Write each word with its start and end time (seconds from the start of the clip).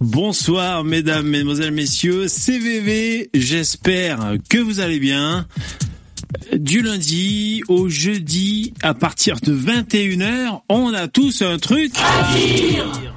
Bonsoir 0.00 0.84
mesdames, 0.84 1.26
mesdemoiselles, 1.26 1.72
messieurs, 1.72 2.28
CVV, 2.28 3.30
j'espère 3.34 4.34
que 4.48 4.58
vous 4.58 4.80
allez 4.80 4.98
bien. 4.98 5.46
Du 6.56 6.82
lundi 6.82 7.62
au 7.68 7.88
jeudi, 7.88 8.72
à 8.82 8.94
partir 8.94 9.36
de 9.40 9.54
21h, 9.54 10.60
on 10.68 10.92
a 10.94 11.08
tous 11.08 11.42
un 11.42 11.58
truc 11.58 11.92
à 11.98 12.34
dire. 12.36 13.12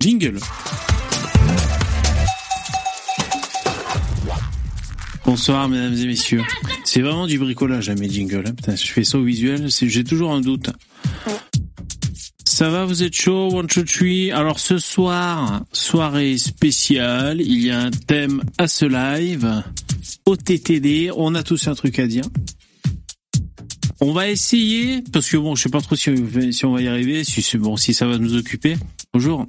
Jingle. 0.00 0.38
Bonsoir 5.24 5.68
mesdames 5.68 5.94
et 5.94 6.06
messieurs. 6.06 6.42
C'est 6.84 7.00
vraiment 7.02 7.26
du 7.26 7.38
bricolage 7.38 7.90
à 7.90 7.94
mes 7.94 8.08
jingles. 8.08 8.44
hein. 8.46 8.54
Putain, 8.54 8.76
je 8.76 8.86
fais 8.86 9.04
ça 9.04 9.18
au 9.18 9.24
visuel, 9.24 9.68
j'ai 9.70 10.04
toujours 10.04 10.32
un 10.32 10.40
doute. 10.40 10.70
Ça 12.58 12.70
va, 12.70 12.84
vous 12.84 13.04
êtes 13.04 13.14
chaud, 13.14 13.50
one, 13.52 13.68
two, 13.68 13.84
three. 13.84 14.32
Alors 14.32 14.58
ce 14.58 14.78
soir, 14.78 15.64
soirée 15.72 16.36
spéciale, 16.38 17.40
il 17.40 17.64
y 17.64 17.70
a 17.70 17.82
un 17.82 17.92
thème 17.92 18.42
à 18.58 18.66
ce 18.66 18.84
live, 18.84 19.62
OTTD, 20.26 21.12
on 21.16 21.36
a 21.36 21.44
tous 21.44 21.68
un 21.68 21.76
truc 21.76 22.00
à 22.00 22.08
dire. 22.08 22.24
On 24.00 24.12
va 24.12 24.28
essayer, 24.28 25.04
parce 25.12 25.30
que 25.30 25.36
bon, 25.36 25.54
je 25.54 25.62
sais 25.62 25.68
pas 25.68 25.80
trop 25.80 25.94
si, 25.94 26.10
si 26.50 26.64
on 26.64 26.72
va 26.72 26.82
y 26.82 26.88
arriver, 26.88 27.22
si 27.22 27.58
bon, 27.58 27.76
si 27.76 27.94
ça 27.94 28.08
va 28.08 28.18
nous 28.18 28.36
occuper. 28.36 28.74
Bonjour. 29.14 29.46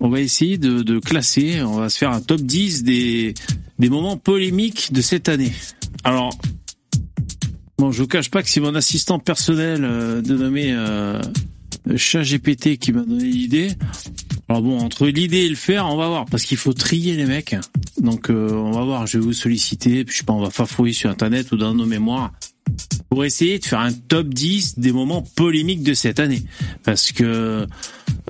On 0.00 0.08
va 0.08 0.20
essayer 0.20 0.56
de, 0.56 0.82
de 0.82 0.98
classer, 0.98 1.60
on 1.60 1.74
va 1.74 1.90
se 1.90 1.98
faire 1.98 2.10
un 2.10 2.22
top 2.22 2.40
10 2.40 2.84
des, 2.84 3.34
moments 3.78 4.16
polémiques 4.16 4.94
de 4.94 5.02
cette 5.02 5.28
année. 5.28 5.52
Alors, 6.04 6.34
bon, 7.76 7.92
je 7.92 8.00
vous 8.00 8.08
cache 8.08 8.30
pas 8.30 8.42
que 8.42 8.48
c'est 8.48 8.60
mon 8.60 8.74
assistant 8.76 9.18
personnel 9.18 9.84
euh, 9.84 10.22
dénommé 10.22 10.72
euh, 10.72 11.20
chat 11.96 12.22
GPT 12.22 12.78
qui 12.78 12.92
m'a 12.92 13.02
donné 13.02 13.24
l'idée. 13.24 13.70
Alors 14.48 14.62
bon, 14.62 14.80
entre 14.80 15.06
l'idée 15.06 15.44
et 15.44 15.48
le 15.48 15.54
faire, 15.54 15.86
on 15.86 15.96
va 15.96 16.08
voir, 16.08 16.26
parce 16.26 16.44
qu'il 16.44 16.56
faut 16.56 16.72
trier 16.72 17.14
les 17.14 17.26
mecs. 17.26 17.54
Donc 17.98 18.30
euh, 18.30 18.50
on 18.52 18.72
va 18.72 18.84
voir, 18.84 19.06
je 19.06 19.18
vais 19.18 19.24
vous 19.24 19.32
solliciter, 19.32 20.04
puis 20.04 20.12
je 20.12 20.18
sais 20.18 20.24
pas, 20.24 20.32
on 20.32 20.40
va 20.40 20.50
farfouiller 20.50 20.92
sur 20.92 21.10
Internet 21.10 21.52
ou 21.52 21.56
dans 21.56 21.74
nos 21.74 21.86
mémoires 21.86 22.32
pour 23.08 23.24
essayer 23.24 23.58
de 23.58 23.64
faire 23.64 23.80
un 23.80 23.92
top 23.92 24.28
10 24.28 24.78
des 24.78 24.92
moments 24.92 25.22
polémiques 25.22 25.82
de 25.82 25.94
cette 25.94 26.20
année. 26.20 26.42
Parce 26.84 27.12
que 27.12 27.66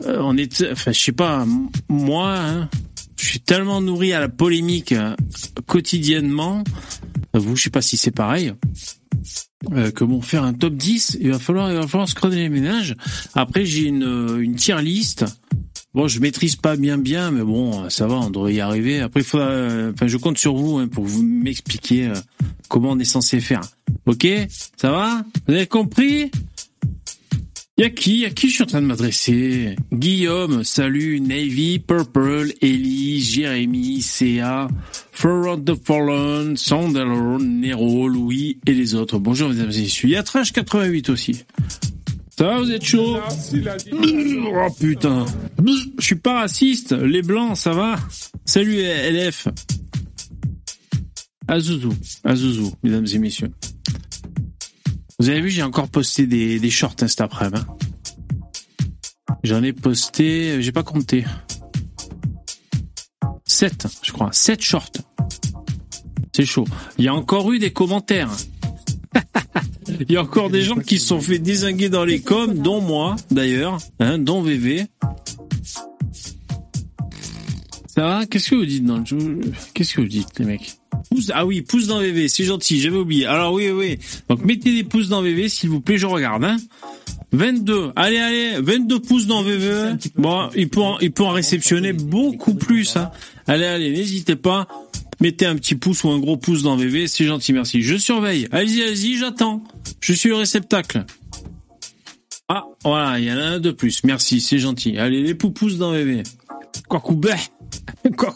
euh, 0.05 0.19
on 0.21 0.37
est, 0.37 0.65
enfin 0.73 0.93
je 0.93 1.01
sais 1.01 1.13
pas, 1.13 1.47
moi, 1.89 2.39
hein, 2.39 2.69
je 3.17 3.27
suis 3.27 3.41
tellement 3.41 3.81
nourri 3.81 4.13
à 4.13 4.21
la 4.21 4.29
polémique 4.29 4.93
euh, 4.93 5.15
quotidiennement. 5.67 6.65
Vous, 7.35 7.57
je 7.57 7.65
sais 7.65 7.71
pas 7.71 7.83
si 7.83 7.97
c'est 7.97 8.11
pareil. 8.11 8.53
Euh, 9.73 9.91
bon, 10.01 10.21
faire 10.23 10.45
un 10.45 10.55
top 10.55 10.75
10, 10.75 11.19
il 11.21 11.31
va 11.31 11.39
falloir, 11.39 11.71
il 11.71 11.77
va 11.77 11.87
falloir 11.87 12.09
se 12.09 12.15
creuser 12.15 12.39
les 12.39 12.49
ménages. 12.49 12.97
Après, 13.35 13.67
j'ai 13.67 13.83
une, 13.83 14.05
euh, 14.05 14.41
une 14.41 14.55
tier 14.55 14.81
list. 14.81 15.25
Bon, 15.93 16.07
je 16.07 16.21
maîtrise 16.21 16.57
pas 16.57 16.77
bien 16.77 16.99
bien, 16.99 17.31
mais 17.31 17.43
bon, 17.43 17.91
ça 17.91 18.07
va, 18.07 18.15
on 18.15 18.31
devrait 18.31 18.55
y 18.55 18.61
arriver. 18.61 19.01
Après, 19.01 19.23
faudra, 19.23 19.49
euh, 19.49 19.93
enfin, 19.93 20.07
je 20.07 20.17
compte 20.17 20.39
sur 20.39 20.55
vous 20.55 20.79
hein, 20.79 20.89
pour 20.89 21.05
vous 21.05 21.23
m'expliquer 21.23 22.07
euh, 22.07 22.15
comment 22.69 22.91
on 22.93 22.99
est 22.99 23.05
censé 23.05 23.41
faire. 23.41 23.61
Ok, 24.07 24.27
ça 24.77 24.91
va? 24.93 25.25
Vous 25.47 25.55
avez 25.55 25.67
compris? 25.67 26.31
Y 27.81 27.85
a 27.85 27.91
qui 27.91 28.27
a 28.27 28.31
qui 28.31 28.49
je 28.49 28.55
suis 28.57 28.63
en 28.63 28.67
train 28.67 28.83
de 28.83 28.87
m'adresser? 28.87 29.75
Guillaume, 29.91 30.65
salut, 30.65 31.19
Navy, 31.19 31.79
Purple, 31.79 32.53
Ellie, 32.61 33.23
Jérémy, 33.23 34.03
CA, 34.03 34.69
Forward 35.13 35.65
the 35.65 35.75
Fallen, 35.83 36.59
Sandalor, 36.59 37.39
Nero, 37.39 38.07
Louis 38.07 38.59
et 38.67 38.75
les 38.75 38.95
autres. 38.95 39.19
Bonjour 39.19 39.49
mesdames 39.49 39.71
et 39.71 39.81
messieurs. 39.81 40.11
Y 40.11 40.17
a 40.17 40.23
Trash 40.23 40.53
88 40.53 41.09
aussi. 41.09 41.45
Ça 42.37 42.45
va, 42.45 42.59
vous 42.59 42.71
êtes 42.71 42.85
chaud? 42.85 43.17
Oh 44.53 44.67
putain. 44.79 45.25
Je 45.99 46.05
suis 46.05 46.17
pas 46.17 46.41
raciste. 46.41 46.93
Les 46.93 47.23
blancs, 47.23 47.57
ça 47.57 47.73
va? 47.73 47.97
Salut 48.45 48.77
LF. 48.77 49.49
Azouzou. 51.49 51.95
Azouzou, 52.25 52.75
mesdames 52.83 53.07
et 53.11 53.19
messieurs. 53.19 53.51
Vous 55.21 55.29
avez 55.29 55.43
vu, 55.43 55.51
j'ai 55.51 55.63
encore 55.63 55.89
posté 55.89 56.27
des, 56.27 56.71
shorts 56.71 56.97
hein, 57.03 57.07
cet 57.07 57.21
après-midi. 57.21 57.63
hein. 57.63 57.77
J'en 59.43 59.63
ai 59.63 59.75
posté, 59.75 60.63
j'ai 60.63 60.73
pas 60.73 60.83
compté. 60.83 61.27
7, 63.45 63.87
je 64.03 64.13
crois. 64.13 64.31
7 64.33 64.63
shorts. 64.63 64.93
C'est 66.35 66.47
chaud. 66.47 66.67
Il 66.97 67.05
y 67.05 67.09
a 67.09 67.15
encore 67.15 67.53
eu 67.53 67.59
des 67.59 67.71
commentaires. 67.71 68.35
Il 70.01 70.11
y 70.11 70.17
a 70.17 70.23
encore 70.23 70.49
des 70.49 70.63
gens 70.63 70.77
qui 70.77 70.99
se 70.99 71.09
sont 71.09 71.21
fait 71.21 71.39
désinguer 71.39 71.91
dans 71.91 72.07
les 72.07 72.23
coms, 72.23 72.55
dont 72.55 72.81
moi, 72.81 73.17
d'ailleurs, 73.31 73.77
hein, 73.99 74.19
dont 74.19 74.41
VV. 74.41 74.87
Ça 78.01 78.07
va 78.07 78.25
Qu'est-ce 78.25 78.49
que 78.49 78.55
vous 78.55 78.65
dites 78.65 78.85
dans 78.87 78.97
le 78.97 79.05
jeu 79.05 79.19
Qu'est-ce 79.75 79.95
que 79.95 80.01
vous 80.01 80.07
dites, 80.07 80.39
les 80.39 80.47
mecs? 80.47 80.73
Pouce, 81.11 81.31
ah 81.35 81.45
oui, 81.45 81.61
pouce 81.61 81.87
dans 81.87 82.01
VV, 82.01 82.29
c'est 82.29 82.45
gentil, 82.45 82.81
j'avais 82.81 82.97
oublié. 82.97 83.27
Alors 83.27 83.53
oui, 83.53 83.69
oui. 83.69 83.99
Donc 84.31 84.43
mettez 84.43 84.75
des 84.75 84.85
pouces 84.85 85.11
dans 85.11 85.21
VV, 85.21 85.51
s'il 85.51 85.69
vous 85.69 85.83
plaît, 85.83 85.99
je 85.99 86.07
regarde. 86.07 86.43
Hein 86.45 86.57
22. 87.33 87.93
Allez, 87.97 88.17
allez, 88.17 88.53
22 88.59 89.01
pouces 89.01 89.27
dans 89.27 89.43
VV. 89.43 89.99
Bon, 90.17 90.49
il 90.57 90.71
peut 90.71 90.81
en, 90.81 90.99
il 91.01 91.13
peut 91.13 91.25
en 91.25 91.33
réceptionner 91.33 91.93
beaucoup 91.93 92.55
plus. 92.55 92.97
Hein. 92.97 93.11
Allez, 93.47 93.67
allez, 93.67 93.93
n'hésitez 93.93 94.37
pas. 94.37 94.67
Mettez 95.21 95.45
un 95.45 95.57
petit 95.57 95.75
pouce 95.75 96.03
ou 96.05 96.09
un 96.09 96.21
gros 96.21 96.39
pouce 96.39 96.63
dans 96.63 96.77
VV, 96.77 97.07
c'est 97.07 97.27
gentil, 97.27 97.53
merci. 97.53 97.83
Je 97.83 97.97
surveille. 97.97 98.49
Allez-y, 98.51 98.83
allez-y, 98.83 99.19
j'attends. 99.19 99.63
Je 100.01 100.15
suis 100.15 100.31
le 100.31 100.37
réceptacle. 100.37 101.05
Ah, 102.49 102.65
voilà, 102.83 103.19
il 103.19 103.27
y 103.27 103.31
en 103.31 103.37
a 103.37 103.43
un 103.43 103.61
de 103.61 103.73
plus. 103.73 104.05
Merci, 104.05 104.41
c'est 104.41 104.59
gentil. 104.59 104.97
Allez, 104.97 105.23
les 105.23 105.35
poupous 105.35 105.75
dans 105.75 105.93
VV. 105.93 106.23
Quoi 106.89 107.03
Quoi 108.17 108.33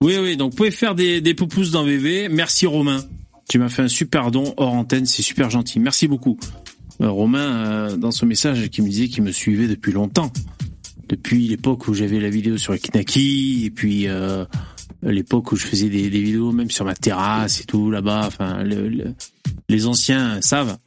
Oui, 0.00 0.16
oui, 0.20 0.36
donc 0.36 0.50
vous 0.52 0.56
pouvez 0.56 0.70
faire 0.70 0.94
des, 0.94 1.20
des 1.20 1.34
dans 1.72 1.84
VV. 1.84 2.28
Merci 2.28 2.66
Romain. 2.66 3.02
Tu 3.48 3.58
m'as 3.58 3.68
fait 3.68 3.82
un 3.82 3.88
super 3.88 4.30
don 4.30 4.54
hors 4.56 4.72
antenne, 4.72 5.06
c'est 5.06 5.22
super 5.22 5.50
gentil. 5.50 5.78
Merci 5.80 6.08
beaucoup. 6.08 6.38
Euh, 7.00 7.10
Romain, 7.10 7.66
euh, 7.66 7.96
dans 7.96 8.10
son 8.10 8.26
message, 8.26 8.68
qui 8.70 8.80
me 8.82 8.88
disait 8.88 9.08
qu'il 9.08 9.22
me 9.22 9.32
suivait 9.32 9.66
depuis 9.68 9.92
longtemps. 9.92 10.32
Depuis 11.08 11.46
l'époque 11.48 11.86
où 11.88 11.94
j'avais 11.94 12.18
la 12.20 12.30
vidéo 12.30 12.56
sur 12.56 12.78
Kinaki, 12.78 13.64
et 13.66 13.70
puis 13.70 14.08
euh, 14.08 14.44
l'époque 15.02 15.52
où 15.52 15.56
je 15.56 15.66
faisais 15.66 15.88
des, 15.90 16.08
vidéos 16.08 16.52
même 16.52 16.70
sur 16.70 16.84
ma 16.86 16.94
terrasse 16.94 17.60
et 17.60 17.64
tout 17.64 17.90
là-bas. 17.90 18.22
Enfin, 18.26 18.62
le- 18.62 18.88
le- 18.88 19.14
les 19.68 19.86
anciens 19.86 20.40
savent, 20.40 20.78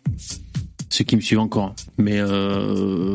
ceux 0.90 1.04
qui 1.04 1.16
me 1.16 1.22
suivent 1.22 1.40
encore. 1.40 1.76
Mais 2.00 2.20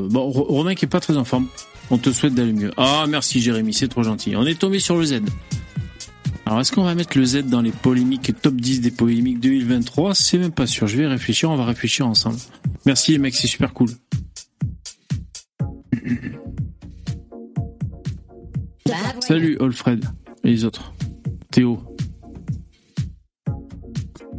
bon, 0.08 0.22
Ro- 0.30 0.44
Romain 0.44 0.74
qui 0.76 0.84
est 0.84 0.88
pas 0.88 1.00
très 1.00 1.16
en 1.16 1.24
forme. 1.24 1.48
On 1.90 1.98
te 1.98 2.10
souhaite 2.10 2.34
d'aller 2.34 2.52
mieux. 2.52 2.70
Ah, 2.76 3.06
merci 3.08 3.40
Jérémy, 3.40 3.74
c'est 3.74 3.88
trop 3.88 4.02
gentil. 4.02 4.34
On 4.36 4.46
est 4.46 4.58
tombé 4.58 4.78
sur 4.78 4.96
le 4.96 5.04
Z. 5.04 5.20
Alors, 6.46 6.60
est-ce 6.60 6.72
qu'on 6.72 6.82
va 6.82 6.94
mettre 6.94 7.16
le 7.16 7.24
Z 7.24 7.44
dans 7.44 7.60
les 7.60 7.70
polémiques, 7.70 8.32
top 8.42 8.54
10 8.54 8.80
des 8.80 8.90
polémiques 8.90 9.40
2023 9.40 10.14
C'est 10.14 10.38
même 10.38 10.52
pas 10.52 10.66
sûr. 10.66 10.86
Je 10.86 10.96
vais 10.96 11.06
réfléchir, 11.06 11.50
on 11.50 11.56
va 11.56 11.64
réfléchir 11.64 12.06
ensemble. 12.06 12.38
Merci 12.84 13.12
les 13.12 13.18
mecs, 13.18 13.34
c'est 13.34 13.46
super 13.46 13.72
cool. 13.72 13.90
Salut 19.20 19.56
Alfred 19.60 20.04
et 20.44 20.50
les 20.50 20.64
autres. 20.64 20.92
Théo. 21.50 21.82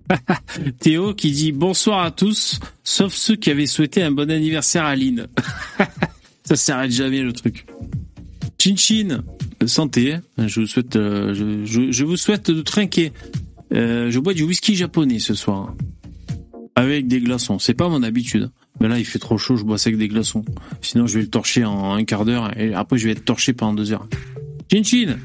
Théo 0.80 1.14
qui 1.14 1.32
dit 1.32 1.52
bonsoir 1.52 2.03
à 2.03 2.12
tous, 2.12 2.59
sauf 2.84 3.14
ceux 3.14 3.36
qui 3.36 3.50
avaient 3.50 3.66
souhaité 3.66 4.03
un 4.03 4.12
bon 4.12 4.30
anniversaire 4.30 4.84
à 4.86 4.96
Lynn. 4.96 5.28
Ça 6.46 6.56
s'arrête 6.56 6.92
jamais 6.92 7.22
le 7.22 7.34
truc. 7.34 7.66
Chin 8.59 9.24
santé. 9.66 10.18
Je 10.38 10.62
vous 10.62 10.68
souhaite, 10.68 10.96
euh, 10.96 11.34
je 11.66 12.04
vous 12.04 12.18
souhaite 12.18 12.52
de 12.52 12.62
trinquer. 12.62 13.12
Euh, 13.74 14.12
je 14.12 14.20
bois 14.20 14.34
du 14.34 14.44
whisky 14.44 14.76
japonais 14.76 15.20
ce 15.20 15.34
soir 15.34 15.74
avec 16.76 17.08
des 17.08 17.20
glaçons. 17.20 17.59
C'est 17.59 17.74
pas 17.74 17.90
mon 17.90 18.03
habitude. 18.03 18.50
Mais 18.80 18.88
là, 18.88 18.98
il 19.00 19.06
fait 19.06 19.20
trop 19.20 19.38
chaud, 19.38 19.56
je 19.56 19.64
bois 19.64 19.78
ça 19.78 19.90
avec 19.90 20.00
des 20.00 20.08
glaçons. 20.08 20.44
Sinon, 20.82 21.08
je 21.08 21.16
vais 21.16 21.22
le 21.22 21.30
torcher 21.30 21.64
en 21.64 21.94
un 21.94 22.03
quart 22.06 22.26
d'heure 22.26 22.58
et 22.59 22.73
après, 22.73 22.97
je 22.97 23.06
vais 23.06 23.12
être 23.12 23.26
torché 23.26 23.53
pendant 23.53 23.73
deux 23.73 23.91
heures. 23.91 24.08
Chin 24.72 24.84
Chin. 24.84 25.17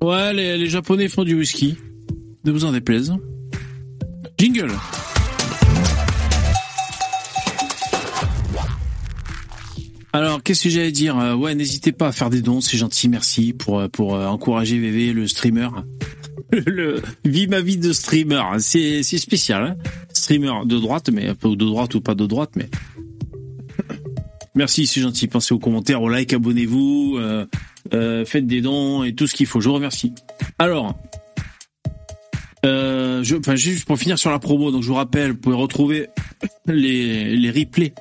Ouais, 0.00 0.32
les, 0.32 0.56
les 0.56 0.66
Japonais 0.66 1.08
font 1.08 1.24
du 1.24 1.34
whisky. 1.34 1.76
Ne 2.44 2.52
vous 2.52 2.64
en 2.64 2.72
déplaise. 2.72 3.12
Jingle. 4.38 4.70
Alors, 10.12 10.42
qu'est-ce 10.42 10.64
que 10.64 10.68
j'allais 10.68 10.92
dire? 10.92 11.18
Euh, 11.18 11.34
Ouais, 11.34 11.54
n'hésitez 11.54 11.92
pas 11.92 12.08
à 12.08 12.12
faire 12.12 12.30
des 12.30 12.42
dons, 12.42 12.60
c'est 12.60 12.76
gentil, 12.76 13.08
merci 13.08 13.52
pour 13.52 13.78
euh, 13.80 13.88
pour 13.88 14.14
euh, 14.14 14.26
encourager 14.26 14.78
VV, 14.78 15.12
le 15.12 15.26
streamer. 15.26 15.68
le 16.52 17.00
vie 17.24 17.46
ma 17.46 17.60
vie 17.60 17.76
de 17.76 17.92
streamer, 17.92 18.42
c'est 18.58 19.02
c'est 19.02 19.18
spécial. 19.18 19.62
Hein 19.62 19.76
streamer 20.12 20.66
de 20.66 20.78
droite, 20.78 21.10
mais 21.12 21.28
de 21.28 21.54
droite 21.54 21.94
ou 21.94 22.00
pas 22.00 22.14
de 22.14 22.26
droite, 22.26 22.50
mais 22.56 22.68
merci, 24.54 24.86
c'est 24.86 25.00
gentil. 25.00 25.28
Pensez 25.28 25.54
aux 25.54 25.58
commentaires, 25.60 26.02
aux 26.02 26.10
likes, 26.10 26.32
abonnez-vous, 26.32 27.18
faites 28.26 28.46
des 28.46 28.60
dons 28.60 29.04
et 29.04 29.14
tout 29.14 29.26
ce 29.26 29.34
qu'il 29.34 29.46
faut. 29.46 29.60
Je 29.60 29.68
vous 29.68 29.74
remercie. 29.74 30.12
Alors, 30.58 30.96
euh, 32.66 33.22
je, 33.22 33.36
enfin, 33.36 33.56
juste 33.56 33.86
pour 33.86 33.98
finir 33.98 34.18
sur 34.18 34.30
la 34.30 34.38
promo, 34.38 34.70
donc 34.70 34.82
je 34.82 34.88
vous 34.88 34.94
rappelle, 34.94 35.32
vous 35.32 35.38
pouvez 35.38 35.56
retrouver 35.56 36.08
les, 36.66 37.36
les 37.36 37.50
replays 37.50 37.94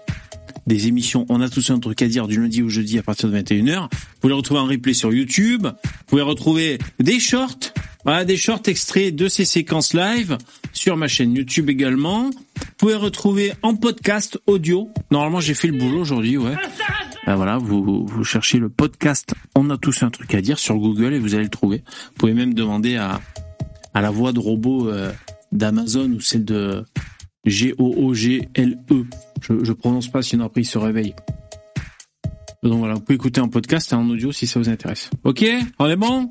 des 0.70 0.88
émissions 0.88 1.26
On 1.28 1.42
a 1.42 1.50
tous 1.50 1.70
un 1.72 1.80
truc 1.80 2.02
à 2.02 2.08
dire 2.08 2.28
du 2.28 2.40
lundi 2.40 2.62
au 2.62 2.70
jeudi 2.70 2.98
à 2.98 3.04
partir 3.04 3.30
de 3.30 3.38
21h. 3.38 3.82
Vous 3.82 3.88
pouvez 4.22 4.34
retrouver 4.34 4.60
en 4.62 4.66
replay 4.68 4.94
sur 4.94 5.12
YouTube. 5.12 5.64
Vous 5.64 6.06
pouvez 6.08 6.22
retrouver 6.22 6.78
des 7.00 7.20
shorts, 7.20 7.74
voilà, 8.06 8.24
des 8.24 8.38
shorts 8.38 8.62
extraits 8.68 9.14
de 9.14 9.28
ces 9.28 9.44
séquences 9.44 9.94
live 9.94 10.38
sur 10.72 10.96
ma 10.96 11.10
chaîne 11.10 11.34
YouTube 11.36 11.70
également. 11.70 12.30
Vous 12.30 12.66
pouvez 12.78 12.96
retrouver 12.96 13.52
en 13.64 13.76
podcast 13.76 14.40
audio. 14.48 14.90
Normalement, 15.12 15.42
j'ai 15.42 15.56
fait 15.56 15.68
le 15.68 15.78
boulot 15.78 16.00
aujourd'hui, 16.00 16.38
ouais. 16.38 16.56
Ben 17.26 17.36
voilà, 17.36 17.58
vous, 17.58 18.06
vous 18.06 18.24
cherchez 18.24 18.60
le 18.60 18.70
podcast 18.70 19.34
On 19.56 19.70
a 19.70 19.78
tous 19.78 20.04
un 20.04 20.10
truc 20.10 20.34
à 20.34 20.42
dire 20.42 20.58
sur 20.58 20.78
Google 20.78 21.14
et 21.14 21.20
vous 21.20 21.34
allez 21.34 21.44
le 21.44 21.50
trouver. 21.50 21.84
Vous 21.88 22.14
pouvez 22.16 22.34
même 22.34 22.54
demander 22.54 22.96
à, 22.96 23.20
à 23.94 24.02
la 24.02 24.12
voix 24.12 24.32
de 24.32 24.40
robot 24.40 24.88
euh, 24.88 25.12
d'Amazon 25.52 26.12
ou 26.12 26.22
celle 26.22 26.46
de 26.46 26.86
G-O-O-G-L-E. 27.46 29.06
Je, 29.42 29.64
je 29.64 29.74
prononce 29.74 30.10
pas, 30.10 30.22
sinon 30.22 30.46
après 30.46 30.62
il 30.62 30.66
se 30.66 30.78
réveille. 30.78 31.16
Donc 32.64 32.80
voilà, 32.80 32.96
vous 32.96 33.02
pouvez 33.02 33.16
écouter 33.16 33.40
en 33.40 33.48
podcast 33.48 33.92
et 33.92 33.96
en 33.96 34.10
audio 34.10 34.32
si 34.32 34.46
ça 34.46 34.60
vous 34.60 34.70
intéresse. 34.70 35.10
Ok? 35.24 35.46
On 35.80 35.88
est 35.88 35.96
bon? 35.96 36.30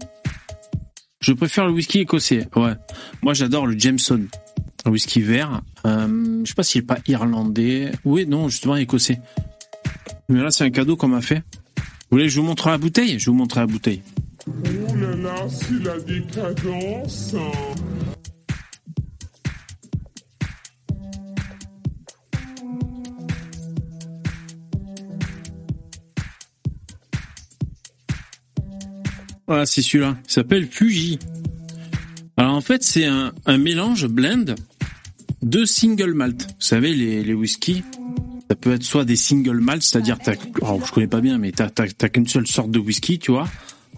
Je 1.20 1.32
préfère 1.32 1.66
le 1.66 1.72
whisky 1.72 2.00
écossais. 2.00 2.46
Ouais. 2.54 2.74
Moi 3.22 3.34
j'adore 3.34 3.66
le 3.66 3.78
Jameson. 3.78 4.26
Le 4.84 4.90
whisky 4.90 5.20
vert. 5.20 5.62
Euh, 5.86 6.42
je 6.44 6.48
sais 6.48 6.54
pas 6.54 6.62
s'il 6.62 6.82
est 6.82 6.86
pas 6.86 6.98
irlandais. 7.08 7.90
Oui, 8.04 8.26
non, 8.26 8.48
justement 8.48 8.76
écossais. 8.76 9.20
Mais 10.28 10.42
là 10.42 10.50
c'est 10.50 10.64
un 10.64 10.70
cadeau 10.70 10.96
qu'on 10.96 11.08
m'a 11.08 11.22
fait. 11.22 11.42
Vous 12.10 12.16
voulez 12.16 12.24
que 12.24 12.30
je 12.30 12.40
vous 12.40 12.46
montre 12.46 12.68
la 12.68 12.78
bouteille? 12.78 13.18
Je 13.18 13.30
vous 13.30 13.36
montre 13.36 13.58
la 13.58 13.66
bouteille. 13.66 14.02
Oh 14.46 14.96
là 14.96 15.16
là, 15.16 15.34
c'est 15.48 15.82
la 15.82 15.98
décadence. 16.00 17.34
Voilà, 29.48 29.66
c'est 29.66 29.82
celui-là. 29.82 30.16
Il 30.28 30.30
s'appelle 30.32 30.68
Fuji. 30.70 31.18
Alors 32.36 32.54
en 32.54 32.60
fait, 32.60 32.82
c'est 32.84 33.06
un, 33.06 33.32
un 33.46 33.58
mélange 33.58 34.06
blend 34.06 34.54
de 35.42 35.64
single 35.64 36.12
malt. 36.14 36.42
Vous 36.42 36.54
savez, 36.66 36.94
les, 36.94 37.24
les 37.24 37.34
whisky, 37.34 37.82
ça 38.48 38.54
peut 38.56 38.72
être 38.74 38.82
soit 38.84 39.04
des 39.04 39.16
single 39.16 39.58
malt, 39.60 39.82
c'est-à-dire, 39.82 40.18
alors, 40.62 40.84
je 40.86 40.92
connais 40.92 41.06
pas 41.08 41.20
bien, 41.20 41.38
mais 41.38 41.50
t'as 41.52 41.70
t'as- 41.70 42.08
qu'une 42.08 42.28
seule 42.28 42.46
sorte 42.46 42.70
de 42.70 42.78
whisky, 42.78 43.18
tu 43.18 43.32
vois. 43.32 43.48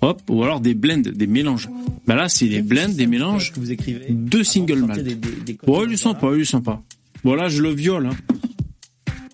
Hop, 0.03 0.23
ou 0.31 0.43
alors 0.43 0.61
des 0.61 0.73
blends, 0.75 0.99
des 0.99 1.27
mélanges. 1.27 1.69
Bah 2.07 2.15
là, 2.15 2.29
c'est 2.31 2.49
des 2.49 2.63
blends, 2.63 2.89
des 2.89 3.07
mélanges. 3.07 3.53
que 3.53 3.61
vous 3.61 3.71
écrivez. 3.71 4.07
Deux 4.09 4.45
single 4.45 4.81
de 4.83 4.87
malt. 4.87 5.03
des- 5.03 5.15
des- 5.15 5.53
des 5.53 5.59
Ouais, 5.67 5.85
il 5.87 5.93
est 5.93 5.97
sympa, 5.99 6.29
il 6.35 6.41
est 6.41 6.45
sympa. 6.45 6.81
Bon 7.25 7.35
là, 7.35 7.49
je 7.51 7.61
le 7.61 7.71
viole. 7.75 8.07
Hein. 8.07 8.17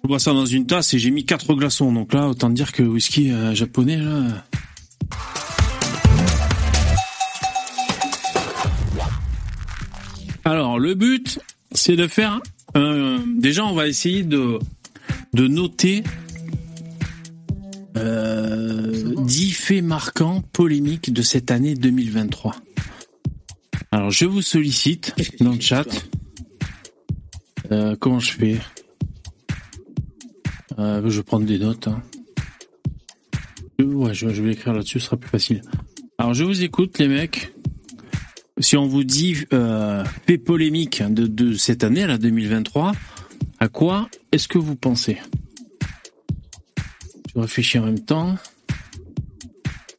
Je 0.02 0.08
bois 0.08 0.18
ça 0.18 0.32
dans 0.32 0.46
une 0.46 0.66
tasse 0.66 0.92
et 0.94 0.98
j'ai 0.98 1.10
mis 1.12 1.24
quatre 1.24 1.54
glaçons. 1.54 1.92
Donc 1.92 2.12
là, 2.14 2.28
autant 2.28 2.50
dire 2.50 2.72
que 2.72 2.82
whisky 2.82 3.30
euh, 3.30 3.54
japonais, 3.54 3.98
là... 3.98 4.44
Alors, 10.46 10.78
le 10.78 10.94
but, 10.94 11.40
c'est 11.72 11.96
de 11.96 12.06
faire... 12.06 12.40
euh, 12.76 13.18
déjà, 13.36 13.64
on 13.66 13.74
va 13.74 13.88
essayer 13.88 14.22
de, 14.22 14.58
noter 15.34 16.04
euh, 17.96 19.14
10 19.24 19.52
faits 19.52 19.82
marquants 19.82 20.42
polémiques 20.52 21.12
de 21.12 21.22
cette 21.22 21.50
année 21.50 21.74
2023. 21.74 22.54
Alors, 23.90 24.10
je 24.10 24.24
vous 24.26 24.40
sollicite 24.42 25.14
dans 25.40 25.52
le 25.52 25.60
chat. 25.60 25.86
Euh, 27.72 27.96
comment 27.98 28.20
je 28.20 28.30
fais? 28.32 28.58
Euh, 30.78 31.02
Je 31.10 31.16
vais 31.16 31.22
prendre 31.24 31.46
des 31.46 31.58
notes. 31.58 31.88
hein. 31.88 32.02
Ouais, 33.80 34.14
je, 34.14 34.28
je 34.28 34.42
vais 34.42 34.52
écrire 34.52 34.72
là-dessus, 34.74 35.00
ce 35.00 35.06
sera 35.06 35.16
plus 35.16 35.28
facile. 35.28 35.62
Alors, 36.18 36.34
je 36.34 36.44
vous 36.44 36.62
écoute, 36.62 36.98
les 36.98 37.08
mecs. 37.08 37.52
Si 38.58 38.74
on 38.76 38.86
vous 38.86 39.04
dit 39.04 39.44
euh, 39.52 40.02
polémique 40.46 41.02
de, 41.02 41.54
cette 41.54 41.84
année, 41.84 42.06
là, 42.06 42.16
2023, 42.16 42.92
à 43.60 43.68
quoi 43.68 44.08
est-ce 44.32 44.48
que 44.48 44.56
vous 44.56 44.76
pensez? 44.76 45.18
Je 47.34 47.40
réfléchis 47.40 47.78
en 47.78 47.84
même 47.84 48.00
temps. 48.00 48.36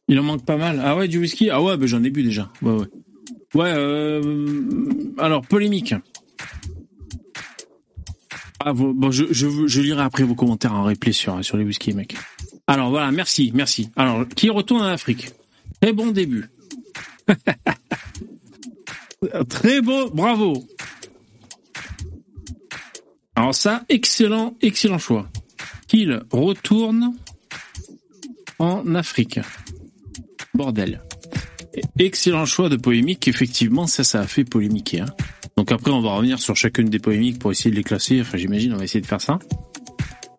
Il 0.08 0.18
en 0.18 0.24
manque 0.24 0.44
pas 0.44 0.56
mal. 0.56 0.82
Ah 0.84 0.96
ouais, 0.96 1.06
du 1.06 1.18
whisky? 1.18 1.50
Ah 1.50 1.62
ouais, 1.62 1.76
ben 1.76 1.86
j'en 1.86 2.02
ai 2.02 2.10
bu 2.10 2.24
déjà. 2.24 2.50
Ouais, 2.62 3.72
euh, 3.74 4.22
alors, 5.18 5.42
polémique. 5.46 5.94
Ah, 8.58 8.72
bon, 8.72 9.12
je, 9.12 9.80
lirai 9.80 10.02
après 10.02 10.24
vos 10.24 10.34
commentaires 10.34 10.74
en 10.74 10.82
replay 10.82 11.12
sur, 11.12 11.44
sur 11.44 11.56
les 11.56 11.64
whisky, 11.64 11.92
mec. 11.92 12.16
Alors 12.66 12.90
voilà, 12.90 13.12
merci, 13.12 13.52
merci. 13.54 13.90
Alors, 13.94 14.26
qui 14.26 14.50
retourne 14.50 14.82
en 14.82 14.86
Afrique? 14.86 15.30
Très 15.80 15.92
bon 15.92 16.10
début. 16.10 16.46
Très 19.48 19.80
beau, 19.80 20.10
bravo. 20.10 20.64
Alors 23.34 23.54
ça, 23.54 23.84
excellent, 23.88 24.56
excellent 24.60 24.98
choix. 24.98 25.28
Qu'il 25.86 26.20
retourne 26.32 27.14
en 28.58 28.94
Afrique. 28.94 29.40
Bordel. 30.54 31.02
Excellent 31.98 32.46
choix 32.46 32.68
de 32.68 32.76
polémique, 32.76 33.28
effectivement, 33.28 33.86
ça, 33.86 34.02
ça 34.04 34.20
a 34.20 34.26
fait 34.26 34.44
polémiquer. 34.44 35.00
Hein. 35.00 35.06
Donc 35.56 35.72
après, 35.72 35.90
on 35.90 36.00
va 36.00 36.14
revenir 36.14 36.40
sur 36.40 36.56
chacune 36.56 36.88
des 36.88 36.98
polémiques 36.98 37.38
pour 37.38 37.50
essayer 37.52 37.70
de 37.70 37.76
les 37.76 37.84
classer. 37.84 38.20
Enfin, 38.20 38.38
j'imagine, 38.38 38.72
on 38.74 38.76
va 38.76 38.84
essayer 38.84 39.00
de 39.00 39.06
faire 39.06 39.20
ça. 39.20 39.38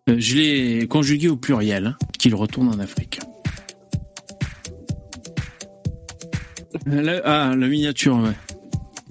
Euh, 0.08 0.16
je 0.18 0.36
l'ai 0.36 0.86
conjugué 0.88 1.28
au 1.28 1.36
pluriel, 1.36 1.86
hein, 1.86 1.96
qu'il 2.18 2.34
retourne 2.34 2.68
en 2.68 2.78
Afrique. 2.78 3.20
Le- 6.86 7.26
ah, 7.26 7.54
la 7.56 7.66
miniature, 7.68 8.16
ouais. 8.16 8.32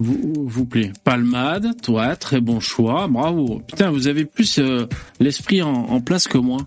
Vous, 0.00 0.46
vous 0.48 0.64
plaît. 0.64 0.92
Palmade, 1.04 1.80
toi, 1.82 2.16
très 2.16 2.40
bon 2.40 2.58
choix, 2.58 3.06
bravo. 3.06 3.60
Putain, 3.68 3.90
vous 3.90 4.08
avez 4.08 4.24
plus 4.24 4.58
euh, 4.58 4.86
l'esprit 5.20 5.60
en, 5.60 6.00
place 6.00 6.26
que 6.26 6.38
moi. 6.38 6.66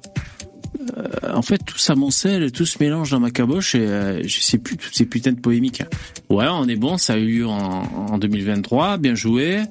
Euh, 0.98 1.34
en 1.34 1.42
fait, 1.42 1.58
tout 1.58 1.80
s'amoncelle, 1.80 2.52
tout 2.52 2.68
se 2.68 2.78
mélange 2.80 3.10
dans 3.10 3.20
ma 3.20 3.32
caboche 3.32 3.74
et 3.74 3.88
euh, 3.88 4.22
je 4.24 4.40
sais 4.40 4.60
plus 4.60 4.78
toutes 4.78 4.94
ces 4.94 5.06
putains 5.06 5.32
de 5.32 5.40
polémiques. 5.40 5.82
hein. 5.82 5.88
Ouais, 6.30 6.46
on 6.48 6.68
est 6.68 6.76
bon, 6.76 7.00
ça 7.00 7.14
a 7.14 7.18
eu 7.18 7.40
lieu 7.40 7.48
en, 7.48 7.84
en 8.12 8.18
2023, 8.20 8.98
bien 8.98 9.16
joué. 9.16 9.64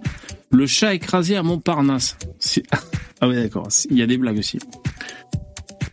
Le 0.50 0.66
chat 0.66 0.94
écrasé 0.94 1.36
à 1.36 1.42
Montparnasse. 1.42 2.16
Ah 3.24 3.28
ouais, 3.28 3.36
d'accord, 3.36 3.68
il 3.88 3.96
y 3.96 4.02
a 4.02 4.06
des 4.08 4.18
blagues 4.18 4.38
aussi. 4.38 4.58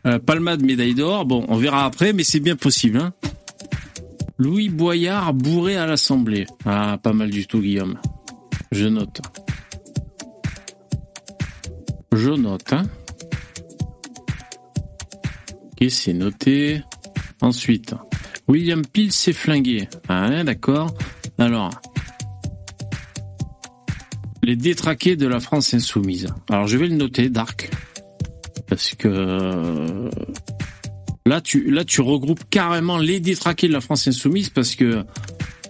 Euh, 0.08 0.18
Palmade, 0.18 0.64
médaille 0.64 0.96
d'or, 0.96 1.26
bon, 1.28 1.46
on 1.48 1.58
verra 1.58 1.86
après, 1.86 2.12
mais 2.12 2.24
c'est 2.24 2.40
bien 2.40 2.56
possible. 2.56 2.98
Hein. 2.98 3.14
Louis 4.40 4.70
Boyard 4.70 5.34
bourré 5.34 5.76
à 5.76 5.86
l'Assemblée. 5.86 6.48
Ah, 6.66 6.98
pas 7.04 7.12
mal 7.12 7.30
du 7.30 7.46
tout, 7.46 7.60
Guillaume. 7.60 8.00
Je 8.72 8.88
note. 8.88 9.22
Je 12.14 12.32
note, 12.32 12.72
hein. 12.72 12.84
Ok, 15.66 15.90
c'est 15.90 16.14
noté. 16.14 16.82
Ensuite, 17.42 17.94
William 18.48 18.86
Peel 18.86 19.12
s'est 19.12 19.34
flingué. 19.34 19.90
Ah, 20.08 20.24
hein, 20.24 20.46
d'accord. 20.46 20.94
Alors, 21.38 21.72
les 24.42 24.56
détraqués 24.56 25.18
de 25.18 25.28
la 25.28 25.42
France 25.42 25.74
insoumise. 25.74 26.28
Alors, 26.50 26.68
je 26.68 26.78
vais 26.78 26.88
le 26.88 26.96
noter, 26.96 27.30
Dark. 27.30 27.70
Parce 28.68 28.96
que 28.96 30.10
là, 31.30 31.42
tu, 31.42 31.70
là, 31.72 31.86
tu 31.86 32.02
regroupes 32.02 32.44
carrément 32.50 32.98
les 32.98 33.20
détraqués 33.20 33.68
de 33.68 33.74
la 33.74 33.82
France 33.82 34.08
insoumise 34.08 34.50
parce 34.50 34.76
que 34.76 35.06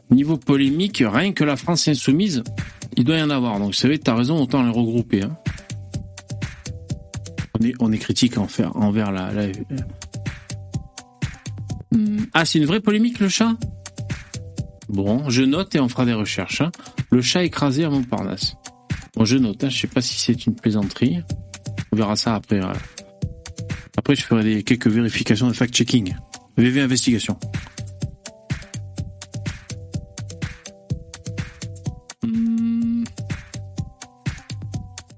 niveau 0.10 0.38
polémique, 0.38 1.04
rien 1.06 1.34
que 1.34 1.44
la 1.44 1.56
France 1.56 1.88
insoumise, 1.88 2.44
il 2.98 3.04
doit 3.04 3.18
y 3.18 3.22
en 3.22 3.30
avoir. 3.30 3.60
Donc, 3.60 3.68
vous 3.68 3.74
savez, 3.74 4.00
t'as 4.00 4.16
raison, 4.16 4.42
autant 4.42 4.64
les 4.64 4.72
regrouper. 4.72 5.24
Hein. 5.24 5.38
On 7.60 7.66
est, 7.66 7.74
on 7.80 7.92
est 7.92 7.98
critique 7.98 8.38
envers, 8.38 8.76
envers 8.76 9.12
la, 9.12 9.32
la- 9.34 9.48
Hmm. 11.92 12.20
Ah, 12.34 12.46
c'est 12.46 12.60
une 12.60 12.66
vraie 12.66 12.80
polémique, 12.80 13.20
le 13.20 13.30
chat? 13.30 13.56
Bon, 14.90 15.28
je 15.30 15.42
note 15.44 15.74
et 15.76 15.80
on 15.80 15.90
fera 15.90 16.06
des 16.06 16.14
recherches. 16.14 16.62
hein. 16.62 16.72
Le 17.12 17.22
chat 17.22 17.44
écrasé 17.44 17.84
à 17.84 17.90
Montparnasse. 17.90 18.56
Bon, 19.16 19.26
je 19.26 19.38
note, 19.38 19.64
hein, 19.64 19.70
je 19.70 19.80
sais 19.80 19.88
pas 19.88 20.02
si 20.02 20.18
c'est 20.20 20.46
une 20.46 20.56
plaisanterie. 20.56 21.20
On 21.92 21.96
verra 21.96 22.16
ça 22.16 22.36
après. 22.36 22.60
euh. 22.64 22.74
Après, 23.98 24.16
je 24.16 24.24
ferai 24.24 24.44
des, 24.44 24.64
quelques 24.64 24.88
vérifications 24.88 25.48
de 25.48 25.54
fact-checking. 25.54 26.16
VV 26.58 26.82
Investigation. 26.82 27.38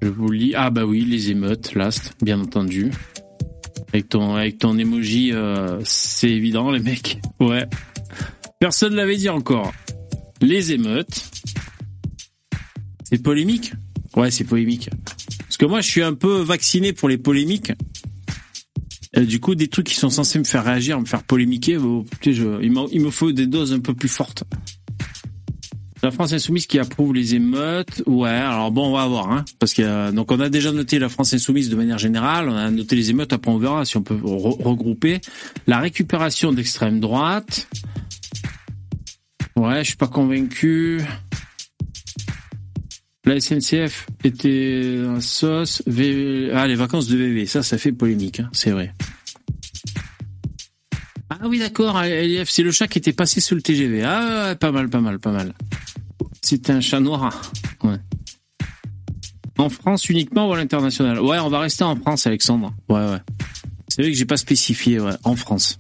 Je 0.02 0.08
vous 0.08 0.32
lis. 0.32 0.54
Ah 0.56 0.72
bah 0.72 0.86
oui, 0.86 1.06
les 1.06 1.30
émeutes, 1.30 1.76
last, 1.76 2.14
bien 2.22 2.40
entendu. 2.40 2.92
Avec 3.94 4.10
ton, 4.10 4.36
avec 4.36 4.58
ton 4.58 4.78
emoji, 4.78 5.32
euh, 5.32 5.80
c'est 5.84 6.30
évident, 6.30 6.72
les 6.72 6.80
mecs. 6.80 7.20
Ouais. 7.40 7.68
Personne 8.60 8.96
l'avait 8.96 9.18
dit 9.18 9.30
encore. 9.30 9.72
Les 10.42 10.72
émeutes. 10.72 11.30
C'est 13.04 13.22
polémique? 13.22 13.74
Ouais, 14.16 14.32
c'est 14.32 14.44
polémique. 14.44 14.90
Parce 15.40 15.58
que 15.58 15.66
moi, 15.66 15.82
je 15.82 15.90
suis 15.90 16.02
un 16.02 16.14
peu 16.14 16.42
vacciné 16.42 16.94
pour 16.94 17.10
les 17.10 17.18
polémiques. 17.18 17.74
Euh, 19.18 19.26
du 19.26 19.40
coup, 19.40 19.56
des 19.56 19.68
trucs 19.68 19.88
qui 19.88 19.96
sont 19.96 20.10
censés 20.10 20.40
me 20.40 20.44
faire 20.44 20.64
réagir, 20.64 21.00
me 21.00 21.06
faire 21.06 21.24
polémiquer, 21.24 21.78
oh, 21.78 22.06
je, 22.26 22.62
il, 22.62 22.74
il, 22.92 23.02
me 23.02 23.10
faut 23.10 23.32
des 23.32 23.48
doses 23.48 23.74
un 23.74 23.80
peu 23.80 23.94
plus 23.94 24.10
fortes. 24.10 24.44
La 26.04 26.10
France 26.10 26.34
Insoumise 26.34 26.66
qui 26.66 26.80
approuve 26.80 27.14
les 27.14 27.36
émeutes, 27.36 28.02
ouais. 28.08 28.30
Alors 28.30 28.72
bon, 28.72 28.88
on 28.88 28.94
va 28.94 29.06
voir, 29.06 29.32
hein, 29.32 29.46
parce 29.60 29.74
que 29.74 30.10
donc 30.12 30.32
on 30.32 30.40
a 30.40 30.50
déjà 30.50 30.72
noté 30.72 30.98
la 30.98 31.10
France 31.10 31.34
Insoumise 31.34 31.70
de 31.70 31.76
manière 31.76 32.00
générale, 32.00 32.50
on 32.50 32.56
a 32.56 32.72
noté 32.72 32.96
les 32.96 33.12
émeutes. 33.12 33.34
Après, 33.34 33.52
on 33.52 33.60
verra 33.60 33.86
si 33.86 33.98
on 33.98 34.02
peut 34.02 34.18
regrouper 34.24 35.22
la 35.68 35.80
récupération 35.80 36.52
d'extrême 36.52 37.00
droite. 37.00 37.68
Ouais, 39.56 39.84
je 39.84 39.90
suis 39.90 39.98
pas 39.98 40.08
convaincu. 40.08 41.02
La 43.26 43.40
SNCF 43.40 44.08
était 44.24 45.00
un 45.08 45.22
sauce. 45.22 45.84
Ah, 45.88 46.68
les 46.68 46.76
vacances 46.76 47.08
de 47.08 47.18
VV, 47.18 47.46
ça, 47.46 47.62
ça 47.62 47.78
fait 47.78 47.92
polémique, 47.92 48.40
hein, 48.40 48.50
c'est 48.52 48.72
vrai. 48.72 48.94
Ah 51.30 51.48
oui, 51.48 51.60
d'accord, 51.60 52.02
c'est 52.46 52.64
le 52.64 52.72
chat 52.72 52.88
qui 52.88 52.98
était 52.98 53.14
passé 53.14 53.40
sous 53.40 53.56
le 53.56 53.62
TGV. 53.62 54.04
Ah, 54.04 54.56
pas 54.60 54.72
mal, 54.72 54.90
pas 54.90 55.02
mal, 55.02 55.20
pas 55.20 55.32
mal. 55.32 55.54
C'était 56.42 56.74
un 56.74 56.82
chat 56.82 57.00
noir. 57.00 57.52
Ouais. 57.84 57.98
En 59.58 59.70
France 59.70 60.10
uniquement 60.10 60.50
ou 60.50 60.54
à 60.54 60.58
l'international? 60.58 61.20
Ouais, 61.20 61.38
on 61.40 61.50
va 61.50 61.60
rester 61.60 61.84
en 61.84 61.96
France, 61.96 62.26
Alexandre. 62.26 62.74
Ouais, 62.90 63.06
ouais. 63.06 63.20
C'est 63.88 64.02
vrai 64.02 64.12
que 64.12 64.18
j'ai 64.18 64.26
pas 64.26 64.38
spécifié, 64.38 65.00
ouais, 65.00 65.14
en 65.24 65.36
France. 65.36 65.78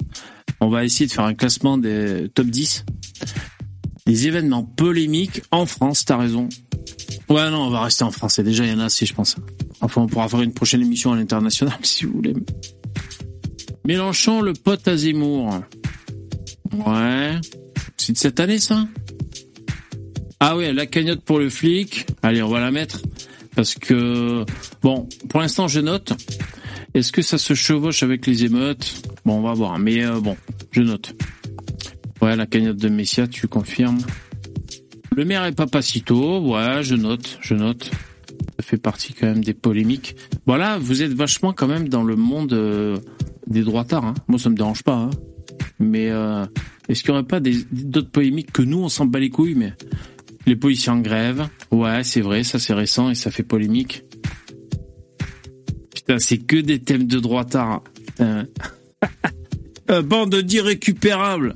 On 0.59 0.69
va 0.69 0.85
essayer 0.85 1.07
de 1.07 1.11
faire 1.11 1.25
un 1.25 1.33
classement 1.33 1.79
des 1.79 2.29
top 2.35 2.47
10. 2.47 2.85
Des 4.05 4.27
événements 4.27 4.63
polémiques 4.63 5.41
en 5.49 5.65
France, 5.65 6.05
t'as 6.05 6.17
raison. 6.17 6.47
Ouais, 7.31 7.49
non, 7.49 7.67
on 7.67 7.69
va 7.69 7.83
rester 7.83 8.03
en 8.03 8.11
français. 8.11 8.43
Déjà, 8.43 8.65
il 8.65 8.71
y 8.71 8.73
en 8.73 8.79
a 8.79 8.85
assez, 8.85 9.05
je 9.05 9.13
pense. 9.13 9.37
Enfin, 9.79 10.01
on 10.01 10.07
pourra 10.07 10.27
faire 10.27 10.41
une 10.41 10.53
prochaine 10.53 10.81
émission 10.81 11.13
à 11.13 11.15
l'international, 11.15 11.77
si 11.83 12.03
vous 12.03 12.15
voulez. 12.15 12.33
Mélenchon, 13.85 14.41
le 14.41 14.51
pote 14.51 14.85
à 14.89 14.97
Zemmour. 14.97 15.61
Ouais. 16.73 17.39
C'est 17.95 18.11
de 18.11 18.17
cette 18.17 18.41
année, 18.41 18.59
ça? 18.59 18.85
Ah 20.41 20.57
ouais, 20.57 20.73
la 20.73 20.85
cagnotte 20.85 21.21
pour 21.21 21.39
le 21.39 21.49
flic. 21.49 22.05
Allez, 22.21 22.43
on 22.43 22.49
va 22.49 22.59
la 22.59 22.69
mettre. 22.69 23.01
Parce 23.55 23.75
que, 23.75 24.43
bon, 24.81 25.07
pour 25.29 25.39
l'instant, 25.39 25.69
je 25.69 25.79
note. 25.79 26.11
Est-ce 26.93 27.13
que 27.13 27.21
ça 27.21 27.37
se 27.37 27.53
chevauche 27.53 28.03
avec 28.03 28.27
les 28.27 28.43
émeutes? 28.43 29.03
Bon, 29.23 29.37
on 29.37 29.41
va 29.41 29.53
voir. 29.53 29.79
Mais 29.79 30.03
euh, 30.03 30.19
bon, 30.19 30.35
je 30.71 30.81
note. 30.81 31.15
Ouais, 32.21 32.35
la 32.35 32.45
cagnotte 32.45 32.77
de 32.77 32.89
Messia, 32.89 33.25
tu 33.27 33.47
confirmes? 33.47 33.99
Le 35.15 35.25
maire 35.25 35.43
est 35.45 35.51
Papacito, 35.51 36.39
ouais, 36.39 36.83
je 36.83 36.95
note, 36.95 37.37
je 37.41 37.53
note. 37.53 37.91
Ça 38.57 38.63
fait 38.63 38.77
partie 38.77 39.13
quand 39.13 39.27
même 39.27 39.43
des 39.43 39.53
polémiques. 39.53 40.15
Voilà, 40.45 40.77
vous 40.77 41.03
êtes 41.03 41.13
vachement 41.13 41.51
quand 41.51 41.67
même 41.67 41.89
dans 41.89 42.03
le 42.03 42.15
monde 42.15 42.53
euh, 42.53 42.97
des 43.47 43.61
droitards. 43.61 44.05
Hein. 44.05 44.13
Moi, 44.27 44.39
ça 44.39 44.49
me 44.49 44.55
dérange 44.55 44.83
pas. 44.83 44.95
Hein. 44.95 45.09
Mais 45.79 46.09
euh, 46.09 46.45
est-ce 46.87 47.03
qu'il 47.03 47.11
n'y 47.11 47.19
aurait 47.19 47.27
pas 47.27 47.39
d'autres 47.39 48.09
polémiques 48.09 48.51
que 48.51 48.61
nous, 48.61 48.79
on 48.79 48.89
s'en 48.89 49.05
bat 49.05 49.19
les 49.19 49.29
couilles, 49.29 49.55
mais 49.55 49.73
les 50.45 50.55
policiers 50.55 50.91
en 50.91 50.99
grève, 50.99 51.47
ouais, 51.71 52.03
c'est 52.03 52.21
vrai, 52.21 52.43
ça 52.43 52.57
c'est 52.57 52.73
récent 52.73 53.09
et 53.09 53.15
ça 53.15 53.31
fait 53.31 53.43
polémique. 53.43 54.03
Putain, 55.93 56.19
c'est 56.19 56.37
que 56.37 56.55
des 56.55 56.79
thèmes 56.79 57.05
de 57.05 57.19
droitards. 57.19 57.83
Putain. 58.05 58.45
Bande 60.03 60.35
d'irrécupérables. 60.35 61.53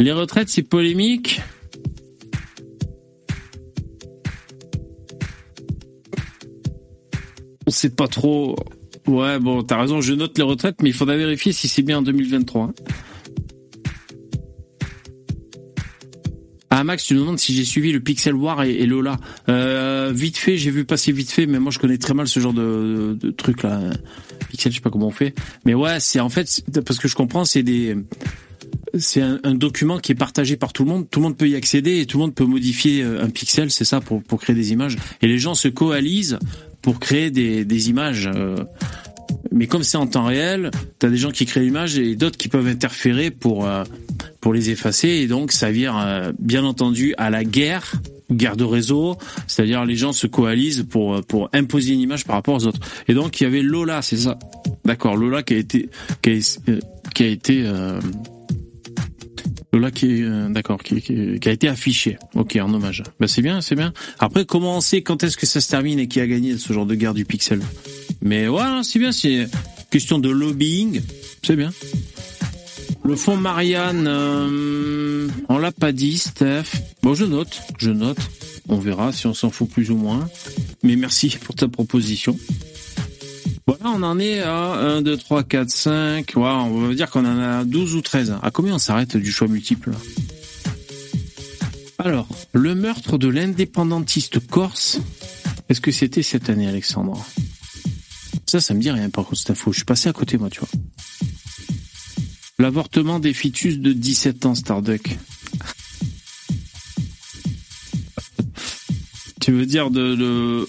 Les 0.00 0.12
retraites, 0.12 0.48
c'est 0.48 0.62
polémique. 0.62 1.42
On 7.68 7.70
sait 7.70 7.90
pas 7.90 8.08
trop. 8.08 8.56
Ouais, 9.06 9.38
bon, 9.38 9.62
t'as 9.62 9.78
raison, 9.78 10.00
je 10.00 10.14
note 10.14 10.36
les 10.38 10.44
retraites, 10.44 10.76
mais 10.82 10.88
il 10.88 10.94
faudra 10.94 11.16
vérifier 11.16 11.52
si 11.52 11.68
c'est 11.68 11.82
bien 11.82 11.98
en 11.98 12.02
2023. 12.02 12.72
Ah 16.70 16.84
Max, 16.84 17.04
tu 17.04 17.14
nous 17.14 17.20
demandes 17.20 17.38
si 17.38 17.54
j'ai 17.54 17.64
suivi 17.64 17.92
le 17.92 18.00
Pixel 18.00 18.34
War 18.34 18.62
et, 18.62 18.86
Lola. 18.86 19.18
Euh, 19.50 20.12
vite 20.14 20.38
fait, 20.38 20.56
j'ai 20.56 20.70
vu 20.70 20.86
passer 20.86 21.12
vite 21.12 21.30
fait, 21.30 21.46
mais 21.46 21.58
moi 21.58 21.70
je 21.70 21.78
connais 21.78 21.98
très 21.98 22.14
mal 22.14 22.26
ce 22.26 22.40
genre 22.40 22.54
de, 22.54 23.18
truc 23.36 23.62
là. 23.62 23.80
Pixel, 24.48 24.72
je 24.72 24.76
sais 24.76 24.82
pas 24.82 24.90
comment 24.90 25.08
on 25.08 25.10
fait. 25.10 25.34
Mais 25.66 25.74
ouais, 25.74 26.00
c'est 26.00 26.20
en 26.20 26.30
fait 26.30 26.62
parce 26.86 26.98
que 26.98 27.08
je 27.08 27.16
comprends, 27.16 27.44
c'est 27.44 27.62
des 27.62 27.96
c'est 28.96 29.20
un, 29.20 29.54
document 29.54 29.98
qui 29.98 30.12
est 30.12 30.14
partagé 30.14 30.56
par 30.56 30.72
tout 30.72 30.84
le 30.84 30.90
monde. 30.90 31.06
Tout 31.10 31.20
le 31.20 31.24
monde 31.24 31.36
peut 31.36 31.48
y 31.48 31.56
accéder 31.56 32.00
et 32.00 32.06
tout 32.06 32.18
le 32.18 32.24
monde 32.24 32.34
peut 32.34 32.44
modifier 32.44 33.02
euh, 33.02 33.22
un 33.22 33.30
pixel, 33.30 33.70
c'est 33.70 33.84
ça, 33.84 34.00
pour, 34.00 34.22
pour 34.22 34.40
créer 34.40 34.56
des 34.56 34.72
images. 34.72 34.96
Et 35.20 35.26
les 35.26 35.38
gens 35.38 35.54
se 35.54 35.68
coalisent 35.68 36.38
pour 36.82 37.00
créer 37.00 37.30
des, 37.30 37.90
images. 37.90 38.30
Euh, 38.34 38.64
mais 39.52 39.66
comme 39.66 39.82
c'est 39.82 39.96
en 39.96 40.06
temps 40.06 40.24
réel, 40.24 40.70
tu 40.98 41.06
as 41.06 41.10
des 41.10 41.16
gens 41.16 41.30
qui 41.30 41.46
créent 41.46 41.62
l'image 41.62 41.98
et 41.98 42.16
d'autres 42.16 42.36
qui 42.36 42.48
peuvent 42.48 42.66
interférer 42.66 43.30
pour 43.30 43.66
euh, 43.66 43.84
pour 44.40 44.52
les 44.52 44.70
effacer 44.70 45.08
et 45.08 45.26
donc 45.26 45.52
ça 45.52 45.70
vire 45.70 45.96
euh, 45.98 46.32
bien 46.38 46.64
entendu 46.64 47.14
à 47.18 47.30
la 47.30 47.44
guerre 47.44 47.92
guerre 48.30 48.58
de 48.58 48.64
réseau, 48.64 49.16
c'est-à-dire 49.46 49.86
les 49.86 49.96
gens 49.96 50.12
se 50.12 50.26
coalisent 50.26 50.84
pour 50.88 51.22
pour 51.24 51.48
imposer 51.54 51.94
une 51.94 52.00
image 52.00 52.24
par 52.24 52.36
rapport 52.36 52.56
aux 52.56 52.66
autres. 52.66 52.80
Et 53.08 53.14
donc 53.14 53.40
il 53.40 53.44
y 53.44 53.46
avait 53.46 53.62
Lola, 53.62 54.02
c'est 54.02 54.18
ça? 54.18 54.38
D'accord, 54.84 55.16
Lola 55.16 55.42
qui 55.42 55.54
a 55.54 55.56
été 55.56 55.88
qui 56.20 57.22
a 57.22 57.26
été 57.26 57.64
Lola 59.72 59.90
qui 59.90 60.22
euh, 60.22 60.48
d'accord, 60.48 60.82
qui, 60.82 61.00
qui, 61.02 61.48
a 61.48 61.52
été 61.52 61.68
affiché. 61.68 62.16
Ok, 62.34 62.56
en 62.56 62.72
hommage. 62.72 63.02
Bah 63.20 63.28
c'est 63.28 63.42
bien, 63.42 63.60
c'est 63.60 63.74
bien. 63.74 63.92
Après, 64.18 64.44
comment 64.44 64.78
on 64.78 64.80
sait 64.80 65.02
quand 65.02 65.22
est-ce 65.22 65.36
que 65.36 65.46
ça 65.46 65.60
se 65.60 65.68
termine 65.68 65.98
et 65.98 66.08
qui 66.08 66.20
a 66.20 66.26
gagné 66.26 66.56
ce 66.56 66.72
genre 66.72 66.86
de 66.86 66.94
guerre 66.94 67.14
du 67.14 67.24
pixel? 67.24 67.60
Mais 68.22 68.46
voilà, 68.46 68.82
c'est 68.82 68.98
bien. 68.98 69.12
C'est 69.12 69.46
question 69.90 70.18
de 70.18 70.30
lobbying. 70.30 71.02
C'est 71.42 71.56
bien. 71.56 71.70
Le 73.04 73.16
fond 73.16 73.36
Marianne, 73.36 74.06
euh, 74.06 75.28
on 75.48 75.58
l'a 75.58 75.72
pas 75.72 75.92
dit, 75.92 76.18
Steph. 76.18 76.64
Bon, 77.02 77.14
je 77.14 77.24
note, 77.24 77.60
je 77.78 77.90
note. 77.90 78.18
On 78.68 78.78
verra 78.78 79.12
si 79.12 79.26
on 79.26 79.34
s'en 79.34 79.50
fout 79.50 79.68
plus 79.68 79.90
ou 79.90 79.96
moins. 79.96 80.28
Mais 80.82 80.96
merci 80.96 81.36
pour 81.42 81.54
ta 81.54 81.68
proposition. 81.68 82.36
Voilà, 83.68 83.90
on 83.90 84.02
en 84.02 84.18
est 84.18 84.40
à 84.40 84.96
1, 84.96 85.02
2, 85.02 85.18
3, 85.18 85.42
4, 85.42 85.68
5. 85.68 86.32
on 86.36 86.86
va 86.86 86.94
dire 86.94 87.10
qu'on 87.10 87.26
en 87.26 87.38
a 87.38 87.64
12 87.64 87.96
ou 87.96 88.00
13. 88.00 88.36
À 88.42 88.50
combien 88.50 88.76
on 88.76 88.78
s'arrête 88.78 89.18
du 89.18 89.30
choix 89.30 89.46
multiple 89.46 89.90
Alors, 91.98 92.26
le 92.54 92.74
meurtre 92.74 93.18
de 93.18 93.28
l'indépendantiste 93.28 94.38
corse, 94.46 95.02
est-ce 95.68 95.82
que 95.82 95.92
c'était 95.92 96.22
cette 96.22 96.48
année, 96.48 96.66
Alexandre? 96.66 97.22
Ça, 98.46 98.62
ça 98.62 98.72
me 98.72 98.80
dit 98.80 98.90
rien 98.90 99.10
par 99.10 99.26
contre 99.26 99.36
cette 99.36 99.50
info. 99.50 99.70
Je 99.70 99.80
suis 99.80 99.84
passé 99.84 100.08
à 100.08 100.14
côté, 100.14 100.38
moi, 100.38 100.48
tu 100.48 100.60
vois. 100.60 100.70
L'avortement 102.58 103.20
des 103.20 103.34
fœtus 103.34 103.80
de 103.80 103.92
17 103.92 104.46
ans, 104.46 104.54
Starduck. 104.54 105.10
tu 109.42 109.52
veux 109.52 109.66
dire 109.66 109.90
de, 109.90 110.14
de 110.14 110.66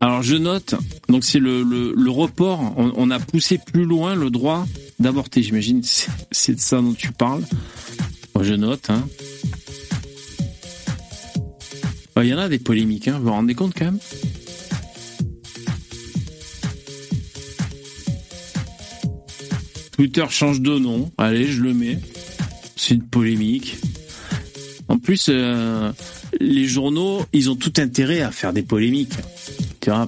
alors 0.00 0.22
je 0.22 0.36
note, 0.36 0.74
donc 1.08 1.24
c'est 1.24 1.38
le, 1.38 1.62
le, 1.62 2.10
report, 2.10 2.74
on, 2.76 3.10
a 3.10 3.18
poussé 3.18 3.58
plus 3.58 3.84
loin 3.84 4.14
le 4.14 4.30
droit 4.30 4.66
d'avorter, 4.98 5.42
j'imagine, 5.42 5.82
c'est 6.30 6.54
de 6.54 6.60
ça 6.60 6.82
dont 6.82 6.92
tu 6.92 7.12
parles. 7.12 7.44
je 8.40 8.54
note. 8.54 8.90
Hein. 8.90 9.08
Il 12.18 12.28
y 12.28 12.34
en 12.34 12.38
a 12.38 12.48
des 12.48 12.58
polémiques, 12.58 13.08
hein, 13.08 13.18
vous 13.18 13.24
vous 13.24 13.30
rendez 13.30 13.54
compte 13.54 13.74
quand 13.74 13.86
même? 13.86 13.98
Twitter 19.92 20.26
change 20.28 20.60
de 20.60 20.78
nom, 20.78 21.10
allez, 21.16 21.46
je 21.46 21.62
le 21.62 21.72
mets. 21.72 21.98
C'est 22.76 22.94
une 22.94 23.06
polémique. 23.06 23.78
En 24.88 24.98
plus, 24.98 25.26
euh, 25.30 25.90
les 26.38 26.66
journaux, 26.66 27.24
ils 27.32 27.50
ont 27.50 27.56
tout 27.56 27.72
intérêt 27.78 28.20
à 28.20 28.30
faire 28.30 28.52
des 28.52 28.62
polémiques 28.62 29.14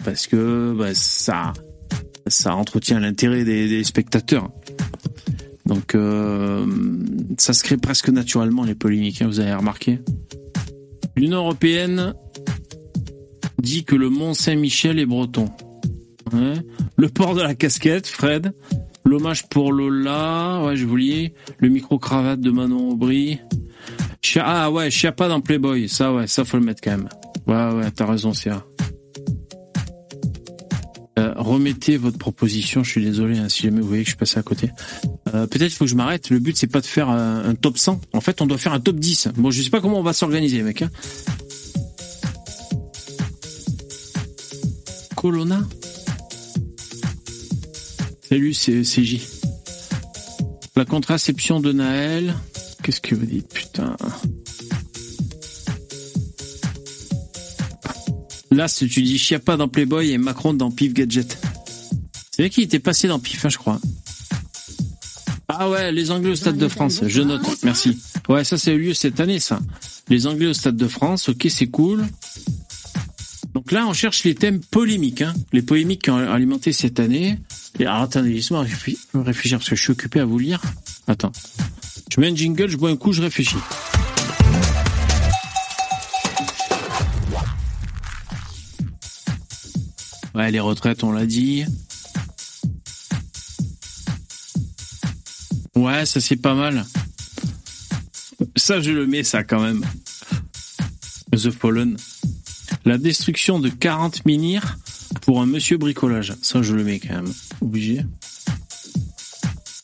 parce 0.04 0.26
que 0.26 0.74
bah, 0.76 0.94
ça, 0.94 1.52
ça 2.26 2.54
entretient 2.54 2.98
l'intérêt 3.00 3.44
des, 3.44 3.84
spectateurs. 3.84 4.50
Donc 5.66 5.94
euh, 5.94 6.66
ça 7.36 7.52
se 7.52 7.62
crée 7.62 7.76
presque 7.76 8.08
naturellement 8.08 8.64
les 8.64 8.74
polémiques, 8.74 9.22
hein, 9.22 9.26
vous 9.26 9.40
avez 9.40 9.54
remarqué. 9.54 10.00
L'Union 11.16 11.38
européenne 11.38 12.14
dit 13.60 13.84
que 13.84 13.94
le 13.94 14.08
Mont 14.08 14.34
Saint-Michel 14.34 14.98
est 14.98 15.06
breton. 15.06 15.50
Le 16.96 17.08
port 17.08 17.34
de 17.34 17.42
la 17.42 17.54
casquette, 17.54 18.06
Fred. 18.06 18.52
L'hommage 19.04 19.48
pour 19.48 19.72
Lola, 19.72 20.62
ouais, 20.64 20.76
je 20.76 20.84
vous 20.84 20.96
lis. 20.96 21.32
Le 21.58 21.68
micro-cravate 21.68 22.40
de 22.40 22.50
Manon 22.50 22.90
Aubry. 22.90 23.40
Ah 24.36 24.70
ouais, 24.70 24.90
Chiappa 24.90 25.28
dans 25.28 25.40
Playboy, 25.40 25.88
ça 25.88 26.12
ouais, 26.12 26.26
ça 26.26 26.44
faut 26.44 26.58
le 26.58 26.64
mettre 26.64 26.82
quand 26.82 26.90
même. 26.90 27.08
Ouais 27.46 27.72
ouais, 27.78 27.90
t'as 27.90 28.04
raison, 28.04 28.34
Sia 28.34 28.62
remettez 31.48 31.96
votre 31.96 32.18
proposition. 32.18 32.84
Je 32.84 32.90
suis 32.90 33.04
désolé 33.04 33.38
hein, 33.38 33.48
si 33.48 33.62
jamais 33.62 33.80
vous 33.80 33.88
voyez 33.88 34.02
que 34.02 34.08
je 34.08 34.12
suis 34.12 34.18
passé 34.18 34.38
à 34.38 34.42
côté. 34.42 34.70
Euh, 35.34 35.46
peut-être 35.46 35.72
faut 35.72 35.84
que 35.84 35.90
je 35.90 35.96
m'arrête. 35.96 36.30
Le 36.30 36.38
but 36.38 36.56
c'est 36.56 36.66
pas 36.66 36.80
de 36.80 36.86
faire 36.86 37.08
un, 37.08 37.54
top 37.54 37.78
100. 37.78 38.00
En 38.12 38.20
fait, 38.20 38.40
on 38.40 38.46
doit 38.46 38.58
faire 38.58 38.72
un 38.72 38.80
top 38.80 38.96
10. 38.96 39.28
Bon, 39.36 39.50
je 39.50 39.62
sais 39.62 39.70
pas 39.70 39.80
comment 39.80 39.98
on 39.98 40.02
va 40.02 40.12
s'organiser, 40.12 40.62
mec. 40.62 40.82
Hein. 40.82 40.90
Colonna 45.16 45.66
Salut, 48.28 48.52
c'est 48.52 48.84
c'est 48.84 49.04
J. 49.04 49.22
La 50.76 50.84
contraception 50.84 51.60
de 51.60 51.72
Naël. 51.72 52.34
Qu'est-ce 52.82 53.00
que 53.00 53.14
vous 53.14 53.26
dites, 53.26 53.52
putain? 53.52 53.96
Là, 58.50 58.68
tu 58.68 58.86
dis 58.86 59.18
Chiappa 59.18 59.56
dans 59.56 59.68
Playboy 59.68 60.10
et 60.10 60.18
Macron 60.18 60.54
dans 60.54 60.70
Pif 60.70 60.94
Gadget. 60.94 61.38
C'est 62.30 62.42
vrai 62.42 62.50
qu'il 62.50 62.64
était 62.64 62.78
passé 62.78 63.08
dans 63.08 63.18
Pif, 63.18 63.44
hein, 63.44 63.48
je 63.48 63.58
crois. 63.58 63.80
Ah 65.48 65.68
ouais, 65.70 65.92
les 65.92 66.10
Anglais 66.10 66.30
au 66.30 66.36
Stade 66.36 66.56
de 66.56 66.68
France, 66.68 67.00
je 67.06 67.22
note, 67.22 67.42
merci. 67.62 67.98
Ouais, 68.28 68.44
ça 68.44 68.58
c'est 68.58 68.74
eu 68.74 68.78
lieu 68.78 68.94
cette 68.94 69.18
année, 69.18 69.40
ça. 69.40 69.60
Les 70.08 70.26
Anglais 70.26 70.46
au 70.46 70.52
Stade 70.52 70.76
de 70.76 70.88
France, 70.88 71.30
ok, 71.30 71.46
c'est 71.48 71.68
cool. 71.68 72.06
Donc 73.54 73.72
là, 73.72 73.86
on 73.86 73.92
cherche 73.92 74.24
les 74.24 74.34
thèmes 74.34 74.60
polémiques, 74.60 75.22
hein. 75.22 75.34
les 75.52 75.62
polémiques 75.62 76.02
qui 76.02 76.10
ont 76.10 76.16
alimenté 76.16 76.72
cette 76.72 77.00
année. 77.00 77.38
Et 77.78 77.86
alors, 77.86 78.02
attendez, 78.02 78.34
laissez-moi 78.34 78.62
réfléchir 79.14 79.58
parce 79.58 79.70
que 79.70 79.76
je 79.76 79.82
suis 79.82 79.92
occupé 79.92 80.20
à 80.20 80.24
vous 80.24 80.38
lire. 80.38 80.60
Attends. 81.06 81.32
Je 82.14 82.20
mets 82.20 82.30
un 82.30 82.36
jingle, 82.36 82.68
je 82.68 82.76
bois 82.76 82.90
un 82.90 82.96
coup, 82.96 83.12
je 83.12 83.22
réfléchis. 83.22 83.56
Ouais, 90.38 90.52
les 90.52 90.60
retraites, 90.60 91.02
on 91.02 91.10
l'a 91.10 91.26
dit. 91.26 91.64
Ouais, 95.74 96.06
ça 96.06 96.20
c'est 96.20 96.36
pas 96.36 96.54
mal. 96.54 96.84
Ça, 98.54 98.80
je 98.80 98.92
le 98.92 99.08
mets, 99.08 99.24
ça 99.24 99.42
quand 99.42 99.60
même. 99.60 99.84
The 101.32 101.50
Fallen. 101.50 101.96
La 102.84 102.98
destruction 102.98 103.58
de 103.58 103.68
40 103.68 104.26
menhirs 104.26 104.78
pour 105.22 105.42
un 105.42 105.46
monsieur 105.46 105.76
bricolage. 105.76 106.34
Ça, 106.40 106.62
je 106.62 106.72
le 106.72 106.84
mets 106.84 107.00
quand 107.00 107.14
même. 107.14 107.32
Obligé. 107.60 108.04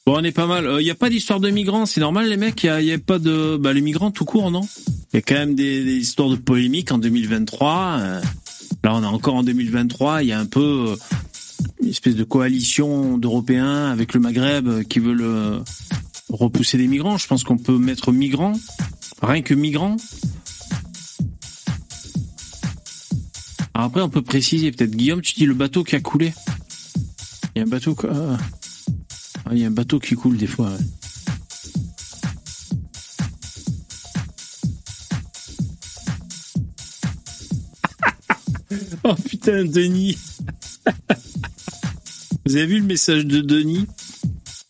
Bon, 0.07 0.19
on 0.19 0.23
est 0.23 0.31
pas 0.31 0.47
mal. 0.47 0.69
Il 0.79 0.85
n'y 0.85 0.91
a 0.91 0.95
pas 0.95 1.11
d'histoire 1.11 1.41
de 1.41 1.51
migrants, 1.51 1.85
c'est 1.85 2.01
normal 2.01 2.29
les 2.29 2.37
mecs. 2.37 2.63
Il 2.63 2.85
n'y 2.85 2.93
a, 2.93 2.99
pas 2.99 3.19
de... 3.19 3.57
Bah, 3.57 3.73
les 3.73 3.81
migrants 3.81 4.13
tout 4.13 4.25
court, 4.25 4.53
non? 4.53 4.69
Il 5.13 5.17
y 5.17 5.19
a 5.19 5.23
quand 5.23 5.35
même 5.35 5.57
des, 5.57 5.97
histoires 5.97 6.29
de 6.29 6.37
polémiques 6.37 6.93
en 6.93 6.99
2023. 6.99 7.97
euh, 7.99 8.21
Là, 8.85 8.95
on 8.95 9.03
est 9.03 9.07
encore 9.07 9.37
en 9.37 9.43
2023. 9.43 10.23
Il 10.23 10.29
y 10.29 10.33
a 10.33 10.39
un 10.39 10.45
peu 10.45 10.91
euh, 10.91 10.97
une 11.81 11.89
espèce 11.89 12.17
de 12.17 12.23
coalition 12.23 13.17
d'Européens 13.17 13.91
avec 13.91 14.13
le 14.13 14.21
Maghreb 14.21 14.69
euh, 14.69 14.83
qui 14.83 14.99
veulent 14.99 15.23
euh, 15.23 15.59
repousser 16.29 16.77
des 16.77 16.87
migrants. 16.87 17.17
Je 17.17 17.27
pense 17.27 17.45
qu'on 17.45 17.57
peut 17.57 17.79
mettre 17.79 18.13
migrants, 18.13 18.53
rien 19.23 19.41
que 19.41 19.55
migrants. 19.55 19.97
Alors 23.73 23.87
après, 23.87 24.03
on 24.03 24.11
peut 24.11 24.23
préciser 24.23 24.71
peut-être. 24.71 24.95
Guillaume, 24.95 25.23
tu 25.23 25.33
dis 25.33 25.47
le 25.47 25.55
bateau 25.55 25.83
qui 25.83 25.97
a 25.97 26.01
coulé. 26.01 26.35
Il 27.55 27.61
y 27.61 27.63
a 27.63 27.65
un 27.65 27.69
bateau. 27.69 27.97
Ah, 28.07 28.37
il 29.53 29.61
y 29.61 29.65
a 29.65 29.69
un 29.69 29.71
bateau 29.71 29.99
qui 29.99 30.15
coule 30.15 30.37
des 30.37 30.47
fois. 30.47 30.69
ouais. 30.69 31.04
Oh 39.05 39.15
putain, 39.15 39.65
Denis. 39.65 40.17
Vous 42.47 42.57
avez 42.57 42.67
vu 42.67 42.81
le 42.81 42.87
message 42.87 43.25
de 43.27 43.41
Denis? 43.41 43.87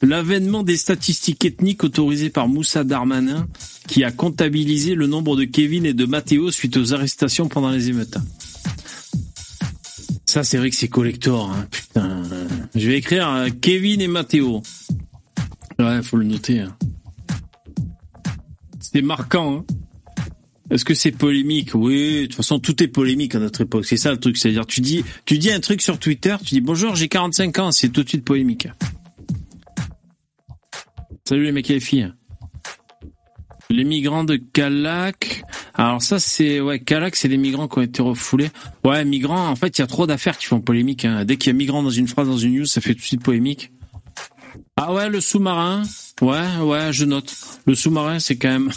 L'avènement 0.03 0.63
des 0.63 0.77
statistiques 0.77 1.45
ethniques 1.45 1.83
autorisées 1.83 2.29
par 2.31 2.47
Moussa 2.47 2.85
Darmanin, 2.85 3.49
qui 3.89 4.05
a 4.05 4.13
comptabilisé 4.13 4.95
le 4.95 5.07
nombre 5.07 5.35
de 5.37 5.45
Kevin 5.45 5.87
et 5.87 5.95
de 5.95 6.05
Mathéo 6.05 6.51
suite 6.51 6.77
aux 6.77 6.93
arrestations 6.93 7.49
pendant 7.49 7.71
les 7.71 7.89
émeutes. 7.89 8.19
Ça, 10.27 10.45
c'est 10.45 10.59
vrai 10.59 10.69
que 10.71 10.77
c'est 10.77 10.89
collector, 10.89 11.51
hein, 11.51 11.67
putain. 11.71 12.23
Je 12.75 12.87
vais 12.89 12.99
écrire 12.99 13.29
euh, 13.31 13.49
Kevin 13.61 14.01
et 14.01 14.09
Mathéo. 14.09 14.63
Ouais, 15.79 16.03
faut 16.03 16.17
le 16.17 16.25
noter. 16.25 16.61
hein. 16.61 16.77
C'est 18.81 19.03
marquant. 19.03 19.59
Hein. 19.59 19.65
Est-ce 20.75 20.85
que 20.85 20.95
c'est 20.95 21.13
polémique? 21.13 21.71
Oui, 21.75 22.23
de 22.23 22.27
toute 22.27 22.35
façon, 22.35 22.59
tout 22.59 22.83
est 22.83 22.89
polémique 22.89 23.37
à 23.37 23.39
notre 23.39 23.61
époque. 23.61 23.87
C'est 23.87 23.97
ça 23.97 24.11
le 24.11 24.19
truc. 24.19 24.37
C'est-à-dire, 24.37 24.67
tu 24.67 24.81
dis, 24.81 25.05
tu 25.25 25.39
dis 25.39 25.53
un 25.53 25.61
truc 25.61 25.81
sur 25.81 26.01
Twitter, 26.01 26.35
tu 26.45 26.55
dis 26.55 26.61
bonjour, 26.61 26.97
j'ai 26.97 27.07
45 27.07 27.59
ans, 27.61 27.71
c'est 27.71 27.91
tout 27.91 28.03
de 28.03 28.09
suite 28.09 28.25
polémique. 28.25 28.67
Salut 31.29 31.45
les 31.45 31.53
mecs 31.53 31.71
et 31.71 31.75
les 31.75 31.81
filles. 31.81 32.13
Les 33.71 33.85
migrants 33.85 34.25
de 34.25 34.35
Calac. 34.35 35.45
Alors 35.75 36.03
ça, 36.03 36.19
c'est 36.19 36.61
ouais, 36.61 36.81
Calac, 36.81 37.15
c'est 37.15 37.29
les 37.29 37.37
migrants 37.37 37.69
qui 37.69 37.79
ont 37.79 37.83
été 37.83 38.03
refoulés. 38.03 38.51
Ouais, 38.85 39.05
migrants. 39.05 39.49
En 39.49 39.55
fait, 39.55 39.79
il 39.79 39.81
y 39.81 39.85
a 39.85 39.87
trop 39.87 40.09
d'affaires 40.09 40.37
qui 40.37 40.47
font 40.47 40.61
polémique. 40.61 41.05
hein. 41.05 41.25
Dès 41.25 41.37
qu'il 41.37 41.53
y 41.53 41.55
a 41.55 41.57
migrants 41.57 41.85
dans 41.85 41.91
une 41.91 42.09
phrase, 42.09 42.27
dans 42.27 42.37
une 42.37 42.53
news, 42.59 42.67
ça 42.67 42.81
fait 42.81 42.95
tout 42.95 43.01
de 43.01 43.07
suite 43.07 43.23
polémique. 43.23 43.71
Ah 44.77 44.93
ouais, 44.93 45.09
le 45.09 45.21
sous-marin. 45.21 45.85
Ouais, 46.21 46.57
ouais, 46.61 46.93
je 46.93 47.05
note. 47.05 47.33
Le 47.65 47.77
sous-marin, 47.77 48.19
c'est 48.19 48.37
quand 48.37 48.51
même. 48.51 48.71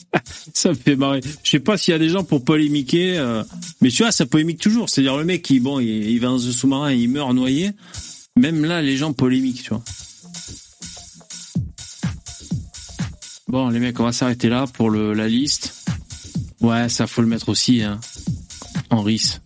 ça 0.54 0.70
me 0.70 0.74
fait 0.74 0.96
marrer. 0.96 1.20
Je 1.42 1.50
sais 1.50 1.60
pas 1.60 1.76
s'il 1.76 1.92
y 1.92 1.94
a 1.94 1.98
des 1.98 2.08
gens 2.08 2.24
pour 2.24 2.44
polémiquer, 2.44 3.18
euh, 3.18 3.42
mais 3.80 3.90
tu 3.90 4.02
vois, 4.02 4.12
ça 4.12 4.26
polémique 4.26 4.60
toujours. 4.60 4.88
C'est-à-dire 4.88 5.16
le 5.16 5.24
mec 5.24 5.52
bon, 5.60 5.80
il, 5.80 6.18
va 6.18 6.28
dans 6.28 6.46
un 6.46 6.52
sous-marin, 6.52 6.92
et 6.92 6.96
il 6.96 7.08
meurt 7.08 7.32
noyé. 7.34 7.70
Même 8.36 8.64
là, 8.64 8.80
les 8.82 8.96
gens 8.96 9.12
polémiquent, 9.12 9.62
tu 9.62 9.70
vois. 9.70 9.82
Bon, 13.48 13.68
les 13.68 13.80
mecs, 13.80 14.00
on 14.00 14.04
va 14.04 14.12
s'arrêter 14.12 14.48
là 14.48 14.66
pour 14.66 14.90
la 14.90 15.28
liste. 15.28 15.74
Ouais, 16.60 16.88
ça 16.88 17.06
faut 17.06 17.20
le 17.20 17.28
mettre 17.28 17.48
aussi, 17.48 17.82
hein. 17.82 18.00
En 18.88 19.02
RIS. 19.02 19.40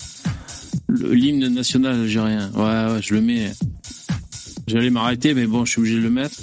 L'hymne 0.89 1.49
national 1.49 2.01
algérien. 2.01 2.51
Ouais, 2.53 2.93
ouais, 2.93 3.03
je 3.03 3.15
le 3.15 3.21
mets. 3.21 3.53
J'allais 4.69 4.91
m'arrêter, 4.91 5.35
mais 5.35 5.47
bon, 5.47 5.65
je 5.65 5.73
suis 5.73 5.81
obligé 5.81 5.97
de 5.97 6.03
le 6.03 6.11
mettre. 6.11 6.37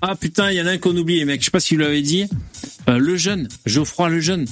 Ah 0.00 0.14
putain, 0.14 0.50
il 0.52 0.56
y 0.58 0.62
en 0.62 0.66
a 0.66 0.70
un 0.72 0.78
qu'on 0.78 0.96
oublie, 0.96 1.24
mecs. 1.24 1.40
Je 1.40 1.46
sais 1.46 1.50
pas 1.50 1.60
si 1.60 1.74
vous 1.74 1.80
l'avez 1.80 2.02
dit. 2.02 2.24
Euh, 2.88 2.98
le 2.98 3.16
jeune, 3.16 3.48
Geoffroy 3.66 4.08
le 4.08 4.20
jeune, 4.20 4.46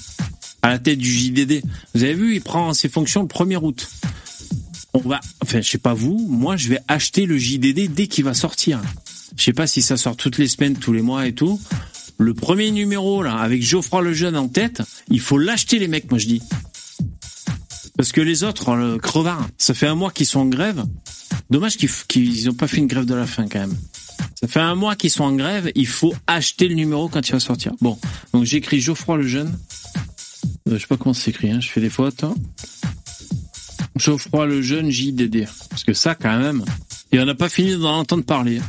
à 0.63 0.71
la 0.71 0.79
tête 0.79 0.99
du 0.99 1.11
JDD. 1.11 1.63
Vous 1.95 2.03
avez 2.03 2.15
vu, 2.15 2.35
il 2.35 2.41
prend 2.41 2.75
ses 2.75 2.89
fonctions 2.89 3.23
le 3.23 3.29
1er 3.29 3.57
août. 3.63 3.89
On 4.95 4.99
va, 5.01 5.21
enfin, 5.43 5.61
je 5.61 5.71
sais 5.71 5.79
pas 5.79 5.95
vous, 5.95 6.27
moi, 6.29 6.57
je 6.57 6.69
vais 6.69 6.81
acheter 6.89 7.27
le 7.27 7.39
JDD 7.39 7.93
dès 7.93 8.07
qu'il 8.09 8.25
va 8.25 8.35
sortir. 8.35 8.81
Je 9.37 9.43
sais 9.45 9.53
pas 9.53 9.67
si 9.67 9.83
ça 9.83 9.97
sort 9.97 10.17
toutes 10.17 10.39
les 10.39 10.49
semaines, 10.49 10.75
tous 10.77 10.93
les 10.93 11.03
mois 11.03 11.27
et 11.27 11.33
tout. 11.35 11.61
Le 12.19 12.33
premier 12.35 12.71
numéro, 12.71 13.23
là, 13.23 13.37
avec 13.37 13.63
Geoffroy 13.63 14.01
le 14.03 14.15
jeune 14.15 14.37
en 14.37 14.49
tête, 14.49 14.83
il 15.11 15.21
faut 15.21 15.39
l'acheter, 15.39 15.79
les 15.79 15.89
mecs, 15.89 16.11
moi, 16.11 16.19
je 16.19 16.27
dis. 16.27 16.43
Parce 17.97 18.13
que 18.13 18.21
les 18.21 18.43
autres, 18.43 18.75
le 18.75 18.99
crevard, 18.99 19.47
ça 19.59 19.75
fait 19.75 19.87
un 19.87 19.95
mois 19.95 20.11
qu'ils 20.11 20.27
sont 20.27 20.41
en 20.41 20.47
grève. 20.47 20.83
Dommage 21.51 21.77
qu'ils 21.77 21.89
f- 21.89 22.07
qu'ils 22.09 22.49
ont 22.51 22.55
pas 22.55 22.67
fait 22.67 22.79
une 22.79 22.87
grève 22.89 23.05
de 23.07 23.15
la 23.15 23.27
faim, 23.27 23.47
quand 23.51 23.61
même. 23.61 23.77
Ça 24.41 24.49
fait 24.49 24.61
un 24.61 24.75
mois 24.75 24.97
qu'ils 24.97 25.11
sont 25.11 25.25
en 25.25 25.33
grève, 25.33 25.71
il 25.75 25.87
faut 25.87 26.15
acheter 26.27 26.69
le 26.69 26.75
numéro 26.75 27.09
quand 27.09 27.27
il 27.27 27.33
va 27.33 27.41
sortir. 27.41 27.73
Bon, 27.81 27.99
donc 28.33 28.45
j'écris 28.45 28.81
Geoffroy 28.81 29.17
le 29.17 29.27
jeune. 29.27 29.59
Euh, 30.69 30.75
je 30.75 30.79
sais 30.79 30.87
pas 30.87 30.97
comment 30.97 31.15
ça 31.15 31.23
s'écrit, 31.25 31.51
hein, 31.51 31.61
je 31.61 31.69
fais 31.69 31.81
des 31.81 31.91
fautes. 31.91 32.23
hein. 32.25 32.35
Geoffroy 33.97 34.47
le 34.47 34.61
jeune 34.63 34.91
JDD. 34.91 35.47
Parce 35.71 35.85
que 35.85 35.95
ça, 35.95 36.15
quand 36.15 36.39
même, 36.39 36.65
et 37.13 37.21
on 37.21 37.25
n'a 37.25 37.35
pas 37.35 37.49
fini 37.49 37.73
d'en 37.77 37.99
entendre 37.99 38.25
parler. 38.25 38.61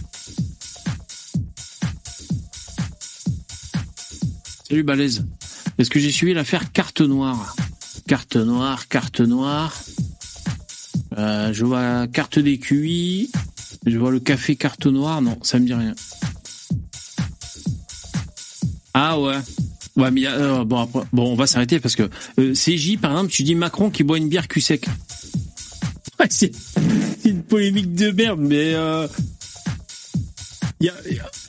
Salut 4.69 4.83
Balèze. 4.83 5.25
Est-ce 5.77 5.89
que 5.89 5.99
j'ai 5.99 6.11
suivi 6.11 6.33
l'affaire 6.33 6.71
Carte 6.71 7.01
Noire? 7.01 7.55
Carte 8.07 8.35
Noire, 8.35 8.87
Carte 8.87 9.21
Noire. 9.21 9.73
Euh, 11.17 11.53
je 11.53 11.65
vois 11.65 12.07
Carte 12.07 12.39
des 12.39 12.57
QI. 12.57 13.31
Je 13.87 13.97
vois 13.97 14.11
le 14.11 14.19
café 14.19 14.55
Carte 14.57 14.85
Noire. 14.85 15.21
Non, 15.21 15.37
ça 15.43 15.59
me 15.59 15.65
dit 15.65 15.73
rien. 15.73 15.95
Ah 18.93 19.19
ouais. 19.19 19.37
Ouais, 19.95 20.11
mais 20.11 20.27
euh, 20.27 20.63
bon, 20.65 20.87
on 21.13 21.35
va 21.35 21.47
s'arrêter 21.47 21.79
parce 21.79 21.95
que 21.95 22.09
euh, 22.39 22.53
CJ, 22.53 22.97
par 22.99 23.11
exemple, 23.11 23.31
tu 23.31 23.43
dis 23.43 23.55
Macron 23.55 23.89
qui 23.89 24.03
boit 24.03 24.17
une 24.17 24.27
bière 24.29 24.47
cul 24.47 24.61
sec. 24.61 24.85
C'est 26.29 26.51
une 27.25 27.43
polémique 27.43 27.93
de 27.93 28.11
merde, 28.11 28.39
mais 28.41 28.73
euh, 28.73 29.07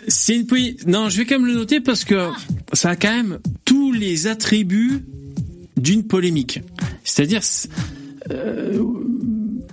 c'est 0.09 0.37
une 0.37 0.47
polémique. 0.47 0.87
Non, 0.87 1.09
je 1.09 1.19
vais 1.19 1.25
quand 1.27 1.39
même 1.39 1.47
le 1.47 1.55
noter 1.55 1.81
parce 1.81 2.05
que 2.05 2.29
ça 2.73 2.91
a 2.91 2.97
quand 2.97 3.11
même 3.15 3.39
tous 3.65 3.93
les 3.93 4.27
attributs 4.27 5.05
d'une 5.77 6.05
polémique. 6.05 6.61
C'est-à-dire, 7.05 7.43
c'est- 7.43 7.69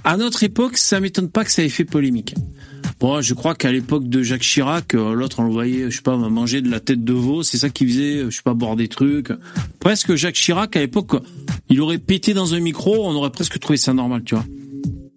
à 0.03 0.17
notre 0.17 0.43
époque, 0.43 0.77
ça 0.77 0.99
m'étonne 0.99 1.29
pas 1.29 1.43
que 1.43 1.51
ça 1.51 1.63
ait 1.63 1.69
fait 1.69 1.85
polémique. 1.85 2.35
Bon, 2.99 3.21
je 3.21 3.33
crois 3.33 3.55
qu'à 3.55 3.71
l'époque 3.71 4.07
de 4.07 4.23
Jacques 4.23 4.41
Chirac, 4.41 4.93
euh, 4.93 5.13
l'autre 5.13 5.39
on 5.39 5.43
le 5.43 5.51
voyait, 5.51 5.91
je 5.91 5.97
sais 5.97 6.01
pas, 6.01 6.15
manger 6.15 6.61
de 6.61 6.69
la 6.71 6.79
tête 6.79 7.03
de 7.03 7.13
veau, 7.13 7.43
c'est 7.43 7.57
ça 7.57 7.69
qu'il 7.69 7.89
faisait, 7.89 8.17
euh, 8.17 8.29
je 8.29 8.37
sais 8.37 8.41
pas, 8.41 8.53
boire 8.53 8.77
des 8.77 8.87
trucs. 8.87 9.33
Presque 9.79 10.15
Jacques 10.15 10.35
Chirac 10.35 10.75
à 10.77 10.79
l'époque, 10.79 11.21
il 11.69 11.81
aurait 11.81 11.97
pété 11.97 12.33
dans 12.33 12.53
un 12.53 12.59
micro, 12.61 13.05
on 13.05 13.13
aurait 13.13 13.31
presque 13.31 13.59
trouvé 13.59 13.75
ça 13.77 13.93
normal, 13.93 14.23
tu 14.23 14.35
vois. 14.35 14.45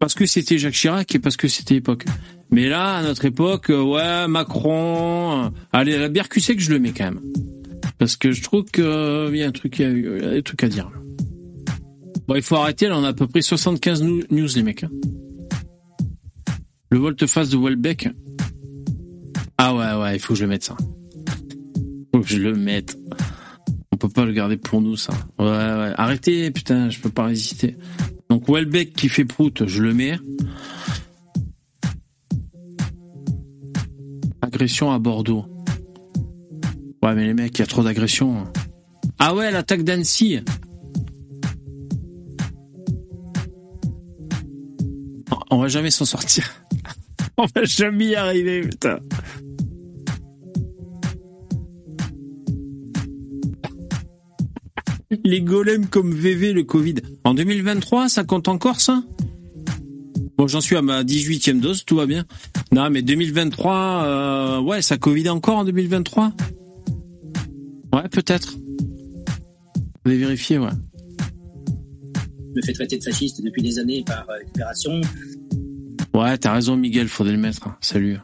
Parce 0.01 0.15
que 0.15 0.27
c'était 0.27 0.59
Jacques 0.59 0.75
Chirac 0.75 1.15
et 1.15 1.19
parce 1.21 1.37
que 1.37 1.47
c'était 1.47 1.75
l'époque. 1.75 2.05
Mais 2.51 2.69
là, 2.69 2.97
à 2.97 3.03
notre 3.03 3.25
époque, 3.27 3.71
euh, 3.71 3.81
ouais, 3.81 4.27
Macron, 4.27 5.53
allez, 5.73 5.99
la 5.99 6.09
bière 6.09 6.27
sec, 6.37 6.59
je 6.61 6.71
le 6.71 6.81
mets 6.81 6.93
quand 6.93 7.05
même. 7.05 7.21
Parce 7.99 8.17
que 8.17 8.33
je 8.33 8.43
trouve 8.43 8.65
qu'il 8.65 8.83
y 8.85 9.43
a 9.43 9.47
un 9.47 9.53
truc, 9.53 9.79
y 9.79 9.85
a, 9.85 9.93
des 9.93 10.43
trucs 10.43 10.65
à 10.65 10.69
dire. 10.69 10.91
Bon, 12.27 12.35
il 12.35 12.43
faut 12.43 12.57
arrêter, 12.57 12.89
là, 12.89 12.99
on 12.99 13.05
a 13.05 13.09
à 13.09 13.13
peu 13.13 13.27
près 13.29 13.41
75 13.41 14.03
nou- 14.03 14.23
news, 14.31 14.49
les 14.55 14.63
mecs. 14.63 14.85
Le 16.91 16.99
volte-face 16.99 17.51
de 17.51 17.59
Welbeck. 17.59 18.09
Ah 19.59 19.75
ouais, 19.75 20.03
ouais, 20.03 20.17
il 20.17 20.21
faut 20.21 20.33
que 20.33 20.39
je 20.39 20.45
le 20.45 20.51
mette, 20.51 20.65
ça. 20.65 20.77
Faut 22.15 22.21
que 22.21 22.29
je 22.29 22.39
le 22.39 22.55
mette. 22.55 22.99
On 23.93 23.97
peut 23.97 24.09
pas 24.09 24.25
le 24.25 24.33
garder 24.33 24.57
pour 24.57 24.81
nous, 24.81 24.97
ça. 24.97 25.13
Ouais, 25.39 25.47
ouais. 25.47 25.93
Arrêtez, 25.97 26.51
putain, 26.51 26.89
je 26.89 27.01
peux 27.01 27.11
pas 27.11 27.25
résister. 27.27 27.77
Donc, 28.31 28.49
Welbeck 28.49 28.93
qui 28.95 29.09
fait 29.09 29.25
prout, 29.25 29.67
je 29.67 29.83
le 29.83 29.93
mets. 29.93 30.19
Agression 34.41 34.91
à 34.93 34.99
Bordeaux. 34.99 35.45
Ouais, 37.03 37.15
mais 37.15 37.27
les 37.27 37.35
mecs, 37.35 37.59
il 37.59 37.61
y 37.61 37.63
a 37.63 37.67
trop 37.67 37.83
d'agression. 37.83 38.45
Ah 39.19 39.35
ouais, 39.35 39.51
l'attaque 39.51 39.83
d'Annecy. 39.83 40.41
On 45.51 45.59
va 45.59 45.69
jamais 45.69 45.91
s'en 45.91 46.05
sortir. 46.05 46.58
On 47.41 47.47
va 47.55 47.65
jamais 47.65 48.07
y 48.07 48.15
arriver, 48.17 48.63
putain. 48.63 48.99
Les 55.25 55.41
golems 55.41 55.87
comme 55.87 56.13
VV, 56.13 56.53
le 56.53 56.65
Covid. 56.65 56.97
En 57.25 57.35
2023, 57.35 58.09
ça 58.09 58.25
compte 58.25 58.49
encore, 58.49 58.81
ça? 58.81 59.05
Bon, 60.37 60.49
j'en 60.49 60.61
suis 60.61 60.77
à 60.77 60.83
ma 60.83 61.05
18e 61.05 61.61
dose, 61.61 61.85
tout 61.85 61.97
va 61.97 62.07
bien. 62.07 62.25
Non, 62.73 62.91
mais 62.91 63.03
2023, 63.03 63.75
euh, 64.05 64.61
ouais, 64.61 64.83
ça 64.83 64.99
Covid 64.99 65.29
encore 65.29 65.59
en 65.59 65.65
2023 65.65 66.33
Ouais, 67.95 68.09
peut-être. 68.11 68.57
Vous 70.05 70.11
avez 70.11 70.19
vérifié, 70.19 70.59
ouais. 70.59 70.69
me 72.55 72.63
fait 72.63 72.73
traiter 72.73 72.99
de 72.99 73.05
fasciste 73.05 73.43
depuis 73.43 73.63
des 73.63 73.79
années 73.79 74.03
par 74.05 74.29
euh, 74.29 74.35
récupération. 74.41 75.01
Ouais, 76.15 76.37
t'as 76.39 76.53
raison, 76.53 76.77
Miguel, 76.77 77.09
faudrait 77.09 77.35
le 77.35 77.39
mettre. 77.39 77.69
Salut. 77.81 78.19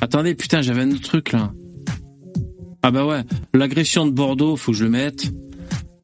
Attendez, 0.00 0.34
putain, 0.34 0.62
j'avais 0.62 0.82
un 0.82 0.90
autre 0.90 1.02
truc 1.02 1.32
là. 1.32 1.52
Ah 2.82 2.90
bah 2.90 3.04
ouais, 3.04 3.22
l'agression 3.54 4.06
de 4.06 4.12
Bordeaux, 4.12 4.56
faut 4.56 4.72
que 4.72 4.78
je 4.78 4.84
le 4.84 4.90
mette. 4.90 5.32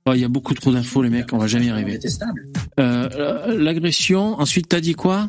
Oh, 0.06 0.14
il 0.14 0.20
y 0.20 0.24
a 0.24 0.28
beaucoup 0.28 0.54
trop 0.54 0.72
d'infos, 0.72 1.02
les 1.02 1.10
mecs, 1.10 1.32
on 1.32 1.38
va 1.38 1.46
jamais 1.46 1.66
y 1.66 1.70
arriver. 1.70 1.98
Euh, 2.80 3.08
euh, 3.14 3.58
l'agression, 3.58 4.40
ensuite 4.40 4.68
t'as 4.68 4.80
dit 4.80 4.94
quoi? 4.94 5.28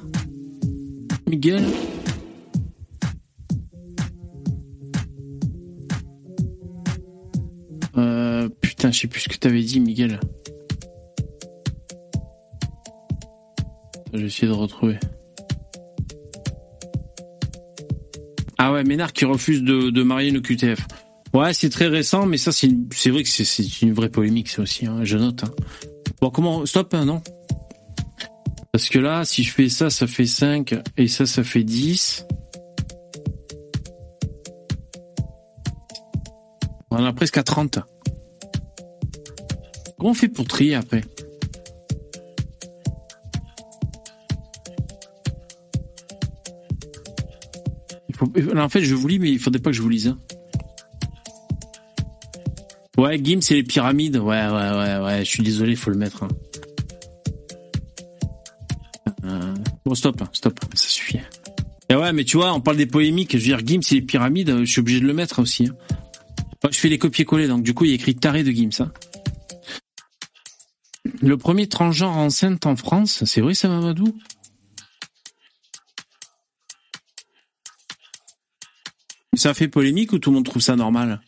Miguel? 1.30 1.64
Euh, 7.98 8.50
Putain, 8.62 8.92
je 8.92 9.00
sais 9.02 9.08
plus 9.08 9.22
ce 9.22 9.30
que 9.30 9.38
t'avais 9.38 9.62
dit, 9.62 9.80
Miguel. 9.80 10.20
Je 14.14 14.20
vais 14.20 14.26
essayer 14.26 14.48
de 14.48 14.54
retrouver. 14.54 14.98
Ah 18.66 18.72
ouais, 18.72 18.86
Ménard 18.86 19.12
qui 19.12 19.26
refuse 19.26 19.62
de, 19.62 19.90
de 19.90 20.04
marier 20.04 20.30
une 20.30 20.42
QTF. 20.42 20.80
Ouais, 21.34 21.54
c'est 21.54 21.68
très 21.70 21.88
récent, 21.88 22.26
mais 22.26 22.38
ça, 22.38 22.54
c'est 22.54 23.10
vrai 23.10 23.24
que 23.24 23.28
c'est- 23.28 23.44
c'est 23.44 23.82
une 23.82 23.92
vraie 23.92 24.08
polémique, 24.08 24.48
ça 24.48 24.62
aussi, 24.62 24.86
hein, 24.86 25.02
je 25.04 25.18
note. 25.18 25.44
hein. 25.44 25.52
Bon, 26.22 26.30
comment 26.30 26.66
Stop, 26.66 26.94
hein, 26.94 27.04
non? 27.04 27.22
Parce 28.72 28.88
que 28.88 29.00
là, 29.00 29.26
si 29.26 29.44
je 29.44 29.52
fais 29.52 29.68
ça, 29.68 29.90
ça 29.90 30.08
fait 30.08 30.26
5, 30.26 30.76
et 30.96 31.10
ça, 31.10 31.26
ça 31.26 31.44
fait 31.44 31.66
10. 31.66 32.26
On 36.90 36.96
en 36.96 37.04
a 37.04 37.12
presque 37.12 37.38
à 37.38 37.44
30. 37.44 37.80
Comment 39.98 40.12
on 40.12 40.14
fait 40.14 40.30
pour 40.30 40.48
trier 40.48 40.76
après? 40.76 41.02
En 48.58 48.70
fait, 48.70 48.82
je 48.84 48.96
vous 48.96 49.08
lis, 49.08 49.20
mais 49.20 49.32
il 49.32 49.40
faudrait 49.40 49.62
pas 49.62 49.70
que 49.72 49.76
je 49.76 49.82
vous 49.82 49.90
lise. 49.90 50.08
hein. 50.08 50.18
Ouais, 52.98 53.20
Gim, 53.24 53.40
c'est 53.42 53.56
les 53.56 53.64
pyramides. 53.64 54.18
Ouais, 54.18 54.46
ouais, 54.48 54.50
ouais, 54.50 54.98
ouais. 55.04 55.20
Je 55.26 55.30
suis 55.30 55.44
désolé, 55.44 55.76
faut 55.76 55.90
le 55.90 55.98
mettre. 55.98 56.24
hein. 56.24 56.28
Euh, 59.26 59.54
Bon, 59.86 59.96
stop, 59.96 60.22
stop, 60.34 60.60
ça 60.74 60.88
suffit. 60.88 61.20
Et 61.90 61.96
ouais, 61.96 62.14
mais 62.14 62.24
tu 62.24 62.38
vois, 62.38 62.54
on 62.54 62.62
parle 62.62 62.78
des 62.78 62.86
polémiques. 62.86 63.32
Je 63.34 63.38
veux 63.38 63.44
dire, 63.58 63.60
Gims, 63.66 63.82
c'est 63.82 63.96
les 63.96 64.02
pyramides. 64.02 64.50
euh, 64.50 64.66
Je 64.66 64.72
suis 64.72 64.80
obligé 64.80 65.00
de 65.00 65.06
le 65.06 65.14
mettre 65.14 65.40
aussi. 65.42 65.68
hein. 65.68 65.76
Je 66.72 66.78
fais 66.80 66.88
les 66.88 66.98
copier-coller, 66.98 67.48
donc 67.48 67.62
du 67.64 67.74
coup, 67.74 67.84
il 67.84 67.90
y 67.90 67.92
a 67.92 67.96
écrit 67.96 68.16
taré 68.16 68.44
de 68.44 68.52
Gims. 68.52 68.70
hein. 68.80 68.92
Le 71.22 71.36
premier 71.38 71.68
transgenre 71.68 72.16
enceinte 72.18 72.66
en 72.66 72.76
France, 72.78 73.24
c'est 73.26 73.42
vrai, 73.42 73.54
ça, 73.54 73.68
Mamadou 73.68 74.16
Ça 79.36 79.54
fait 79.54 79.68
polémique 79.68 80.14
ou 80.14 80.20
tout 80.20 80.30
le 80.30 80.36
monde 80.36 80.46
trouve 80.46 80.62
ça 80.62 80.76
normal 80.76 81.22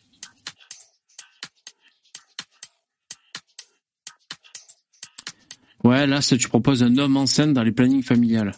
Ouais, 5.84 6.06
là, 6.06 6.20
tu 6.20 6.48
proposes 6.48 6.82
un 6.82 6.98
homme 6.98 7.16
enceinte 7.16 7.52
dans 7.52 7.62
les 7.62 7.70
plannings 7.70 8.02
familiales. 8.02 8.52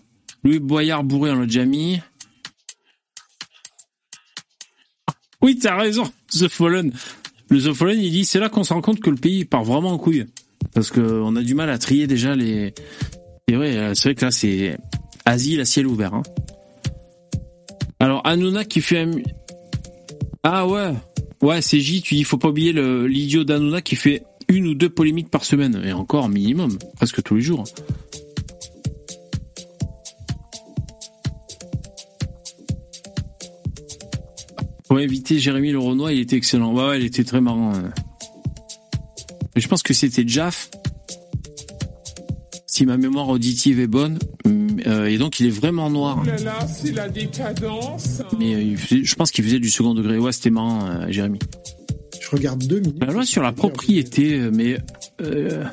Louis 0.45 0.61
Boyard 0.61 1.05
bourré, 1.05 1.31
on 1.31 1.41
l'a 1.41 1.47
déjà. 1.47 2.01
Oui, 5.43 5.59
t'as 5.59 5.77
raison, 5.77 6.11
The 6.31 6.49
Fallen. 6.49 6.91
Le 7.51 7.61
The 7.61 7.75
Fallen, 7.75 8.01
il 8.01 8.11
dit, 8.11 8.25
c'est 8.25 8.41
là 8.41 8.49
qu'on 8.49 8.65
se 8.65 8.73
rend 8.73 8.81
compte 8.81 9.01
que 9.01 9.11
le 9.11 9.17
pays 9.17 9.45
part 9.45 9.63
vraiment 9.63 9.91
en 9.91 9.99
couille. 9.99 10.27
Parce 10.73 10.91
que 10.91 11.01
on 11.01 11.37
a 11.37 11.43
du 11.43 11.55
mal 11.55 11.69
à 11.69 11.79
trier 11.79 12.07
déjà 12.07 12.35
les... 12.35 12.73
C'est 13.47 13.57
vrai, 13.57 13.95
c'est 13.95 14.09
vrai 14.09 14.15
que 14.15 14.25
là, 14.25 14.31
c'est 14.31 14.79
asile 15.27 15.61
à 15.61 15.65
ciel 15.67 15.87
ouvert. 15.87 16.15
Hein. 16.15 16.23
Alors, 18.01 18.27
Hanouna 18.27 18.65
qui 18.65 18.81
fait 18.81 19.01
un... 19.01 19.11
Ah 20.45 20.67
ouais, 20.67 20.95
ouais, 21.43 21.61
c'est 21.63 21.81
J, 21.81 22.01
tu 22.01 22.15
dis, 22.15 22.25
faut 22.25 22.39
pas 22.39 22.49
oublier 22.49 22.73
l'idiot 22.73 23.45
d'Hanouna 23.45 23.83
qui 23.83 23.97
fait 23.97 24.23
une 24.49 24.67
ou 24.67 24.75
deux 24.75 24.89
polémiques 24.89 25.31
par 25.31 25.45
semaine, 25.45 25.83
et 25.85 25.93
encore 25.93 26.29
minimum, 26.29 26.79
presque 26.97 27.23
tous 27.23 27.35
les 27.37 27.43
jours. 27.43 27.65
Faut 34.87 34.99
éviter 34.99 35.39
Jérémy 35.39 35.71
Le 35.71 36.13
il 36.13 36.21
était 36.21 36.37
excellent. 36.37 36.73
Ouais, 36.73 36.89
ouais, 36.89 36.99
il 37.01 37.05
était 37.05 37.25
très 37.25 37.43
marrant. 37.43 37.75
hein. 37.75 37.93
Je 39.55 39.69
pense 39.69 39.83
que 39.83 39.93
c'était 39.93 40.27
Jaff, 40.27 40.71
si 42.67 42.87
ma 42.87 42.97
mémoire 42.97 43.29
auditive 43.29 43.81
est 43.81 43.87
bonne, 43.87 44.19
euh, 44.87 45.07
et 45.07 45.19
donc 45.19 45.41
il 45.41 45.47
est 45.47 45.51
vraiment 45.51 45.91
noir. 45.91 46.19
Oh 46.23 46.27
là 46.27 46.37
là, 46.39 46.59
c'est 46.67 46.93
la 46.93 47.09
décadence. 47.09 48.23
Mais 48.39 48.55
euh, 48.55 48.77
faisait- 48.77 49.05
je 49.05 49.15
pense 49.15 49.31
qu'il 49.31 49.45
faisait 49.45 49.59
du 49.61 49.71
second 49.71 49.95
degré. 49.95 50.19
Ouais, 50.19 50.33
c'était 50.33 50.51
marrant, 50.51 50.87
euh, 50.87 51.07
Jérémy. 51.09 51.39
Je 52.21 52.29
regarde 52.37 52.63
deux 52.67 52.81
minutes. 52.81 52.99
La 53.01 53.13
loi 53.13 53.25
sur 53.25 53.43
la 53.43 53.53
propriété, 53.53 54.39
mais 54.53 54.77
euh, 55.23 55.65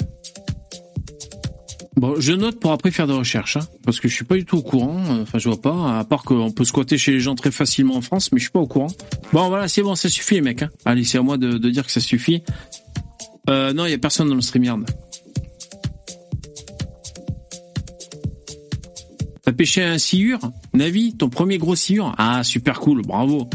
bon, 1.97 2.15
je 2.19 2.31
note 2.33 2.59
pour 2.59 2.71
après 2.71 2.91
faire 2.91 3.07
des 3.07 3.13
recherches, 3.13 3.57
hein, 3.57 3.67
parce 3.83 3.99
que 3.99 4.07
je 4.07 4.13
suis 4.15 4.25
pas 4.25 4.35
du 4.35 4.45
tout 4.45 4.57
au 4.57 4.61
courant. 4.61 5.01
Enfin, 5.21 5.37
je 5.37 5.49
vois 5.49 5.61
pas, 5.61 5.99
à 5.99 6.03
part 6.05 6.23
qu'on 6.23 6.51
peut 6.51 6.63
squatter 6.65 6.97
chez 6.97 7.11
les 7.11 7.19
gens 7.19 7.35
très 7.35 7.51
facilement 7.51 7.95
en 7.95 8.01
France, 8.01 8.31
mais 8.31 8.39
je 8.39 8.43
suis 8.45 8.51
pas 8.51 8.59
au 8.61 8.67
courant. 8.67 8.87
Bon, 9.33 9.49
voilà, 9.49 9.67
c'est 9.67 9.81
bon, 9.81 9.95
ça 9.95 10.07
suffit, 10.09 10.35
les 10.35 10.41
mecs. 10.41 10.61
Hein. 10.61 10.69
Allez, 10.85 11.03
c'est 11.03 11.17
à 11.17 11.21
moi 11.21 11.37
de, 11.37 11.57
de 11.57 11.69
dire 11.69 11.85
que 11.85 11.91
ça 11.91 11.99
suffit. 11.99 12.41
Euh, 13.49 13.73
non, 13.73 13.85
il 13.85 13.91
y 13.91 13.93
a 13.93 13.97
personne 13.97 14.27
dans 14.29 14.35
le 14.35 14.41
StreamYard. 14.41 14.85
T'as 19.45 19.53
pêché 19.53 19.83
un 19.83 19.99
sciure, 19.99 20.39
Navi, 20.73 21.13
ton 21.15 21.29
premier 21.29 21.59
gros 21.59 21.75
sciure. 21.75 22.15
Ah, 22.17 22.43
super 22.43 22.79
cool, 22.79 23.03
bravo. 23.03 23.47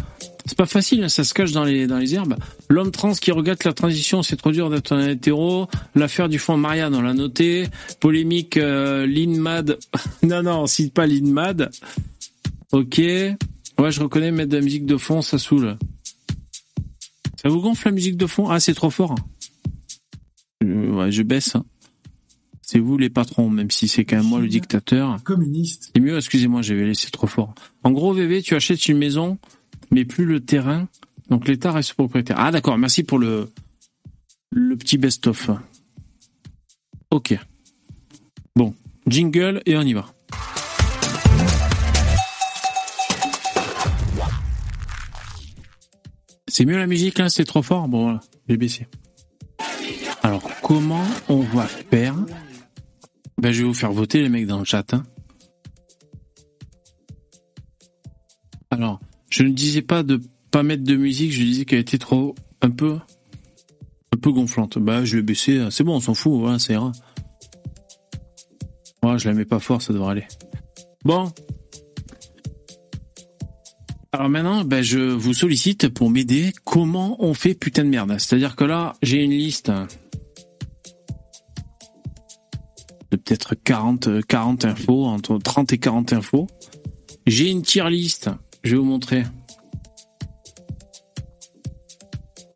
C'est 0.47 0.57
pas 0.57 0.67
facile, 0.67 1.03
hein, 1.03 1.09
ça 1.09 1.25
se 1.25 1.35
cache 1.35 1.51
dans 1.51 1.65
les 1.65 2.15
herbes. 2.15 2.37
L'homme 2.69 2.93
trans 2.93 3.13
qui 3.13 3.33
regrette 3.33 3.65
la 3.65 3.73
transition, 3.73 4.23
c'est 4.23 4.37
trop 4.37 4.53
dur 4.53 4.71
d'être 4.71 4.93
un 4.93 5.09
hétéro. 5.09 5.67
L'affaire 5.97 6.29
du 6.29 6.39
fond 6.39 6.57
Marianne, 6.57 6.95
on 6.95 7.03
l'a 7.03 7.13
noté. 7.13 7.67
Polémique 7.99 8.57
euh, 8.57 9.05
Lynn 9.05 9.37
Mad. 9.37 9.79
non, 10.23 10.45
non, 10.45 10.63
on 10.63 10.67
cite 10.69 10.95
pas 10.95 11.09
Lynn 11.09 11.31
Mad. 11.31 11.71
Ok. 12.71 12.99
Ouais, 12.99 13.91
je 13.91 14.01
reconnais 14.01 14.31
mettre 14.31 14.51
de 14.51 14.59
la 14.59 14.63
musique 14.63 14.87
de 14.87 14.97
fond, 14.97 15.23
ça 15.23 15.39
saoule. 15.39 15.77
Ça 17.43 17.49
vous 17.49 17.61
gonfle 17.61 17.89
la 17.89 17.93
musique 17.93 18.17
de 18.17 18.27
fond? 18.27 18.49
Ah, 18.49 18.61
c'est 18.61 18.75
trop 18.75 18.91
fort. 18.91 19.17
Euh, 20.63 20.91
ouais, 20.91 21.11
je 21.11 21.23
baisse. 21.23 21.57
Hein. 22.71 22.73
C'est 22.73 22.79
vous 22.79 22.97
les 22.99 23.11
patrons, 23.11 23.51
même 23.51 23.71
si 23.71 23.89
c'est 23.89 24.05
quand 24.05 24.17
même 24.17 24.27
moi 24.27 24.41
le 24.41 24.49
dictateur. 24.49 25.23
Communiste. 25.25 25.91
C'est 25.95 26.01
mieux, 26.01 26.17
excusez-moi, 26.17 26.63
j'avais 26.63 26.87
laissé 26.87 27.11
trop 27.11 27.27
fort. 27.27 27.55
En 27.83 27.91
gros, 27.91 28.13
VV, 28.13 28.43
tu 28.43 28.55
achètes 28.55 28.89
une 28.89 28.99
maison, 28.99 29.39
mais 29.91 30.05
plus 30.05 30.25
le 30.25 30.41
terrain. 30.41 30.89
Donc 31.31 31.49
l'État 31.49 31.73
reste 31.73 31.95
propriétaire. 31.95 32.37
Ah 32.39 32.51
d'accord, 32.51 32.79
merci 32.79 33.03
pour 33.03 33.19
le, 33.19 33.49
le 34.51 34.77
petit 34.77 34.99
best-of. 34.99 35.51
Ok. 37.11 37.37
Bon, 38.57 38.75
jingle 39.07 39.63
et 39.67 39.77
on 39.77 39.83
y 39.83 39.93
va. 39.93 40.07
C'est 46.49 46.65
mieux 46.65 46.79
la 46.79 46.87
musique 46.89 47.19
là, 47.19 47.29
c'est 47.29 47.45
trop 47.45 47.63
fort. 47.63 47.89
Bon 47.89 48.03
voilà, 48.03 48.21
j'ai 48.49 48.57
baissé. 48.57 48.87
Alors 50.23 50.49
comment 50.63 51.05
on 51.29 51.41
va 51.41 51.67
faire 51.67 52.15
Ben, 53.41 53.53
je 53.53 53.63
vais 53.63 53.69
vous 53.69 53.75
faire 53.75 53.93
voter 53.93 54.21
les 54.21 54.29
mecs 54.29 54.47
dans 54.47 54.59
le 54.59 54.65
chat. 54.67 54.93
hein. 54.93 55.03
Alors, 58.71 59.01
je 59.31 59.43
ne 59.43 59.51
disais 59.51 59.83
pas 59.83 60.03
de 60.03 60.21
pas 60.51 60.63
mettre 60.63 60.85
de 60.85 60.97
musique, 60.97 61.33
je 61.33 61.43
disais 61.43 61.65
qu'elle 61.65 61.79
était 61.79 61.99
trop 61.99 62.35
un 62.61 62.71
peu 62.71 62.99
un 64.13 64.19
peu 64.21 64.31
gonflante. 64.31 64.79
Bah, 64.79 65.05
je 65.05 65.17
vais 65.17 65.23
baisser, 65.23 65.69
c'est 65.71 65.85
bon, 65.85 65.97
on 65.97 66.01
s'en 66.01 66.15
fout, 66.15 66.39
voilà, 66.39 66.59
ça 66.59 66.75
ira. 66.75 66.93
Ouais, 69.03 69.19
je 69.19 69.29
la 69.29 69.35
mets 69.35 69.47
pas 69.47 69.59
fort, 69.59 69.81
ça 69.81 69.93
devrait 69.95 70.13
aller. 70.13 70.27
Bon. 71.05 71.33
Alors 74.13 74.29
maintenant, 74.29 74.65
ben, 74.65 74.83
je 74.83 74.99
vous 74.99 75.33
sollicite 75.33 75.89
pour 75.89 76.11
m'aider. 76.11 76.53
Comment 76.65 77.17
on 77.25 77.33
fait 77.33 77.55
putain 77.55 77.85
de 77.85 77.89
merde 77.89 78.15
C'est-à-dire 78.19 78.55
que 78.55 78.65
là, 78.65 78.93
j'ai 79.03 79.23
une 79.25 79.31
liste 79.31 79.71
peut-être 83.17 83.55
40, 83.55 84.25
40 84.27 84.65
infos, 84.65 85.07
entre 85.07 85.39
30 85.39 85.73
et 85.73 85.79
40 85.79 86.13
infos. 86.13 86.47
J'ai 87.27 87.51
une 87.51 87.63
tier 87.63 87.89
list, 87.91 88.31
je 88.63 88.73
vais 88.73 88.79
vous 88.79 88.85
montrer. 88.85 89.25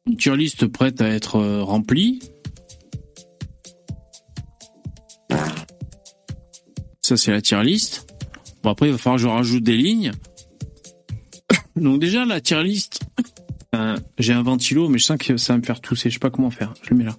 Une 0.06 0.16
tier 0.16 0.36
list 0.36 0.66
prête 0.66 1.00
à 1.00 1.08
être 1.08 1.36
euh, 1.36 1.62
remplie. 1.62 2.20
Ça, 7.02 7.16
c'est 7.16 7.32
la 7.32 7.42
tier 7.42 7.62
list. 7.62 8.06
Bon, 8.62 8.70
après, 8.70 8.86
il 8.86 8.92
va 8.92 8.98
falloir 8.98 9.16
que 9.16 9.22
je 9.22 9.28
rajoute 9.28 9.62
des 9.62 9.76
lignes. 9.76 10.12
Donc 11.76 12.00
déjà, 12.00 12.24
la 12.24 12.40
tier 12.40 12.62
list, 12.62 13.00
euh, 13.74 13.96
j'ai 14.18 14.32
un 14.32 14.42
ventilo, 14.42 14.88
mais 14.88 14.98
je 14.98 15.04
sens 15.04 15.18
que 15.18 15.36
ça 15.36 15.52
va 15.52 15.58
me 15.58 15.64
faire 15.64 15.80
tousser. 15.80 16.08
Je 16.08 16.14
sais 16.14 16.20
pas 16.20 16.30
comment 16.30 16.50
faire. 16.50 16.72
Je 16.82 16.90
le 16.90 16.96
mets 16.96 17.04
là. 17.04 17.16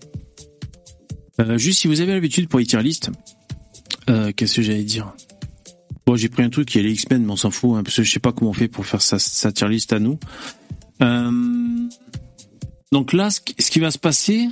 Euh, 1.40 1.58
juste 1.58 1.80
si 1.80 1.88
vous 1.88 2.02
avez 2.02 2.14
l'habitude 2.14 2.48
pour 2.48 2.60
les 2.60 2.66
tier 2.66 2.82
list, 2.82 3.12
euh, 4.10 4.32
qu'est-ce 4.32 4.56
que 4.56 4.62
j'allais 4.62 4.84
dire? 4.84 5.14
Bon, 6.06 6.16
j'ai 6.16 6.30
pris 6.30 6.44
un 6.44 6.50
truc 6.50 6.68
qui 6.68 6.80
est 6.80 6.84
les 6.84 6.94
X-Men, 6.94 7.26
mais 7.26 7.32
on 7.32 7.36
s'en 7.36 7.52
fout, 7.52 7.76
hein, 7.76 7.84
parce 7.84 7.96
que 7.96 8.04
je 8.04 8.12
sais 8.12 8.20
pas 8.20 8.32
comment 8.32 8.52
on 8.52 8.54
fait 8.54 8.68
pour 8.68 8.86
faire 8.86 9.02
sa, 9.02 9.18
sa 9.20 9.52
tier 9.52 9.68
list 9.68 9.92
à 9.92 10.00
nous. 10.00 10.20
Euh, 11.02 11.32
donc 12.92 13.12
là, 13.12 13.30
ce 13.32 13.42
qui, 13.42 13.80
va 13.80 13.92
se 13.92 13.98
passer... 13.98 14.48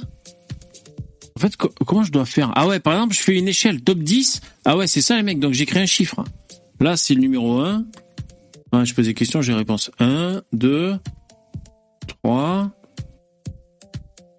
En 1.36 1.40
fait, 1.40 1.56
co- 1.56 1.70
comment 1.86 2.04
je 2.04 2.12
dois 2.12 2.26
faire? 2.26 2.52
Ah 2.56 2.68
ouais, 2.68 2.80
par 2.80 2.94
exemple, 2.94 3.16
je 3.16 3.22
fais 3.22 3.38
une 3.38 3.48
échelle 3.48 3.82
top 3.82 4.00
10. 4.00 4.42
Ah 4.66 4.78
ouais, 4.78 4.88
c'est 4.88 5.02
ça 5.02 5.16
les 5.16 5.24
mecs, 5.24 5.40
donc 5.40 5.54
créé 5.54 5.82
un 5.82 5.88
chiffre. 5.88 6.24
Là, 6.80 6.98
c'est 6.98 7.14
le 7.14 7.22
numéro 7.22 7.60
1. 7.60 7.86
Ouais, 8.72 8.86
je 8.86 8.94
pose 8.94 9.06
des 9.06 9.14
questions, 9.14 9.42
j'ai 9.42 9.52
les 9.52 9.60
réponses. 9.60 9.92
1, 10.00 10.42
2, 10.54 10.98
3, 12.24 12.72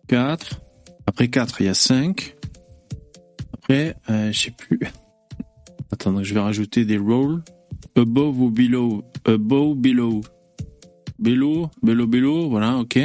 4. 0.08 0.60
Après 1.06 1.28
4, 1.28 1.60
il 1.60 1.66
y 1.66 1.68
a 1.68 1.74
5. 1.74 2.36
Après, 3.52 3.96
euh, 4.10 4.32
je 4.32 4.40
sais 4.40 4.50
plus. 4.50 4.80
Attends, 5.92 6.12
donc 6.12 6.24
je 6.24 6.34
vais 6.34 6.40
rajouter 6.40 6.84
des 6.84 6.98
rolls. 6.98 7.42
Above 7.96 8.40
ou 8.40 8.50
below? 8.50 9.04
Above, 9.24 9.76
below. 9.76 10.20
Below, 11.18 11.70
below, 11.82 12.06
below. 12.06 12.48
Voilà, 12.50 12.76
ok. 12.78 12.98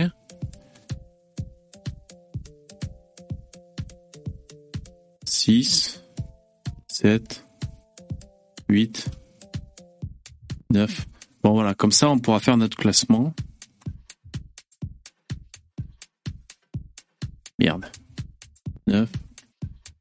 Six, 5.25 6.03
sept, 6.87 7.45
huit, 8.67 9.09
neuf. 10.71 11.07
Bon 11.43 11.53
voilà, 11.53 11.73
comme 11.73 11.91
ça 11.91 12.09
on 12.09 12.19
pourra 12.19 12.39
faire 12.39 12.57
notre 12.57 12.75
classement. 12.77 13.33
Merde. 17.69 17.85
9 18.87 19.07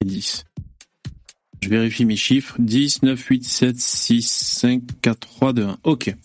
et 0.00 0.04
10. 0.06 0.44
Je 1.60 1.68
vérifie 1.68 2.06
mes 2.06 2.16
chiffres. 2.16 2.56
10, 2.58 3.02
9, 3.02 3.22
8, 3.22 3.44
7, 3.44 3.78
6, 3.78 4.26
5, 4.26 4.82
4, 5.02 5.18
3, 5.20 5.52
2, 5.52 5.64
1. 5.64 5.78
Ok. 5.84 6.16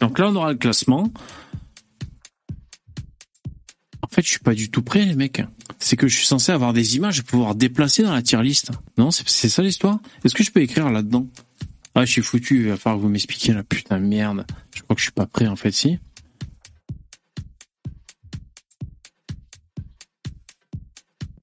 Donc 0.00 0.18
là, 0.18 0.30
on 0.30 0.36
aura 0.36 0.52
le 0.52 0.58
classement. 0.58 1.12
En 4.00 4.08
fait, 4.08 4.22
je 4.22 4.30
suis 4.30 4.38
pas 4.38 4.54
du 4.54 4.70
tout 4.70 4.80
prêt, 4.80 5.04
les 5.04 5.14
mecs. 5.14 5.42
C'est 5.78 5.96
que 5.96 6.08
je 6.08 6.16
suis 6.16 6.26
censé 6.26 6.50
avoir 6.50 6.72
des 6.72 6.96
images 6.96 7.18
et 7.18 7.22
pouvoir 7.22 7.54
déplacer 7.54 8.02
dans 8.02 8.14
la 8.14 8.22
tier 8.22 8.42
list. 8.42 8.70
Non, 8.96 9.10
c'est 9.10 9.28
c'est 9.28 9.50
ça 9.50 9.62
l'histoire? 9.62 9.98
Est-ce 10.24 10.34
que 10.34 10.42
je 10.42 10.50
peux 10.50 10.62
écrire 10.62 10.88
là-dedans? 10.90 11.26
Ah, 11.94 12.06
je 12.06 12.12
suis 12.12 12.22
foutu. 12.22 12.60
Il 12.60 12.68
va 12.68 12.78
falloir 12.78 13.00
que 13.00 13.02
vous 13.02 13.12
m'expliquiez 13.12 13.52
la 13.52 13.64
putain 13.64 14.00
de 14.00 14.06
merde. 14.06 14.46
Je 14.74 14.80
crois 14.80 14.96
que 14.96 15.00
je 15.00 15.06
suis 15.06 15.12
pas 15.12 15.26
prêt, 15.26 15.46
en 15.46 15.56
fait, 15.56 15.72
si. 15.72 15.98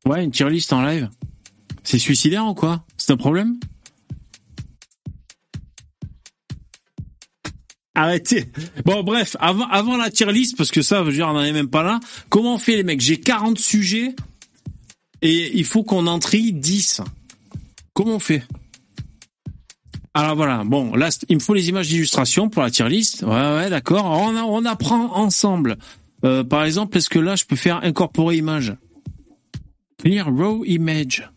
Ouais, 0.06 0.24
une 0.24 0.32
tier 0.32 0.50
list 0.50 0.74
en 0.74 0.82
live. 0.82 1.10
C'est 1.84 1.98
suicidaire 1.98 2.46
ou 2.46 2.54
quoi? 2.54 2.86
C'est 2.98 3.12
un 3.14 3.18
problème? 3.18 3.58
Arrêtez. 7.96 8.46
Bon, 8.86 9.04
bref, 9.04 9.38
avant, 9.40 9.68
avant 9.68 9.98
la 9.98 10.10
tier 10.10 10.32
list, 10.32 10.58
parce 10.58 10.72
que 10.72 10.82
ça, 10.82 11.00
je 11.00 11.04
veux 11.04 11.14
dire, 11.14 11.28
on 11.28 11.34
n'en 11.34 11.44
est 11.44 11.54
même 11.54 11.70
pas 11.70 11.84
là. 11.84 12.00
Comment 12.30 12.56
on 12.56 12.58
fait, 12.58 12.76
les 12.76 12.84
mecs? 12.84 13.02
J'ai 13.02 13.20
40 13.20 13.60
sujets 13.60 14.16
et 15.22 15.58
il 15.58 15.66
faut 15.66 15.84
qu'on 15.84 16.08
en 16.08 16.20
trie 16.20 16.54
10. 16.54 17.02
Comment 17.94 18.16
on 18.16 18.20
fait? 18.20 18.44
Alors 20.16 20.36
voilà, 20.36 20.64
bon, 20.64 20.96
là, 20.96 21.10
il 21.30 21.38
me 21.38 21.42
faut 21.42 21.54
les 21.54 21.70
images 21.70 21.88
d'illustration 21.88 22.50
pour 22.50 22.62
la 22.62 22.72
tier 22.72 22.88
list. 22.90 23.24
Ouais, 23.24 23.30
ouais, 23.30 23.70
d'accord. 23.70 24.06
On, 24.06 24.36
on 24.36 24.66
apprend 24.66 25.16
ensemble. 25.16 25.78
Euh, 26.24 26.44
par 26.44 26.64
exemple, 26.64 26.98
est-ce 26.98 27.10
que 27.10 27.20
là, 27.20 27.36
je 27.36 27.46
peux 27.46 27.56
faire 27.56 27.84
incorporer 27.84 28.38
image? 28.38 28.74
Clear 30.04 30.26
raw 30.28 30.64
image. 30.66 31.30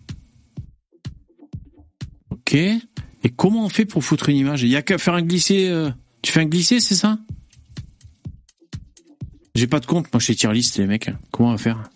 Ok. 2.31 2.55
Et 2.55 3.31
comment 3.37 3.65
on 3.65 3.69
fait 3.69 3.85
pour 3.85 4.05
foutre 4.05 4.29
une 4.29 4.37
image? 4.37 4.63
Il 4.63 4.69
y 4.69 4.77
a 4.77 4.83
qu'à 4.83 4.99
faire 4.99 5.15
un 5.15 5.23
glisser. 5.23 5.69
euh, 5.69 5.91
Tu 6.23 6.33
fais 6.33 6.41
un 6.41 6.47
glisser, 6.47 6.81
c'est 6.81 6.95
ça? 6.97 7.19
J'ai 9.55 9.67
pas 9.67 9.81
de 9.81 9.87
compte, 9.87 10.13
moi, 10.13 10.21
chez 10.21 10.35
Tierlist, 10.35 10.77
les 10.79 10.87
mecs. 10.87 11.11
Comment 11.31 11.51
on 11.51 11.53
va 11.53 11.59
faire? 11.59 11.91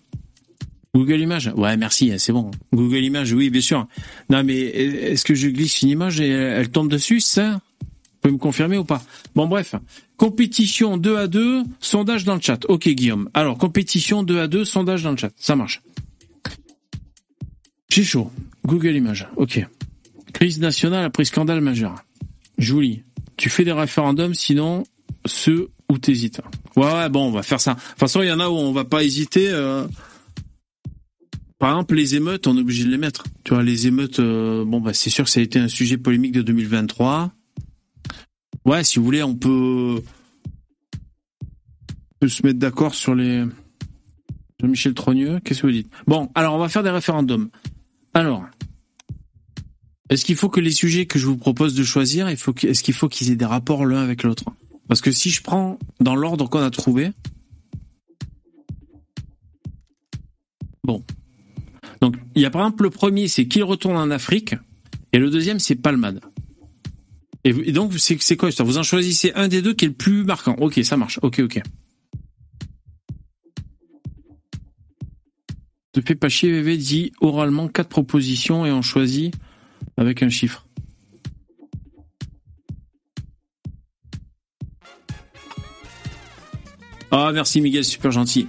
Google 0.95 1.21
Images? 1.21 1.53
Ouais, 1.57 1.77
merci, 1.77 2.13
c'est 2.19 2.33
bon. 2.33 2.51
Google 2.73 3.05
Images, 3.05 3.33
oui, 3.33 3.51
bien 3.51 3.61
sûr. 3.61 3.87
Non, 4.29 4.43
mais 4.43 4.59
est-ce 4.59 5.25
que 5.25 5.35
je 5.35 5.49
glisse 5.49 5.83
une 5.83 5.91
image 5.91 6.21
et 6.21 6.29
elle, 6.29 6.71
tombe 6.71 6.89
dessus, 6.91 7.21
ça 7.21 7.61
Vous 7.81 7.89
pouvez 8.23 8.33
me 8.33 8.39
confirmer 8.39 8.79
ou 8.79 8.85
pas? 8.85 9.03
Bon, 9.35 9.47
bref. 9.47 9.75
Compétition 10.17 10.97
2 10.97 11.17
à 11.17 11.27
2, 11.29 11.63
sondage 11.81 12.25
dans 12.25 12.35
le 12.35 12.41
chat. 12.41 12.65
Ok, 12.69 12.89
Guillaume. 12.89 13.29
Alors, 13.35 13.57
compétition 13.59 14.23
2 14.23 14.41
à 14.41 14.49
2, 14.49 14.65
sondage 14.65 15.03
dans 15.03 15.11
le 15.13 15.17
chat. 15.17 15.31
Ça 15.37 15.55
marche. 15.55 15.81
J'ai 17.91 18.05
chaud. 18.05 18.31
Google 18.65 18.97
Images. 18.97 19.29
Ok. 19.37 19.67
Crise 20.33 20.61
nationale 20.61 21.05
après 21.05 21.25
scandale 21.25 21.61
majeur. 21.61 21.97
Julie, 22.59 23.03
tu 23.37 23.51
fais 23.51 23.65
des 23.65 23.73
référendums, 23.73 24.35
sinon 24.35 24.85
ceux 25.27 25.69
où 25.91 25.99
t'hésites. 25.99 26.41
Ouais, 26.77 26.85
ouais, 26.85 27.09
bon, 27.09 27.27
on 27.27 27.33
va 27.33 27.43
faire 27.43 27.61
ça. 27.61 27.75
De 27.75 27.81
toute 27.81 27.99
façon, 27.99 28.23
il 28.23 28.29
y 28.29 28.33
en 28.33 28.39
a 28.41 28.49
où 28.49 28.53
on 28.55 28.73
va 28.73 28.85
pas 28.85 29.03
hésiter. 29.03 29.49
euh. 29.51 29.87
Par 31.59 31.71
exemple, 31.71 31.95
les 31.95 32.15
émeutes, 32.15 32.47
on 32.47 32.57
est 32.57 32.61
obligé 32.61 32.85
de 32.85 32.91
les 32.91 32.97
mettre. 32.97 33.25
Tu 33.45 33.53
vois, 33.53 33.63
les 33.63 33.87
émeutes, 33.87 34.21
euh, 34.21 34.65
bon, 34.65 34.81
bah, 34.81 34.95
c'est 34.95 35.11
sûr 35.11 35.25
que 35.25 35.31
ça 35.31 35.41
a 35.41 35.43
été 35.43 35.59
un 35.59 35.69
sujet 35.69 35.99
polémique 35.99 36.33
de 36.33 36.43
2023. 36.43 37.33
Ouais, 38.65 38.85
si 38.85 38.99
vous 38.99 39.05
voulez, 39.05 39.23
on 39.23 39.35
peut, 39.35 40.01
on 40.95 42.19
peut 42.21 42.29
se 42.29 42.47
mettre 42.47 42.59
d'accord 42.59 42.95
sur 42.95 43.15
les. 43.15 43.45
Jean-Michel 44.61 44.93
Trogneux, 44.95 45.41
qu'est-ce 45.43 45.63
que 45.63 45.67
vous 45.67 45.73
dites? 45.73 45.91
Bon, 46.07 46.31
alors 46.35 46.55
on 46.55 46.59
va 46.59 46.69
faire 46.69 46.83
des 46.83 46.91
référendums. 46.91 47.49
Alors, 48.15 48.45
est-ce 50.09 50.25
qu'il 50.25 50.37
faut 50.37 50.49
que 50.49 50.61
les 50.61 50.73
sujets 50.73 51.07
que 51.07 51.19
je 51.19 51.27
vous 51.27 51.37
propose 51.37 51.75
de 51.75 51.85
choisir, 51.85 52.29
est-ce 52.29 52.83
qu'il 52.83 52.95
faut 52.95 53.09
qu'ils 53.09 53.31
aient 53.31 53.37
des 53.37 53.45
rapports 53.45 53.87
l'un 53.87 54.03
avec 54.03 54.25
l'autre? 54.25 54.45
Parce 54.89 55.01
que 55.01 55.13
si 55.13 55.31
je 55.31 55.43
prends 55.43 55.79
dans 56.01 56.17
l'ordre 56.17 56.49
qu'on 56.49 56.63
a 56.63 56.71
trouvé, 56.71 57.13
bon. 60.83 61.05
Donc, 62.01 62.17
il 62.35 62.43
y 62.43 62.47
a 62.47 62.51
par 62.51 62.63
exemple 62.63 62.83
le 62.83 62.91
premier, 62.91 63.29
c'est 63.29 63.47
qu'il 63.47 63.63
retourne 63.63 63.97
en 63.97 64.11
Afrique, 64.11 64.55
et 65.13 65.19
le 65.19 65.31
deuxième, 65.31 65.61
c'est 65.61 65.77
Palmade. 65.77 66.21
Et, 67.45 67.73
donc, 67.73 67.93
c'est 67.99 68.37
quoi 68.37 68.51
Vous 68.59 68.79
en 68.79 68.83
choisissez 68.83 69.33
un 69.35 69.49
des 69.49 69.63
deux 69.63 69.75
qui 69.75 69.87
est 69.87 69.89
le 69.89 69.95
plus 69.95 70.25
marquant. 70.25 70.57
Ok, 70.59 70.81
ça 70.83 70.97
marche. 70.97 71.19
Ok, 71.23 71.41
ok. 71.41 71.61
Te 75.93 76.01
fais 76.01 76.15
pas 76.15 76.29
chier, 76.29 76.53
VV 76.53 76.77
dit 76.77 77.13
oralement 77.21 77.67
quatre 77.69 77.89
propositions 77.89 78.65
et 78.65 78.71
on 78.71 78.83
choisit 78.83 79.35
avec 79.97 80.23
un 80.23 80.29
chiffre. 80.29 80.67
Ah, 87.11 87.31
merci 87.33 87.61
Miguel, 87.61 87.85
super 87.85 88.13
gentil. 88.13 88.47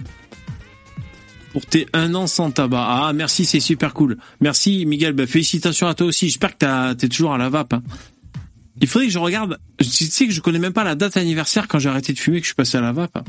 Pour 1.51 1.65
tes 1.65 1.87
un 1.93 2.13
an 2.13 2.27
sans 2.27 2.51
tabac. 2.51 2.85
Ah, 2.87 3.11
merci, 3.13 3.45
c'est 3.45 3.59
super 3.59 3.93
cool. 3.93 4.17
Merci 4.39 4.85
Miguel, 4.85 5.13
bah, 5.13 5.25
félicitations 5.25 5.87
à 5.87 5.95
toi 5.95 6.07
aussi. 6.07 6.27
J'espère 6.27 6.57
que 6.57 6.93
t'es 6.93 7.09
toujours 7.09 7.33
à 7.33 7.37
la 7.37 7.49
vape. 7.49 7.73
hein. 7.73 7.83
Il 8.79 8.87
faudrait 8.87 9.07
que 9.07 9.13
je 9.13 9.19
regarde. 9.19 9.59
Tu 9.79 9.85
sais 9.85 10.27
que 10.27 10.31
je 10.33 10.41
connais 10.41 10.59
même 10.59 10.73
pas 10.73 10.83
la 10.83 10.95
date 10.95 11.17
anniversaire 11.17 11.67
quand 11.67 11.79
j'ai 11.79 11.89
arrêté 11.89 12.13
de 12.13 12.19
fumer 12.19 12.37
que 12.39 12.43
je 12.45 12.49
suis 12.49 12.55
passé 12.55 12.77
à 12.77 12.81
la 12.81 12.91
vape. 12.91 13.27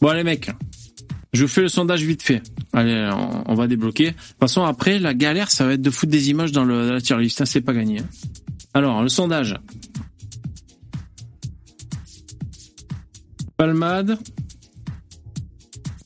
Bon 0.00 0.12
les 0.12 0.24
mecs, 0.24 0.50
je 1.32 1.46
fais 1.46 1.62
le 1.62 1.68
sondage 1.68 2.02
vite 2.02 2.22
fait. 2.22 2.42
Allez, 2.72 3.10
on, 3.46 3.54
va 3.54 3.66
débloquer. 3.66 4.10
De 4.10 4.10
toute 4.10 4.38
façon, 4.40 4.64
après, 4.64 4.98
la 4.98 5.14
galère, 5.14 5.50
ça 5.50 5.66
va 5.66 5.72
être 5.74 5.82
de 5.82 5.90
foutre 5.90 6.12
des 6.12 6.30
images 6.30 6.52
dans, 6.52 6.64
le, 6.64 6.90
la 6.92 7.00
tier 7.00 7.16
list. 7.18 7.44
c'est 7.44 7.60
pas 7.62 7.72
gagné. 7.72 8.00
hein. 8.00 8.06
Alors, 8.74 9.02
le 9.02 9.08
sondage. 9.08 9.56
Palmade. 13.56 14.18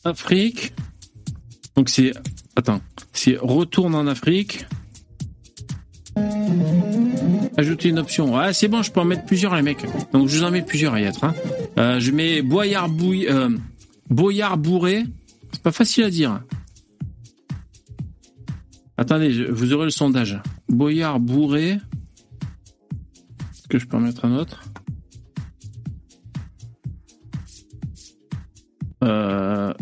Afrique. 0.05 0.73
Donc 1.77 1.89
c'est... 1.89 2.13
Attends. 2.55 2.81
C'est 3.13 3.37
retourne 3.37 3.95
en 3.95 4.07
Afrique. 4.07 4.67
Ajouter 7.57 7.89
une 7.89 7.99
option. 7.99 8.35
Ouais, 8.37 8.53
c'est 8.53 8.69
bon, 8.69 8.83
je 8.83 8.91
peux 8.91 9.01
en 9.01 9.05
mettre 9.05 9.25
plusieurs, 9.25 9.55
les 9.55 9.63
mecs. 9.63 9.85
Donc 10.13 10.29
je 10.29 10.39
vous 10.39 10.45
en 10.45 10.51
mets 10.51 10.63
plusieurs 10.63 10.95
à 10.95 11.01
y 11.01 11.05
être. 11.05 11.25
Hein. 11.25 11.35
Euh, 11.79 12.01
je 12.01 12.11
mets 12.13 12.43
Boyard, 12.43 12.89
Bouy... 12.89 13.27
euh, 13.29 13.51
Boyard 14.11 14.59
Bourré. 14.59 15.05
C'est 15.53 15.63
pas 15.63 15.73
facile 15.73 16.05
à 16.05 16.11
dire. 16.11 16.43
Attendez, 18.97 19.47
vous 19.51 19.73
aurez 19.73 19.85
le 19.85 19.91
sondage. 19.91 20.41
Boyard 20.69 21.21
Bourré. 21.21 21.79
Est-ce 23.53 23.69
que 23.69 23.79
je 23.79 23.87
peux 23.87 23.97
en 23.97 24.01
mettre 24.01 24.25
un 24.25 24.37
autre? 24.37 24.63
Euh... 29.03 29.73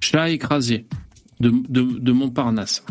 Chat 0.00 0.30
écrasé 0.30 0.86
de 1.40 2.12
Montparnasse. 2.12 2.84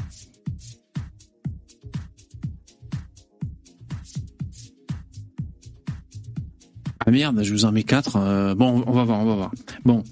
Ah 7.08 7.12
merde, 7.12 7.42
je 7.42 7.54
vous 7.54 7.64
en 7.64 7.72
mets 7.72 7.84
quatre. 7.84 8.18
euh, 8.18 8.54
bon, 8.54 8.84
on 8.86 8.92
va 8.92 9.06
voir, 9.06 9.22
on 9.22 9.26
va 9.26 9.36
voir. 9.36 9.52
Bon. 9.86 10.04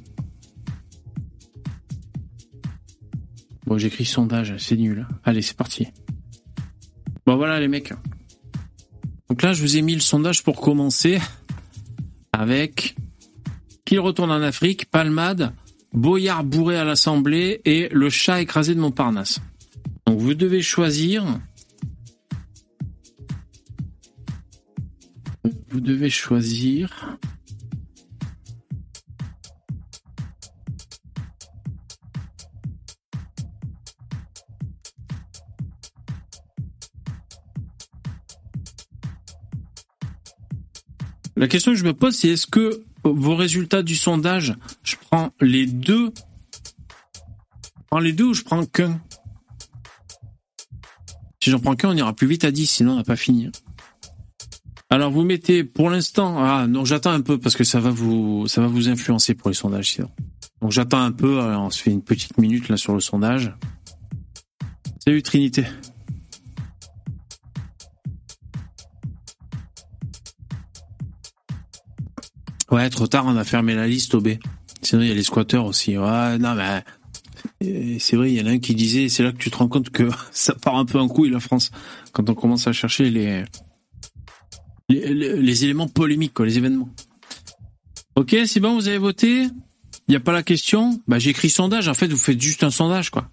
Bon, 3.66 3.78
j'écris 3.78 4.06
sondage, 4.06 4.56
c'est 4.60 4.78
nul. 4.78 5.06
Allez, 5.26 5.42
c'est 5.42 5.58
parti. 5.58 5.88
Bon, 7.26 7.36
voilà 7.36 7.60
les 7.60 7.68
mecs. 7.68 7.92
Donc 9.30 9.42
là, 9.42 9.52
je 9.52 9.62
vous 9.62 9.76
ai 9.76 9.82
mis 9.82 9.94
le 9.94 10.00
sondage 10.00 10.42
pour 10.42 10.62
commencer 10.62 11.20
avec 12.32 12.96
qui 13.84 13.98
retourne 13.98 14.32
en 14.32 14.42
Afrique, 14.42 14.90
Palmade, 14.90 15.52
Boyard 15.92 16.46
bourré 16.46 16.78
à 16.78 16.86
l'Assemblée 16.86 17.60
et 17.66 17.90
le 17.92 18.10
chat 18.10 18.40
écrasé 18.40 18.74
de 18.74 18.80
Montparnasse. 18.80 19.42
Donc 20.08 20.20
vous 20.20 20.34
devez 20.34 20.62
choisir. 20.62 21.26
Vous 25.70 25.80
devez 25.80 26.10
choisir. 26.10 27.18
La 41.38 41.48
question 41.50 41.74
que 41.74 41.78
je 41.78 41.84
me 41.84 41.94
pose, 41.94 42.16
c'est 42.16 42.30
est-ce 42.30 42.48
que 42.48 42.84
vos 43.04 43.36
résultats 43.36 43.84
du 43.84 43.96
sondage, 43.96 44.56
je 44.84 44.96
prends 44.96 45.32
les 45.42 45.68
deux? 45.68 46.12
Je 47.76 47.82
prends 47.88 48.00
les 48.00 48.14
deux 48.14 48.24
ou 48.24 48.34
je 48.34 48.44
prends 48.44 48.66
qu'un? 48.66 49.02
Si 51.44 51.52
j'en 51.52 51.60
prends 51.60 51.76
qu'un, 51.76 51.90
on 51.90 51.96
ira 51.96 52.16
plus 52.16 52.28
vite 52.28 52.46
à 52.46 52.52
10, 52.52 52.66
sinon 52.66 52.94
on 52.94 52.96
n'a 52.96 53.04
pas 53.04 53.18
fini. 53.18 53.52
Alors 54.96 55.12
vous 55.12 55.26
mettez 55.26 55.66
pour 55.66 55.90
l'instant 55.90 56.38
ah 56.38 56.68
non 56.68 56.86
j'attends 56.86 57.12
un 57.12 57.20
peu 57.20 57.38
parce 57.38 57.58
que 57.58 57.66
ça 57.66 57.82
va 57.82 57.90
vous 57.90 58.48
influencer 58.88 59.34
pour 59.34 59.50
les 59.50 59.54
sondages 59.54 59.92
sinon. 59.92 60.10
Donc 60.62 60.72
j'attends 60.72 61.02
un 61.02 61.12
peu, 61.12 61.42
alors 61.42 61.64
on 61.64 61.70
se 61.70 61.84
fait 61.84 61.92
une 61.92 62.02
petite 62.02 62.38
minute 62.38 62.70
là 62.70 62.78
sur 62.78 62.94
le 62.94 63.02
sondage. 63.02 63.54
Salut 65.04 65.22
Trinité. 65.22 65.66
Ouais, 72.72 72.90
trop 72.90 73.08
tard, 73.08 73.26
on 73.28 73.36
a 73.36 73.44
fermé 73.44 73.76
la 73.76 73.88
liste 73.88 74.16
au 74.16 74.22
B. 74.22 74.36
Sinon, 74.82 75.02
il 75.02 75.10
y 75.10 75.12
a 75.12 75.14
les 75.14 75.24
squatteurs 75.24 75.66
aussi. 75.66 75.98
Ouais, 75.98 76.38
non, 76.38 76.56
mais 76.56 76.84
euh, 77.66 77.98
c'est 78.00 78.16
vrai, 78.16 78.32
il 78.32 78.40
y 78.40 78.42
en 78.42 78.48
a 78.48 78.52
un 78.52 78.60
qui 78.60 78.76
disait, 78.76 79.10
c'est 79.10 79.24
là 79.24 79.34
que 79.34 79.38
tu 79.40 79.52
te 79.52 79.58
rends 79.58 79.68
compte 79.68 79.90
que 79.90 80.10
ça 80.32 80.54
part 80.56 80.78
un 80.78 80.86
peu 80.86 81.00
en 81.00 81.10
couille 81.10 81.32
la 81.32 81.42
France 81.42 81.72
quand 82.14 82.30
on 82.30 82.34
commence 82.34 82.66
à 82.68 82.72
chercher 82.72 83.10
les 83.10 83.44
les, 85.46 85.64
éléments 85.64 85.88
polémiques, 85.88 86.40
les 86.40 86.58
événements. 86.58 86.90
Ok, 88.16 88.36
c'est 88.46 88.60
bon, 88.60 88.76
vous 88.76 88.88
avez 88.88 88.98
voté? 88.98 89.44
Il 90.08 90.12
n'y 90.12 90.16
a 90.16 90.20
pas 90.20 90.32
la 90.32 90.44
question? 90.44 91.02
Bah, 91.08 91.20
j'ai 91.20 91.32
écrit 91.32 91.50
sondage. 91.50 91.88
En 91.88 91.94
fait, 91.94 92.08
vous 92.08 92.18
faites 92.18 92.40
juste 92.40 92.64
un 92.64 92.72
sondage, 92.72 93.10
quoi. 93.10 93.30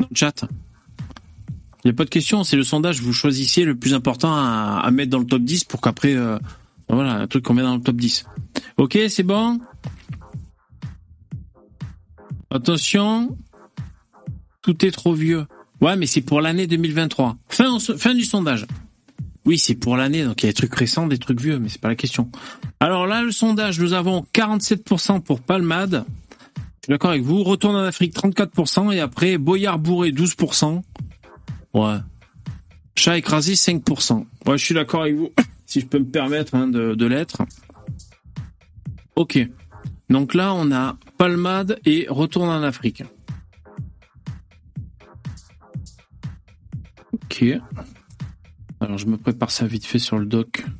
Dans 0.00 0.08
chat. 0.12 0.44
Il 1.84 1.88
n'y 1.88 1.90
a 1.90 1.94
pas 1.94 2.04
de 2.04 2.10
question. 2.10 2.44
C'est 2.44 2.56
le 2.56 2.64
sondage. 2.64 3.00
Vous 3.00 3.12
choisissiez 3.12 3.64
le 3.64 3.76
plus 3.76 3.94
important 3.94 4.34
à, 4.34 4.90
mettre 4.90 5.10
dans 5.10 5.18
le 5.18 5.26
top 5.26 5.42
10 5.42 5.64
pour 5.64 5.80
qu'après, 5.80 6.14
euh, 6.14 6.38
voilà, 6.88 7.14
un 7.14 7.26
truc 7.26 7.44
qu'on 7.44 7.54
met 7.54 7.62
dans 7.62 7.76
le 7.76 7.82
top 7.82 7.96
10. 7.96 8.26
Ok, 8.76 8.98
c'est 9.08 9.22
bon? 9.22 9.60
Attention. 12.50 13.36
Tout 14.62 14.84
est 14.84 14.90
trop 14.90 15.14
vieux. 15.14 15.46
Ouais, 15.80 15.96
mais 15.96 16.06
c'est 16.06 16.22
pour 16.22 16.40
l'année 16.40 16.66
2023. 16.66 17.36
Fin, 17.48 17.78
fin 17.78 18.14
du 18.14 18.24
sondage. 18.24 18.66
Oui, 19.46 19.58
c'est 19.58 19.74
pour 19.74 19.96
l'année, 19.96 20.24
donc 20.24 20.42
il 20.42 20.46
y 20.46 20.48
a 20.48 20.52
des 20.52 20.56
trucs 20.56 20.74
récents, 20.74 21.06
des 21.06 21.18
trucs 21.18 21.40
vieux, 21.40 21.58
mais 21.58 21.68
c'est 21.68 21.80
pas 21.80 21.88
la 21.88 21.96
question. 21.96 22.30
Alors 22.80 23.06
là, 23.06 23.22
le 23.22 23.30
sondage, 23.30 23.78
nous 23.78 23.92
avons 23.92 24.24
47% 24.32 25.20
pour 25.20 25.40
Palmade. 25.40 26.04
Je 26.56 26.86
suis 26.86 26.90
d'accord 26.90 27.10
avec 27.10 27.22
vous. 27.22 27.42
Retourne 27.42 27.76
en 27.76 27.84
Afrique, 27.84 28.14
34%. 28.14 28.92
Et 28.92 29.00
après, 29.00 29.36
Boyard 29.38 29.78
bourré, 29.78 30.12
12%. 30.12 30.82
Ouais. 31.74 31.96
Chat 32.96 33.18
écrasé, 33.18 33.54
5%. 33.54 34.24
Ouais, 34.46 34.58
je 34.58 34.64
suis 34.64 34.74
d'accord 34.74 35.02
avec 35.02 35.14
vous. 35.14 35.30
si 35.66 35.80
je 35.80 35.86
peux 35.86 35.98
me 35.98 36.04
permettre 36.06 36.54
hein, 36.54 36.66
de, 36.66 36.94
de 36.94 37.06
l'être. 37.06 37.42
Ok. 39.16 39.38
Donc 40.08 40.34
là, 40.34 40.54
on 40.54 40.72
a 40.72 40.96
Palmade 41.18 41.78
et 41.84 42.06
Retourne 42.08 42.48
en 42.48 42.62
Afrique. 42.62 43.02
Ok. 47.12 47.44
Alors 48.84 48.98
je 48.98 49.06
me 49.06 49.16
prépare 49.16 49.50
ça 49.50 49.66
vite 49.66 49.86
fait 49.86 49.98
sur 49.98 50.18
le 50.18 50.26
doc. 50.26 50.62
De 50.62 50.70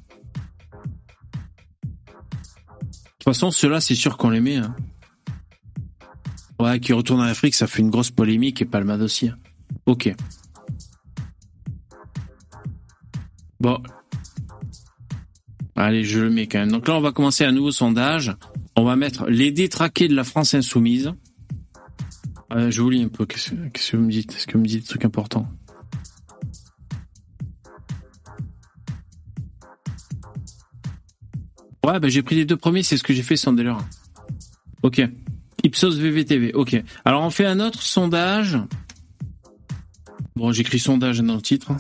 toute 3.19 3.25
façon, 3.25 3.51
ceux-là, 3.51 3.81
c'est 3.81 3.95
sûr 3.95 4.19
qu'on 4.19 4.29
les 4.29 4.41
met. 4.41 4.57
hein. 4.57 4.77
Ouais, 6.61 6.79
qui 6.81 6.93
retourne 6.93 7.21
en 7.21 7.25
Afrique, 7.25 7.55
ça 7.55 7.67
fait 7.67 7.81
une 7.81 7.89
grosse 7.89 8.11
polémique 8.11 8.61
et 8.61 8.67
Palmade 8.67 9.01
aussi. 9.01 9.29
hein. 9.29 9.39
Ok. 9.87 10.15
Bon. 13.59 13.83
Allez, 15.75 16.05
je 16.05 16.21
le 16.21 16.31
mets 16.31 16.47
quand 16.47 16.59
même. 16.59 16.71
Donc 16.71 16.87
là, 16.87 16.95
on 16.97 17.01
va 17.01 17.13
commencer 17.13 17.45
un 17.45 17.53
nouveau 17.53 17.73
sondage. 17.73 18.37
On 18.77 18.85
va 18.85 18.97
mettre 18.97 19.27
les 19.27 19.51
détraqués 19.51 20.09
de 20.09 20.15
la 20.15 20.25
France 20.25 20.53
insoumise. 20.53 21.13
Euh, 22.53 22.71
je 22.71 22.83
vous 22.83 22.91
lis 22.91 23.03
un 23.03 23.09
peu. 23.09 23.25
Qu'est-ce 23.25 23.51
que 23.93 23.97
vous 23.97 24.03
me 24.05 24.11
dites? 24.11 24.35
Est-ce 24.37 24.47
que 24.47 24.53
vous 24.53 24.63
me 24.63 24.69
dites 24.69 24.83
des 24.83 24.89
trucs 24.89 25.05
importants? 25.07 25.49
Ouais, 31.85 32.01
bah 32.01 32.09
j'ai 32.09 32.23
pris 32.23 32.35
les 32.35 32.47
deux 32.47 32.57
premiers, 32.57 32.83
c'est 32.83 32.97
ce 32.97 33.03
que 33.03 33.13
j'ai 33.13 33.23
fait 33.23 33.37
sans 33.37 33.53
délire. 33.53 33.79
Ok. 34.83 35.03
Ipsos 35.63 35.99
VVTV, 35.99 36.53
ok. 36.55 36.83
Alors 37.05 37.23
on 37.23 37.31
fait 37.31 37.45
un 37.47 37.61
autre 37.61 37.83
sondage. 37.83 38.59
Bon, 40.35 40.51
j'écris 40.51 40.79
sondage 40.79 41.21
dans 41.21 41.35
le 41.35 41.43
titre. 41.43 41.73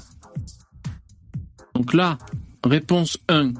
Donc 1.75 1.95
là, 1.95 2.19
réponse 2.63 3.19
1. 3.29 3.53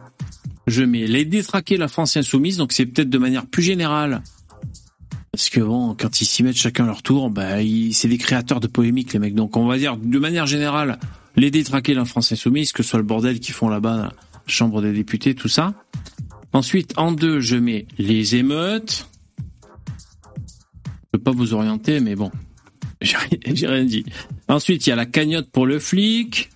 Je 0.67 0.83
mets 0.83 1.07
les 1.07 1.25
détraquer 1.25 1.77
la 1.77 1.89
France 1.89 2.17
insoumise, 2.17 2.59
donc 2.59 2.73
c'est 2.73 2.87
peut-être 2.87 3.11
de 3.11 3.19
manière 3.19 3.47
plus 3.47 3.63
générale. 3.63 4.23
Parce 5.33 5.51
que 5.51 5.61
bon, 5.61 5.97
quand 5.99 6.21
ils 6.21 6.27
s'y 6.27 6.43
mettent 6.43 6.57
chacun 6.57 6.87
leur 6.87 7.03
tour, 7.03 7.29
bah, 7.29 7.57
c'est 7.93 8.09
des 8.09 8.19
créateurs 8.19 8.61
de 8.61 8.67
polémiques, 8.67 9.13
les 9.15 9.19
mecs. 9.19 9.35
Donc 9.35 9.57
on 9.57 9.67
va 9.67 9.79
dire 9.79 9.97
de 9.97 10.19
manière 10.19 10.47
générale, 10.47 10.99
les 11.37 11.51
détraquer 11.51 11.95
la 11.95 12.05
France 12.05 12.33
insoumise, 12.33 12.73
que 12.73 12.83
ce 12.83 12.91
soit 12.91 12.99
le 12.99 13.05
bordel 13.05 13.41
qu'ils 13.41 13.55
font 13.55 13.69
là-bas, 13.69 13.97
la 13.97 14.13
Chambre 14.47 14.83
des 14.83 14.93
députés, 14.93 15.35
tout 15.35 15.49
ça. 15.49 15.75
Ensuite, 16.55 16.95
en 16.97 17.11
deux, 17.11 17.41
je 17.41 17.57
mets 17.57 17.87
les 17.99 18.37
émeutes. 18.37 19.09
Je 20.87 21.11
peux 21.11 21.19
pas 21.19 21.33
vous 21.33 21.53
orienter, 21.53 21.99
mais 21.99 22.15
bon, 22.15 22.31
j'ai 23.03 23.17
rien, 23.17 23.39
j'ai 23.55 23.67
rien 23.67 23.85
dit. 23.85 24.05
Ensuite, 24.49 24.87
il 24.87 24.91
y 24.91 24.93
a 24.93 24.97
la 24.97 25.05
cagnotte 25.05 25.51
pour 25.51 25.67
le 25.67 25.81
flic. 25.81 26.51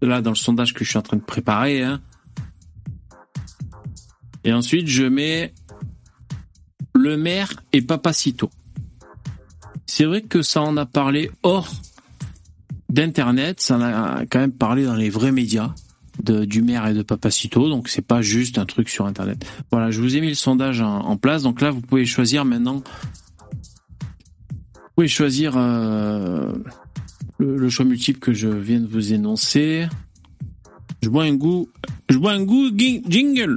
Là, 0.00 0.22
dans 0.22 0.30
le 0.30 0.36
sondage 0.36 0.72
que 0.72 0.84
je 0.84 0.90
suis 0.90 0.98
en 0.98 1.02
train 1.02 1.16
de 1.16 1.22
préparer. 1.22 1.82
hein. 1.82 2.00
Et 4.44 4.52
ensuite, 4.52 4.86
je 4.86 5.04
mets 5.04 5.52
le 6.94 7.16
maire 7.16 7.52
et 7.72 7.82
Papacito. 7.82 8.50
C'est 9.86 10.04
vrai 10.04 10.22
que 10.22 10.42
ça 10.42 10.62
en 10.62 10.76
a 10.76 10.86
parlé 10.86 11.30
hors 11.42 11.72
d'Internet, 12.88 13.60
ça 13.60 13.76
en 13.76 13.80
a 13.80 14.26
quand 14.26 14.38
même 14.38 14.52
parlé 14.52 14.84
dans 14.84 14.94
les 14.94 15.10
vrais 15.10 15.32
médias. 15.32 15.74
De, 16.22 16.44
du 16.44 16.62
maire 16.62 16.86
et 16.86 16.94
de 16.94 17.02
Papacito, 17.02 17.68
donc 17.68 17.88
c'est 17.88 18.06
pas 18.06 18.22
juste 18.22 18.58
un 18.58 18.66
truc 18.66 18.88
sur 18.88 19.06
Internet. 19.06 19.44
Voilà, 19.70 19.90
je 19.90 20.00
vous 20.00 20.16
ai 20.16 20.20
mis 20.20 20.28
le 20.28 20.34
sondage 20.34 20.80
en, 20.80 21.16
place, 21.16 21.42
donc 21.42 21.60
là 21.60 21.70
vous 21.70 21.80
pouvez 21.80 22.04
choisir 22.04 22.44
maintenant. 22.44 22.82
Vous 24.50 24.96
pouvez 24.96 25.08
choisir 25.08 25.54
euh, 25.56 26.52
le, 27.38 27.56
le 27.56 27.68
choix 27.70 27.84
multiple 27.84 28.18
que 28.18 28.32
je 28.32 28.48
viens 28.48 28.80
de 28.80 28.86
vous 28.86 29.12
énoncer. 29.12 29.86
Je 31.02 31.08
bois 31.08 31.24
un 31.24 31.34
goût, 31.34 31.68
je 32.08 32.18
bois 32.18 32.32
un 32.32 32.44
goût 32.44 32.70
jingle. 32.76 33.56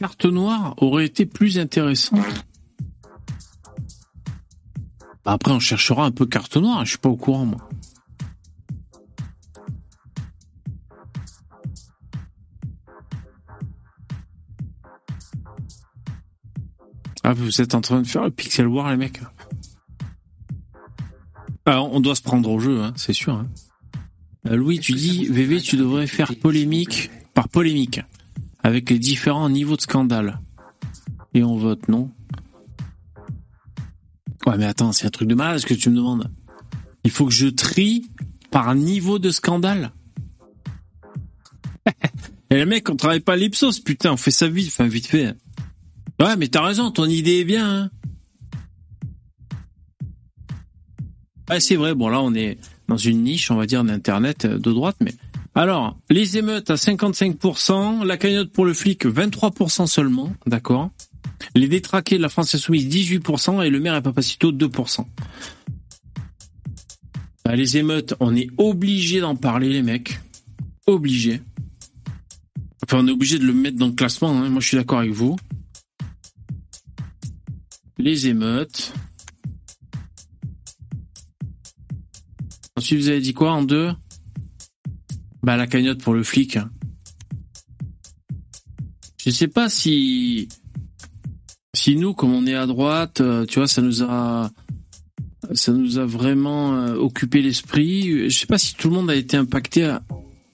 Carte 0.00 0.24
noire 0.24 0.72
aurait 0.78 1.04
été 1.04 1.26
plus 1.26 1.58
intéressante. 1.58 2.24
Bah, 5.22 5.32
Après, 5.32 5.52
on 5.52 5.60
cherchera 5.60 6.06
un 6.06 6.10
peu 6.10 6.24
carte 6.24 6.56
noire. 6.56 6.86
Je 6.86 6.92
suis 6.92 6.98
pas 6.98 7.10
au 7.10 7.16
courant, 7.16 7.44
moi. 7.44 7.68
Ah, 17.22 17.34
vous 17.34 17.60
êtes 17.60 17.74
en 17.74 17.80
train 17.80 18.00
de 18.00 18.06
faire 18.06 18.22
le 18.24 18.30
Pixel 18.30 18.66
War, 18.66 18.90
les 18.90 18.96
mecs. 18.96 19.20
Alors, 21.66 21.92
on 21.92 22.00
doit 22.00 22.14
se 22.14 22.22
prendre 22.22 22.50
au 22.50 22.58
jeu, 22.58 22.82
hein, 22.82 22.92
c'est 22.96 23.12
sûr. 23.12 23.34
hein. 23.34 23.46
Euh, 24.46 24.56
Louis, 24.56 24.80
tu 24.80 24.92
dis, 24.92 25.26
VV, 25.26 25.60
tu 25.60 25.76
devrais 25.76 26.06
faire 26.06 26.34
polémique 26.40 27.10
par 27.34 27.48
polémique 27.48 28.00
avec 28.62 28.90
les 28.90 28.98
différents 28.98 29.48
niveaux 29.48 29.76
de 29.76 29.80
scandale. 29.80 30.40
Et 31.34 31.42
on 31.42 31.56
vote 31.56 31.88
non. 31.88 32.10
Ouais, 34.46 34.56
mais 34.58 34.64
attends, 34.64 34.92
c'est 34.92 35.06
un 35.06 35.10
truc 35.10 35.28
de 35.28 35.34
malade 35.34 35.58
ce 35.58 35.66
que 35.66 35.74
tu 35.74 35.90
me 35.90 35.96
demandes. 35.96 36.30
Il 37.04 37.10
faut 37.10 37.26
que 37.26 37.32
je 37.32 37.48
trie 37.48 38.10
par 38.50 38.74
niveau 38.74 39.18
de 39.18 39.30
scandale. 39.30 39.92
Et 42.50 42.56
les 42.56 42.64
mecs, 42.66 42.88
on 42.90 42.96
travaille 42.96 43.20
pas 43.20 43.34
à 43.34 43.36
l'Ipsos, 43.36 43.78
putain, 43.80 44.12
on 44.12 44.16
fait 44.16 44.32
ça 44.32 44.48
vite, 44.48 44.68
enfin 44.68 44.88
vite 44.88 45.06
fait. 45.06 45.34
Ouais, 46.20 46.36
mais 46.36 46.48
t'as 46.48 46.64
raison, 46.64 46.90
ton 46.90 47.06
idée 47.06 47.40
est 47.40 47.44
bien. 47.44 47.84
Hein. 47.84 47.90
Ouais, 51.48 51.60
c'est 51.60 51.76
vrai, 51.76 51.94
bon 51.94 52.08
là 52.08 52.20
on 52.20 52.34
est 52.34 52.58
dans 52.88 52.96
une 52.96 53.22
niche, 53.22 53.50
on 53.50 53.56
va 53.56 53.66
dire, 53.66 53.82
d'internet 53.84 54.44
euh, 54.44 54.58
de 54.58 54.72
droite, 54.72 54.96
mais 55.00 55.14
alors, 55.60 55.98
les 56.08 56.38
émeutes 56.38 56.70
à 56.70 56.76
55%, 56.76 58.02
la 58.06 58.16
cagnotte 58.16 58.50
pour 58.50 58.64
le 58.64 58.72
flic 58.72 59.04
23% 59.04 59.86
seulement, 59.86 60.32
d'accord 60.46 60.88
Les 61.54 61.68
détraqués 61.68 62.16
de 62.16 62.22
la 62.22 62.30
France 62.30 62.54
Insoumise 62.54 62.88
18% 62.88 63.62
et 63.62 63.68
le 63.68 63.78
maire 63.78 63.94
et 63.94 64.00
Papacito 64.00 64.52
2%. 64.52 65.04
Bah, 67.44 67.56
les 67.56 67.76
émeutes, 67.76 68.14
on 68.20 68.34
est 68.34 68.48
obligé 68.56 69.20
d'en 69.20 69.36
parler 69.36 69.68
les 69.68 69.82
mecs. 69.82 70.18
Obligé. 70.86 71.42
Enfin, 72.82 73.00
on 73.04 73.08
est 73.08 73.12
obligé 73.12 73.38
de 73.38 73.44
le 73.44 73.52
mettre 73.52 73.76
dans 73.76 73.88
le 73.88 73.92
classement, 73.92 74.30
hein. 74.30 74.48
moi 74.48 74.62
je 74.62 74.68
suis 74.68 74.78
d'accord 74.78 75.00
avec 75.00 75.12
vous. 75.12 75.36
Les 77.98 78.28
émeutes. 78.28 78.94
Ensuite, 82.76 82.98
vous 82.98 83.08
avez 83.08 83.20
dit 83.20 83.34
quoi 83.34 83.52
en 83.52 83.62
deux? 83.62 83.92
Bah 85.42 85.56
la 85.56 85.66
cagnotte 85.66 86.02
pour 86.02 86.14
le 86.14 86.22
flic. 86.22 86.58
Je 89.18 89.30
sais 89.30 89.48
pas 89.48 89.68
si 89.68 90.48
si 91.74 91.96
nous 91.96 92.14
comme 92.14 92.32
on 92.32 92.46
est 92.46 92.54
à 92.54 92.66
droite, 92.66 93.20
euh, 93.20 93.46
tu 93.46 93.58
vois, 93.58 93.68
ça 93.68 93.82
nous 93.82 94.02
a 94.02 94.50
ça 95.52 95.72
nous 95.72 95.98
a 95.98 96.06
vraiment 96.06 96.74
euh, 96.74 96.94
occupé 96.94 97.42
l'esprit. 97.42 98.30
Je 98.30 98.38
sais 98.38 98.46
pas 98.46 98.58
si 98.58 98.74
tout 98.74 98.88
le 98.88 98.94
monde 98.94 99.10
a 99.10 99.14
été 99.14 99.36
impacté 99.36 99.84
à, 99.84 100.02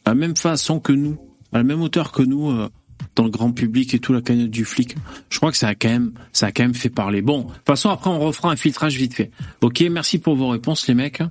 la 0.06 0.14
même 0.14 0.36
façon 0.36 0.80
que 0.80 0.92
nous, 0.92 1.18
à 1.52 1.58
la 1.58 1.64
même 1.64 1.82
hauteur 1.82 2.12
que 2.12 2.22
nous 2.22 2.50
euh, 2.50 2.68
dans 3.14 3.24
le 3.24 3.30
grand 3.30 3.52
public 3.52 3.94
et 3.94 3.98
tout 3.98 4.12
la 4.12 4.20
cagnotte 4.20 4.50
du 4.50 4.64
flic. 4.64 4.96
Je 5.30 5.38
crois 5.38 5.50
que 5.50 5.56
ça 5.56 5.68
a 5.68 5.74
quand 5.74 5.88
même 5.88 6.12
ça 6.32 6.46
a 6.46 6.52
quand 6.52 6.64
même 6.64 6.74
fait 6.74 6.90
parler. 6.90 7.22
Bon, 7.22 7.42
de 7.42 7.52
toute 7.54 7.66
façon 7.66 7.90
après 7.90 8.10
on 8.10 8.18
refera 8.18 8.50
un 8.50 8.56
filtrage 8.56 8.96
vite 8.96 9.14
fait. 9.14 9.30
OK, 9.62 9.82
merci 9.90 10.18
pour 10.18 10.36
vos 10.36 10.48
réponses 10.48 10.86
les 10.86 10.94
mecs. 10.94 11.22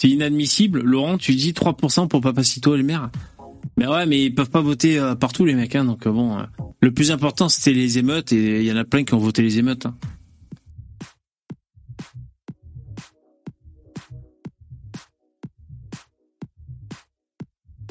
C'est 0.00 0.08
inadmissible. 0.10 0.80
Laurent, 0.82 1.18
tu 1.18 1.34
dis 1.34 1.50
3% 1.50 2.06
pour 2.06 2.20
Papacito 2.20 2.72
et 2.72 2.78
le 2.78 2.84
maire. 2.84 3.10
Mais 3.76 3.88
ouais, 3.88 4.06
mais 4.06 4.26
ils 4.26 4.32
peuvent 4.32 4.48
pas 4.48 4.60
voter 4.60 4.96
euh, 4.96 5.16
partout 5.16 5.44
les 5.44 5.56
mecs. 5.56 5.74
Hein, 5.74 5.86
donc 5.86 6.06
euh, 6.06 6.12
bon, 6.12 6.38
euh, 6.38 6.44
le 6.80 6.94
plus 6.94 7.10
important 7.10 7.48
c'était 7.48 7.72
les 7.72 7.98
émeutes 7.98 8.32
et 8.32 8.60
il 8.60 8.64
y 8.64 8.70
en 8.70 8.76
a 8.76 8.84
plein 8.84 9.02
qui 9.02 9.14
ont 9.14 9.18
voté 9.18 9.42
les 9.42 9.58
émeutes. 9.58 9.86
hein. 9.86 9.96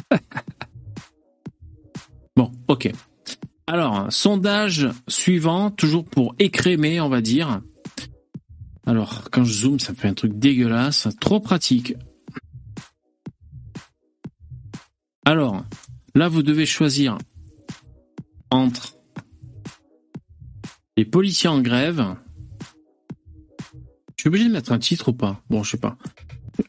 bon, 2.38 2.54
ok. 2.70 2.90
Alors, 3.68 4.08
sondage 4.14 4.88
suivant, 5.10 5.72
toujours 5.72 6.06
pour 6.06 6.36
écrémer, 6.40 7.02
on 7.02 7.10
va 7.10 7.20
dire. 7.20 7.60
Alors, 8.88 9.30
quand 9.32 9.44
je 9.44 9.52
zoome, 9.52 9.82
ça 9.82 9.94
fait 9.94 10.08
un 10.08 10.14
truc 10.14 10.40
dégueulasse, 10.40 11.10
trop 11.20 11.42
pratique. 11.42 11.94
Alors, 15.26 15.66
là, 16.16 16.30
vous 16.30 16.42
devez 16.42 16.66
choisir 16.66 17.18
entre 18.50 18.96
les 20.96 21.04
policiers 21.04 21.50
en 21.50 21.60
grève. 21.60 22.16
Je 24.16 24.22
suis 24.22 24.28
obligé 24.30 24.46
de 24.48 24.54
mettre 24.54 24.72
un 24.72 24.80
titre 24.80 25.10
ou 25.10 25.14
pas? 25.14 25.44
Bon, 25.50 25.64
je 25.64 25.72
sais 25.72 25.78
pas. 25.78 25.98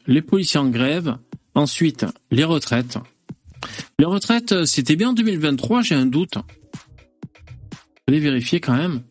Les 0.09 0.21
policiers 0.21 0.59
en 0.59 0.71
grève. 0.71 1.17
Ensuite, 1.55 2.05
les 2.33 2.43
retraites. 2.43 2.99
Les 4.01 4.07
retraites, 4.07 4.51
euh, 4.51 4.65
c'était 4.65 4.97
bien 4.97 5.11
en 5.11 5.13
2023, 5.13 5.83
j'ai 5.83 5.95
un 5.95 6.07
doute. 6.07 6.35
Allez 8.09 8.19
vérifier 8.19 8.59
quand 8.59 8.77
même. 8.77 9.05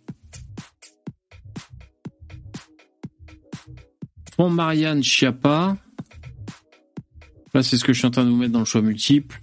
Bon, 4.38 4.50
Marianne 4.50 5.04
Chiappa. 5.04 5.78
Là, 7.54 7.64
c'est 7.64 7.78
ce 7.78 7.84
que 7.84 7.92
je 7.92 7.98
suis 7.98 8.08
en 8.08 8.12
train 8.12 8.24
de 8.24 8.30
vous 8.30 8.36
mettre 8.36 8.52
dans 8.52 8.60
le 8.60 8.66
choix 8.66 8.82
multiple. 8.82 9.40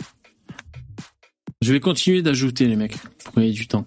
Je 1.61 1.73
vais 1.73 1.81
continuer 1.81 2.23
d'ajouter, 2.23 2.69
les 2.69 2.77
mecs, 2.77 2.97
pour 3.25 3.35
gagner 3.35 3.51
du 3.51 3.67
temps. 3.67 3.87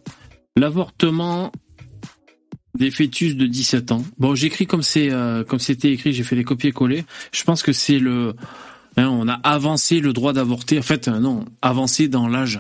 L'avortement 0.57 1.51
des 2.77 2.91
fœtus 2.91 3.35
de 3.35 3.47
17 3.47 3.91
ans. 3.91 4.03
Bon, 4.17 4.35
j'écris 4.35 4.67
comme 4.67 4.83
c'est 4.83 5.11
euh, 5.11 5.43
comme 5.43 5.59
c'était 5.59 5.91
écrit, 5.91 6.13
j'ai 6.13 6.23
fait 6.23 6.35
des 6.35 6.43
copier-coller. 6.43 7.05
Je 7.31 7.43
pense 7.43 7.63
que 7.63 7.71
c'est 7.71 7.99
le 7.99 8.35
hein, 8.97 9.07
on 9.07 9.27
a 9.27 9.33
avancé 9.33 9.99
le 9.99 10.13
droit 10.13 10.33
d'avorter. 10.33 10.77
En 10.79 10.83
fait, 10.83 11.07
euh, 11.07 11.19
non, 11.19 11.45
avancé 11.61 12.07
dans 12.07 12.27
l'âge. 12.27 12.59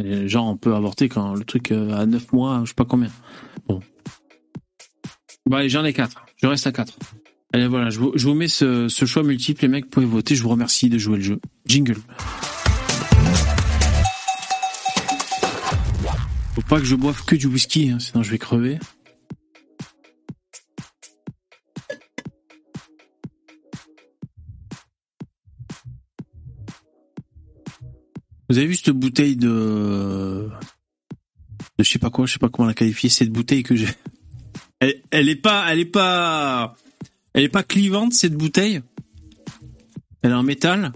Euh, 0.00 0.26
Genre, 0.26 0.46
on 0.46 0.56
peut 0.56 0.74
avorter 0.74 1.08
quand 1.08 1.34
le 1.34 1.44
truc 1.44 1.70
à 1.72 2.06
9 2.06 2.32
mois, 2.32 2.62
je 2.64 2.70
sais 2.70 2.74
pas 2.74 2.84
combien. 2.84 3.10
Bon. 3.68 3.80
Allez, 5.52 5.68
j'en 5.68 5.84
ai 5.84 5.92
4. 5.92 6.26
Je 6.42 6.46
reste 6.46 6.66
à 6.66 6.72
4. 6.72 6.92
Allez, 7.52 7.68
voilà, 7.68 7.90
je 7.90 7.98
vous, 7.98 8.34
mets 8.34 8.48
ce, 8.48 8.88
ce 8.88 9.04
choix 9.06 9.22
multiple, 9.22 9.62
les 9.62 9.68
mecs, 9.68 9.84
vous 9.84 9.90
pouvez 9.90 10.06
voter. 10.06 10.34
Je 10.34 10.42
vous 10.42 10.48
remercie 10.48 10.88
de 10.88 10.98
jouer 10.98 11.16
le 11.18 11.22
jeu. 11.22 11.40
Jingle. 11.64 11.96
Faut 16.54 16.62
pas 16.68 16.78
que 16.80 16.84
je 16.86 16.96
boive 16.96 17.24
que 17.24 17.36
du 17.36 17.46
whisky, 17.46 17.90
hein, 17.90 17.98
sinon 17.98 18.22
je 18.22 18.30
vais 18.30 18.38
crever. 18.38 18.78
Vous 28.48 28.58
avez 28.58 28.66
vu 28.66 28.76
cette 28.76 28.90
bouteille 28.90 29.36
de... 29.36 30.48
de 31.78 31.84
je 31.84 31.90
sais 31.90 31.98
pas 31.98 32.10
quoi, 32.10 32.26
je 32.26 32.34
sais 32.34 32.38
pas 32.38 32.48
comment 32.48 32.68
la 32.68 32.74
qualifier, 32.74 33.08
cette 33.08 33.30
bouteille 33.30 33.62
que 33.62 33.74
j'ai. 33.74 33.88
Elle, 34.80 35.02
elle 35.10 35.28
est 35.28 35.36
pas, 35.36 35.66
elle 35.68 35.80
est 35.80 35.84
pas, 35.84 36.76
elle 37.36 37.44
est 37.44 37.48
pas 37.50 37.62
clivante 37.62 38.14
cette 38.14 38.34
bouteille? 38.34 38.80
Elle 40.22 40.30
est 40.30 40.34
en 40.34 40.42
métal? 40.42 40.90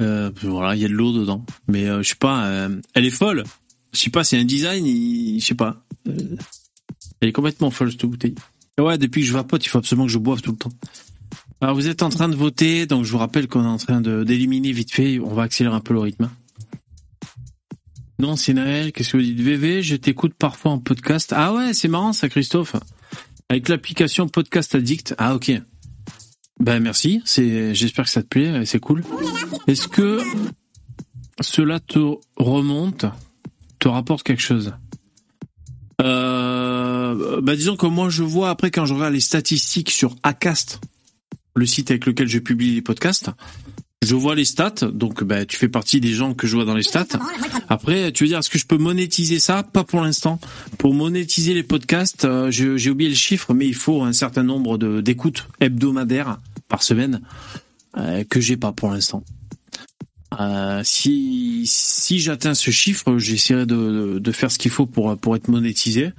Euh, 0.00 0.30
voilà, 0.42 0.74
il 0.74 0.80
y 0.80 0.84
a 0.86 0.88
de 0.88 0.94
l'eau 0.94 1.12
dedans, 1.12 1.44
mais 1.68 1.86
euh, 1.86 2.02
je 2.02 2.08
sais 2.08 2.14
pas, 2.16 2.46
euh, 2.46 2.80
elle 2.94 3.04
est 3.04 3.10
folle. 3.10 3.44
Je 3.92 3.98
sais 4.00 4.10
pas, 4.10 4.24
c'est 4.24 4.38
un 4.38 4.44
design, 4.44 4.84
je 5.38 5.44
sais 5.44 5.54
pas. 5.54 5.84
Elle 7.20 7.28
est 7.28 7.32
complètement 7.32 7.70
folle 7.70 7.92
cette 7.92 8.06
bouteille. 8.06 8.34
Ouais, 8.80 8.96
depuis 8.96 9.20
que 9.20 9.26
je 9.26 9.34
vapote, 9.34 9.64
il 9.64 9.68
faut 9.68 9.78
absolument 9.78 10.06
que 10.06 10.12
je 10.12 10.18
boive 10.18 10.40
tout 10.40 10.50
le 10.50 10.56
temps. 10.56 10.72
Alors 11.60 11.74
vous 11.74 11.88
êtes 11.88 12.02
en 12.02 12.08
train 12.08 12.30
de 12.30 12.34
voter, 12.34 12.86
donc 12.86 13.04
je 13.04 13.12
vous 13.12 13.18
rappelle 13.18 13.46
qu'on 13.46 13.64
est 13.64 13.68
en 13.68 13.76
train 13.76 14.00
d'éliminer 14.00 14.72
vite 14.72 14.92
fait. 14.92 15.20
On 15.20 15.34
va 15.34 15.42
accélérer 15.42 15.76
un 15.76 15.80
peu 15.80 15.92
le 15.92 16.00
rythme. 16.00 16.30
Non, 18.18 18.36
c'est 18.36 18.54
Naël. 18.54 18.92
Qu'est-ce 18.92 19.12
que 19.12 19.18
vous 19.18 19.22
dites? 19.22 19.40
VV, 19.40 19.82
je 19.82 19.96
t'écoute 19.96 20.32
parfois 20.38 20.72
en 20.72 20.78
podcast. 20.78 21.34
Ah 21.36 21.52
ouais, 21.52 21.74
c'est 21.74 21.88
marrant 21.88 22.14
ça, 22.14 22.30
Christophe. 22.30 22.76
Avec 23.50 23.68
l'application 23.68 24.28
Podcast 24.28 24.74
Addict. 24.74 25.14
Ah 25.18 25.34
ok. 25.34 25.52
Ben 26.60 26.80
merci, 26.80 27.22
j'espère 27.26 28.04
que 28.04 28.10
ça 28.10 28.22
te 28.22 28.28
plaît, 28.28 28.64
c'est 28.64 28.78
cool. 28.78 29.04
Est-ce 29.66 29.88
que 29.88 30.20
cela 31.40 31.80
te 31.80 31.98
remonte, 32.36 33.06
te 33.80 33.88
rapporte 33.88 34.22
quelque 34.22 34.42
chose? 34.42 34.72
Euh, 36.00 37.40
bah 37.40 37.56
disons 37.56 37.76
que 37.76 37.86
moi 37.86 38.08
je 38.08 38.22
vois 38.22 38.50
après 38.50 38.70
quand 38.70 38.86
je 38.86 38.94
regarde 38.94 39.14
les 39.14 39.20
statistiques 39.20 39.90
sur 39.90 40.16
Acast, 40.22 40.80
le 41.54 41.66
site 41.66 41.90
avec 41.90 42.06
lequel 42.06 42.28
je 42.28 42.38
publie 42.38 42.74
les 42.74 42.82
podcasts, 42.82 43.30
je 44.02 44.14
vois 44.14 44.34
les 44.34 44.44
stats, 44.44 44.86
donc 44.92 45.24
bah, 45.24 45.46
tu 45.46 45.56
fais 45.56 45.68
partie 45.68 46.00
des 46.00 46.12
gens 46.12 46.34
que 46.34 46.46
je 46.46 46.56
vois 46.56 46.64
dans 46.64 46.74
les 46.74 46.82
stats. 46.82 47.18
Après, 47.68 48.12
tu 48.12 48.24
veux 48.24 48.28
dire, 48.28 48.38
est-ce 48.38 48.50
que 48.50 48.58
je 48.58 48.66
peux 48.66 48.76
monétiser 48.76 49.38
ça? 49.38 49.62
Pas 49.62 49.84
pour 49.84 50.02
l'instant. 50.02 50.38
Pour 50.78 50.94
monétiser 50.94 51.54
les 51.54 51.62
podcasts, 51.62 52.24
euh, 52.24 52.50
j'ai 52.50 52.90
oublié 52.90 53.08
le 53.08 53.16
chiffre, 53.16 53.54
mais 53.54 53.66
il 53.66 53.74
faut 53.74 54.02
un 54.02 54.12
certain 54.12 54.42
nombre 54.42 54.76
d'écoutes 55.00 55.48
hebdomadaires 55.60 56.38
par 56.68 56.82
semaine 56.82 57.22
euh, 57.96 58.24
que 58.24 58.40
j'ai 58.40 58.56
pas 58.56 58.72
pour 58.72 58.90
l'instant. 58.90 59.24
Euh, 60.40 60.82
si 60.84 61.62
si 61.66 62.18
j'atteins 62.18 62.54
ce 62.54 62.70
chiffre, 62.72 63.18
j'essaierai 63.18 63.66
de, 63.66 64.18
de, 64.18 64.32
faire 64.32 64.50
ce 64.50 64.58
qu'il 64.58 64.70
faut 64.70 64.84
pour 64.84 65.16
pour 65.16 65.36
être 65.36 65.48
monétisé. 65.48 66.10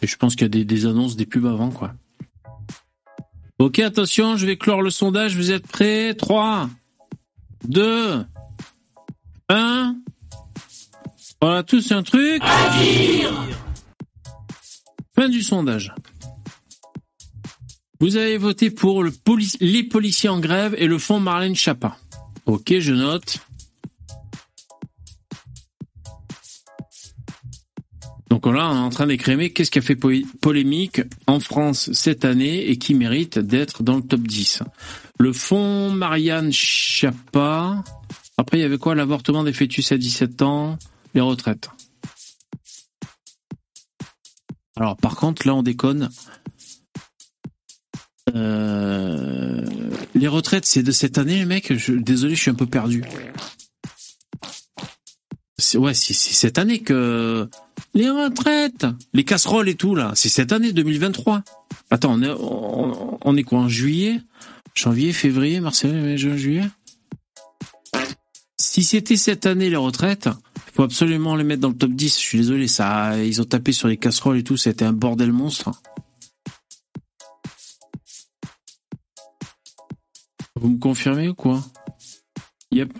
Et 0.00 0.06
je 0.06 0.16
pense 0.16 0.34
qu'il 0.34 0.42
y 0.42 0.46
a 0.46 0.48
des, 0.48 0.64
des 0.64 0.86
annonces, 0.86 1.16
des 1.16 1.26
pubs 1.26 1.46
avant, 1.46 1.70
quoi. 1.70 1.92
Ok, 3.58 3.80
attention, 3.80 4.36
je 4.36 4.46
vais 4.46 4.56
clore 4.56 4.82
le 4.82 4.90
sondage. 4.90 5.36
Vous 5.36 5.50
êtes 5.50 5.66
prêts? 5.66 6.14
3, 6.14 6.70
2, 7.66 8.24
1. 9.48 9.96
Voilà, 11.40 11.62
tous 11.62 11.92
un 11.92 12.02
truc. 12.02 12.42
Fin 15.14 15.28
du 15.28 15.42
sondage. 15.42 15.94
Vous 18.00 18.16
avez 18.16 18.38
voté 18.38 18.70
pour 18.70 19.02
le 19.02 19.12
les 19.60 19.82
policiers 19.82 20.28
en 20.28 20.38
grève 20.38 20.74
et 20.78 20.86
le 20.86 20.98
fonds 20.98 21.20
Marlène 21.20 21.56
Chapa. 21.56 21.96
Ok, 22.46 22.72
je 22.78 22.92
note. 22.92 23.38
Donc 28.30 28.46
là, 28.46 28.70
on 28.70 28.76
est 28.76 28.78
en 28.78 28.90
train 28.90 29.06
d'écrémer 29.06 29.50
qu'est-ce 29.50 29.70
qui 29.70 29.78
a 29.78 29.82
fait 29.82 29.96
polémique 29.96 31.00
en 31.26 31.40
France 31.40 31.90
cette 31.92 32.24
année 32.24 32.68
et 32.68 32.78
qui 32.78 32.94
mérite 32.94 33.38
d'être 33.38 33.82
dans 33.82 33.96
le 33.96 34.02
top 34.02 34.20
10. 34.20 34.62
Le 35.18 35.32
fonds 35.32 35.90
Marianne 35.90 36.52
Chapa. 36.52 37.82
Après, 38.36 38.58
il 38.58 38.60
y 38.60 38.64
avait 38.64 38.78
quoi? 38.78 38.94
L'avortement 38.94 39.42
des 39.42 39.52
fœtus 39.52 39.90
à 39.92 39.98
17 39.98 40.42
ans, 40.42 40.78
les 41.14 41.20
retraites. 41.20 41.68
Alors, 44.76 44.96
par 44.96 45.16
contre, 45.16 45.46
là, 45.46 45.54
on 45.54 45.62
déconne. 45.62 46.08
Euh, 48.34 49.64
les 50.14 50.28
retraites, 50.28 50.66
c'est 50.66 50.82
de 50.82 50.92
cette 50.92 51.18
année, 51.18 51.44
mecs. 51.44 51.72
Désolé, 51.90 52.36
je 52.36 52.40
suis 52.42 52.50
un 52.50 52.54
peu 52.54 52.66
perdu. 52.66 53.02
Ouais, 55.74 55.94
c'est 55.94 56.14
cette 56.14 56.58
année 56.58 56.78
que 56.78 57.48
les 57.92 58.08
retraites, 58.08 58.86
les 59.12 59.24
casseroles 59.24 59.68
et 59.68 59.74
tout 59.74 59.96
là, 59.96 60.12
c'est 60.14 60.28
cette 60.28 60.52
année 60.52 60.72
2023. 60.72 61.42
Attends, 61.90 62.12
on 62.12 62.22
est, 62.22 62.30
on, 62.30 63.36
est 63.36 63.42
quoi 63.42 63.58
en 63.58 63.68
juillet? 63.68 64.20
Janvier, 64.78 65.12
février, 65.12 65.58
mars, 65.58 65.82
mai, 65.82 66.16
juin, 66.16 66.36
juillet 66.36 66.70
Si 68.60 68.84
c'était 68.84 69.16
cette 69.16 69.44
année 69.44 69.70
les 69.70 69.76
retraites, 69.76 70.28
il 70.68 70.72
faut 70.72 70.84
absolument 70.84 71.34
les 71.34 71.42
mettre 71.42 71.62
dans 71.62 71.70
le 71.70 71.76
top 71.76 71.90
10. 71.90 72.14
Je 72.14 72.24
suis 72.24 72.38
désolé, 72.38 72.68
ça, 72.68 73.20
ils 73.20 73.42
ont 73.42 73.44
tapé 73.44 73.72
sur 73.72 73.88
les 73.88 73.96
casseroles 73.96 74.38
et 74.38 74.44
tout, 74.44 74.56
c'était 74.56 74.84
un 74.84 74.92
bordel 74.92 75.32
monstre. 75.32 75.72
Vous 80.54 80.68
me 80.68 80.78
confirmez 80.78 81.28
ou 81.28 81.34
quoi? 81.34 81.60
Yep. 82.70 82.96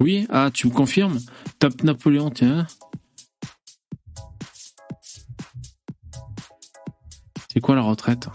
Oui, 0.00 0.26
ah, 0.28 0.50
tu 0.52 0.66
me 0.66 0.72
confirmes? 0.72 1.20
Top 1.60 1.84
Napoléon, 1.84 2.30
tiens. 2.30 2.66
C'est 7.52 7.60
quoi 7.60 7.76
la 7.76 7.82
retraite? 7.82 8.28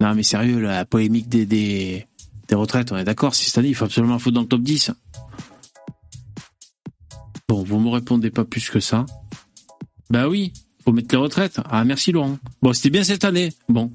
Non 0.00 0.14
mais 0.14 0.22
sérieux, 0.22 0.60
la 0.60 0.84
polémique 0.84 1.28
des, 1.28 1.46
des, 1.46 2.06
retraites, 2.52 2.92
on 2.92 2.96
est 2.96 3.04
d'accord, 3.04 3.34
si 3.34 3.58
année, 3.58 3.68
il 3.68 3.74
faut 3.74 3.84
absolument 3.84 4.18
foutre 4.18 4.34
dans 4.34 4.42
le 4.42 4.46
top 4.46 4.62
10. 4.62 4.92
Bon, 7.48 7.62
vous 7.62 7.80
me 7.80 7.90
répondez 7.90 8.30
pas 8.30 8.44
plus 8.44 8.70
que 8.70 8.80
ça. 8.80 9.06
Bah 10.10 10.28
oui, 10.28 10.52
faut 10.84 10.92
mettre 10.92 11.14
les 11.14 11.20
retraites. 11.20 11.60
Ah 11.70 11.84
merci 11.84 12.12
Laurent. 12.12 12.38
Bon, 12.62 12.72
c'était 12.72 12.90
bien 12.90 13.02
cette 13.02 13.24
année. 13.24 13.52
Bon, 13.68 13.90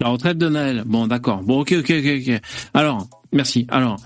la 0.00 0.08
retraite 0.08 0.38
de 0.38 0.48
Noël. 0.48 0.82
Bon, 0.86 1.06
d'accord. 1.06 1.42
Bon, 1.42 1.60
ok, 1.60 1.74
ok, 1.78 1.90
ok, 1.90 2.28
ok. 2.28 2.40
Alors, 2.74 3.08
merci. 3.32 3.66
Alors, 3.68 3.96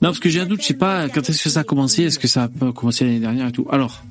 non, 0.00 0.08
parce 0.08 0.20
que 0.20 0.28
j'ai 0.28 0.40
un 0.40 0.46
doute, 0.46 0.62
je 0.62 0.68
sais 0.68 0.74
pas 0.74 1.08
quand 1.08 1.28
est-ce 1.28 1.42
que 1.42 1.50
ça 1.50 1.60
a 1.60 1.64
commencé. 1.64 2.04
Est-ce 2.04 2.18
que 2.18 2.28
ça 2.28 2.44
a 2.44 2.72
commencé 2.72 3.04
l'année 3.04 3.20
dernière 3.20 3.48
et 3.48 3.52
tout. 3.52 3.66
Alors, 3.70 4.02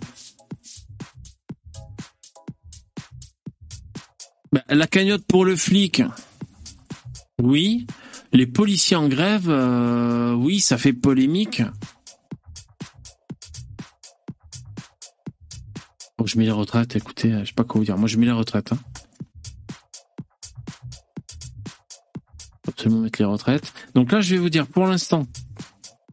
Bah, 4.51 4.63
la 4.67 4.85
cagnotte 4.85 5.23
pour 5.25 5.45
le 5.45 5.55
flic, 5.55 6.03
oui. 7.41 7.87
Les 8.33 8.47
policiers 8.47 8.95
en 8.95 9.07
grève, 9.07 9.49
euh, 9.49 10.33
oui, 10.33 10.59
ça 10.59 10.77
fait 10.77 10.93
polémique. 10.93 11.61
Bon, 16.17 16.25
je 16.25 16.37
mets 16.37 16.45
les 16.45 16.51
retraites, 16.51 16.95
écoutez, 16.95 17.31
je 17.41 17.45
sais 17.45 17.53
pas 17.53 17.63
quoi 17.63 17.79
vous 17.79 17.85
dire. 17.85 17.97
Moi, 17.97 18.07
je 18.07 18.17
mets 18.17 18.25
les 18.25 18.31
retraites. 18.31 18.71
Hein. 18.71 18.79
Absolument 22.67 23.01
mettre 23.01 23.19
les 23.19 23.25
retraites. 23.25 23.73
Donc 23.95 24.11
là, 24.11 24.21
je 24.21 24.35
vais 24.35 24.41
vous 24.41 24.49
dire, 24.49 24.67
pour 24.67 24.85
l'instant, 24.85 25.27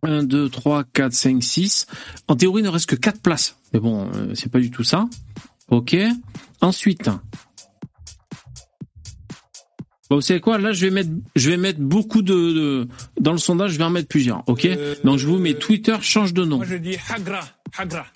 1, 0.02 0.24
2, 0.24 0.48
3, 0.48 0.84
4, 0.84 1.12
5, 1.12 1.42
6. 1.42 1.86
En 2.26 2.36
théorie, 2.36 2.62
il 2.62 2.64
ne 2.64 2.70
reste 2.70 2.86
que 2.86 2.96
4 2.96 3.20
places. 3.20 3.56
Mais 3.72 3.80
bon, 3.80 4.10
euh, 4.14 4.34
c'est 4.34 4.50
pas 4.50 4.60
du 4.60 4.70
tout 4.70 4.84
ça. 4.84 5.08
Ok. 5.70 5.96
Ensuite, 6.60 7.10
Bon, 10.10 10.16
vous 10.16 10.22
savez 10.22 10.40
quoi 10.40 10.58
Là, 10.58 10.72
je 10.72 10.86
vais 10.86 10.90
mettre, 10.90 11.10
je 11.36 11.50
vais 11.50 11.58
mettre 11.58 11.80
beaucoup 11.80 12.22
de, 12.22 12.88
dans 13.20 13.32
le 13.32 13.38
sondage. 13.38 13.72
Je 13.72 13.78
vais 13.78 13.84
en 13.84 13.90
mettre 13.90 14.08
plusieurs. 14.08 14.42
Ok 14.46 14.64
euh, 14.64 14.94
Donc 15.04 15.18
je 15.18 15.26
vous 15.26 15.38
mets 15.38 15.54
Twitter 15.54 15.96
change 16.00 16.32
de 16.32 16.44
nom. 16.44 16.56
Moi, 16.56 16.66
je 16.66 16.76
dis 16.76 16.96
Hagra, 17.10 17.40
Hagra. 17.76 18.06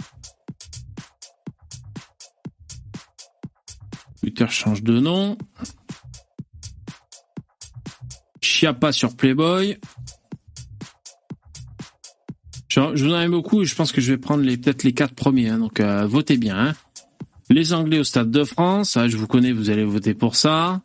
Twitter 4.21 4.47
change 4.49 4.83
de 4.83 5.01
nom. 5.01 5.37
Chiappa 8.41 8.93
sur 8.93 9.15
Playboy. 9.15 9.77
Je, 12.69 12.81
vous 12.81 13.13
en 13.13 13.21
aime 13.21 13.33
beaucoup 13.33 13.61
et 13.61 13.67
je 13.67 13.75
pense 13.75 13.93
que 13.93 14.01
je 14.01 14.13
vais 14.13 14.19
prendre 14.19 14.43
les 14.43 14.57
peut-être 14.57 14.83
les 14.83 14.95
quatre 14.95 15.15
premiers. 15.15 15.51
Hein, 15.51 15.59
donc 15.59 15.79
euh, 15.79 16.07
votez 16.07 16.39
bien. 16.39 16.57
Hein. 16.57 16.75
Les 17.51 17.75
Anglais 17.75 17.99
au 17.99 18.05
Stade 18.05 18.31
de 18.31 18.45
France. 18.45 18.97
Ah, 18.97 19.09
je 19.09 19.19
vous 19.19 19.27
connais, 19.27 19.53
vous 19.53 19.69
allez 19.69 19.85
voter 19.85 20.15
pour 20.15 20.37
ça. 20.37 20.81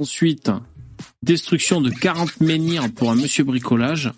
Ensuite, 0.00 0.50
destruction 1.22 1.80
de 1.80 1.90
40 1.90 2.40
menhirs 2.40 2.92
pour 2.92 3.10
un 3.10 3.14
monsieur 3.16 3.44
bricolage. 3.44 4.12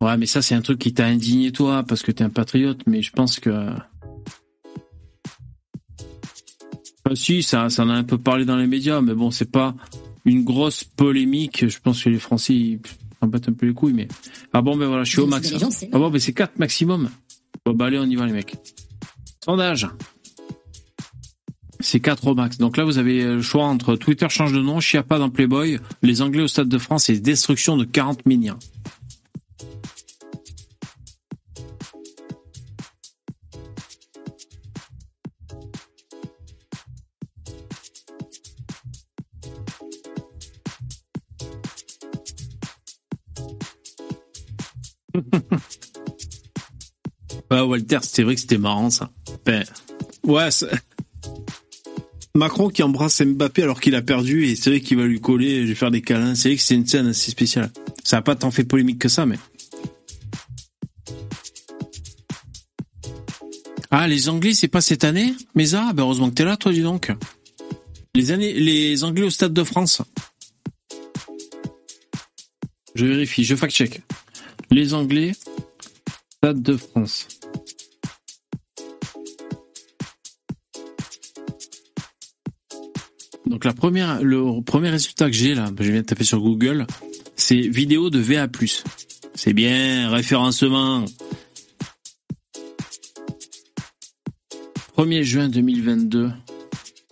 Ouais, 0.00 0.16
mais 0.16 0.26
ça, 0.26 0.40
c'est 0.40 0.54
un 0.54 0.62
truc 0.62 0.78
qui 0.78 0.94
t'a 0.94 1.04
indigné 1.04 1.52
toi, 1.52 1.82
parce 1.82 2.02
que 2.02 2.10
t'es 2.10 2.24
un 2.24 2.30
patriote, 2.30 2.80
mais 2.86 3.02
je 3.02 3.12
pense 3.12 3.38
que... 3.38 3.70
Enfin, 7.04 7.14
si, 7.14 7.42
ça, 7.42 7.68
ça 7.68 7.84
en 7.84 7.90
a 7.90 7.94
un 7.94 8.04
peu 8.04 8.16
parlé 8.16 8.46
dans 8.46 8.56
les 8.56 8.66
médias, 8.66 9.02
mais 9.02 9.12
bon, 9.14 9.30
c'est 9.30 9.50
pas 9.50 9.74
une 10.24 10.42
grosse 10.42 10.84
polémique. 10.84 11.68
Je 11.68 11.78
pense 11.80 12.02
que 12.02 12.08
les 12.08 12.18
Français, 12.18 12.54
ils 12.54 12.80
en 13.20 13.26
battent 13.26 13.50
un 13.50 13.52
peu 13.52 13.66
les 13.66 13.74
couilles, 13.74 13.92
mais... 13.92 14.08
Ah 14.54 14.62
bon, 14.62 14.76
ben 14.76 14.86
voilà, 14.86 15.04
je 15.04 15.10
suis 15.10 15.20
au 15.20 15.26
max. 15.26 15.52
Ah 15.92 15.98
bon, 15.98 16.08
ben 16.08 16.18
c'est 16.18 16.32
4 16.32 16.58
maximum. 16.58 17.10
Bon, 17.66 17.74
bah 17.74 17.86
allez, 17.86 17.98
on 17.98 18.04
y 18.04 18.16
va 18.16 18.24
les 18.24 18.32
mecs. 18.32 18.56
Sondage. 19.44 19.86
C'est 21.80 22.00
4 22.00 22.26
au 22.26 22.34
max. 22.34 22.58
Donc 22.58 22.76
là, 22.76 22.84
vous 22.84 22.98
avez 22.98 23.24
le 23.24 23.42
choix 23.42 23.64
entre 23.64 23.96
Twitter 23.96 24.26
change 24.28 24.52
de 24.52 24.60
nom, 24.60 24.80
Chiappa 24.80 25.18
dans 25.18 25.30
Playboy, 25.30 25.78
les 26.02 26.22
Anglais 26.22 26.42
au 26.42 26.48
Stade 26.48 26.68
de 26.68 26.78
France 26.78 27.08
et 27.08 27.18
destruction 27.18 27.76
de 27.76 27.84
40 27.84 28.26
miniens. 28.26 28.58
Walter, 47.50 47.98
c'était 48.02 48.22
vrai 48.22 48.34
que 48.34 48.40
c'était 48.40 48.58
marrant 48.58 48.90
ça. 48.90 49.10
Ben, 49.44 49.64
ouais, 50.24 50.50
Macron 52.34 52.68
qui 52.68 52.82
embrasse 52.82 53.22
Mbappé 53.22 53.62
alors 53.64 53.80
qu'il 53.80 53.94
a 53.94 54.02
perdu 54.02 54.46
et 54.46 54.56
c'est 54.56 54.70
vrai 54.70 54.80
qu'il 54.80 54.96
va 54.96 55.04
lui 55.04 55.20
coller, 55.20 55.62
lui 55.62 55.74
faire 55.74 55.90
des 55.90 56.00
câlins. 56.00 56.34
C'est 56.34 56.50
vrai 56.50 56.56
que 56.56 56.62
c'est 56.62 56.76
une 56.76 56.86
scène 56.86 57.08
assez 57.08 57.30
spéciale. 57.30 57.70
Ça 58.04 58.16
n'a 58.16 58.22
pas 58.22 58.36
tant 58.36 58.50
fait 58.50 58.64
polémique 58.64 58.98
que 58.98 59.08
ça, 59.08 59.26
mais. 59.26 59.38
Ah, 63.90 64.06
les 64.06 64.28
Anglais, 64.28 64.54
c'est 64.54 64.68
pas 64.68 64.80
cette 64.80 65.02
année? 65.02 65.34
Mais 65.56 65.66
ça, 65.66 65.92
ben 65.92 66.04
heureusement 66.04 66.30
que 66.30 66.34
t'es 66.34 66.44
là, 66.44 66.56
toi, 66.56 66.72
dis 66.72 66.82
donc. 66.82 67.12
Les 68.14 68.30
années, 68.30 68.52
les 68.52 69.02
Anglais 69.02 69.24
au 69.24 69.30
Stade 69.30 69.52
de 69.52 69.64
France. 69.64 70.02
Je 72.94 73.06
vérifie, 73.06 73.44
je 73.44 73.56
fact-check. 73.56 74.02
Les 74.70 74.94
Anglais, 74.94 75.32
Stade 76.36 76.62
de 76.62 76.76
France. 76.76 77.26
Donc 83.50 83.64
le 83.64 83.72
premier 84.62 84.88
résultat 84.90 85.26
que 85.26 85.34
j'ai 85.34 85.54
là, 85.56 85.70
je 85.76 85.90
viens 85.90 86.02
de 86.02 86.06
taper 86.06 86.22
sur 86.22 86.38
Google, 86.38 86.86
c'est 87.34 87.58
vidéo 87.58 88.08
de 88.08 88.20
VA+. 88.20 88.46
C'est 89.34 89.52
bien, 89.52 90.08
référencement. 90.08 91.04
1er 94.96 95.22
juin 95.24 95.48
2022. 95.48 96.30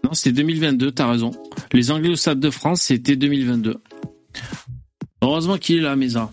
Non, 0.05 0.13
c'était 0.13 0.31
2022, 0.31 0.93
t'as 0.93 1.11
raison. 1.11 1.33
Les 1.73 1.91
Anglais 1.91 2.11
au 2.11 2.17
Stade 2.17 2.39
de 2.39 2.51
France, 2.51 2.83
c'était 2.83 3.17
2022. 3.17 3.79
Heureusement 5.23 5.59
qu'il 5.59 5.79
est 5.79 5.81
là, 5.81 5.97
Mesa. 5.97 6.31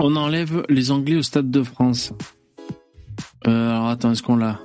On 0.00 0.16
enlève 0.16 0.64
les 0.68 0.90
Anglais 0.90 1.14
au 1.14 1.22
Stade 1.22 1.52
de 1.52 1.62
France. 1.62 2.12
Euh, 3.46 3.70
alors 3.70 3.90
attends, 3.90 4.10
est-ce 4.10 4.24
qu'on 4.24 4.36
l'a? 4.36 4.58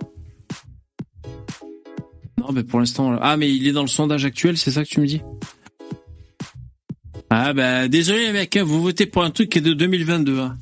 Mais 2.54 2.64
pour 2.64 2.80
l'instant... 2.80 3.18
Ah, 3.22 3.38
mais 3.38 3.54
il 3.54 3.68
est 3.68 3.72
dans 3.72 3.82
le 3.82 3.88
sondage 3.88 4.26
actuel, 4.26 4.58
c'est 4.58 4.72
ça 4.72 4.84
que 4.84 4.90
tu 4.90 5.00
me 5.00 5.06
dis? 5.06 5.22
Ah 7.30 7.54
bah, 7.54 7.88
désolé 7.88 8.26
les 8.26 8.34
mecs, 8.34 8.58
hein, 8.58 8.64
vous 8.64 8.82
votez 8.82 9.06
pour 9.06 9.24
un 9.24 9.30
truc 9.30 9.50
qui 9.50 9.60
est 9.60 9.62
de 9.62 9.74
2022. 9.74 10.40
Hein. 10.40 10.58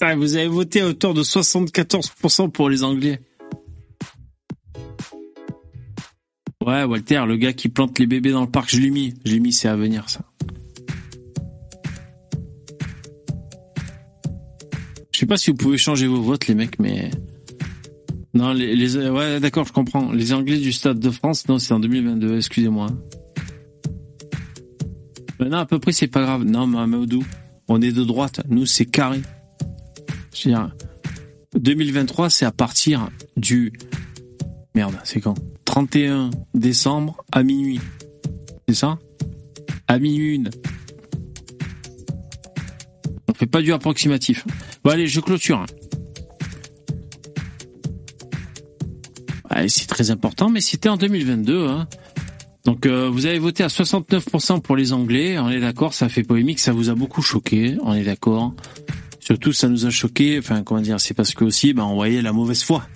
Ah, 0.00 0.16
vous 0.16 0.36
avez 0.36 0.48
voté 0.48 0.80
à 0.80 0.88
hauteur 0.88 1.14
de 1.14 1.22
74% 1.22 2.50
pour 2.50 2.68
les 2.68 2.82
Anglais. 2.82 3.20
Ouais, 6.64 6.82
Walter, 6.82 7.22
le 7.28 7.36
gars 7.36 7.52
qui 7.52 7.68
plante 7.68 7.96
les 8.00 8.06
bébés 8.06 8.32
dans 8.32 8.40
le 8.40 8.50
parc, 8.50 8.68
je 8.70 8.80
l'ai 8.80 8.90
mis. 8.90 9.14
Je 9.24 9.32
l'ai 9.32 9.40
mis, 9.40 9.52
c'est 9.52 9.68
à 9.68 9.76
venir, 9.76 10.10
ça. 10.10 10.22
Je 15.12 15.20
sais 15.20 15.26
pas 15.26 15.36
si 15.36 15.50
vous 15.50 15.56
pouvez 15.56 15.78
changer 15.78 16.08
vos 16.08 16.20
votes, 16.20 16.48
les 16.48 16.56
mecs, 16.56 16.80
mais... 16.80 17.10
Non, 18.36 18.52
les... 18.52 18.96
Ouais, 19.08 19.40
d'accord, 19.40 19.66
je 19.66 19.72
comprends. 19.72 20.12
Les 20.12 20.34
Anglais 20.34 20.58
du 20.58 20.70
Stade 20.70 20.98
de 20.98 21.10
France, 21.10 21.48
non, 21.48 21.58
c'est 21.58 21.72
en 21.72 21.80
2022, 21.80 22.36
excusez-moi. 22.36 22.88
Non, 25.40 25.56
à 25.56 25.64
peu 25.64 25.78
près, 25.78 25.92
c'est 25.92 26.06
pas 26.06 26.20
grave. 26.20 26.44
Non, 26.44 26.66
Mamadou, 26.66 27.24
on 27.66 27.80
est 27.80 27.92
de 27.92 28.04
droite. 28.04 28.42
Nous, 28.50 28.66
c'est 28.66 28.84
carré. 28.84 29.22
Je 30.34 30.50
veux 30.50 30.54
dire, 30.54 30.70
2023, 31.54 32.28
c'est 32.28 32.44
à 32.44 32.52
partir 32.52 33.08
du... 33.38 33.72
Merde, 34.74 34.96
c'est 35.04 35.22
quand? 35.22 35.36
31 35.64 36.30
décembre 36.52 37.24
à 37.32 37.42
minuit. 37.42 37.80
C'est 38.68 38.74
ça? 38.74 38.98
À 39.88 39.98
minuit 39.98 40.34
une. 40.34 40.50
On 43.30 43.32
fait 43.32 43.46
pas 43.46 43.62
du 43.62 43.72
approximatif. 43.72 44.44
Bon 44.84 44.90
allez, 44.90 45.06
je 45.06 45.20
clôture. 45.20 45.64
C'est 49.68 49.86
très 49.86 50.10
important, 50.10 50.48
mais 50.50 50.60
c'était 50.60 50.88
en 50.88 50.96
2022. 50.96 51.66
Hein. 51.66 51.88
Donc 52.64 52.86
euh, 52.86 53.08
vous 53.08 53.26
avez 53.26 53.38
voté 53.38 53.62
à 53.62 53.68
69% 53.68 54.60
pour 54.60 54.76
les 54.76 54.92
Anglais. 54.92 55.38
On 55.38 55.50
est 55.50 55.60
d'accord, 55.60 55.94
ça 55.94 56.08
fait 56.08 56.22
polémique, 56.22 56.58
ça 56.58 56.72
vous 56.72 56.90
a 56.90 56.94
beaucoup 56.94 57.22
choqué. 57.22 57.76
On 57.82 57.94
est 57.94 58.04
d'accord. 58.04 58.54
Surtout, 59.20 59.52
ça 59.52 59.68
nous 59.68 59.86
a 59.86 59.90
choqué. 59.90 60.38
Enfin, 60.38 60.62
comment 60.62 60.80
dire 60.80 61.00
C'est 61.00 61.14
parce 61.14 61.34
que 61.34 61.44
aussi, 61.44 61.72
ben, 61.72 61.84
on 61.84 61.94
voyait 61.94 62.22
la 62.22 62.32
mauvaise 62.32 62.62
foi 62.62 62.86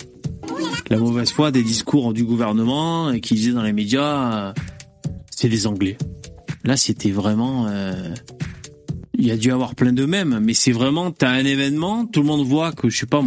la 0.90 0.96
mauvaise 0.96 1.30
foi 1.30 1.52
des 1.52 1.62
discours 1.62 2.12
du 2.12 2.24
gouvernement 2.24 3.12
et 3.12 3.20
qui 3.20 3.34
disaient 3.34 3.52
dans 3.52 3.62
les 3.62 3.72
médias 3.72 4.48
euh, 4.48 4.52
c'est 5.30 5.48
les 5.48 5.66
Anglais. 5.66 5.96
Là, 6.64 6.76
c'était 6.76 7.12
vraiment 7.12 7.66
euh, 7.68 8.12
il 9.20 9.26
y 9.26 9.30
a 9.30 9.36
dû 9.36 9.52
avoir 9.52 9.74
plein 9.74 9.92
de 9.92 10.04
mêmes, 10.06 10.40
mais 10.42 10.54
c'est 10.54 10.72
vraiment 10.72 11.10
t'as 11.10 11.30
un 11.30 11.44
événement, 11.44 12.06
tout 12.06 12.20
le 12.20 12.26
monde 12.26 12.46
voit 12.46 12.72
que 12.72 12.88
je 12.88 12.98
sais 12.98 13.06
pas 13.06 13.22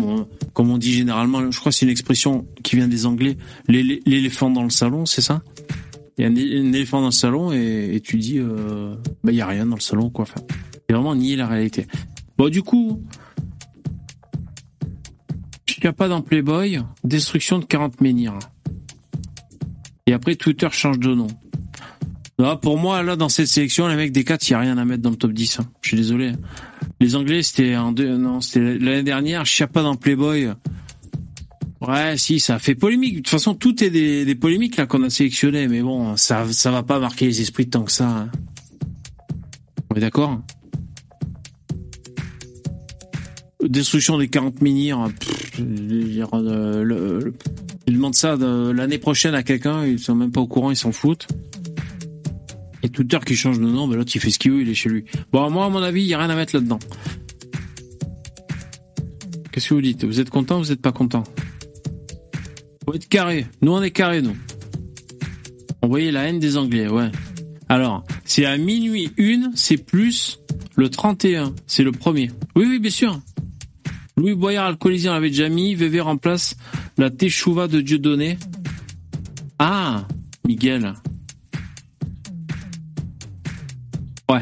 comme 0.53 0.71
on 0.71 0.77
dit 0.77 0.93
généralement, 0.93 1.51
je 1.51 1.59
crois 1.59 1.71
que 1.71 1.77
c'est 1.77 1.85
une 1.85 1.91
expression 1.91 2.45
qui 2.63 2.75
vient 2.75 2.87
des 2.87 3.05
Anglais, 3.05 3.37
l'éléphant 3.67 4.49
dans 4.49 4.63
le 4.63 4.69
salon, 4.69 5.05
c'est 5.05 5.21
ça? 5.21 5.41
Il 6.17 6.23
y 6.23 6.27
a 6.27 6.29
un, 6.29 6.35
éléphant 6.35 6.99
dans 6.99 7.07
le 7.07 7.11
salon 7.11 7.51
et, 7.51 8.01
tu 8.03 8.17
dis 8.17 8.37
euh, 8.37 8.95
bah 9.23 9.31
il 9.31 9.35
y 9.37 9.41
a 9.41 9.47
rien 9.47 9.65
dans 9.65 9.75
le 9.75 9.81
salon 9.81 10.09
quoi. 10.09 10.23
Enfin, 10.23 10.41
c'est 10.87 10.93
vraiment 10.93 11.15
nier 11.15 11.35
la 11.35 11.47
réalité. 11.47 11.87
Bon 12.37 12.49
du 12.49 12.61
coup, 12.61 13.01
pas 15.91 16.07
dans 16.07 16.21
Playboy, 16.21 16.79
destruction 17.03 17.59
de 17.59 17.65
40 17.65 17.99
menhirs. 17.99 18.39
Et 20.07 20.13
après, 20.13 20.35
Twitter 20.35 20.67
change 20.71 20.99
de 20.99 21.13
nom. 21.13 21.27
Pour 22.61 22.77
moi, 22.77 23.03
là, 23.03 23.15
dans 23.15 23.29
cette 23.29 23.47
sélection, 23.47 23.87
les 23.87 23.95
mecs 23.95 24.11
des 24.11 24.23
4, 24.23 24.49
il 24.49 24.53
n'y 24.53 24.55
a 24.55 24.59
rien 24.59 24.77
à 24.77 24.85
mettre 24.85 25.01
dans 25.01 25.11
le 25.11 25.15
top 25.15 25.31
10. 25.31 25.59
Hein. 25.59 25.67
Je 25.81 25.89
suis 25.89 25.97
désolé. 25.97 26.33
Les 26.99 27.15
Anglais, 27.15 27.43
c'était 27.43 27.75
en 27.75 27.91
deux, 27.91 28.17
non, 28.17 28.41
c'était 28.41 28.77
l'année 28.79 29.03
dernière, 29.03 29.43
pas 29.71 29.83
dans 29.83 29.95
Playboy. 29.95 30.49
Ouais, 31.81 32.17
si, 32.17 32.39
ça 32.39 32.59
fait 32.59 32.75
polémique. 32.75 33.15
De 33.15 33.17
toute 33.19 33.29
façon, 33.29 33.53
tout 33.55 33.83
est 33.83 33.89
des, 33.89 34.35
polémiques, 34.35 34.77
là, 34.77 34.85
qu'on 34.85 35.03
a 35.03 35.09
sélectionné. 35.09 35.67
Mais 35.67 35.81
bon, 35.81 36.15
ça, 36.17 36.45
ça 36.51 36.71
va 36.71 36.83
pas 36.83 36.99
marquer 36.99 37.25
les 37.25 37.41
esprits 37.41 37.69
tant 37.69 37.83
que 37.83 37.91
ça. 37.91 38.07
Hein. 38.07 38.31
On 39.89 39.95
est 39.95 39.99
d'accord? 39.99 40.41
Destruction 43.63 44.17
des 44.17 44.27
40 44.27 44.61
menhirs. 44.61 45.09
Je 45.57 45.63
euh, 46.33 47.31
ils 47.85 47.93
demandent 47.93 48.15
ça 48.15 48.35
l'année 48.35 48.97
prochaine 48.97 49.35
à 49.35 49.43
quelqu'un, 49.43 49.85
ils 49.85 49.99
sont 49.99 50.15
même 50.15 50.31
pas 50.31 50.41
au 50.41 50.47
courant, 50.47 50.71
ils 50.71 50.77
s'en 50.77 50.91
foutent. 50.91 51.27
Et 52.83 52.89
Twitter 52.89 53.17
qui 53.25 53.35
change 53.35 53.59
de 53.59 53.65
nom, 53.65 53.87
ben 53.87 53.95
l'autre 53.95 54.11
il 54.13 54.21
fait 54.21 54.29
ce 54.29 54.37
qu'il 54.37 54.51
veut, 54.51 54.61
il 54.61 54.69
est 54.69 54.75
chez 54.75 54.89
lui. 54.89 55.05
Bon, 55.31 55.49
moi 55.49 55.65
à 55.65 55.69
mon 55.69 55.81
avis, 55.81 56.01
il 56.01 56.07
y 56.07 56.13
a 56.13 56.19
rien 56.19 56.29
à 56.29 56.35
mettre 56.35 56.55
là-dedans. 56.55 56.79
Qu'est-ce 59.51 59.69
que 59.69 59.73
vous 59.73 59.81
dites? 59.81 60.03
Vous 60.03 60.19
êtes 60.19 60.29
content 60.29 60.59
Vous 60.59 60.71
êtes 60.71 60.81
pas 60.81 60.91
content? 60.91 61.23
Vous 62.85 62.93
êtes 62.93 63.07
carré. 63.07 63.47
Nous 63.61 63.71
on 63.71 63.81
est 63.81 63.91
carré, 63.91 64.21
nous. 64.21 64.35
Envoyez 65.81 66.11
la 66.11 66.23
haine 66.23 66.39
des 66.39 66.57
Anglais, 66.57 66.87
ouais. 66.87 67.09
Alors, 67.69 68.03
c'est 68.25 68.45
à 68.45 68.57
minuit 68.57 69.11
une, 69.17 69.51
c'est 69.55 69.77
plus 69.77 70.39
le 70.75 70.89
31, 70.89 71.53
c'est 71.67 71.83
le 71.83 71.91
premier. 71.91 72.31
Oui, 72.55 72.65
oui, 72.67 72.79
bien 72.79 72.91
sûr. 72.91 73.19
Louis 74.17 74.35
Boyard 74.35 74.65
alcoolisé, 74.65 75.09
on 75.09 75.13
l'avait 75.13 75.29
déjà 75.29 75.49
mis. 75.49 75.75
VV 75.75 76.01
remplace 76.01 76.55
la 76.97 77.09
Teshuva 77.09 77.67
de 77.67 77.81
Dieudonné. 77.81 78.37
Ah, 79.59 80.07
Miguel. 80.45 80.93
Ouais. 84.29 84.41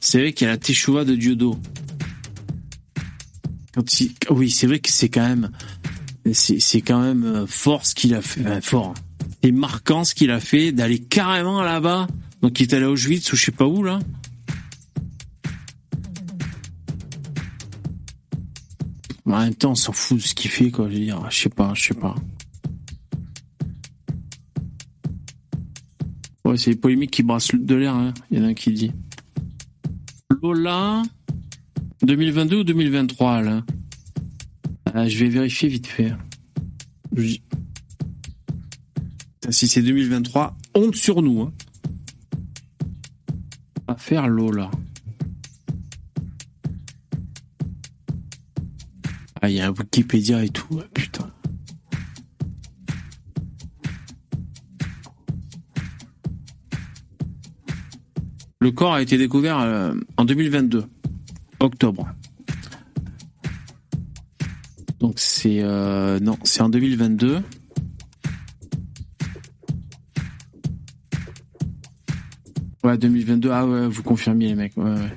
C'est 0.00 0.20
vrai 0.20 0.32
qu'il 0.32 0.46
y 0.46 0.48
a 0.48 0.52
la 0.52 0.58
Teshuva 0.58 1.04
de 1.04 1.14
Dieudo. 1.14 1.58
Oui, 4.30 4.50
c'est 4.50 4.66
vrai 4.66 4.78
que 4.78 4.90
c'est 4.90 5.08
quand 5.08 5.26
même, 5.26 5.50
c'est 6.32 6.80
quand 6.80 7.00
même 7.00 7.24
euh, 7.24 7.46
fort 7.46 7.84
ce 7.84 7.94
qu'il 7.94 8.14
a 8.14 8.22
fait, 8.22 8.60
fort. 8.60 8.94
C'est 9.42 9.50
marquant 9.50 10.04
ce 10.04 10.14
qu'il 10.14 10.30
a 10.30 10.40
fait 10.40 10.72
d'aller 10.72 11.00
carrément 11.00 11.62
là-bas. 11.62 12.06
Donc 12.42 12.60
il 12.60 12.64
est 12.64 12.74
allé 12.74 12.84
à 12.84 12.90
Auschwitz 12.90 13.32
ou 13.32 13.36
je 13.36 13.46
sais 13.46 13.52
pas 13.52 13.66
où 13.66 13.82
là. 13.82 13.98
en 19.34 19.40
même 19.40 19.54
temps, 19.54 19.72
on 19.72 19.74
s'en 19.74 19.92
fout 19.92 20.18
de 20.18 20.22
ce 20.22 20.34
qu'il 20.34 20.50
fait, 20.50 20.70
quoi. 20.70 20.86
Je 20.88 20.94
veux 20.94 21.00
dire, 21.00 21.30
je 21.30 21.36
sais 21.36 21.48
pas, 21.48 21.72
je 21.74 21.82
sais 21.82 21.94
pas. 21.94 22.14
Ouais, 26.44 26.58
c'est 26.58 26.70
les 26.70 26.76
polémiques 26.76 27.10
qui 27.10 27.22
brassent 27.22 27.54
de 27.54 27.74
l'air, 27.74 27.94
hein. 27.94 28.12
Il 28.30 28.38
y 28.38 28.40
en 28.40 28.44
a 28.44 28.48
un 28.48 28.54
qui 28.54 28.72
dit. 28.72 28.92
Lola, 30.42 31.02
2022 32.02 32.58
ou 32.58 32.64
2023, 32.64 33.42
là 33.42 33.64
ah, 34.92 35.08
Je 35.08 35.18
vais 35.18 35.30
vérifier 35.30 35.68
vite 35.68 35.86
fait. 35.86 36.12
Si 39.48 39.68
c'est 39.68 39.82
2023, 39.82 40.56
honte 40.74 40.96
sur 40.96 41.22
nous. 41.22 41.42
Hein. 41.42 41.52
Faire 43.96 44.28
Lola. 44.28 44.70
Ah, 49.40 49.48
il 49.48 49.56
y 49.56 49.60
a 49.60 49.68
un 49.68 49.70
Wikipédia 49.70 50.44
et 50.44 50.48
tout, 50.48 50.80
putain. 50.92 51.30
Le 58.64 58.72
corps 58.72 58.94
a 58.94 59.02
été 59.02 59.18
découvert 59.18 59.58
euh, 59.58 59.92
en 60.16 60.24
2022, 60.24 60.86
octobre. 61.60 62.08
Donc 65.00 65.18
c'est 65.18 65.58
euh, 65.60 66.18
non, 66.18 66.38
c'est 66.44 66.62
en 66.62 66.70
2022. 66.70 67.42
Ouais, 72.84 72.96
2022. 72.96 73.50
Ah 73.52 73.66
ouais, 73.66 73.86
vous 73.86 74.02
confirmez 74.02 74.46
les 74.46 74.54
mecs. 74.54 74.74
Ouais, 74.78 74.84
ouais. 74.84 75.12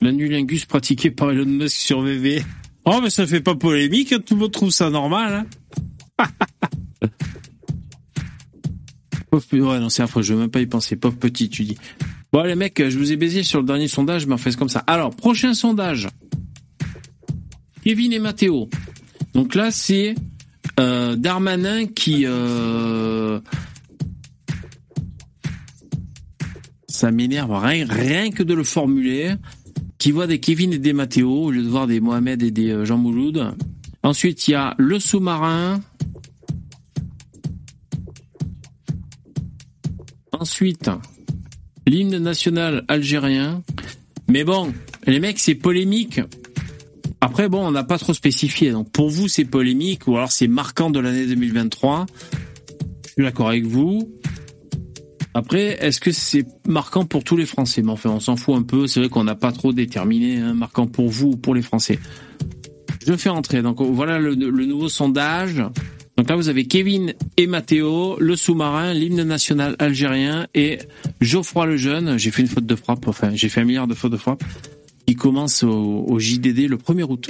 L'anulingus 0.00 0.64
pratiqué 0.64 1.10
par 1.10 1.30
Elon 1.30 1.44
Musk 1.44 1.76
sur 1.76 2.00
VV. 2.00 2.42
Oh, 2.86 3.00
mais 3.02 3.10
ça 3.10 3.26
fait 3.26 3.42
pas 3.42 3.54
polémique, 3.54 4.14
hein, 4.14 4.20
tout 4.24 4.32
le 4.32 4.40
monde 4.40 4.52
trouve 4.52 4.70
ça 4.70 4.88
normal. 4.88 5.44
Hein 6.18 6.26
Non, 9.80 9.88
c'est 9.88 10.04
je 10.22 10.34
veux 10.34 10.40
même 10.40 10.50
pas 10.50 10.60
y 10.60 10.66
penser. 10.66 10.96
Pauvre 10.96 11.16
petit, 11.16 11.48
tu 11.48 11.64
dis. 11.64 11.76
Bon, 12.32 12.42
les 12.42 12.54
mecs, 12.54 12.82
je 12.88 12.98
vous 12.98 13.12
ai 13.12 13.16
baisé 13.16 13.42
sur 13.42 13.60
le 13.60 13.66
dernier 13.66 13.88
sondage, 13.88 14.26
mais 14.26 14.34
on 14.34 14.38
fait 14.38 14.54
comme 14.56 14.68
ça. 14.68 14.80
Alors, 14.86 15.10
prochain 15.14 15.54
sondage. 15.54 16.08
Kevin 17.82 18.12
et 18.12 18.18
Mathéo. 18.18 18.68
Donc 19.34 19.54
là, 19.54 19.70
c'est 19.70 20.14
euh, 20.80 21.16
Darmanin 21.16 21.86
qui... 21.86 22.24
euh, 22.26 23.40
Ça 26.94 27.10
m'énerve 27.10 27.52
rien, 27.52 27.86
rien 27.88 28.30
que 28.30 28.44
de 28.44 28.54
le 28.54 28.62
formuler. 28.62 29.34
Qui 29.98 30.12
voit 30.12 30.26
des 30.26 30.38
Kevin 30.38 30.72
et 30.72 30.78
des 30.78 30.92
Mathéo 30.92 31.44
au 31.46 31.50
lieu 31.50 31.62
de 31.62 31.68
voir 31.68 31.86
des 31.86 31.98
Mohamed 31.98 32.42
et 32.42 32.50
des 32.50 32.70
euh, 32.70 32.84
Jean 32.84 32.98
Mouloud. 32.98 33.54
Ensuite, 34.02 34.46
il 34.48 34.52
y 34.52 34.54
a 34.54 34.74
le 34.78 35.00
sous-marin. 35.00 35.80
Ensuite, 40.44 40.90
l'hymne 41.86 42.18
national 42.18 42.84
algérien. 42.88 43.62
Mais 44.28 44.44
bon, 44.44 44.74
les 45.06 45.18
mecs, 45.18 45.38
c'est 45.38 45.54
polémique. 45.54 46.20
Après, 47.22 47.48
bon, 47.48 47.66
on 47.66 47.70
n'a 47.70 47.82
pas 47.82 47.96
trop 47.96 48.12
spécifié. 48.12 48.70
Donc, 48.70 48.92
pour 48.92 49.08
vous, 49.08 49.26
c'est 49.26 49.46
polémique 49.46 50.06
ou 50.06 50.18
alors 50.18 50.30
c'est 50.30 50.46
marquant 50.46 50.90
de 50.90 51.00
l'année 51.00 51.26
2023. 51.26 52.04
Je 53.06 53.12
suis 53.12 53.22
d'accord 53.22 53.48
avec 53.48 53.64
vous. 53.64 54.12
Après, 55.32 55.82
est-ce 55.82 55.98
que 55.98 56.12
c'est 56.12 56.44
marquant 56.68 57.06
pour 57.06 57.24
tous 57.24 57.38
les 57.38 57.46
Français? 57.46 57.80
Mais 57.80 57.92
enfin, 57.92 58.10
on 58.10 58.20
s'en 58.20 58.36
fout 58.36 58.54
un 58.54 58.64
peu. 58.64 58.86
C'est 58.86 59.00
vrai 59.00 59.08
qu'on 59.08 59.24
n'a 59.24 59.36
pas 59.36 59.50
trop 59.50 59.72
déterminé, 59.72 60.40
hein, 60.40 60.52
marquant 60.52 60.86
pour 60.86 61.08
vous 61.08 61.28
ou 61.28 61.36
pour 61.38 61.54
les 61.54 61.62
Français. 61.62 61.98
Je 63.06 63.16
fais 63.16 63.30
entrer. 63.30 63.62
Donc, 63.62 63.80
voilà 63.80 64.18
le, 64.18 64.34
le 64.34 64.66
nouveau 64.66 64.90
sondage. 64.90 65.62
Donc 66.16 66.28
là, 66.28 66.36
vous 66.36 66.48
avez 66.48 66.66
Kevin 66.66 67.12
et 67.36 67.48
Mathéo, 67.48 68.16
le 68.20 68.36
sous-marin, 68.36 68.94
l'hymne 68.94 69.24
national 69.24 69.74
algérien 69.80 70.46
et 70.54 70.78
Geoffroy 71.20 71.66
le 71.66 71.76
jeune. 71.76 72.18
J'ai 72.18 72.30
fait 72.30 72.42
une 72.42 72.48
faute 72.48 72.66
de 72.66 72.76
frappe. 72.76 73.08
Enfin, 73.08 73.30
j'ai 73.34 73.48
fait 73.48 73.62
un 73.62 73.64
milliard 73.64 73.88
de 73.88 73.94
fautes 73.94 74.12
de 74.12 74.16
frappe. 74.16 74.44
qui 75.06 75.16
commence 75.16 75.64
au, 75.64 76.18
JDD 76.18 76.68
le 76.68 76.76
1er 76.76 77.02
août. 77.02 77.28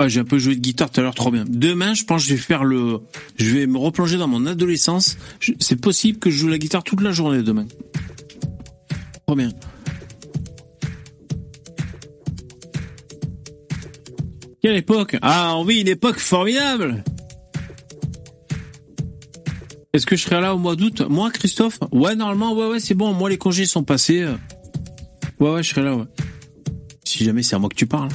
Ah, 0.00 0.06
j'ai 0.06 0.20
un 0.20 0.24
peu 0.24 0.38
joué 0.38 0.54
de 0.54 0.60
guitare 0.60 0.90
tout 0.90 1.00
à 1.00 1.02
l'heure, 1.02 1.14
trop 1.14 1.30
bien. 1.30 1.44
Demain, 1.46 1.92
je 1.92 2.04
pense 2.04 2.22
que 2.22 2.30
je 2.30 2.34
vais 2.34 2.40
faire 2.40 2.64
le, 2.64 3.00
je 3.36 3.50
vais 3.50 3.66
me 3.66 3.76
replonger 3.76 4.16
dans 4.16 4.28
mon 4.28 4.46
adolescence. 4.46 5.18
C'est 5.60 5.80
possible 5.80 6.20
que 6.20 6.30
je 6.30 6.38
joue 6.38 6.48
la 6.48 6.58
guitare 6.58 6.84
toute 6.84 7.02
la 7.02 7.10
journée 7.10 7.42
demain. 7.42 7.66
Trop 9.26 9.36
bien. 9.36 9.50
Quelle 14.62 14.76
époque 14.76 15.16
Ah, 15.22 15.54
on 15.56 15.64
vit 15.64 15.80
une 15.80 15.88
époque 15.88 16.18
formidable 16.18 17.04
Est-ce 19.92 20.04
que 20.04 20.16
je 20.16 20.24
serai 20.24 20.40
là 20.40 20.54
au 20.54 20.58
mois 20.58 20.74
d'août 20.74 21.02
Moi, 21.08 21.30
Christophe 21.30 21.78
Ouais, 21.92 22.16
normalement, 22.16 22.54
ouais, 22.54 22.66
ouais, 22.66 22.80
c'est 22.80 22.94
bon. 22.94 23.12
Moi, 23.12 23.30
les 23.30 23.38
congés 23.38 23.66
sont 23.66 23.84
passés. 23.84 24.26
Ouais, 25.38 25.50
ouais, 25.50 25.62
je 25.62 25.70
serai 25.70 25.82
là, 25.82 25.96
ouais. 25.96 26.04
Si 27.04 27.24
jamais 27.24 27.42
c'est 27.42 27.54
à 27.54 27.58
moi 27.58 27.68
que 27.68 27.76
tu 27.76 27.86
parles. 27.86 28.10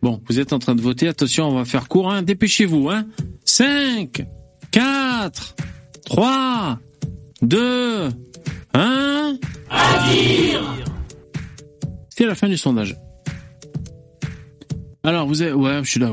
Bon, 0.00 0.22
vous 0.28 0.38
êtes 0.38 0.52
en 0.52 0.60
train 0.60 0.76
de 0.76 0.80
voter. 0.80 1.08
Attention, 1.08 1.48
on 1.48 1.54
va 1.54 1.64
faire 1.64 1.88
court, 1.88 2.10
hein. 2.10 2.22
Dépêchez-vous, 2.22 2.88
hein. 2.90 3.06
5, 3.44 4.24
4, 4.70 5.56
3, 6.04 6.78
2, 7.42 8.08
1. 8.78 9.38
C'est 12.10 12.26
la 12.26 12.34
fin 12.34 12.48
du 12.48 12.56
sondage. 12.56 12.96
Alors, 15.02 15.26
vous 15.26 15.42
avez... 15.42 15.52
Ouais, 15.52 15.80
je 15.82 15.90
suis 15.90 16.00
là. 16.00 16.12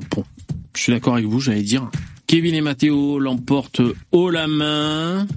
Je 0.76 0.82
suis 0.82 0.91
d'accord 0.91 1.13
avec 1.16 1.26
vous, 1.26 1.39
j'allais 1.39 1.61
dire. 1.61 1.89
Kevin 2.28 2.55
et 2.55 2.61
Mathéo 2.61 3.20
l'emportent 3.20 3.82
haut 4.11 4.30
la 4.30 4.47
main. 4.47 5.28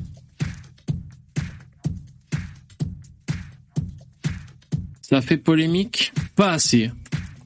Ça 5.03 5.21
fait 5.21 5.37
polémique? 5.37 6.13
Pas 6.35 6.53
assez. 6.53 6.91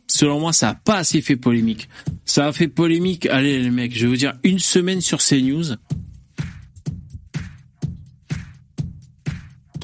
Selon 0.07 0.41
moi, 0.41 0.53
ça 0.53 0.70
a 0.70 0.74
pas 0.74 0.99
assez 0.99 1.22
fait 1.22 1.37
polémique. 1.37 1.89
Ça 2.24 2.47
a 2.47 2.53
fait 2.53 2.68
polémique, 2.68 3.26
allez 3.26 3.61
les 3.61 3.70
mecs, 3.70 3.97
je 3.97 4.03
vais 4.03 4.09
vous 4.09 4.16
dire, 4.16 4.35
une 4.45 4.59
semaine 4.59 5.01
sur 5.01 5.18
CNews. 5.18 5.76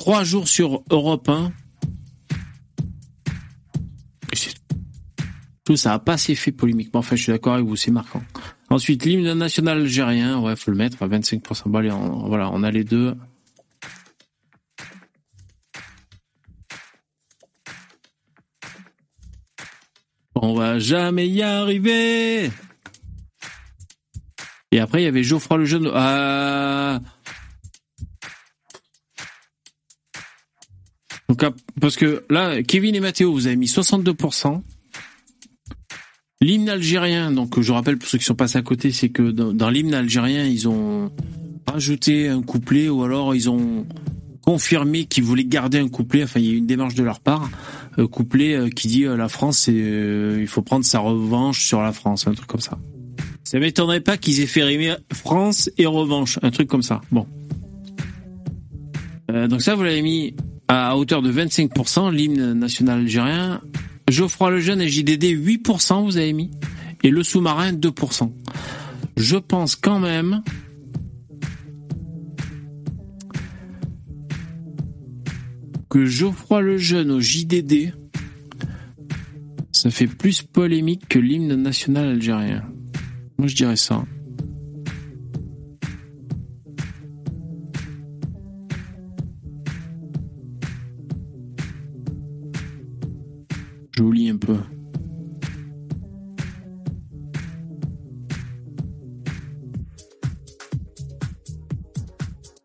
Trois 0.09 0.25
jours 0.25 0.49
sur 0.49 0.83
Europe 0.89 1.29
1. 1.29 1.53
Et 4.33 4.37
c'est 4.37 4.55
tout. 5.67 5.77
Ça 5.77 5.93
a 5.93 5.99
pas 5.99 6.15
assez 6.15 6.35
fait 6.35 6.51
polémique. 6.51 6.89
Mais 6.95 7.01
enfin, 7.01 7.15
je 7.15 7.25
suis 7.25 7.31
d'accord 7.33 7.53
avec 7.53 7.67
vous, 7.67 7.77
c'est 7.77 7.91
marquant. 7.91 8.23
Ensuite, 8.71 9.05
l'hymne 9.05 9.35
national 9.35 9.81
algérien, 9.81 10.41
ouais, 10.41 10.57
faut 10.57 10.71
le 10.71 10.79
mettre 10.79 11.03
à 11.03 11.09
25%. 11.09 11.65
Bon, 11.69 11.79
allez, 11.81 11.91
on- 11.91 12.27
voilà, 12.27 12.49
on 12.51 12.63
a 12.63 12.71
les 12.71 12.85
deux. 12.85 13.17
On 20.35 20.55
va 20.55 20.79
jamais 20.79 21.29
y 21.29 21.43
arriver. 21.43 22.51
Et 24.71 24.81
après, 24.81 25.03
il 25.03 25.05
y 25.05 25.09
avait 25.09 25.23
Geoffroy 25.23 25.59
le 25.59 25.65
jeune. 25.67 25.91
Ah. 25.95 27.01
Donc, 31.29 31.45
parce 31.81 31.97
que 31.97 32.25
là, 32.31 32.63
Kevin 32.63 32.95
et 32.95 33.01
Mathéo, 33.01 33.33
vous 33.33 33.47
avez 33.47 33.57
mis 33.57 33.67
62%. 33.67 34.63
L'hymne 36.41 36.69
algérien, 36.69 37.33
donc 37.33 37.61
je 37.61 37.73
rappelle 37.73 37.99
pour 37.99 38.09
ceux 38.09 38.19
qui 38.19 38.25
sont 38.25 38.37
passés 38.37 38.59
à 38.59 38.63
côté, 38.63 38.93
c'est 38.93 39.09
que 39.09 39.31
dans, 39.31 39.53
dans 39.53 39.71
l'hymne 39.71 39.95
algérien, 39.95 40.45
ils 40.45 40.69
ont 40.69 41.11
rajouté 41.67 42.29
un 42.29 42.43
couplet 42.43 42.89
ou 42.89 43.03
alors 43.03 43.35
ils 43.35 43.51
ont 43.51 43.85
confirmé 44.49 45.05
qu'ils 45.05 45.25
voulaient 45.25 45.45
garder 45.45 45.79
un 45.79 45.89
couplet. 45.89 46.23
Enfin, 46.25 46.41
il 46.41 46.47
y 46.47 46.55
a 46.55 46.57
une 46.57 46.67
démarche 46.67 46.95
de 46.95 47.03
leur 47.03 47.21
part, 47.21 47.51
euh, 47.99 48.07
couplet 48.07 48.55
euh, 48.55 48.71
qui 48.71 48.89
dit 48.89 49.05
euh, 49.05 49.15
la 49.15 49.29
France, 49.29 49.67
il 49.67 50.47
faut 50.47 50.63
prendre 50.63 50.87
sa 50.87 51.01
revanche 51.01 51.67
sur 51.67 51.83
la 51.83 51.93
France, 51.93 52.27
un 52.27 52.33
truc 52.33 52.49
comme 52.49 52.61
ça. 52.61 52.79
Ça 53.45 53.59
m'étonnerait 53.59 54.01
pas 54.01 54.17
qu'ils 54.17 54.41
aient 54.41 54.47
fait 54.47 54.63
rimer 54.63 54.95
France 55.13 55.71
et 55.77 55.85
revanche, 55.85 56.39
un 56.41 56.51
truc 56.51 56.67
comme 56.67 56.83
ça. 56.83 57.03
Bon. 57.11 57.27
Donc 59.29 59.61
ça, 59.61 59.75
vous 59.75 59.83
l'avez 59.83 60.01
mis 60.01 60.35
à 60.69 60.97
hauteur 60.97 61.23
de 61.23 61.33
25%, 61.33 62.13
l'hymne 62.13 62.53
national 62.53 63.01
algérien. 63.01 63.61
Geoffroy 64.09 64.51
Lejeune 64.51 64.81
et 64.81 64.89
JDD, 64.89 65.25
8%, 65.25 66.05
vous 66.05 66.17
avez 66.17 66.33
mis. 66.33 66.51
Et 67.03 67.11
le 67.11 67.23
sous-marin, 67.23 67.73
2%. 67.73 68.33
Je 69.17 69.37
pense 69.37 69.77
quand 69.77 69.99
même 69.99 70.43
que 75.89 76.05
Geoffroy 76.05 76.61
Lejeune 76.61 77.11
au 77.11 77.21
JDD, 77.21 77.95
ça 79.73 79.91
fait 79.91 80.07
plus 80.07 80.43
polémique 80.43 81.09
que 81.09 81.19
l'hymne 81.19 81.55
national 81.55 82.09
algérien. 82.09 82.63
Moi, 83.39 83.49
je 83.49 83.57
dirais 83.57 83.77
ça. 83.77 84.05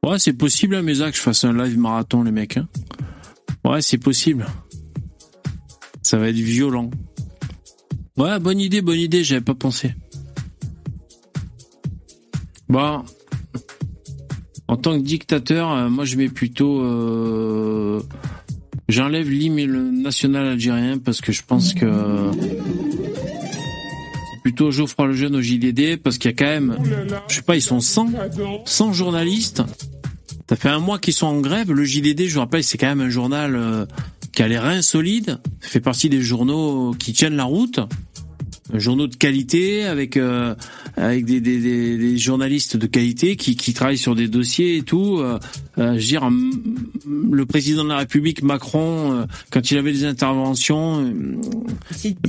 Ouais, 0.04 0.20
c'est 0.20 0.34
possible, 0.34 0.76
hein, 0.76 0.82
Mesa, 0.82 1.10
que 1.10 1.18
je 1.18 1.22
fasse 1.22 1.44
un 1.46 1.54
live 1.54 1.78
marathon, 1.78 2.24
les 2.24 2.32
mecs. 2.32 2.58
hein. 2.58 2.68
Ouais, 3.64 3.82
c'est 3.82 3.98
possible. 3.98 4.46
Ça 6.02 6.18
va 6.18 6.28
être 6.30 6.36
violent. 6.36 6.90
Ouais, 8.18 8.38
bonne 8.40 8.60
idée, 8.60 8.82
bonne 8.82 9.00
idée, 9.00 9.24
j'avais 9.24 9.42
pas 9.42 9.56
pensé. 9.56 9.96
Bon. 12.68 13.04
En 14.68 14.76
tant 14.78 14.98
que 15.00 15.04
dictateur, 15.04 15.72
euh, 15.72 15.90
moi 15.90 16.04
je 16.06 16.18
mets 16.18 16.30
plutôt... 16.30 16.82
euh, 16.82 18.02
J'enlève 18.90 19.30
l'hymne 19.30 20.02
national 20.02 20.46
algérien 20.48 20.98
parce 20.98 21.22
que 21.22 21.32
je 21.32 21.42
pense 21.46 21.74
que... 21.74 22.32
Plutôt 24.44 24.72
Geoffroy 24.72 25.08
le 25.08 25.14
Jeune 25.14 25.36
au 25.38 25.42
JDD 25.42 25.98
parce 26.04 26.18
qu'il 26.18 26.30
y 26.30 26.34
a 26.34 26.36
quand 26.36 26.46
même... 26.46 26.78
Je 27.30 27.36
sais 27.36 27.42
pas, 27.42 27.56
ils 27.56 27.62
sont 27.62 27.80
100 27.80 28.12
100 28.66 28.94
journalistes. 28.94 29.64
Ça 30.50 30.58
fait 30.58 30.70
un 30.70 30.80
mois 30.80 31.00
qu'ils 31.00 31.14
sont 31.14 31.28
en 31.28 31.40
grève. 31.40 31.72
Le 31.72 31.84
JDD, 31.86 32.28
je 32.28 32.34
vous 32.34 32.42
rappelle, 32.42 32.64
c'est 32.64 32.78
quand 32.78 32.88
même 32.88 33.02
un 33.02 33.10
journal 33.10 33.56
euh, 33.56 33.86
qui 34.34 34.42
a 34.42 34.48
les 34.48 34.58
reins 34.58 34.82
solides, 34.82 35.40
ça 35.62 35.70
fait 35.70 35.80
partie 35.80 36.10
des 36.10 36.22
journaux 36.22 36.94
qui 36.98 37.14
tiennent 37.14 37.36
la 37.36 37.44
route, 37.44 37.80
journaux 38.74 39.08
de 39.08 39.16
qualité 39.16 39.84
avec 39.86 40.18
euh, 40.18 40.56
avec 40.96 41.26
des, 41.26 41.42
des, 41.42 41.60
des, 41.60 41.98
des 41.98 42.18
journalistes 42.18 42.78
de 42.78 42.88
qualité 42.88 43.36
qui, 43.36 43.56
qui 43.56 43.74
travaillent 43.74 43.98
sur 43.98 44.16
des 44.16 44.28
dossiers 44.28 44.78
et 44.78 44.82
tout. 44.84 45.20
Euh, 45.20 45.38
euh, 45.78 45.94
je 45.94 45.94
veux 45.94 46.00
dire, 46.00 46.30
le 47.32 47.46
président 47.46 47.84
de 47.84 47.90
la 47.90 47.98
République 47.98 48.44
Macron, 48.44 49.14
euh, 49.14 49.26
quand 49.52 49.72
il 49.72 49.78
avait 49.78 49.92
des 49.92 50.06
interventions, 50.06 51.04
euh, 51.04 51.42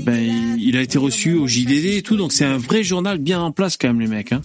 ben 0.01 0.57
il 0.59 0.77
a 0.77 0.83
été 0.83 0.99
reçu 0.99 1.35
au 1.35 1.47
JDD 1.47 1.97
et 1.97 2.03
tout. 2.03 2.17
Donc 2.17 2.33
c'est 2.33 2.45
un 2.45 2.59
vrai 2.59 2.83
journal 2.83 3.19
bien 3.19 3.41
en 3.41 3.53
place 3.53 3.77
quand 3.77 3.89
même 3.89 4.01
les 4.01 4.09
mecs. 4.09 4.33
Hein. 4.33 4.43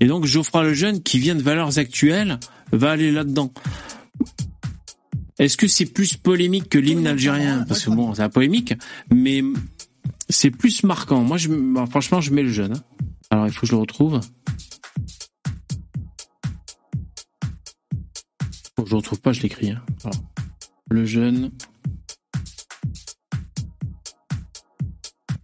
Et 0.00 0.06
donc 0.06 0.26
Geoffroy 0.26 0.64
Lejeune, 0.64 1.02
qui 1.02 1.18
vient 1.18 1.34
de 1.34 1.42
Valeurs 1.42 1.78
Actuelles, 1.78 2.38
va 2.72 2.90
aller 2.90 3.12
là-dedans. 3.12 3.52
Est-ce 5.38 5.56
que 5.56 5.68
c'est 5.68 5.86
plus 5.86 6.16
polémique 6.16 6.68
que 6.68 6.78
l'hymne 6.78 7.06
algérien? 7.06 7.64
Parce 7.68 7.84
que 7.84 7.90
bon, 7.90 8.14
c'est 8.14 8.22
la 8.22 8.28
polémique, 8.28 8.74
mais 9.14 9.42
c'est 10.28 10.50
plus 10.50 10.82
marquant. 10.82 11.22
Moi, 11.22 11.36
je, 11.36 11.48
bah, 11.48 11.86
franchement, 11.88 12.20
je 12.20 12.30
mets 12.32 12.42
le 12.42 12.50
jeune. 12.50 12.74
hein. 12.74 12.82
Alors, 13.30 13.46
il 13.46 13.52
faut 13.52 13.62
que 13.62 13.66
je 13.66 13.72
le 13.72 13.78
retrouve. 13.78 14.20
Bon, 18.76 18.84
je 18.84 18.90
le 18.90 18.96
retrouve 18.96 19.20
pas, 19.20 19.32
je 19.32 19.42
l'écris. 19.42 19.70
hein. 19.70 19.82
Le 20.90 21.04
jeune. 21.04 21.50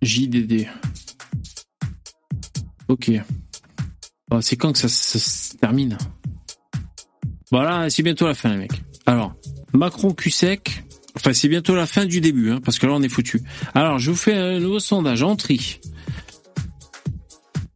JDD. 0.03 0.67
Ok. 2.89 3.11
Bah, 4.29 4.41
c'est 4.43 4.57
quand 4.57 4.73
que 4.73 4.79
ça, 4.79 4.89
se 4.89 5.57
termine? 5.57 5.97
Voilà, 7.51 7.89
c'est 7.91 8.03
bientôt 8.03 8.27
la 8.27 8.35
fin, 8.35 8.51
les 8.51 8.57
mecs. 8.57 8.83
Alors, 9.07 9.35
Macron 9.73 10.13
cul 10.13 10.31
sec. 10.31 10.85
Enfin, 11.17 11.33
c'est 11.33 11.49
bientôt 11.49 11.75
la 11.75 11.87
fin 11.87 12.07
du 12.07 12.21
début, 12.21 12.51
hein, 12.51 12.61
parce 12.65 12.79
que 12.79 12.87
là, 12.87 12.95
on 12.95 13.03
est 13.03 13.09
foutu. 13.09 13.43
Alors, 13.75 13.99
je 13.99 14.11
vous 14.11 14.17
fais 14.17 14.35
un 14.35 14.59
nouveau 14.59 14.81
sondage 14.81 15.23
en 15.23 15.37
tri. 15.37 15.79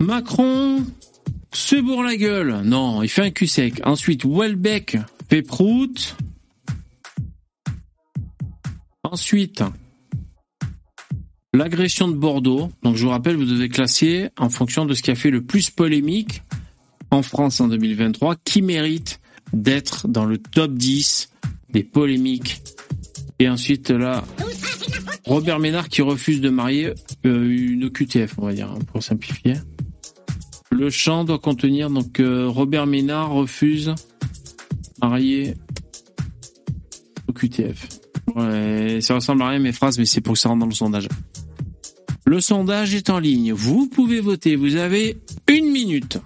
Macron 0.00 0.84
se 1.52 1.76
bourre 1.76 2.02
la 2.02 2.16
gueule. 2.16 2.62
Non, 2.64 3.02
il 3.02 3.08
fait 3.08 3.22
un 3.22 3.30
cul 3.30 3.46
sec. 3.46 3.80
Ensuite, 3.84 4.24
Welbeck 4.24 4.98
fait 5.28 5.42
prout. 5.42 6.16
Ensuite, 9.02 9.62
l'agression 11.52 12.08
de 12.08 12.14
Bordeaux. 12.14 12.70
Donc, 12.82 12.96
je 12.96 13.04
vous 13.04 13.10
rappelle, 13.10 13.36
vous 13.36 13.44
devez 13.44 13.68
classer 13.68 14.28
en 14.38 14.48
fonction 14.48 14.86
de 14.86 14.94
ce 14.94 15.02
qui 15.02 15.10
a 15.10 15.14
fait 15.14 15.30
le 15.30 15.42
plus 15.42 15.70
polémique 15.70 16.42
en 17.10 17.22
France 17.22 17.60
en 17.60 17.68
2023, 17.68 18.36
qui 18.44 18.62
mérite 18.62 19.20
d'être 19.52 20.08
dans 20.08 20.24
le 20.24 20.38
top 20.38 20.74
10 20.74 21.30
des 21.70 21.84
polémiques. 21.84 22.62
Et 23.38 23.48
ensuite, 23.48 23.90
là, 23.90 24.24
Robert 25.26 25.58
Ménard 25.58 25.88
qui 25.88 26.02
refuse 26.02 26.40
de 26.40 26.48
marier 26.50 26.92
euh, 27.26 27.72
une 27.72 27.84
OQTF, 27.84 28.38
on 28.38 28.46
va 28.46 28.52
dire, 28.52 28.70
hein, 28.70 28.78
pour 28.92 29.02
simplifier. 29.02 29.54
Le 30.70 30.90
chant 30.90 31.24
doit 31.24 31.38
contenir, 31.38 31.90
donc 31.90 32.20
euh, 32.20 32.48
Robert 32.48 32.86
Ménard 32.86 33.30
refuse 33.30 33.94
marier 35.00 35.54
OQTF. 37.28 37.88
Ouais, 38.34 38.98
ça 39.00 39.14
ressemble 39.14 39.42
à 39.42 39.48
rien 39.48 39.58
mes 39.58 39.72
phrases, 39.72 39.98
mais 39.98 40.04
c'est 40.04 40.20
pour 40.20 40.34
que 40.34 40.38
ça 40.38 40.48
rentre 40.48 40.60
dans 40.60 40.66
le 40.66 40.74
sondage. 40.74 41.08
Le 42.24 42.40
sondage 42.40 42.94
est 42.94 43.08
en 43.10 43.18
ligne. 43.18 43.52
Vous 43.52 43.86
pouvez 43.86 44.20
voter. 44.20 44.56
Vous 44.56 44.76
avez 44.76 45.18
une 45.48 45.70
minute. 45.70 46.18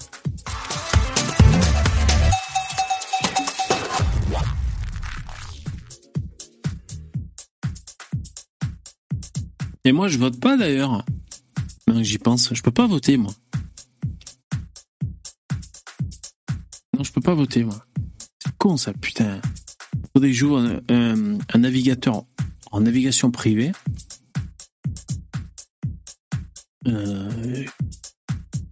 Et 9.84 9.92
moi, 9.92 10.08
je 10.08 10.18
vote 10.18 10.38
pas 10.40 10.56
d'ailleurs. 10.56 11.04
J'y 12.00 12.18
pense, 12.18 12.54
je 12.54 12.62
peux 12.62 12.70
pas 12.70 12.86
voter 12.86 13.16
moi. 13.16 13.32
Non, 16.96 17.02
je 17.02 17.12
peux 17.12 17.20
pas 17.20 17.34
voter 17.34 17.64
moi. 17.64 17.84
C'est 18.44 18.54
con 18.58 18.76
ça, 18.76 18.92
putain. 18.92 19.40
Faudrait 20.12 20.28
que 20.30 20.34
je 20.34 20.38
joue 20.40 20.56
un, 20.56 20.80
un- 20.88 21.38
un 21.52 21.58
navigateur 21.58 22.24
en 22.70 22.80
navigation 22.82 23.30
privée. 23.30 23.72
Euh, 26.86 27.64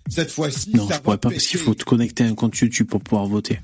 Cette 0.09 0.31
fois-ci, 0.31 0.75
non, 0.75 0.87
ça 0.89 0.97
je 0.97 1.01
pourrais 1.01 1.19
pas 1.19 1.31
parce 1.31 1.47
qu'il 1.47 1.59
faut 1.61 1.75
te 1.75 1.85
connecter 1.85 2.25
à 2.25 2.29
un 2.29 2.35
compte 2.35 2.57
YouTube 2.59 2.89
pour 2.89 3.03
pouvoir 3.03 3.27
voter. 3.27 3.61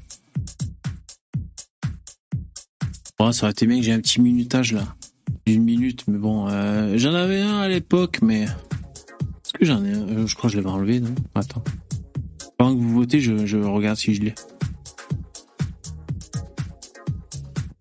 Bon, 3.18 3.30
ça 3.32 3.44
aurait 3.44 3.52
été 3.52 3.66
bien 3.66 3.78
que 3.78 3.84
j'ai 3.84 3.92
un 3.92 4.00
petit 4.00 4.20
minutage 4.20 4.72
là. 4.72 4.96
Une 5.46 5.62
minute, 5.64 6.04
mais 6.08 6.18
bon, 6.18 6.48
euh, 6.48 6.96
j'en 6.96 7.14
avais 7.14 7.40
un 7.40 7.58
à 7.58 7.68
l'époque, 7.68 8.20
mais 8.22 8.42
est-ce 8.42 9.52
que 9.52 9.64
j'en 9.64 9.84
ai 9.84 9.92
un? 9.92 10.08
Euh, 10.08 10.26
Je 10.26 10.34
crois 10.34 10.48
que 10.48 10.56
je 10.56 10.60
l'avais 10.60 10.70
enlevé, 10.74 11.00
non? 11.00 11.14
Attends. 11.34 11.62
Pendant 12.56 12.74
que 12.76 12.80
vous 12.80 12.94
votez, 12.94 13.20
je, 13.20 13.44
je 13.46 13.58
regarde 13.58 13.98
si 13.98 14.14
je 14.14 14.22
l'ai. 14.22 14.34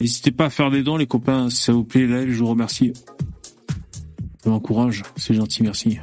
N'hésitez 0.01 0.31
pas 0.31 0.45
à 0.45 0.49
faire 0.49 0.69
des 0.71 0.83
dons, 0.83 0.97
les 0.97 1.07
copains, 1.07 1.49
si 1.49 1.61
ça 1.63 1.71
vous 1.71 1.85
plaît, 1.85 2.05
là, 2.05 2.27
je 2.27 2.33
vous 2.37 2.47
remercie. 2.47 2.91
Ça 4.43 4.49
m'encourage, 4.49 5.03
c'est 5.15 5.33
gentil, 5.33 5.63
merci. 5.63 5.99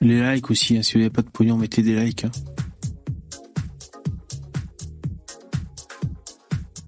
Les 0.00 0.22
likes 0.34 0.50
aussi, 0.50 0.76
hein, 0.76 0.82
si 0.82 0.92
vous 0.94 0.98
n'avez 1.00 1.10
pas 1.10 1.22
de 1.22 1.28
pognon, 1.28 1.56
mettez 1.56 1.82
des 1.82 1.96
likes. 1.96 2.24
hein. 2.24 2.30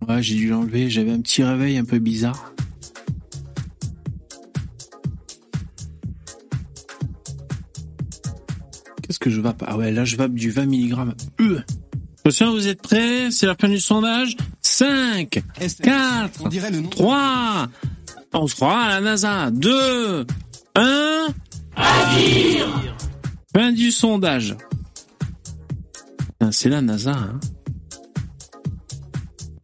Ouais, 0.09 0.23
j'ai 0.23 0.37
dû 0.37 0.49
l'enlever, 0.49 0.91
j'avais 0.91 1.11
un 1.11 1.21
petit 1.21 1.43
réveil 1.43 1.77
un 1.79 1.85
peu 1.85 1.99
bizarre. 1.99 2.54
Que 9.25 9.31
je 9.31 9.41
vape 9.41 9.65
Ah 9.67 9.79
ouais, 9.79 9.91
là 9.91 10.05
je 10.05 10.17
vape 10.17 10.35
du 10.35 10.51
20 10.51 10.67
mg. 10.67 11.15
Euh. 11.41 11.61
Attention, 12.19 12.53
vous 12.53 12.69
êtes 12.69 12.83
prêts? 12.83 13.31
C'est 13.31 13.47
la 13.47 13.55
fin 13.55 13.69
du 13.69 13.81
sondage 13.81 14.37
5, 14.61 15.43
SNCF, 15.59 15.81
4, 15.81 16.41
On 16.45 16.49
dirait 16.49 16.71
le 16.71 16.81
nom. 16.81 16.91
3, 16.91 17.69
on 18.35 18.47
se 18.47 18.55
croit 18.55 18.79
à 18.79 18.89
la 18.89 19.01
NASA. 19.01 19.51
2, 19.51 20.27
1. 20.77 21.27
Fin 23.57 23.73
du 23.73 23.91
sondage. 23.91 24.57
C'est 26.51 26.69
la 26.69 26.83
NASA. 26.83 27.13
Hein. 27.13 27.41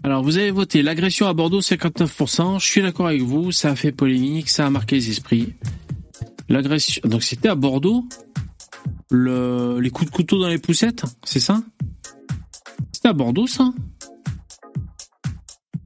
Alors, 0.03 0.23
vous 0.23 0.39
avez 0.39 0.51
voté 0.51 0.81
l'agression 0.81 1.27
à 1.29 1.35
Bordeaux, 1.35 1.61
59%. 1.61 2.59
Je 2.59 2.67
suis 2.67 2.81
d'accord 2.81 3.09
avec 3.09 3.21
vous, 3.21 3.53
ça 3.53 3.73
a 3.73 3.77
fait 3.77 3.93
polémique, 3.93 4.49
ça 4.49 4.67
a 4.67 4.71
marqué 4.71 4.97
les 4.97 5.11
esprits. 5.11 5.53
L'agression. 6.49 7.03
Donc, 7.05 7.23
c'était 7.23 7.49
à 7.49 7.55
Bordeaux? 7.55 8.07
Le... 9.11 9.79
Les 9.81 9.91
coups 9.91 10.11
de 10.11 10.15
couteau 10.15 10.41
dans 10.41 10.49
les 10.49 10.59
poussettes, 10.59 11.05
c'est 11.25 11.41
ça? 11.41 11.63
C'était 12.93 13.09
à 13.09 13.13
Bordeaux, 13.13 13.47
ça? 13.47 13.73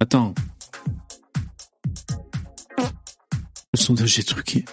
Attends. 0.01 0.35
Le 2.79 3.79
sondage 3.79 4.18
est 4.18 4.29
truqué. 4.29 4.64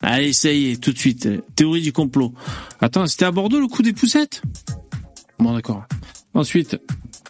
Allez, 0.00 0.32
ça 0.32 0.52
y 0.52 0.70
est, 0.70 0.82
tout 0.82 0.92
de 0.92 0.98
suite. 0.98 1.28
Théorie 1.56 1.82
du 1.82 1.92
complot. 1.92 2.32
Attends, 2.80 3.06
c'était 3.06 3.24
à 3.24 3.32
Bordeaux 3.32 3.60
le 3.60 3.66
coup 3.66 3.82
des 3.82 3.92
poussettes? 3.92 4.42
Bon, 5.38 5.52
d'accord. 5.52 5.84
Ensuite, 6.34 6.78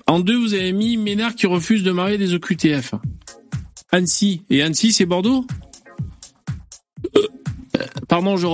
en 0.06 0.20
deux, 0.20 0.36
vous 0.36 0.54
avez 0.54 0.72
mis 0.72 0.96
Ménard 0.96 1.34
qui 1.34 1.46
refuse 1.46 1.82
de 1.82 1.92
marier 1.92 2.18
des 2.18 2.34
OQTF. 2.34 2.94
Annecy. 3.92 4.42
Et 4.50 4.62
Annecy, 4.62 4.92
c'est 4.92 5.06
Bordeaux? 5.06 5.46
Euh, 7.16 7.26
Pardon, 8.08 8.36
je. 8.36 8.46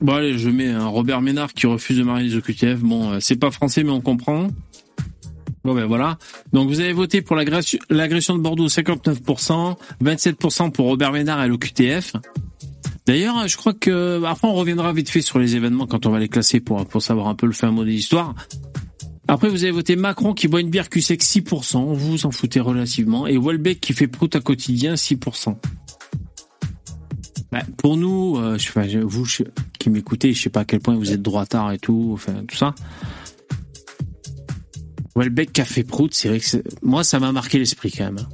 Bon, 0.00 0.14
allez, 0.14 0.38
je 0.38 0.48
mets 0.48 0.68
un 0.68 0.86
Robert 0.86 1.20
Ménard 1.20 1.52
qui 1.52 1.66
refuse 1.66 1.98
de 1.98 2.02
marier 2.02 2.30
des 2.30 2.36
OQTF. 2.36 2.80
Bon, 2.80 3.12
euh, 3.12 3.18
c'est 3.20 3.36
pas 3.36 3.50
français, 3.50 3.84
mais 3.84 3.90
on 3.90 4.00
comprend. 4.00 4.48
Bon, 5.62 5.74
ben 5.74 5.84
voilà. 5.84 6.18
Donc, 6.54 6.68
vous 6.68 6.80
avez 6.80 6.94
voté 6.94 7.20
pour 7.20 7.36
l'agression 7.36 8.34
de 8.34 8.40
Bordeaux, 8.40 8.68
59%, 8.68 9.76
27% 10.02 10.70
pour 10.70 10.86
Robert 10.86 11.12
Ménard 11.12 11.44
et 11.44 11.48
l'OQTF. 11.48 12.14
D'ailleurs, 13.06 13.46
je 13.46 13.56
crois 13.56 13.74
que 13.74 14.22
après 14.24 14.46
on 14.46 14.54
reviendra 14.54 14.92
vite 14.92 15.08
fait 15.10 15.22
sur 15.22 15.38
les 15.38 15.56
événements 15.56 15.86
quand 15.86 16.06
on 16.06 16.10
va 16.10 16.18
les 16.18 16.28
classer 16.28 16.60
pour 16.60 16.86
pour 16.86 17.02
savoir 17.02 17.28
un 17.28 17.34
peu 17.34 17.46
le 17.46 17.52
fin 17.52 17.70
mot 17.70 17.82
de 17.82 17.88
l'histoire. 17.88 18.34
Après, 19.26 19.48
vous 19.48 19.62
avez 19.64 19.72
voté 19.72 19.96
Macron 19.96 20.34
qui 20.34 20.48
boit 20.48 20.60
une 20.60 20.70
bière 20.70 20.88
Q-Sec 20.88 21.22
6%, 21.22 21.94
vous 21.94 21.94
vous 21.94 22.26
en 22.26 22.30
foutez 22.30 22.60
relativement, 22.60 23.26
et 23.26 23.38
Welbeck 23.38 23.80
qui 23.80 23.92
fait 23.92 24.08
prout 24.08 24.34
à 24.34 24.40
quotidien 24.40 24.94
6%. 24.94 25.56
Pour 27.76 27.96
nous, 27.96 28.36
euh, 28.38 28.56
vous 29.02 29.26
qui 29.78 29.90
m'écoutez, 29.90 30.32
je 30.32 30.42
sais 30.42 30.50
pas 30.50 30.60
à 30.60 30.64
quel 30.64 30.80
point 30.80 30.94
vous 30.94 31.12
êtes 31.12 31.22
droitard 31.22 31.72
et 31.72 31.78
tout, 31.78 32.10
enfin 32.12 32.44
tout 32.46 32.56
ça. 32.56 32.74
Welbeck 35.16 35.60
fait 35.64 35.82
prout, 35.82 36.14
c'est 36.14 36.28
vrai 36.28 36.38
que 36.40 36.62
moi 36.82 37.02
ça 37.02 37.18
m'a 37.18 37.32
marqué 37.32 37.58
l'esprit 37.58 37.90
quand 37.90 38.04
même. 38.04 38.18
hein. 38.18 38.28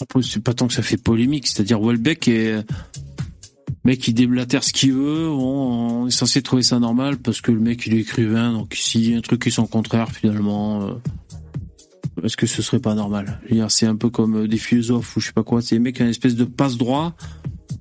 Après, 0.00 0.20
c'est 0.22 0.42
pas 0.42 0.52
tant 0.52 0.68
que 0.68 0.74
ça 0.74 0.82
fait 0.82 0.98
polémique, 0.98 1.46
c'est-à-dire 1.46 1.80
Welbeck 1.80 2.28
est 2.28 2.62
mec 3.86 4.06
il 4.08 4.14
déblatère 4.14 4.64
ce 4.64 4.72
qu'il 4.72 4.92
veut, 4.92 5.28
on 5.28 6.08
est 6.08 6.10
censé 6.10 6.42
trouver 6.42 6.62
ça 6.62 6.80
normal 6.80 7.18
parce 7.18 7.40
que 7.40 7.52
le 7.52 7.60
mec 7.60 7.86
il 7.86 7.94
est 7.94 8.00
écrivain, 8.00 8.52
donc 8.52 8.74
s'il 8.74 9.10
y 9.10 9.14
a 9.14 9.18
un 9.18 9.20
truc 9.20 9.42
qui 9.42 9.48
est 9.48 9.52
son 9.52 9.66
contraire 9.66 10.10
finalement, 10.10 10.82
euh, 10.82 10.92
est-ce 12.22 12.36
que 12.36 12.46
ce 12.46 12.62
serait 12.62 12.80
pas 12.80 12.94
normal? 12.94 13.40
C'est 13.68 13.86
un 13.86 13.96
peu 13.96 14.10
comme 14.10 14.44
euh, 14.44 14.48
des 14.48 14.58
philosophes 14.58 15.16
ou 15.16 15.20
je 15.20 15.26
sais 15.26 15.32
pas 15.32 15.42
quoi. 15.42 15.62
C'est 15.62 15.76
des 15.76 15.80
mecs 15.80 15.96
qui 15.96 16.02
ont 16.02 16.06
une 16.06 16.10
espèce 16.10 16.34
de 16.34 16.44
passe 16.44 16.76
droit. 16.76 17.14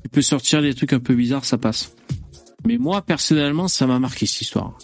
Tu 0.04 0.10
peux 0.10 0.22
sortir 0.22 0.62
des 0.62 0.74
trucs 0.74 0.94
un 0.94 1.00
peu 1.00 1.16
bizarres, 1.16 1.46
ça 1.46 1.58
passe. 1.58 1.96
Mais 2.66 2.78
moi, 2.78 3.02
personnellement, 3.02 3.68
ça 3.68 3.88
m'a 3.88 4.00
marqué 4.00 4.26
cette 4.26 4.42
histoire. 4.42 4.78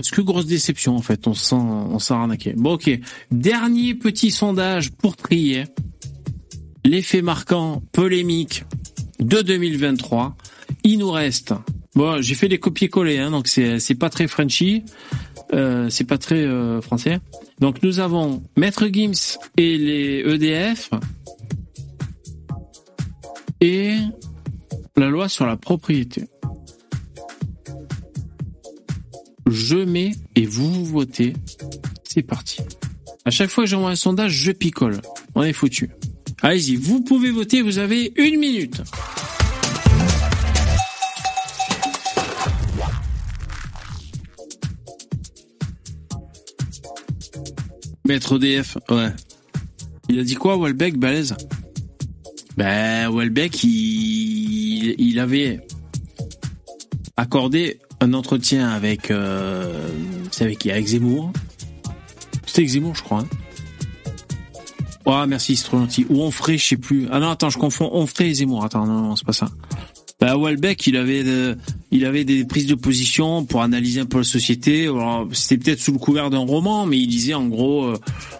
Parce 0.00 0.10
que 0.10 0.22
grosse 0.22 0.46
déception 0.46 0.96
en 0.96 1.02
fait, 1.02 1.26
on 1.26 1.34
s'en 1.34 1.90
on 1.90 1.98
s'en 1.98 2.22
arnaqué. 2.22 2.54
Bon 2.56 2.72
ok, 2.72 2.90
dernier 3.30 3.94
petit 3.94 4.30
sondage 4.30 4.92
pour 4.92 5.14
trier. 5.14 5.64
L'effet 6.86 7.20
marquant, 7.20 7.82
polémique 7.92 8.64
de 9.18 9.42
2023. 9.42 10.36
Il 10.84 11.00
nous 11.00 11.10
reste. 11.10 11.52
Bon, 11.94 12.22
j'ai 12.22 12.34
fait 12.34 12.48
des 12.48 12.58
copier-coller, 12.58 13.18
hein, 13.18 13.30
donc 13.30 13.46
c'est 13.46 13.78
c'est 13.78 13.94
pas 13.94 14.08
très 14.08 14.26
Frenchy, 14.26 14.84
euh, 15.52 15.88
c'est 15.88 16.04
pas 16.04 16.18
très 16.18 16.44
euh, 16.44 16.80
français. 16.80 17.18
Donc 17.58 17.82
nous 17.82 18.00
avons 18.00 18.42
Maître 18.56 18.86
Gims 18.86 19.38
et 19.56 19.78
les 19.78 20.22
EDF 20.26 20.90
et 23.60 23.96
la 24.96 25.08
loi 25.08 25.28
sur 25.28 25.46
la 25.46 25.56
propriété. 25.56 26.24
Je 29.46 29.76
mets 29.76 30.12
et 30.36 30.46
vous 30.46 30.84
votez. 30.84 31.34
C'est 32.04 32.22
parti. 32.22 32.60
À 33.24 33.30
chaque 33.30 33.50
fois 33.50 33.64
que 33.64 33.70
j'envoie 33.70 33.90
un 33.90 33.96
sondage, 33.96 34.32
je 34.32 34.52
picole. 34.52 35.00
On 35.34 35.42
est 35.42 35.52
foutu. 35.52 35.90
Allez-y, 36.42 36.76
vous 36.76 37.02
pouvez 37.02 37.30
voter, 37.30 37.62
vous 37.62 37.78
avez 37.78 38.12
une 38.16 38.38
minute. 38.38 38.82
Maître 48.10 48.38
EDF, 48.42 48.76
ouais. 48.90 49.10
Il 50.08 50.18
a 50.18 50.24
dit 50.24 50.34
quoi, 50.34 50.58
Welbeck, 50.58 50.98
balèze? 50.98 51.36
Ben, 52.56 53.08
Welbeck, 53.08 53.62
il, 53.62 54.96
il 54.98 55.20
avait 55.20 55.60
accordé 57.16 57.78
un 58.00 58.12
entretien 58.12 58.68
avec, 58.68 59.12
euh, 59.12 59.88
c'est 60.32 60.42
avec 60.42 60.58
qui 60.58 60.72
Avec 60.72 60.88
Zemmour. 60.88 61.32
C'était 62.46 62.62
avec 62.62 62.70
Zemmour, 62.70 62.96
je 62.96 63.04
crois. 63.04 63.20
Hein. 63.20 63.28
Oh, 65.04 65.24
merci, 65.28 65.54
c'est 65.54 65.66
trop 65.66 65.78
gentil. 65.78 66.04
Ou 66.10 66.20
Onfray, 66.20 66.58
je 66.58 66.66
sais 66.66 66.76
plus. 66.76 67.06
Ah 67.12 67.20
non, 67.20 67.30
attends, 67.30 67.50
je 67.50 67.58
confonds 67.58 67.90
Onfray 67.92 68.30
et 68.30 68.34
Zemmour. 68.34 68.64
Attends, 68.64 68.86
non, 68.86 69.02
non, 69.02 69.14
c'est 69.14 69.24
pas 69.24 69.32
ça. 69.32 69.50
Bah, 70.18 70.36
Welbeck, 70.36 70.84
il 70.88 70.96
avait, 70.96 71.22
de, 71.22 71.56
il 71.92 72.04
avait 72.04 72.24
des 72.24 72.44
prises 72.44 72.66
de 72.66 72.74
position 72.74 73.44
pour 73.44 73.62
analyser 73.62 74.00
un 74.00 74.06
peu 74.06 74.18
la 74.18 74.24
société. 74.24 74.88
C'était 75.32 75.62
peut-être 75.62 75.80
sous 75.80 75.92
le 75.92 75.98
couvert 75.98 76.30
d'un 76.30 76.38
roman, 76.38 76.86
mais 76.86 76.98
il 76.98 77.08
disait 77.08 77.34
en 77.34 77.46
gros, 77.46 77.84
euh, 77.84 77.98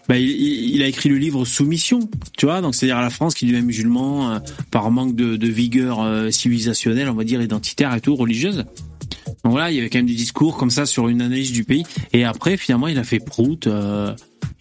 bah, 0.09 0.19
il, 0.19 0.81
a 0.83 0.87
écrit 0.87 1.09
le 1.09 1.17
livre 1.17 1.45
Soumission, 1.45 2.09
tu 2.37 2.47
vois, 2.47 2.61
donc 2.61 2.75
c'est-à-dire 2.75 3.01
la 3.01 3.11
France 3.11 3.35
qui 3.35 3.47
devient 3.47 3.63
musulman 3.63 4.31
euh, 4.31 4.39
par 4.71 4.91
manque 4.91 5.17
de, 5.17 5.49
vigueur 5.49 6.01
euh, 6.01 6.31
civilisationnelle, 6.31 7.09
on 7.09 7.15
va 7.15 7.25
dire 7.25 7.43
identitaire 7.43 7.95
et 7.95 8.01
tout, 8.01 8.15
religieuse. 8.15 8.65
Donc 9.43 9.53
voilà, 9.53 9.71
il 9.71 9.77
y 9.77 9.81
avait 9.81 9.91
quand 9.91 9.99
même 9.99 10.07
des 10.07 10.15
discours 10.15 10.57
comme 10.57 10.71
ça 10.71 10.87
sur 10.87 11.09
une 11.09 11.21
analyse 11.21 11.51
du 11.51 11.65
pays. 11.65 11.85
Et 12.13 12.25
après, 12.25 12.57
finalement, 12.57 12.89
il 12.89 12.99
a 12.99 13.05
fait 13.05 13.19
prout. 13.19 13.69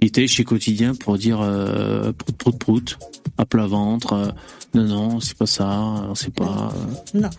Il 0.01 0.07
était 0.07 0.25
chez 0.27 0.43
Quotidien 0.43 0.95
pour 0.95 1.17
dire 1.17 1.39
prout, 2.17 2.37
prout, 2.37 2.57
prout, 2.57 2.99
à 3.37 3.45
plat 3.45 3.67
ventre. 3.67 4.33
non, 4.73 4.83
non, 4.83 5.19
c'est 5.19 5.37
pas 5.37 5.45
ça, 5.45 6.09
c'est 6.15 6.33
pas. 6.33 6.73
Non. 7.13 7.29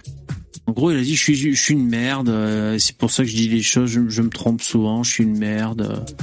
En 0.71 0.73
gros, 0.73 0.93
il 0.93 0.99
a 0.99 1.03
dit 1.03 1.17
je 1.17 1.53
suis, 1.53 1.75
une 1.75 1.89
merde. 1.89 2.29
euh, 2.29 2.79
c'est 2.79 2.97
pour 2.97 3.11
ça 3.11 3.25
que 3.25 3.29
je 3.29 3.35
dis 3.35 3.49
les 3.49 3.61
choses. 3.61 3.91
Je, 3.91 4.23
me 4.23 4.29
trompe 4.31 4.63
souvent. 4.63 5.03
Je 5.03 5.11
suis 5.11 5.25
une 5.25 5.37
merde. 5.37 5.81
euh. 5.81 6.15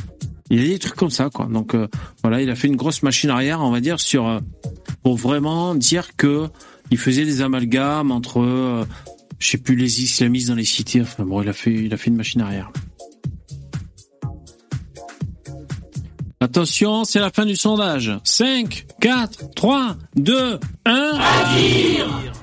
Il 0.50 0.60
a 0.60 0.64
dit 0.64 0.70
des 0.70 0.80
trucs 0.80 0.96
comme 0.96 1.10
ça, 1.10 1.30
quoi. 1.30 1.48
Donc 1.48 1.76
euh, 1.76 1.90
voilà, 2.22 2.42
il 2.42 2.50
a 2.50 2.56
fait 2.56 2.70
une 2.70 2.78
grosse 2.78 3.04
machine 3.04 3.30
arrière, 3.30 3.60
on 3.60 3.72
va 3.72 3.82
dire, 3.82 4.00
sur 4.00 4.40
pour 5.04 5.18
vraiment 5.18 5.76
dire 5.76 6.16
que 6.16 6.48
il 6.92 6.98
faisait 6.98 7.26
des 7.26 7.42
amalgames 7.42 8.10
entre, 8.10 8.40
euh, 8.40 8.86
je 9.38 9.50
sais 9.50 9.58
plus, 9.58 9.76
les 9.76 10.02
islamistes 10.02 10.48
dans 10.48 10.56
les 10.56 10.64
cités. 10.64 11.02
Enfin 11.02 11.26
bon, 11.26 11.42
il 11.42 11.50
a 11.50 11.52
fait, 11.52 11.90
une 12.06 12.16
machine 12.16 12.40
arrière. 12.40 12.72
Attention, 16.40 17.04
c'est 17.04 17.20
la 17.20 17.32
fin 17.32 17.46
du 17.46 17.58
sondage. 17.58 18.18
5, 18.24 18.86
4, 19.02 19.54
3, 19.56 19.98
2, 20.16 20.58
1. 20.86 21.12
Ça 21.12 22.37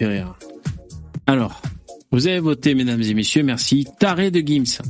rire. 0.00 0.34
Alors, 1.26 1.62
vous 2.10 2.26
avez 2.26 2.40
voté, 2.40 2.74
mesdames 2.74 3.02
et 3.02 3.14
messieurs, 3.14 3.42
merci. 3.42 3.86
Taré 3.98 4.30
de 4.30 4.40
Gims. 4.40 4.82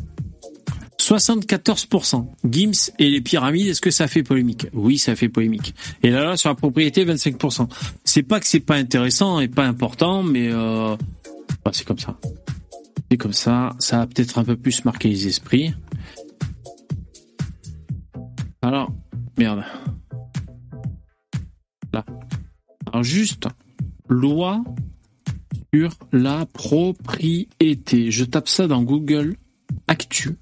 74%. 0.99 2.27
Gims 2.45 2.93
et 2.99 3.11
les 3.11 3.21
pyramides, 3.21 3.69
est-ce 3.69 3.81
que 3.81 3.91
ça 3.91 4.07
fait 4.07 4.23
polémique? 4.23 4.67
Oui, 4.73 4.99
ça 4.99 5.15
fait 5.17 5.29
polémique. 5.29 5.75
Et 6.03 6.11
là, 6.11 6.25
là, 6.25 6.37
sur 6.37 6.49
la 6.49 6.55
propriété, 6.55 7.05
25%. 7.05 7.69
C'est 8.05 8.23
pas 8.23 8.41
que 8.41 8.47
c'est 8.47 8.61
pas 8.61 8.77
intéressant 8.77 9.41
et 9.41 9.49
pas 9.49 9.67
important, 9.67 10.23
mais 10.23 10.49
euh, 10.51 10.97
bah, 11.65 11.71
c'est 11.73 11.87
comme 11.87 11.99
ça. 11.99 12.19
C'est 13.11 13.17
comme 13.17 13.33
ça. 13.33 13.75
Ça 13.79 14.03
a 14.03 14.07
peut-être 14.07 14.39
un 14.39 14.45
peu 14.45 14.57
plus 14.57 14.85
marqué 14.85 15.09
les 15.09 15.27
esprits. 15.27 15.75
Alors, 18.63 18.93
merde. 19.39 19.65
Là. 21.93 22.05
Alors 22.87 23.03
juste, 23.03 23.49
loi 24.09 24.63
sur 25.75 25.91
la 26.13 26.47
propriété. 26.47 28.11
Je 28.11 28.25
tape 28.25 28.49
ça 28.49 28.67
dans 28.67 28.83
Google 28.83 29.37
Actu. 29.89 30.37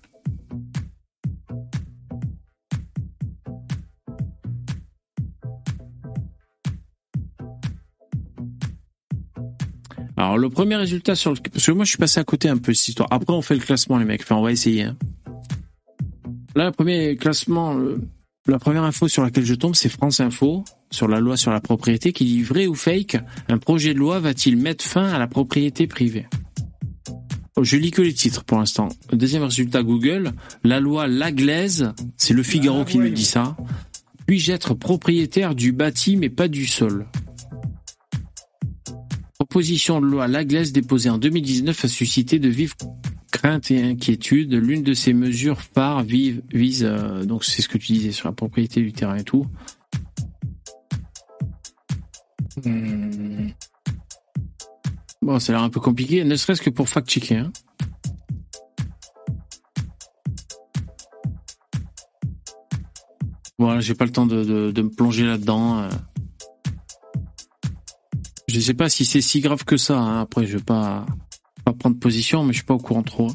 Alors 10.17 10.37
le 10.37 10.51
premier 10.51 10.77
résultat 10.77 11.15
sur 11.15 11.33
le... 11.33 11.39
Parce 11.41 11.65
que 11.65 11.73
moi 11.73 11.85
je 11.85 11.91
suis 11.91 11.99
passé 11.99 12.21
à 12.21 12.25
côté 12.25 12.49
un 12.49 12.59
peu 12.59 12.75
cette 12.75 12.89
histoire. 12.89 13.09
Après 13.11 13.33
on 13.33 13.41
fait 13.41 13.55
le 13.55 13.61
classement 13.61 13.97
les 13.99 14.05
mecs. 14.05 14.21
Enfin 14.23 14.37
on 14.37 14.43
va 14.43 14.53
essayer. 14.53 14.83
hein. 14.83 14.97
Là 16.55 16.67
le 16.67 16.73
premier 16.73 17.17
classement, 17.17 17.79
euh, 17.79 17.99
la 18.47 18.59
première 18.59 18.83
info 18.83 19.09
sur 19.09 19.23
laquelle 19.23 19.45
je 19.47 19.55
tombe 19.55 19.75
c'est 19.75 19.89
France 19.89 20.21
Info 20.21 20.65
sur 20.91 21.09
la 21.09 21.21
loi 21.21 21.37
sur 21.37 21.51
la 21.53 21.61
propriété 21.61 22.13
qui 22.13 22.25
dit 22.25 22.43
vrai 22.43 22.67
ou 22.67 22.75
fake, 22.75 23.19
un 23.49 23.59
projet 23.59 23.95
de 23.95 23.99
loi 23.99 24.19
va-t-il 24.21 24.57
mettre 24.57 24.85
fin 24.85 25.05
à 25.09 25.19
la 25.19 25.27
propriété 25.27 25.87
privée? 25.87 26.27
Oh, 27.57 27.65
Je 27.65 27.77
lis 27.77 27.91
que 27.91 28.03
les 28.03 28.13
titres 28.15 28.45
pour 28.45 28.59
l'instant. 28.59 28.89
Deuxième 29.13 29.43
résultat 29.43 29.83
Google, 29.83 30.33
la 30.65 30.81
loi 30.81 31.07
Laglaise, 31.07 31.93
c'est 32.17 32.35
le 32.35 32.43
Figaro 32.43 32.85
qui 32.85 32.99
me 32.99 33.11
dit 33.11 33.25
ça. 33.25 33.57
Puis-je 34.27 34.53
être 34.53 34.75
propriétaire 34.75 35.55
du 35.55 35.73
bâti 35.73 36.17
mais 36.17 36.29
pas 36.31 36.49
du 36.49 36.67
sol? 36.67 37.07
Proposition 39.35 40.01
de 40.01 40.07
loi 40.07 40.29
Laglaise 40.29 40.73
déposée 40.73 41.11
en 41.11 41.19
2019 41.19 41.85
a 41.85 41.89
suscité 41.89 42.39
de 42.39 42.49
vives 42.49 42.75
craintes 43.33 43.71
et 43.71 43.83
inquiétudes. 43.83 44.53
L'une 44.55 44.83
de 44.83 44.93
ces 44.93 45.13
mesures 45.13 45.61
phares 45.63 46.03
vive- 46.05 46.43
vise, 46.53 46.85
euh, 46.85 47.25
donc 47.25 47.45
c'est 47.45 47.63
ce 47.63 47.69
que 47.69 47.79
tu 47.79 47.93
disais 47.93 48.13
sur 48.13 48.29
la 48.29 48.33
propriété 48.35 48.81
du 48.83 48.93
terrain 48.93 49.17
et 49.17 49.25
tout. 49.25 49.47
Hmm. 52.65 53.51
Bon, 55.23 55.39
ça 55.39 55.53
a 55.53 55.57
l'air 55.57 55.65
un 55.65 55.71
peu 55.71 55.81
compliqué, 55.81 56.25
ne 56.25 56.37
serait-ce 56.37 56.63
que 56.63 56.71
pour 56.71 56.89
fact-checker. 56.89 57.37
Hein. 57.37 57.53
Voilà, 63.59 63.81
j'ai 63.81 63.95
pas 63.95 64.07
le 64.07 64.11
temps 64.11 64.25
de, 64.25 64.73
me 64.75 64.89
plonger 64.89 65.27
là-dedans. 65.27 65.81
euh. 65.81 65.91
Je 68.49 68.59
sais 68.59 68.73
pas 68.75 68.89
si 68.89 69.05
c'est 69.05 69.21
si 69.21 69.41
grave 69.41 69.65
que 69.65 69.77
ça. 69.77 69.99
hein. 69.99 70.21
Après, 70.23 70.47
je 70.47 70.57
vais 70.57 70.65
pas, 70.65 71.05
pas 71.65 71.75
prendre 71.75 71.99
position, 71.99 72.43
mais 72.43 72.53
je 72.55 72.59
suis 72.59 72.67
pas 72.67 72.75
au 72.75 72.79
courant 72.79 73.03
trop. 73.03 73.31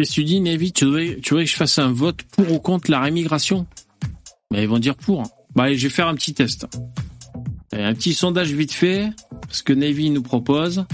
Et 0.00 0.06
tu 0.06 0.22
dis, 0.22 0.40
Navy, 0.40 0.72
tu 0.72 0.84
voudrais, 0.84 1.18
tu 1.20 1.34
que 1.34 1.44
je 1.44 1.56
fasse 1.56 1.76
un 1.80 1.90
vote 1.90 2.22
pour 2.22 2.52
ou 2.52 2.60
contre 2.60 2.88
la 2.88 3.00
rémigration? 3.00 3.66
Bah, 4.48 4.60
Ils 4.60 4.68
vont 4.68 4.78
dire 4.78 4.94
pour. 4.94 5.24
Bah, 5.56 5.64
allez, 5.64 5.76
je 5.76 5.88
vais 5.88 5.92
faire 5.92 6.06
un 6.06 6.14
petit 6.14 6.34
test. 6.34 6.68
Un 7.72 7.94
petit 7.94 8.14
sondage 8.14 8.52
vite 8.52 8.72
fait, 8.72 9.10
ce 9.50 9.64
que 9.64 9.72
Navy 9.72 10.10
nous 10.10 10.22
propose. 10.22 10.84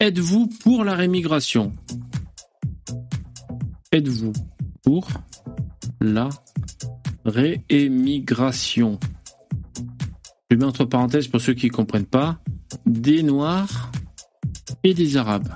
Êtes-vous 0.00 0.48
pour 0.48 0.82
la 0.82 0.96
rémigration? 0.96 1.72
Êtes-vous 3.92 4.32
pour 4.82 5.08
la 6.00 6.28
réémigration? 7.24 8.98
Je 10.50 10.56
mets 10.56 10.64
entre 10.64 10.84
parenthèses 10.84 11.28
pour 11.28 11.40
ceux 11.40 11.54
qui 11.54 11.66
ne 11.66 11.72
comprennent 11.72 12.06
pas, 12.06 12.40
des 12.86 13.22
Noirs 13.22 13.92
et 14.82 14.94
des 14.94 15.16
Arabes. 15.16 15.54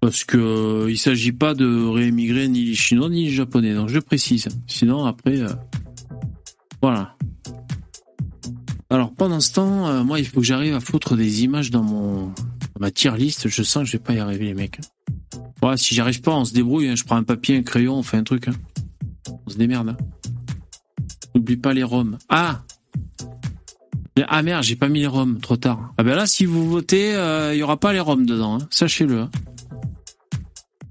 Parce 0.00 0.24
que 0.24 0.38
euh, 0.38 0.90
il 0.90 0.96
s'agit 0.98 1.32
pas 1.32 1.54
de 1.54 1.86
réémigrer 1.86 2.48
ni 2.48 2.64
les 2.64 2.74
Chinois 2.74 3.08
ni 3.10 3.26
les 3.26 3.30
Japonais, 3.32 3.74
donc 3.74 3.88
je 3.90 3.98
précise. 3.98 4.48
Sinon 4.66 5.04
après, 5.04 5.40
euh, 5.40 5.48
voilà. 6.80 7.16
Alors 8.88 9.12
pendant 9.14 9.40
ce 9.40 9.52
temps, 9.52 9.88
euh, 9.88 10.02
moi 10.02 10.18
il 10.18 10.26
faut 10.26 10.40
que 10.40 10.46
j'arrive 10.46 10.74
à 10.74 10.80
foutre 10.80 11.16
des 11.16 11.44
images 11.44 11.70
dans 11.70 11.82
mon 11.82 12.32
ma 12.80 12.90
tier 12.90 13.14
list. 13.16 13.48
Je 13.48 13.62
sens 13.62 13.82
que 13.84 13.88
je 13.90 13.92
vais 13.92 14.02
pas 14.02 14.14
y 14.14 14.18
arriver 14.18 14.46
les 14.46 14.54
mecs. 14.54 14.80
Ouais, 15.62 15.76
si 15.76 15.94
j'y 15.94 16.00
arrive 16.00 16.22
pas, 16.22 16.34
on 16.34 16.46
se 16.46 16.54
débrouille. 16.54 16.88
hein. 16.88 16.96
Je 16.96 17.04
prends 17.04 17.16
un 17.16 17.22
papier, 17.22 17.58
un 17.58 17.62
crayon, 17.62 17.94
on 17.96 18.02
fait 18.02 18.16
un 18.16 18.24
truc. 18.24 18.48
hein. 18.48 18.52
On 19.46 19.50
se 19.50 19.58
démerde. 19.58 19.90
hein. 19.90 19.96
N'oublie 21.34 21.58
pas 21.58 21.74
les 21.74 21.82
roms. 21.84 22.16
Ah 22.30 22.62
Ah 24.28 24.42
merde, 24.42 24.64
j'ai 24.64 24.76
pas 24.76 24.88
mis 24.88 25.00
les 25.00 25.06
roms, 25.06 25.38
trop 25.40 25.56
tard. 25.58 25.92
Ah 25.98 26.02
ben 26.02 26.16
là, 26.16 26.26
si 26.26 26.46
vous 26.46 26.68
votez, 26.68 27.14
euh, 27.14 27.54
il 27.54 27.58
y 27.58 27.62
aura 27.62 27.76
pas 27.78 27.92
les 27.92 28.00
roms 28.00 28.24
dedans. 28.24 28.56
hein. 28.60 28.66
Sachez-le. 28.70 29.20
hein. 29.20 29.30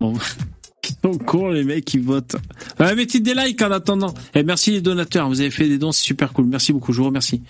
Ils 0.02 0.96
sont 1.04 1.18
cons 1.20 1.50
les 1.50 1.64
mecs 1.64 1.86
qui 1.86 1.98
votent. 2.00 2.36
Mettez 2.80 3.20
des 3.20 3.34
likes 3.34 3.62
en 3.62 3.72
attendant. 3.72 4.14
Et 4.34 4.44
merci 4.44 4.72
les 4.72 4.82
donateurs, 4.82 5.28
vous 5.30 5.40
avez 5.42 5.52
fait 5.52 5.68
des 5.68 5.78
dons, 5.78 5.92
c'est 5.92 6.04
super 6.04 6.34
cool. 6.34 6.46
Merci 6.46 6.74
beaucoup, 6.74 6.94
je 6.94 7.00
vous 7.00 7.08
remercie. 7.08 7.42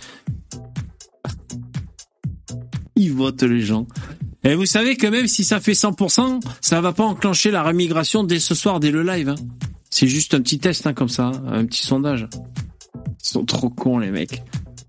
Ils 2.96 3.14
votent 3.14 3.44
les 3.44 3.62
gens. 3.62 3.88
Et 4.44 4.56
vous 4.56 4.66
savez 4.66 4.96
que 4.96 5.08
même 5.08 5.28
si 5.28 5.44
ça 5.44 5.60
fait 5.60 5.74
100%, 5.74 6.42
ça 6.62 6.82
va 6.82 6.94
pas 6.94 7.04
enclencher 7.04 7.52
la 7.52 7.64
rémigration 7.64 8.24
dès 8.24 8.40
ce 8.40 8.56
soir, 8.56 8.80
dès 8.80 8.92
le 8.92 9.04
live. 9.04 9.30
hein. 9.30 9.36
C'est 9.90 10.08
juste 10.08 10.34
un 10.34 10.42
petit 10.42 10.60
test 10.60 10.86
hein, 10.88 10.94
comme 10.94 11.10
ça, 11.10 11.28
hein, 11.28 11.44
un 11.48 11.66
petit 11.66 11.86
sondage. 11.86 12.28
Ils 13.24 13.28
sont 13.28 13.46
trop 13.46 13.70
cons 13.70 14.00
les 14.00 14.12
mecs. 14.12 14.42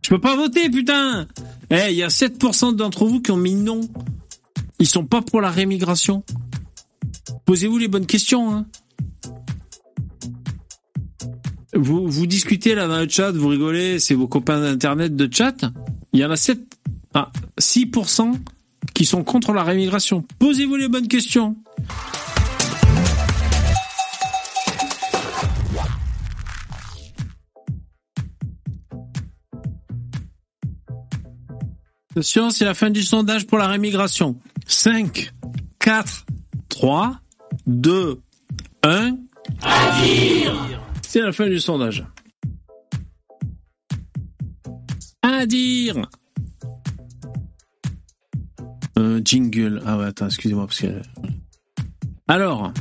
Je 0.03 0.09
peux 0.11 0.21
pas 0.21 0.37
voter, 0.37 0.71
putain 0.71 1.27
Eh, 1.71 1.89
il 1.91 1.97
y 1.97 2.03
a 2.03 2.09
7% 2.09 2.75
d'entre 2.77 3.07
vous 3.07 3.21
qui 3.21 3.31
ont 3.31 3.37
mis 3.37 3.55
non. 3.55 3.81
Ils 4.79 4.89
sont 4.89 5.05
pas 5.05 5.21
pour 5.23 5.41
la 5.41 5.51
rémigration. 5.51 6.23
Posez-vous 7.45 7.79
les 7.79 7.89
bonnes 7.89 8.07
questions. 8.07 8.55
Hein. 8.55 8.67
Vous, 11.75 12.27
discutez 12.27 12.75
là 12.75 12.89
dans 12.89 12.99
le 12.99 13.09
chat, 13.09 13.31
vous 13.31 13.49
rigolez, 13.49 14.01
c'est 14.01 14.15
vos 14.15 14.27
copains 14.27 14.61
d'internet 14.61 15.15
de 15.15 15.29
chat. 15.33 15.55
Il 16.13 16.21
y 16.21 16.25
en 16.25 16.31
a 16.31 16.37
7, 16.37 16.59
ah, 17.15 17.31
6% 17.59 18.35
qui 18.95 19.07
sont 19.07 19.23
contre 19.23 19.53
la 19.53 19.63
rémigration. 19.63 20.25
Posez-vous 20.39 20.77
les 20.77 20.89
bonnes 20.89 21.09
questions. 21.09 21.57
Attention, 32.11 32.51
c'est 32.51 32.65
la 32.65 32.75
fin 32.75 32.91
du 32.91 33.03
sondage 33.03 33.47
pour 33.47 33.59
la 33.59 33.69
rémigration. 33.69 34.37
5, 34.67 35.33
4, 35.79 36.27
3, 36.71 37.21
2, 37.67 38.21
1. 38.83 39.17
C'est 41.03 41.21
la 41.21 41.33
fin 41.33 41.47
du 41.49 41.61
sondage. 41.61 42.05
Dire. 45.47 46.07
Euh, 48.99 49.21
jingle. 49.25 49.83
Ah 49.87 49.97
ouais, 49.97 50.05
attends, 50.05 50.27
excusez-moi 50.27 50.67
parce 50.67 50.81
que. 50.81 51.01
Alors, 52.29 52.73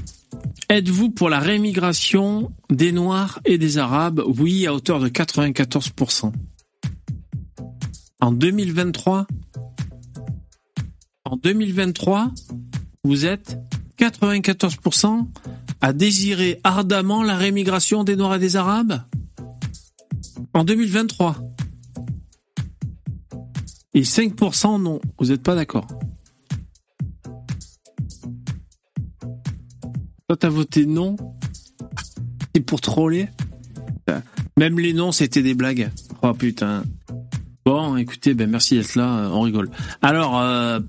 êtes-vous 0.67 1.09
pour 1.09 1.29
la 1.29 1.39
rémigration 1.39 2.51
des 2.69 2.91
Noirs 2.91 3.39
et 3.45 3.57
des 3.57 3.77
Arabes? 3.77 4.21
Oui, 4.25 4.67
à 4.67 4.73
hauteur 4.73 4.99
de 4.99 5.07
94%. 5.07 6.33
En 8.19 8.31
2023, 8.33 9.25
en 11.23 11.37
2023, 11.37 12.33
vous 13.05 13.25
êtes 13.25 13.57
94% 13.99 15.27
à 15.81 15.93
désirer 15.93 16.59
ardemment 16.63 17.23
la 17.23 17.35
rémigration 17.35 18.03
des 18.03 18.15
Noirs 18.15 18.35
et 18.35 18.39
des 18.39 18.55
Arabes 18.55 19.01
En 20.53 20.63
2023. 20.63 21.37
Et 23.93 24.01
5% 24.03 24.81
non. 24.81 25.01
Vous 25.19 25.27
n'êtes 25.27 25.43
pas 25.43 25.55
d'accord. 25.55 25.87
Toi, 30.27 30.37
t'as 30.37 30.49
voté 30.49 30.85
non. 30.85 31.15
C'est 32.53 32.61
pour 32.61 32.81
troller. 32.81 33.29
Même 34.57 34.79
les 34.79 34.93
noms, 34.93 35.11
c'était 35.11 35.41
des 35.41 35.53
blagues. 35.53 35.89
Oh 36.21 36.33
putain. 36.33 36.83
Bon, 37.65 37.95
écoutez, 37.97 38.33
ben 38.33 38.49
merci 38.49 38.75
d'être 38.75 38.95
là. 38.95 39.19
euh, 39.19 39.29
On 39.29 39.41
rigole. 39.41 39.69
Alors, 40.01 40.39
euh, 40.39 40.79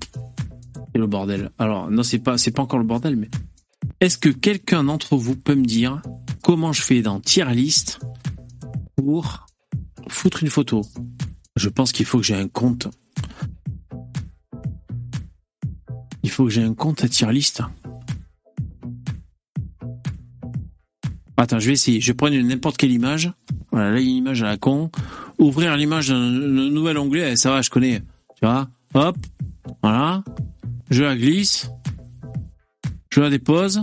le 0.99 1.07
bordel. 1.07 1.51
Alors, 1.57 1.89
non, 1.89 2.03
c'est 2.03 2.19
pas, 2.19 2.37
c'est 2.37 2.51
pas 2.51 2.61
encore 2.61 2.79
le 2.79 2.85
bordel, 2.85 3.15
mais 3.15 3.29
est-ce 3.99 4.17
que 4.17 4.29
quelqu'un 4.29 4.83
d'entre 4.83 5.15
vous 5.15 5.35
peut 5.35 5.55
me 5.55 5.65
dire 5.65 6.01
comment 6.43 6.73
je 6.73 6.81
fais 6.81 7.01
dans 7.01 7.19
tier 7.19 7.45
list 7.53 7.99
pour 8.95 9.45
foutre 10.07 10.43
une 10.43 10.49
photo? 10.49 10.81
Je 11.55 11.69
pense 11.69 11.91
qu'il 11.91 12.05
faut 12.05 12.17
que 12.19 12.23
j'ai 12.25 12.35
un 12.35 12.47
compte. 12.47 12.87
Il 16.23 16.29
faut 16.29 16.45
que 16.45 16.51
j'ai 16.51 16.63
un 16.63 16.73
compte 16.73 17.03
à 17.03 17.09
tier 17.09 17.31
list. 17.31 17.61
Attends, 21.37 21.59
je 21.59 21.67
vais 21.67 21.73
essayer. 21.73 21.99
Je 21.99 22.13
une- 22.13 22.47
n'importe 22.47 22.77
quelle 22.77 22.91
image. 22.91 23.31
Voilà, 23.71 23.91
là, 23.91 23.99
il 23.99 24.05
y 24.05 24.09
a 24.09 24.11
une 24.11 24.17
image 24.17 24.43
à 24.43 24.45
la 24.47 24.57
con. 24.57 24.91
Ouvrir 25.39 25.75
l'image 25.75 26.09
d'un 26.09 26.29
nouvel 26.29 26.97
onglet, 26.99 27.35
ça 27.35 27.49
va, 27.49 27.61
je 27.63 27.69
connais. 27.71 28.01
Tu 28.35 28.45
vois? 28.45 28.69
Hop, 28.93 29.17
voilà. 29.81 30.23
Je 30.91 31.03
la 31.03 31.15
glisse. 31.15 31.71
Je 33.09 33.21
la 33.21 33.29
dépose. 33.29 33.81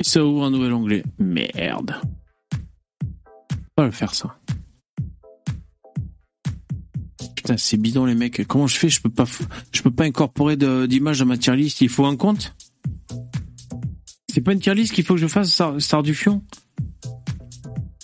Et 0.00 0.04
ça 0.04 0.24
ouvre 0.24 0.44
un 0.44 0.50
nouvel 0.50 0.72
onglet. 0.72 1.04
Merde. 1.18 1.94
Pas 3.76 3.84
le 3.84 3.90
faire 3.90 4.14
ça. 4.14 4.38
Putain, 7.36 7.58
c'est 7.58 7.76
bidon 7.76 8.06
les 8.06 8.14
mecs. 8.14 8.46
Comment 8.46 8.66
je 8.66 8.78
fais? 8.78 8.88
Je 8.88 9.02
peux 9.02 9.10
pas, 9.10 9.26
peux 9.84 9.90
pas 9.90 10.04
incorporer 10.04 10.56
d'image 10.56 11.18
dans 11.18 11.26
ma 11.26 11.36
tier 11.36 11.54
list. 11.54 11.82
Il 11.82 11.90
faut 11.90 12.06
un 12.06 12.16
compte? 12.16 12.54
C'est 14.32 14.40
pas 14.40 14.54
une 14.54 14.60
tier 14.60 14.74
list 14.74 14.94
qu'il 14.94 15.04
faut 15.04 15.14
que 15.14 15.20
je 15.20 15.26
fasse, 15.26 15.50
Star, 15.50 15.78
Star 15.78 16.02
du 16.02 16.14
Fion? 16.14 16.42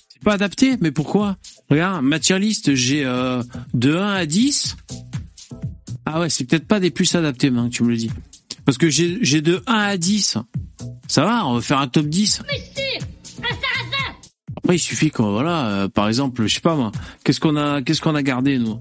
C'est 0.08 0.22
pas 0.22 0.34
adapté, 0.34 0.76
mais 0.78 0.92
pourquoi? 0.92 1.38
Regarde, 1.70 2.02
ma 2.04 2.18
tier 2.18 2.38
list, 2.38 2.74
j'ai 2.74 3.04
euh, 3.04 3.42
de 3.74 3.94
1 3.94 4.08
à 4.08 4.26
10. 4.26 4.76
Ah 6.06 6.20
ouais, 6.20 6.30
c'est 6.30 6.44
peut-être 6.44 6.66
pas 6.66 6.80
des 6.80 6.90
plus 6.90 7.14
adaptés, 7.14 7.50
maintenant 7.50 7.68
que 7.68 7.74
tu 7.74 7.82
me 7.82 7.90
le 7.90 7.96
dis. 7.96 8.10
Parce 8.64 8.78
que 8.78 8.88
j'ai 8.88 9.18
j'ai 9.22 9.42
de 9.42 9.62
1 9.66 9.74
à 9.74 9.96
10. 9.96 10.38
Ça 11.06 11.24
va, 11.24 11.46
on 11.46 11.54
va 11.54 11.60
faire 11.60 11.78
un 11.78 11.88
top 11.88 12.06
10. 12.06 12.42
Après, 14.56 14.76
il 14.76 14.78
suffit 14.78 15.10
qu'on, 15.10 15.30
voilà, 15.32 15.66
euh, 15.68 15.88
par 15.88 16.08
exemple, 16.08 16.46
je 16.46 16.54
sais 16.54 16.60
pas 16.60 16.74
moi, 16.74 16.92
qu'est-ce 17.24 17.40
qu'on 17.40 17.56
a, 17.56 17.82
qu'est-ce 17.82 18.00
qu'on 18.00 18.14
a 18.14 18.22
gardé, 18.22 18.58
nous? 18.58 18.78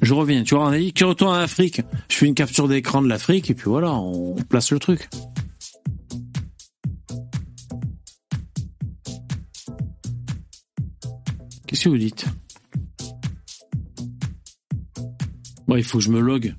Je 0.00 0.14
reviens, 0.14 0.42
tu 0.44 0.54
vois, 0.54 0.66
on 0.66 0.72
a 0.72 0.78
dit, 0.78 0.92
tu 0.92 1.04
retournes 1.04 1.32
en 1.32 1.40
Afrique. 1.40 1.82
Je 2.08 2.16
fais 2.16 2.26
une 2.26 2.34
capture 2.34 2.68
d'écran 2.68 3.02
de 3.02 3.08
l'Afrique, 3.08 3.50
et 3.50 3.54
puis 3.54 3.64
voilà, 3.66 3.92
on 3.92 4.34
place 4.48 4.70
le 4.70 4.78
truc. 4.78 5.08
Qu'est-ce 11.74 11.84
que 11.86 11.88
vous 11.88 11.98
dites 11.98 12.26
Bon, 15.66 15.74
il 15.74 15.82
faut 15.82 15.98
que 15.98 16.04
je 16.04 16.10
me 16.10 16.20
log. 16.20 16.54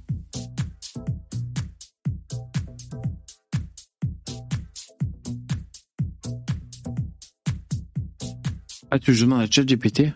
Ah, 8.91 8.99
tu 8.99 9.11
veux 9.11 9.13
que 9.13 9.13
je 9.13 9.23
demande 9.23 9.43
à 9.43 9.49
ChatGPT 9.49 10.11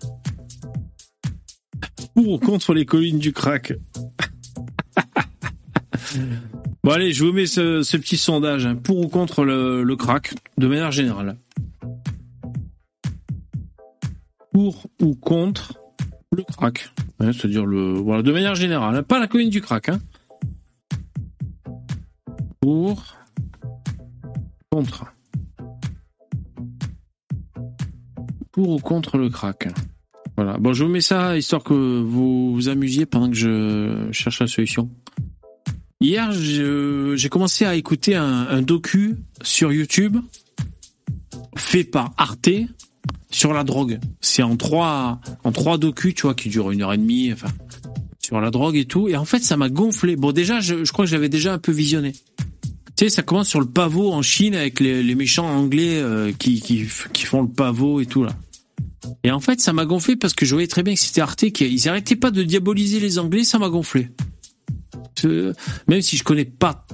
Pour 2.13 2.27
ou 2.27 2.37
contre 2.37 2.73
les 2.73 2.85
collines 2.85 3.19
du 3.19 3.31
crack 3.31 3.71
Bon, 6.83 6.91
allez, 6.91 7.13
je 7.13 7.23
vous 7.23 7.31
mets 7.31 7.45
ce, 7.45 7.83
ce 7.83 7.95
petit 7.95 8.17
sondage. 8.17 8.65
hein. 8.65 8.75
Pour 8.75 8.99
ou 8.99 9.07
contre 9.07 9.45
le, 9.45 9.81
le 9.81 9.95
crack, 9.95 10.33
de 10.57 10.67
manière 10.67 10.91
générale. 10.91 11.37
Ou 15.01 15.15
contre 15.15 15.79
le 16.35 16.43
crack. 16.43 16.91
C'est-à-dire 17.19 17.65
le. 17.65 17.93
Voilà, 17.93 18.21
de 18.21 18.31
manière 18.31 18.55
générale. 18.55 18.95
hein. 18.95 19.03
Pas 19.03 19.19
la 19.19 19.27
colline 19.27 19.49
du 19.49 19.61
crack. 19.61 19.89
Hein. 19.89 19.99
Pour. 22.61 23.03
Contre. 24.71 25.05
Pour 28.51 28.69
ou 28.69 28.79
contre 28.79 29.17
le 29.17 29.29
crack. 29.29 29.67
Voilà. 30.35 30.57
Bon, 30.57 30.73
je 30.73 30.83
vous 30.83 30.89
mets 30.89 31.01
ça 31.01 31.37
histoire 31.37 31.63
que 31.63 31.73
vous 31.73 32.53
vous 32.53 32.69
amusiez 32.69 33.05
pendant 33.05 33.29
que 33.29 33.35
je 33.35 34.09
cherche 34.11 34.39
la 34.39 34.47
solution. 34.47 34.89
Hier, 36.01 36.31
j'ai 36.31 37.29
commencé 37.29 37.65
à 37.65 37.75
écouter 37.75 38.15
un 38.15 38.61
docu 38.61 39.17
sur 39.41 39.73
YouTube 39.73 40.17
fait 41.57 41.83
par 41.83 42.13
Arte 42.17 42.49
sur 43.31 43.53
la 43.53 43.63
drogue. 43.63 43.99
C'est 44.21 44.43
en 44.43 44.55
trois, 44.57 45.19
en 45.43 45.51
trois 45.51 45.77
docus, 45.77 46.13
tu 46.15 46.23
vois, 46.23 46.33
qui 46.35 46.49
durent 46.49 46.71
une 46.71 46.81
heure 46.81 46.93
et 46.93 46.97
demie, 46.97 47.31
enfin, 47.33 47.47
sur 48.23 48.39
la 48.41 48.51
drogue 48.51 48.75
et 48.75 48.85
tout. 48.85 49.07
Et 49.07 49.15
en 49.15 49.25
fait, 49.25 49.39
ça 49.43 49.57
m'a 49.57 49.69
gonflé. 49.69 50.15
Bon, 50.15 50.31
déjà, 50.31 50.59
je, 50.59 50.83
je 50.83 50.91
crois 50.91 51.05
que 51.05 51.11
j'avais 51.11 51.29
déjà 51.29 51.53
un 51.53 51.59
peu 51.59 51.71
visionné. 51.71 52.13
Tu 52.97 53.05
sais, 53.05 53.09
ça 53.09 53.21
commence 53.23 53.47
sur 53.47 53.59
le 53.61 53.65
pavot 53.65 54.11
en 54.11 54.21
Chine 54.21 54.55
avec 54.55 54.79
les, 54.81 55.01
les 55.03 55.15
méchants 55.15 55.47
anglais 55.47 55.99
euh, 56.01 56.31
qui, 56.37 56.59
qui, 56.59 56.85
qui 57.13 57.23
font 57.25 57.41
le 57.43 57.47
pavot 57.49 58.01
et 58.01 58.05
tout 58.05 58.23
là. 58.23 58.35
Et 59.23 59.31
en 59.31 59.39
fait, 59.39 59.61
ça 59.61 59.71
m'a 59.73 59.85
gonflé 59.85 60.15
parce 60.17 60.33
que 60.33 60.45
je 60.45 60.53
voyais 60.53 60.67
très 60.67 60.83
bien 60.83 60.93
que 60.93 60.99
c'était 60.99 61.21
Arte 61.21 61.49
qui, 61.51 61.65
ils 61.65 61.87
arrêtaient 61.87 62.17
pas 62.17 62.31
de 62.31 62.43
diaboliser 62.43 62.99
les 62.99 63.17
Anglais, 63.17 63.43
ça 63.45 63.57
m'a 63.57 63.69
gonflé. 63.69 64.09
Ce- 65.17 65.53
Même 65.87 66.01
si 66.01 66.17
je 66.17 66.23
connais 66.23 66.45
pas, 66.45 66.85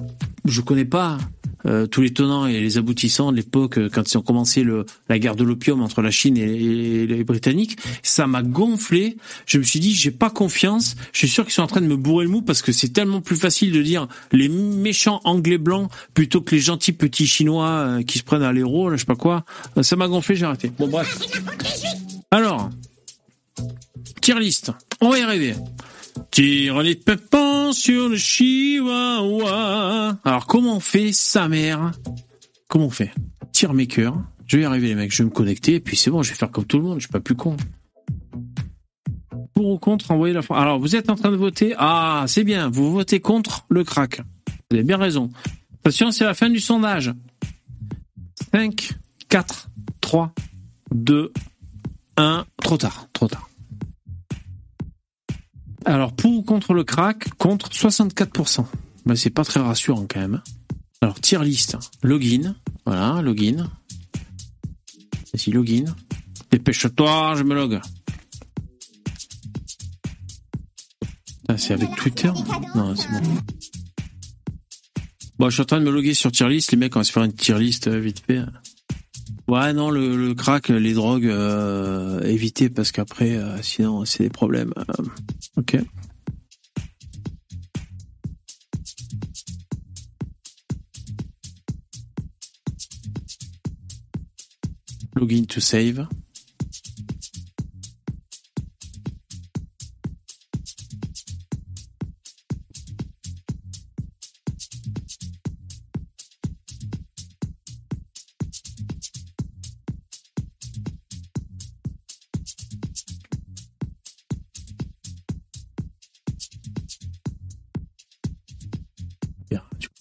je 0.44 0.60
connais 0.60 0.84
pas 0.84 1.18
euh, 1.66 1.86
tous 1.86 2.02
les 2.02 2.12
tenants 2.12 2.46
et 2.46 2.60
les 2.60 2.78
aboutissants 2.78 3.32
de 3.32 3.36
l'époque 3.36 3.78
euh, 3.78 3.88
quand 3.92 4.10
ils 4.10 4.16
ont 4.16 4.22
commencé 4.22 4.64
la 5.08 5.18
guerre 5.18 5.36
de 5.36 5.44
l'opium 5.44 5.82
entre 5.82 6.02
la 6.02 6.10
Chine 6.10 6.36
et, 6.36 7.06
les 7.06 7.24
Britanniques, 7.24 7.78
ça 8.02 8.26
m'a 8.26 8.42
gonflé. 8.42 9.16
Je 9.46 9.58
me 9.58 9.62
suis 9.62 9.80
dit, 9.80 9.94
j'ai 9.94 10.10
pas 10.10 10.30
confiance. 10.30 10.96
Je 11.12 11.18
suis 11.18 11.28
sûr 11.28 11.44
qu'ils 11.44 11.54
sont 11.54 11.62
en 11.62 11.66
train 11.66 11.80
de 11.80 11.86
me 11.86 11.96
bourrer 11.96 12.24
le 12.24 12.30
mou 12.30 12.42
parce 12.42 12.62
que 12.62 12.72
c'est 12.72 12.90
tellement 12.90 13.20
plus 13.20 13.36
facile 13.36 13.72
de 13.72 13.82
dire 13.82 14.08
les 14.32 14.48
méchants 14.48 15.20
anglais 15.24 15.58
blancs 15.58 15.90
plutôt 16.14 16.40
que 16.40 16.54
les 16.54 16.60
gentils 16.60 16.92
petits 16.92 17.26
chinois 17.26 17.68
euh, 17.68 18.02
qui 18.02 18.18
se 18.18 18.24
prennent 18.24 18.42
à 18.42 18.52
l'héros, 18.52 18.90
je 18.90 18.96
sais 18.96 19.04
pas 19.04 19.16
quoi. 19.16 19.44
Ça 19.82 19.96
m'a 19.96 20.08
gonflé, 20.08 20.36
j'ai 20.36 20.44
arrêté. 20.44 20.70
Bon 20.78 20.88
bref. 20.88 21.18
Alors, 22.30 22.70
tier 24.20 24.38
list. 24.38 24.72
On 25.00 25.10
va 25.10 25.18
y 25.18 25.22
arriver. 25.22 25.54
Tire 26.30 26.82
les 26.82 26.94
pépins 26.94 27.72
sur 27.72 28.08
le 28.08 28.16
chihuahua. 28.16 30.18
Alors, 30.24 30.46
comment 30.46 30.76
on 30.76 30.80
fait 30.80 31.12
sa 31.12 31.48
mère 31.48 31.92
Comment 32.68 32.86
on 32.86 32.90
fait 32.90 33.12
Tire 33.52 33.74
mes 33.74 33.86
cœurs. 33.86 34.16
Je 34.46 34.56
vais 34.56 34.62
y 34.62 34.66
arriver, 34.66 34.88
les 34.88 34.94
mecs. 34.94 35.12
Je 35.12 35.22
vais 35.22 35.28
me 35.28 35.34
connecter, 35.34 35.74
et 35.74 35.80
puis 35.80 35.96
c'est 35.96 36.10
bon, 36.10 36.22
je 36.22 36.30
vais 36.30 36.36
faire 36.36 36.50
comme 36.50 36.64
tout 36.64 36.78
le 36.78 36.84
monde. 36.84 37.00
Je 37.00 37.06
suis 37.06 37.12
pas 37.12 37.20
plus 37.20 37.34
con. 37.34 37.56
Pour 39.54 39.66
ou 39.66 39.78
contre, 39.78 40.10
envoyer 40.10 40.34
la 40.34 40.42
fois. 40.42 40.60
Alors, 40.60 40.78
vous 40.78 40.96
êtes 40.96 41.10
en 41.10 41.16
train 41.16 41.30
de 41.30 41.36
voter. 41.36 41.74
Ah, 41.78 42.24
c'est 42.28 42.44
bien. 42.44 42.68
Vous 42.68 42.92
votez 42.92 43.20
contre 43.20 43.66
le 43.68 43.84
crack. 43.84 44.20
Vous 44.70 44.76
avez 44.76 44.84
bien 44.84 44.98
raison. 44.98 45.30
Attention, 45.80 46.10
c'est 46.10 46.24
la 46.24 46.34
fin 46.34 46.50
du 46.50 46.60
sondage. 46.60 47.12
5, 48.52 48.92
4, 49.28 49.68
3, 50.00 50.32
2, 50.94 51.32
1. 52.16 52.44
Trop 52.62 52.76
tard, 52.76 53.08
trop 53.12 53.28
tard. 53.28 53.48
Alors, 55.86 56.12
pour 56.12 56.32
ou 56.32 56.42
contre 56.42 56.74
le 56.74 56.82
crack, 56.82 57.32
contre 57.38 57.70
64%. 57.70 58.66
Ben, 59.06 59.14
c'est 59.14 59.30
pas 59.30 59.44
très 59.44 59.60
rassurant 59.60 60.04
quand 60.10 60.18
même. 60.18 60.42
Alors, 61.00 61.20
tier 61.20 61.38
list, 61.38 61.76
login. 62.02 62.56
Voilà, 62.84 63.22
login. 63.22 63.70
Vas-y, 65.32 65.52
login. 65.52 65.84
Dépêche-toi, 66.50 67.34
je 67.36 67.44
me 67.44 67.54
log. 67.54 67.80
Ah, 71.48 71.56
c'est 71.56 71.74
avec 71.74 71.94
Twitter 71.94 72.32
Non, 72.74 72.96
c'est 72.96 73.08
bon. 73.08 73.36
Bon, 75.38 75.48
je 75.48 75.54
suis 75.54 75.62
en 75.62 75.66
train 75.66 75.78
de 75.78 75.84
me 75.84 75.92
loguer 75.92 76.14
sur 76.14 76.32
tier 76.32 76.48
list. 76.48 76.72
Les 76.72 76.78
mecs, 76.78 76.96
on 76.96 77.00
va 77.00 77.04
se 77.04 77.12
faire 77.12 77.22
une 77.22 77.32
tier 77.32 77.58
list 77.60 77.86
euh, 77.86 78.00
vite 78.00 78.24
fait. 78.26 78.40
Ouais, 79.48 79.72
non, 79.72 79.90
le, 79.90 80.34
crack, 80.34 80.68
les 80.68 80.92
drogues, 80.92 81.26
euh, 81.26 82.20
éviter 82.22 82.68
parce 82.68 82.90
qu'après, 82.90 83.36
euh, 83.36 83.62
sinon, 83.62 84.04
c'est 84.04 84.24
des 84.24 84.30
problèmes. 84.30 84.72
Euh, 84.76 85.04
ok. 85.56 85.78
Login 95.14 95.44
to 95.46 95.60
save. 95.60 96.06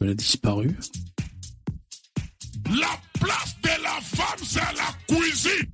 Elle 0.05 0.11
a 0.11 0.13
disparu. 0.13 0.71
La 2.69 2.99
place 3.19 3.55
de 3.61 3.83
la 3.83 4.01
femme, 4.01 4.39
c'est 4.43 4.59
la 4.59 5.15
cuisine. 5.15 5.69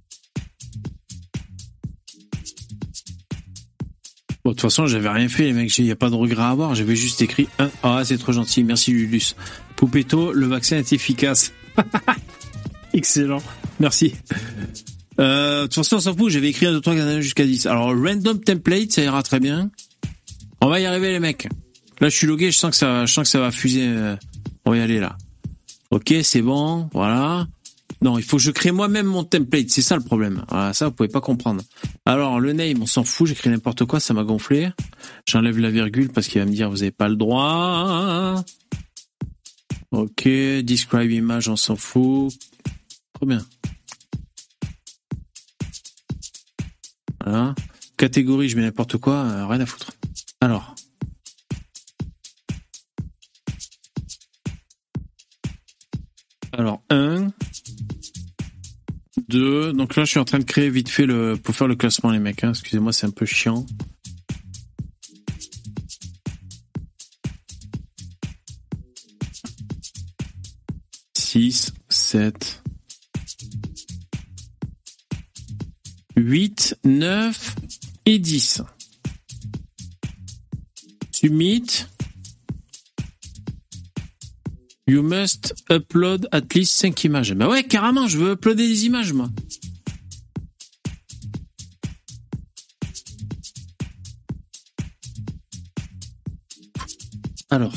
Bon, 4.43 4.51
de 4.51 4.55
toute 4.55 4.61
façon, 4.61 4.87
j'avais 4.87 5.09
rien 5.09 5.27
fait, 5.27 5.43
les 5.43 5.53
mecs. 5.53 5.77
Il 5.77 5.85
n'y 5.85 5.91
a 5.91 5.95
pas 5.95 6.09
de 6.09 6.15
regret 6.15 6.41
à 6.41 6.49
avoir. 6.49 6.73
J'avais 6.75 6.95
juste 6.95 7.21
écrit 7.21 7.47
un. 7.59 7.69
Ah, 7.83 8.01
c'est 8.03 8.17
trop 8.17 8.31
gentil. 8.31 8.63
Merci, 8.63 8.91
Lulus. 8.91 9.35
Poupetto, 9.75 10.33
le 10.33 10.47
vaccin 10.47 10.77
est 10.77 10.93
efficace. 10.93 11.51
Excellent. 12.93 13.41
Merci. 13.79 14.13
Euh, 15.19 15.61
de 15.61 15.65
toute 15.65 15.75
façon, 15.75 15.97
on 15.97 15.99
s'en 15.99 16.15
fout. 16.15 16.31
J'avais 16.31 16.49
écrit 16.49 16.65
un, 16.65 16.71
deux, 16.71 16.81
trois, 16.81 16.95
quatre, 16.95 17.19
jusqu'à 17.19 17.45
10. 17.45 17.67
Alors, 17.67 17.89
random 17.95 18.39
template, 18.39 18.91
ça 18.91 19.03
ira 19.03 19.21
très 19.21 19.39
bien. 19.39 19.69
On 20.61 20.69
va 20.69 20.79
y 20.79 20.85
arriver, 20.85 21.11
les 21.11 21.19
mecs. 21.19 21.47
Là, 22.01 22.09
je 22.09 22.15
suis 22.15 22.27
logué. 22.27 22.51
Je 22.51 22.57
sens 22.57 22.71
que 22.71 22.77
ça, 23.25 23.39
va 23.39 23.51
fuser. 23.51 23.87
euh, 23.87 24.15
On 24.65 24.71
va 24.71 24.77
y 24.77 24.81
aller, 24.81 24.99
là. 24.99 25.17
Ok, 25.91 26.13
c'est 26.23 26.41
bon. 26.41 26.89
Voilà. 26.93 27.47
Non, 28.01 28.17
il 28.17 28.23
faut 28.23 28.37
que 28.37 28.43
je 28.43 28.49
crée 28.51 28.71
moi-même 28.71 29.05
mon 29.05 29.23
template. 29.23 29.69
C'est 29.69 29.83
ça 29.83 29.95
le 29.95 30.01
problème. 30.03 30.43
Voilà, 30.49 30.73
ça, 30.73 30.85
vous 30.87 30.91
pouvez 30.91 31.09
pas 31.09 31.21
comprendre. 31.21 31.61
Alors, 32.05 32.39
le 32.39 32.53
name, 32.53 32.81
on 32.81 32.85
s'en 32.87 33.03
fout. 33.03 33.27
J'écris 33.27 33.49
n'importe 33.51 33.85
quoi. 33.85 33.99
Ça 33.99 34.13
m'a 34.15 34.23
gonflé. 34.23 34.71
J'enlève 35.29 35.59
la 35.59 35.69
virgule 35.69 36.09
parce 36.09 36.27
qu'il 36.27 36.41
va 36.41 36.45
me 36.47 36.51
dire 36.51 36.69
vous 36.71 36.81
avez 36.81 36.91
pas 36.91 37.07
le 37.07 37.15
droit. 37.15 38.43
Ok. 39.91 40.23
Describe 40.63 41.11
image, 41.11 41.49
on 41.49 41.55
s'en 41.55 41.75
fout. 41.75 42.33
Trop 43.13 43.25
bien. 43.27 43.45
Voilà. 47.23 47.53
Catégorie, 47.97 48.49
je 48.49 48.55
mets 48.55 48.63
n'importe 48.63 48.97
quoi. 48.97 49.17
euh, 49.17 49.45
rien 49.45 49.59
à 49.59 49.65
foutre. 49.67 49.91
Alors. 50.39 50.73
Alors, 56.53 56.81
1, 56.89 57.31
2. 59.29 59.73
Donc 59.73 59.95
là, 59.95 60.03
je 60.03 60.09
suis 60.11 60.19
en 60.19 60.25
train 60.25 60.39
de 60.39 60.43
créer 60.43 60.69
vite 60.69 60.89
fait 60.89 61.05
le 61.05 61.37
pour 61.37 61.55
faire 61.55 61.67
le 61.67 61.75
classement, 61.75 62.11
les 62.11 62.19
mecs. 62.19 62.43
hein. 62.43 62.49
Excusez-moi, 62.49 62.93
c'est 62.93 63.07
un 63.07 63.11
peu 63.11 63.25
chiant. 63.25 63.65
Six, 71.13 71.71
sept, 71.89 72.61
huit, 76.17 76.75
neuf 76.83 77.55
et 78.05 78.19
dix. 78.19 78.61
Submit. 81.11 81.85
You 84.91 85.03
must 85.03 85.53
upload 85.69 86.27
at 86.33 86.53
least 86.53 86.73
5 86.75 87.05
images. 87.05 87.33
Bah 87.33 87.47
ouais, 87.47 87.63
carrément, 87.63 88.09
je 88.09 88.17
veux 88.17 88.31
uploader 88.33 88.67
des 88.67 88.85
images, 88.87 89.13
moi. 89.13 89.29
Alors, 97.49 97.73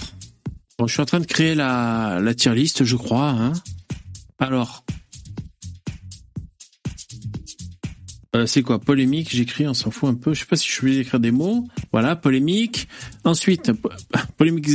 bon, 0.78 0.86
je 0.86 0.92
suis 0.92 1.02
en 1.02 1.06
train 1.06 1.20
de 1.20 1.26
créer 1.26 1.54
la, 1.54 2.20
tier 2.36 2.54
list, 2.54 2.84
je 2.84 2.96
crois. 2.96 3.30
Hein. 3.30 3.52
Alors, 4.38 4.84
Euh, 8.36 8.46
c'est 8.46 8.62
quoi? 8.62 8.80
Polémique, 8.80 9.28
j'écris, 9.30 9.68
on 9.68 9.74
s'en 9.74 9.92
fout 9.92 10.08
un 10.10 10.14
peu. 10.16 10.34
Je 10.34 10.40
sais 10.40 10.46
pas 10.46 10.56
si 10.56 10.66
je 10.66 10.72
suis 10.72 10.80
obligé 10.82 10.98
d'écrire 11.04 11.20
des 11.20 11.30
mots. 11.30 11.68
Voilà, 11.92 12.16
polémique. 12.16 12.88
Ensuite, 13.22 13.70
po- 13.74 13.90
polémique. 14.36 14.66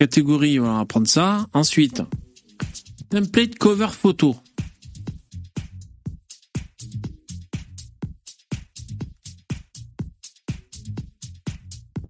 Catégorie, 0.00 0.58
on 0.58 0.78
va 0.78 0.86
prendre 0.86 1.06
ça. 1.06 1.46
Ensuite, 1.52 2.02
template 3.10 3.56
cover 3.58 3.88
photo. 3.88 4.34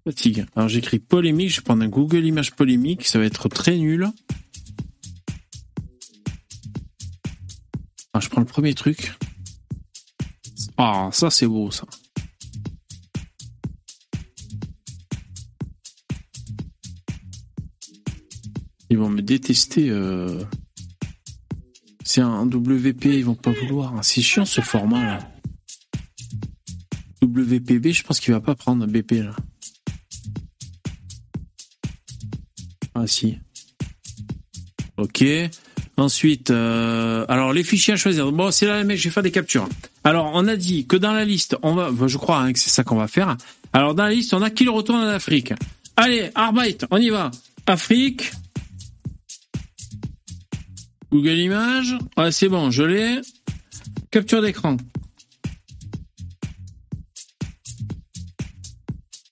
Fatigue. 0.05 0.45
Alors 0.55 0.69
j'écris 0.69 0.99
polémique, 0.99 1.49
je 1.49 1.57
vais 1.57 1.63
prendre 1.63 1.83
un 1.83 1.89
Google 1.89 2.25
Image 2.25 2.53
polémique, 2.53 3.05
ça 3.05 3.19
va 3.19 3.25
être 3.25 3.49
très 3.49 3.75
nul. 3.75 4.09
Alors 8.13 8.21
je 8.21 8.29
prends 8.29 8.39
le 8.39 8.47
premier 8.47 8.73
truc. 8.73 9.17
Ah, 10.77 11.09
ça 11.11 11.29
c'est 11.29 11.45
beau 11.45 11.71
ça. 11.71 11.85
Vont 19.01 19.09
me 19.09 19.21
détester. 19.21 19.89
euh. 19.89 20.43
C'est 22.03 22.21
un 22.21 22.45
WP, 22.45 23.05
ils 23.05 23.25
vont 23.25 23.35
pas 23.35 23.51
vouloir. 23.51 23.93
C'est 24.01 24.21
chiant 24.21 24.45
ce 24.45 24.61
format 24.61 25.03
là. 25.03 25.19
WPB, 27.23 27.91
je 27.91 28.03
pense 28.03 28.19
qu'il 28.19 28.33
va 28.33 28.41
pas 28.41 28.55
prendre 28.55 28.85
BP 28.87 29.11
là. 29.23 29.35
Ah 32.95 33.07
si. 33.07 33.37
Ok. 34.97 35.23
Ensuite, 35.97 36.49
euh, 36.49 37.25
alors 37.29 37.53
les 37.53 37.63
fichiers 37.63 37.93
à 37.93 37.97
choisir. 37.97 38.31
Bon, 38.31 38.49
c'est 38.51 38.65
là, 38.65 38.83
mecs, 38.83 38.97
je 38.97 39.03
vais 39.05 39.09
faire 39.09 39.23
des 39.23 39.31
captures. 39.31 39.67
Alors, 40.03 40.31
on 40.33 40.47
a 40.47 40.55
dit 40.55 40.87
que 40.87 40.95
dans 40.95 41.13
la 41.13 41.25
liste, 41.25 41.57
on 41.61 41.75
va, 41.75 41.91
je 42.07 42.17
crois 42.17 42.39
hein, 42.39 42.53
que 42.53 42.59
c'est 42.59 42.71
ça 42.71 42.83
qu'on 42.83 42.95
va 42.95 43.07
faire. 43.07 43.37
Alors, 43.73 43.93
dans 43.93 44.03
la 44.03 44.11
liste, 44.11 44.33
on 44.33 44.41
a 44.41 44.49
qui 44.49 44.63
le 44.63 44.71
retourne 44.71 44.99
en 44.99 45.07
Afrique. 45.07 45.53
Allez, 45.95 46.31
Arbeit, 46.33 46.79
on 46.89 46.97
y 46.97 47.09
va. 47.09 47.29
Afrique. 47.67 48.31
Google 51.11 51.39
Images. 51.39 51.97
Ouais, 52.17 52.31
c'est 52.31 52.49
bon, 52.49 52.71
je 52.71 52.83
l'ai. 52.83 53.21
Capture 54.11 54.41
d'écran. 54.41 54.77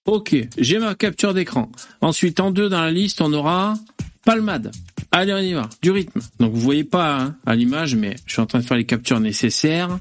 Ok, 0.06 0.36
j'ai 0.58 0.80
ma 0.80 0.96
capture 0.96 1.34
d'écran. 1.34 1.72
Ensuite, 2.02 2.40
en 2.40 2.52
deux 2.52 2.68
dans 2.68 2.82
la 2.82 2.92
liste, 2.92 3.22
on 3.22 3.32
aura 3.32 3.76
Palmade. 4.26 4.72
Allez, 5.12 5.34
on 5.34 5.38
y 5.38 5.54
va. 5.54 5.70
Du 5.82 5.92
rythme. 5.92 6.20
Donc, 6.40 6.54
vous 6.54 6.60
voyez 6.60 6.84
pas 6.84 7.20
hein, 7.20 7.36
à 7.46 7.56
l'image, 7.56 7.96
mais 7.96 8.16
je 8.26 8.34
suis 8.34 8.42
en 8.42 8.46
train 8.46 8.60
de 8.60 8.66
faire 8.66 8.78
les 8.78 8.86
captures 8.86 9.20
nécessaires. 9.20 10.00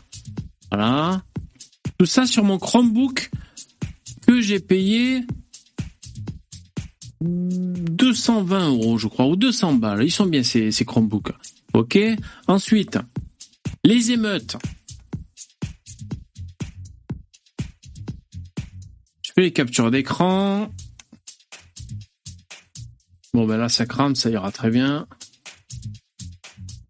Voilà. 0.70 1.22
Tout 1.98 2.06
ça 2.06 2.26
sur 2.26 2.44
mon 2.44 2.58
Chromebook 2.58 3.30
que 4.26 4.40
j'ai 4.40 4.60
payé 4.60 5.22
220 7.20 8.68
euros, 8.68 8.98
je 8.98 9.08
crois, 9.08 9.26
ou 9.26 9.36
200 9.36 9.74
balles. 9.74 10.04
Ils 10.04 10.10
sont 10.10 10.26
bien 10.26 10.42
ces 10.42 10.70
Chromebooks. 10.86 11.32
Ok. 11.74 11.98
Ensuite, 12.46 12.98
les 13.84 14.10
émeutes. 14.10 14.56
Je 19.22 19.32
fais 19.34 19.42
les 19.42 19.52
captures 19.52 19.90
d'écran. 19.90 20.72
Bon, 23.34 23.46
ben 23.46 23.56
là, 23.56 23.68
ça 23.68 23.86
crame, 23.86 24.14
ça 24.16 24.30
ira 24.30 24.50
très 24.50 24.70
bien. 24.70 25.06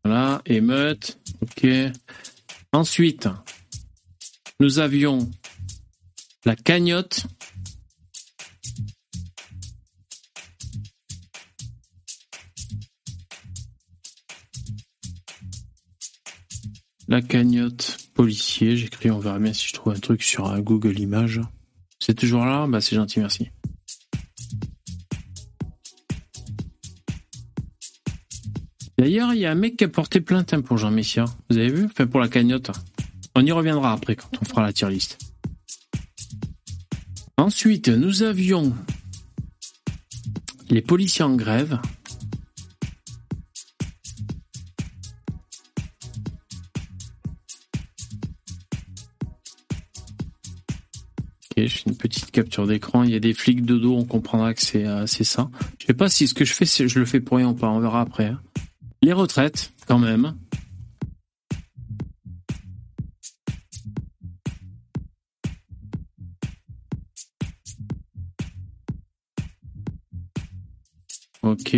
Voilà, 0.04 0.40
émeute. 0.46 1.18
Ok. 1.42 1.66
Ensuite, 2.72 3.28
nous 4.60 4.78
avions 4.78 5.30
la 6.44 6.56
cagnotte. 6.56 7.26
La 17.10 17.22
cagnotte 17.22 17.96
policier, 18.12 18.76
j'écris, 18.76 19.10
on 19.10 19.18
verra 19.18 19.38
bien 19.38 19.54
si 19.54 19.66
je 19.66 19.72
trouve 19.72 19.94
un 19.94 19.98
truc 19.98 20.22
sur 20.22 20.46
euh, 20.46 20.60
Google 20.60 21.00
Images. 21.00 21.40
C'est 21.98 22.12
toujours 22.12 22.44
là? 22.44 22.66
Bah 22.68 22.82
c'est 22.82 22.96
gentil, 22.96 23.20
merci. 23.20 23.48
D'ailleurs, 28.98 29.32
il 29.32 29.40
y 29.40 29.46
a 29.46 29.52
un 29.52 29.54
mec 29.54 29.78
qui 29.78 29.84
a 29.84 29.88
porté 29.88 30.20
plainte 30.20 30.52
hein, 30.52 30.60
pour 30.60 30.76
Jean 30.76 30.90
Messia. 30.90 31.24
Vous 31.48 31.56
avez 31.56 31.70
vu? 31.70 31.86
Enfin, 31.86 32.06
pour 32.06 32.20
la 32.20 32.28
cagnotte. 32.28 32.70
On 33.34 33.46
y 33.46 33.52
reviendra 33.52 33.94
après 33.94 34.14
quand 34.14 34.28
on 34.42 34.44
fera 34.44 34.60
la 34.60 34.74
tier 34.74 34.90
list. 34.90 35.18
Ensuite, 37.38 37.88
nous 37.88 38.22
avions 38.22 38.76
les 40.68 40.82
policiers 40.82 41.24
en 41.24 41.36
grève. 41.36 41.80
Petite 51.98 52.30
capture 52.30 52.66
d'écran. 52.66 53.02
Il 53.02 53.10
y 53.10 53.14
a 53.14 53.20
des 53.20 53.34
flics 53.34 53.64
de 53.64 53.76
dos, 53.76 53.96
on 53.96 54.04
comprendra 54.04 54.54
que 54.54 54.62
c'est 54.62 54.86
euh, 54.86 55.06
ça. 55.06 55.50
Je 55.78 55.86
sais 55.86 55.94
pas 55.94 56.08
si 56.08 56.26
ce 56.26 56.34
que 56.34 56.44
je 56.44 56.54
fais, 56.54 56.64
je 56.64 56.98
le 56.98 57.04
fais 57.04 57.20
pour 57.20 57.36
rien 57.36 57.48
ou 57.48 57.54
pas. 57.54 57.68
On 57.68 57.80
verra 57.80 58.00
après. 58.00 58.26
hein. 58.26 58.40
Les 59.02 59.12
retraites, 59.12 59.72
quand 59.86 59.98
même. 59.98 60.34
Ok. 71.42 71.76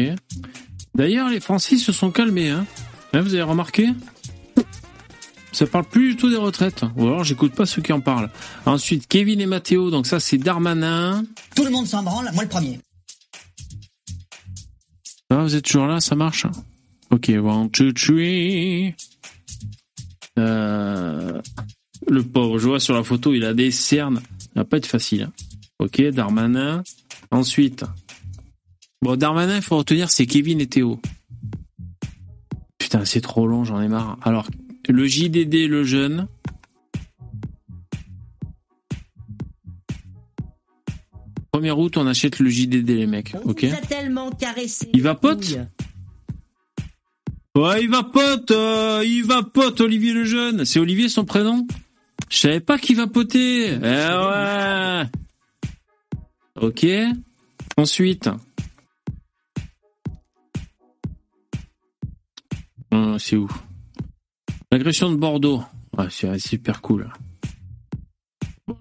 D'ailleurs, 0.94 1.28
les 1.28 1.40
Français 1.40 1.76
se 1.76 1.92
sont 1.92 2.10
calmés. 2.10 2.50
Hein, 2.50 2.66
vous 3.12 3.34
avez 3.34 3.42
remarqué? 3.42 3.88
Ça 5.60 5.66
parle 5.66 5.84
plus 5.84 6.12
du 6.12 6.16
tout 6.16 6.30
des 6.30 6.38
retraites. 6.38 6.84
Ou 6.96 7.06
alors, 7.06 7.22
j'écoute 7.22 7.52
pas 7.52 7.66
ceux 7.66 7.82
qui 7.82 7.92
en 7.92 8.00
parlent. 8.00 8.30
Ensuite, 8.64 9.06
Kevin 9.06 9.42
et 9.42 9.46
Mathéo. 9.46 9.90
Donc 9.90 10.06
ça, 10.06 10.18
c'est 10.18 10.38
Darmanin. 10.38 11.22
Tout 11.54 11.64
le 11.64 11.70
monde 11.70 11.86
s'en 11.86 12.02
branle, 12.02 12.30
moi 12.32 12.44
le 12.44 12.48
premier. 12.48 12.80
Ah, 15.28 15.42
vous 15.42 15.54
êtes 15.54 15.66
toujours 15.66 15.86
là, 15.86 16.00
ça 16.00 16.14
marche 16.14 16.46
Ok, 17.10 17.28
one, 17.28 17.70
two, 17.70 17.92
three. 17.92 18.94
Euh, 20.38 21.42
le 22.08 22.22
pauvre, 22.22 22.58
je 22.58 22.66
vois 22.66 22.80
sur 22.80 22.94
la 22.94 23.04
photo, 23.04 23.34
il 23.34 23.44
a 23.44 23.52
des 23.52 23.70
cernes. 23.70 24.22
Ça 24.38 24.48
va 24.60 24.64
pas 24.64 24.78
être 24.78 24.86
facile. 24.86 25.28
Ok, 25.78 26.00
Darmanin. 26.00 26.82
Ensuite. 27.30 27.84
Bon, 29.02 29.14
Darmanin, 29.14 29.56
il 29.56 29.62
faut 29.62 29.76
retenir, 29.76 30.10
c'est 30.10 30.24
Kevin 30.24 30.58
et 30.62 30.68
Théo. 30.68 31.02
Putain, 32.78 33.04
c'est 33.04 33.20
trop 33.20 33.46
long, 33.46 33.64
j'en 33.64 33.82
ai 33.82 33.88
marre. 33.88 34.16
Alors, 34.22 34.46
le 34.88 35.06
JDD, 35.06 35.68
le 35.68 35.84
jeune. 35.84 36.28
Première 41.52 41.76
route, 41.76 41.96
on 41.96 42.06
achète 42.06 42.38
le 42.38 42.48
JDD, 42.48 42.88
les 42.88 43.06
mecs. 43.06 43.34
Ok. 43.44 43.64
vous 43.64 43.74
a 43.74 43.76
tellement 43.78 44.30
caressé. 44.30 44.88
Il 44.92 45.02
vapote 45.02 45.58
Ouais, 47.56 47.82
il 47.82 47.90
vapote, 47.90 48.52
euh, 48.52 49.02
il 49.04 49.24
vapote, 49.24 49.80
Olivier 49.80 50.12
le 50.12 50.24
jeune. 50.24 50.64
C'est 50.64 50.78
Olivier 50.78 51.08
son 51.08 51.24
prénom? 51.24 51.66
Je 52.30 52.36
savais 52.38 52.60
pas 52.60 52.78
qu'il 52.78 52.96
vapotait. 52.96 53.74
Eh 53.74 53.80
ouais. 53.82 55.04
Ok. 56.60 56.86
Ensuite. 57.76 58.30
Hum, 62.92 63.18
c'est 63.18 63.36
où? 63.36 63.50
L'agression 64.72 65.10
de 65.10 65.16
Bordeaux. 65.16 65.62
C'est 66.10 66.38
super 66.38 66.80
cool. 66.80 67.10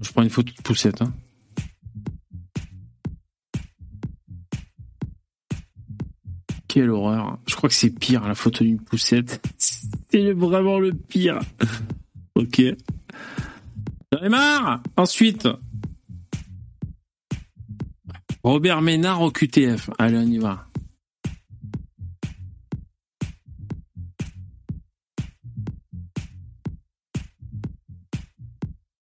Je 0.01 0.11
prends 0.11 0.21
une 0.21 0.29
photo 0.29 0.53
de 0.55 0.61
poussette. 0.61 1.01
Hein. 1.01 1.11
Quelle 6.67 6.91
horreur. 6.91 7.39
Je 7.47 7.55
crois 7.55 7.67
que 7.67 7.75
c'est 7.75 7.89
pire, 7.89 8.27
la 8.27 8.35
photo 8.35 8.63
d'une 8.63 8.79
poussette. 8.79 9.43
C'est 9.57 10.31
vraiment 10.33 10.79
le 10.79 10.93
pire. 10.93 11.39
Ok. 12.35 12.61
J'en 14.13 14.21
ai 14.21 14.29
marre 14.29 14.81
Ensuite. 14.95 15.49
Robert 18.45 18.81
Ménard 18.81 19.21
au 19.21 19.29
QTF. 19.29 19.89
Allez, 19.97 20.17
on 20.17 20.21
y 20.21 20.37
va. 20.37 20.68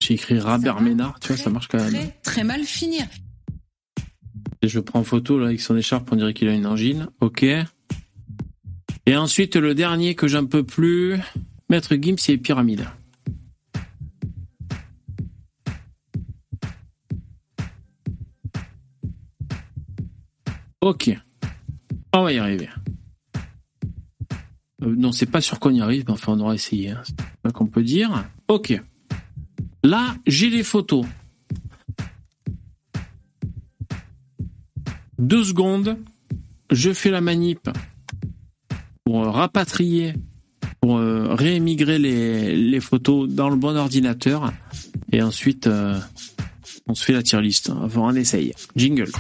J'ai 0.02 0.16
écrit 0.16 0.40
Robert 0.40 0.82
Ménard, 0.82 1.20
tu 1.20 1.28
vois, 1.28 1.38
ça 1.38 1.52
marche 1.52 1.68
quand 1.68 1.78
même. 1.78 1.92
Très, 1.94 2.18
très 2.24 2.44
mal 2.44 2.64
finir. 2.64 3.06
Et 4.64 4.68
je 4.68 4.80
prends 4.80 5.04
photo 5.04 5.40
là 5.40 5.48
avec 5.48 5.62
son 5.62 5.78
écharpe, 5.78 6.12
on 6.12 6.16
dirait 6.16 6.34
qu'il 6.34 6.48
a 6.48 6.54
une 6.54 6.66
angine. 6.66 7.08
Ok. 7.20 7.44
Et 7.44 9.16
ensuite 9.16 9.56
le 9.56 9.76
dernier 9.76 10.16
que 10.16 10.28
j'en 10.28 10.46
peux 10.46 10.64
plus, 10.64 11.20
Maître 11.70 11.96
Gims 11.96 12.16
et 12.30 12.38
Pyramide. 12.38 12.88
Ok. 20.82 21.12
On 22.14 22.24
va 22.24 22.34
y 22.34 22.40
arriver. 22.40 22.70
Euh, 24.84 24.96
non, 24.96 25.12
c'est 25.12 25.28
pas 25.28 25.42
sûr 25.42 25.60
qu'on 25.60 25.70
y 25.70 25.80
arrive, 25.80 26.06
mais 26.08 26.14
enfin 26.14 26.34
on 26.34 26.40
aura 26.40 26.56
essayé. 26.56 26.90
Hein. 26.90 27.02
C'est 27.06 27.16
ça 27.46 27.52
qu'on 27.52 27.68
peut 27.68 27.84
dire. 27.84 28.26
Ok. 28.48 28.82
Là, 29.84 30.16
j'ai 30.28 30.50
les 30.50 30.64
photos. 30.64 31.06
deux 35.22 35.44
secondes, 35.44 35.98
je 36.72 36.92
fais 36.92 37.12
la 37.12 37.22
manip 37.22 37.70
pour 39.06 39.24
euh, 39.24 39.30
rapatrier, 39.30 40.16
pour 40.82 40.98
euh, 40.98 41.36
réémigrer 41.36 42.00
les, 42.00 42.80
photos 42.80 43.30
dans 43.30 43.50
le 43.50 43.56
bon 43.56 43.78
ordinateur. 43.78 44.52
Et 45.12 45.22
ensuite, 45.22 45.68
euh, 45.68 46.00
on 46.88 46.96
se 46.96 47.06
fait 47.06 47.14
la 47.14 47.24
tier 47.24 47.42
list. 47.42 47.70
Avant, 47.70 48.08
on 48.08 48.16
essaye. 48.16 48.54
Jingle. 48.76 49.12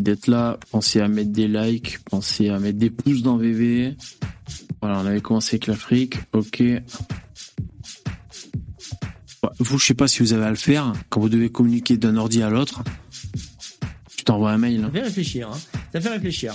Merci 0.00 0.16
d'être 0.16 0.26
là. 0.28 0.58
Pensez 0.70 1.00
à 1.00 1.08
mettre 1.08 1.30
des 1.30 1.46
likes, 1.46 1.98
pensez 2.06 2.48
à 2.48 2.58
mettre 2.58 2.78
des 2.78 2.88
pouces 2.88 3.22
dans 3.22 3.36
VV. 3.36 3.96
Voilà, 4.80 4.98
on 4.98 5.04
avait 5.04 5.20
commencé 5.20 5.56
avec 5.56 5.66
l'Afrique. 5.66 6.16
Ok. 6.32 6.62
Vous, 9.58 9.78
je 9.78 9.84
sais 9.84 9.94
pas 9.94 10.08
si 10.08 10.20
vous 10.20 10.32
avez 10.32 10.44
à 10.44 10.50
le 10.50 10.56
faire 10.56 10.94
quand 11.10 11.20
vous 11.20 11.28
devez 11.28 11.50
communiquer 11.50 11.98
d'un 11.98 12.16
ordi 12.16 12.42
à 12.42 12.48
l'autre. 12.48 12.82
Tu 14.16 14.24
t'envoie 14.24 14.52
un 14.52 14.58
mail. 14.58 14.80
Ça 14.80 14.86
hein. 14.86 14.90
fait 14.90 15.02
réfléchir. 15.02 15.50
Hein. 15.50 15.58
Ça 15.92 16.00
fait 16.00 16.08
réfléchir. 16.08 16.54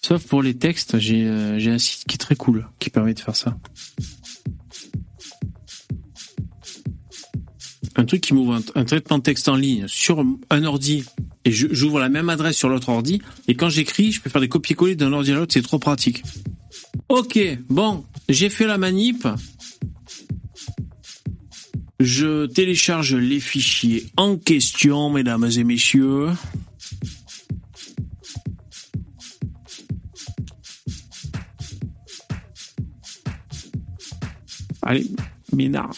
Sauf 0.00 0.26
pour 0.26 0.42
les 0.42 0.56
textes, 0.56 0.98
j'ai 0.98 1.26
euh, 1.26 1.58
j'ai 1.58 1.72
un 1.72 1.78
site 1.78 2.04
qui 2.06 2.14
est 2.14 2.18
très 2.18 2.36
cool, 2.36 2.66
qui 2.78 2.88
permet 2.88 3.12
de 3.12 3.20
faire 3.20 3.36
ça. 3.36 3.58
Un 7.96 8.04
truc 8.06 8.22
qui 8.22 8.32
m'ouvre 8.32 8.54
un, 8.54 8.62
un 8.74 8.84
traitement 8.84 9.18
de 9.18 9.22
texte 9.22 9.48
en 9.48 9.56
ligne 9.56 9.86
sur 9.86 10.24
un 10.48 10.64
ordi 10.64 11.04
et 11.46 11.52
j'ouvre 11.52 12.00
la 12.00 12.08
même 12.08 12.28
adresse 12.28 12.56
sur 12.56 12.68
l'autre 12.68 12.88
ordi 12.88 13.22
et 13.46 13.54
quand 13.54 13.68
j'écris, 13.68 14.10
je 14.10 14.20
peux 14.20 14.28
faire 14.28 14.40
des 14.40 14.48
copier-coller 14.48 14.96
d'un 14.96 15.12
ordi 15.12 15.30
à 15.30 15.36
l'autre, 15.36 15.54
c'est 15.54 15.62
trop 15.62 15.78
pratique. 15.78 16.24
Ok, 17.08 17.38
bon, 17.70 18.04
j'ai 18.28 18.50
fait 18.50 18.66
la 18.66 18.78
manip. 18.78 19.28
Je 22.00 22.46
télécharge 22.46 23.14
les 23.14 23.38
fichiers 23.38 24.06
en 24.16 24.36
question, 24.36 25.08
mesdames 25.08 25.48
et 25.56 25.64
messieurs. 25.64 26.30
Allez, 34.82 35.06
Ménard. 35.52 35.94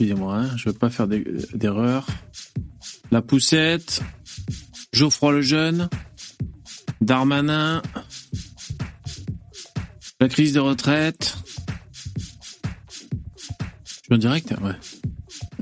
Excusez-moi, 0.00 0.36
hein, 0.36 0.56
je 0.56 0.68
veux 0.68 0.76
pas 0.76 0.90
faire 0.90 1.08
d'e- 1.08 1.24
d'erreur. 1.54 2.06
La 3.10 3.20
poussette, 3.20 4.00
Geoffroy 4.92 5.32
le 5.32 5.42
Jeune, 5.42 5.88
Darmanin, 7.00 7.82
la 10.20 10.28
crise 10.28 10.52
des 10.52 10.60
retraites. 10.60 11.36
Je 13.84 13.92
suis 13.92 14.14
en 14.14 14.18
direct, 14.18 14.54
ouais. 14.62 14.76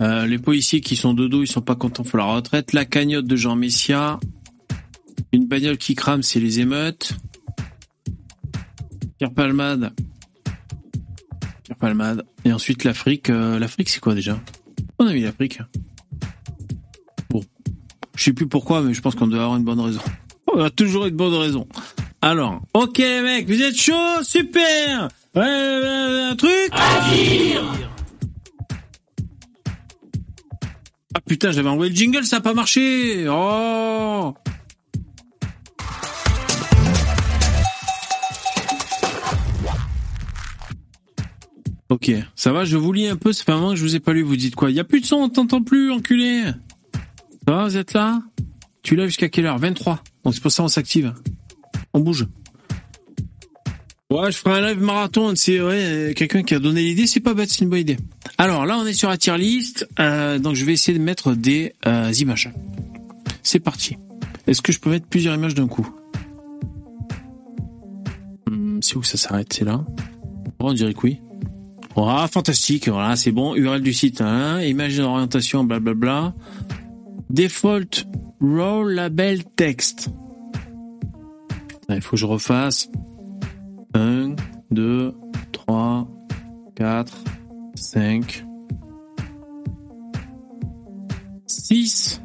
Euh, 0.03 0.27
les 0.27 0.39
policiers 0.39 0.83
qui 0.83 0.97
sont 0.97 1.15
de 1.15 1.29
dos, 1.29 1.43
ils 1.43 1.47
sont 1.47 1.63
pas 1.63 1.75
contents 1.75 2.03
pour 2.05 2.19
la 2.19 2.27
retraite. 2.27 2.75
La 2.75 2.85
cagnotte 2.85 3.27
de 3.27 3.37
Jean 3.37 3.57
Messia. 3.57 4.21
Une 5.33 5.47
bagnole 5.47 5.79
qui 5.79 5.95
crame, 5.95 6.23
c'est 6.23 6.41
les 6.41 6.61
émeutes. 6.61 7.15
Pierre 9.17 9.33
Palmade. 9.33 9.95
Pierre 11.65 11.79
Palmade. 11.79 12.27
Et 12.47 12.53
ensuite 12.53 12.85
l'Afrique. 12.85 13.29
Euh, 13.29 13.59
L'Afrique, 13.59 13.89
c'est 13.89 13.99
quoi 13.99 14.15
déjà? 14.15 14.39
On 15.01 15.07
a 15.09 15.13
mis 15.13 15.23
l'Afrique. 15.23 15.59
Bon. 17.29 17.43
Je 18.15 18.23
sais 18.23 18.33
plus 18.33 18.47
pourquoi, 18.47 18.83
mais 18.83 18.95
je 18.95 19.01
pense 19.01 19.17
qu'on 19.17 19.27
doit 19.27 19.43
avoir 19.43 19.57
une 19.59 19.65
bonne 19.65 19.81
raison. 19.81 20.01
On 20.55 20.61
a 20.61 20.71
toujours 20.71 21.07
une 21.07 21.17
bonne 21.17 21.35
raison. 21.35 21.67
Alors, 22.23 22.63
ok 22.73 22.99
les 22.99 23.21
mecs, 23.21 23.49
vous 23.49 23.61
êtes 23.61 23.77
chauds 23.77 24.23
Super 24.23 25.09
euh, 25.37 26.31
un 26.31 26.37
truc? 26.37 26.71
Ah 31.15 31.21
putain, 31.27 31.51
j'avais 31.51 31.69
envoyé 31.69 31.91
le 31.91 31.97
jingle, 31.97 32.25
ça 32.25 32.37
a 32.37 32.41
pas 32.41 32.55
marché. 32.55 33.27
Oh. 33.29 34.35
Ok, 41.89 42.11
ça 42.35 42.53
va, 42.53 42.65
je 42.65 42.77
vous 42.77 42.93
lis 42.93 43.07
un 43.07 43.17
peu, 43.17 43.33
c'est 43.33 43.45
pas 43.45 43.55
un 43.55 43.59
moment 43.59 43.71
que 43.71 43.77
je 43.77 43.83
vous 43.83 43.95
ai 43.95 44.01
pas 44.01 44.13
lu, 44.13 44.23
vous 44.23 44.37
dites 44.37 44.57
quoi? 44.57 44.71
Y 44.71 44.81
a 44.81 44.85
plus 44.85 45.01
de 45.01 45.07
son, 45.07 45.17
on 45.17 45.29
t'entend 45.29 45.63
plus, 45.63 45.93
enculé 45.93 46.43
Ça 47.47 47.53
va, 47.53 47.65
vous 47.65 47.77
êtes 47.77 47.93
là? 47.93 48.23
Tu 48.83 48.97
l'as 48.97 49.07
jusqu'à 49.07 49.29
quelle 49.29 49.47
heure? 49.47 49.59
23. 49.59 50.03
Donc 50.25 50.35
c'est 50.35 50.41
pour 50.43 50.51
ça 50.51 50.65
on 50.65 50.69
s'active. 50.69 51.15
On 51.95 52.01
bouge. 52.01 52.27
Ouais, 54.11 54.31
je 54.31 54.37
ferai 54.39 54.61
un 54.61 54.69
live 54.69 54.81
marathon, 54.81 55.33
c'est 55.37 55.61
ouais, 55.61 55.75
euh, 55.75 56.13
quelqu'un 56.13 56.43
qui 56.43 56.55
a 56.55 56.59
donné 56.61 56.83
l'idée, 56.83 57.07
c'est 57.07 57.21
pas 57.21 57.35
bête, 57.35 57.51
c'est 57.51 57.65
une 57.65 57.71
bonne 57.71 57.81
idée. 57.81 57.97
Alors 58.39 58.65
là, 58.67 58.79
on 58.79 58.87
est 58.87 58.93
sur 58.93 59.09
la 59.09 59.17
tier 59.17 59.37
list, 59.37 59.89
euh, 59.99 60.39
donc 60.39 60.55
je 60.55 60.65
vais 60.65 60.73
essayer 60.73 60.97
de 60.97 61.03
mettre 61.03 61.35
des 61.35 61.73
euh, 61.87 62.13
images. 62.19 62.53
C'est 63.43 63.59
parti. 63.61 63.97
Est-ce 64.47 64.63
que 64.63 64.71
je 64.73 64.79
peux 64.79 64.91
mettre 64.91 65.07
plusieurs 65.07 65.35
images 65.35 65.55
d'un 65.55 65.67
coup? 65.67 65.89
Hmm, 68.49 68.79
C'est 68.81 68.97
où 68.97 69.03
ça 69.03 69.17
s'arrête? 69.17 69.53
C'est 69.53 69.65
là? 69.65 69.85
Oh, 70.61 70.67
On 70.71 70.73
dirait 70.73 70.95
que 70.95 71.01
oui. 71.03 71.19
Ah, 71.99 72.29
fantastique, 72.31 72.89
voilà, 72.89 73.17
c'est 73.17 73.33
bon. 73.33 73.55
URL 73.55 73.81
du 73.81 73.95
site, 73.95 74.21
hein, 74.21 74.61
image 74.61 74.99
d'orientation, 74.99 75.65
blablabla. 75.65 76.35
Default 77.31 78.07
raw 78.41 78.85
label 78.87 79.45
text. 79.57 80.11
Il 81.89 82.03
faut 82.03 82.13
que 82.13 82.17
je 82.17 82.27
refasse. 82.27 82.91
1, 83.95 84.37
2, 84.71 85.15
3, 85.53 86.09
4, 86.75 87.15
5, 87.75 88.45
6, 91.47 92.21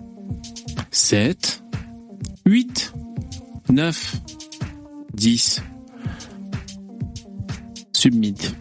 7, 0.92 1.64
8, 2.46 2.94
9, 3.70 4.16
10. 5.14 5.62
Submit. 7.94 8.56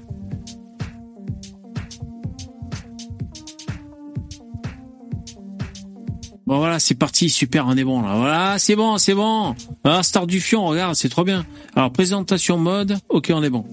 Voilà, 6.56 6.80
c'est 6.80 6.96
parti, 6.96 7.30
super, 7.30 7.68
on 7.68 7.76
est 7.76 7.84
bon 7.84 8.02
là. 8.02 8.16
Voilà, 8.16 8.58
c'est 8.58 8.74
bon, 8.74 8.98
c'est 8.98 9.14
bon. 9.14 9.54
Ah, 9.84 10.02
Star 10.02 10.26
du 10.26 10.40
Fion, 10.40 10.66
regarde, 10.66 10.96
c'est 10.96 11.08
trop 11.08 11.22
bien. 11.22 11.46
Alors, 11.76 11.92
présentation 11.92 12.58
mode, 12.58 12.98
ok, 13.08 13.30
on 13.32 13.44
est 13.44 13.50
bon. 13.50 13.64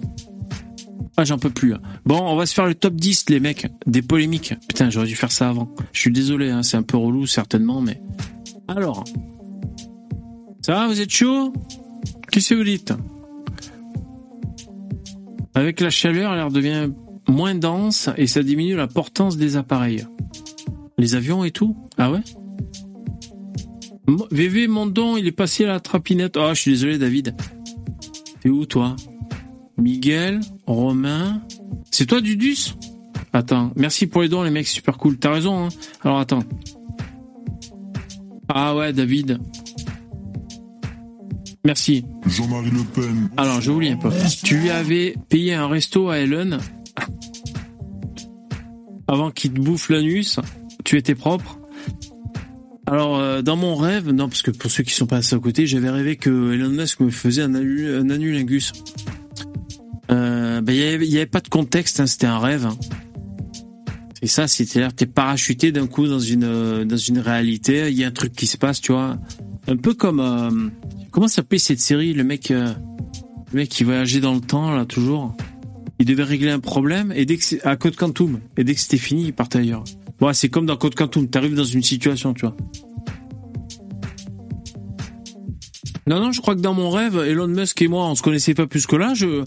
Ah, 1.17 1.25
j'en 1.25 1.39
peux 1.39 1.49
plus. 1.49 1.71
là. 1.71 1.81
Bon, 2.05 2.19
on 2.21 2.35
va 2.35 2.45
se 2.45 2.53
faire 2.53 2.67
le 2.67 2.75
top 2.75 2.93
10, 2.93 3.29
les 3.29 3.39
mecs, 3.39 3.65
des 3.87 4.03
polémiques. 4.03 4.53
Putain, 4.67 4.91
j'aurais 4.91 5.07
dû 5.07 5.15
faire 5.15 5.31
ça 5.31 5.49
avant. 5.49 5.73
Je 5.91 5.99
suis 5.99 6.11
désolé, 6.11 6.51
hein, 6.51 6.61
c'est 6.61 6.77
un 6.77 6.83
peu 6.83 6.97
relou, 6.97 7.25
certainement, 7.25 7.81
mais... 7.81 7.99
Alors... 8.67 9.03
Ça 10.61 10.73
va, 10.73 10.87
vous 10.87 11.01
êtes 11.01 11.09
chaud? 11.09 11.53
Qu'est-ce 12.31 12.49
que 12.49 12.55
vous 12.55 12.63
dites? 12.63 12.93
Avec 15.55 15.81
la 15.81 15.89
chaleur, 15.89 16.35
l'air 16.35 16.51
devient 16.51 16.91
moins 17.27 17.55
dense 17.55 18.11
et 18.17 18.27
ça 18.27 18.43
diminue 18.43 18.75
la 18.75 18.87
portance 18.87 19.35
des 19.35 19.57
appareils. 19.57 20.05
Les 20.99 21.15
avions 21.15 21.43
et 21.43 21.49
tout? 21.49 21.75
Ah 21.97 22.11
ouais? 22.11 22.21
VV, 24.07 24.67
mon 24.67 24.87
don, 24.87 25.17
il 25.17 25.27
est 25.27 25.31
passé 25.31 25.65
à 25.65 25.67
la 25.67 25.79
trapinette. 25.79 26.37
Oh, 26.37 26.49
je 26.53 26.61
suis 26.61 26.71
désolé, 26.71 26.97
David. 26.97 27.35
T'es 28.41 28.49
où, 28.49 28.65
toi? 28.65 28.95
Miguel, 29.77 30.39
Romain. 30.65 31.41
C'est 31.91 32.05
toi, 32.05 32.21
Dudus? 32.21 32.75
Attends, 33.33 33.71
merci 33.75 34.07
pour 34.07 34.21
les 34.21 34.29
dons, 34.29 34.43
les 34.43 34.49
mecs, 34.49 34.67
super 34.67 34.97
cool. 34.97 35.17
T'as 35.17 35.31
raison, 35.31 35.65
hein 35.65 35.69
Alors, 36.03 36.19
attends. 36.19 36.43
Ah 38.49 38.75
ouais, 38.75 38.93
David. 38.93 39.39
Merci. 41.65 42.05
Jean-Marie 42.25 42.71
Le 42.71 42.83
Pen. 42.95 43.29
Alors, 43.35 43.59
je 43.59 43.71
vous 43.71 43.79
lis 43.81 43.89
un 43.89 43.97
peu. 43.97 44.09
Tu 44.43 44.57
lui 44.57 44.69
avais 44.69 45.15
payé 45.27 45.53
un 45.53 45.67
resto 45.67 46.09
à 46.09 46.19
Ellen 46.19 46.59
avant 49.07 49.31
qu'il 49.31 49.53
te 49.53 49.59
bouffe 49.59 49.89
l'anus. 49.89 50.39
Tu 50.85 50.97
étais 50.97 51.15
propre. 51.15 51.56
Alors, 52.89 53.17
euh, 53.17 53.41
dans 53.41 53.57
mon 53.57 53.75
rêve, 53.75 54.09
non, 54.11 54.29
parce 54.29 54.41
que 54.41 54.51
pour 54.51 54.71
ceux 54.71 54.83
qui 54.83 54.93
sont 54.93 55.07
passés 55.07 55.35
à 55.35 55.39
côté, 55.39 55.67
j'avais 55.67 55.89
rêvé 55.89 56.15
que 56.15 56.53
Elon 56.53 56.69
Musk 56.69 57.01
me 57.01 57.09
faisait 57.09 57.41
un, 57.41 57.53
un 57.53 58.09
anulingus. 58.09 58.71
Euh, 60.09 60.61
ben, 60.61 60.73
il 60.73 60.79
y 60.79 60.83
avait, 60.83 61.05
il 61.05 61.11
y 61.11 61.17
avait 61.17 61.25
pas 61.25 61.41
de 61.41 61.49
contexte, 61.49 61.99
hein, 61.99 62.07
c'était 62.07 62.27
un 62.27 62.39
rêve. 62.39 62.65
hein. 62.65 62.77
Et 64.21 64.27
ça, 64.27 64.47
c'était-à-dire, 64.47 64.95
t'es 64.95 65.05
parachuté 65.05 65.73
d'un 65.73 65.85
coup 65.85 66.07
dans 66.07 66.19
une 66.19 66.45
euh, 66.45 66.85
dans 66.85 66.97
une 66.97 67.19
réalité. 67.19 67.91
Il 67.91 67.97
y 67.97 68.05
a 68.05 68.07
un 68.07 68.11
truc 68.11 68.31
qui 68.31 68.47
se 68.47 68.57
passe, 68.57 68.79
tu 68.79 68.93
vois. 68.93 69.17
Un 69.67 69.75
peu 69.75 69.93
comme 69.93 70.71
comment 71.11 71.27
s'appelait 71.27 71.59
cette 71.59 71.81
série, 71.81 72.13
le 72.13 72.23
mec, 72.23 72.49
le 72.49 72.73
mec 73.51 73.67
qui 73.67 73.83
voyageait 73.83 74.21
dans 74.21 74.33
le 74.33 74.39
temps 74.39 74.73
là 74.73 74.85
toujours? 74.85 75.35
Il 75.99 76.05
devait 76.05 76.23
régler 76.23 76.51
un 76.51 76.59
problème 76.61 77.11
et 77.13 77.25
dès 77.25 77.35
que 77.35 77.67
à 77.67 77.75
Code 77.75 77.97
Quantum 77.97 78.39
et 78.55 78.63
dès 78.63 78.75
que 78.75 78.79
c'était 78.79 78.97
fini, 78.97 79.25
il 79.25 79.33
partait 79.33 79.59
ailleurs. 79.59 79.83
Bon, 80.19 80.33
c'est 80.33 80.49
comme 80.49 80.65
dans 80.65 80.77
Code 80.77 80.95
Quantum, 80.95 81.27
t'arrives 81.29 81.55
dans 81.55 81.63
une 81.63 81.83
situation, 81.83 82.33
tu 82.33 82.41
vois. 82.45 82.55
Non, 86.07 86.21
non, 86.21 86.31
je 86.31 86.39
crois 86.41 86.55
que 86.55 86.61
dans 86.61 86.73
mon 86.73 86.89
rêve, 86.89 87.17
Elon 87.17 87.47
Musk 87.47 87.81
et 87.81 87.87
moi, 87.89 88.05
on 88.07 88.15
se 88.15 88.21
connaissait 88.21 88.53
pas 88.53 88.65
plus 88.65 88.85
que 88.87 88.95
là. 88.95 89.13
Je, 89.13 89.43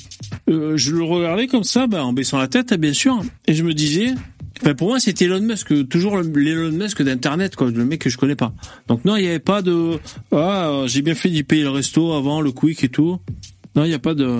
euh, 0.50 0.76
je 0.76 0.92
le 0.94 1.02
regardais 1.02 1.46
comme 1.46 1.64
ça, 1.64 1.86
bah, 1.86 2.04
en 2.04 2.12
baissant 2.12 2.38
la 2.38 2.48
tête, 2.48 2.74
bien 2.74 2.92
sûr, 2.92 3.18
et 3.46 3.54
je 3.54 3.62
me 3.64 3.72
disais, 3.72 4.12
enfin, 4.60 4.74
pour 4.74 4.88
moi, 4.88 5.00
c'était 5.00 5.24
Elon 5.24 5.40
Musk, 5.40 5.88
toujours 5.88 6.18
le- 6.18 6.28
l'Elon 6.38 6.70
Musk 6.76 7.02
d'Internet, 7.02 7.56
quoi, 7.56 7.70
le 7.70 7.84
mec 7.86 8.02
que 8.02 8.10
je 8.10 8.18
connais 8.18 8.36
pas. 8.36 8.52
Donc 8.88 9.06
non, 9.06 9.16
il 9.16 9.24
y 9.24 9.28
avait 9.28 9.38
pas 9.38 9.62
de, 9.62 9.98
ah, 10.32 10.82
j'ai 10.86 11.00
bien 11.00 11.14
fait 11.14 11.30
d'y 11.30 11.44
payer 11.44 11.62
le 11.62 11.70
resto 11.70 12.12
avant, 12.12 12.42
le 12.42 12.52
quick 12.52 12.84
et 12.84 12.90
tout. 12.90 13.18
Non, 13.74 13.84
il 13.84 13.90
y 13.90 13.94
a 13.94 13.98
pas 13.98 14.14
de. 14.14 14.38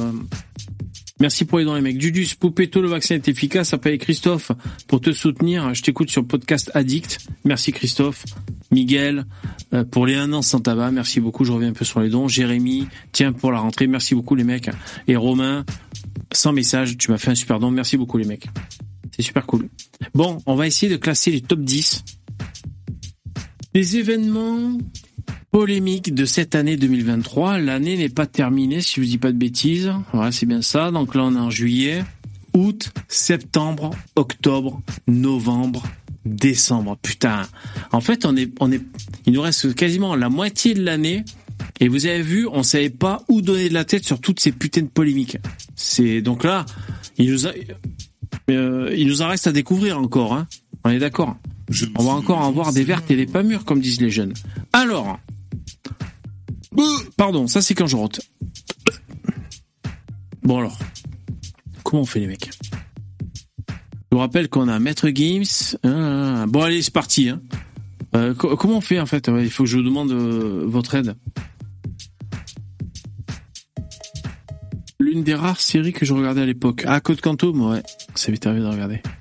Merci 1.20 1.44
pour 1.44 1.58
les 1.58 1.66
dons 1.66 1.74
les 1.74 1.82
mecs. 1.82 1.98
Dudus, 1.98 2.34
Poupetto, 2.38 2.80
le 2.80 2.88
vaccin 2.88 3.16
est 3.16 3.28
efficace. 3.28 3.74
Appelle 3.74 3.98
Christophe 3.98 4.52
pour 4.86 5.02
te 5.02 5.12
soutenir. 5.12 5.74
Je 5.74 5.82
t'écoute 5.82 6.10
sur 6.10 6.22
le 6.22 6.26
podcast 6.26 6.70
Addict. 6.72 7.18
Merci 7.44 7.72
Christophe. 7.72 8.24
Miguel, 8.70 9.26
euh, 9.74 9.84
pour 9.84 10.06
les 10.06 10.14
un 10.14 10.32
an 10.32 10.40
sans 10.40 10.60
tabac. 10.60 10.90
Merci 10.92 11.20
beaucoup. 11.20 11.44
Je 11.44 11.52
reviens 11.52 11.68
un 11.68 11.74
peu 11.74 11.84
sur 11.84 12.00
les 12.00 12.08
dons. 12.08 12.26
Jérémy, 12.26 12.88
tiens, 13.12 13.32
pour 13.32 13.52
la 13.52 13.58
rentrée. 13.58 13.86
Merci 13.86 14.14
beaucoup 14.14 14.34
les 14.34 14.44
mecs. 14.44 14.70
Et 15.08 15.16
Romain, 15.16 15.66
sans 16.32 16.54
message. 16.54 16.96
Tu 16.96 17.10
m'as 17.10 17.18
fait 17.18 17.32
un 17.32 17.34
super 17.34 17.58
don. 17.58 17.70
Merci 17.70 17.98
beaucoup, 17.98 18.16
les 18.16 18.24
mecs. 18.24 18.48
C'est 19.14 19.22
super 19.22 19.44
cool. 19.44 19.68
Bon, 20.14 20.38
on 20.46 20.54
va 20.54 20.66
essayer 20.66 20.90
de 20.90 20.96
classer 20.96 21.30
les 21.30 21.42
top 21.42 21.60
10 21.60 22.02
des 23.74 23.98
événements 23.98 24.78
polémiques 25.50 26.14
de 26.14 26.24
cette 26.24 26.54
année 26.54 26.76
2023. 26.76 27.58
L'année 27.58 27.96
n'est 27.96 28.08
pas 28.08 28.26
terminée, 28.26 28.80
si 28.80 28.96
je 28.96 29.00
vous 29.00 29.06
dis 29.06 29.18
pas 29.18 29.32
de 29.32 29.36
bêtises. 29.36 29.92
Voilà, 30.12 30.32
c'est 30.32 30.46
bien 30.46 30.62
ça. 30.62 30.90
Donc 30.90 31.14
là, 31.14 31.24
on 31.24 31.34
est 31.34 31.38
en 31.38 31.50
juillet, 31.50 32.04
août, 32.54 32.92
septembre, 33.08 33.90
octobre, 34.16 34.80
novembre, 35.06 35.84
décembre. 36.24 36.96
Putain. 37.02 37.42
En 37.92 38.00
fait, 38.00 38.24
on 38.24 38.36
est, 38.36 38.50
on 38.60 38.70
est, 38.70 38.82
il 39.26 39.32
nous 39.32 39.42
reste 39.42 39.74
quasiment 39.74 40.14
la 40.14 40.28
moitié 40.28 40.74
de 40.74 40.82
l'année. 40.82 41.24
Et 41.78 41.88
vous 41.88 42.06
avez 42.06 42.22
vu, 42.22 42.46
on 42.46 42.62
savait 42.62 42.90
pas 42.90 43.22
où 43.28 43.42
donner 43.42 43.68
de 43.68 43.74
la 43.74 43.84
tête 43.84 44.04
sur 44.04 44.20
toutes 44.20 44.40
ces 44.40 44.52
putains 44.52 44.82
de 44.82 44.88
polémiques. 44.88 45.38
C'est 45.76 46.20
donc 46.20 46.44
là, 46.44 46.64
il 47.18 47.30
nous 47.30 47.46
a, 47.46 47.52
euh, 48.50 48.94
il 48.96 49.06
nous 49.06 49.22
en 49.22 49.28
reste 49.28 49.46
à 49.46 49.52
découvrir 49.52 49.98
encore. 49.98 50.34
Hein. 50.34 50.46
On 50.84 50.90
est 50.90 50.98
d'accord? 50.98 51.36
On 51.96 52.04
va 52.04 52.12
encore 52.12 52.38
en 52.38 52.50
voir 52.50 52.72
des 52.72 52.84
vertes 52.84 53.10
et 53.10 53.16
des 53.16 53.26
pas 53.26 53.42
mûres, 53.42 53.64
comme 53.64 53.80
disent 53.80 54.00
les 54.00 54.10
jeunes. 54.10 54.32
Alors, 54.72 55.18
pardon, 57.16 57.46
ça 57.46 57.62
c'est 57.62 57.74
quand 57.74 57.86
je 57.86 57.96
rote. 57.96 58.20
Bon 60.42 60.58
alors, 60.58 60.78
comment 61.84 62.02
on 62.02 62.06
fait 62.06 62.20
les 62.20 62.26
mecs? 62.26 62.50
Je 63.68 64.16
vous 64.16 64.18
rappelle 64.18 64.48
qu'on 64.48 64.68
a 64.68 64.78
Maître 64.78 65.08
Gims. 65.10 65.76
Ah, 65.84 66.46
bon 66.48 66.62
allez, 66.62 66.82
c'est 66.82 66.92
parti. 66.92 67.28
Hein. 67.28 67.40
Euh, 68.16 68.34
co- 68.34 68.56
comment 68.56 68.78
on 68.78 68.80
fait 68.80 68.98
en 68.98 69.06
fait? 69.06 69.28
Il 69.28 69.50
faut 69.50 69.64
que 69.64 69.68
je 69.70 69.76
vous 69.76 69.82
demande 69.84 70.10
euh, 70.10 70.64
votre 70.66 70.94
aide. 70.96 71.14
L'une 74.98 75.22
des 75.22 75.34
rares 75.34 75.60
séries 75.60 75.92
que 75.92 76.04
je 76.04 76.12
regardais 76.12 76.42
à 76.42 76.46
l'époque. 76.46 76.82
Ah, 76.86 77.00
Code 77.00 77.20
Quantum, 77.20 77.60
ouais. 77.70 77.82
Ça 78.14 78.30
m'est 78.32 78.44
arrivé 78.46 78.62
de 78.62 78.66
regarder. 78.68 79.02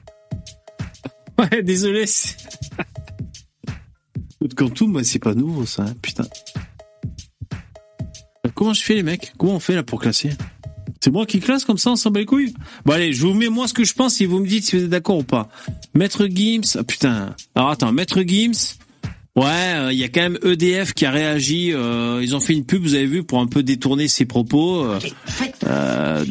Ouais, 1.39 1.63
désolé. 1.63 2.03
Code 4.39 4.53
Quantum, 4.55 5.01
c'est 5.05 5.19
pas 5.19 5.33
nouveau 5.33 5.65
ça, 5.65 5.83
hein, 5.83 5.93
putain. 6.01 6.25
Comment 8.55 8.73
je 8.73 8.83
fais 8.83 8.95
les 8.95 9.03
mecs? 9.03 9.33
Comment 9.37 9.55
on 9.55 9.59
fait 9.59 9.75
là 9.75 9.83
pour 9.83 9.99
classer? 9.99 10.31
C'est 11.01 11.11
moi 11.11 11.25
qui 11.25 11.39
classe 11.39 11.65
comme 11.65 11.77
ça, 11.77 11.91
on 11.91 11.95
s'en 11.95 12.11
bat 12.11 12.19
les 12.19 12.25
couilles? 12.25 12.53
Bon 12.85 12.93
allez, 12.93 13.13
je 13.13 13.21
vous 13.25 13.33
mets 13.33 13.49
moi 13.49 13.67
ce 13.67 13.73
que 13.73 13.83
je 13.83 13.93
pense 13.93 14.19
et 14.21 14.25
vous 14.25 14.39
me 14.39 14.47
dites 14.47 14.65
si 14.65 14.77
vous 14.77 14.83
êtes 14.83 14.89
d'accord 14.89 15.17
ou 15.17 15.23
pas. 15.23 15.49
Maître 15.93 16.27
Gims, 16.27 16.77
ah, 16.77 16.83
putain. 16.83 17.35
Alors 17.55 17.69
attends, 17.69 17.91
Maître 17.91 18.21
Gims, 18.21 18.77
Ouais, 19.39 19.45
euh, 19.47 19.93
il 19.93 19.97
y 19.97 20.03
a 20.03 20.09
quand 20.09 20.19
même 20.19 20.37
EDF 20.43 20.93
qui 20.93 21.05
a 21.05 21.11
réagi. 21.11 21.71
euh, 21.71 22.19
ils 22.21 22.35
ont 22.35 22.41
fait 22.41 22.51
une 22.53 22.65
pub, 22.65 22.81
vous 22.81 22.93
avez 22.93 23.05
vu, 23.05 23.23
pour 23.23 23.39
un 23.39 23.47
peu 23.47 23.63
détourner 23.63 24.09
ses 24.09 24.25
propos. 24.25 24.83
euh, 24.83 24.99
euh, 25.65 26.25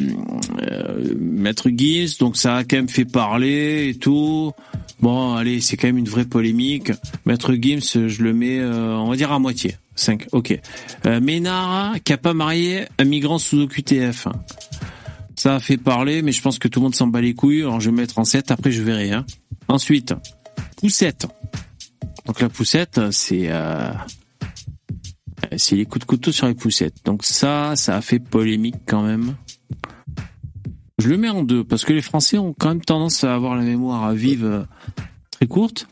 euh, 0.61 1.15
Maître 1.19 1.69
Gims, 1.75 2.17
donc 2.19 2.37
ça 2.37 2.57
a 2.57 2.63
quand 2.63 2.75
même 2.75 2.87
fait 2.89 3.05
parler 3.05 3.89
et 3.89 3.95
tout. 3.95 4.51
Bon, 4.99 5.33
allez, 5.33 5.59
c'est 5.59 5.75
quand 5.75 5.87
même 5.87 5.97
une 5.97 6.07
vraie 6.07 6.25
polémique. 6.25 6.91
Maître 7.25 7.55
Gims, 7.59 8.07
je 8.07 8.21
le 8.21 8.31
mets, 8.33 8.59
euh, 8.59 8.95
on 8.97 9.09
va 9.09 9.15
dire 9.15 9.31
à 9.31 9.39
moitié. 9.39 9.77
5, 9.95 10.27
ok. 10.31 10.59
Euh, 11.07 11.19
Ménard, 11.19 11.95
qui 12.03 12.13
a 12.13 12.17
pas 12.17 12.35
marié 12.35 12.85
un 12.99 13.05
migrant 13.05 13.39
sous 13.39 13.61
OQTF. 13.61 14.27
Ça 15.35 15.55
a 15.55 15.59
fait 15.59 15.77
parler, 15.77 16.21
mais 16.21 16.31
je 16.31 16.41
pense 16.43 16.59
que 16.59 16.67
tout 16.67 16.79
le 16.79 16.83
monde 16.83 16.95
s'en 16.95 17.07
bat 17.07 17.21
les 17.21 17.33
couilles. 17.33 17.61
Alors 17.61 17.79
je 17.81 17.89
vais 17.89 17.95
mettre 17.95 18.19
en 18.19 18.23
7, 18.23 18.51
après 18.51 18.71
je 18.71 18.83
verrai. 18.83 19.11
Hein. 19.11 19.25
Ensuite, 19.67 20.13
Poussette. 20.77 21.25
Donc 22.25 22.41
la 22.41 22.49
poussette, 22.49 22.99
c'est 23.11 23.47
euh, 23.49 23.91
c'est 25.57 25.75
les 25.75 25.85
coups 25.85 26.01
de 26.01 26.05
couteau 26.05 26.31
sur 26.31 26.47
les 26.47 26.53
poussettes. 26.53 26.97
Donc 27.05 27.23
ça, 27.23 27.75
ça 27.75 27.95
a 27.95 28.01
fait 28.01 28.19
polémique 28.19 28.75
quand 28.85 29.03
même. 29.03 29.35
Je 30.99 31.09
le 31.09 31.17
mets 31.17 31.29
en 31.29 31.43
deux 31.43 31.63
parce 31.63 31.85
que 31.85 31.93
les 31.93 32.01
Français 32.01 32.37
ont 32.37 32.53
quand 32.53 32.69
même 32.69 32.81
tendance 32.81 33.23
à 33.23 33.33
avoir 33.33 33.55
la 33.55 33.63
mémoire 33.63 34.03
à 34.03 34.13
vive 34.13 34.45
euh, 34.45 34.63
très 35.31 35.47
courte. 35.47 35.87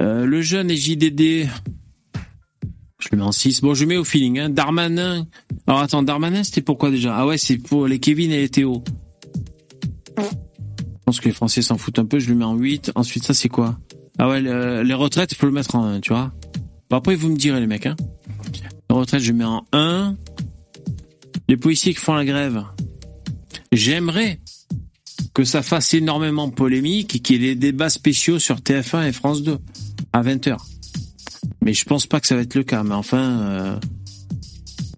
Euh, 0.00 0.24
le 0.24 0.40
jeune 0.40 0.70
et 0.70 0.76
JDD, 0.76 1.48
je 2.98 3.08
le 3.12 3.18
mets 3.18 3.24
en 3.24 3.32
6. 3.32 3.60
Bon, 3.60 3.74
je 3.74 3.84
mets 3.84 3.98
au 3.98 4.04
feeling. 4.04 4.38
Hein. 4.38 4.48
Darmanin. 4.48 5.26
Alors 5.66 5.80
attends, 5.80 6.02
Darmanin, 6.02 6.42
c'était 6.44 6.62
pourquoi 6.62 6.90
déjà? 6.90 7.16
Ah 7.16 7.26
ouais, 7.26 7.38
c'est 7.38 7.58
pour 7.58 7.86
les 7.86 7.98
Kevin 7.98 8.32
et 8.32 8.38
les 8.38 8.48
Théo. 8.48 8.82
Je 10.18 11.04
pense 11.04 11.20
que 11.20 11.26
les 11.26 11.34
Français 11.34 11.62
s'en 11.62 11.76
foutent 11.76 11.98
un 11.98 12.06
peu. 12.06 12.18
Je 12.18 12.30
le 12.30 12.34
mets 12.34 12.44
en 12.44 12.56
8. 12.56 12.92
Ensuite, 12.94 13.24
ça 13.24 13.34
c'est 13.34 13.48
quoi? 13.48 13.78
Ah 14.18 14.28
ouais, 14.28 14.40
le- 14.40 14.82
les 14.82 14.94
retraites, 14.94 15.32
je 15.34 15.38
peux 15.38 15.46
le 15.46 15.52
mettre 15.52 15.74
en 15.74 15.84
1, 15.84 16.00
tu 16.00 16.12
vois. 16.12 16.32
Bon, 16.90 16.96
après, 16.98 17.14
vous 17.14 17.28
me 17.30 17.36
direz, 17.36 17.60
les 17.60 17.66
mecs. 17.66 17.86
Hein. 17.86 17.96
Les 18.90 18.96
retraites, 18.96 19.22
je 19.22 19.32
mets 19.32 19.44
en 19.44 19.64
1. 19.72 20.16
Les 21.48 21.56
policiers 21.56 21.94
qui 21.94 22.00
font 22.00 22.14
la 22.14 22.24
grève. 22.24 22.62
J'aimerais 23.72 24.40
que 25.34 25.44
ça 25.44 25.62
fasse 25.62 25.94
énormément 25.94 26.50
polémique 26.50 27.16
et 27.16 27.18
qu'il 27.20 27.42
y 27.42 27.46
ait 27.46 27.54
des 27.54 27.60
débats 27.72 27.88
spéciaux 27.90 28.38
sur 28.38 28.56
TF1 28.56 29.08
et 29.08 29.12
France 29.12 29.42
2 29.42 29.58
à 30.12 30.22
20h. 30.22 30.56
Mais 31.64 31.72
je 31.72 31.84
pense 31.84 32.06
pas 32.06 32.20
que 32.20 32.26
ça 32.26 32.34
va 32.34 32.42
être 32.42 32.54
le 32.54 32.64
cas. 32.64 32.82
Mais 32.82 32.94
enfin... 32.94 33.40
euh, 33.40 33.76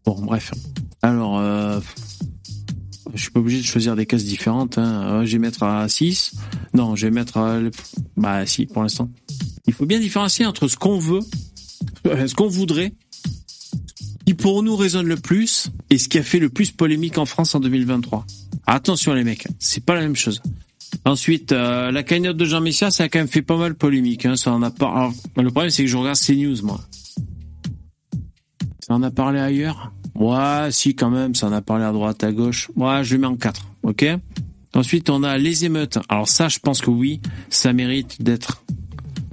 Bon, 0.05 0.21
bref. 0.23 0.53
Alors... 1.03 1.39
Euh... 1.39 1.81
Je 3.13 3.21
suis 3.21 3.31
pas 3.31 3.41
obligé 3.41 3.59
de 3.59 3.67
choisir 3.67 3.97
des 3.97 4.07
cases 4.07 4.25
différentes. 4.25 4.79
Hein. 4.79 5.21
Euh, 5.21 5.27
Je 5.27 5.33
vais 5.33 5.39
mettre 5.39 5.63
à 5.63 5.89
6. 5.89 6.33
Non, 6.73 6.97
je 6.97 7.07
vais 7.07 7.13
mettre 7.13 7.37
à... 7.37 7.59
Bah 8.17 8.47
si, 8.47 8.67
pour 8.67 8.83
l'instant. 8.83 9.11
Il 9.67 9.75
faut 9.75 9.87
bien 9.87 10.01
différencier 10.01 10.47
entre 10.47 10.69
ce 10.69 10.77
qu'on 10.77 10.99
veut, 10.99 11.21
euh, 12.07 12.27
ce 12.27 12.35
qu'on 12.35 12.49
voudrait, 12.49 12.95
qui 14.27 14.35
pour 14.35 14.63
nous 14.63 14.77
résonne 14.77 15.07
le 15.07 15.17
plus, 15.17 15.71
et 15.91 15.99
ce 15.99 16.09
qui 16.09 16.19
a 16.19 16.23
fait 16.23 16.39
le 16.39 16.49
plus 16.49 16.71
polémique 16.71 17.19
en 17.19 17.27
France 17.27 17.55
en 17.55 17.61
2023. 17.61 18.27
Attention 18.67 19.13
les 19.15 19.25
mecs, 19.25 19.47
c'est 19.59 19.85
pas 19.85 19.95
la 19.95 20.01
même 20.01 20.17
chose. 20.17 20.43
Ensuite, 21.05 21.53
euh, 21.53 21.91
la 21.91 22.03
cagnotte 22.03 22.37
de 22.37 22.45
Jean 22.45 22.61
Messia, 22.61 22.91
ça 22.91 23.05
a 23.05 23.09
quand 23.09 23.19
même 23.19 23.29
fait 23.29 23.43
pas 23.43 23.57
mal 23.57 23.75
polémique. 23.75 24.25
Hein, 24.27 24.37
ça 24.37 24.53
en 24.53 24.63
a 24.63 24.73
alors, 24.81 25.13
le 25.37 25.51
problème, 25.51 25.71
c'est 25.71 25.83
que 25.85 25.91
je 25.91 25.97
regarde 25.97 26.19
CNews, 26.19 26.63
moi. 26.63 26.81
Ça 28.81 28.95
en 28.95 29.03
a 29.03 29.11
parlé 29.11 29.39
ailleurs 29.41 29.93
Ouais, 30.15 30.69
si, 30.71 30.95
quand 30.95 31.11
même, 31.11 31.35
ça 31.35 31.49
en 31.49 31.53
a 31.53 31.61
parlé 31.61 31.85
à 31.85 31.93
droite, 31.93 32.23
à 32.23 32.33
gauche. 32.33 32.71
Ouais, 32.77 33.03
je 33.03 33.15
le 33.15 33.21
mets 33.21 33.27
en 33.27 33.37
4, 33.37 33.67
ok? 33.83 34.07
Ensuite, 34.75 35.11
on 35.11 35.23
a 35.23 35.39
les 35.39 35.65
émeutes. 35.65 35.99
Alors 36.09 36.29
ça, 36.29 36.49
je 36.49 36.59
pense 36.59 36.81
que 36.81 36.91
oui, 36.91 37.21
ça 37.51 37.73
mérite 37.73 38.23
d'être 38.23 38.65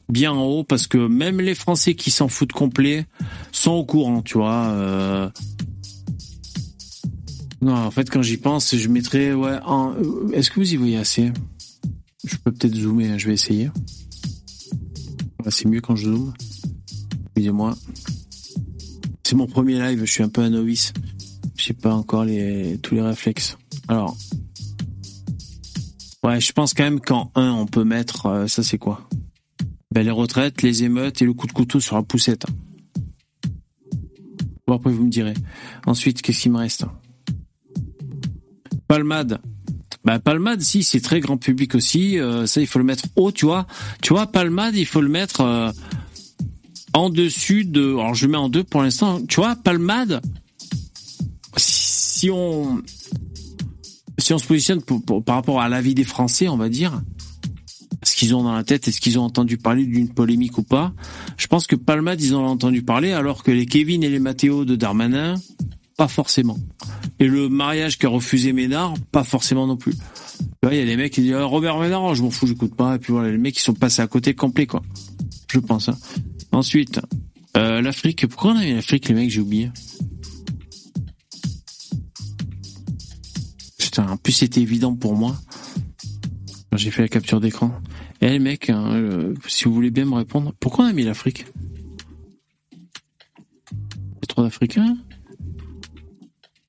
bien 0.09 0.31
en 0.31 0.43
haut 0.43 0.63
parce 0.63 0.87
que 0.87 0.97
même 0.97 1.39
les 1.39 1.55
Français 1.55 1.95
qui 1.95 2.11
s'en 2.11 2.27
foutent 2.27 2.51
complet 2.51 3.05
sont 3.51 3.71
au 3.71 3.85
courant, 3.85 4.21
tu 4.21 4.37
vois. 4.37 4.67
euh. 4.69 5.29
Non, 7.61 7.75
en 7.75 7.91
fait, 7.91 8.09
quand 8.09 8.21
j'y 8.21 8.37
pense, 8.37 8.75
je 8.75 8.87
mettrais, 8.87 9.33
ouais, 9.33 9.59
euh, 9.67 10.29
Est-ce 10.33 10.49
que 10.49 10.59
vous 10.59 10.73
y 10.73 10.77
voyez 10.77 10.97
assez? 10.97 11.31
Je 12.23 12.35
peux 12.37 12.51
peut-être 12.51 12.75
zoomer, 12.75 13.11
hein, 13.11 13.17
je 13.17 13.27
vais 13.27 13.33
essayer. 13.33 13.69
C'est 15.49 15.67
mieux 15.67 15.81
quand 15.81 15.95
je 15.95 16.05
zoome. 16.11 16.33
Excusez-moi. 17.27 17.75
C'est 19.31 19.37
mon 19.37 19.47
premier 19.47 19.79
live, 19.79 20.03
je 20.03 20.11
suis 20.11 20.23
un 20.23 20.27
peu 20.27 20.41
un 20.41 20.49
novice. 20.49 20.91
J'ai 21.55 21.71
pas 21.71 21.93
encore 21.93 22.25
les 22.25 22.77
tous 22.83 22.95
les 22.95 23.01
réflexes. 23.01 23.57
Alors, 23.87 24.17
ouais, 26.25 26.41
je 26.41 26.51
pense 26.51 26.73
quand 26.73 26.83
même 26.83 26.99
qu'en 26.99 27.31
1, 27.35 27.49
on 27.49 27.65
peut 27.65 27.85
mettre, 27.85 28.25
euh, 28.25 28.47
ça 28.47 28.61
c'est 28.61 28.77
quoi? 28.77 29.07
Ben, 29.89 30.03
Les 30.03 30.11
retraites, 30.11 30.61
les 30.63 30.83
émeutes 30.83 31.21
et 31.21 31.25
le 31.25 31.31
coup 31.31 31.47
de 31.47 31.53
couteau 31.53 31.79
sur 31.79 31.95
la 31.95 32.03
poussette. 32.03 32.45
Après 34.67 34.91
vous 34.91 35.05
me 35.05 35.09
direz. 35.09 35.35
Ensuite, 35.85 36.21
qu'est-ce 36.21 36.41
qu'il 36.41 36.51
me 36.51 36.57
reste? 36.57 36.83
Palmade. 38.89 39.39
Bah 40.03 40.19
Palmade, 40.19 40.59
si 40.59 40.83
c'est 40.83 40.99
très 40.99 41.21
grand 41.21 41.37
public 41.37 41.73
aussi, 41.73 42.19
euh, 42.19 42.45
ça 42.47 42.59
il 42.59 42.67
faut 42.67 42.79
le 42.79 42.85
mettre 42.85 43.05
haut, 43.15 43.31
tu 43.31 43.45
vois. 43.45 43.65
Tu 44.01 44.11
vois, 44.11 44.27
Palmade, 44.27 44.75
il 44.75 44.85
faut 44.85 44.99
le 44.99 45.07
mettre 45.07 45.39
euh, 45.39 45.71
en 46.93 47.09
dessus 47.09 47.65
de. 47.65 47.91
Alors 47.93 48.15
je 48.15 48.27
mets 48.27 48.37
en 48.37 48.49
deux 48.49 48.63
pour 48.63 48.81
l'instant. 48.81 49.21
Tu 49.27 49.37
vois, 49.37 49.55
Palmade, 49.55 50.21
si 51.57 52.29
on 52.29 52.81
si 54.17 54.33
on 54.33 54.37
se 54.37 54.45
positionne 54.45 54.81
par 55.25 55.35
rapport 55.35 55.61
à 55.61 55.69
l'avis 55.69 55.95
des 55.95 56.03
Français, 56.03 56.47
on 56.47 56.57
va 56.57 56.69
dire, 56.69 57.01
ce 58.03 58.15
qu'ils 58.15 58.35
ont 58.35 58.43
dans 58.43 58.53
la 58.53 58.63
tête, 58.63 58.87
est-ce 58.87 59.01
qu'ils 59.01 59.19
ont 59.19 59.23
entendu 59.23 59.57
parler 59.57 59.85
d'une 59.85 60.09
polémique 60.09 60.57
ou 60.57 60.63
pas 60.63 60.93
Je 61.37 61.47
pense 61.47 61.67
que 61.67 61.75
Palmade, 61.75 62.21
ils 62.21 62.35
ont 62.35 62.45
entendu 62.45 62.83
parler, 62.83 63.11
alors 63.11 63.43
que 63.43 63.51
les 63.51 63.65
Kevin 63.65 64.03
et 64.03 64.09
les 64.09 64.19
Mathéo 64.19 64.65
de 64.65 64.75
Darmanin, 64.75 65.35
pas 66.01 66.07
forcément. 66.07 66.57
Et 67.19 67.27
le 67.27 67.47
mariage 67.47 67.99
qu'a 67.99 68.09
refusé 68.09 68.53
Ménard, 68.53 68.95
pas 69.11 69.23
forcément 69.23 69.67
non 69.67 69.77
plus. 69.77 69.93
Vois, 70.63 70.73
il 70.73 70.79
y 70.79 70.81
a 70.81 70.85
des 70.85 70.97
mecs 70.97 71.13
qui 71.13 71.21
disent 71.21 71.35
Ah, 71.35 71.43
Robert 71.43 71.77
Ménard, 71.77 72.15
je 72.15 72.23
m'en 72.23 72.31
fous, 72.31 72.47
j'écoute 72.47 72.73
pas. 72.75 72.95
Et 72.95 72.97
puis 72.97 73.13
voilà, 73.13 73.29
les 73.29 73.37
mecs 73.37 73.53
qui 73.53 73.61
sont 73.61 73.75
passés 73.75 74.01
à 74.01 74.07
côté 74.07 74.33
complet, 74.33 74.65
quoi. 74.65 74.81
Je 75.51 75.59
pense. 75.59 75.89
hein. 75.89 75.97
Ensuite, 76.51 76.99
euh, 77.55 77.81
l'Afrique. 77.83 78.25
Pourquoi 78.27 78.53
on 78.53 78.57
a 78.57 78.63
mis 78.63 78.73
l'Afrique, 78.73 79.09
les 79.09 79.13
mecs 79.13 79.29
J'ai 79.29 79.41
oublié. 79.41 79.69
Putain, 83.77 84.07
en 84.09 84.17
plus 84.17 84.33
c'était 84.33 84.61
évident 84.61 84.95
pour 84.95 85.15
moi. 85.15 85.39
J'ai 86.73 86.89
fait 86.89 87.03
la 87.03 87.09
capture 87.09 87.39
d'écran. 87.39 87.71
Eh 88.21 88.29
les 88.29 88.39
mecs, 88.39 88.71
hein, 88.71 89.35
si 89.47 89.65
vous 89.65 89.73
voulez 89.75 89.91
bien 89.91 90.05
me 90.05 90.15
répondre, 90.15 90.51
pourquoi 90.59 90.85
on 90.85 90.87
a 90.87 90.93
mis 90.93 91.03
l'Afrique? 91.03 91.45
Trop 94.27 94.41
d'Africains 94.41 94.97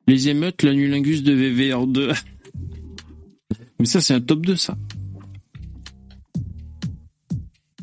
Les 0.09 0.29
émeutes, 0.29 0.63
l'anulingus 0.63 1.23
de 1.23 1.33
VVR2. 1.35 2.15
Mais 3.79 3.87
ça, 3.87 4.01
c'est 4.01 4.15
un 4.15 4.21
top 4.21 4.45
2, 4.47 4.57
ça. 4.57 4.77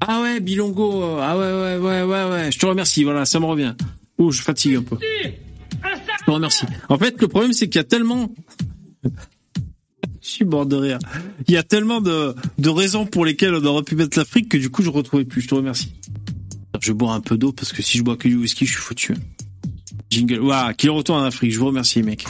Ah 0.02 0.22
ouais, 0.22 0.40
Bilongo. 0.40 1.18
Ah 1.20 1.38
ouais, 1.38 1.52
ouais, 1.52 1.78
ouais, 1.78 2.04
ouais, 2.04 2.32
ouais. 2.32 2.52
Je 2.52 2.60
te 2.60 2.66
remercie. 2.66 3.04
Voilà, 3.04 3.26
ça 3.26 3.40
me 3.40 3.46
revient. 3.46 3.76
Oh, 4.18 4.32
je 4.32 4.41
fatigue 4.41 4.76
un 4.76 4.84
peu. 4.84 4.98
Je 5.02 6.26
te 6.26 6.32
remercie. 6.32 6.66
En 6.88 6.98
fait, 6.98 7.20
le 7.22 7.28
problème, 7.28 7.54
c'est 7.54 7.68
qu'il 7.68 7.80
y 7.80 7.82
a 7.82 7.86
tellement. 7.86 8.34
je 9.04 9.10
suis 10.22 10.46
mort 10.46 10.66
de 10.66 10.76
rire. 10.76 11.00
Il 11.48 11.54
y 11.54 11.58
a 11.58 11.64
tellement 11.64 12.02
de, 12.02 12.34
de 12.58 12.70
raisons 12.70 13.06
pour 13.06 13.26
lesquelles 13.26 13.54
on 13.56 13.66
aurait 13.66 13.84
pu 13.84 13.96
mettre 13.96 14.18
l'Afrique 14.18 14.50
que 14.50 14.58
du 14.58 14.70
coup, 14.70 14.84
je 14.84 14.90
retrouvais 14.90 15.26
plus. 15.26 15.41
Je 15.41 15.48
te 15.50 15.56
remercie. 15.56 15.94
Je 16.82 16.94
bois 16.94 17.14
un 17.14 17.22
peu 17.22 17.38
d'eau 17.38 17.52
parce 17.52 17.74
que 17.74 17.82
si 17.82 17.98
je 17.98 18.04
bois 18.04 18.16
que 18.16 18.28
du 18.28 18.38
whisky, 18.38 18.66
je 18.66 18.72
suis 18.72 18.82
foutu. 18.82 19.16
Jingle. 20.10 20.40
Waouh, 20.40 20.73
qu'il 20.73 20.90
retourne 20.90 21.22
en 21.22 21.26
Afrique. 21.26 21.52
Je 21.52 21.60
vous 21.60 21.68
remercie, 21.68 22.03
mec. 22.03 22.26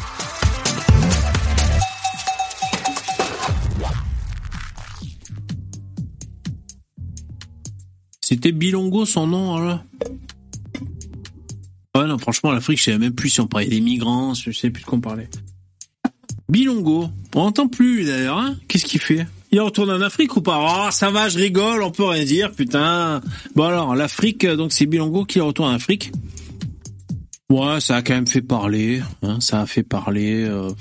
C'était 8.21 8.51
Bilongo 8.51 9.05
son 9.05 9.25
nom, 9.25 9.57
là 9.57 9.83
Ouais, 11.95 12.05
non, 12.05 12.19
franchement, 12.19 12.51
l'Afrique, 12.51 12.77
je 12.77 12.83
savais 12.83 12.99
même 12.99 13.15
plus 13.15 13.29
si 13.29 13.41
on 13.41 13.47
parlait 13.47 13.65
des 13.65 13.81
migrants, 13.81 14.35
je 14.35 14.51
sais 14.51 14.69
plus 14.69 14.83
de 14.83 14.85
quoi 14.85 14.99
on 14.99 15.01
parlait. 15.01 15.27
Bilongo, 16.47 17.09
on 17.33 17.43
n'entend 17.43 17.67
plus, 17.67 18.05
d'ailleurs, 18.05 18.37
hein 18.37 18.55
Qu'est-ce 18.67 18.85
qu'il 18.85 18.99
fait? 18.99 19.25
Il 19.51 19.59
retourne 19.61 19.89
en 19.89 19.99
Afrique 20.01 20.37
ou 20.37 20.41
pas? 20.41 20.59
Oh, 20.61 20.91
ça 20.91 21.09
va, 21.09 21.27
je 21.27 21.39
rigole, 21.39 21.81
on 21.81 21.89
peut 21.89 22.05
rien 22.05 22.23
dire, 22.23 22.51
putain. 22.51 23.21
Bon 23.55 23.63
alors, 23.63 23.95
l'Afrique, 23.95 24.45
donc 24.45 24.73
c'est 24.73 24.85
Bilongo 24.85 25.25
qui 25.25 25.39
retourne 25.39 25.71
en 25.71 25.75
Afrique. 25.75 26.11
Ouais, 27.49 27.79
ça 27.79 27.95
a 27.95 28.01
quand 28.03 28.13
même 28.13 28.27
fait 28.27 28.43
parler, 28.43 29.01
hein, 29.23 29.39
ça 29.39 29.61
a 29.61 29.65
fait 29.65 29.81
parler. 29.81 30.43
Euh... 30.43 30.71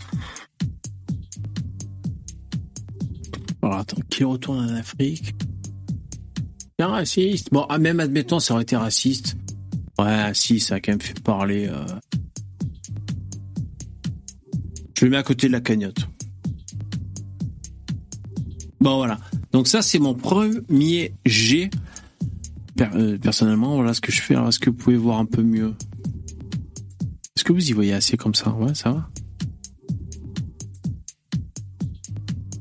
Alors 3.63 3.79
attends, 3.79 4.03
qui 4.11 4.23
retourne 4.23 4.71
en 4.71 4.75
Afrique? 4.75 5.35
C'est 6.79 6.85
raciste. 6.85 7.49
Bon, 7.53 7.65
ah, 7.71 7.79
même 7.79 8.01
admettons, 8.01 8.39
ça 8.39 8.53
aurait 8.53 8.65
été 8.65 8.77
raciste. 8.77 9.37
Ouais, 9.99 10.31
si, 10.35 10.61
ça 10.61 10.75
a 10.75 10.81
quand 10.81 10.93
même 10.93 11.01
fait 11.01 11.19
parler. 11.21 11.69
Euh... 11.69 11.87
Je 14.99 15.07
le 15.07 15.11
mets 15.11 15.17
à 15.17 15.23
côté 15.23 15.47
de 15.47 15.53
la 15.53 15.61
cagnotte. 15.61 16.07
Bon, 18.81 18.97
voilà. 18.99 19.19
Donc 19.53 19.69
ça, 19.69 19.81
c'est 19.81 19.99
mon 19.99 20.15
premier 20.15 21.15
G. 21.25 21.71
Euh, 22.81 23.17
personnellement, 23.17 23.75
voilà 23.75 23.95
ce 23.95 24.03
que 24.03 24.13
je 24.13 24.21
fais. 24.21 24.35
Est-ce 24.35 24.59
que 24.59 24.69
vous 24.69 24.77
pouvez 24.77 24.97
voir 24.97 25.19
un 25.19 25.25
peu 25.25 25.43
mieux 25.43 25.75
que 27.49 27.55
vous 27.55 27.71
y 27.71 27.73
voyez 27.73 27.95
assez 27.95 28.19
comme 28.19 28.35
ça 28.35 28.51
Ouais, 28.51 28.75
ça 28.75 28.93
va 28.93 29.09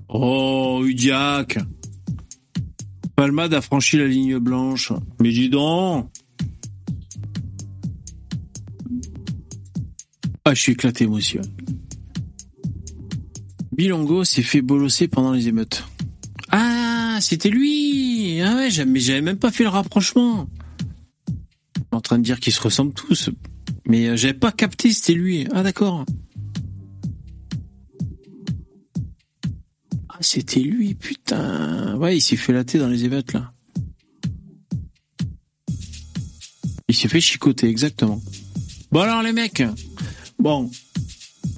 Oh, 0.08 0.82
Udiac 0.86 1.60
Palmade 3.14 3.54
a 3.54 3.60
franchi 3.60 3.98
la 3.98 4.08
ligne 4.08 4.38
blanche. 4.38 4.94
Mais 5.20 5.32
dis 5.34 5.50
donc 5.50 6.10
Ah, 10.46 10.54
je 10.54 10.62
suis 10.62 10.72
éclaté, 10.72 11.06
monsieur. 11.06 11.42
Bilongo 13.74 14.24
s'est 14.24 14.42
fait 14.42 14.62
bolosser 14.62 15.10
pendant 15.10 15.34
les 15.34 15.50
émeutes. 15.50 15.84
Ah, 16.50 17.18
c'était 17.20 17.50
lui 17.50 18.40
Ah 18.42 18.56
ouais, 18.56 18.86
mais 18.86 19.02
j'avais 19.02 19.22
même 19.22 19.38
pas 19.38 19.52
fait 19.52 19.64
le 19.64 19.70
rapprochement. 19.70 20.48
En 21.92 22.00
train 22.00 22.20
de 22.20 22.24
dire 22.24 22.40
qu'ils 22.40 22.54
se 22.54 22.62
ressemblent 22.62 22.94
tous. 22.94 23.32
Mais 23.88 24.08
euh, 24.08 24.18
j'avais 24.18 24.34
pas 24.34 24.52
capté, 24.52 24.92
c'était 24.92 25.14
lui. 25.14 25.48
Ah 25.54 25.64
d'accord. 25.64 26.06
Ah, 30.10 30.18
c'était 30.20 30.60
lui, 30.60 30.94
putain. 30.94 31.96
Ouais, 31.98 32.18
il 32.18 32.22
s'est 32.22 32.36
fait 32.36 32.52
latter 32.52 32.80
dans 32.80 32.90
les 32.90 33.06
émeutes, 33.06 33.34
là. 33.34 33.54
Il 36.90 36.96
s'est 36.96 37.08
fait 37.08 37.22
chicoter, 37.22 37.68
exactement. 37.68 38.22
Bon 38.92 39.02
alors, 39.02 39.22
les 39.22 39.34
mecs. 39.34 39.64
Bon. 40.40 40.70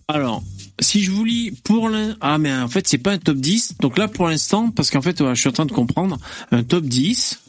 Alors, 0.08 0.44
si 0.80 1.04
je 1.04 1.12
vous 1.12 1.24
lis 1.24 1.52
pour 1.64 1.90
l'in... 1.90 2.16
Ah, 2.22 2.38
mais 2.38 2.54
en 2.54 2.68
fait, 2.68 2.88
c'est 2.88 2.98
pas 2.98 3.12
un 3.12 3.18
top 3.18 3.38
10. 3.38 3.76
Donc 3.80 3.98
là, 3.98 4.08
pour 4.08 4.28
l'instant, 4.28 4.72
parce 4.72 4.90
qu'en 4.90 5.02
fait, 5.02 5.20
voilà, 5.20 5.34
je 5.34 5.42
suis 5.42 5.50
en 5.50 5.54
train 5.54 5.66
de 5.66 5.72
comprendre, 5.72 6.18
un 6.52 6.64
top 6.64 6.86
10, 6.86 7.42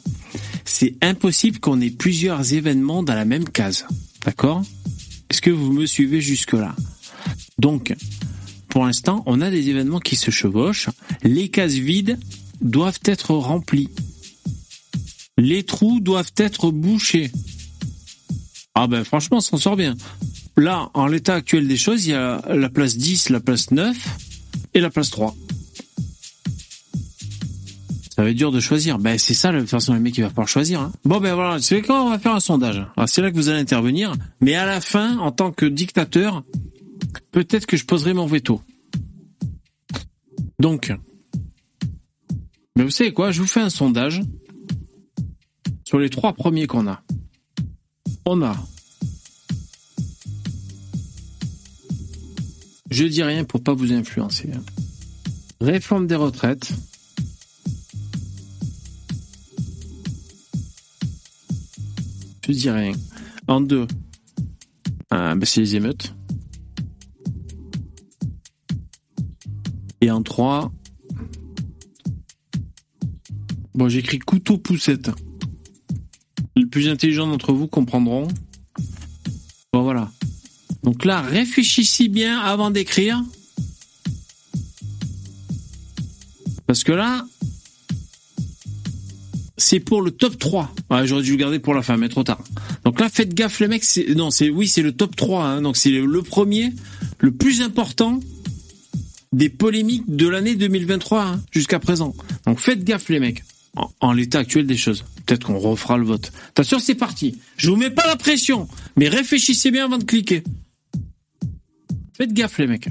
c'est 0.65 0.95
impossible 1.01 1.59
qu'on 1.59 1.81
ait 1.81 1.89
plusieurs 1.89 2.53
événements 2.53 3.03
dans 3.03 3.15
la 3.15 3.25
même 3.25 3.47
case. 3.47 3.85
D'accord? 4.25 4.63
Est-ce 5.29 5.41
que 5.41 5.49
vous 5.49 5.71
me 5.71 5.85
suivez 5.85 6.21
jusque-là? 6.21 6.75
Donc, 7.57 7.93
pour 8.69 8.85
l'instant, 8.85 9.23
on 9.25 9.41
a 9.41 9.49
des 9.49 9.69
événements 9.69 9.99
qui 9.99 10.15
se 10.15 10.31
chevauchent. 10.31 10.89
Les 11.23 11.49
cases 11.49 11.73
vides 11.73 12.17
doivent 12.61 12.99
être 13.05 13.33
remplies. 13.33 13.89
Les 15.37 15.63
trous 15.63 15.99
doivent 15.99 16.33
être 16.37 16.71
bouchés. 16.71 17.31
Ah 18.75 18.87
ben 18.87 19.03
franchement, 19.03 19.37
on 19.37 19.41
s'en 19.41 19.57
sort 19.57 19.75
bien. 19.75 19.95
Là, 20.57 20.89
en 20.93 21.07
l'état 21.07 21.35
actuel 21.35 21.67
des 21.67 21.77
choses, 21.77 22.05
il 22.05 22.11
y 22.11 22.13
a 22.13 22.41
la 22.53 22.69
place 22.69 22.97
10, 22.97 23.29
la 23.29 23.39
place 23.39 23.71
9 23.71 23.95
et 24.73 24.79
la 24.79 24.89
place 24.89 25.09
3. 25.09 25.35
Ça 28.15 28.23
va 28.23 28.29
être 28.29 28.35
dur 28.37 28.51
de 28.51 28.59
choisir. 28.59 28.99
Ben 28.99 29.17
c'est 29.17 29.33
ça, 29.33 29.51
de 29.51 29.59
toute 29.61 29.69
façon, 29.69 29.93
le 29.93 29.99
mec 30.01 30.17
il 30.17 30.21
va 30.21 30.29
falloir 30.29 30.47
choisir. 30.47 30.81
hein. 30.81 30.91
Bon 31.05 31.19
ben 31.19 31.33
voilà, 31.33 31.59
c'est 31.61 31.81
quand 31.81 32.05
on 32.05 32.09
va 32.09 32.19
faire 32.19 32.35
un 32.35 32.39
sondage. 32.41 32.85
C'est 33.07 33.21
là 33.21 33.31
que 33.31 33.35
vous 33.35 33.47
allez 33.49 33.59
intervenir. 33.59 34.13
Mais 34.41 34.55
à 34.55 34.65
la 34.65 34.81
fin, 34.81 35.17
en 35.19 35.31
tant 35.31 35.51
que 35.51 35.65
dictateur, 35.65 36.43
peut-être 37.31 37.65
que 37.65 37.77
je 37.77 37.85
poserai 37.85 38.13
mon 38.13 38.25
veto. 38.27 38.61
Donc, 40.59 40.93
mais 42.75 42.83
vous 42.83 42.91
savez 42.91 43.13
quoi, 43.13 43.31
je 43.31 43.41
vous 43.41 43.47
fais 43.47 43.61
un 43.61 43.69
sondage 43.69 44.21
sur 45.85 45.97
les 45.97 46.09
trois 46.09 46.33
premiers 46.33 46.67
qu'on 46.67 46.87
a. 46.87 47.01
On 48.25 48.41
a. 48.43 48.55
Je 52.91 53.05
dis 53.05 53.23
rien 53.23 53.45
pour 53.45 53.63
pas 53.63 53.73
vous 53.73 53.93
influencer. 53.93 54.49
hein. 54.53 54.61
Réforme 55.61 56.07
des 56.07 56.15
retraites. 56.15 56.73
Je 62.45 62.51
dis 62.51 62.69
rien. 62.69 62.91
En 63.47 63.61
deux, 63.61 63.87
ah, 65.09 65.35
ben, 65.35 65.45
c'est 65.45 65.61
les 65.61 65.75
émeutes. 65.77 66.13
Et 70.01 70.11
en 70.11 70.21
trois, 70.21 70.71
bon, 73.73 73.87
j'écris 73.87 74.19
couteau 74.19 74.57
poussette. 74.57 75.11
Les 76.57 76.65
plus 76.65 76.89
intelligents 76.89 77.27
d'entre 77.27 77.53
vous 77.53 77.67
comprendront. 77.67 78.27
Bon, 79.71 79.83
voilà. 79.83 80.11
Donc 80.83 81.05
là, 81.05 81.21
réfléchissez 81.21 82.07
bien 82.07 82.39
avant 82.39 82.71
d'écrire. 82.71 83.23
Parce 86.65 86.83
que 86.83 86.91
là, 86.91 87.25
c'est 89.57 89.79
pour 89.79 90.01
le 90.01 90.11
top 90.11 90.37
3. 90.39 90.73
Ouais, 90.89 91.07
J'aurais 91.07 91.23
dû 91.23 91.31
le 91.31 91.37
garder 91.37 91.59
pour 91.59 91.73
la 91.73 91.81
fin, 91.81 91.97
mais 91.97 92.09
trop 92.09 92.23
tard. 92.23 92.43
Donc 92.83 92.99
là, 92.99 93.09
faites 93.09 93.33
gaffe, 93.33 93.59
les 93.59 93.67
mecs. 93.67 93.83
Non, 94.15 94.31
c'est 94.31 94.49
oui, 94.49 94.67
c'est 94.67 94.81
le 94.81 94.91
top 94.91 95.15
3. 95.15 95.43
hein. 95.45 95.61
donc 95.61 95.77
c'est 95.77 95.91
le 95.91 96.21
premier, 96.21 96.73
le 97.19 97.31
plus 97.31 97.61
important 97.61 98.19
des 99.33 99.49
polémiques 99.49 100.03
de 100.07 100.27
l'année 100.27 100.55
2023 100.55 101.21
hein, 101.23 101.41
jusqu'à 101.51 101.79
présent. 101.79 102.13
Donc 102.45 102.59
faites 102.59 102.83
gaffe, 102.83 103.09
les 103.09 103.19
mecs. 103.19 103.43
En, 104.01 104.11
l'état 104.11 104.39
actuel 104.39 104.67
des 104.67 104.75
choses. 104.75 105.05
Peut-être 105.25 105.45
qu'on 105.45 105.57
refera 105.57 105.97
le 105.97 106.03
vote. 106.03 106.33
Attention, 106.49 106.79
c'est 106.79 106.95
parti. 106.95 107.37
Je 107.55 107.69
vous 107.69 107.77
mets 107.77 107.89
pas 107.89 108.05
la 108.05 108.17
pression, 108.17 108.67
mais 108.97 109.07
réfléchissez 109.07 109.71
bien 109.71 109.85
avant 109.85 109.97
de 109.97 110.03
cliquer. 110.03 110.43
Faites 112.21 112.33
gaffe, 112.33 112.59
les 112.59 112.67
mecs. 112.67 112.87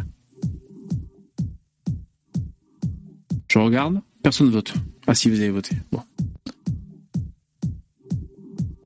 Je 3.46 3.60
regarde. 3.60 4.00
Personne 4.24 4.50
vote. 4.50 4.74
Ah 5.06 5.14
si, 5.14 5.30
vous 5.30 5.38
avez 5.38 5.50
voté. 5.50 5.76
Bon. 5.92 6.02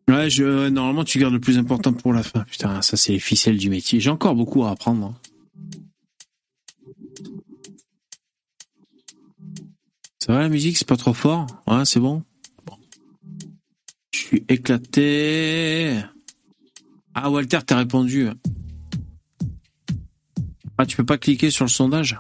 Ouais, 0.07 0.29
je, 0.29 0.45
ouais, 0.45 0.71
normalement, 0.71 1.03
tu 1.03 1.19
gardes 1.19 1.33
le 1.33 1.41
plus 1.41 1.57
important 1.57 1.95
pour 1.95 2.13
la 2.13 2.23
fin. 2.23 2.45
Putain, 2.45 2.83
ça, 2.83 2.99
c'est 2.99 3.13
les 3.13 3.21
ficelles 3.21 3.57
du 3.57 3.71
métier. 3.71 4.01
J'ai 4.01 4.11
encore 4.11 4.35
beaucoup 4.35 4.65
à 4.65 4.73
apprendre. 4.73 5.07
hein. 5.07 5.15
Ça 10.19 10.35
va 10.35 10.41
la 10.41 10.51
musique, 10.51 10.77
c'est 10.77 10.87
pas 10.87 10.99
trop 10.99 11.15
fort? 11.15 11.47
Ouais, 11.67 11.87
c'est 11.87 12.01
Bon. 12.01 12.23
Je 14.13 14.19
suis 14.19 14.45
éclaté. 14.51 16.03
Ah, 17.15 17.31
Walter, 17.31 17.61
t'as 17.65 17.79
répondu. 17.79 18.29
Ah, 20.79 20.87
tu 20.87 20.97
peux 20.97 21.05
pas 21.05 21.19
cliquer 21.19 21.51
sur 21.51 21.65
le 21.65 21.71
sondage 21.71 22.19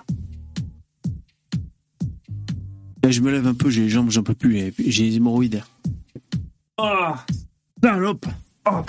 je 3.10 3.20
me 3.20 3.30
lève 3.30 3.46
un 3.46 3.54
peu, 3.54 3.70
j'ai 3.70 3.82
les 3.82 3.88
jambes, 3.88 4.10
j'en 4.10 4.22
peux 4.22 4.34
plus, 4.34 4.72
j'ai 4.78 5.04
les 5.04 5.16
hémorroïdes. 5.16 5.62
Ah 6.76 7.24
Salope 7.82 8.26
oh. 8.68 8.82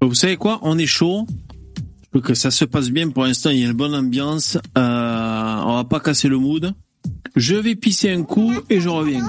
Vous 0.00 0.14
savez 0.14 0.36
quoi? 0.36 0.58
On 0.62 0.78
est 0.78 0.86
chaud. 0.86 1.26
Que 2.20 2.34
ça 2.34 2.50
se 2.50 2.64
passe 2.66 2.90
bien 2.90 3.08
pour 3.10 3.24
l'instant. 3.24 3.50
Il 3.50 3.58
y 3.60 3.62
a 3.64 3.66
une 3.66 3.72
bonne 3.72 3.94
ambiance. 3.94 4.58
Euh, 4.76 5.60
on 5.64 5.74
va 5.76 5.84
pas 5.84 5.98
casser 6.00 6.28
le 6.28 6.38
mood. 6.38 6.74
Je 7.36 7.54
vais 7.56 7.74
pisser 7.74 8.10
un 8.10 8.22
coup 8.22 8.52
et 8.68 8.80
je 8.80 8.88
reviens. 8.88 9.24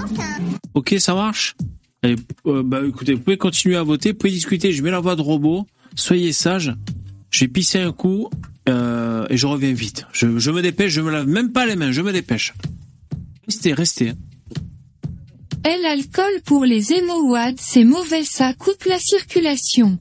Ok, 0.73 0.95
ça 0.99 1.15
marche? 1.15 1.55
Allez, 2.03 2.17
euh, 2.45 2.61
bah 2.63 2.81
écoutez, 2.85 3.13
vous 3.13 3.21
pouvez 3.21 3.37
continuer 3.37 3.77
à 3.77 3.83
voter, 3.83 4.11
vous 4.11 4.17
pouvez 4.17 4.31
discuter. 4.33 4.73
Je 4.73 4.83
mets 4.83 4.91
la 4.91 4.99
voix 4.99 5.15
de 5.15 5.21
robot. 5.21 5.65
Soyez 5.95 6.33
sages. 6.33 6.73
J'ai 7.31 7.47
pissé 7.47 7.79
un 7.79 7.93
coup 7.93 8.29
euh, 8.67 9.25
et 9.29 9.37
je 9.37 9.47
reviens 9.47 9.71
vite. 9.73 10.05
Je, 10.11 10.37
je 10.37 10.51
me 10.51 10.61
dépêche. 10.61 10.91
Je 10.91 11.01
me 11.01 11.09
lave 11.09 11.27
même 11.27 11.51
pas 11.53 11.65
les 11.65 11.77
mains. 11.77 11.91
Je 11.91 12.01
me 12.01 12.11
dépêche. 12.11 12.53
Restez, 13.47 13.73
restez. 13.73 14.09
hein. 14.09 14.15
Et 15.65 15.81
l'alcool 15.81 16.41
pour 16.45 16.65
les 16.65 16.91
hémowades, 16.91 17.55
c'est 17.57 17.85
mauvais, 17.85 18.25
ça 18.25 18.53
coupe 18.53 18.83
la 18.83 18.99
circulation. 18.99 19.97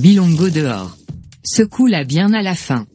Bilongo 0.00 0.48
dehors. 0.48 0.96
Secoue-la 1.44 2.04
bien 2.04 2.32
à 2.32 2.40
la 2.40 2.54
fin. 2.54 2.86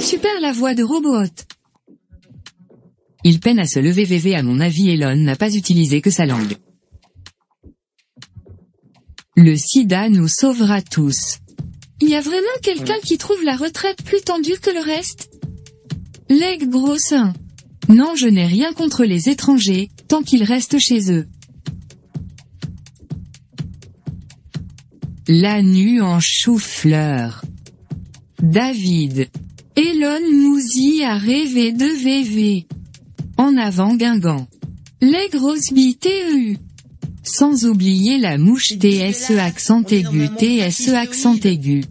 Super 0.00 0.40
la 0.40 0.50
voix 0.50 0.74
de 0.74 0.82
robot. 0.82 1.30
Il 3.22 3.38
peine 3.38 3.60
à 3.60 3.64
se 3.64 3.78
lever 3.78 4.02
VV 4.02 4.34
à 4.34 4.42
mon 4.42 4.58
avis 4.58 4.90
Elon 4.90 5.14
n'a 5.14 5.36
pas 5.36 5.54
utilisé 5.54 6.00
que 6.00 6.10
sa 6.10 6.26
langue. 6.26 6.56
Le 9.36 9.54
sida 9.54 10.08
nous 10.08 10.26
sauvera 10.26 10.82
tous. 10.82 11.38
Il 12.00 12.08
y 12.08 12.16
a 12.16 12.20
vraiment 12.20 12.58
quelqu'un 12.60 12.98
qui 13.04 13.18
trouve 13.18 13.44
la 13.44 13.54
retraite 13.54 14.02
plus 14.02 14.22
tendue 14.22 14.58
que 14.60 14.70
le 14.70 14.80
reste? 14.80 15.35
Leg 16.28 16.68
gros. 16.68 16.96
Non 17.88 18.14
je 18.16 18.26
n'ai 18.26 18.46
rien 18.46 18.72
contre 18.72 19.04
les 19.04 19.28
étrangers, 19.28 19.90
tant 20.08 20.22
qu'ils 20.22 20.42
restent 20.42 20.78
chez 20.78 21.12
eux. 21.12 21.26
La 25.28 25.62
nu 25.62 26.00
en 26.00 26.20
chou-fleur. 26.20 27.44
David. 28.40 29.28
Elon 29.76 30.20
Mouzy 30.32 31.02
a 31.02 31.18
rêvé 31.18 31.72
de 31.72 31.86
VV. 31.86 32.66
En 33.36 33.56
avant 33.56 33.94
Guingamp. 33.94 34.46
Les 35.00 35.28
grosses 35.32 35.72
TEU. 36.00 36.56
Sans 37.22 37.66
oublier 37.66 38.18
la 38.18 38.38
mouche 38.38 38.78
TSE 38.78 39.32
accent 39.32 39.82
aigu 39.90 40.28
TSE 40.38 40.90
accent 40.90 41.36
aigu. 41.44 41.82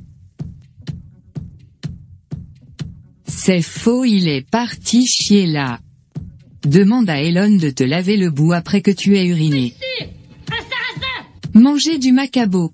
C'est 3.48 3.62
faux 3.62 4.04
il 4.06 4.28
est 4.28 4.42
parti 4.42 5.06
chier 5.06 5.46
là. 5.46 5.80
Demande 6.66 7.08
à 7.12 7.22
Elon 7.22 7.58
de 7.58 7.70
te 7.70 7.84
laver 7.84 8.18
le 8.18 8.32
bout 8.32 8.54
après 8.54 8.82
que 8.82 8.90
tu 8.90 9.16
aies 9.20 9.28
uriné. 9.28 9.76
Manger 11.54 12.00
du 12.00 12.12
macabo. 12.12 12.74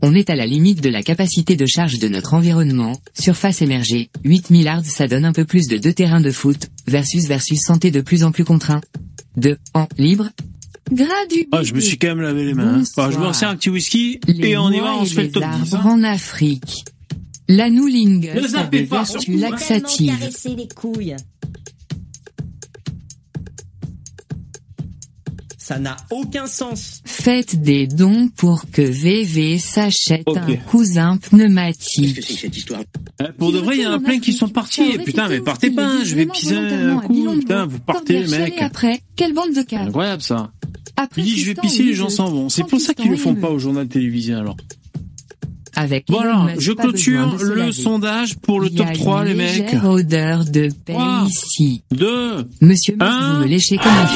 On 0.00 0.14
est 0.14 0.30
à 0.30 0.34
la 0.34 0.46
limite 0.46 0.80
de 0.80 0.88
la 0.88 1.02
capacité 1.02 1.56
de 1.56 1.66
charge 1.66 1.98
de 1.98 2.08
notre 2.08 2.32
environnement, 2.32 2.98
surface 3.12 3.60
émergée, 3.60 4.08
8 4.24 4.48
milliards 4.48 4.82
ça 4.82 5.06
donne 5.06 5.26
un 5.26 5.32
peu 5.32 5.44
plus 5.44 5.68
de 5.68 5.76
deux 5.76 5.92
terrains 5.92 6.22
de 6.22 6.30
foot, 6.30 6.70
versus 6.86 7.26
versus 7.26 7.60
santé 7.60 7.90
de 7.90 8.00
plus 8.00 8.24
en 8.24 8.32
plus 8.32 8.46
contraint. 8.46 8.80
2. 9.36 9.58
En 9.74 9.88
libre, 9.98 10.30
Gras 10.92 11.26
du 11.30 11.46
Ah, 11.52 11.62
je 11.62 11.74
me 11.74 11.80
suis 11.80 11.98
quand 11.98 12.08
même 12.08 12.20
lavé 12.20 12.44
les 12.44 12.54
mains. 12.54 12.80
hein. 12.80 12.82
Bah, 12.96 13.10
je 13.12 13.18
me 13.18 13.32
sers 13.32 13.48
un 13.48 13.56
petit 13.56 13.70
whisky 13.70 14.20
et 14.28 14.56
on 14.56 14.70
y 14.70 14.80
va, 14.80 14.94
on 14.94 15.04
se 15.04 15.14
fait 15.14 15.24
le 15.24 15.30
top 15.32 15.44
10. 15.62 15.74
arbres 15.74 15.86
en 15.86 16.02
Afrique. 16.02 16.84
L'anoulingus 17.48 18.34
Ne 18.34 18.44
a 18.44 18.48
zappez 18.48 18.82
pas, 18.84 19.04
les 20.54 20.68
couilles. 20.68 21.16
Ça 25.68 25.78
n'a 25.78 25.98
aucun 26.10 26.46
sens. 26.46 27.02
Faites 27.04 27.60
des 27.60 27.86
dons 27.86 28.30
pour 28.34 28.64
que 28.72 28.80
VV 28.80 29.58
s'achète 29.58 30.26
un 30.26 30.56
cousin 30.56 31.18
Qu'est-ce 31.18 31.30
que 31.30 31.36
pneumatique. 31.36 32.14
c'est 32.22 32.32
que 32.34 32.40
cette 32.40 32.56
histoire 32.56 32.80
Euh, 33.20 33.26
Pour 33.36 33.52
de 33.52 33.58
vrai, 33.58 33.76
il 33.76 33.82
y 33.82 33.86
en 33.86 33.92
a 33.92 33.98
plein 34.00 34.18
qui 34.18 34.32
sont 34.32 34.48
partis. 34.48 34.96
Putain, 35.04 35.28
mais 35.28 35.40
partez 35.42 35.70
pas, 35.70 36.02
je 36.02 36.14
vais 36.14 36.24
pisser 36.24 36.54
un 36.56 37.00
coup. 37.00 37.30
Putain, 37.38 37.66
vous 37.66 37.80
partez, 37.80 38.26
mec. 38.28 38.54
après, 38.62 39.02
quelle 39.14 39.34
bande 39.34 39.52
de 39.52 39.60
incroyable 39.76 40.22
ça. 40.22 40.50
Après 40.96 41.20
Il 41.20 41.24
dit 41.26 41.38
je 41.38 41.46
vais 41.48 41.54
pisser, 41.54 41.82
les 41.82 41.92
gens 41.92 42.08
s'en 42.08 42.30
vont. 42.30 42.48
C'est 42.48 42.64
pour 42.64 42.80
ça 42.80 42.94
qu'ils 42.94 43.10
le 43.10 43.18
font 43.18 43.34
pas 43.34 43.50
au 43.50 43.58
journal 43.58 43.86
télévisé 43.88 44.32
alors. 44.32 44.56
Avec 45.78 46.08
Musk, 46.10 46.58
je 46.60 46.72
clôture 46.72 47.36
le 47.40 47.70
sondage 47.72 48.36
pour 48.38 48.60
le 48.60 48.66
Il 48.68 48.78
y 48.78 48.82
a 48.82 48.86
top 48.86 48.94
3 48.94 49.24
les 49.24 49.30
une 49.32 49.36
mecs. 49.38 49.58
légère 49.58 49.84
odeur 49.88 50.44
de 50.44 50.68
paix 50.84 50.92
Trois. 50.94 51.26
ici. 51.28 51.82
2, 51.92 52.48
Monsieur 52.60 52.96
Un. 53.00 53.34
vous 53.34 53.40
me 53.42 53.46
léchez 53.46 53.76
comme 53.76 53.86
un 53.92 54.08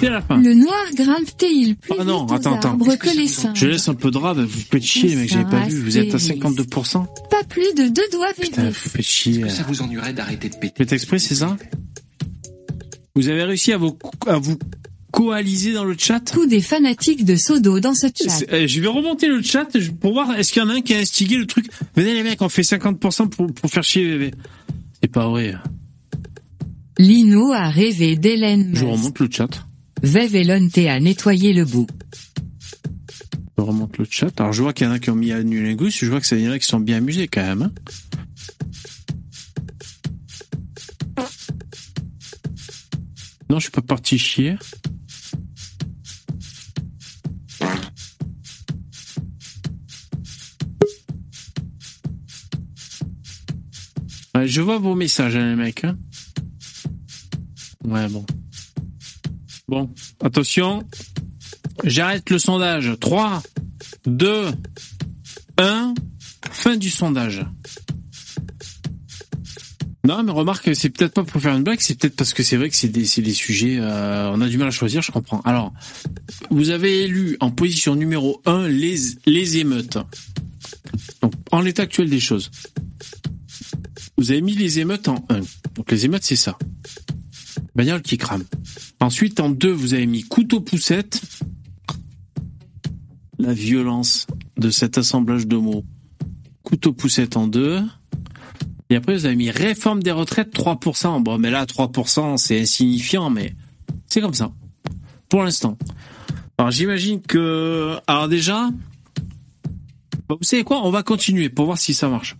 c'est 0.00 0.08
la 0.10 0.20
fin. 0.22 0.36
Le 0.40 0.54
noir 0.54 0.84
grimpe-t-il 0.94 1.76
plus 1.76 1.94
Ah 1.98 2.04
non, 2.04 2.22
vite 2.22 2.30
aux 2.30 2.34
attends, 2.34 2.54
attends. 2.56 2.68
arbres 2.70 2.94
que 2.96 3.16
les 3.16 3.28
singes 3.28 3.58
Je 3.58 3.66
laisse 3.66 3.88
un 3.88 3.94
peu 3.94 4.10
de 4.10 4.18
rab, 4.18 4.38
vous 4.38 4.60
faites 4.70 4.82
chier 4.82 5.10
les 5.10 5.16
mecs, 5.16 5.28
j'avais 5.30 5.44
pas 5.50 5.66
vu. 5.66 5.80
Vous 5.82 5.98
êtes 5.98 6.12
à 6.12 6.16
Astérix. 6.16 6.44
52%. 6.44 7.06
Pas 7.30 7.44
plus 7.48 7.74
de 7.74 7.88
deux 7.88 8.08
doigts 8.12 8.28
Putain, 8.40 8.62
VV. 8.62 8.68
vous 8.68 8.90
faites 8.90 9.02
chier. 9.06 9.48
Ça 9.48 9.62
vous 9.68 9.82
ennuierait 9.82 10.12
d'arrêter 10.12 10.48
de 10.48 10.54
péter 10.56 10.74
Faites 10.78 10.92
exprès, 10.92 11.18
c'est 11.18 11.34
ça? 11.36 11.56
Vous 13.14 13.28
avez 13.28 13.44
réussi 13.44 13.72
à 13.72 13.78
vous, 13.78 13.96
à 14.26 14.38
vous 14.38 14.56
coaliser 15.16 15.72
dans 15.72 15.84
le 15.84 15.96
chat 15.98 16.20
Tous 16.20 16.46
des 16.46 16.60
fanatiques 16.60 17.24
de 17.24 17.36
Sodo 17.36 17.80
dans 17.80 17.94
ce 17.94 18.06
chat. 18.08 18.28
C'est- 18.28 18.48
eh, 18.52 18.68
Je 18.68 18.80
vais 18.82 18.86
remonter 18.88 19.28
le 19.28 19.40
chat 19.40 19.66
pour 20.00 20.12
voir 20.12 20.32
est-ce 20.38 20.52
qu'il 20.52 20.62
y 20.62 20.64
en 20.64 20.68
a 20.68 20.74
un 20.74 20.82
qui 20.82 20.92
a 20.92 20.98
instigé 20.98 21.38
le 21.38 21.46
truc. 21.46 21.66
Venez 21.96 22.12
les 22.12 22.22
mecs, 22.22 22.42
on 22.42 22.50
fait 22.50 22.62
50% 22.62 23.28
pour, 23.30 23.46
pour 23.52 23.70
faire 23.70 23.82
chier 23.82 24.04
bébé. 24.06 24.32
C'est 25.02 25.10
pas 25.10 25.26
vrai. 25.28 25.54
Lino 26.98 27.52
a 27.52 27.70
rêvé 27.70 28.16
d'Hélène 28.16 28.70
Je 28.74 28.84
remonte 28.84 29.18
le 29.18 29.28
chat. 29.30 29.48
A 30.04 31.00
nettoyé 31.00 31.52
le 31.54 31.64
bout. 31.64 31.86
Je 33.58 33.62
remonte 33.62 33.96
le 33.96 34.06
chat. 34.08 34.38
Alors 34.38 34.52
je 34.52 34.60
vois 34.62 34.74
qu'il 34.74 34.86
y 34.86 34.90
en 34.90 34.92
a 34.92 34.98
qui 34.98 35.08
ont 35.08 35.14
mis 35.14 35.32
à 35.32 35.42
Nulingus, 35.42 35.96
je 35.98 36.10
vois 36.10 36.20
que 36.20 36.26
ça 36.26 36.36
y 36.36 36.46
en 36.46 36.52
a 36.52 36.58
qui 36.58 36.66
sont 36.66 36.78
bien 36.80 36.98
amusés 36.98 37.26
quand 37.26 37.42
même. 37.42 37.62
hein. 37.62 37.72
Non, 43.48 43.58
je 43.58 43.64
suis 43.64 43.70
pas 43.70 43.80
parti 43.82 44.18
chier. 44.18 44.56
Je 54.44 54.60
vois 54.60 54.78
vos 54.78 54.94
messages, 54.94 55.36
hein, 55.36 55.50
les 55.50 55.56
mecs. 55.56 55.84
hein. 55.84 55.96
Ouais, 57.84 58.08
bon. 58.08 58.24
Bon, 59.68 59.94
attention. 60.22 60.82
J'arrête 61.84 62.30
le 62.30 62.38
sondage. 62.38 62.92
3, 63.00 63.42
2, 64.06 64.46
1. 65.58 65.94
Fin 66.50 66.76
du 66.76 66.90
sondage. 66.90 67.44
Non, 70.06 70.22
mais 70.22 70.30
remarque, 70.30 70.70
c'est 70.76 70.90
peut-être 70.90 71.14
pas 71.14 71.24
pour 71.24 71.40
faire 71.42 71.56
une 71.56 71.64
blague, 71.64 71.80
c'est 71.80 71.98
peut-être 71.98 72.14
parce 72.14 72.32
que 72.32 72.44
c'est 72.44 72.56
vrai 72.56 72.70
que 72.70 72.76
c'est 72.76 72.88
des, 72.88 73.04
c'est 73.04 73.22
des 73.22 73.32
sujets, 73.34 73.78
euh, 73.80 74.30
on 74.32 74.40
a 74.40 74.46
du 74.46 74.56
mal 74.56 74.68
à 74.68 74.70
choisir, 74.70 75.02
je 75.02 75.10
comprends. 75.10 75.40
Alors, 75.40 75.72
vous 76.50 76.70
avez 76.70 77.02
élu 77.02 77.36
en 77.40 77.50
position 77.50 77.96
numéro 77.96 78.40
1 78.46 78.68
les, 78.68 78.96
les 79.26 79.56
émeutes. 79.56 79.98
Donc, 81.22 81.32
en 81.50 81.60
l'état 81.60 81.82
actuel 81.82 82.08
des 82.08 82.20
choses. 82.20 82.52
Vous 84.18 84.30
avez 84.30 84.40
mis 84.40 84.54
les 84.54 84.78
émeutes 84.78 85.08
en 85.08 85.24
1. 85.28 85.40
Donc, 85.74 85.90
les 85.90 86.04
émeutes, 86.06 86.24
c'est 86.24 86.36
ça. 86.36 86.56
Bagnole 87.74 88.02
qui 88.02 88.16
crame. 88.16 88.44
Ensuite, 89.00 89.40
en 89.40 89.50
2, 89.50 89.70
vous 89.70 89.94
avez 89.94 90.06
mis 90.06 90.22
couteau 90.22 90.60
poussette. 90.60 91.20
La 93.38 93.52
violence 93.52 94.26
de 94.56 94.70
cet 94.70 94.96
assemblage 94.96 95.46
de 95.46 95.56
mots. 95.56 95.84
Couteau 96.62 96.92
poussette 96.92 97.36
en 97.36 97.46
2. 97.46 97.82
Et 98.88 98.96
après, 98.96 99.16
vous 99.16 99.26
avez 99.26 99.36
mis 99.36 99.50
réforme 99.50 100.02
des 100.02 100.12
retraites 100.12 100.54
3%. 100.54 101.22
Bon, 101.22 101.38
mais 101.38 101.50
là, 101.50 101.66
3%, 101.66 102.38
c'est 102.38 102.60
insignifiant, 102.60 103.28
mais 103.28 103.54
c'est 104.06 104.20
comme 104.20 104.34
ça. 104.34 104.52
Pour 105.28 105.42
l'instant. 105.42 105.76
Alors, 106.56 106.70
j'imagine 106.70 107.20
que... 107.20 107.98
Alors 108.06 108.28
déjà... 108.28 108.70
Bon, 110.28 110.36
vous 110.40 110.46
savez 110.46 110.64
quoi? 110.64 110.84
On 110.84 110.90
va 110.90 111.02
continuer 111.02 111.50
pour 111.50 111.66
voir 111.66 111.78
si 111.78 111.92
ça 111.94 112.08
marche. 112.08 112.36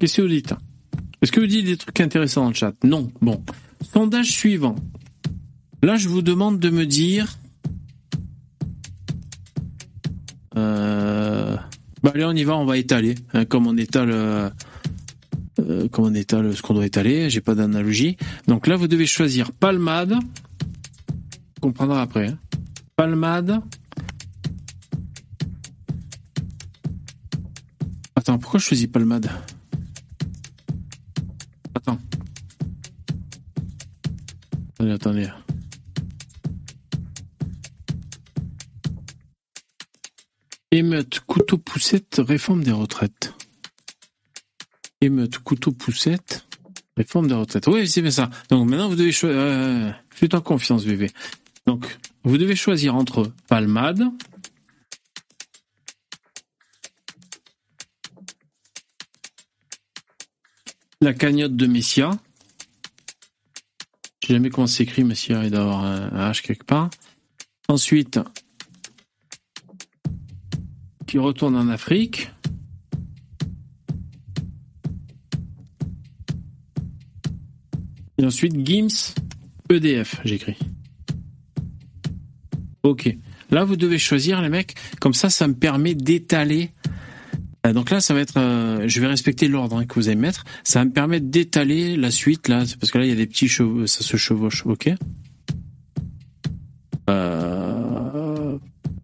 Qu'est-ce 0.00 0.16
que 0.16 0.22
vous 0.22 0.28
dites 0.28 0.54
Est-ce 1.22 1.32
que 1.32 1.40
vous 1.40 1.46
dites 1.46 1.64
des 1.66 1.76
trucs 1.76 2.00
intéressants 2.00 2.42
dans 2.42 2.48
le 2.48 2.54
chat 2.54 2.74
Non. 2.84 3.10
Bon. 3.20 3.42
Sondage 3.92 4.30
suivant. 4.30 4.76
Là, 5.82 5.96
je 5.96 6.08
vous 6.08 6.22
demande 6.22 6.58
de 6.58 6.70
me 6.70 6.84
dire... 6.86 7.38
Euh... 10.56 11.56
Bah 12.02 12.12
allez, 12.14 12.24
on 12.24 12.32
y 12.32 12.44
va, 12.44 12.56
on 12.56 12.64
va 12.64 12.76
étaler. 12.76 13.14
hein, 13.32 13.44
comme 13.44 13.66
on 13.66 13.76
étale, 13.76 14.10
euh, 14.10 14.50
euh, 15.60 15.88
comme 15.88 16.04
on 16.06 16.14
étale 16.14 16.54
ce 16.54 16.62
qu'on 16.62 16.74
doit 16.74 16.86
étaler. 16.86 17.30
J'ai 17.30 17.40
pas 17.40 17.54
d'analogie. 17.54 18.16
Donc 18.46 18.66
là, 18.66 18.76
vous 18.76 18.88
devez 18.88 19.06
choisir 19.06 19.52
palmade. 19.52 20.14
On 21.58 21.60
comprendra 21.60 22.02
après. 22.02 22.28
hein. 22.28 22.38
Palmade. 22.96 23.60
Attends, 28.16 28.38
pourquoi 28.38 28.60
je 28.60 28.66
choisis 28.66 28.86
palmade? 28.86 29.28
Attends. 31.74 31.98
Attendez, 34.74 34.92
attendez. 34.92 35.28
Émeute, 40.70 41.20
couteau, 41.20 41.58
poussette, 41.58 42.20
réforme 42.26 42.64
des 42.64 42.72
retraites. 42.72 43.32
Émeute, 45.00 45.38
couteau, 45.38 45.70
poussette, 45.70 46.46
réforme 46.96 47.28
des 47.28 47.34
retraites. 47.34 47.66
Oui, 47.68 47.86
c'est 47.86 48.02
bien 48.02 48.10
ça. 48.10 48.30
Donc 48.50 48.68
maintenant, 48.68 48.88
vous 48.88 48.96
devez 48.96 49.12
choisir... 49.12 49.38
Euh, 49.38 49.90
Fais-toi 50.10 50.40
confiance, 50.40 50.84
bébé. 50.84 51.10
Donc, 51.66 51.98
vous 52.22 52.38
devez 52.38 52.56
choisir 52.56 52.94
entre 52.94 53.32
palmade, 53.48 54.04
la 61.04 61.12
cagnotte 61.12 61.54
de 61.54 61.66
Messia. 61.66 62.10
Je 64.22 64.28
sais 64.28 64.34
jamais 64.34 64.48
comment 64.48 64.66
c'est 64.66 64.84
écrit, 64.84 65.04
Messia, 65.04 65.44
il 65.44 65.50
doit 65.50 65.60
avoir 65.60 65.84
un, 65.84 66.10
un 66.12 66.30
H 66.30 66.42
quelque 66.42 66.64
part. 66.64 66.88
Ensuite, 67.68 68.18
qui 71.06 71.18
retourne 71.18 71.56
en 71.56 71.68
Afrique. 71.68 72.30
Et 78.16 78.24
ensuite, 78.24 78.54
Gims, 78.66 79.14
EDF, 79.70 80.20
j'écris. 80.24 80.56
Ok. 82.82 83.14
Là, 83.50 83.64
vous 83.64 83.76
devez 83.76 83.98
choisir, 83.98 84.40
les 84.40 84.48
mecs. 84.48 84.74
Comme 85.00 85.14
ça, 85.14 85.28
ça 85.28 85.46
me 85.48 85.54
permet 85.54 85.94
d'étaler. 85.94 86.70
Euh, 87.66 87.72
Donc 87.72 87.90
là, 87.90 88.00
ça 88.00 88.14
va 88.14 88.20
être. 88.20 88.38
euh, 88.38 88.84
je 88.86 89.00
vais 89.00 89.06
respecter 89.06 89.48
l'ordre 89.48 89.76
hein, 89.78 89.86
que 89.86 89.94
vous 89.94 90.08
allez 90.08 90.16
mettre. 90.20 90.44
Ça 90.64 90.80
va 90.80 90.84
me 90.84 90.92
permettre 90.92 91.26
d'étaler 91.26 91.96
la 91.96 92.10
suite 92.10 92.48
là, 92.48 92.64
parce 92.80 92.90
que 92.92 92.98
là, 92.98 93.04
il 93.04 93.08
y 93.08 93.12
a 93.12 93.16
des 93.16 93.26
petits 93.26 93.48
chevaux, 93.48 93.86
ça 93.86 94.02
se 94.02 94.16
chevauche. 94.16 94.66
Ok? 94.66 94.90
Euh... 97.10 98.58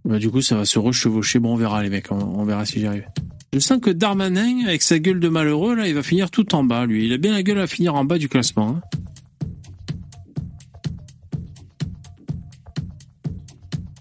Bah, 0.04 0.18
du 0.18 0.30
coup, 0.30 0.40
ça 0.40 0.56
va 0.56 0.64
se 0.64 0.78
rechevaucher. 0.78 1.38
Bon, 1.38 1.52
on 1.52 1.56
verra, 1.56 1.82
les 1.82 1.90
mecs. 1.90 2.10
On, 2.10 2.16
on 2.16 2.44
verra 2.44 2.64
si 2.66 2.80
j'y 2.80 2.86
arrive. 2.86 3.06
Je 3.52 3.58
sens 3.58 3.80
que 3.80 3.90
Darmanin, 3.90 4.64
avec 4.66 4.82
sa 4.82 4.98
gueule 4.98 5.20
de 5.20 5.28
malheureux, 5.28 5.74
là, 5.74 5.88
il 5.88 5.94
va 5.94 6.02
finir 6.02 6.30
tout 6.30 6.54
en 6.54 6.62
bas, 6.64 6.86
lui. 6.86 7.06
Il 7.06 7.12
a 7.12 7.18
bien 7.18 7.32
la 7.32 7.42
gueule 7.42 7.58
à 7.58 7.66
finir 7.66 7.94
en 7.94 8.04
bas 8.04 8.18
du 8.18 8.28
classement. 8.28 8.76
hein. 8.76 8.80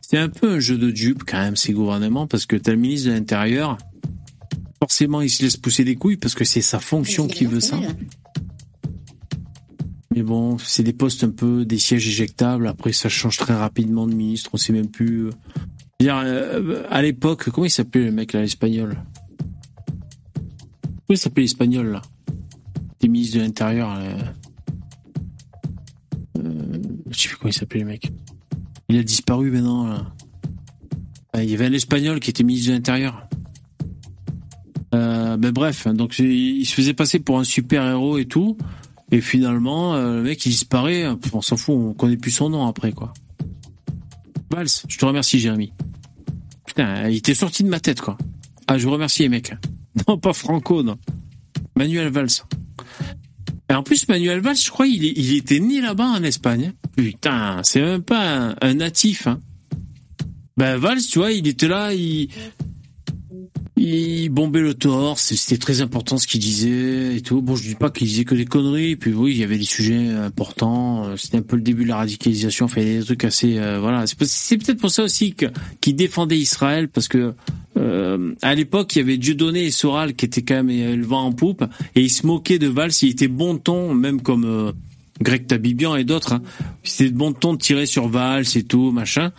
C'est 0.01 0.17
un 0.17 0.29
peu 0.29 0.53
un 0.53 0.59
jeu 0.59 0.77
de 0.77 0.89
dupe, 0.89 1.23
quand 1.23 1.37
même, 1.39 1.55
ces 1.55 1.73
gouvernements, 1.73 2.25
parce 2.25 2.45
que 2.47 2.55
t'as 2.55 2.71
le 2.71 2.77
ministre 2.77 3.09
de 3.09 3.13
l'Intérieur. 3.13 3.77
Forcément, 4.79 5.21
il 5.21 5.29
se 5.29 5.43
laisse 5.43 5.57
pousser 5.57 5.83
des 5.83 5.95
couilles, 5.95 6.17
parce 6.17 6.35
que 6.35 6.45
c'est 6.45 6.61
sa 6.61 6.79
fonction 6.79 7.27
qui 7.27 7.45
veut 7.45 7.59
ça. 7.59 7.77
Mais 10.15 10.23
bon, 10.23 10.57
c'est 10.57 10.83
des 10.83 10.93
postes 10.93 11.23
un 11.23 11.29
peu, 11.29 11.65
des 11.65 11.77
sièges 11.77 12.07
éjectables. 12.07 12.67
Après, 12.67 12.93
ça 12.93 13.09
change 13.09 13.37
très 13.37 13.53
rapidement 13.53 14.07
de 14.07 14.13
ministre. 14.15 14.49
On 14.53 14.57
sait 14.57 14.73
même 14.73 14.89
plus. 14.89 15.27
euh. 15.27 15.31
Euh, 16.01 16.85
à 16.89 17.01
l'époque, 17.01 17.49
comment 17.49 17.65
il 17.65 17.69
s'appelait 17.69 18.05
le 18.05 18.11
mec 18.11 18.33
là, 18.33 18.41
l'espagnol? 18.41 18.97
Comment 20.35 21.09
il 21.09 21.17
s'appelait 21.17 21.43
l'espagnol 21.43 21.87
là? 21.87 22.01
Des 23.01 23.07
ministres 23.09 23.37
de 23.37 23.41
l'Intérieur. 23.43 23.97
Euh, 23.97 24.17
je 27.11 27.19
sais 27.19 27.27
plus 27.27 27.37
comment 27.37 27.49
il 27.49 27.53
s'appelait 27.53 27.81
le 27.81 27.85
mec. 27.87 28.11
Il 28.87 28.97
a 28.97 29.03
disparu 29.03 29.51
maintenant. 29.51 29.87
Là. 29.87 30.13
Ah, 31.33 31.43
Il 31.43 31.49
y 31.51 31.53
avait 31.53 31.65
un 31.65 31.73
espagnol 31.73 32.19
qui 32.19 32.29
était 32.29 32.43
ministre 32.43 32.69
de 32.69 32.75
l'Intérieur. 32.75 33.27
Euh, 34.95 35.37
ben 35.37 35.51
bref, 35.51 35.87
donc 35.87 36.17
il 36.19 36.65
se 36.65 36.73
faisait 36.73 36.93
passer 36.93 37.19
pour 37.19 37.39
un 37.39 37.43
super 37.43 37.85
héros 37.85 38.17
et 38.17 38.25
tout. 38.25 38.57
Et 39.11 39.21
finalement, 39.21 39.95
euh, 39.95 40.17
le 40.17 40.23
mec 40.23 40.45
il 40.45 40.49
disparaît. 40.49 41.05
On 41.33 41.41
s'en 41.41 41.57
fout, 41.57 41.75
on 41.75 41.93
connaît 41.93 42.17
plus 42.17 42.31
son 42.31 42.49
nom 42.49 42.67
après 42.67 42.91
quoi. 42.91 43.13
Valls, 44.51 44.67
je 44.87 44.97
te 44.97 45.05
remercie 45.05 45.39
Jérémy. 45.39 45.73
Putain, 46.65 47.09
il 47.09 47.17
était 47.17 47.35
sorti 47.35 47.63
de 47.63 47.69
ma 47.69 47.79
tête 47.79 48.01
quoi. 48.01 48.17
Ah, 48.67 48.77
je 48.77 48.85
vous 48.85 48.91
remercie 48.91 49.23
les 49.23 49.29
mecs. 49.29 49.53
Non, 50.07 50.17
pas 50.17 50.33
Franco, 50.33 50.83
non. 50.83 50.97
Manuel 51.75 52.09
Valls. 52.09 52.45
Et 53.69 53.73
en 53.73 53.83
plus, 53.83 54.07
Manuel 54.07 54.39
Valls, 54.39 54.55
je 54.55 54.69
crois, 54.69 54.85
il, 54.87 55.03
il 55.03 55.35
était 55.35 55.59
né 55.59 55.81
là-bas 55.81 56.05
en 56.05 56.23
Espagne. 56.23 56.73
Putain, 56.95 57.61
c'est 57.63 57.81
même 57.81 58.03
pas 58.03 58.49
un, 58.49 58.55
un 58.61 58.73
natif. 58.75 59.27
Hein. 59.27 59.41
Ben 60.57 60.77
Valls, 60.77 61.01
tu 61.01 61.19
vois, 61.19 61.31
il 61.31 61.47
était 61.47 61.67
là, 61.67 61.93
il, 61.93 62.29
il 63.81 64.29
bombait 64.29 64.59
le 64.59 64.73
torse, 64.73 65.33
c'était 65.35 65.57
très 65.57 65.81
important 65.81 66.17
ce 66.17 66.27
qu'il 66.27 66.41
disait 66.41 67.15
et 67.15 67.21
tout. 67.21 67.41
Bon, 67.41 67.55
je 67.55 67.63
dis 67.63 67.75
pas 67.75 67.89
qu'il 67.89 68.07
disait 68.07 68.25
que 68.25 68.35
des 68.35 68.45
conneries, 68.45 68.95
puis 68.97 69.13
oui, 69.13 69.31
il 69.31 69.37
y 69.37 69.43
avait 69.43 69.57
des 69.57 69.63
sujets 69.63 70.09
importants, 70.09 71.05
euh, 71.05 71.15
c'était 71.15 71.37
un 71.37 71.41
peu 71.41 71.55
le 71.55 71.61
début 71.61 71.83
de 71.83 71.89
la 71.89 71.97
radicalisation, 71.97 72.65
enfin, 72.65 72.81
il 72.81 72.95
y 72.95 72.97
des 72.99 73.05
trucs 73.05 73.23
assez, 73.23 73.57
euh, 73.57 73.79
voilà. 73.79 74.05
C'est 74.05 74.17
peut- 74.17 74.25
C'est 74.27 74.57
peut-être 74.57 74.79
pour 74.79 74.91
ça 74.91 75.03
aussi 75.03 75.33
qu'il 75.79 75.95
défendait 75.95 76.37
Israël, 76.37 76.89
parce 76.89 77.07
que, 77.07 77.33
euh, 77.77 78.33
à 78.41 78.53
l'époque, 78.53 78.95
il 78.95 78.99
y 78.99 79.01
avait 79.01 79.17
Dieudonné 79.17 79.65
et 79.65 79.71
Soral 79.71 80.13
qui 80.13 80.25
étaient 80.25 80.41
quand 80.41 80.61
même 80.63 80.69
euh, 80.71 80.95
le 80.95 81.05
vent 81.05 81.23
en 81.23 81.31
poupe, 81.31 81.63
et 81.95 82.01
ils 82.01 82.09
se 82.09 82.27
moquaient 82.27 82.59
de 82.59 82.67
Valls, 82.67 82.91
il 83.01 83.09
était 83.09 83.27
bon 83.29 83.57
ton, 83.57 83.93
même 83.93 84.21
comme, 84.21 84.43
euh, 84.43 84.71
Greg 85.21 85.47
Tabibian 85.47 85.95
et 85.95 86.03
d'autres, 86.03 86.33
hein. 86.33 86.41
C'était 86.83 87.11
bon 87.11 87.33
ton 87.33 87.53
de 87.53 87.59
tirer 87.59 87.85
sur 87.85 88.07
Valls 88.07 88.45
et 88.55 88.63
tout, 88.63 88.91
machin. 88.91 89.31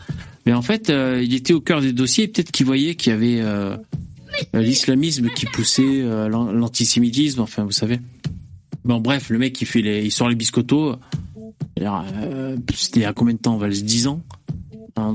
Mais 0.46 0.52
en 0.54 0.62
fait, 0.62 0.88
euh, 0.88 1.22
il 1.22 1.34
était 1.34 1.52
au 1.52 1.60
cœur 1.60 1.80
des 1.82 1.92
dossiers, 1.92 2.26
peut-être 2.28 2.50
qu'il 2.50 2.64
voyait 2.66 2.94
qu'il 2.94 3.12
y 3.12 3.14
avait, 3.14 3.40
l'islamisme 4.54 5.28
qui 5.30 5.46
poussait 5.46 5.82
euh, 6.02 6.28
l'an- 6.28 6.52
l'antisémitisme, 6.52 7.40
enfin 7.40 7.64
vous 7.64 7.70
savez. 7.72 7.98
Bon 8.84 9.00
bref, 9.00 9.30
le 9.30 9.38
mec 9.38 9.60
il 9.60 9.66
fait 9.66 9.82
les, 9.82 10.04
il 10.04 10.10
sort 10.10 10.28
les 10.28 10.34
biscottos. 10.34 10.96
Euh, 11.80 12.56
C'était 12.74 13.00
il 13.00 13.02
y 13.02 13.06
a 13.06 13.12
combien 13.12 13.34
de 13.34 13.38
temps, 13.38 13.56
Valls 13.56 13.72
10 13.82 14.06
ans? 14.08 14.22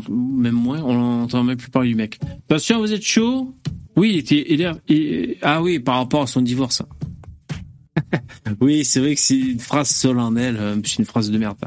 Même 0.09 0.55
moins, 0.55 0.81
on 0.81 0.93
n'entend 1.19 1.43
même 1.43 1.57
plus 1.57 1.69
parler 1.69 1.89
du 1.89 1.95
mec. 1.95 2.19
Attention, 2.49 2.79
vous 2.79 2.91
êtes 2.91 3.03
chaud? 3.03 3.53
Oui, 3.95 4.11
il 4.13 4.17
était... 4.17 5.37
ah 5.41 5.61
oui, 5.61 5.79
par 5.79 5.97
rapport 5.97 6.23
à 6.23 6.27
son 6.27 6.41
divorce. 6.41 6.81
oui, 8.61 8.83
c'est 8.83 8.99
vrai 8.99 9.15
que 9.15 9.21
c'est 9.21 9.37
une 9.37 9.59
phrase 9.59 9.89
solennelle, 9.89 10.57
euh, 10.59 10.75
c'est 10.83 10.97
une 10.99 11.05
phrase 11.05 11.29
de 11.29 11.37
merde. 11.37 11.57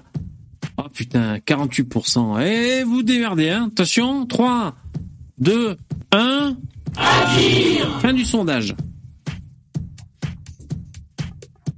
Oh 0.76 0.88
putain, 0.92 1.36
48%. 1.38 2.40
Eh, 2.44 2.82
vous 2.84 3.02
démerdez, 3.02 3.50
hein 3.50 3.68
Attention, 3.72 4.26
3, 4.26 4.74
2, 5.40 5.76
1... 6.12 6.56
Fin 8.00 8.12
du 8.12 8.24
sondage. 8.24 8.74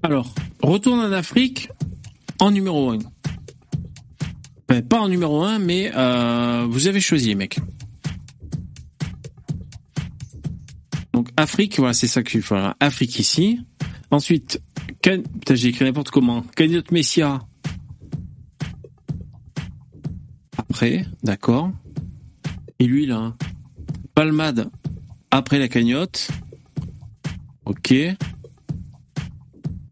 Alors, 0.03 0.35
retourne 0.63 1.01
en 1.01 1.13
Afrique 1.13 1.69
en 2.41 2.51
numéro 2.51 2.91
1. 2.91 2.99
Enfin, 4.71 4.83
pas 4.83 5.01
en 5.01 5.09
numéro 5.09 5.43
1, 5.43 5.59
mais 5.59 5.91
euh, 5.95 6.67
vous 6.69 6.87
avez 6.87 7.01
choisi, 7.01 7.35
mec. 7.35 7.59
Donc 11.13 11.29
Afrique, 11.37 11.79
voilà, 11.79 11.93
c'est 11.93 12.07
ça 12.07 12.23
faut. 12.25 12.39
Voilà, 12.49 12.77
Afrique 12.81 13.19
ici. 13.19 13.61
Ensuite, 14.11 14.63
Can... 15.03 15.23
Putain, 15.23 15.55
j'ai 15.55 15.69
écrit 15.69 15.85
n'importe 15.85 16.11
comment. 16.11 16.43
Cagnotte 16.57 16.93
Messia. 16.93 17.41
Après, 20.57 21.05
d'accord. 21.23 21.73
Et 22.81 22.85
lui, 22.87 23.07
là. 23.07 23.37
Palmade 24.15 24.71
après 25.31 25.59
la 25.59 25.69
cagnotte. 25.69 26.29
Ok. 27.67 27.93
Et 27.93 28.17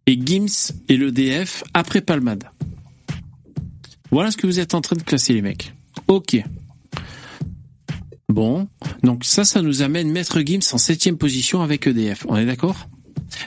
Gims 0.07 0.73
et 0.89 0.97
l'EDF 0.97 1.63
après 1.75 2.01
Palmade. 2.01 2.45
Voilà 4.11 4.31
ce 4.31 4.39
que 4.39 4.47
vous 4.47 4.59
êtes 4.59 4.75
en 4.75 4.81
train 4.81 4.97
de 4.97 5.03
classer, 5.03 5.35
les 5.35 5.43
mecs. 5.43 5.75
Ok. 6.09 6.43
Bon. 8.31 8.69
Donc 9.03 9.25
ça, 9.25 9.45
ça 9.45 9.61
nous 9.61 9.83
amène 9.83 10.11
Maître 10.11 10.41
Gims 10.41 10.73
en 10.73 10.79
septième 10.79 11.19
position 11.19 11.61
avec 11.61 11.87
EDF. 11.87 12.25
On 12.29 12.37
est 12.37 12.47
d'accord? 12.47 12.89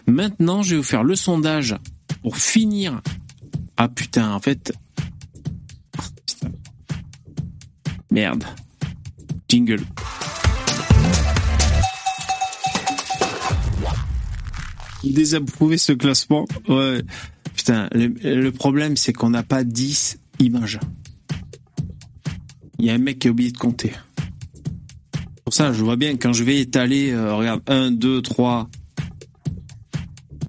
Maintenant, 0.06 0.62
je 0.62 0.72
vais 0.72 0.78
vous 0.78 0.84
faire 0.84 1.04
le 1.04 1.16
sondage 1.16 1.76
pour 2.22 2.38
finir. 2.38 3.02
Ah 3.76 3.90
putain, 3.90 4.34
en 4.34 4.40
fait... 4.40 4.72
Merde. 8.12 8.44
Jingle. 9.52 9.84
désapprouver 15.04 15.78
ce 15.78 15.92
classement. 15.94 16.46
Ouais. 16.68 17.02
Putain, 17.56 17.90
le, 17.94 18.08
le 18.08 18.52
problème, 18.52 18.96
c'est 18.98 19.14
qu'on 19.14 19.30
n'a 19.30 19.44
pas 19.44 19.64
10 19.64 20.20
images. 20.40 20.80
Il 22.80 22.86
y 22.86 22.90
a 22.90 22.94
un 22.94 22.98
mec 22.98 23.20
qui 23.20 23.28
a 23.28 23.32
oublié 23.32 23.52
de 23.52 23.58
compter. 23.58 23.94
Pour 25.44 25.54
ça, 25.54 25.74
je 25.74 25.84
vois 25.84 25.98
bien 25.98 26.16
quand 26.18 26.34
je 26.34 26.44
vais 26.44 26.60
étaler, 26.60 27.12
euh, 27.12 27.36
regarde, 27.36 27.62
1, 27.68 27.92
2, 27.92 28.22
3. 28.22 28.70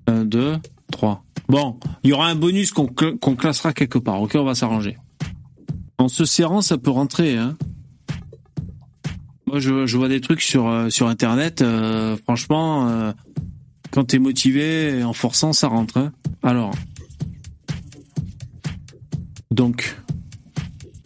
1, 0.06 0.24
2, 0.24 0.56
3. 0.92 1.24
Bon, 1.48 1.78
il 2.04 2.10
y 2.10 2.12
aura 2.12 2.28
un 2.28 2.34
bonus 2.36 2.70
qu'on 2.70 2.86
cl- 2.86 3.18
qu'on 3.18 3.34
classera 3.34 3.72
quelque 3.72 3.98
part. 3.98 4.22
Ok, 4.22 4.32
on 4.36 4.44
va 4.44 4.54
s'arranger. 4.54 4.96
En 5.98 6.08
se 6.08 6.24
serrant, 6.24 6.62
ça 6.62 6.78
peut 6.78 6.90
rentrer. 6.90 7.36
Hein. 7.36 7.56
Moi, 9.52 9.60
je, 9.60 9.96
vois 9.98 10.08
des 10.08 10.22
trucs 10.22 10.40
sur, 10.40 10.66
euh, 10.66 10.88
Internet. 11.02 11.60
euh, 11.60 12.16
franchement, 12.16 12.88
euh, 12.88 13.12
quand 13.90 14.04
t'es 14.04 14.18
motivé, 14.18 15.04
en 15.04 15.12
forçant, 15.12 15.52
ça 15.52 15.68
rentre. 15.68 15.98
Hein. 15.98 16.12
Alors. 16.42 16.74
Donc. 19.50 19.94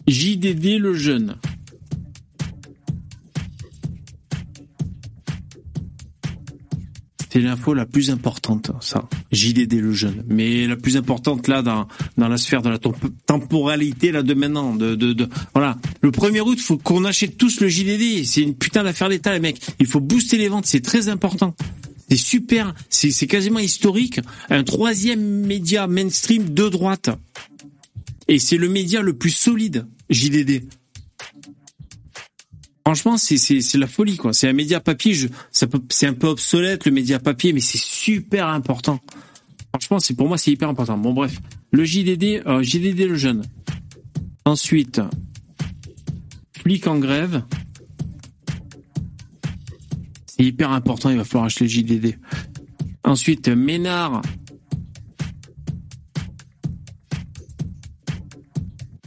JDD 0.07 0.79
le 0.79 0.93
jeune. 0.93 1.35
C'est 7.31 7.39
l'info 7.39 7.73
la 7.73 7.85
plus 7.85 8.09
importante, 8.09 8.71
ça. 8.81 9.07
JDD 9.31 9.73
le 9.81 9.91
jeune. 9.93 10.23
Mais 10.27 10.65
la 10.65 10.75
plus 10.77 10.95
importante 10.97 11.47
là 11.47 11.61
dans, 11.61 11.87
dans 12.17 12.27
la 12.27 12.37
sphère 12.37 12.61
de 12.61 12.69
la 12.69 12.77
temp- 12.79 12.95
temporalité 13.25 14.11
là 14.11 14.23
de 14.23 14.33
maintenant. 14.33 14.75
De, 14.75 14.95
de, 14.95 15.13
de, 15.13 15.27
voilà. 15.53 15.77
Le 16.01 16.11
1er 16.11 16.41
août, 16.41 16.59
faut 16.59 16.77
qu'on 16.77 17.03
achète 17.05 17.37
tous 17.37 17.59
le 17.59 17.67
JDD. 17.67 18.25
C'est 18.25 18.41
une 18.41 18.55
putain 18.55 18.83
d'affaire 18.83 19.09
d'État, 19.09 19.33
les 19.33 19.39
mecs. 19.39 19.59
Il 19.79 19.87
faut 19.87 19.99
booster 19.99 20.37
les 20.37 20.47
ventes, 20.47 20.65
c'est 20.65 20.81
très 20.81 21.09
important. 21.09 21.55
C'est 22.09 22.15
super, 22.15 22.73
c'est 22.89 23.27
quasiment 23.27 23.59
historique. 23.59 24.21
Un 24.49 24.63
troisième 24.63 25.45
média 25.45 25.87
mainstream 25.87 26.49
de 26.53 26.69
droite. 26.69 27.09
Et 28.29 28.39
c'est 28.39 28.57
le 28.57 28.69
média 28.69 29.01
le 29.01 29.13
plus 29.13 29.31
solide, 29.31 29.85
JDD. 30.09 30.63
Franchement, 32.87 33.17
c'est 33.17 33.77
la 33.77 33.85
folie 33.85 34.15
quoi. 34.15 34.31
C'est 34.31 34.47
un 34.47 34.53
média 34.53 34.79
papier. 34.79 35.13
C'est 35.51 36.07
un 36.07 36.13
peu 36.13 36.27
obsolète 36.27 36.85
le 36.85 36.91
média 36.93 37.19
papier, 37.19 37.51
mais 37.51 37.59
c'est 37.59 37.77
super 37.77 38.47
important. 38.47 39.01
Franchement, 39.73 39.99
c'est 39.99 40.13
pour 40.13 40.29
moi 40.29 40.37
c'est 40.37 40.51
hyper 40.51 40.69
important. 40.69 40.97
Bon 40.97 41.11
bref, 41.11 41.37
le 41.71 41.83
JDD, 41.83 42.47
euh, 42.47 42.63
JDD 42.63 42.99
le 43.09 43.17
jeune. 43.17 43.43
Ensuite, 44.45 45.01
flic 46.57 46.87
en 46.87 46.97
grève. 46.97 47.43
C'est 50.25 50.45
hyper 50.45 50.71
important. 50.71 51.09
Il 51.09 51.17
va 51.17 51.25
falloir 51.25 51.47
acheter 51.47 51.65
le 51.65 51.69
JDD. 51.69 52.17
Ensuite, 53.03 53.49
Ménard. 53.49 54.21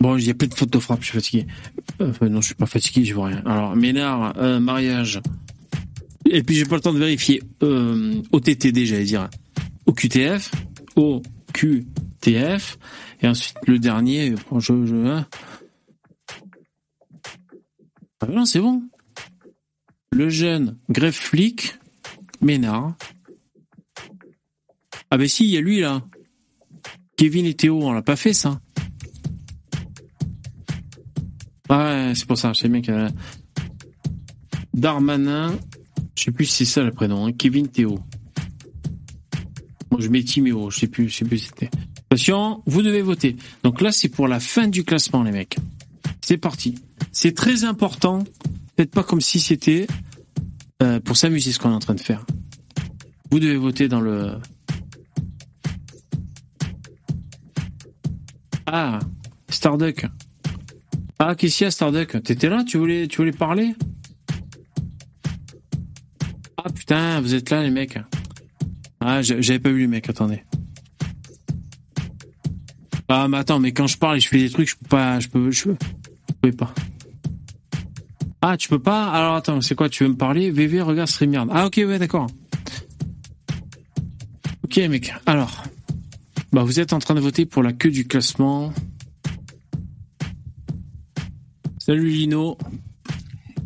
Bon, 0.01 0.17
il 0.17 0.27
y 0.27 0.31
a 0.31 0.35
plein 0.35 0.49
de 0.49 0.55
fautes 0.55 0.73
de 0.73 0.79
frappe, 0.79 1.01
je 1.03 1.07
suis 1.07 1.15
fatigué. 1.15 1.47
Euh, 2.01 2.09
Enfin, 2.11 2.29
non, 2.31 2.41
je 2.41 2.47
suis 2.47 2.55
pas 2.55 2.67
fatigué, 2.67 3.05
je 3.05 3.15
vois 3.15 3.27
rien. 3.27 3.43
Alors, 3.45 3.77
Ménard, 3.77 4.33
euh, 4.39 4.59
mariage. 4.59 5.21
Et 6.25 6.43
puis, 6.43 6.55
j'ai 6.57 6.65
pas 6.65 6.77
le 6.77 6.81
temps 6.81 6.95
de 6.95 6.99
vérifier. 6.99 7.43
Euh, 7.63 8.23
OTTD, 8.33 8.87
j'allais 8.87 9.05
dire. 9.05 9.29
OQTF. 9.85 10.51
OQTF. 10.97 12.79
Et 13.21 13.29
ensuite, 13.29 13.57
le 13.67 13.79
dernier, 13.79 14.35
je, 14.59 14.87
je, 14.87 14.95
hein. 15.07 15.27
Ah 18.23 18.27
non, 18.27 18.47
c'est 18.47 18.61
bon. 18.61 18.83
Le 20.13 20.29
jeune, 20.31 20.79
greffe 20.89 21.19
flic, 21.19 21.79
Ménard. 22.41 22.95
Ah 25.11 25.19
ben 25.19 25.29
si, 25.29 25.45
il 25.45 25.51
y 25.51 25.57
a 25.57 25.61
lui, 25.61 25.81
là. 25.81 26.03
Kevin 27.17 27.45
et 27.45 27.55
Théo, 27.55 27.81
on 27.83 27.93
l'a 27.93 28.03
pas 28.03 28.17
fait, 28.17 28.33
ça. 28.33 28.61
Ouais, 31.71 32.13
c'est 32.15 32.27
pour 32.27 32.39
ça, 32.39 32.53
je 32.53 32.61
sais 32.61 32.69
bien 32.69 32.83
a... 32.95 33.09
Darmanin, 34.75 35.59
je 36.17 36.25
sais 36.25 36.31
plus 36.33 36.47
si 36.47 36.65
c'est 36.65 36.73
ça 36.73 36.83
le 36.83 36.93
prénom, 36.93 37.27
hein, 37.27 37.33
Kevin 37.33 37.69
Théo. 37.69 37.99
Moi, 39.91 40.01
je 40.01 40.09
mets 40.09 40.23
Timéo, 40.23 40.71
je 40.71 40.81
sais 40.81 40.87
plus, 40.87 41.09
je 41.09 41.25
c'était. 41.37 41.71
Attention, 42.11 42.63
vous 42.67 42.83
devez 42.83 43.03
voter. 43.03 43.37
Donc 43.63 43.81
là, 43.81 43.93
c'est 43.93 44.09
pour 44.09 44.29
la 44.29 44.41
fin 44.41 44.69
du 44.69 44.85
classement, 44.85 45.23
les 45.23 45.33
mecs. 45.33 45.57
C'est 46.21 46.39
parti. 46.39 46.77
C'est 47.13 47.35
très 47.35 47.65
important. 47.65 48.25
Faites 48.77 48.91
pas 48.91 49.03
comme 49.03 49.21
si 49.21 49.41
c'était 49.41 49.87
euh, 50.83 51.01
pour 51.01 51.17
s'amuser 51.17 51.53
ce 51.53 51.59
qu'on 51.59 51.71
est 51.71 51.75
en 51.75 51.81
train 51.81 51.95
de 51.95 52.01
faire. 52.01 52.25
Vous 53.31 53.41
devez 53.41 53.57
voter 53.57 53.89
dans 53.89 54.01
le. 54.01 54.33
Ah, 58.67 59.01
Starduck. 59.49 60.07
Ah, 61.23 61.35
qu'est-ce 61.35 61.59
qu'il 61.59 61.65
y 61.67 61.69
a, 61.69 61.71
T'étais 62.23 62.49
là 62.49 62.65
Tu 62.67 62.79
voulais, 62.79 63.07
parler 63.33 63.75
Ah 66.57 66.71
putain, 66.75 67.21
vous 67.21 67.35
êtes 67.35 67.51
là, 67.51 67.63
les 67.63 67.71
mecs. 67.71 67.99
Ah, 69.01 69.21
j'a- 69.21 69.39
j'avais 69.39 69.59
pas 69.59 69.69
vu 69.69 69.81
les 69.81 69.87
mecs. 69.87 70.09
Attendez. 70.09 70.43
Ah, 73.09 73.29
mais 73.29 73.37
attends, 73.37 73.59
mais 73.59 73.73
quand 73.73 73.87
je 73.87 73.99
parle 73.99 74.17
et 74.17 74.21
je 74.21 74.29
fais 74.29 74.39
des 74.39 74.49
trucs, 74.49 74.71
je 74.71 74.77
peux 74.77 74.89
pas, 74.89 75.21
je 75.21 75.29
peux, 75.29 75.51
je 75.51 75.65
peux, 75.65 75.77
je 76.29 76.35
peux 76.41 76.53
pas. 76.53 76.73
Ah, 78.41 78.57
tu 78.57 78.71
peux 78.71 78.79
pas? 78.79 79.11
Alors 79.11 79.35
attends, 79.35 79.61
c'est 79.61 79.75
quoi 79.75 79.91
Tu 79.91 80.05
veux 80.05 80.09
me 80.11 80.17
parler? 80.17 80.51
VV, 80.51 80.81
regarde 80.81 81.11
StreamYard. 81.11 81.49
Ah 81.53 81.67
ok, 81.67 81.83
ouais, 81.87 81.99
d'accord. 81.99 82.29
Ok, 84.65 84.79
mec. 84.89 85.13
Alors, 85.27 85.65
bah 86.51 86.63
vous 86.63 86.81
êtes 86.81 86.95
en 86.95 86.99
train 86.99 87.15
de 87.15 87.21
voter 87.21 87.45
pour 87.45 87.63
la 87.63 87.75
queue 87.75 87.91
du 87.91 88.07
classement. 88.07 88.73
Salut 91.91 92.09
Lino. 92.09 92.57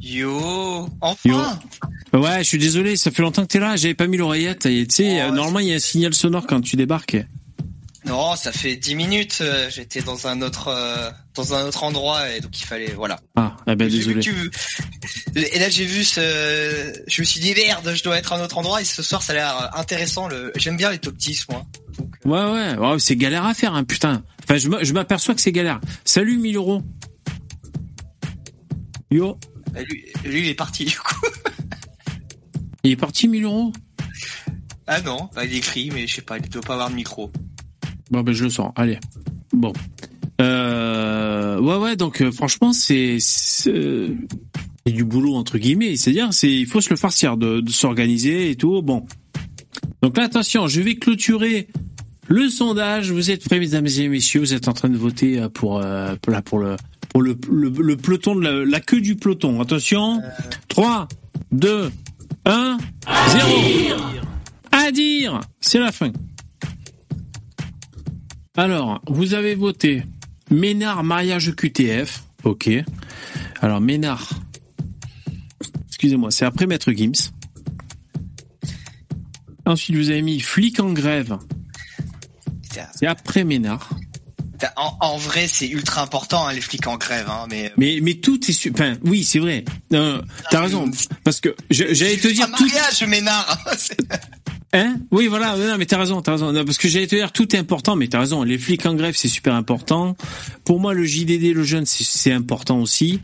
Yo, 0.01 0.89
enfin 1.03 1.29
Yo. 1.29 2.19
Ouais, 2.19 2.39
je 2.39 2.45
suis 2.45 2.57
désolé, 2.57 2.97
ça 2.97 3.11
fait 3.11 3.21
longtemps 3.21 3.43
que 3.43 3.49
t'es 3.49 3.59
là. 3.59 3.77
J'avais 3.77 3.93
pas 3.93 4.07
mis 4.07 4.17
l'oreillette. 4.17 4.65
Et 4.65 4.87
tu 4.87 4.95
sais, 4.95 5.19
Oh, 5.21 5.27
euh, 5.27 5.31
normalement 5.31 5.59
il 5.59 5.67
y 5.67 5.73
a 5.73 5.75
un 5.75 5.79
signal 5.79 6.15
sonore 6.15 6.47
quand 6.47 6.63
tu 6.63 6.77
débarques. 6.77 7.19
Non, 8.07 8.35
ça 8.35 8.51
fait 8.51 8.77
10 8.77 8.95
minutes, 8.95 9.39
euh, 9.43 9.69
j'étais 9.69 10.01
dans 10.01 10.27
un 10.27 10.41
autre 10.41 10.69
euh, 10.69 11.11
dans 11.35 11.53
un 11.53 11.67
autre 11.67 11.85
endroit 11.85 12.31
et 12.31 12.41
donc 12.41 12.59
il 12.59 12.65
fallait 12.65 12.93
voilà. 12.97 13.21
Ah, 13.37 13.59
eh 13.67 13.77
ben 13.77 13.91
J'ai 13.91 13.99
vu 13.99 14.15
désolé. 14.15 14.21
que 14.25 15.35
tu- 15.35 15.41
Et 15.55 15.59
là 15.59 15.69
j'ai 15.69 15.85
vu 15.85 16.03
ce 16.03 16.95
je 17.07 17.21
me 17.21 17.27
suis 17.27 17.41
dit 17.41 17.53
merde, 17.55 17.93
je 17.95 18.03
dois 18.03 18.17
être 18.17 18.33
à 18.33 18.39
un 18.39 18.43
autre 18.43 18.57
endroit 18.57 18.81
et 18.81 18.85
ce 18.85 19.03
soir 19.03 19.23
ça 19.23 19.35
a 19.35 19.37
l'air 19.37 19.79
intéressant 19.79 20.29
le 20.29 20.51
j'aime 20.57 20.79
bien 20.79 20.91
les 20.91 20.99
top 20.99 21.15
10 21.17 21.47
moi. 21.51 21.67
Ouais, 22.25 22.53
ouais, 22.53 22.77
ouais, 22.79 22.99
c'est 23.01 23.17
galère 23.17 23.45
à 23.45 23.53
faire, 23.53 23.75
hein, 23.75 23.85
putain. 23.85 24.23
Enfin, 24.45 24.57
je 24.57 24.71
je 24.83 24.93
m'aperçois 24.95 25.35
que 25.35 25.43
c'est 25.43 25.53
galère. 25.53 25.79
Salut 26.07 26.39
1000 26.39 26.57
euros. 26.57 26.83
Yo. 29.11 29.39
Bah, 29.73 29.81
Lui, 29.83 30.05
lui, 30.25 30.41
il 30.41 30.49
est 30.49 30.55
parti 30.55 30.85
du 30.85 30.99
coup. 30.99 31.27
Il 32.85 32.91
est 32.93 32.97
parti 32.97 33.29
1000 33.29 33.45
euros? 33.45 33.73
Ah 34.87 35.01
non, 35.01 35.31
bah, 35.35 35.45
il 35.47 35.55
écrit 35.55 35.91
mais 35.91 36.07
je 36.07 36.17
sais 36.17 36.23
pas, 36.23 36.37
il 36.39 36.49
doit 36.51 36.63
pas 36.63 36.75
avoir 36.75 36.91
de 36.91 36.95
micro. 36.95 37.33
Bon, 38.11 38.23
ben 38.23 38.33
je 38.35 38.45
le 38.45 38.51
sens. 38.51 38.73
Allez. 38.77 38.99
Bon. 39.53 39.73
Euh, 40.41 41.59
ouais, 41.59 41.77
ouais. 41.77 41.97
Donc, 41.97 42.21
euh, 42.21 42.31
franchement, 42.31 42.73
c'est 42.73 43.19
du 44.87 45.05
boulot 45.05 45.35
entre 45.35 45.57
guillemets. 45.59 45.97
C'est-à-dire, 45.97 46.33
c'est 46.33 46.53
il 46.53 46.67
faut 46.67 46.83
se 46.83 46.91
le 46.91 46.97
farcir 46.97 47.37
de, 47.39 47.61
de 47.61 47.71
s'organiser 47.71 48.51
et 48.51 48.57
tout. 48.57 48.83
Bon. 48.83 49.07
Donc 50.03 50.19
là, 50.19 50.25
attention, 50.25 50.67
je 50.67 50.83
vais 50.83 50.97
clôturer 50.97 51.69
le 52.29 52.49
sondage. 52.49 53.11
Vous 53.11 53.31
êtes 53.31 53.45
prêts, 53.45 53.59
mesdames 53.59 53.87
et 53.87 54.09
messieurs? 54.09 54.41
Vous 54.41 54.55
êtes 54.55 54.69
en 54.69 54.73
train 54.73 54.89
de 54.89 54.97
voter 54.97 55.41
euh, 55.41 55.49
pour 55.49 55.79
euh, 55.79 56.15
pour, 56.23 57.23
le 57.23 57.97
peloton 57.97 58.39
la, 58.39 58.65
la 58.65 58.81
queue 58.81 59.01
du 59.01 59.17
peloton. 59.17 59.61
Attention. 59.61 60.21
3, 60.69 61.09
2, 61.53 61.91
1, 62.45 62.79
0. 63.29 63.95
À 64.73 64.91
dire, 64.91 65.41
c'est 65.61 65.79
la 65.79 65.93
fin. 65.93 66.13
Alors, 68.57 69.01
vous 69.09 69.35
avez 69.35 69.55
voté 69.55 70.03
Ménard 70.51 71.05
mariage 71.05 71.55
QTF. 71.55 72.25
Ok. 72.45 72.71
Alors, 73.61 73.81
Ménard. 73.81 74.29
Excusez-moi, 75.89 76.31
c'est 76.31 76.45
après 76.45 76.67
Maître 76.67 76.93
Gims. 76.93 77.33
Ensuite, 79.67 79.97
vous 79.97 80.11
avez 80.11 80.23
mis 80.23 80.41
flic 80.41 80.79
en 80.81 80.93
grève. 80.93 81.39
C'est 82.95 83.07
après 83.07 83.45
Ménard. 83.45 83.89
En, 84.77 84.97
en 85.01 85.17
vrai, 85.19 85.47
c'est 85.47 85.69
ultra 85.69 86.03
important 86.03 86.47
hein, 86.47 86.53
les 86.53 86.61
flics 86.61 86.87
en 86.87 86.97
grève 86.97 87.27
hein, 87.29 87.47
mais 87.51 87.73
Mais, 87.77 87.99
mais 88.01 88.15
tout 88.15 88.41
est 88.49 88.53
su- 88.53 88.71
Enfin, 88.73 88.95
oui, 89.05 89.23
c'est 89.25 89.39
vrai. 89.41 89.65
Euh, 89.93 90.23
T'as 90.51 90.63
raison. 90.63 90.91
Parce 91.23 91.41
que 91.41 91.55
j'allais 91.71 92.17
te 92.17 92.29
dire 92.29 92.47
un 92.47 92.57
tout. 92.57 92.65
mariage 92.67 93.03
Ménard. 93.05 93.59
Hein? 94.77 94.97
Oui, 95.13 95.29
voilà. 95.29 95.57
Non, 95.57 95.77
mais 95.79 95.87
t'as 95.87 95.99
raison, 95.99 96.21
t'as 96.21 96.33
raison. 96.33 96.51
Non, 96.53 96.65
parce 96.65 96.79
que 96.79 96.89
j'allais 96.89 97.07
te 97.07 97.15
dire, 97.15 97.31
tout 97.31 97.55
est 97.55 97.59
important, 97.59 97.95
mais 97.95 98.09
t'as 98.09 98.19
raison. 98.19 98.43
Les 98.43 98.59
flics 98.59 98.85
en 98.87 98.95
grève, 98.95 99.15
c'est 99.17 99.29
super 99.29 99.55
important. 99.55 100.17
Pour 100.65 100.81
moi, 100.81 100.95
le 100.95 101.05
JDD, 101.05 101.53
le 101.55 101.63
jeune, 101.63 101.87
c'est- 101.87 102.33
important 102.33 102.81
aussi. 102.81 103.21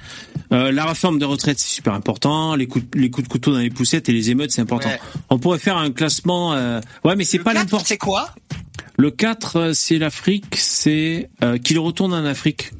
Euh, 0.52 0.70
la 0.70 0.84
réforme 0.86 1.18
de 1.18 1.24
retraite, 1.24 1.58
c'est 1.58 1.74
super 1.74 1.92
important. 1.94 2.54
Les 2.54 2.68
coups, 2.68 2.84
de- 2.88 2.98
les 3.00 3.10
coups 3.10 3.26
de 3.26 3.32
couteau 3.32 3.52
dans 3.52 3.58
les 3.58 3.70
poussettes 3.70 4.08
et 4.08 4.12
les 4.12 4.30
émeutes, 4.30 4.52
c'est 4.52 4.60
important. 4.60 4.88
Ouais. 4.90 5.00
On 5.28 5.38
pourrait 5.40 5.58
faire 5.58 5.76
un 5.76 5.90
classement. 5.90 6.54
euh, 6.54 6.80
Ouais, 7.04 7.16
mais 7.16 7.24
c'est 7.24 7.40
pas 7.40 7.52
l'important. 7.52 7.84
C'est 7.86 7.98
quoi? 7.98 8.32
Le 8.96 9.10
4, 9.10 9.56
euh, 9.56 9.72
c'est 9.72 9.98
l'Afrique. 9.98 10.54
C'est 10.56 11.30
euh, 11.42 11.58
qu'il 11.58 11.78
retourne 11.80 12.12
en 12.14 12.24
Afrique. 12.24 12.70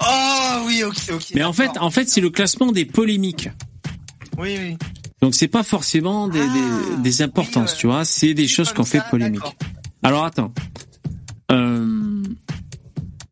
Oh 0.00 0.64
oui, 0.66 0.82
ok, 0.84 0.96
ok. 1.14 1.24
Mais 1.34 1.44
en 1.44 1.52
fait, 1.54 1.70
en 1.80 1.90
fait, 1.90 2.08
c'est 2.10 2.20
le 2.20 2.30
classement 2.30 2.72
des 2.72 2.84
polémiques. 2.84 3.48
Oui, 4.36 4.56
oui. 4.60 4.76
Donc 5.24 5.34
c'est 5.34 5.48
pas 5.48 5.62
forcément 5.62 6.28
des, 6.28 6.38
des, 6.38 7.02
des 7.02 7.22
importances, 7.22 7.72
oui, 7.72 7.78
tu 7.78 7.86
vois, 7.86 8.04
c'est 8.04 8.34
des 8.34 8.46
choses 8.46 8.74
qu'on 8.74 8.84
fait 8.84 9.00
polémique. 9.08 9.56
Alors 10.02 10.22
attends. 10.22 10.52
Euh, 11.50 12.22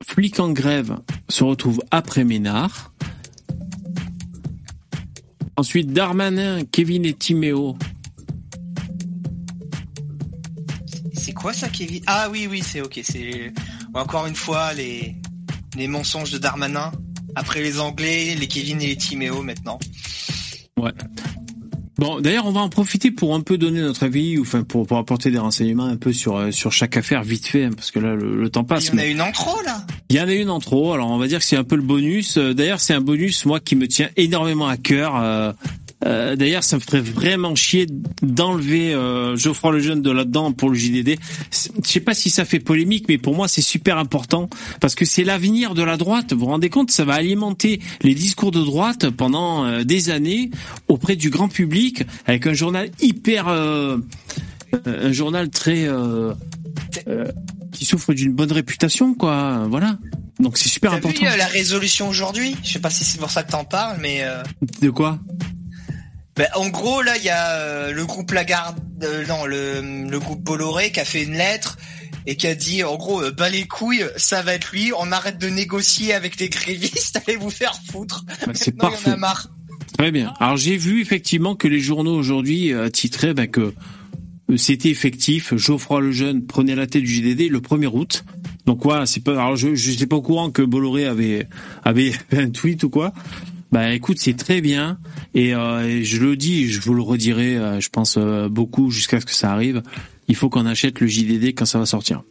flic 0.03 0.41
en 0.41 0.53
grève 0.53 0.97
se 1.29 1.45
retrouve 1.45 1.83
après 1.91 2.25
Ménard. 2.25 2.95
Ensuite, 5.59 5.93
Darmanin, 5.93 6.65
Kevin 6.65 7.05
et 7.05 7.13
Timéo. 7.13 7.77
C'est 11.13 11.35
quoi 11.35 11.53
ça, 11.53 11.69
Kevin? 11.69 12.01
Ah 12.07 12.31
oui, 12.33 12.49
oui, 12.51 12.63
c'est 12.67 12.81
ok. 12.81 13.01
C'est 13.05 13.53
encore 13.93 14.27
une 14.27 14.35
fois 14.35 14.73
les 14.73 15.15
les 15.77 15.89
mensonges 15.89 16.31
de 16.31 16.39
Darmanin. 16.39 16.91
Après 17.35 17.61
les 17.63 17.81
Anglais, 17.81 18.35
les 18.35 18.49
Kevin 18.49 18.81
et 18.81 18.87
les 18.87 18.97
Timéo 18.97 19.43
maintenant. 19.43 19.79
Ouais. 20.79 20.93
Bon, 22.03 22.21
d'ailleurs, 22.21 22.47
on 22.47 22.53
va 22.53 22.61
en 22.61 22.69
profiter 22.69 23.11
pour 23.11 23.35
un 23.35 23.41
peu 23.41 23.59
donner 23.59 23.81
notre 23.81 24.03
avis, 24.05 24.39
ou 24.39 24.43
enfin 24.43 24.63
pour, 24.63 24.87
pour 24.87 24.99
apporter 24.99 25.31
des 25.31 25.39
renseignements 25.39 25.85
un 25.87 25.97
peu 25.97 26.13
sur 26.13 26.37
euh, 26.37 26.51
sur 26.51 26.73
chaque 26.73 26.97
affaire 26.97 27.23
vite 27.23 27.47
fait, 27.47 27.65
hein, 27.65 27.71
parce 27.77 27.91
que 27.91 27.99
là 28.01 28.15
le, 28.15 28.37
le 28.41 28.51
temps 28.51 28.63
Il 28.63 28.67
passe. 28.67 28.87
y 28.89 28.91
en 28.91 28.93
a 28.95 28.97
mais- 28.97 29.11
une 29.13 29.21
en 29.21 29.31
trop 29.33 29.63
là. 29.65 29.85
Il 30.11 30.17
y 30.17 30.21
en 30.21 30.29
a 30.29 30.33
une 30.33 30.51
en 30.51 30.59
trop, 30.59 30.93
alors 30.93 31.11
on 31.11 31.17
va 31.19 31.27
dire 31.29 31.39
que 31.39 31.45
c'est 31.45 31.57
un 31.57 31.65
peu 31.65 31.77
le 31.77 31.83
bonus. 31.83 32.37
Euh, 32.37 32.53
D'ailleurs, 32.55 32.81
c'est 32.81 32.93
un 32.95 33.01
bonus, 33.01 33.47
moi, 33.47 33.61
qui 33.61 33.77
me 33.77 33.87
tient 33.89 34.09
énormément 34.17 34.67
à 34.69 34.77
cœur. 34.77 35.17
Euh, 35.17 35.53
euh, 36.05 36.37
D'ailleurs, 36.37 36.65
ça 36.65 36.77
me 36.77 36.81
ferait 36.81 37.01
vraiment 37.01 37.55
chier 37.55 37.87
d'enlever 38.23 38.95
euh, 38.95 39.37
Geoffroy 39.37 39.73
Lejeune 39.73 40.03
de 40.03 40.11
là-dedans 40.11 40.53
pour 40.53 40.71
le 40.71 40.77
JDD. 40.77 41.19
Je 41.51 41.89
sais 41.89 42.01
pas 42.01 42.15
si 42.15 42.31
ça 42.31 42.45
fait 42.45 42.61
polémique, 42.61 43.07
mais 43.09 43.19
pour 43.19 43.35
moi, 43.35 43.49
c'est 43.49 43.63
super 43.63 43.99
important 43.99 44.49
parce 44.81 44.95
que 44.95 45.05
c'est 45.05 45.25
l'avenir 45.25 45.75
de 45.75 45.83
la 45.83 45.97
droite. 45.97 46.33
Vous 46.33 46.41
vous 46.41 46.47
rendez 46.47 46.71
compte, 46.71 46.91
ça 46.91 47.05
va 47.05 47.15
alimenter 47.15 47.81
les 48.03 48.15
discours 48.15 48.51
de 48.51 48.63
droite 48.63 49.11
pendant 49.11 49.65
euh, 49.65 49.85
des 49.85 50.11
années 50.11 50.51
auprès 50.89 51.17
du 51.17 51.31
grand 51.31 51.49
public 51.49 52.05
avec 52.27 52.47
un 52.47 52.55
journal 52.55 52.91
hyper, 53.01 53.49
euh, 53.49 53.99
un 54.87 55.13
journal 55.13 55.51
très 55.51 55.89
qui 57.73 57.85
souffre 57.85 58.13
d'une 58.13 58.33
bonne 58.33 58.53
réputation, 58.53 59.15
quoi. 59.15 59.67
Voilà. 59.69 59.99
Donc 60.41 60.59
c'est 60.59 60.69
super 60.69 60.93
important. 60.93 61.21
vu 61.21 61.39
la 61.39 61.47
résolution 61.47 62.09
aujourd'hui? 62.09 62.57
Je 62.63 62.73
sais 62.73 62.79
pas 62.79 62.91
si 62.91 63.05
c'est 63.05 63.19
pour 63.19 63.31
ça 63.31 63.43
que 63.43 63.51
t'en 63.53 63.65
parles, 63.65 63.99
mais 64.01 64.25
De 64.81 64.91
quoi? 64.91 65.19
Ben, 66.37 66.47
en 66.55 66.69
gros 66.71 67.03
là 67.03 67.17
il 67.19 67.25
y 67.25 67.29
a 67.29 67.51
euh, 67.57 67.93
le 67.93 68.07
groupe 68.07 68.31
Lagarde, 68.33 68.79
euh, 69.03 69.27
non 69.27 69.45
le 69.45 69.81
le 70.09 70.19
groupe 70.19 70.43
Bolloré 70.43 70.91
qui 70.93 71.01
a 71.01 71.05
fait 71.05 71.25
une 71.25 71.35
lettre 71.37 71.77
et 72.27 72.37
qui 72.37 72.47
a 72.47 72.55
dit 72.55 72.85
en 72.85 72.97
gros 72.97 73.23
euh, 73.23 73.31
bah 73.33 73.51
les 73.51 73.67
couilles 73.67 74.05
ça 74.17 74.43
va 74.43 74.55
être 74.55 74.73
lui, 74.73 74.93
on 74.99 75.13
arrête 75.13 75.39
de 75.39 75.49
négocier 75.49 76.15
avec 76.15 76.39
les 76.41 76.49
grévistes, 76.49 77.21
allez 77.29 77.37
vous 77.37 77.51
faire 77.51 77.75
foutre. 77.91 78.25
Bah, 78.47 78.53
C'est 78.55 78.71
il 78.71 78.83
y 78.83 78.87
en 78.87 78.91
parfait. 78.91 79.11
a 79.11 79.17
marre. 79.17 79.51
Très 79.99 80.11
bien. 80.11 80.33
Alors 80.41 80.57
j'ai 80.57 80.77
vu 80.77 81.01
effectivement 81.03 81.55
que 81.55 81.69
les 81.69 81.81
journaux 81.81 82.15
aujourd'hui 82.15 82.73
euh, 82.73 82.89
titraient 82.89 83.35
bah, 83.35 83.47
que 83.47 83.75
c'était 84.57 84.89
effectif. 84.91 85.55
Geoffroy 85.55 86.01
Lejeune 86.01 86.47
prenait 86.47 86.75
la 86.75 86.87
tête 86.87 87.03
du 87.03 87.13
JDD 87.13 87.51
le 87.51 87.61
1er 87.61 87.87
août. 87.93 88.25
Donc 88.67 88.83
voilà, 88.85 89.07
c'est 89.07 89.21
pas. 89.21 89.33
Alors 89.33 89.57
je 89.57 89.69
n'étais 89.69 90.07
pas 90.07 90.17
au 90.17 90.23
courant 90.23 90.51
que 90.51 90.63
Bolloré 90.63 91.07
avait 91.07 91.49
avait 91.85 92.13
un 92.33 92.49
tweet 92.51 92.85
ou 92.85 92.91
quoi. 92.91 93.13
Bah 93.73 93.91
écoute, 93.95 94.19
c'est 94.21 94.37
très 94.37 94.61
bien 94.61 94.99
et, 95.35 95.55
euh, 95.55 95.89
et 95.89 96.05
je 96.05 96.23
le 96.23 96.37
dis, 96.37 96.69
je 96.69 96.79
vous 96.83 96.93
le 96.93 97.01
redirai, 97.01 97.57
euh, 97.57 97.81
je 97.81 97.89
pense 97.89 98.17
euh, 98.19 98.51
beaucoup 98.51 98.91
jusqu'à 98.91 99.19
ce 99.19 99.25
que 99.25 99.33
ça 99.33 99.51
arrive. 99.51 99.83
Il 100.29 100.37
faut 100.37 100.51
qu'on 100.51 100.67
achète 100.67 101.01
le 101.01 101.07
JDD 101.07 101.55
quand 101.57 101.65
ça 101.65 101.79
va 101.79 101.87
sortir. 101.87 102.23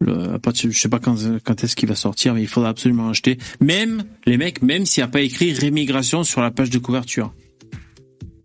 Le, 0.00 0.38
je 0.54 0.78
sais 0.78 0.90
pas 0.90 0.98
quand, 0.98 1.16
quand 1.44 1.64
est-ce 1.64 1.76
qu'il 1.76 1.88
va 1.88 1.94
sortir, 1.94 2.34
mais 2.34 2.42
il 2.42 2.48
faudra 2.48 2.68
absolument 2.68 3.08
l'acheter. 3.08 3.38
Même 3.60 4.04
les 4.26 4.36
mecs, 4.36 4.60
même 4.60 4.84
s'il 4.84 5.02
n'y 5.02 5.08
a 5.08 5.08
pas 5.08 5.22
écrit 5.22 5.54
rémigration 5.54 6.24
sur 6.24 6.42
la 6.42 6.50
page 6.50 6.68
de 6.68 6.78
couverture. 6.78 7.32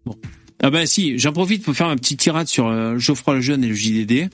Bon. 0.06 0.16
Ah 0.64 0.70
ben 0.70 0.86
si, 0.86 1.20
j'en 1.20 1.34
profite 1.34 1.64
pour 1.64 1.76
faire 1.76 1.88
un 1.88 1.98
petit 1.98 2.16
tirade 2.16 2.48
sur 2.48 2.98
Geoffroy 2.98 3.36
Lejeune 3.36 3.64
et 3.64 3.68
le 3.68 3.76
JDD, 3.76 4.30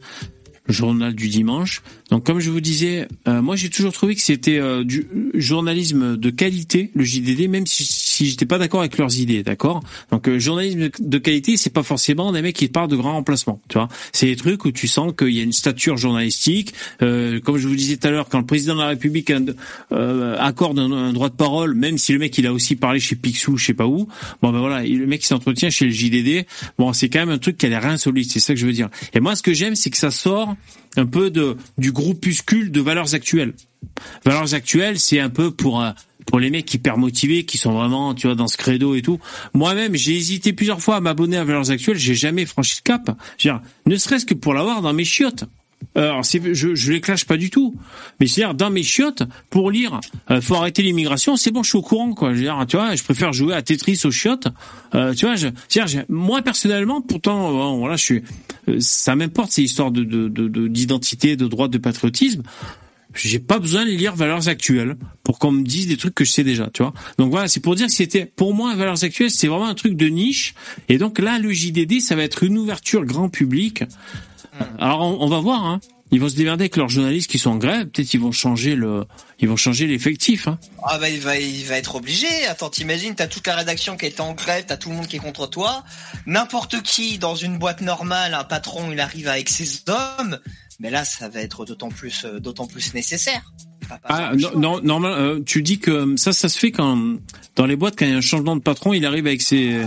le 0.68 0.74
journal 0.74 1.16
du 1.16 1.30
dimanche. 1.30 1.82
Donc 2.12 2.26
comme 2.26 2.40
je 2.40 2.50
vous 2.50 2.62
disais, 2.62 3.08
moi 3.26 3.56
j'ai 3.56 3.70
toujours 3.70 3.92
trouvé 3.92 4.16
que 4.16 4.22
c'était 4.22 4.62
du 4.86 5.08
journalisme 5.34 6.16
de 6.16 6.30
qualité, 6.30 6.92
le 6.94 7.04
JDD, 7.04 7.50
même 7.50 7.66
si, 7.66 8.03
si 8.14 8.28
j'étais 8.28 8.46
pas 8.46 8.58
d'accord 8.58 8.82
avec 8.82 8.98
leurs 8.98 9.18
idées, 9.20 9.44
d'accord? 9.44 9.84
Donc 10.12 10.28
euh, 10.28 10.40
journalisme 10.40 10.90
de 11.00 11.18
qualité, 11.18 11.58
c'est 11.58 11.72
pas 11.72 11.84
forcément 11.84 12.32
des 12.32 12.42
mecs 12.42 12.56
qui 12.56 12.68
parlent 12.68 12.90
de 12.90 12.96
grands 12.96 13.14
remplacements, 13.14 13.62
tu 13.68 13.78
vois? 13.78 13.88
C'est 14.12 14.28
des 14.28 14.36
trucs 14.36 14.66
où 14.66 14.72
tu 14.72 14.88
sens 14.88 15.14
qu'il 15.18 15.32
y 15.32 15.40
a 15.40 15.44
une 15.44 15.54
stature 15.54 15.98
journalistique. 15.98 16.74
Euh, 17.02 17.40
comme 17.40 17.58
je 17.58 17.68
vous 17.68 17.76
disais 17.76 17.98
tout 17.98 18.08
à 18.08 18.12
l'heure, 18.12 18.30
quand 18.30 18.40
le 18.40 18.46
président 18.46 18.76
de 18.76 18.80
la 18.80 18.88
République 18.88 19.32
euh, 19.92 20.38
accorde 20.40 20.80
un, 20.80 20.92
un 20.92 21.14
droit 21.14 21.30
de 21.30 21.36
parole, 21.36 21.74
même 21.74 21.98
si 21.98 22.14
le 22.14 22.20
mec 22.20 22.38
il 22.38 22.48
a 22.48 22.54
aussi 22.54 22.76
parlé 22.76 23.00
chez 23.00 23.16
Picsou, 23.16 23.58
je 23.58 23.66
sais 23.66 23.74
pas 23.74 23.88
où, 23.88 24.08
bon 24.42 24.52
ben 24.52 24.60
voilà, 24.60 24.84
le 24.84 25.08
mec 25.08 25.26
s'entretient 25.26 25.70
chez 25.70 25.86
le 25.86 25.92
JDD, 25.92 26.46
bon 26.78 26.94
c'est 26.94 27.10
quand 27.10 27.20
même 27.20 27.30
un 27.30 27.38
truc 27.38 27.58
qui 27.58 27.66
a 27.66 27.70
l'air 27.70 27.86
insolite, 27.86 28.32
c'est 28.32 28.40
ça 28.40 28.54
que 28.54 28.60
je 28.60 28.66
veux 28.66 28.74
dire. 28.74 28.90
Et 29.14 29.20
moi 29.20 29.36
ce 29.36 29.42
que 29.42 29.54
j'aime, 29.54 29.76
c'est 29.76 29.90
que 29.90 29.98
ça 29.98 30.12
sort 30.12 30.56
un 30.96 31.06
peu 31.06 31.30
de 31.30 31.58
du 31.78 31.92
groupuscule 31.92 32.72
de 32.72 32.82
valeurs 32.82 33.16
actuelles. 33.16 33.54
Valeurs 34.26 34.54
actuelles, 34.54 35.00
c'est 35.00 35.20
un 35.20 35.30
peu 35.30 35.52
pour 35.52 35.82
euh, 35.82 35.92
pour 36.26 36.40
les 36.40 36.50
mecs 36.50 36.74
hyper 36.74 36.98
motivés 36.98 37.46
qui 37.46 37.58
sont 37.58 37.72
vraiment, 37.74 38.14
tu 38.14 38.28
vois, 38.28 38.36
dans 38.36 38.48
ce 38.48 38.58
credo 38.58 38.96
et 38.96 39.02
tout. 39.02 39.20
Moi-même, 39.54 39.96
j'ai 39.96 40.16
hésité 40.16 40.54
plusieurs 40.54 40.82
fois 40.82 40.98
à 40.98 41.00
m'abonner 41.00 41.38
à 41.38 41.44
Valeurs 41.44 41.72
Actuelles, 41.72 41.98
j'ai 41.98 42.16
jamais 42.16 42.46
franchi 42.46 42.78
le 42.84 42.84
cap. 42.84 43.18
Je 43.38 43.50
veux 43.50 43.56
dire, 43.56 43.62
ne 43.86 43.96
serait-ce 43.96 44.26
que 44.26 44.34
pour 44.34 44.54
l'avoir 44.54 44.82
dans 44.82 44.94
mes 44.94 45.06
chiottes. 45.06 45.46
Euh, 45.98 46.10
Alors, 46.12 46.26
c'est, 46.26 46.42
je, 46.56 46.76
je 46.76 46.92
les 46.94 47.02
clash 47.02 47.26
pas 47.26 47.36
du 47.36 47.50
tout. 47.50 47.76
Mais 48.20 48.26
c'est-à-dire, 48.26 48.56
dans 48.56 48.70
mes 48.70 48.84
chiottes, 48.84 49.24
pour 49.50 49.70
lire, 49.70 50.00
euh, 50.32 50.40
faut 50.40 50.56
arrêter 50.56 50.82
l'immigration, 50.82 51.36
c'est 51.36 51.52
bon, 51.52 51.62
je 51.62 51.70
suis 51.70 51.78
au 51.78 51.82
courant, 51.82 52.14
quoi. 52.14 52.30
Je 52.30 52.36
veux 52.38 52.44
dire, 52.44 52.66
tu 52.70 52.78
vois, 52.78 52.96
je 52.96 53.04
préfère 53.04 53.34
jouer 53.34 53.54
à 53.54 53.62
Tetris 53.62 54.00
aux 54.06 54.12
chiottes. 54.12 54.48
Euh, 54.96 55.14
tu 55.14 55.26
vois, 55.26 55.36
je, 55.36 55.50
c'est-à-dire, 55.68 56.06
moi, 56.08 56.42
personnellement, 56.42 57.02
pourtant, 57.02 57.74
euh, 57.74 57.78
voilà, 57.78 57.98
je 57.98 58.04
suis, 58.04 58.22
euh, 58.70 58.78
ça 58.80 59.16
m'importe 59.18 59.52
ces 59.52 59.64
histoires 59.64 59.92
de, 59.92 60.04
de- 60.06 60.68
d'identité, 60.68 61.36
de 61.36 61.48
droit, 61.48 61.68
de 61.68 61.78
patriotisme 61.78 62.44
j'ai 63.14 63.40
pas 63.40 63.60
besoin 63.60 63.86
de 63.86 63.92
lire 63.92 64.16
Valeurs 64.16 64.48
Actuelles 64.48 64.96
pour 65.24 65.40
qu'on 65.40 65.52
me 65.52 65.64
dise 65.64 65.88
des 65.88 65.98
trucs 65.98 66.16
que 66.16 66.26
je 66.26 66.32
sais 66.32 66.44
déjà, 66.44 66.70
tu 66.74 66.84
vois. 66.84 66.94
Donc 67.18 67.32
voilà, 67.32 67.48
c'est 67.48 67.60
pour 67.60 67.76
dire 67.76 67.88
que 67.88 67.94
c'était, 67.94 68.26
pour 68.26 68.54
moi, 68.54 68.76
Valeurs 68.76 69.04
Actuelles, 69.04 69.32
c'est 69.32 69.48
vraiment 69.48 69.68
un 69.68 69.76
truc 69.76 69.96
de 69.96 70.08
niche. 70.08 70.56
Et 70.90 70.98
donc 70.98 71.20
là, 71.20 71.40
le 71.40 71.52
JDD, 71.52 72.00
ça 72.00 72.16
va 72.16 72.24
être 72.24 72.44
une 72.44 72.58
ouverture 72.58 73.06
grand 73.06 73.30
public. 73.30 73.84
Alors 74.80 75.02
on, 75.02 75.24
on 75.24 75.28
va 75.28 75.40
voir, 75.40 75.66
hein. 75.66 75.80
Ils 76.14 76.20
vont 76.20 76.30
se 76.30 76.36
démerder 76.36 76.66
avec 76.66 76.78
leurs 76.78 76.90
journalistes 76.90 77.28
qui 77.28 77.40
sont 77.40 77.50
en 77.50 77.56
grève. 77.56 77.88
Peut-être 77.88 78.14
ils 78.14 78.20
vont 78.20 78.32
changer 78.32 78.76
le, 78.76 79.06
ils 79.40 79.50
vont 79.50 79.56
changer 79.56 79.88
l'effectif. 79.88 80.48
Hein. 80.48 80.60
Ah 80.84 81.00
bah 81.00 81.10
il 81.10 81.20
va, 81.20 81.40
il 81.40 81.66
va 81.66 81.76
être 81.76 81.96
obligé. 81.96 82.28
Attends, 82.46 82.70
t'imagines, 82.70 83.16
t'as 83.16 83.26
toute 83.26 83.48
la 83.48 83.56
rédaction 83.56 83.98
qui 83.98 84.06
est 84.06 84.20
en 84.20 84.34
grève, 84.34 84.66
t'as 84.68 84.78
tout 84.78 84.92
le 84.92 84.96
monde 84.96 85.08
qui 85.08 85.16
est 85.16 85.20
contre 85.20 85.48
toi. 85.48 85.84
N'importe 86.28 86.84
qui 86.84 87.18
dans 87.18 87.34
une 87.34 87.58
boîte 87.58 87.82
normale, 87.82 88.36
un 88.36 88.44
patron, 88.44 88.92
il 88.92 89.00
arrive 89.00 89.28
avec 89.28 89.50
ses 89.50 89.68
hommes. 89.88 90.38
Mais 90.80 90.90
là, 90.90 91.06
ça 91.06 91.30
va 91.30 91.42
être 91.42 91.66
d'autant 91.66 91.90
plus, 91.90 92.26
euh, 92.26 92.40
d'autant 92.40 92.68
plus 92.68 92.94
nécessaire. 92.94 93.54
Pas 93.88 94.00
Ah 94.06 94.32
non, 94.36 94.52
non, 94.58 94.82
normal. 94.82 95.14
euh, 95.14 95.40
tu 95.46 95.62
dis 95.62 95.80
que 95.80 96.16
ça, 96.18 96.34
ça 96.34 96.50
se 96.50 96.58
fait 96.58 96.72
quand 96.72 97.18
dans 97.56 97.66
les 97.66 97.76
boîtes 97.76 97.96
quand 97.98 98.06
il 98.06 98.12
y 98.12 98.16
a 98.16 98.18
un 98.18 98.22
changement 98.22 98.56
de 98.56 98.62
patron, 98.62 98.94
il 98.94 99.06
arrive 99.06 99.28
avec 99.28 99.42
ses. 99.42 99.86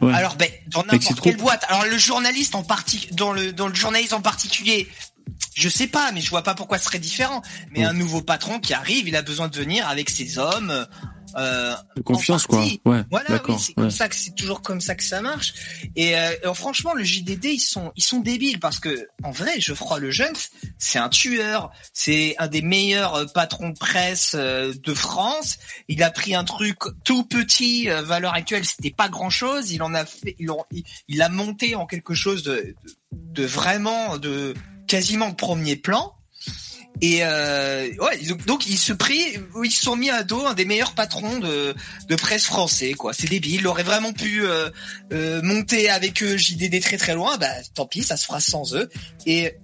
Ouais. 0.00 0.14
Alors, 0.14 0.36
ben, 0.36 0.48
dans 0.68 0.84
n'importe 0.84 1.20
quelle 1.20 1.36
boîte. 1.36 1.64
Alors, 1.68 1.84
le 1.84 1.98
journaliste 1.98 2.54
en 2.54 2.62
partie, 2.62 3.08
dans 3.12 3.32
le, 3.32 3.52
dans 3.52 3.68
le 3.68 3.74
journaliste 3.74 4.12
en 4.12 4.20
particulier, 4.20 4.88
je 5.54 5.68
sais 5.68 5.88
pas, 5.88 6.12
mais 6.12 6.20
je 6.20 6.30
vois 6.30 6.42
pas 6.42 6.54
pourquoi 6.54 6.78
ce 6.78 6.84
serait 6.84 6.98
différent. 7.00 7.42
Mais 7.72 7.84
un 7.84 7.92
nouveau 7.92 8.22
patron 8.22 8.60
qui 8.60 8.74
arrive, 8.74 9.08
il 9.08 9.16
a 9.16 9.22
besoin 9.22 9.48
de 9.48 9.56
venir 9.56 9.86
avec 9.88 10.08
ses 10.08 10.38
hommes, 10.38 10.86
euh, 11.36 11.74
de 11.96 12.02
confiance, 12.02 12.46
quoi. 12.46 12.64
Ouais, 12.84 13.02
Voilà, 13.10 13.40
oui, 13.48 13.54
c'est 13.58 13.68
ouais. 13.70 13.74
comme 13.76 13.90
ça 13.90 14.08
que 14.08 14.14
c'est 14.16 14.34
toujours 14.34 14.62
comme 14.62 14.80
ça 14.80 14.94
que 14.94 15.02
ça 15.02 15.20
marche. 15.20 15.52
Et 15.96 16.16
euh, 16.16 16.30
alors, 16.42 16.56
franchement, 16.56 16.94
le 16.94 17.04
JDD, 17.04 17.44
ils 17.44 17.58
sont, 17.60 17.92
ils 17.96 18.02
sont 18.02 18.20
débiles 18.20 18.60
parce 18.60 18.78
que 18.80 19.08
en 19.22 19.30
vrai, 19.30 19.60
Geoffroy 19.60 19.98
Lejeune, 20.00 20.34
c'est 20.78 20.98
un 20.98 21.08
tueur, 21.08 21.70
c'est 21.92 22.34
un 22.38 22.48
des 22.48 22.62
meilleurs 22.62 23.14
euh, 23.14 23.24
patrons 23.26 23.68
de 23.70 23.78
presse 23.78 24.32
euh, 24.34 24.72
de 24.82 24.94
France. 24.94 25.58
Il 25.88 26.02
a 26.02 26.10
pris 26.10 26.34
un 26.34 26.44
truc 26.44 26.78
tout 27.04 27.24
petit, 27.24 27.90
euh, 27.90 28.02
valeur 28.02 28.34
actuelle, 28.34 28.64
c'était 28.64 28.90
pas 28.90 29.08
grand 29.08 29.30
chose. 29.30 29.70
Il 29.72 29.82
en 29.82 29.94
a 29.94 30.04
fait, 30.04 30.36
il, 30.38 30.50
en- 30.50 30.64
il, 30.70 30.84
il 31.08 31.22
a 31.22 31.28
monté 31.28 31.74
en 31.74 31.86
quelque 31.86 32.14
chose 32.14 32.42
de, 32.42 32.74
de, 33.12 33.42
de 33.42 33.44
vraiment, 33.46 34.18
de 34.18 34.54
quasiment 34.86 35.28
de 35.30 35.34
premier 35.34 35.76
plan. 35.76 36.14
Et 37.00 37.20
euh, 37.22 37.88
ouais, 38.00 38.18
donc, 38.46 38.66
ils 38.66 38.76
se 38.76 38.92
prient, 38.92 39.38
ils 39.62 39.70
se 39.70 39.82
sont 39.82 39.96
mis 39.96 40.10
à 40.10 40.24
dos 40.24 40.44
un 40.46 40.54
des 40.54 40.64
meilleurs 40.64 40.94
patrons 40.94 41.38
de, 41.38 41.74
de 42.08 42.16
presse 42.16 42.44
français, 42.44 42.94
quoi. 42.94 43.12
C'est 43.12 43.28
débile. 43.28 43.60
Il 43.60 43.66
aurait 43.66 43.84
vraiment 43.84 44.12
pu 44.12 44.44
euh, 44.44 44.68
euh, 45.12 45.40
monter 45.42 45.90
avec 45.90 46.22
eux 46.22 46.36
JDD 46.36 46.80
très 46.80 46.96
très 46.96 47.14
loin. 47.14 47.36
Bah 47.38 47.48
tant 47.74 47.86
pis, 47.86 48.02
ça 48.02 48.16
se 48.16 48.26
fera 48.26 48.40
sans 48.40 48.74
eux. 48.74 48.88
Et 49.26 49.54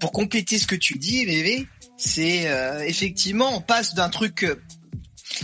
pour 0.00 0.12
compléter 0.12 0.58
ce 0.58 0.66
que 0.66 0.74
tu 0.74 0.98
dis, 0.98 1.24
bébé, 1.26 1.66
c'est 1.96 2.48
euh, 2.48 2.80
effectivement 2.80 3.56
on 3.56 3.60
passe 3.60 3.94
d'un 3.94 4.08
truc, 4.08 4.42
euh, 4.44 4.60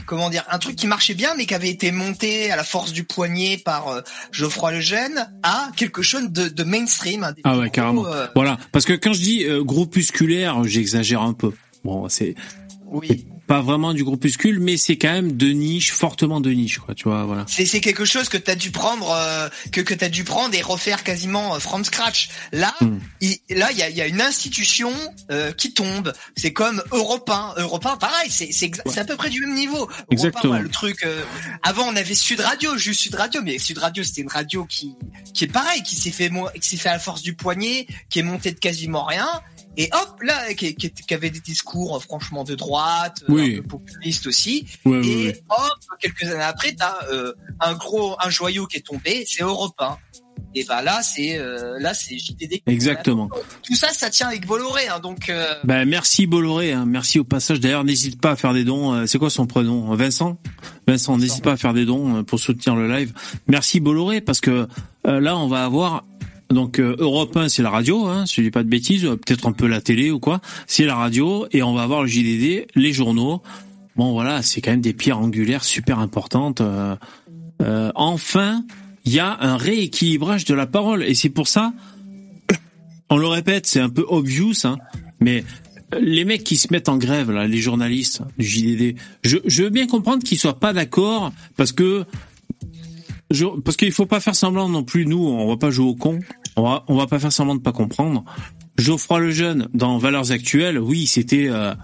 comment 0.07 0.31
dire, 0.31 0.45
un 0.51 0.59
truc 0.59 0.77
qui 0.77 0.87
marchait 0.87 1.15
bien 1.15 1.35
mais 1.37 1.47
qui 1.47 1.55
avait 1.55 1.71
été 1.71 1.91
monté 1.93 2.51
à 2.51 2.57
la 2.57 2.65
force 2.65 2.93
du 2.93 3.05
poignet 3.05 3.59
par 3.59 3.89
euh, 3.89 4.01
Geoffroy 4.33 4.73
Lejeune 4.73 5.29
à 5.43 5.71
quelque 5.77 6.03
chose 6.03 6.31
de, 6.31 6.49
de 6.49 6.65
mainstream. 6.65 7.31
des 7.35 7.43
Ah 7.45 7.53
ouais, 7.57 7.65
gros, 7.65 7.71
carrément. 7.71 8.07
euh, 8.07 8.27
Voilà, 8.35 8.59
parce 8.73 8.85
que 8.85 8.93
quand 8.93 9.13
je 9.13 9.21
dis 9.21 9.45
euh, 9.45 9.63
groupusculaire, 9.65 10.65
j'exagère 10.65 11.23
un 11.23 11.33
peu. 11.33 11.53
Bon, 11.85 12.09
c'est 12.09 12.35
oui. 12.87 13.27
Pas 13.49 13.61
vraiment 13.63 13.95
du 13.95 14.05
groupuscule, 14.05 14.61
mais 14.61 14.77
c'est 14.77 14.97
quand 14.97 15.11
même 15.11 15.33
de 15.37 15.49
niche, 15.49 15.93
fortement 15.93 16.41
de 16.41 16.51
niche, 16.51 16.79
quoi. 16.79 16.95
Tu 16.95 17.05
vois, 17.05 17.25
voilà. 17.25 17.45
C'est 17.49 17.67
c'est 17.67 17.81
quelque 17.81 18.05
chose 18.05 18.29
que 18.29 18.37
t'as 18.37 18.55
dû 18.55 18.71
prendre, 18.71 19.11
euh, 19.11 19.49
que 19.73 19.81
que 19.81 19.95
t'as 19.95 20.09
dû 20.11 20.23
prendre 20.23 20.55
et 20.55 20.63
refaire 20.63 21.03
quasiment 21.03 21.55
euh, 21.55 21.59
from 21.59 21.85
scratch. 21.85 22.29
Là, 22.53 22.75
Hmm. 22.81 22.99
il, 23.21 23.39
là, 23.51 23.71
il 23.73 23.79
y 23.79 23.83
a, 23.83 23.91
y 23.91 24.01
a 24.03 24.07
une 24.07 24.21
institution 24.21 24.93
euh, 25.31 25.51
qui 25.53 25.73
tombe. 25.73 26.13
C'est 26.37 26.53
comme 26.53 26.83
Europe 26.93 27.29
1. 27.29 27.55
Europe 27.57 27.87
1, 27.87 27.97
pareil, 27.97 28.31
c'est 28.31 28.51
c'est 28.53 28.71
à 28.99 29.05
peu 29.05 29.17
près 29.17 29.31
du 29.31 29.41
même 29.41 29.55
niveau. 29.55 29.79
Europe 29.79 29.93
1, 30.11 30.13
Exactement. 30.13 30.53
ouais, 30.53 30.61
le 30.63 30.69
truc. 30.69 31.03
euh, 31.05 31.23
avant, 31.63 31.89
on 31.89 31.97
avait 31.97 32.15
Sud 32.15 32.41
Radio, 32.41 32.77
juste 32.77 33.01
Sud 33.01 33.15
Radio, 33.15 33.41
mais 33.43 33.59
Sud 33.59 33.79
Radio, 33.79 34.05
c'était 34.05 34.21
une 34.21 34.29
radio 34.29 34.65
qui 34.67 34.95
qui 35.35 35.45
est 35.45 35.49
pareil, 35.53 35.83
qui 35.83 35.97
s'est 35.97 36.11
fait 36.11 36.31
qui 36.61 36.69
s'est 36.69 36.77
fait 36.77 36.91
à 36.91 36.93
la 36.93 36.99
force 36.99 37.23
du 37.23 37.35
poignet, 37.35 37.87
qui 38.11 38.19
est 38.19 38.23
montée 38.23 38.53
de 38.53 38.59
quasiment 38.59 39.05
rien. 39.05 39.27
Et 39.81 39.89
hop, 39.93 40.21
là, 40.23 40.53
qui, 40.55 40.75
qui, 40.75 40.91
qui 40.91 41.15
avait 41.15 41.31
des 41.31 41.41
discours 41.41 41.97
euh, 41.97 42.01
franchement 42.01 42.43
de 42.45 42.55
droite, 42.57 43.23
euh, 43.29 43.33
Oui. 43.33 43.57
un 43.59 43.63
peu 43.63 43.69
populistes 43.79 44.27
aussi. 44.27 44.67
Et 44.85 45.35
hop, 45.49 45.79
quelques 46.01 46.25
années 46.25 46.43
après, 46.43 46.73
t'as 46.73 46.97
euh, 47.13 47.33
un 47.61 47.75
gros, 47.75 48.17
un 48.21 48.29
joyau 48.29 48.67
qui 48.67 48.79
est 48.79 48.87
tombé, 48.87 49.25
c'est 49.27 49.43
Europe 49.45 49.75
1. 49.79 49.97
Et 50.55 50.65
bah 50.65 50.83
là, 50.83 51.01
c'est 51.03 51.37
euh, 51.39 51.79
là, 51.79 51.93
c'est 51.95 52.17
JDD. 52.19 52.63
Exactement. 52.67 53.29
Tout 53.63 53.75
ça, 53.77 53.89
ça 53.93 54.09
tient 54.11 54.29
avec 54.29 54.47
Bolloré, 54.47 54.89
hein, 54.89 54.99
donc. 54.99 55.29
euh, 55.29 55.55
Ben 55.63 55.85
merci 55.89 56.27
Bolloré, 56.27 56.73
hein. 56.73 56.85
merci 56.87 57.21
au 57.21 57.25
passage. 57.25 57.61
D'ailleurs, 57.61 57.85
n'hésite 57.85 58.21
pas 58.21 58.31
à 58.33 58.37
faire 58.37 58.55
des 58.55 58.65
dons. 58.65 58.95
Euh, 58.95 59.07
C'est 59.07 59.19
quoi 59.19 59.31
son 59.31 59.47
prénom 59.47 59.95
Vincent? 59.95 60.39
Vincent, 60.89 61.19
n'hésite 61.19 61.45
pas 61.45 61.53
à 61.53 61.57
faire 61.57 61.75
des 61.75 61.85
dons 61.85 62.25
pour 62.25 62.41
soutenir 62.41 62.75
le 62.77 62.89
live. 62.91 63.13
Merci 63.47 63.79
Bolloré 63.79 64.21
parce 64.23 64.41
que 64.41 64.67
là, 65.05 65.37
on 65.37 65.49
va 65.49 65.65
avoir 65.65 66.05
donc 66.51 66.79
euh, 66.79 66.97
Europe 66.99 67.37
1, 67.37 67.49
c'est 67.49 67.63
la 67.63 67.71
radio, 67.71 68.07
hein, 68.07 68.25
si 68.27 68.37
je 68.37 68.43
dis 68.43 68.51
pas 68.51 68.63
de 68.63 68.69
bêtises, 68.69 69.05
euh, 69.05 69.17
peut-être 69.17 69.47
un 69.47 69.53
peu 69.53 69.67
la 69.67 69.81
télé 69.81 70.11
ou 70.11 70.19
quoi. 70.19 70.41
C'est 70.67 70.85
la 70.85 70.95
radio 70.95 71.47
et 71.53 71.63
on 71.63 71.75
va 71.75 71.83
avoir 71.83 72.03
le 72.03 72.09
JDD, 72.09 72.67
les 72.75 72.93
journaux. 72.93 73.43
Bon 73.97 74.13
voilà, 74.13 74.43
c'est 74.43 74.61
quand 74.61 74.71
même 74.71 74.81
des 74.81 74.95
pierres 74.95 75.19
angulaires 75.19 75.65
super 75.65 75.99
importantes. 75.99 76.61
Euh, 76.61 76.97
euh, 77.63 77.91
enfin, 77.95 78.65
il 79.05 79.13
y 79.13 79.19
a 79.19 79.37
un 79.41 79.57
rééquilibrage 79.57 80.45
de 80.45 80.55
la 80.55 80.67
parole 80.67 81.03
et 81.03 81.15
c'est 81.15 81.31
pour 81.31 81.49
ça 81.49 81.73
on 83.11 83.17
le 83.17 83.27
répète, 83.27 83.67
c'est 83.67 83.81
un 83.81 83.89
peu 83.89 84.05
obvious, 84.09 84.53
hein, 84.65 84.77
mais 85.21 85.45
les 85.99 86.25
mecs 86.25 86.45
qui 86.45 86.57
se 86.57 86.69
mettent 86.71 86.89
en 86.91 86.99
grève, 86.99 87.31
là, 87.31 87.47
les 87.47 87.59
journalistes 87.59 88.23
du 88.37 88.47
JDD, 88.47 88.97
je, 89.23 89.39
je 89.47 89.63
veux 89.63 89.71
bien 89.71 89.87
comprendre 89.87 90.23
qu'ils 90.23 90.39
soient 90.39 90.61
pas 90.61 90.75
d'accord 90.75 91.33
parce 91.57 91.73
que 91.73 92.05
je, 93.31 93.47
parce 93.61 93.77
qu'il 93.77 93.93
faut 93.93 94.07
pas 94.07 94.21
faire 94.21 94.35
semblant 94.35 94.69
non 94.69 94.83
plus. 94.83 95.07
Nous, 95.07 95.19
on 95.19 95.49
va 95.49 95.57
pas 95.57 95.71
jouer 95.71 95.87
au 95.87 95.95
con. 95.95 96.19
On 96.57 96.63
va, 96.63 96.85
on 96.89 96.97
va 96.97 97.07
pas 97.07 97.19
faire 97.19 97.33
semblant 97.33 97.57
de 97.57 97.61
pas 97.61 97.73
comprendre. 97.73 98.25
Geoffroy 98.77 99.21
Lejeune, 99.21 99.69
dans 99.75 99.99
Valeurs 99.99 100.33
Actuelles, 100.33 100.79
oui, 100.79 101.07
c'était 101.07 101.49
euh, 101.49 101.75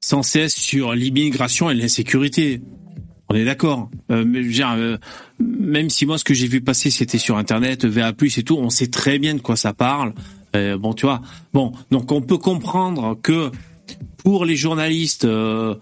sans 0.00 0.22
cesse 0.22 0.54
sur 0.54 0.94
l'immigration 0.94 1.70
et 1.70 1.74
l'insécurité. 1.74 2.60
On 3.30 3.34
est 3.34 3.44
d'accord. 3.44 3.90
Euh, 4.10 4.24
euh, 4.26 4.98
même 5.38 5.90
si 5.90 6.06
moi 6.06 6.18
ce 6.18 6.24
que 6.24 6.34
j'ai 6.34 6.46
vu 6.46 6.60
passer 6.60 6.90
c'était 6.90 7.18
sur 7.18 7.36
internet, 7.36 7.84
VA+ 7.84 8.12
et 8.36 8.42
tout, 8.42 8.56
on 8.56 8.70
sait 8.70 8.86
très 8.86 9.18
bien 9.18 9.34
de 9.34 9.40
quoi 9.40 9.56
ça 9.56 9.74
parle. 9.74 10.14
Euh, 10.56 10.78
bon, 10.78 10.94
tu 10.94 11.06
vois. 11.06 11.20
Bon, 11.52 11.72
donc 11.90 12.10
on 12.10 12.22
peut 12.22 12.38
comprendre 12.38 13.18
que 13.22 13.50
pour 14.18 14.44
les 14.44 14.56
journalistes 14.56 15.26
euh, 15.26 15.74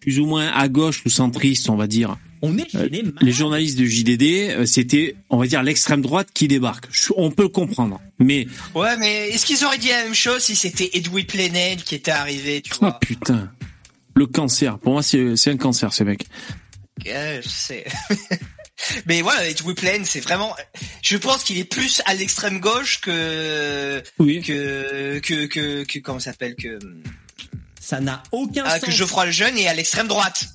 plus 0.00 0.18
ou 0.18 0.26
moins 0.26 0.48
à 0.48 0.68
gauche 0.68 1.04
ou 1.04 1.10
centristes, 1.10 1.68
on 1.68 1.76
va 1.76 1.86
dire, 1.86 2.16
On 2.42 2.56
est 2.58 2.74
euh, 2.74 2.84
gêné. 2.84 3.04
les 3.20 3.32
journalistes 3.32 3.78
de 3.78 3.84
JDD, 3.84 4.22
euh, 4.50 4.66
c'était, 4.66 5.16
on 5.30 5.38
va 5.38 5.46
dire, 5.46 5.62
l'extrême 5.62 6.02
droite 6.02 6.28
qui 6.32 6.48
débarque. 6.48 6.86
On 7.16 7.30
peut 7.30 7.42
le 7.44 7.48
comprendre. 7.48 8.00
Mais 8.18 8.46
Ouais, 8.74 8.96
mais 8.96 9.30
est-ce 9.30 9.46
qu'ils 9.46 9.64
auraient 9.64 9.78
dit 9.78 9.88
la 9.88 10.04
même 10.04 10.14
chose 10.14 10.42
si 10.42 10.56
c'était 10.56 10.90
Edoui 10.94 11.24
Plenel 11.24 11.82
qui 11.82 11.94
était 11.94 12.10
arrivé, 12.10 12.60
tu 12.62 12.72
oh 12.74 12.76
vois 12.80 12.98
putain, 13.00 13.50
le 14.14 14.26
cancer. 14.26 14.78
Pour 14.78 14.92
moi, 14.94 15.02
c'est 15.02 15.36
c'est 15.36 15.50
un 15.50 15.56
cancer, 15.56 15.92
ce 15.92 16.04
mec. 16.04 16.26
Ouais, 17.06 17.40
je 17.42 17.48
sais. 17.48 17.84
mais 19.06 19.22
voilà, 19.22 19.48
Edoui 19.48 19.74
Plenel, 19.74 20.04
c'est 20.06 20.20
vraiment. 20.20 20.54
Je 21.02 21.16
pense 21.16 21.44
qu'il 21.44 21.58
est 21.58 21.64
plus 21.64 22.02
à 22.06 22.14
l'extrême 22.14 22.60
gauche 22.60 23.00
que 23.00 24.02
Oui. 24.18 24.42
que 24.42 25.18
que 25.20 25.46
que, 25.46 25.84
que 25.84 25.98
comment 26.00 26.18
ça 26.20 26.32
s'appelle 26.32 26.56
que 26.56 26.78
Ça 27.80 28.00
n'a 28.00 28.22
aucun 28.32 28.64
ah, 28.66 28.78
sens. 28.78 28.84
que 28.86 28.90
Geoffroy 28.90 29.26
Lejeune 29.26 29.56
est 29.58 29.68
à 29.68 29.74
l'extrême 29.74 30.08
droite. 30.08 30.48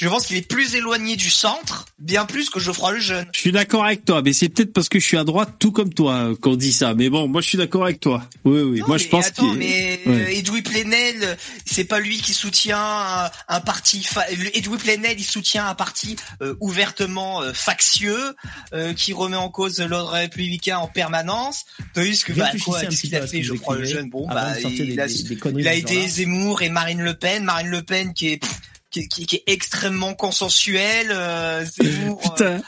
Je 0.00 0.08
pense 0.08 0.26
qu'il 0.26 0.36
est 0.38 0.48
plus 0.48 0.74
éloigné 0.76 1.14
du 1.16 1.28
centre, 1.28 1.84
bien 1.98 2.24
plus 2.24 2.48
que 2.48 2.58
Geoffroy 2.58 2.92
Lejeune. 2.92 3.26
Je 3.34 3.38
suis 3.38 3.52
d'accord 3.52 3.84
avec 3.84 4.06
toi, 4.06 4.22
mais 4.22 4.32
c'est 4.32 4.48
peut-être 4.48 4.72
parce 4.72 4.88
que 4.88 4.98
je 4.98 5.04
suis 5.04 5.18
à 5.18 5.24
droite, 5.24 5.56
tout 5.58 5.72
comme 5.72 5.92
toi, 5.92 6.14
euh, 6.30 6.34
qu'on 6.36 6.56
dit 6.56 6.72
ça. 6.72 6.94
Mais 6.94 7.10
bon, 7.10 7.28
moi, 7.28 7.42
je 7.42 7.48
suis 7.48 7.58
d'accord 7.58 7.84
avec 7.84 8.00
toi. 8.00 8.22
Oui, 8.46 8.62
oui. 8.62 8.80
Non, 8.80 8.86
moi, 8.86 8.96
mais 8.96 9.02
je 9.04 9.08
pense 9.10 9.26
attends, 9.26 9.52
mais 9.52 10.00
Ouais. 10.06 10.14
euh, 10.14 10.38
Edoui 10.38 10.62
Plenel, 10.62 11.36
c'est 11.66 11.84
pas 11.84 11.98
lui 12.00 12.16
qui 12.16 12.32
soutient 12.32 12.80
un, 12.80 13.30
un 13.48 13.60
parti. 13.60 14.02
fa- 14.02 14.24
le- 14.30 14.56
Edoui 14.56 14.78
Plenel, 14.78 15.16
il 15.18 15.24
soutient 15.24 15.66
un 15.68 15.74
parti 15.74 16.16
euh, 16.40 16.54
ouvertement 16.60 17.42
euh, 17.42 17.52
factieux 17.52 18.34
euh, 18.72 18.94
qui 18.94 19.12
remet 19.12 19.36
en 19.36 19.50
cause 19.50 19.78
l'ordre 19.80 20.12
républicain 20.12 20.78
en 20.78 20.88
permanence. 20.88 21.64
Tandis 21.92 22.24
que 22.24 22.32
bah, 22.32 22.48
quoi, 22.64 22.80
qu'est-ce 22.80 23.02
qu'il 23.02 23.14
a 23.16 23.26
fait, 23.26 23.42
que 23.42 23.46
vous 23.48 23.54
Geoffroy 23.56 23.76
Lejeune 23.76 24.08
Bon, 24.08 24.26
bah, 24.26 24.54
il 24.58 24.62
des- 24.62 24.98
a, 24.98 25.06
des- 25.06 25.22
des 25.24 25.32
il 25.60 25.68
a 25.68 25.74
genre-là. 25.78 26.08
Zemmour 26.08 26.62
et 26.62 26.70
Marine 26.70 27.02
Le 27.02 27.12
Pen. 27.12 27.44
Marine 27.44 27.68
Le 27.68 27.82
Pen 27.82 28.14
qui 28.14 28.28
est 28.28 28.36
pff, 28.38 28.50
qui, 28.90 29.08
qui- 29.08 29.26
qui 29.26 29.36
est 29.36 29.44
extrêmement 29.46 30.14
consensuelle. 30.14 31.08
euh, 31.10 31.64
euh, 31.82 32.10
Putain. 32.22 32.60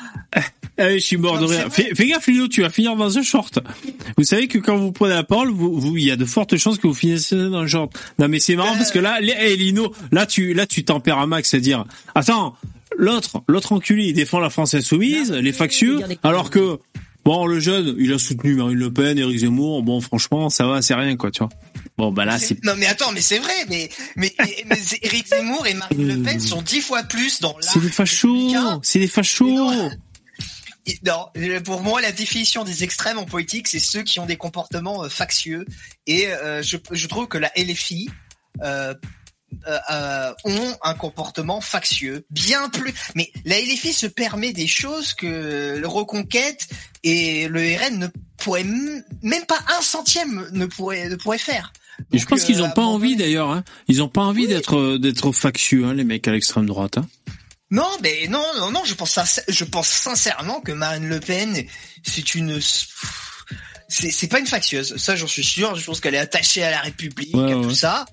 Ah 0.79 0.87
oui, 0.87 0.95
je 0.95 0.99
suis 1.05 1.17
mort 1.19 1.35
Non, 1.35 1.43
de 1.43 1.47
rire. 1.55 1.69
Fais, 1.71 1.95
fais 1.95 2.07
gaffe, 2.07 2.27
Lino, 2.27 2.49
tu 2.49 2.63
vas 2.63 2.71
finir 2.71 2.97
dans 2.97 3.19
un 3.19 3.23
short. 3.23 3.59
Vous 4.17 4.25
savez 4.25 4.49
que 4.49 4.57
quand 4.59 4.77
vous 4.79 4.91
prenez 4.91 5.13
la 5.15 5.23
parole, 5.23 5.51
vous, 5.51 5.79
vous- 5.79 5.97
il 5.99 6.05
y 6.05 6.11
a 6.11 6.17
de 6.17 6.25
fortes 6.25 6.57
chances 6.57 6.79
que 6.79 6.87
vous 6.87 6.95
finissiez 6.95 7.37
dans 7.37 7.59
un 7.59 7.67
short. 7.67 7.93
Non, 8.19 8.29
mais 8.29 8.41
c'est 8.41 8.57
marrant 8.57 8.73
Euh. 8.75 8.79
parce 8.79 8.91
que 8.91 8.99
là, 8.99 9.21
les- 9.21 9.35
eh, 9.39 9.57
Lino, 9.57 9.93
là, 10.13 10.25
tu, 10.25 10.55
là, 10.55 10.67
tu 10.67 10.83
tempères 10.85 11.19
à 11.19 11.27
max, 11.27 11.51
c'est-à-dire, 11.51 11.85
attends, 12.15 12.57
l'autre, 12.97 13.43
l'autre 13.49 13.73
enculé, 13.73 14.07
il 14.07 14.13
défend 14.15 14.39
la 14.41 14.49
France 14.49 14.73
insoumise, 14.75 15.31
Non, 15.31 15.41
les 15.41 15.53
factieux, 15.53 16.01
alors 16.23 16.49
que, 16.51 16.79
bon, 17.25 17.47
le 17.47 17.61
jeune, 17.61 17.95
il 17.99 18.13
a 18.13 18.19
soutenu 18.19 18.55
Marine 18.55 18.79
Le 18.79 18.93
Pen, 18.93 19.19
Éric 19.19 19.39
Zemmour, 19.39 19.83
bon, 19.83 20.01
franchement, 20.01 20.51
ça 20.51 20.67
va, 20.67 20.83
c'est 20.83 20.95
rien, 20.95 21.17
quoi, 21.17 21.31
tu 21.31 21.41
vois. 21.41 21.49
Bon, 21.99 22.13
bah 22.13 22.25
là, 22.25 22.39
c'est, 22.39 22.63
Non 22.65 22.75
mais 22.77 22.87
attends, 22.87 23.13
mais 23.13 23.21
c'est 23.21 23.39
vrai, 23.39 23.53
mais 23.69 23.89
mais, 24.17 24.35
Éric 25.03 25.29
Zemmour 25.29 25.67
et 25.67 25.75
Marine 25.75 26.09
Le 26.09 26.23
Pen 26.23 26.41
sont 26.41 26.63
dix 26.63 26.81
fois 26.81 27.03
plus 27.03 27.41
dans 27.41 27.57
l'art 27.59 27.73
c'est 27.73 27.81
des 27.81 27.91
fachos, 27.91 28.53
c'est 28.83 28.99
des 28.99 29.09
fachos. 29.09 29.49
Non. 29.49 31.29
Euh, 31.37 31.61
pour 31.61 31.83
moi, 31.83 32.01
la 32.01 32.11
définition 32.11 32.65
des 32.65 32.83
extrêmes 32.83 33.19
en 33.19 33.25
politique, 33.25 33.69
c'est 33.69 33.79
ceux 33.79 34.03
qui 34.03 34.19
ont 34.19 34.27
des 34.27 34.37
comportements 34.37 35.05
euh, 35.05 35.09
factieux. 35.09 35.65
Et 36.07 36.27
euh, 36.27 36.61
je, 36.63 36.77
je 36.91 37.07
trouve 37.07 37.29
que 37.29 37.39
la 37.39 37.53
LFI 37.57 38.11
euh, 38.63 38.95
euh, 39.67 39.79
euh, 39.91 40.33
ont 40.45 40.77
un 40.83 40.95
comportement 40.95 41.61
factieux, 41.61 42.25
bien 42.31 42.69
plus. 42.69 42.95
Mais 43.15 43.31
la 43.45 43.61
LFI 43.61 43.93
se 43.93 44.07
permet 44.07 44.53
des 44.53 44.67
choses 44.67 45.15
que 45.15 45.77
le 45.79 45.89
Reconquête 45.89 46.69
et 47.03 47.49
le 47.49 47.61
RN 47.61 47.99
ne 47.99 48.09
pourraient 48.39 48.65
même 48.65 49.47
pas 49.47 49.59
un 49.79 49.83
centième 49.83 50.49
ne 50.53 50.67
pourrait 50.67 51.09
ne 51.09 51.17
pourrait 51.17 51.39
faire. 51.39 51.73
Je 52.13 52.25
pense 52.25 52.45
qu'ils 52.45 52.61
euh, 52.61 52.65
ont 52.65 52.71
pas 52.71 52.83
envie 52.83 53.17
d'ailleurs. 53.17 53.51
Hein. 53.51 53.65
Ils 53.89 54.03
ont 54.03 54.09
pas 54.09 54.23
envie 54.23 54.49
d'être 54.49 54.97
d'être 54.99 55.33
factieux, 55.33 55.85
hein, 55.85 55.95
les 55.95 56.05
mecs 56.05 56.27
à 56.27 56.33
l'extrême 56.33 56.67
droite. 56.67 56.99
Hein. 56.99 57.07
Non, 57.71 57.89
mais 58.03 58.27
non, 58.29 58.45
non, 58.59 58.71
non, 58.71 58.83
je 58.85 58.93
pense, 58.93 59.19
je 59.49 59.65
pense 59.65 59.89
sincèrement 59.89 60.61
que 60.61 60.73
Marine 60.73 61.09
Le 61.09 61.21
Pen, 61.21 61.65
c'est 62.03 62.35
une, 62.35 62.61
c'est, 62.61 64.11
c'est 64.11 64.27
pas 64.29 64.41
une 64.41 64.47
factieuse. 64.47 64.97
Ça, 64.99 65.17
j'en 65.17 65.27
suis 65.27 65.45
sûr. 65.45 65.75
Je 65.75 65.85
pense 65.85 66.01
qu'elle 66.01 66.15
est 66.15 66.19
attachée 66.19 66.63
à 66.63 66.71
la 66.71 66.81
République, 66.81 67.35
Ouais, 67.35 67.53
à 67.53 67.57
ouais. 67.57 67.63
tout 67.63 67.75
ça. 67.75 68.05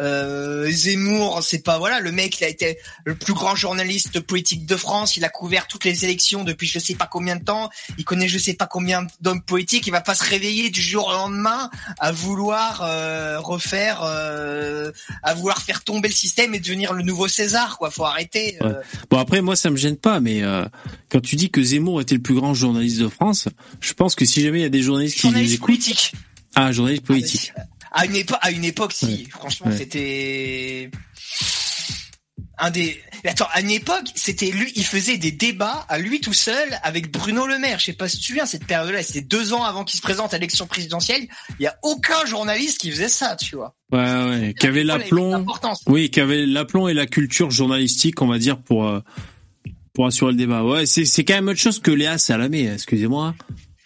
Euh, 0.00 0.70
Zemmour, 0.70 1.42
c'est 1.42 1.62
pas 1.62 1.78
voilà, 1.78 2.00
le 2.00 2.12
mec, 2.12 2.40
il 2.40 2.44
a 2.44 2.48
été 2.48 2.78
le 3.04 3.14
plus 3.14 3.32
grand 3.34 3.54
journaliste 3.56 4.20
politique 4.20 4.66
de 4.66 4.76
France. 4.76 5.16
Il 5.16 5.24
a 5.24 5.28
couvert 5.28 5.66
toutes 5.66 5.84
les 5.84 6.04
élections 6.04 6.44
depuis 6.44 6.66
je 6.66 6.78
sais 6.78 6.94
pas 6.94 7.06
combien 7.06 7.36
de 7.36 7.44
temps. 7.44 7.70
Il 7.98 8.04
connaît 8.04 8.28
je 8.28 8.38
sais 8.38 8.54
pas 8.54 8.66
combien 8.66 9.06
d'hommes 9.20 9.42
politiques. 9.42 9.86
Il 9.86 9.90
va 9.90 10.00
pas 10.00 10.14
se 10.14 10.24
réveiller 10.24 10.70
du 10.70 10.80
jour 10.82 11.06
au 11.08 11.12
lendemain 11.12 11.70
à 11.98 12.12
vouloir 12.12 12.82
euh, 12.84 13.38
refaire, 13.40 14.00
euh, 14.04 14.90
à 15.22 15.34
vouloir 15.34 15.62
faire 15.62 15.84
tomber 15.84 16.08
le 16.08 16.14
système 16.14 16.54
et 16.54 16.60
devenir 16.60 16.92
le 16.92 17.02
nouveau 17.02 17.28
César. 17.28 17.78
Quoi, 17.78 17.90
faut 17.90 18.04
arrêter. 18.04 18.56
euh, 18.62 18.74
Bon 19.10 19.18
après 19.18 19.40
moi 19.42 19.56
ça 19.56 19.70
me 19.70 19.76
gêne 19.76 19.96
pas, 19.96 20.20
mais 20.20 20.42
euh, 20.42 20.64
quand 21.10 21.20
tu 21.20 21.36
dis 21.36 21.50
que 21.50 21.62
Zemmour 21.62 22.00
était 22.00 22.14
le 22.14 22.22
plus 22.22 22.34
grand 22.34 22.54
journaliste 22.54 22.98
de 22.98 23.08
France, 23.08 23.48
je 23.80 23.92
pense 23.92 24.14
que 24.14 24.24
si 24.24 24.42
jamais 24.42 24.60
il 24.60 24.62
y 24.62 24.66
a 24.66 24.70
des 24.70 24.82
journalistes 24.82 25.16
qui 25.18 25.26
nous 25.26 25.32
journaliste 25.32 25.54
écoutent, 25.54 25.66
politique. 25.66 26.12
ah 26.54 26.72
journaliste 26.72 27.04
politique. 27.04 27.52
À 27.96 28.06
une 28.06 28.16
époque, 28.16 28.38
à 28.42 28.50
une 28.50 28.64
époque, 28.64 28.92
si. 28.92 29.26
Franchement, 29.30 29.70
c'était 29.76 30.90
un 32.58 32.70
des. 32.70 33.00
Attends, 33.24 33.46
à 33.52 33.60
une 33.60 33.70
époque, 33.70 34.08
c'était 34.14 34.50
lui. 34.50 34.72
Il 34.74 34.84
faisait 34.84 35.16
des 35.16 35.30
débats 35.30 35.86
à 35.88 35.98
lui 35.98 36.20
tout 36.20 36.32
seul 36.32 36.68
avec 36.82 37.10
Bruno 37.10 37.46
Le 37.46 37.58
Maire. 37.58 37.78
Je 37.78 37.86
sais 37.86 37.92
pas 37.92 38.08
si 38.08 38.16
tu 38.16 38.22
te 38.22 38.26
souviens 38.26 38.46
cette 38.46 38.66
période-là. 38.66 39.02
C'était 39.02 39.22
deux 39.22 39.52
ans 39.52 39.62
avant 39.62 39.84
qu'il 39.84 39.96
se 39.96 40.02
présente 40.02 40.34
à 40.34 40.38
l'élection 40.38 40.66
présidentielle. 40.66 41.26
Il 41.58 41.62
y 41.62 41.66
a 41.66 41.76
aucun 41.82 42.26
journaliste 42.26 42.78
qui 42.78 42.90
faisait 42.90 43.08
ça, 43.08 43.36
tu 43.36 43.56
vois. 43.56 43.74
Ouais 43.92 44.00
ouais, 44.00 44.54
qui 44.58 44.66
avait 44.66 44.84
l'aplomb, 44.84 45.46
oui, 45.86 46.10
qui 46.10 46.20
avait 46.20 46.46
l'aplomb 46.46 46.88
et 46.88 46.94
la 46.94 47.06
culture 47.06 47.50
journalistique, 47.50 48.20
on 48.22 48.26
va 48.26 48.38
dire 48.38 48.60
pour 48.60 48.86
euh, 48.88 49.00
pour 49.92 50.06
assurer 50.06 50.32
le 50.32 50.38
débat. 50.38 50.64
Ouais, 50.64 50.84
c'est 50.84 51.04
c'est 51.04 51.24
quand 51.24 51.34
même 51.34 51.48
autre 51.48 51.60
chose 51.60 51.80
que 51.80 51.92
Léa 51.92 52.18
Salamé, 52.18 52.72
excusez-moi. 52.72 53.34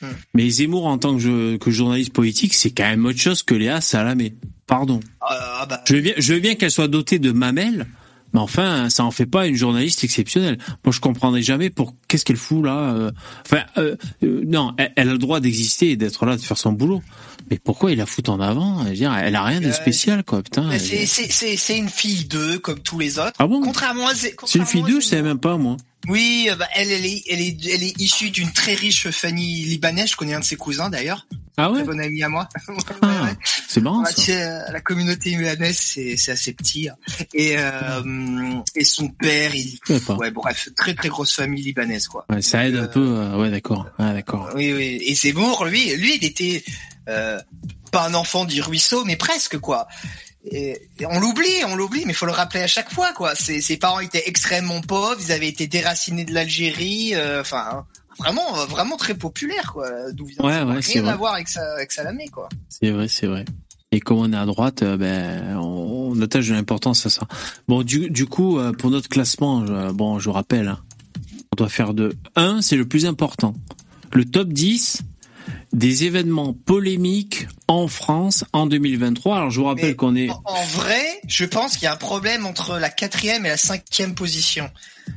Hmm. 0.00 0.06
Mais 0.34 0.48
Zemmour 0.48 0.86
en 0.86 0.98
tant 0.98 1.14
que, 1.14 1.20
je- 1.20 1.56
que 1.56 1.70
journaliste 1.70 2.12
politique, 2.12 2.54
c'est 2.54 2.70
quand 2.70 2.84
même 2.88 3.04
autre 3.04 3.18
chose 3.18 3.42
que 3.42 3.54
Léa 3.54 3.80
Salamé. 3.80 4.34
Pardon. 4.66 5.00
Ah, 5.20 5.66
bah, 5.68 5.82
Je 5.86 5.94
veux 5.94 6.00
bien, 6.02 6.12
je 6.18 6.34
veux 6.34 6.40
bien 6.40 6.54
qu'elle 6.54 6.70
soit 6.70 6.88
dotée 6.88 7.18
de 7.18 7.32
mamelles, 7.32 7.86
mais 8.34 8.40
enfin, 8.40 8.90
ça 8.90 9.04
en 9.04 9.10
fait 9.10 9.24
pas 9.26 9.46
une 9.46 9.56
journaliste 9.56 10.04
exceptionnelle. 10.04 10.58
Moi, 10.84 10.92
je 10.92 11.00
comprendrais 11.00 11.42
jamais 11.42 11.70
pour 11.70 11.94
qu'est-ce 12.06 12.24
qu'elle 12.24 12.36
fout 12.36 12.64
là. 12.64 12.92
euh, 12.94 13.10
Enfin, 13.46 13.62
euh, 13.78 13.96
euh, 14.22 14.42
non, 14.46 14.74
elle, 14.76 14.92
elle 14.96 15.08
a 15.08 15.12
le 15.12 15.18
droit 15.18 15.40
d'exister 15.40 15.90
et 15.92 15.96
d'être 15.96 16.26
là, 16.26 16.36
de 16.36 16.42
faire 16.42 16.58
son 16.58 16.72
boulot. 16.72 17.02
Mais 17.50 17.58
pourquoi 17.58 17.90
il 17.92 17.96
la 17.98 18.04
fout 18.04 18.28
en 18.28 18.40
avant? 18.40 18.84
Je 18.84 18.88
veux 18.90 18.94
dire, 18.94 19.14
elle 19.14 19.34
a 19.34 19.42
rien 19.42 19.60
de 19.62 19.72
spécial, 19.72 20.22
quoi. 20.22 20.42
Putain. 20.42 20.70
elle- 20.70 20.80
c'est 20.80 21.78
une 21.78 21.88
fille 21.88 22.26
d'eux 22.26 22.58
comme 22.58 22.80
tous 22.80 22.98
les 22.98 23.18
autres. 23.18 23.32
Ah 23.38 23.46
bon? 23.46 23.62
Contrairement 23.62 24.06
à 24.08 24.14
C'est 24.14 24.58
une 24.58 24.66
fille 24.66 24.82
d'eux, 24.82 25.00
je 25.00 25.06
savais 25.06 25.22
même 25.22 25.38
pas 25.40 25.56
moi. 25.56 25.78
Oui, 26.06 26.48
euh, 26.50 26.54
bah, 26.56 26.68
elle, 26.74 26.92
elle 26.92 27.04
est, 27.04 27.22
elle 27.28 27.40
est, 27.40 27.56
elle 27.72 27.82
est 27.82 28.00
issue 28.00 28.30
d'une 28.30 28.52
très 28.52 28.74
riche 28.74 29.10
famille 29.10 29.64
libanaise. 29.64 30.10
Je 30.10 30.16
connais 30.16 30.34
un 30.34 30.40
de 30.40 30.44
ses 30.44 30.56
cousins 30.56 30.88
d'ailleurs, 30.88 31.26
Ah 31.56 31.70
ouais. 31.70 31.78
très 31.78 31.86
bon 31.86 32.00
ami 32.00 32.22
à 32.22 32.28
moi. 32.28 32.48
Ah, 33.02 33.24
ouais. 33.24 33.36
c'est 33.68 33.80
marrant 33.80 34.04
ça. 34.04 34.14
tu 34.14 34.20
sais, 34.22 34.42
euh, 34.42 34.60
la 34.72 34.80
communauté 34.80 35.30
libanaise, 35.30 35.78
c'est 35.78 36.16
c'est 36.16 36.30
assez 36.32 36.52
petit. 36.52 36.88
hein. 36.88 36.94
Et 37.34 37.56
euh, 37.58 38.60
et 38.74 38.84
son 38.84 39.08
père, 39.08 39.54
il, 39.54 39.78
ouais, 40.16 40.30
bref, 40.30 40.68
très 40.76 40.94
très 40.94 41.08
grosse 41.08 41.34
famille 41.34 41.62
libanaise 41.64 42.06
quoi. 42.06 42.24
Ouais, 42.30 42.42
ça 42.42 42.66
aide 42.66 42.76
un 42.76 42.84
Euh, 42.84 42.88
peu. 42.88 43.36
ouais, 43.36 43.50
d'accord. 43.50 43.86
Ouais, 43.98 44.12
d'accord. 44.14 44.50
Oui, 44.54 44.72
oui. 44.72 44.98
Et 45.02 45.14
Zemmour, 45.14 45.64
lui, 45.66 45.94
lui, 45.96 46.16
il 46.16 46.24
était 46.24 46.64
euh, 47.08 47.40
pas 47.90 48.06
un 48.06 48.14
enfant 48.14 48.44
du 48.44 48.62
ruisseau, 48.62 49.04
mais 49.04 49.16
presque 49.16 49.58
quoi. 49.58 49.88
Et, 50.50 50.80
et 51.00 51.06
on 51.06 51.18
l'oublie, 51.20 51.46
on 51.66 51.76
l'oublie, 51.76 52.02
mais 52.06 52.12
il 52.12 52.16
faut 52.16 52.26
le 52.26 52.32
rappeler 52.32 52.60
à 52.60 52.66
chaque 52.66 52.92
fois 52.92 53.12
quoi. 53.12 53.34
Ses, 53.34 53.60
ses 53.60 53.76
parents 53.76 54.00
étaient 54.00 54.22
extrêmement 54.26 54.80
pauvres, 54.80 55.16
ils 55.20 55.32
avaient 55.32 55.48
été 55.48 55.66
déracinés 55.66 56.24
de 56.24 56.32
l'Algérie, 56.32 57.10
euh, 57.14 57.40
enfin 57.40 57.84
vraiment, 58.18 58.58
euh, 58.60 58.64
vraiment 58.66 58.96
très 58.96 59.14
populaire 59.14 59.72
quoi. 59.72 59.88
D'où 60.12 60.24
vient 60.26 60.44
Ouais, 60.44 60.62
ouais, 60.62 60.80
rien 60.80 61.06
à 61.06 61.16
voir 61.16 61.34
avec, 61.34 61.48
sa, 61.48 61.74
avec 61.74 61.92
Salamé 61.92 62.28
quoi. 62.28 62.48
C'est 62.68 62.90
vrai, 62.90 63.08
c'est 63.08 63.26
vrai. 63.26 63.44
Et 63.90 64.00
comme 64.00 64.18
on 64.18 64.32
est 64.32 64.36
à 64.36 64.44
droite, 64.46 64.82
euh, 64.82 64.96
ben, 64.96 65.56
on, 65.56 66.12
on 66.16 66.20
attache 66.20 66.48
de 66.48 66.54
l'importance 66.54 67.06
à 67.06 67.10
ça. 67.10 67.26
Bon, 67.68 67.82
du, 67.82 68.10
du 68.10 68.26
coup, 68.26 68.58
pour 68.78 68.90
notre 68.90 69.08
classement, 69.08 69.66
je- 69.66 69.92
bon, 69.92 70.18
je 70.18 70.26
vous 70.26 70.32
rappelle, 70.32 70.68
hein, 70.68 70.80
on 71.52 71.56
doit 71.56 71.68
faire 71.70 71.94
de 71.94 72.14
1, 72.36 72.60
c'est 72.62 72.76
le 72.76 72.86
plus 72.86 73.06
important. 73.06 73.54
Le 74.12 74.24
top 74.24 74.48
10 74.48 75.00
des 75.72 76.04
événements 76.04 76.52
polémiques 76.54 77.46
en 77.68 77.88
France 77.88 78.44
en 78.52 78.66
2023. 78.66 79.36
Alors, 79.36 79.50
je 79.50 79.60
vous 79.60 79.66
rappelle 79.66 79.96
qu'on 79.96 80.16
est... 80.16 80.30
En, 80.30 80.64
vrai, 80.74 81.20
je 81.26 81.44
pense 81.44 81.74
qu'il 81.74 81.84
y 81.84 81.86
a 81.86 81.92
un 81.92 81.96
problème 81.96 82.46
entre 82.46 82.78
la 82.78 82.90
quatrième 82.90 83.44
et 83.46 83.50
la 83.50 83.56
cinquième 83.56 84.14
position, 84.14 84.70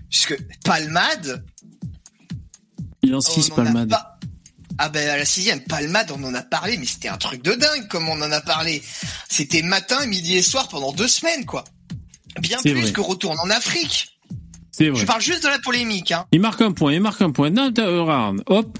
puisque 0.09 0.37
Palmade, 0.63 1.43
Il 3.03 3.13
en 3.15 3.17
on 3.17 3.21
6 3.21 3.49
en 3.49 3.53
a 3.53 3.55
palmades. 3.55 3.89
pas- 3.89 4.19
Ah 4.77 4.89
ben 4.89 5.07
à 5.09 5.17
la 5.17 5.25
sixième, 5.25 5.61
Palmade, 5.61 6.11
on 6.11 6.23
en 6.23 6.33
a 6.33 6.41
parlé, 6.41 6.77
mais 6.77 6.85
c'était 6.85 7.09
un 7.09 7.17
truc 7.17 7.43
de 7.43 7.53
dingue 7.53 7.87
comme 7.87 8.09
on 8.09 8.21
en 8.21 8.31
a 8.31 8.41
parlé. 8.41 8.81
C'était 9.29 9.61
matin, 9.61 10.05
midi 10.05 10.35
et 10.35 10.41
soir 10.41 10.67
pendant 10.67 10.91
deux 10.93 11.07
semaines, 11.07 11.45
quoi. 11.45 11.63
Bien 12.39 12.57
plus 12.61 12.73
vrai. 12.73 12.91
que 12.91 13.01
retourne 13.01 13.37
en 13.39 13.49
Afrique. 13.49 14.17
C'est 14.71 14.89
vrai. 14.89 14.99
Je 15.01 15.05
parle 15.05 15.21
juste 15.21 15.43
de 15.43 15.49
la 15.49 15.59
polémique, 15.59 16.11
hein. 16.13 16.25
Il 16.31 16.39
marque 16.39 16.61
un 16.61 16.71
point, 16.71 16.93
il 16.93 17.01
marque 17.01 17.21
un 17.21 17.31
point. 17.31 17.49
Non, 17.49 17.71
euh, 17.77 18.01
regarde, 18.01 18.41
hop. 18.47 18.77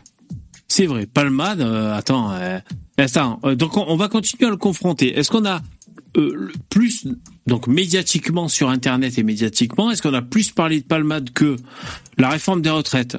C'est 0.71 0.85
vrai. 0.85 1.05
Palmade, 1.05 1.59
euh, 1.59 1.93
attends, 1.93 2.31
euh, 2.31 2.57
attends. 2.97 3.41
euh, 3.43 3.55
donc 3.55 3.75
on, 3.75 3.83
on 3.89 3.97
va 3.97 4.07
continuer 4.07 4.47
à 4.47 4.49
le 4.49 4.55
confronter. 4.55 5.19
Est-ce 5.19 5.29
qu'on 5.29 5.45
a 5.45 5.61
plus, 6.69 7.07
donc 7.45 7.67
médiatiquement 7.67 8.47
sur 8.47 8.69
Internet 8.69 9.17
et 9.17 9.23
médiatiquement, 9.23 9.91
est-ce 9.91 10.01
qu'on 10.01 10.13
a 10.13 10.21
plus 10.21 10.51
parlé 10.51 10.79
de 10.79 10.85
Palmade 10.85 11.31
que 11.33 11.57
la 12.17 12.29
réforme 12.29 12.61
des 12.61 12.69
retraites? 12.69 13.17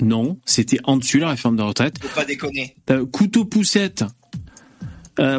Non, 0.00 0.40
c'était 0.44 0.80
en 0.82 0.96
dessus 0.96 1.20
la 1.20 1.28
réforme 1.28 1.56
des 1.56 1.62
retraites. 1.62 2.02
Faut 2.02 2.08
pas 2.16 2.24
déconner. 2.24 2.74
Couteau 3.12 3.44
poussette. 3.44 4.04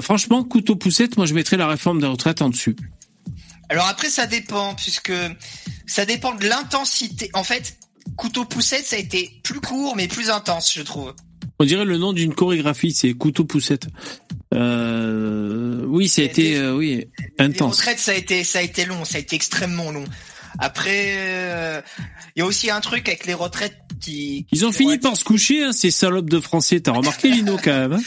Franchement, 0.02 0.46
couteau 0.46 0.78
poussette, 0.78 1.18
moi 1.18 1.26
je 1.26 1.34
mettrais 1.34 1.58
la 1.58 1.68
réforme 1.68 2.00
des 2.00 2.08
retraites 2.08 2.42
en 2.42 2.50
dessus. 2.50 2.78
Alors 3.68 3.88
après, 3.88 4.10
ça 4.10 4.28
dépend, 4.28 4.76
puisque 4.76 5.14
ça 5.88 6.06
dépend 6.06 6.36
de 6.36 6.46
l'intensité. 6.48 7.30
En 7.34 7.44
fait, 7.44 7.78
couteau 8.16 8.46
poussette, 8.46 8.86
ça 8.86 8.96
a 8.96 9.00
été 9.00 9.42
plus 9.44 9.60
court, 9.60 9.98
mais 9.98 10.08
plus 10.08 10.30
intense, 10.30 10.74
je 10.74 10.82
trouve. 10.84 11.14
On 11.62 11.66
dirait 11.66 11.84
le 11.86 11.98
nom 11.98 12.14
d'une 12.14 12.34
chorégraphie, 12.34 12.94
c'est 12.94 13.14
couteau 13.14 13.44
poussette. 13.44 13.88
Euh, 14.54 15.84
oui, 15.88 16.08
ça 16.08 16.22
a 16.22 16.26
été, 16.26 16.58
euh, 16.58 16.74
oui, 16.76 17.06
Les 17.20 17.46
intense. 17.46 17.80
retraites, 17.80 18.00
ça 18.00 18.12
a 18.12 18.16
été, 18.16 18.44
ça 18.46 18.60
a 18.60 18.62
été 18.62 18.86
long, 18.86 19.04
ça 19.04 19.18
a 19.18 19.20
été 19.20 19.36
extrêmement 19.36 19.92
long. 19.92 20.06
Après, 20.58 21.14
euh, 21.18 21.82
il 22.36 22.40
y 22.40 22.42
a 22.42 22.46
aussi 22.46 22.70
un 22.72 22.82
truc 22.82 23.08
avec 23.08 23.26
les 23.26 23.34
retraites 23.34 23.78
qui. 24.00 24.46
Ils 24.52 24.66
ont 24.66 24.72
fini 24.72 24.98
par 24.98 25.16
se 25.18 25.24
coucher, 25.24 25.64
hein, 25.66 25.72
ces 25.72 25.92
salopes 25.92 26.30
de 26.30 26.40
français. 26.40 26.80
T'as 26.80 26.92
remarqué, 26.94 27.30
Lino, 27.30 27.58
quand 27.64 27.72
même 27.72 27.94
hein 27.94 28.02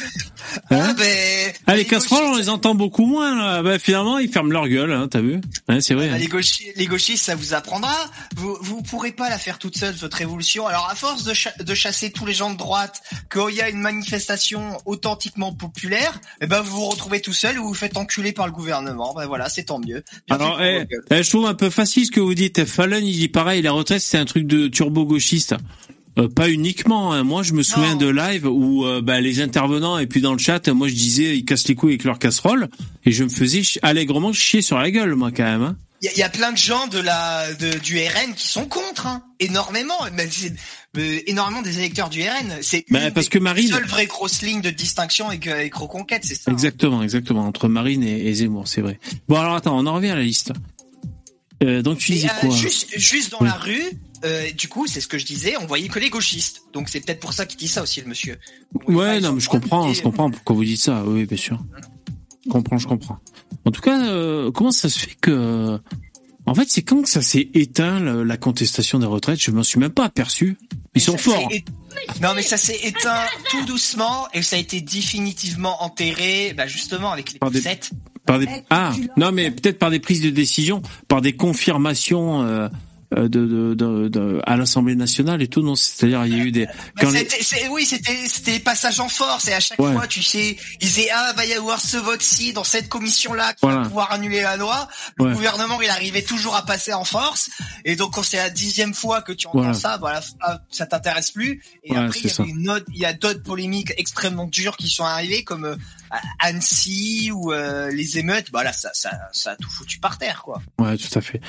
Ah, 0.70 0.74
Hein 0.74 0.94
ben, 0.98 1.52
Ah, 1.66 1.72
les 1.76 1.82
les 1.82 1.88
casseroles, 1.88 2.24
on 2.24 2.36
les 2.36 2.48
entend 2.48 2.74
beaucoup 2.74 3.06
moins. 3.06 3.36
Là. 3.36 3.62
Bah, 3.62 3.78
finalement, 3.78 4.18
ils 4.18 4.30
ferment 4.30 4.50
leur 4.52 4.68
gueule, 4.68 4.92
hein, 4.92 5.08
t'as 5.10 5.20
vu 5.20 5.40
hein, 5.68 5.80
C'est 5.80 5.94
vrai. 5.94 6.08
Bah, 6.08 6.14
hein. 6.14 6.18
les, 6.18 6.28
gauchistes, 6.28 6.72
les 6.76 6.86
gauchistes, 6.86 7.24
ça 7.24 7.34
vous 7.34 7.54
apprendra. 7.54 7.94
Vous 8.36 8.56
vous 8.60 8.82
pourrez 8.82 9.12
pas 9.12 9.28
la 9.28 9.38
faire 9.38 9.58
toute 9.58 9.76
seule 9.76 9.94
votre 9.94 10.16
révolution. 10.16 10.66
Alors 10.66 10.88
à 10.90 10.94
force 10.94 11.24
de, 11.24 11.34
cha- 11.34 11.52
de 11.58 11.74
chasser 11.74 12.10
tous 12.10 12.24
les 12.26 12.32
gens 12.34 12.50
de 12.50 12.56
droite, 12.56 13.02
qu'il 13.30 13.54
y 13.54 13.60
a 13.60 13.68
une 13.68 13.80
manifestation 13.80 14.78
authentiquement 14.86 15.52
populaire, 15.52 16.20
eh 16.40 16.46
ben 16.46 16.60
vous 16.60 16.76
vous 16.76 16.88
retrouvez 16.88 17.20
tout 17.20 17.32
seul 17.32 17.58
ou 17.58 17.68
vous 17.68 17.74
faites 17.74 17.96
enculer 17.96 18.32
par 18.32 18.46
le 18.46 18.52
gouvernement. 18.52 19.12
Ben 19.14 19.26
voilà, 19.26 19.48
c'est 19.48 19.64
tant 19.64 19.78
mieux. 19.78 20.02
Bien 20.28 20.36
Alors, 20.36 20.62
eh, 20.62 20.86
eh, 21.10 21.22
je 21.22 21.28
trouve 21.28 21.46
un 21.46 21.54
peu 21.54 21.70
facile 21.70 22.06
ce 22.06 22.10
que 22.10 22.20
vous 22.20 22.31
dites. 22.34 22.64
Fallon, 22.64 23.00
il 23.02 23.16
dit 23.16 23.28
pareil, 23.28 23.62
la 23.62 23.72
retraite, 23.72 24.02
c'est 24.02 24.18
un 24.18 24.24
truc 24.24 24.46
de 24.46 24.68
turbo-gauchiste. 24.68 25.54
Euh, 26.18 26.28
pas 26.28 26.50
uniquement. 26.50 27.12
hein. 27.12 27.22
Moi, 27.24 27.42
je 27.42 27.54
me 27.54 27.62
souviens 27.62 27.92
Non. 27.92 27.96
de 28.00 28.08
live 28.08 28.46
où 28.46 28.84
euh, 28.84 29.00
bah, 29.00 29.20
les 29.20 29.40
intervenants 29.40 29.98
et 29.98 30.06
puis 30.06 30.20
dans 30.20 30.32
le 30.32 30.38
chat, 30.38 30.68
moi, 30.68 30.88
je 30.88 30.94
disais, 30.94 31.36
ils 31.38 31.44
cassent 31.46 31.66
les 31.68 31.74
couilles 31.74 31.92
avec 31.92 32.04
leur 32.04 32.18
casserole 32.18 32.68
et 33.06 33.12
je 33.12 33.24
me 33.24 33.30
faisais 33.30 33.62
allègrement 33.80 34.32
chier 34.34 34.60
sur 34.60 34.76
la 34.78 34.90
gueule, 34.90 35.14
moi, 35.14 35.30
quand 35.34 35.44
même. 35.44 35.62
hein. 35.62 35.76
Il 36.02 36.06
y, 36.06 36.08
a- 36.08 36.12
il 36.14 36.18
y 36.18 36.22
a 36.24 36.28
plein 36.28 36.50
de 36.52 36.58
gens 36.58 36.88
de 36.88 36.98
la 36.98 37.54
de, 37.54 37.78
du 37.78 37.96
RN 37.98 38.34
qui 38.34 38.48
sont 38.48 38.66
contre, 38.66 39.06
hein. 39.06 39.22
énormément, 39.38 39.94
mais 40.14 40.26
euh, 40.98 41.20
énormément 41.28 41.62
des 41.62 41.78
électeurs 41.78 42.10
du 42.10 42.20
RN. 42.22 42.56
C'est 42.60 42.84
Bah, 42.90 43.10
parce 43.12 43.26
des 43.26 43.30
que 43.30 43.38
Marine- 43.38 43.68
seule 43.68 43.86
vraie 43.86 44.06
grosse 44.06 44.42
ligne 44.42 44.60
de 44.60 44.70
distinction 44.70 45.28
avec, 45.28 45.46
euh, 45.46 45.52
avec 45.52 45.72
Reconquête, 45.74 46.24
c'est 46.24 46.34
ça. 46.34 46.50
Exactement, 46.50 47.02
exactement. 47.04 47.46
Entre 47.46 47.68
Marine 47.68 48.02
et, 48.02 48.26
et 48.28 48.34
Zemmour, 48.34 48.66
c'est 48.68 48.80
vrai. 48.80 48.98
Bon, 49.28 49.36
alors 49.36 49.54
attends, 49.54 49.78
on 49.78 49.86
en 49.86 49.94
revient 49.94 50.10
à 50.10 50.16
la 50.16 50.22
liste. 50.24 50.52
Euh, 51.62 51.82
donc 51.82 51.98
tu 51.98 52.12
disais 52.12 52.28
euh, 52.28 52.40
quoi 52.40 52.50
juste, 52.50 52.88
juste 52.98 53.30
dans 53.32 53.38
Oui. 53.40 53.46
la 53.46 53.54
rue, 53.54 53.82
euh, 54.24 54.50
du 54.52 54.68
coup, 54.68 54.86
c'est 54.86 55.00
ce 55.00 55.06
que 55.08 55.18
je 55.18 55.24
disais, 55.24 55.54
on 55.60 55.66
voyait 55.66 55.88
que 55.88 55.98
les 55.98 56.10
gauchistes. 56.10 56.62
Donc 56.72 56.88
c'est 56.88 57.00
peut-être 57.00 57.20
pour 57.20 57.32
ça 57.32 57.46
qu'il 57.46 57.58
dit 57.58 57.68
ça 57.68 57.82
aussi, 57.82 58.00
le 58.00 58.06
monsieur. 58.08 58.36
Ouais, 58.88 59.20
non, 59.20 59.32
mais 59.32 59.40
je 59.40 59.48
comprends, 59.48 59.90
et- 59.90 59.94
je 59.94 60.02
comprends 60.02 60.30
pourquoi 60.30 60.56
vous 60.56 60.64
dites 60.64 60.80
ça. 60.82 61.04
Oui, 61.06 61.24
bien 61.26 61.36
sûr. 61.36 61.62
Je 62.44 62.50
comprends, 62.50 62.78
je 62.78 62.88
comprends. 62.88 63.18
En 63.64 63.70
tout 63.70 63.80
cas, 63.80 64.04
euh, 64.08 64.50
comment 64.50 64.72
ça 64.72 64.88
se 64.88 64.98
fait 64.98 65.14
que, 65.20 65.78
en 66.46 66.54
fait, 66.56 66.68
c'est 66.68 66.82
quand 66.82 67.02
que 67.02 67.08
ça 67.08 67.22
s'est 67.22 67.48
éteint 67.54 68.00
la 68.00 68.36
contestation 68.36 68.98
des 68.98 69.06
retraites? 69.06 69.40
Je 69.40 69.52
m'en 69.52 69.62
suis 69.62 69.78
même 69.78 69.90
pas 69.92 70.04
aperçu. 70.06 70.56
Ils 70.96 71.00
sont 71.00 71.16
forts. 71.16 71.48
é- 71.52 71.64
Non, 72.20 72.34
mais 72.34 72.42
ça 72.42 72.56
s'est 72.56 72.80
éteint 72.82 73.24
tout 73.50 73.64
doucement 73.64 74.26
et 74.34 74.42
ça 74.42 74.56
a 74.56 74.58
été 74.58 74.80
définitivement 74.80 75.84
enterré, 75.84 76.52
bah, 76.56 76.66
justement 76.66 77.12
avec 77.12 77.32
les 77.32 77.38
Par 77.38 77.50
des-. 77.52 77.60
Par 78.26 78.38
des... 78.38 78.46
Ah, 78.70 78.92
non, 79.16 79.32
mais 79.32 79.50
peut-être 79.50 79.78
par 79.78 79.90
des 79.90 79.98
prises 79.98 80.22
de 80.22 80.30
décision, 80.30 80.80
par 81.08 81.20
des 81.20 81.32
confirmations 81.32 82.42
euh, 82.42 82.68
de, 83.14 83.26
de, 83.28 83.74
de, 83.74 84.08
de- 84.08 84.40
à 84.44 84.56
l'Assemblée 84.56 84.94
nationale 84.96 85.42
et 85.42 85.48
tout. 85.48 85.62
Non, 85.62 85.74
c'est-à-dire 85.76 86.24
il 86.26 86.36
y 86.36 86.40
a 86.40 86.44
eu 86.44 86.52
des. 86.52 86.66
Bah, 86.66 86.72
quand 87.00 87.10
les- 87.10 87.28
oui, 87.70 87.84
c'était 87.84 88.26
c'était 88.28 88.58
passage 88.58 89.00
en 89.00 89.08
force 89.08 89.48
et 89.48 89.52
à 89.54 89.60
chaque 89.60 89.78
Ouais. 89.78 89.92
fois, 89.92 90.06
tu 90.06 90.22
sais, 90.22 90.56
ils 90.80 90.86
disaient 90.86 91.08
ah 91.14 91.32
va 91.36 91.44
y 91.46 91.52
avoir 91.52 91.80
ce 91.80 91.96
vote-ci 91.96 92.52
dans 92.52 92.64
cette 92.64 92.88
commission-là 92.88 93.52
qui 93.52 93.60
Voilà. 93.62 93.78
va 93.78 93.84
pouvoir 93.84 94.12
annuler 94.12 94.42
la 94.42 94.56
loi. 94.56 94.88
Le 95.16 95.24
Ouais. 95.26 95.32
gouvernement, 95.32 95.80
il 95.80 95.88
arrivait 95.90 96.22
toujours 96.22 96.56
à 96.56 96.64
passer 96.64 96.92
en 96.92 97.04
force 97.04 97.50
et 97.84 97.96
donc 97.96 98.12
quand 98.14 98.22
c'est 98.22 98.36
la 98.38 98.50
dixième 98.50 98.94
fois 98.94 99.22
que 99.22 99.32
tu 99.32 99.46
entends 99.46 99.58
Voilà. 99.58 99.74
ça, 99.74 99.96
voilà, 99.98 100.20
ah, 100.40 100.60
ça 100.70 100.86
t'intéresse 100.86 101.30
plus. 101.30 101.62
Et 101.84 101.92
Ouais, 101.92 101.98
après, 101.98 102.20
il 102.20 102.26
y, 102.30 102.32
avait 102.40 102.50
une 102.50 102.70
autre- 102.70 102.86
il 102.92 102.98
y 103.00 103.04
a 103.06 103.12
d'autres 103.12 103.42
polémiques 103.42 103.92
extrêmement 103.96 104.46
dures 104.46 104.76
qui 104.76 104.88
sont 104.88 105.04
arrivées 105.04 105.44
comme 105.44 105.64
euh, 105.64 105.76
Annecy 106.40 107.30
ou 107.32 107.52
euh, 107.52 107.90
les 107.90 108.18
émeutes. 108.18 108.50
Bah 108.52 108.64
là, 108.64 108.72
ça, 108.72 108.90
ça, 108.94 109.10
ça 109.32 109.52
a 109.52 109.56
tout 109.56 109.70
foutu 109.70 109.98
par 109.98 110.18
terre, 110.18 110.42
quoi. 110.42 110.60
Ouais, 110.78 110.96
tout 110.96 111.18
à 111.18 111.20
fait. 111.20 111.40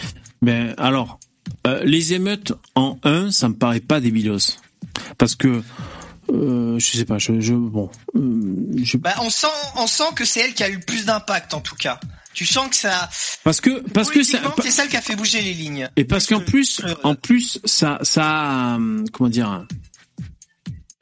Mais 0.41 0.73
alors, 0.77 1.19
euh, 1.67 1.83
les 1.83 2.13
émeutes 2.13 2.53
en 2.75 2.97
1, 3.03 3.31
ça 3.31 3.49
me 3.49 3.55
paraît 3.55 3.79
pas 3.79 3.99
débilos. 3.99 4.57
Parce 5.17 5.35
que, 5.35 5.61
euh, 6.31 6.79
je 6.79 6.97
sais 6.97 7.05
pas, 7.05 7.17
je, 7.19 7.39
je 7.41 7.53
bon, 7.53 7.89
euh, 8.15 8.55
je- 8.83 8.97
Bah, 8.97 9.15
on 9.21 9.29
sent, 9.29 9.47
on 9.77 9.87
sent 9.87 10.03
que 10.15 10.25
c'est 10.25 10.41
elle 10.41 10.53
qui 10.53 10.63
a 10.63 10.69
eu 10.69 10.75
le 10.75 10.79
plus 10.79 11.05
d'impact 11.05 11.53
en 11.53 11.61
tout 11.61 11.75
cas. 11.75 11.99
Tu 12.33 12.45
sens 12.47 12.67
que 12.69 12.75
ça. 12.75 13.09
parce 13.43 13.61
que, 13.61 13.81
parce 13.91 14.09
que 14.09 14.23
c'est 14.23 14.39
celle 14.71 14.89
qui 14.89 14.97
a 14.97 15.01
fait 15.01 15.15
bouger 15.15 15.41
les 15.41 15.53
lignes. 15.53 15.87
et 15.95 16.03
parce 16.03 16.25
qu'en 16.25 16.39
plus, 16.39 16.81
en 17.03 17.13
plus, 17.13 17.59
ça, 17.63 17.99
ça, 18.01 18.79
comment 19.11 19.29
dire, 19.29 19.67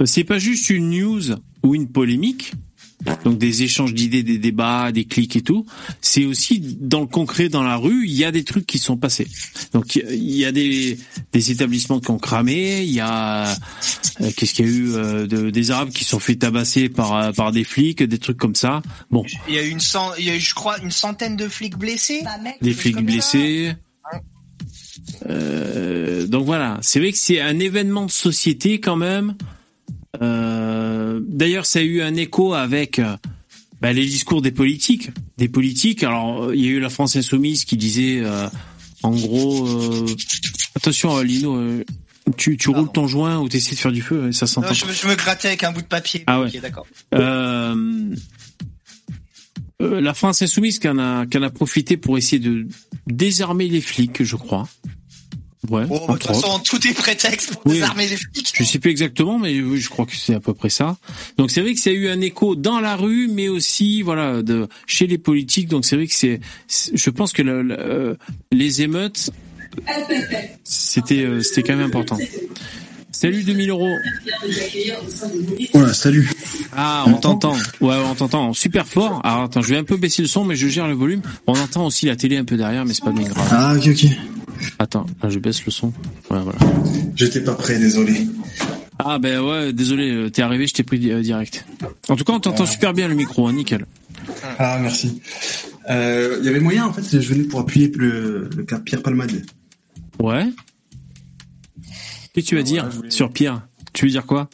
c'est 0.03 0.23
pas 0.25 0.39
juste 0.39 0.69
une 0.69 0.89
news 0.89 1.21
ou 1.63 1.73
une 1.75 1.89
polémique, 1.89 2.51
donc 3.23 3.37
des 3.37 3.63
échanges 3.63 3.93
d'idées, 3.93 4.23
des 4.23 4.37
débats, 4.37 4.91
des 4.91 5.05
clics 5.05 5.35
et 5.35 5.41
tout. 5.41 5.65
C'est 6.01 6.25
aussi 6.25 6.59
dans 6.59 7.01
le 7.01 7.07
concret, 7.07 7.49
dans 7.49 7.63
la 7.63 7.77
rue, 7.77 8.05
il 8.07 8.13
y 8.13 8.25
a 8.25 8.31
des 8.31 8.43
trucs 8.43 8.65
qui 8.65 8.79
sont 8.79 8.97
passés. 8.97 9.27
Donc 9.73 9.95
il 9.95 10.35
y 10.35 10.45
a 10.45 10.51
des, 10.51 10.97
des 11.31 11.51
établissements 11.51 11.99
qui 11.99 12.11
ont 12.11 12.19
cramé, 12.19 12.83
il 12.83 12.91
y 12.91 12.99
a 12.99 13.51
euh, 14.21 14.31
qu'est-ce 14.35 14.53
qu'il 14.53 14.65
y 14.65 14.69
a 14.69 14.71
eu 14.71 14.93
euh, 14.93 15.27
de, 15.27 15.49
des 15.49 15.71
Arabes 15.71 15.89
qui 15.89 16.05
sont 16.05 16.19
fait 16.19 16.35
tabasser 16.35 16.89
par 16.89 17.15
euh, 17.15 17.31
par 17.31 17.51
des 17.51 17.63
flics, 17.63 18.03
des 18.03 18.19
trucs 18.19 18.37
comme 18.37 18.55
ça. 18.55 18.81
Bon, 19.09 19.25
Il 19.47 19.55
y 19.55 19.59
a 19.59 19.63
eu 19.63 19.69
une 19.69 19.79
cent, 19.79 20.11
il 20.17 20.25
y 20.25 20.29
a 20.29 20.35
eu, 20.35 20.39
je 20.39 20.53
crois, 20.53 20.77
une 20.79 20.91
centaine 20.91 21.35
de 21.35 21.47
flics 21.47 21.77
blessés. 21.77 22.23
des 22.61 22.73
flics 22.73 22.95
comme 22.95 23.05
ça. 23.07 23.11
blessés. 23.11 23.73
Euh, 25.27 26.27
donc 26.27 26.45
voilà, 26.45 26.79
c'est 26.81 26.99
vrai 26.99 27.11
que 27.11 27.17
c'est 27.17 27.39
un 27.39 27.59
événement 27.59 28.05
de 28.05 28.11
société 28.11 28.79
quand 28.79 28.95
même. 28.95 29.35
Euh, 30.21 31.21
D'ailleurs, 31.27 31.65
ça 31.65 31.79
a 31.79 31.83
eu 31.83 32.01
un 32.01 32.15
écho 32.15 32.53
avec 32.53 32.99
euh, 32.99 33.15
bah, 33.81 33.93
les 33.93 34.05
discours 34.05 34.41
des 34.41 34.51
politiques. 34.51 35.11
Des 35.37 35.47
politiques. 35.47 36.03
Alors, 36.03 36.45
euh, 36.45 36.55
il 36.55 36.61
y 36.63 36.67
a 36.67 36.71
eu 36.71 36.79
la 36.79 36.89
France 36.89 37.15
insoumise 37.15 37.63
qui 37.65 37.77
disait, 37.77 38.19
euh, 38.23 38.47
en 39.03 39.11
gros, 39.11 39.67
euh, 39.67 40.05
attention, 40.75 41.19
Lino, 41.21 41.59
tu, 42.37 42.57
tu 42.57 42.69
roules 42.69 42.91
ton 42.91 43.07
joint 43.07 43.39
ou 43.39 43.49
t'essaies 43.49 43.75
de 43.75 43.79
faire 43.79 43.91
du 43.91 44.01
feu, 44.01 44.27
et 44.29 44.31
ça 44.33 44.47
s'entend. 44.47 44.73
Je, 44.73 44.85
me- 44.85 44.93
je 44.93 45.07
me 45.07 45.15
grattais 45.15 45.47
avec 45.49 45.63
un 45.63 45.71
bout 45.71 45.81
de 45.81 45.87
papier. 45.87 46.23
Ah 46.27 46.41
ouais. 46.41 46.47
Ok, 46.47 46.61
d'accord. 46.61 46.85
La 49.79 50.13
France 50.13 50.43
insoumise 50.43 50.77
qui 50.77 50.87
en 50.87 50.99
a, 50.99 51.25
qui 51.25 51.39
en 51.39 51.41
a 51.41 51.49
profité 51.49 51.97
pour 51.97 52.15
essayer 52.17 52.37
de 52.39 52.67
désarmer 53.07 53.67
les 53.67 53.81
flics, 53.81 54.23
je 54.23 54.35
crois. 54.35 54.69
Ouais, 55.69 55.85
Bon, 55.85 56.05
bah, 56.07 56.13
de 56.15 56.19
toute 56.19 56.27
façon, 56.27 56.59
tout 56.59 56.87
est 56.87 56.93
prétexte 56.93 57.51
pour 57.53 57.61
Oui. 57.67 57.73
désarmer 57.73 58.07
les 58.07 58.17
flics. 58.17 58.51
Je 58.57 58.63
sais 58.63 58.79
plus 58.79 58.89
exactement, 58.89 59.37
mais 59.37 59.61
oui, 59.61 59.77
je 59.79 59.89
crois 59.89 60.07
que 60.07 60.15
c'est 60.15 60.33
à 60.33 60.39
peu 60.39 60.55
près 60.55 60.69
ça. 60.69 60.97
Donc 61.37 61.51
c'est 61.51 61.61
vrai 61.61 61.75
que 61.75 61.79
ça 61.79 61.91
a 61.91 61.93
eu 61.93 62.07
un 62.09 62.19
écho 62.19 62.55
dans 62.55 62.79
la 62.79 62.95
rue, 62.95 63.27
mais 63.31 63.47
aussi 63.47 64.01
voilà 64.01 64.41
de 64.41 64.67
chez 64.87 65.05
les 65.05 65.19
politiques. 65.19 65.67
Donc 65.67 65.85
c'est 65.85 65.95
vrai 65.95 66.07
que 66.07 66.15
c'est, 66.15 66.39
je 66.93 67.09
pense 67.11 67.31
que 67.31 67.43
le- 67.43 67.61
le- 67.61 67.79
euh, 67.79 68.15
les 68.51 68.81
émeutes, 68.81 69.29
c'était 70.63 71.21
euh, 71.23 71.41
c'était 71.43 71.61
quand 71.63 71.75
même 71.75 71.85
important. 71.85 72.17
Salut 73.11 73.43
2000 73.43 73.69
euros. 73.69 73.93
Voilà, 75.73 75.93
salut. 75.93 76.27
Ah, 76.75 77.03
on 77.07 77.13
t'entend. 77.13 77.53
Ouais, 77.81 77.95
on 78.09 78.15
t'entend 78.15 78.51
super 78.53 78.87
fort. 78.87 79.21
Alors 79.23 79.43
attends, 79.43 79.61
je 79.61 79.69
vais 79.69 79.77
un 79.77 79.83
peu 79.83 79.97
baisser 79.97 80.23
le 80.23 80.27
son, 80.27 80.43
mais 80.43 80.55
je 80.55 80.67
gère 80.67 80.87
le 80.87 80.95
volume. 80.95 81.21
On 81.45 81.53
entend 81.53 81.85
aussi 81.85 82.07
la 82.07 82.15
télé 82.15 82.37
un 82.37 82.45
peu 82.45 82.57
derrière, 82.57 82.83
mais 82.85 82.95
c'est 82.95 83.03
pas 83.05 83.11
bien 83.11 83.27
grave. 83.27 83.47
Ah, 83.51 83.75
ok, 83.77 83.87
ok. 83.89 84.05
Attends, 84.81 85.05
là, 85.21 85.29
je 85.29 85.37
baisse 85.37 85.63
le 85.63 85.71
son. 85.71 85.89
Ouais, 86.31 86.39
voilà. 86.41 86.57
J'étais 87.15 87.41
pas 87.43 87.53
prêt, 87.53 87.77
désolé. 87.77 88.25
Ah 88.97 89.19
ben 89.19 89.39
ouais, 89.39 89.73
désolé, 89.73 90.09
euh, 90.09 90.29
t'es 90.31 90.41
arrivé, 90.41 90.65
je 90.65 90.73
t'ai 90.73 90.81
pris 90.81 91.11
euh, 91.11 91.21
direct. 91.21 91.65
En 92.09 92.15
tout 92.15 92.23
cas, 92.23 92.33
on 92.33 92.39
t'entend 92.39 92.65
super 92.65 92.91
bien 92.91 93.07
le 93.07 93.13
micro, 93.13 93.47
hein, 93.47 93.53
nickel. 93.53 93.85
Ah, 94.57 94.79
merci. 94.81 95.21
Euh, 95.91 96.37
Il 96.39 96.45
y 96.45 96.49
avait 96.49 96.59
moyen, 96.59 96.87
en 96.87 96.93
fait, 96.93 97.03
je 97.21 97.27
venais 97.31 97.43
pour 97.43 97.59
appuyer 97.59 97.91
le, 97.95 98.49
le 98.57 98.63
cas 98.63 98.79
Pierre 98.79 99.03
Palmade. 99.03 99.43
Ouais. 100.19 100.45
Qu'est-ce 102.33 102.45
que 102.45 102.49
tu 102.49 102.55
vas 102.55 102.63
dire 102.63 102.89
je 102.89 102.95
voulais- 102.97 103.11
sur 103.11 103.31
Pierre? 103.31 103.67
Tu 103.93 104.05
veux 104.05 104.11
dire 104.11 104.25
quoi? 104.25 104.49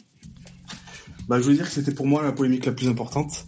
Bah, 1.26 1.38
je 1.38 1.44
voulais 1.44 1.56
dire 1.56 1.64
que 1.66 1.72
c'était 1.72 1.92
pour 1.92 2.06
moi 2.06 2.22
la 2.22 2.32
polémique 2.32 2.66
la 2.66 2.72
plus 2.72 2.88
importante. 2.88 3.46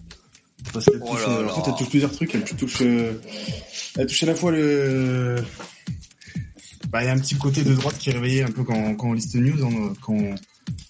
Parce 0.72 0.86
qu'elle 0.86 1.00
Oh 1.02 1.10
touche, 1.10 1.26
là 1.26 1.42
là. 1.42 1.52
en 1.52 1.62
fait, 1.62 1.70
elle 1.70 1.76
touche 1.76 1.88
plusieurs 1.90 2.12
trucs. 2.12 2.34
Elle 2.34 2.44
touche, 2.44 2.80
elle 2.82 4.06
touche 4.06 4.22
à 4.22 4.26
la 4.26 4.34
fois 4.34 4.50
le. 4.52 5.36
Bah, 6.90 7.02
il 7.02 7.06
y 7.06 7.08
a 7.08 7.12
un 7.12 7.18
petit 7.18 7.36
côté 7.36 7.62
de 7.62 7.72
droite 7.74 7.96
qui 7.98 8.10
est 8.10 8.12
réveillé 8.14 8.42
un 8.42 8.50
peu 8.50 8.64
quand, 8.64 8.94
quand 8.96 9.08
on 9.10 9.12
liste 9.12 9.34
news, 9.36 9.64
hein, 9.64 9.92
quand, 10.00 10.18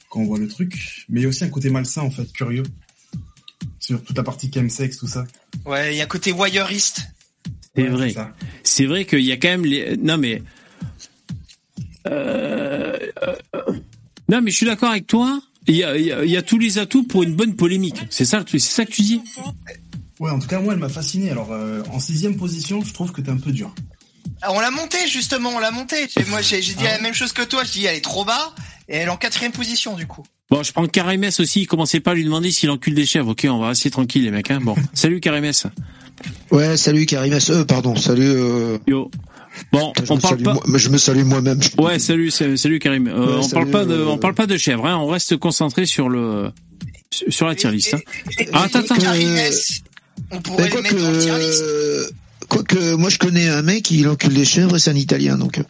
quand 0.08 0.20
on 0.20 0.24
voit 0.24 0.38
le 0.38 0.48
truc. 0.48 1.04
Mais 1.08 1.20
il 1.20 1.22
y 1.24 1.26
a 1.26 1.28
aussi 1.28 1.44
un 1.44 1.48
côté 1.50 1.68
malsain, 1.70 2.02
en 2.02 2.10
fait, 2.10 2.30
curieux. 2.32 2.62
Sur 3.78 4.02
toute 4.02 4.16
la 4.16 4.22
partie 4.22 4.50
chemsex, 4.52 4.96
tout 4.98 5.06
ça. 5.06 5.24
Ouais, 5.66 5.94
il 5.94 5.98
y 5.98 6.00
a 6.00 6.04
un 6.04 6.06
côté 6.06 6.32
voyeuriste. 6.32 7.02
C'est 7.76 7.82
Ouais, 7.82 7.88
vrai. 7.88 8.14
C'est 8.62 8.86
vrai 8.86 9.04
qu'il 9.04 9.20
y 9.20 9.32
a 9.32 9.36
quand 9.36 9.48
même 9.48 9.64
les. 9.64 9.96
Non 9.96 10.16
mais. 10.18 10.42
Euh, 12.06 12.96
euh, 13.22 13.72
Non 14.28 14.40
mais 14.42 14.50
je 14.50 14.56
suis 14.56 14.66
d'accord 14.66 14.90
avec 14.90 15.06
toi. 15.06 15.40
Il 15.66 15.76
y, 15.76 15.84
a, 15.84 15.96
il 15.96 16.06
y 16.06 16.12
a- 16.12 16.24
il 16.24 16.30
y 16.30 16.36
a 16.36 16.42
tous 16.42 16.58
les 16.58 16.78
atouts 16.78 17.04
pour 17.04 17.22
une 17.22 17.34
bonne 17.34 17.54
polémique. 17.54 18.02
C'est 18.08 18.24
ça, 18.24 18.38
que 18.42 18.44
tu- 18.50 18.58
c'est 18.58 18.72
ça 18.72 18.84
que 18.86 18.90
tu 18.90 19.02
dis? 19.02 19.20
Ouais, 20.18 20.30
en 20.30 20.38
tout 20.38 20.48
cas, 20.48 20.58
moi, 20.60 20.72
elle 20.72 20.80
m'a 20.80 20.88
fasciné. 20.88 21.30
Alors, 21.30 21.52
euh, 21.52 21.82
en 21.92 22.00
sixième 22.00 22.36
position, 22.36 22.82
je 22.82 22.92
trouve 22.94 23.12
que 23.12 23.20
t'es 23.20 23.30
un 23.30 23.36
peu 23.36 23.52
dur. 23.52 23.74
Ah, 24.42 24.52
On 24.52 24.60
l'a 24.60 24.70
monté 24.70 24.98
justement, 25.08 25.50
on 25.50 25.58
l'a 25.58 25.70
monté. 25.70 25.96
Moi, 26.28 26.40
j'ai 26.40 26.60
dit 26.60 26.74
la 26.82 26.98
même 27.00 27.14
chose 27.14 27.32
que 27.32 27.42
toi. 27.42 27.62
Je 27.64 27.72
dis 27.72 27.84
elle 27.86 27.96
est 27.96 28.00
trop 28.00 28.24
bas 28.24 28.52
et 28.88 28.96
elle 28.96 29.08
est 29.08 29.10
en 29.10 29.16
quatrième 29.16 29.52
position 29.52 29.94
du 29.96 30.06
coup. 30.06 30.24
Bon, 30.50 30.62
je 30.62 30.72
prends 30.72 30.86
Karimès 30.86 31.38
aussi. 31.40 31.66
Commencez 31.66 32.00
pas 32.00 32.10
à 32.10 32.14
lui 32.14 32.24
demander 32.24 32.50
s'il 32.50 32.70
encule 32.70 32.94
des 32.94 33.06
chèvres. 33.06 33.30
Ok, 33.30 33.46
on 33.48 33.58
va 33.58 33.68
rester 33.68 33.90
tranquille 33.90 34.24
les 34.24 34.30
mecs. 34.30 34.50
Hein. 34.50 34.58
Bon, 34.62 34.74
salut 34.94 35.20
Karimès. 35.20 35.66
Ouais, 36.50 36.76
salut 36.76 37.06
Karim. 37.06 37.38
Euh, 37.50 37.64
pardon, 37.64 37.94
salut. 37.96 38.28
Euh... 38.28 38.78
Yo. 38.86 39.10
Bon, 39.72 39.92
je 40.04 40.12
on 40.12 40.18
parle 40.18 40.38
pas. 40.42 40.54
moi- 40.64 40.78
je 40.78 40.88
me 40.88 40.98
salue 40.98 41.24
moi-même. 41.24 41.60
Ouais, 41.78 41.98
salut, 41.98 42.30
salut, 42.30 42.56
salut 42.56 42.78
Karim. 42.78 43.06
Euh, 43.08 43.12
Ouais, 43.26 43.32
on 43.38 43.42
salut, 43.42 43.52
parle 43.52 43.70
pas 43.70 43.84
de, 43.84 43.94
euh, 43.94 44.06
on 44.08 44.18
parle 44.18 44.34
pas 44.34 44.46
de 44.46 44.56
chèvres. 44.56 44.86
Hein. 44.86 44.96
On 44.98 45.06
reste 45.06 45.36
concentré 45.36 45.86
sur 45.86 46.08
le, 46.08 46.50
sur 47.28 47.46
la 47.46 47.54
tier 47.54 47.70
list. 47.70 47.94
Hein. 47.94 47.98
Ah, 48.52 48.62
attends, 48.64 48.80
attends. 48.80 48.94
Karimès, 48.96 49.82
on 50.30 50.40
pourrait 50.40 50.68
le 50.70 50.82
mettre 50.82 50.96
dans 50.96 51.10
le 51.10 51.18
tier 51.18 51.38
list. 51.38 51.64
Que, 52.50 52.56
quoi 52.56 52.64
que, 52.64 52.94
moi 52.94 53.08
je 53.10 53.18
connais 53.18 53.48
un 53.48 53.62
mec, 53.62 53.90
il 53.90 54.08
encule 54.08 54.34
des 54.34 54.44
chèvres 54.44 54.76
et 54.76 54.78
c'est 54.78 54.90
un 54.90 54.96
Italien, 54.96 55.38
donc 55.38 55.58
euh, 55.58 55.62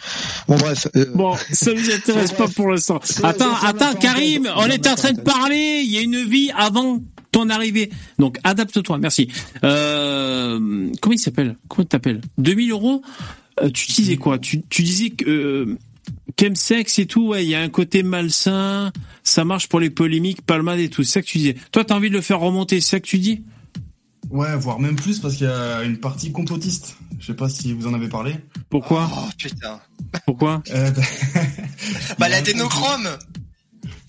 bon 0.49 0.57
bref. 0.57 0.89
euh, 0.97 1.05
Bon, 1.15 1.37
ça 1.53 1.73
vous 1.73 1.91
intéresse 1.91 2.33
pas 2.33 2.49
pour 2.49 2.69
l'instant. 2.71 3.01
Attends, 3.23 3.55
attends, 3.63 3.95
Karim, 3.95 4.49
on 4.57 4.67
est 4.67 4.87
en 4.89 4.95
train 4.95 5.13
de 5.13 5.21
parler. 5.21 5.83
Il 5.85 5.91
y 5.91 5.99
a 5.99 6.01
une 6.01 6.25
vie 6.25 6.51
avant 6.57 7.01
ton 7.33 7.49
arrivée. 7.51 7.91
Donc, 8.19 8.39
adapte-toi. 8.43 8.99
Merci. 8.99 9.29
Euh, 9.63 10.91
comment 11.01 11.15
il 11.15 11.19
s'appelle? 11.19 11.57
Comment 11.69 11.85
t'appelles 11.87 12.21
2000 12.39 12.71
euros? 12.73 13.03
Euh, 13.63 13.71
Tu 13.71 13.87
disais 13.93 14.17
quoi? 14.17 14.39
Tu, 14.39 14.63
tu 14.69 14.83
disais 14.83 15.11
que 15.11 15.25
euh, 15.29 15.79
chemsex 16.41 16.99
et 16.99 17.07
tout, 17.07 17.29
ouais, 17.29 17.45
il 17.45 17.51
y 17.51 17.55
a 17.55 17.61
un 17.61 17.69
côté 17.69 18.03
malsain. 18.03 18.91
Ça 19.23 19.45
marche 19.45 19.69
pour 19.69 19.81
les 19.81 19.91
polémiques, 19.91 20.43
palmade 20.43 20.81
et 20.81 20.89
tout. 20.89 21.03
C'est 21.05 21.13
ça 21.13 21.23
que 21.23 21.27
tu 21.27 21.39
disais. 21.39 21.57
Toi, 21.73 21.85
t'as 21.85 21.95
envie 21.95 22.09
de 22.11 22.15
le 22.15 22.21
faire 22.21 22.41
remonter. 22.41 22.81
C'est 22.81 22.91
ça 22.91 23.01
que 23.01 23.07
tu 23.07 23.19
dis? 23.19 23.43
Ouais, 24.29 24.55
voire 24.57 24.79
même 24.79 24.97
plus 24.97 25.19
parce 25.19 25.37
qu'il 25.37 25.47
y 25.47 25.51
a 25.51 25.83
une 25.83 25.99
partie 25.99 26.31
complotiste. 26.31 26.97
Je 27.19 27.27
sais 27.27 27.35
pas 27.35 27.49
si 27.49 27.73
vous 27.73 27.87
en 27.87 27.95
avez 27.95 28.09
parlé. 28.09 28.35
Pourquoi 28.69 29.11
Oh 29.13 29.29
putain. 29.39 29.81
Pourquoi 30.27 30.63
Euh, 30.73 30.91
bah, 30.91 31.03
Bah 32.19 32.29
l'adénochrome. 32.29 33.09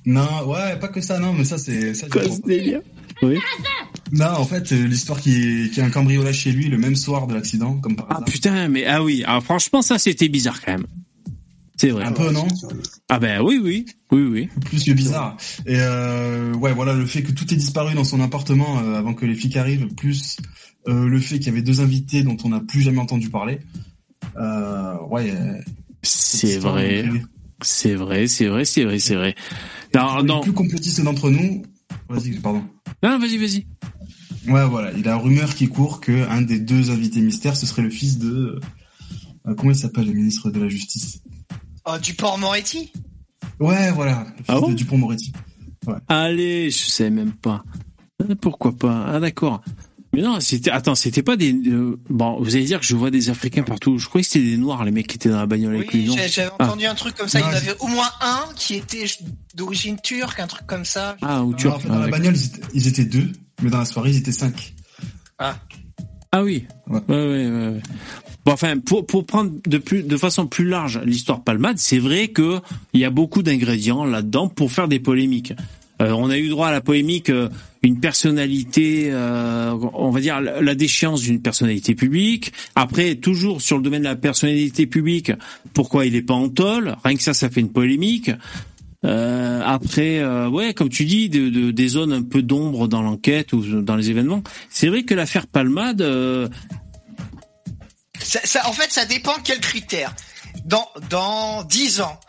non, 0.06 0.48
ouais, 0.48 0.78
pas 0.80 0.88
que 0.90 1.02
ça, 1.02 1.20
non, 1.20 1.34
mais 1.34 1.44
ça 1.46 1.58
c'est 1.58 1.94
ça. 1.94 2.08
Quoi, 2.08 2.24
ce 2.30 2.42
délire 2.42 2.82
Oui. 3.24 3.40
Non, 4.12 4.26
en 4.38 4.46
fait, 4.46 4.72
euh, 4.74 4.86
l'histoire 4.88 5.20
qui 5.20 5.34
est, 5.66 5.72
qui 5.74 5.80
est 5.80 5.84
un 5.84 5.90
cambriolage 5.90 6.38
chez 6.40 6.52
lui 6.52 6.68
le 6.68 6.78
même 6.78 6.96
soir 6.96 7.28
de 7.28 7.34
l'accident, 7.34 7.76
comme 7.78 7.96
par 7.96 8.08
Ah 8.10 8.16
hasard. 8.16 8.26
putain, 8.26 8.68
mais 8.68 8.86
ah 8.86 9.02
oui. 9.04 9.24
Alors 9.26 9.44
franchement, 9.44 9.82
ça 9.82 9.98
c'était 9.98 10.28
bizarre 10.30 10.60
quand 10.62 10.74
même. 10.74 10.88
C'est 11.82 11.90
vrai. 11.90 12.06
un 12.06 12.12
peu, 12.12 12.30
non 12.30 12.48
Ah 13.10 13.18
ben 13.18 13.42
oui, 13.42 13.60
oui, 13.60 13.88
oui, 14.12 14.22
oui. 14.22 14.50
Plus 14.66 14.84
que 14.84 14.92
bizarre. 14.92 15.36
Et 15.66 15.78
euh, 15.80 16.54
ouais, 16.54 16.74
voilà, 16.74 16.94
le 16.94 17.08
fait 17.08 17.24
que 17.24 17.32
tout 17.32 17.52
est 17.52 17.58
disparu 17.58 17.96
dans 17.96 18.04
son 18.04 18.22
appartement 18.22 18.78
euh, 18.78 19.00
avant 19.00 19.16
que 19.16 19.26
les 19.26 19.34
flics 19.34 19.58
arrivent, 19.58 19.88
plus 19.96 20.38
euh, 20.88 21.08
le 21.08 21.20
fait 21.20 21.40
qu'il 21.40 21.48
y 21.48 21.50
avait 21.50 21.64
deux 21.64 21.82
invités 21.82 22.22
dont 22.22 22.38
on 22.44 22.50
n'a 22.50 22.60
plus 22.60 22.82
jamais 22.82 23.00
entendu 23.00 23.32
parler. 23.32 23.62
Euh, 24.38 24.96
ouais. 25.10 25.34
C'est 26.04 26.60
vrai, 26.60 27.10
c'est 27.64 27.96
vrai, 27.96 28.28
c'est 28.28 28.46
vrai, 28.46 28.64
c'est 28.64 28.84
vrai, 28.84 29.00
c'est 29.00 29.16
vrai. 29.16 29.34
Non, 29.96 30.22
non, 30.22 30.42
plus 30.42 30.54
complotistes 30.54 31.02
d'entre 31.02 31.32
nous. 31.32 31.64
Vas-y, 32.10 32.34
pardon. 32.34 32.64
non, 33.02 33.18
vas-y, 33.18 33.38
vas-y. 33.38 33.66
Ouais, 34.48 34.68
voilà. 34.68 34.92
Il 34.96 35.04
y 35.04 35.08
a 35.08 35.18
rumeur 35.18 35.56
qui 35.56 35.68
court 35.68 36.00
que 36.00 36.30
un 36.30 36.44
des 36.44 36.60
deux 36.60 36.92
invités 36.92 37.22
mystères, 37.22 37.56
ce 37.56 37.66
serait 37.66 37.82
le 37.82 37.90
fils 37.90 38.20
de. 38.20 38.60
comment 39.58 39.72
il 39.72 39.76
s'appelle, 39.76 40.06
le 40.06 40.14
ministre 40.14 40.52
de 40.52 40.60
la 40.60 40.70
Justice? 40.70 41.24
Oh, 41.86 41.98
du 41.98 42.14
port 42.14 42.38
Moretti. 42.38 42.92
Ouais, 43.60 43.92
voilà. 43.92 44.26
Le 44.30 44.36
fils 44.38 44.46
Ah 44.48 44.60
bon? 44.60 44.70
De 44.70 44.74
Dupont-Moretti. 44.74 45.34
Allez, 46.08 46.70
je 46.70 46.78
sais 46.86 47.10
même 47.10 47.34
pas. 47.34 47.64
Euh, 48.22 48.36
Pourquoi 48.36 48.72
pas? 48.72 49.06
Ah 49.08 49.20
d'accord. 49.20 49.62
Mais 50.14 50.22
non, 50.22 50.40
c'était 50.42 50.72
attends, 50.72 50.94
c'était 50.94 51.24
pas 51.24 51.38
des 51.38 51.54
euh, 51.54 51.98
bon, 52.10 52.38
vous 52.42 52.56
allez 52.56 52.66
dire 52.66 52.82
que 52.82 52.86
je 52.86 52.96
vois 52.98 53.10
des 53.12 53.30
Africains 53.30 53.64
partout. 53.64 53.98
Je 53.98 54.08
croyais 54.10 54.24
que 54.24 54.30
c'était 54.30 54.46
des 54.46 54.58
noirs 54.58 54.84
les 54.84 54.92
mecs 54.92 55.08
qui 55.08 55.16
étaient 55.16 55.30
dans 55.30 55.38
la 55.40 55.46
bagnole 55.46 55.76
avec 55.76 55.94
lui. 55.94 56.02
Oui, 56.02 56.08
non 56.08 56.18
j'ai- 56.18 56.28
j'avais 56.28 56.52
Ah. 56.60 56.66
entendu 56.66 56.86
un 56.86 56.96
truc 56.96 57.16
comme 57.16 57.30
ça. 57.30 57.40
Non, 57.40 57.46
Il 57.48 57.50
y 57.50 57.54
en 57.54 57.58
avait 57.58 57.78
au 57.80 57.88
moins 57.88 58.10
un 58.20 58.42
qui 58.56 58.76
était 58.76 59.06
d'origine 59.56 59.98
turque, 60.02 60.40
un 60.40 60.48
truc 60.48 60.68
comme 60.68 60.84
ça. 60.86 61.16
Ah, 61.22 61.44
ou 61.44 61.54
Tu 61.54 61.62
turc. 61.64 61.76
en 61.76 61.80
fait, 61.80 61.88
Ah, 61.90 61.94
dans 61.96 62.00
la 62.02 62.08
bagnole, 62.10 62.36
ils 62.36 62.46
étaient, 62.46 62.62
ils 62.74 62.88
étaient 62.88 63.06
deux, 63.06 63.32
mais 63.64 63.70
dans 63.70 63.78
la 63.80 63.86
soirée, 63.86 64.10
ils 64.12 64.18
étaient 64.18 64.32
cinq. 64.34 64.74
Ah 65.40 66.44
oui. 66.44 66.68
Ouais. 66.88 67.00
Ouais, 67.08 67.16
ouais, 67.16 67.50
ouais. 67.50 67.68
ouais. 67.70 67.82
Bon, 68.46 68.54
enfin, 68.54 68.78
pour, 68.80 69.06
pour 69.06 69.26
prendre 69.26 69.52
de 69.68 69.78
plus, 69.78 70.04
de 70.04 70.18
façon 70.18 70.48
plus 70.48 70.66
large 70.68 71.00
l'histoire 71.06 71.44
Palmade, 71.44 71.78
c'est 71.78 72.00
vrai 72.00 72.30
que 72.30 72.60
il 72.94 73.00
y 73.00 73.06
a 73.06 73.10
beaucoup 73.12 73.44
d'ingrédients 73.44 74.04
là-dedans 74.04 74.48
pour 74.48 74.72
faire 74.72 74.88
des 74.88 75.00
polémiques. 75.00 75.54
Euh, 76.02 76.12
on 76.14 76.32
a 76.32 76.38
eu 76.38 76.50
droit 76.50 76.70
à 76.70 76.72
la 76.72 76.82
polémique, 76.82 77.30
euh, 77.30 77.50
une 77.84 78.00
personnalité, 78.00 79.10
euh, 79.12 79.76
on 79.94 80.10
va 80.10 80.20
dire 80.20 80.42
la, 80.42 80.74
déchéance 80.76 81.22
d'une 81.22 81.42
personnalité 81.42 81.94
publique. 81.94 82.54
Après, 82.76 83.16
toujours 83.16 83.62
sur 83.62 83.78
le 83.78 83.84
domaine 83.84 84.02
de 84.02 84.08
la 84.08 84.16
personnalité 84.16 84.88
publique, 84.88 85.32
pourquoi 85.74 86.08
il 86.08 86.16
est 86.16 86.24
pas 86.24 86.34
en 86.34 86.50
tôle? 86.50 86.96
Rien 87.04 87.16
que 87.16 87.22
ça, 87.24 87.36
ça 87.36 87.50
fait 87.52 87.62
une 87.62 87.72
polémique. 87.72 88.32
Euh, 89.04 89.62
après, 89.66 90.20
euh, 90.20 90.48
ouais, 90.50 90.74
comme 90.74 90.90
tu 90.90 91.06
dis, 91.06 91.30
de, 91.30 91.50
de- 91.50 91.72
des 91.72 91.88
zones 91.88 92.14
un 92.14 92.22
peu 92.22 92.42
d'ombre 92.44 92.88
dans 92.88 93.02
l'enquête 93.02 93.54
ou 93.54 93.82
dans 93.82 93.96
les 93.96 94.10
événements. 94.12 94.44
C'est 94.70 94.88
vrai 94.88 95.04
que 95.04 95.14
l'affaire 95.14 95.48
Palmade, 95.48 96.02
euh, 96.02 96.48
Ça, 98.24 98.40
ça- 98.44 98.68
en 98.68 98.74
fait, 98.74 98.92
ça 98.92 99.06
dépend 99.06 99.34
quels 99.44 99.60
critères. 99.60 100.16
Dans 100.66 100.88
dans 101.10 101.64
dix 101.64 102.02
ans, 102.02 102.20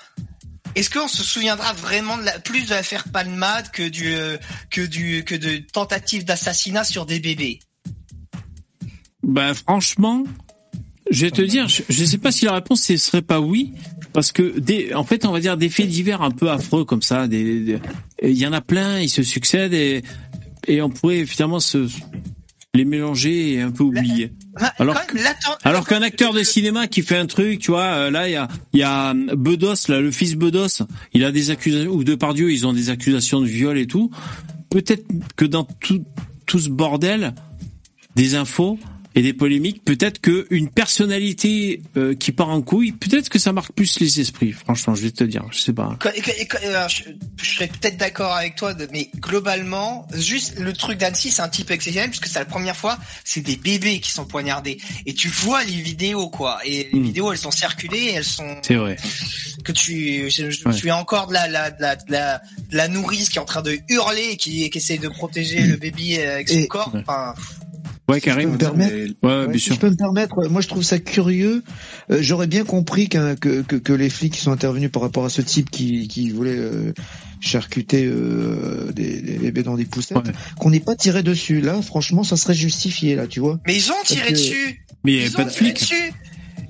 est-ce 0.74 0.89
qu'on 0.90 1.09
se 1.09 1.23
souviendra 1.23 1.73
vraiment 1.74 2.16
de 2.16 2.23
la, 2.23 2.39
plus 2.39 2.64
de 2.64 2.70
l'affaire 2.70 3.05
Palmade 3.12 3.70
que 3.73 3.86
du 3.89 4.14
euh, 4.14 4.36
que 4.70 4.81
du 4.81 5.24
que 5.24 5.35
de 5.35 5.59
tentatives 5.59 6.24
d'assassinat 6.24 6.85
sur 6.85 7.05
des 7.06 7.20
bébés? 7.20 7.60
Bah 9.23 9.55
franchement, 9.55 10.24
je 11.10 11.27
vais 11.27 11.31
te 11.31 11.43
dire, 11.43 11.69
je, 11.69 11.82
je 11.89 12.05
sais 12.05 12.19
pas 12.19 12.32
si 12.32 12.44
la 12.44 12.55
réponse 12.55 12.82
ce 12.82 12.97
serait 12.97 13.23
pas 13.23 13.40
oui, 13.40 13.73
parce 14.12 14.32
que 14.32 14.59
des, 14.59 14.94
en 14.94 15.05
fait, 15.05 15.24
on 15.27 15.32
va 15.32 15.40
dire 15.40 15.56
des 15.56 15.69
faits 15.69 15.89
divers 15.89 16.23
un 16.23 16.31
peu 16.31 16.51
affreux 16.51 16.85
comme 16.85 17.02
ça. 17.02 17.28
des- 17.28 17.60
des- 17.60 17.78
Il 18.23 18.36
y 18.39 18.47
en 18.47 18.52
a 18.52 18.60
plein, 18.60 18.98
ils 19.01 19.10
se 19.10 19.23
succèdent 19.23 19.74
et 19.74 20.02
et 20.69 20.81
on 20.81 20.90
pourrait 20.90 21.27
finalement 21.27 21.59
se 21.60 21.89
les 22.74 22.85
mélanger 22.85 23.55
et 23.55 23.60
un 23.60 23.70
peu 23.73 23.82
oublier. 23.85 24.32
Ah, 24.60 24.74
Alors 25.64 25.86
qu'un 25.86 26.02
acteur 26.02 26.32
de 26.32 26.42
cinéma 26.42 26.86
qui 26.86 27.02
fait 27.02 27.16
un 27.16 27.26
truc, 27.26 27.58
tu 27.60 27.70
vois, 27.70 27.84
euh, 27.84 28.10
là 28.10 28.28
il 28.28 28.32
y 28.32 28.36
a 28.36 28.48
il 28.72 28.80
y 28.80 28.82
a 28.82 29.10
euh, 29.10 29.34
Bedos, 29.34 29.88
là 29.88 30.00
le 30.00 30.10
fils 30.10 30.34
Bedos, 30.34 30.84
il 31.14 31.24
a 31.24 31.32
des 31.32 31.50
accusations 31.50 31.90
ou 31.90 32.04
Depardieu, 32.04 32.52
ils 32.52 32.66
ont 32.66 32.72
des 32.72 32.90
accusations 32.90 33.40
de 33.40 33.46
viol 33.46 33.78
et 33.78 33.86
tout. 33.86 34.10
Peut-être 34.68 35.04
que 35.36 35.44
dans 35.44 35.64
tout 35.64 36.04
tout 36.46 36.58
ce 36.58 36.68
bordel 36.68 37.34
des 38.14 38.34
infos 38.34 38.78
et 39.14 39.22
des 39.22 39.32
polémiques, 39.32 39.84
peut-être 39.84 40.20
que 40.20 40.47
une 40.51 40.68
personnalité 40.70 41.82
euh, 41.97 42.14
qui 42.14 42.32
part 42.32 42.48
en 42.48 42.62
couille, 42.62 42.93
peut-être 42.93 43.28
que 43.28 43.39
ça 43.39 43.52
marque 43.52 43.72
plus 43.72 44.01
les 44.01 44.20
esprits. 44.20 44.52
Franchement, 44.52 44.94
je 44.94 45.02
vais 45.02 45.10
te 45.10 45.24
dire, 45.24 45.44
je 45.51 45.59
sais 45.59 45.72
pas. 45.72 45.97
Alors, 46.62 46.89
je, 46.89 47.02
je 47.43 47.51
serais 47.55 47.68
peut-être 47.68 47.97
d'accord 47.97 48.32
avec 48.32 48.56
toi, 48.56 48.74
mais 48.93 49.10
globalement, 49.16 50.06
juste 50.14 50.59
le 50.59 50.72
truc 50.72 50.98
d'Annecy, 50.98 51.30
c'est 51.30 51.43
un 51.43 51.48
type 51.48 51.70
exceptionnel 51.70 52.10
puisque 52.10 52.26
c'est 52.26 52.39
la 52.39 52.44
première 52.44 52.76
fois, 52.76 52.98
c'est 53.24 53.40
des 53.43 53.56
bébés 53.56 54.01
qui 54.01 54.10
sont 54.10 54.24
poignardés 54.24 54.78
et 55.06 55.14
tu 55.14 55.28
vois 55.28 55.64
les 55.64 55.72
vidéos 55.74 56.28
quoi. 56.28 56.59
Et 56.64 56.89
les 56.93 57.01
Mm. 57.01 57.05
vidéos, 57.05 57.32
elles 57.32 57.39
sont 57.39 57.51
circulées, 57.51 58.12
elles 58.14 58.24
sont 58.24 58.56
C'est 58.62 58.76
vrai. 58.76 58.97
que 59.64 59.72
tu, 59.72 60.30
je, 60.30 60.51
je 60.51 60.64
Ouais. 60.68 60.72
souviens 60.72 60.97
encore 60.97 61.26
de 61.26 61.32
la, 61.34 61.48
la, 61.48 61.70
de 61.70 61.80
la, 61.82 61.97
de 61.97 62.12
la, 62.12 62.43
la 62.70 62.89
nourrice 62.89 63.28
qui 63.28 63.39
est 63.39 63.40
en 63.40 63.44
train 63.44 63.62
de 63.62 63.76
hurler, 63.89 64.28
et 64.32 64.36
qui, 64.36 64.68
qui 64.70 64.78
essaie 64.78 64.98
de 64.98 65.09
protéger 65.09 65.60
le 65.66 65.76
bébé 65.76 66.18
euh, 66.20 66.34
avec 66.34 66.48
son 66.48 66.59
Et- 66.59 66.66
corps. 66.68 66.93
Enfin, 66.94 67.34
Ouais, 68.08 68.18
Si 68.20 68.28
je 68.28 68.30
peux 68.30 68.40
Karim. 68.40 68.50
me 68.52 68.58
permettre, 68.58 68.94
Ouais, 69.22 69.30
ouais, 69.36 69.46
bien 69.46 69.52
si 69.54 69.60
sûr. 69.60 69.74
je 69.74 69.80
peux 69.80 69.90
me 69.90 69.96
permettre, 69.96 70.48
moi 70.48 70.60
je 70.60 70.68
trouve 70.68 70.82
ça 70.82 70.98
curieux. 70.98 71.62
Euh, 72.10 72.18
J'aurais 72.20 72.48
bien 72.48 72.64
compris 72.64 73.08
qu'un- 73.08 73.36
que, 73.36 73.62
que, 73.62 73.76
que 73.76 73.92
les 73.92 74.10
flics 74.10 74.32
qui 74.34 74.40
sont 74.40 74.50
intervenus 74.50 74.90
par 74.90 75.02
rapport 75.02 75.24
à 75.24 75.28
ce 75.30 75.40
type 75.40 75.70
qui, 75.70 76.08
qui 76.08 76.30
voulait 76.30 76.56
euh, 76.56 76.92
charcuter 77.40 78.04
euh, 78.04 78.90
des, 78.92 79.20
des 79.22 79.38
bébés 79.38 79.62
dans 79.62 79.76
des 79.76 79.84
poussettes, 79.84 80.16
Ouais. 80.18 80.32
qu'on 80.58 80.70
n'ait 80.70 80.80
pas 80.80 80.96
tiré 80.96 81.22
dessus. 81.22 81.60
Là, 81.60 81.80
franchement, 81.80 82.24
ça 82.24 82.36
serait 82.36 82.54
justifié, 82.54 83.14
là, 83.14 83.26
tu 83.28 83.40
vois. 83.40 83.60
mais 83.66 83.76
ils 83.76 83.90
ont 83.92 84.02
tiré 84.04 84.28
que- 84.28 84.32
dessus. 84.32 84.84
Mais 85.04 85.12
il 85.12 85.16
y 85.16 85.18
avait 85.20 85.28
Ils 85.28 85.32
pas 85.34 85.42
ont 85.42 85.46
de 85.46 85.50
tiré 85.50 85.64
flics. 85.66 85.80
dessus. 85.80 86.12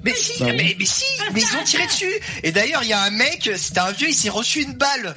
Mais 0.05 0.15
si, 0.17 0.33
Bah 0.41 0.47
mais, 0.57 0.75
mais 0.79 0.85
si, 0.85 1.05
mais 1.33 1.41
ils 1.41 1.57
ont 1.61 1.65
tiré 1.65 1.87
dessus. 1.87 2.13
Et 2.43 2.51
d'ailleurs, 2.51 2.83
il 2.83 2.89
y 2.89 2.93
a 2.93 3.03
un 3.05 3.11
mec, 3.11 3.49
c'était 3.57 3.79
un 3.81 3.93
vieux, 3.93 4.09
il 4.09 4.15
s'est 4.15 4.31
reçu 4.31 4.63
une 4.63 4.73
balle. 4.73 5.15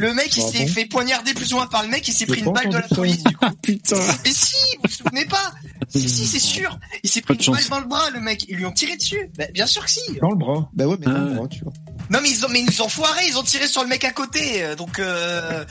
Le 0.00 0.14
mec, 0.14 0.34
il 0.36 0.42
s'est 0.42 0.60
bon 0.64 0.68
fait 0.68 0.84
poignarder 0.86 1.34
plus 1.34 1.52
ou 1.52 1.56
moins 1.56 1.66
par 1.66 1.82
le 1.82 1.88
mec, 1.88 2.06
il 2.06 2.12
s'est 2.14 2.24
pris 2.26 2.40
une 2.40 2.52
balle 2.52 2.68
de 2.68 2.76
la 2.78 2.82
police. 2.88 3.22
Du 3.24 3.36
coup. 3.36 3.46
Putain. 3.62 3.96
Mais 4.24 4.30
si, 4.32 4.54
vous 4.76 4.82
vous 4.84 4.90
souvenez 4.94 5.24
pas 5.26 5.52
Si, 5.88 6.08
si, 6.08 6.24
c'est 6.26 6.38
sûr. 6.38 6.78
Il 7.02 7.10
s'est 7.10 7.20
pris 7.20 7.34
une 7.34 7.52
balle 7.52 7.64
dans 7.68 7.80
le 7.80 7.86
bras, 7.86 8.08
le 8.10 8.20
mec. 8.20 8.44
Ils 8.48 8.56
lui 8.56 8.64
ont 8.64 8.70
tiré 8.72 8.96
dessus. 8.96 9.28
Bah, 9.36 9.44
bien 9.52 9.66
sûr 9.66 9.84
que 9.84 9.90
si. 9.90 10.00
Dans 10.20 10.30
le 10.30 10.36
bras. 10.36 10.70
Bah 10.72 10.86
ouais, 10.86 10.96
mais 11.00 11.06
dans 11.06 11.12
Ah 11.14 11.18
le 11.18 11.28
ouais. 11.30 11.34
bras, 11.36 11.48
tu 11.48 11.64
vois. 11.64 11.72
Non, 12.10 12.20
mais 12.22 12.30
ils 12.30 12.46
ont, 12.46 12.48
mais 12.48 12.62
ils 12.62 12.82
ont 12.82 12.88
foiré, 12.88 13.24
ils 13.28 13.36
ont 13.36 13.42
tiré 13.42 13.66
sur 13.66 13.82
le 13.82 13.88
mec 13.88 14.04
à 14.04 14.12
côté. 14.12 14.74
Donc, 14.76 14.98
euh, 15.00 15.64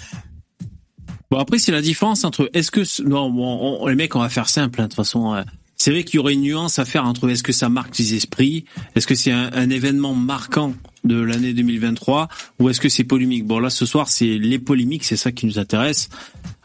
Bon 1.29 1.39
après 1.39 1.57
c'est 1.59 1.73
la 1.73 1.81
différence 1.81 2.23
entre 2.23 2.49
est-ce 2.53 2.71
que 2.71 2.81
non 3.03 3.29
bon, 3.29 3.77
on- 3.81 3.87
les 3.87 3.95
mecs 3.95 4.15
on 4.15 4.19
va 4.21 4.29
faire 4.29 4.47
simple 4.47 4.79
hein, 4.79 4.85
de 4.85 4.87
toute 4.87 4.95
façon 4.95 5.33
euh, 5.35 5.43
c'est 5.75 5.91
vrai 5.91 6.05
qu'il 6.05 6.15
y 6.15 6.19
aurait 6.19 6.31
une 6.33 6.41
nuance 6.41 6.79
à 6.79 6.85
faire 6.85 7.03
entre 7.03 7.29
est-ce 7.29 7.43
que 7.43 7.51
ça 7.51 7.67
marque 7.67 7.97
les 7.97 8.13
esprits 8.13 8.63
est-ce 8.95 9.05
que 9.05 9.13
c'est 9.13 9.33
un, 9.33 9.51
un 9.51 9.69
événement 9.69 10.13
marquant 10.13 10.73
de 11.03 11.19
l'année 11.21 11.53
2023 11.53 12.27
ou 12.59 12.69
est-ce 12.69 12.79
que 12.81 12.89
c'est 12.89 13.03
polémique? 13.03 13.45
Bon 13.45 13.59
là 13.59 13.69
ce 13.69 13.85
soir 13.85 14.07
c'est 14.09 14.37
les 14.37 14.59
polémiques 14.59 15.03
c'est 15.05 15.17
ça 15.17 15.31
qui 15.31 15.45
nous 15.45 15.59
intéresse 15.59 16.09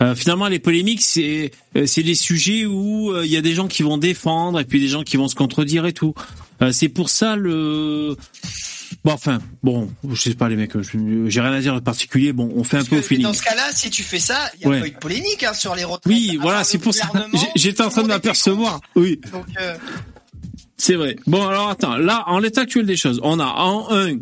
Euh, 0.00 0.14
finalement 0.14 0.48
les 0.48 0.58
polémiques 0.58 1.02
c'est 1.02 1.50
euh, 1.76 1.86
c'est 1.86 2.02
des 2.02 2.14
sujets 2.14 2.64
où 2.66 3.12
euh, 3.12 3.24
il 3.26 3.30
y 3.30 3.36
a 3.36 3.42
des 3.42 3.54
gens 3.54 3.68
qui 3.68 3.82
vont 3.82 3.98
défendre 3.98 4.58
et 4.60 4.64
puis 4.64 4.80
des 4.80 4.88
gens 4.88 5.02
qui 5.04 5.16
vont 5.16 5.28
se 5.28 5.34
contredire 5.34 5.86
et 5.86 5.92
tout 5.92 6.14
Euh, 6.62 6.70
c'est 6.72 6.88
pour 6.88 7.08
ça 7.10 7.34
le 7.36 8.16
Bon, 9.04 9.12
enfin, 9.12 9.38
bon, 9.62 9.90
je 10.08 10.14
sais 10.20 10.34
pas 10.34 10.48
les 10.50 10.54
mecs, 10.54 10.72
j'ai 10.82 11.40
rien 11.40 11.52
à 11.52 11.60
dire 11.60 11.74
de 11.74 11.80
particulier. 11.80 12.32
Bon, 12.34 12.52
on 12.54 12.62
fait 12.62 12.76
un 12.76 12.84
peu 12.84 12.98
au 12.98 13.02
feeling. 13.02 13.24
dans 13.24 13.32
ce 13.32 13.42
cas-là, 13.42 13.70
si 13.72 13.88
tu 13.90 14.02
fais 14.02 14.18
ça, 14.20 14.38
il 14.54 14.60
y 14.62 14.64
a 14.66 14.68
Ouais. 14.68 14.80
pas 14.80 14.86
eu 14.86 14.90
de 14.90 14.98
polémique 14.98 15.42
hein, 15.42 15.54
sur 15.54 15.74
les 15.74 15.82
retraites. 15.82 16.06
Oui, 16.14 16.38
voilà, 16.40 16.62
c'est 16.62 16.78
pour 16.78 16.92
ça. 16.94 17.10
J'étais 17.56 17.82
en 17.82 17.88
train 17.88 18.02
de 18.02 18.08
m'apercevoir. 18.08 18.80
Oui. 18.94 19.18
Donc, 19.32 19.46
euh, 19.60 19.74
c'est 20.82 20.96
vrai. 20.96 21.14
Bon, 21.28 21.46
alors 21.46 21.68
attends. 21.68 21.96
Là, 21.96 22.24
en 22.26 22.40
l'état 22.40 22.62
actuel 22.62 22.86
des 22.86 22.96
choses, 22.96 23.20
on 23.22 23.38
a 23.38 23.46
en 23.46 23.86
un 23.94 24.16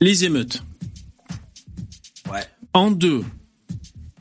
les 0.00 0.24
émeutes. 0.24 0.62
Ouais. 2.32 2.40
En 2.72 2.90
deux, 2.90 3.22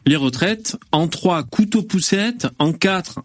les 0.05 0.17
retraites. 0.17 0.75
En 0.91 1.07
trois, 1.07 1.43
couteau 1.43 1.81
poussette. 1.81 2.47
En 2.59 2.73
quatre, 2.73 3.21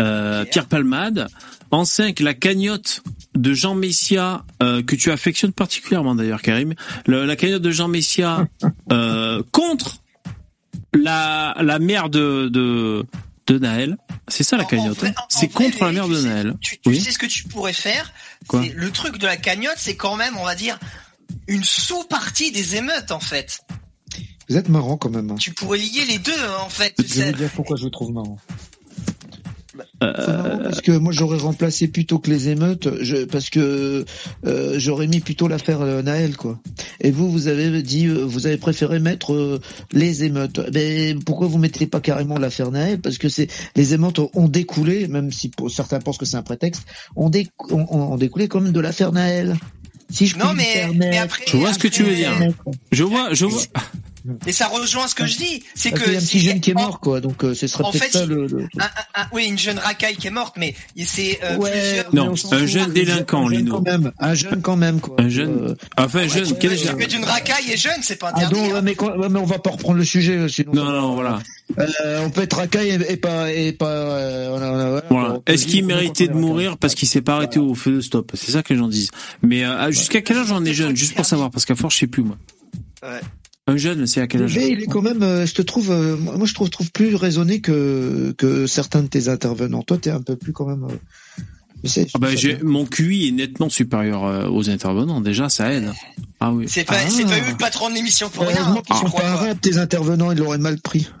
euh, 0.00 0.46
Pierre 0.46 0.66
Palmade. 0.66 1.28
En 1.70 1.84
cinq, 1.84 2.20
la 2.20 2.32
cagnotte 2.32 3.02
de 3.34 3.52
Jean 3.52 3.74
Messia 3.74 4.44
euh, 4.62 4.82
que 4.82 4.96
tu 4.96 5.10
affectionnes 5.10 5.52
particulièrement 5.52 6.14
d'ailleurs, 6.14 6.40
Karim. 6.40 6.72
Le- 7.06 7.26
la 7.26 7.36
cagnotte 7.36 7.62
de 7.62 7.70
Jean 7.72 7.88
Messia 7.88 8.46
euh, 8.90 9.42
contre 9.52 9.98
la 10.94 11.54
la 11.60 11.78
mère 11.78 12.08
de 12.08 12.48
de, 12.48 13.04
de 13.46 13.58
Naël. 13.58 13.96
C'est 14.28 14.44
ça 14.44 14.56
la 14.56 14.64
cagnotte. 14.64 15.02
hein. 15.04 15.12
C'est 15.28 15.50
vrai, 15.52 15.64
contre 15.70 15.84
la 15.84 15.92
mère 15.92 16.08
de 16.08 16.14
sais- 16.20 16.28
Naël. 16.28 16.54
Tu, 16.60 16.78
tu 16.78 16.88
Oui. 16.90 17.00
sais 17.00 17.10
ce 17.12 17.18
que 17.18 17.26
tu 17.26 17.44
pourrais 17.44 17.72
faire 17.72 18.12
Quoi 18.48 18.62
Le 18.74 18.90
truc 18.90 19.18
de 19.18 19.26
la 19.26 19.36
cagnotte, 19.36 19.76
c'est 19.78 19.96
quand 19.96 20.16
même, 20.16 20.36
on 20.36 20.44
va 20.44 20.54
dire, 20.54 20.78
une 21.48 21.64
sous-partie 21.64 22.52
des 22.52 22.76
émeutes, 22.76 23.10
en 23.10 23.20
fait. 23.20 23.60
Vous 24.48 24.56
êtes 24.56 24.68
marrant 24.68 24.96
quand 24.96 25.10
même. 25.10 25.30
hein. 25.30 25.36
Tu 25.36 25.52
pourrais 25.52 25.78
lier 25.78 26.04
les 26.06 26.18
deux, 26.18 26.32
hein, 26.32 26.56
en 26.64 26.68
fait. 26.68 26.94
Je 26.98 27.02
vais 27.02 27.08
C'est- 27.08 27.30
vous 27.32 27.36
dire 27.38 27.50
pourquoi 27.54 27.76
je 27.76 27.82
vous 27.82 27.90
trouve 27.90 28.12
marrant. 28.12 28.38
Euh, 30.02 30.58
parce 30.64 30.80
que 30.80 30.92
moi 30.92 31.12
j'aurais 31.12 31.38
remplacé 31.38 31.88
plutôt 31.88 32.18
que 32.18 32.30
les 32.30 32.48
émeutes, 32.48 32.88
je, 33.02 33.24
parce 33.24 33.50
que 33.50 34.04
euh, 34.46 34.74
j'aurais 34.78 35.06
mis 35.06 35.20
plutôt 35.20 35.48
l'affaire 35.48 35.80
euh, 35.80 36.02
Naël 36.02 36.36
quoi. 36.36 36.58
Et 37.00 37.10
vous 37.10 37.30
vous 37.30 37.48
avez 37.48 37.82
dit 37.82 38.06
euh, 38.06 38.24
vous 38.24 38.46
avez 38.46 38.56
préféré 38.56 38.98
mettre 38.98 39.32
euh, 39.32 39.60
les 39.92 40.24
émeutes. 40.24 40.60
Mais 40.72 41.14
pourquoi 41.24 41.46
vous 41.46 41.58
mettez 41.58 41.86
pas 41.86 42.00
carrément 42.00 42.38
l'affaire 42.38 42.70
Naël? 42.70 43.00
Parce 43.00 43.18
que 43.18 43.28
c'est 43.28 43.48
les 43.76 43.94
émeutes 43.94 44.18
ont, 44.18 44.48
découlé, 44.48 45.08
même 45.08 45.30
si 45.30 45.48
pour 45.48 45.70
certains 45.70 46.00
pensent 46.00 46.18
que 46.18 46.26
c'est 46.26 46.36
un 46.36 46.42
prétexte, 46.42 46.84
ont, 47.16 47.30
dé, 47.30 47.48
ont, 47.70 47.86
ont 47.90 48.16
découlé 48.16 48.48
quand 48.48 48.60
même 48.60 48.72
de 48.72 48.80
l'affaire 48.80 49.12
Naël. 49.12 49.56
Si 50.10 50.26
je 50.26 50.36
Non, 50.36 50.52
mais, 50.54 50.64
permettre. 50.74 50.98
mais 50.98 51.18
après. 51.18 51.44
Je 51.46 51.56
vois 51.56 51.72
ce 51.72 51.78
que 51.78 51.88
tu 51.88 52.02
veux 52.02 52.14
dire? 52.14 52.32
Je 52.90 53.02
vois, 53.02 53.32
je 53.32 53.46
vois. 53.46 53.62
Et 54.46 54.52
ça 54.52 54.68
rejoint 54.68 55.08
ce 55.08 55.14
que 55.14 55.26
je 55.26 55.36
dis. 55.36 55.62
C'est 55.74 55.90
Parce 55.90 56.02
que. 56.04 56.10
y 56.10 56.14
a 56.14 56.18
un 56.18 56.22
petit 56.22 56.40
jeune 56.40 56.60
qui 56.60 56.70
est 56.70 56.74
mort 56.74 57.00
quoi, 57.00 57.20
donc 57.20 57.42
euh, 57.44 57.54
ce 57.54 57.66
serait 57.66 57.84
en 57.84 57.90
peut-être 57.90 58.04
fait, 58.04 58.10
ça 58.10 58.22
il- 58.24 58.28
le. 58.30 58.46
le- 58.46 58.68
un- 58.78 58.84
un- 58.84 59.22
un- 59.22 59.26
oui, 59.32 59.46
une 59.46 59.58
jeune 59.58 59.78
racaille 59.78 60.16
qui 60.16 60.26
est 60.28 60.30
morte, 60.30 60.54
mais 60.58 60.74
c'est 61.04 61.40
euh, 61.42 61.56
Ouais, 61.56 61.70
plusieurs. 61.70 62.14
Non, 62.14 62.34
mais 62.50 62.56
un 62.56 62.66
jeune 62.66 62.92
délinquant, 62.92 63.46
un 63.46 63.50
jeune 63.50 63.58
Lino. 63.64 63.74
Quand 63.76 63.82
même, 63.90 64.12
un 64.18 64.34
jeune 64.34 64.62
quand 64.62 64.76
même 64.76 65.00
quoi. 65.00 65.16
Un 65.18 65.28
jeune. 65.28 65.50
Euh, 65.70 65.74
Enfin, 65.98 66.20
un 66.20 66.28
jeune. 66.28 66.46
Tu 66.46 66.54
Quel 66.60 66.70
peux 66.70 66.76
âge 66.88 66.96
que 66.96 67.06
d'une 67.08 67.24
racaille 67.24 67.70
est 67.70 67.76
jeune, 67.76 68.00
c'est 68.02 68.16
pas 68.16 68.30
Ah 68.34 68.38
interdit. 68.38 68.54
non, 68.60 68.64
hein. 68.70 68.74
ouais, 68.74 68.82
mais, 68.82 68.94
quoi- 68.94 69.16
ouais, 69.18 69.28
mais 69.28 69.38
on 69.40 69.44
va 69.44 69.58
pas 69.58 69.70
reprendre 69.70 69.98
le 69.98 70.04
sujet, 70.04 70.36
euh, 70.36 70.48
sinon. 70.48 70.72
Non, 70.74 70.84
non, 70.92 71.14
voilà. 71.14 71.40
Euh, 71.78 72.22
on 72.24 72.30
peut 72.30 72.42
être 72.42 72.56
racaille 72.56 72.90
et, 72.90 73.12
et 73.12 73.16
pas, 73.16 73.50
et 73.52 73.72
pas. 73.72 73.88
euh, 73.88 74.48
voilà, 74.50 75.00
voilà, 75.10 75.38
Est-ce 75.46 75.66
qu'il 75.66 75.84
méritait 75.86 76.28
de 76.28 76.34
mourir 76.34 76.76
parce 76.78 76.94
qu'il 76.94 77.08
s'est 77.08 77.22
pas 77.22 77.36
arrêté 77.36 77.58
au 77.58 77.74
feu? 77.74 77.92
De 77.92 78.00
stop 78.00 78.30
C'est 78.34 78.52
ça 78.52 78.62
que 78.62 78.72
les 78.72 78.78
gens 78.78 78.88
disent. 78.88 79.10
Mais 79.42 79.64
jusqu'à 79.90 80.20
quel 80.20 80.38
âge 80.38 80.52
on 80.52 80.64
est 80.64 80.74
jeune? 80.74 80.94
Juste 80.96 81.14
pour 81.14 81.24
savoir, 81.26 81.50
parce 81.50 81.64
qu'à 81.64 81.74
force, 81.74 81.94
je 81.94 82.00
sais 82.00 82.06
plus 82.06 82.22
moi. 82.22 82.36
Ouais. 83.02 83.20
Un 83.68 83.76
jeune, 83.76 84.06
c'est 84.08 84.20
à 84.20 84.26
quel 84.26 84.42
âge 84.42 84.56
Mais 84.56 84.70
il 84.70 84.82
est 84.82 84.86
quand 84.86 85.02
même, 85.02 85.22
euh, 85.22 85.46
je 85.46 85.54
te 85.54 85.62
trouve, 85.62 85.92
euh, 85.92 86.16
moi 86.16 86.46
je 86.46 86.54
trouve, 86.54 86.68
trouve 86.68 86.90
plus 86.90 87.14
raisonné 87.14 87.60
que 87.60 88.34
que 88.36 88.66
certains 88.66 89.02
de 89.02 89.06
tes 89.06 89.28
intervenants. 89.28 89.82
Toi, 89.82 89.98
t'es 89.98 90.10
un 90.10 90.20
peu 90.20 90.34
plus 90.34 90.52
quand 90.52 90.66
même. 90.66 90.82
euh, 90.84 90.96
ah 92.14 92.18
bah, 92.18 92.28
bien. 92.34 92.58
Mon 92.62 92.86
QI 92.86 93.28
est 93.28 93.32
nettement 93.32 93.68
supérieur 93.68 94.52
aux 94.52 94.68
intervenants. 94.70 95.20
Déjà, 95.20 95.48
ça 95.48 95.72
aide. 95.72 95.92
Ah 96.40 96.52
oui. 96.52 96.66
C'est 96.68 96.84
pas, 96.84 96.96
Ah. 96.98 97.08
c'est 97.10 97.24
pas 97.24 97.38
eu 97.38 97.50
le 97.52 97.56
patron 97.56 97.88
de 97.88 97.94
l'émission 97.94 98.28
pour 98.30 98.46
rien. 98.46 98.56
Heureusement 98.60 98.82
qu'ils 98.82 98.96
je 98.96 99.00
sont 99.00 99.06
crois 99.06 99.22
pas 99.22 99.30
arabes, 99.30 99.58
tes 99.60 99.78
intervenants, 99.78 100.32
ils 100.32 100.38
l'auraient 100.38 100.58
mal 100.58 100.80
pris. 100.80 101.08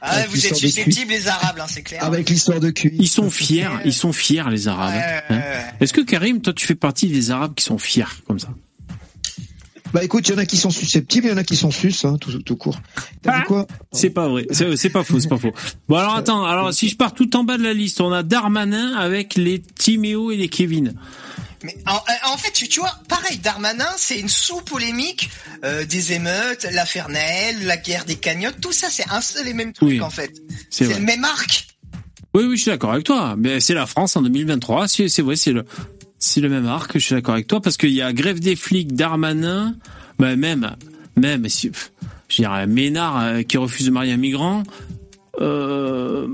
Ah, 0.00 0.12
Avec 0.12 0.30
vous 0.30 0.46
êtes 0.46 0.56
susceptibles, 0.56 1.10
les 1.10 1.28
Arabes, 1.28 1.58
hein, 1.60 1.66
c'est 1.68 1.82
clair. 1.82 2.02
Avec 2.02 2.30
l'histoire 2.30 2.60
de 2.60 2.70
QI. 2.70 2.96
Ils 2.98 3.08
sont 3.08 3.28
fiers. 3.28 3.68
Ils 3.84 3.92
sont 3.92 4.10
fiers, 4.12 4.44
les 4.50 4.68
Arabes. 4.68 4.94
Ouais, 4.94 5.02
hein. 5.02 5.22
ouais, 5.28 5.36
ouais. 5.36 5.64
Est-ce 5.80 5.92
que 5.92 6.00
Karim, 6.00 6.40
toi, 6.40 6.54
tu 6.54 6.66
fais 6.66 6.74
partie 6.74 7.08
des 7.08 7.30
Arabes 7.30 7.52
qui 7.54 7.64
sont 7.64 7.76
fiers 7.76 8.04
comme 8.26 8.38
ça? 8.38 8.48
Bah 9.92 10.04
écoute, 10.04 10.28
il 10.28 10.32
y 10.32 10.34
en 10.34 10.38
a 10.38 10.46
qui 10.46 10.56
sont 10.56 10.70
susceptibles, 10.70 11.26
il 11.26 11.30
y 11.30 11.32
en 11.32 11.36
a 11.36 11.44
qui 11.44 11.56
sont 11.56 11.70
sus, 11.70 11.94
hein, 12.04 12.16
tout, 12.20 12.40
tout 12.42 12.56
court. 12.56 12.78
T'as 13.22 13.38
Ah. 13.40 13.42
quoi 13.46 13.66
C'est 13.92 14.10
pas 14.10 14.28
vrai. 14.28 14.46
C'est, 14.50 14.76
c'est 14.76 14.90
pas 14.90 15.02
faux. 15.04 15.18
C'est 15.20 15.28
pas 15.28 15.38
faux. 15.38 15.52
Bon 15.88 15.96
alors 15.96 16.14
attends. 16.14 16.44
Alors 16.44 16.72
si 16.72 16.88
je 16.88 16.96
pars 16.96 17.12
tout 17.14 17.34
en 17.36 17.44
bas 17.44 17.58
de 17.58 17.62
la 17.64 17.72
liste, 17.74 18.00
on 18.00 18.12
a 18.12 18.22
Darmanin 18.22 18.94
avec 18.96 19.34
les 19.34 19.60
Timéo 19.60 20.30
et 20.30 20.36
les 20.36 20.48
Kevin. 20.48 20.94
Mais 21.62 21.76
en, 21.86 22.32
en 22.32 22.38
fait, 22.38 22.52
tu, 22.52 22.68
tu 22.68 22.80
vois, 22.80 22.94
pareil, 23.08 23.36
Darmanin, 23.38 23.84
c'est 23.98 24.18
une 24.18 24.30
sous-polémique 24.30 25.28
euh, 25.62 25.84
des 25.84 26.14
émeutes, 26.14 26.66
l'affaire 26.72 27.10
Naël, 27.10 27.66
la 27.66 27.76
guerre 27.76 28.06
des 28.06 28.16
cagnottes, 28.16 28.60
tout 28.62 28.72
ça, 28.72 28.88
c'est 28.90 29.04
un 29.10 29.20
seul 29.20 29.46
et 29.46 29.52
même 29.52 29.74
truc 29.74 29.88
Oui, 29.90 30.00
en 30.00 30.08
fait. 30.08 30.32
c'est 30.70 30.88
le 30.88 30.98
même 31.00 31.22
arc. 31.24 31.66
Oui, 32.32 32.44
oui, 32.44 32.56
je 32.56 32.62
suis 32.62 32.70
d'accord 32.70 32.92
avec 32.92 33.04
toi. 33.04 33.34
Mais 33.36 33.60
c'est 33.60 33.74
la 33.74 33.84
France 33.86 34.16
en 34.16 34.22
2023. 34.22 34.88
C'est, 34.88 35.08
c'est 35.08 35.20
vrai, 35.20 35.36
c'est 35.36 35.52
le, 35.52 35.64
c'est 36.20 36.40
le 36.40 36.48
même 36.48 36.66
arc. 36.66 36.92
Je 36.94 36.98
suis 37.00 37.14
d'accord 37.14 37.34
avec 37.34 37.48
toi 37.48 37.60
parce 37.60 37.76
qu'il 37.76 37.90
y 37.90 38.02
a 38.02 38.12
grève 38.12 38.38
des 38.38 38.54
flics, 38.54 38.94
Darmanin, 38.94 39.74
bah 40.18 40.36
même, 40.36 40.76
même, 41.16 41.48
si, 41.48 41.72
je 42.28 42.36
dirais, 42.36 42.66
Ménard 42.68 43.20
euh, 43.20 43.42
qui 43.42 43.56
refuse 43.56 43.86
de 43.86 43.90
marier 43.90 44.12
un 44.12 44.16
migrant. 44.18 44.62
Euh, 45.40 46.28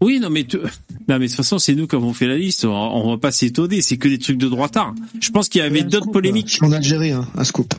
oui, 0.00 0.20
non, 0.20 0.28
mais, 0.30 0.46
non, 1.08 1.18
mais 1.18 1.20
de 1.20 1.26
toute 1.26 1.36
façon, 1.36 1.58
c'est 1.58 1.74
nous 1.74 1.86
qui 1.86 1.96
avons 1.96 2.12
fait 2.12 2.28
la 2.28 2.36
liste. 2.36 2.64
On, 2.64 2.70
on 2.70 3.10
va 3.10 3.16
pas 3.16 3.32
s'étonner. 3.32 3.82
C'est 3.82 3.96
que 3.96 4.08
des 4.08 4.18
trucs 4.18 4.38
de 4.38 4.48
droitard. 4.48 4.94
Je 5.20 5.30
pense 5.30 5.48
qu'il 5.48 5.60
y 5.60 5.64
avait 5.64 5.82
d'autres 5.82 6.10
polémiques. 6.10 6.48
Je 6.48 6.54
suis 6.54 6.66
en 6.66 6.72
Algérie, 6.72 7.12
hein, 7.12 7.26
un 7.36 7.44
scoop. 7.44 7.74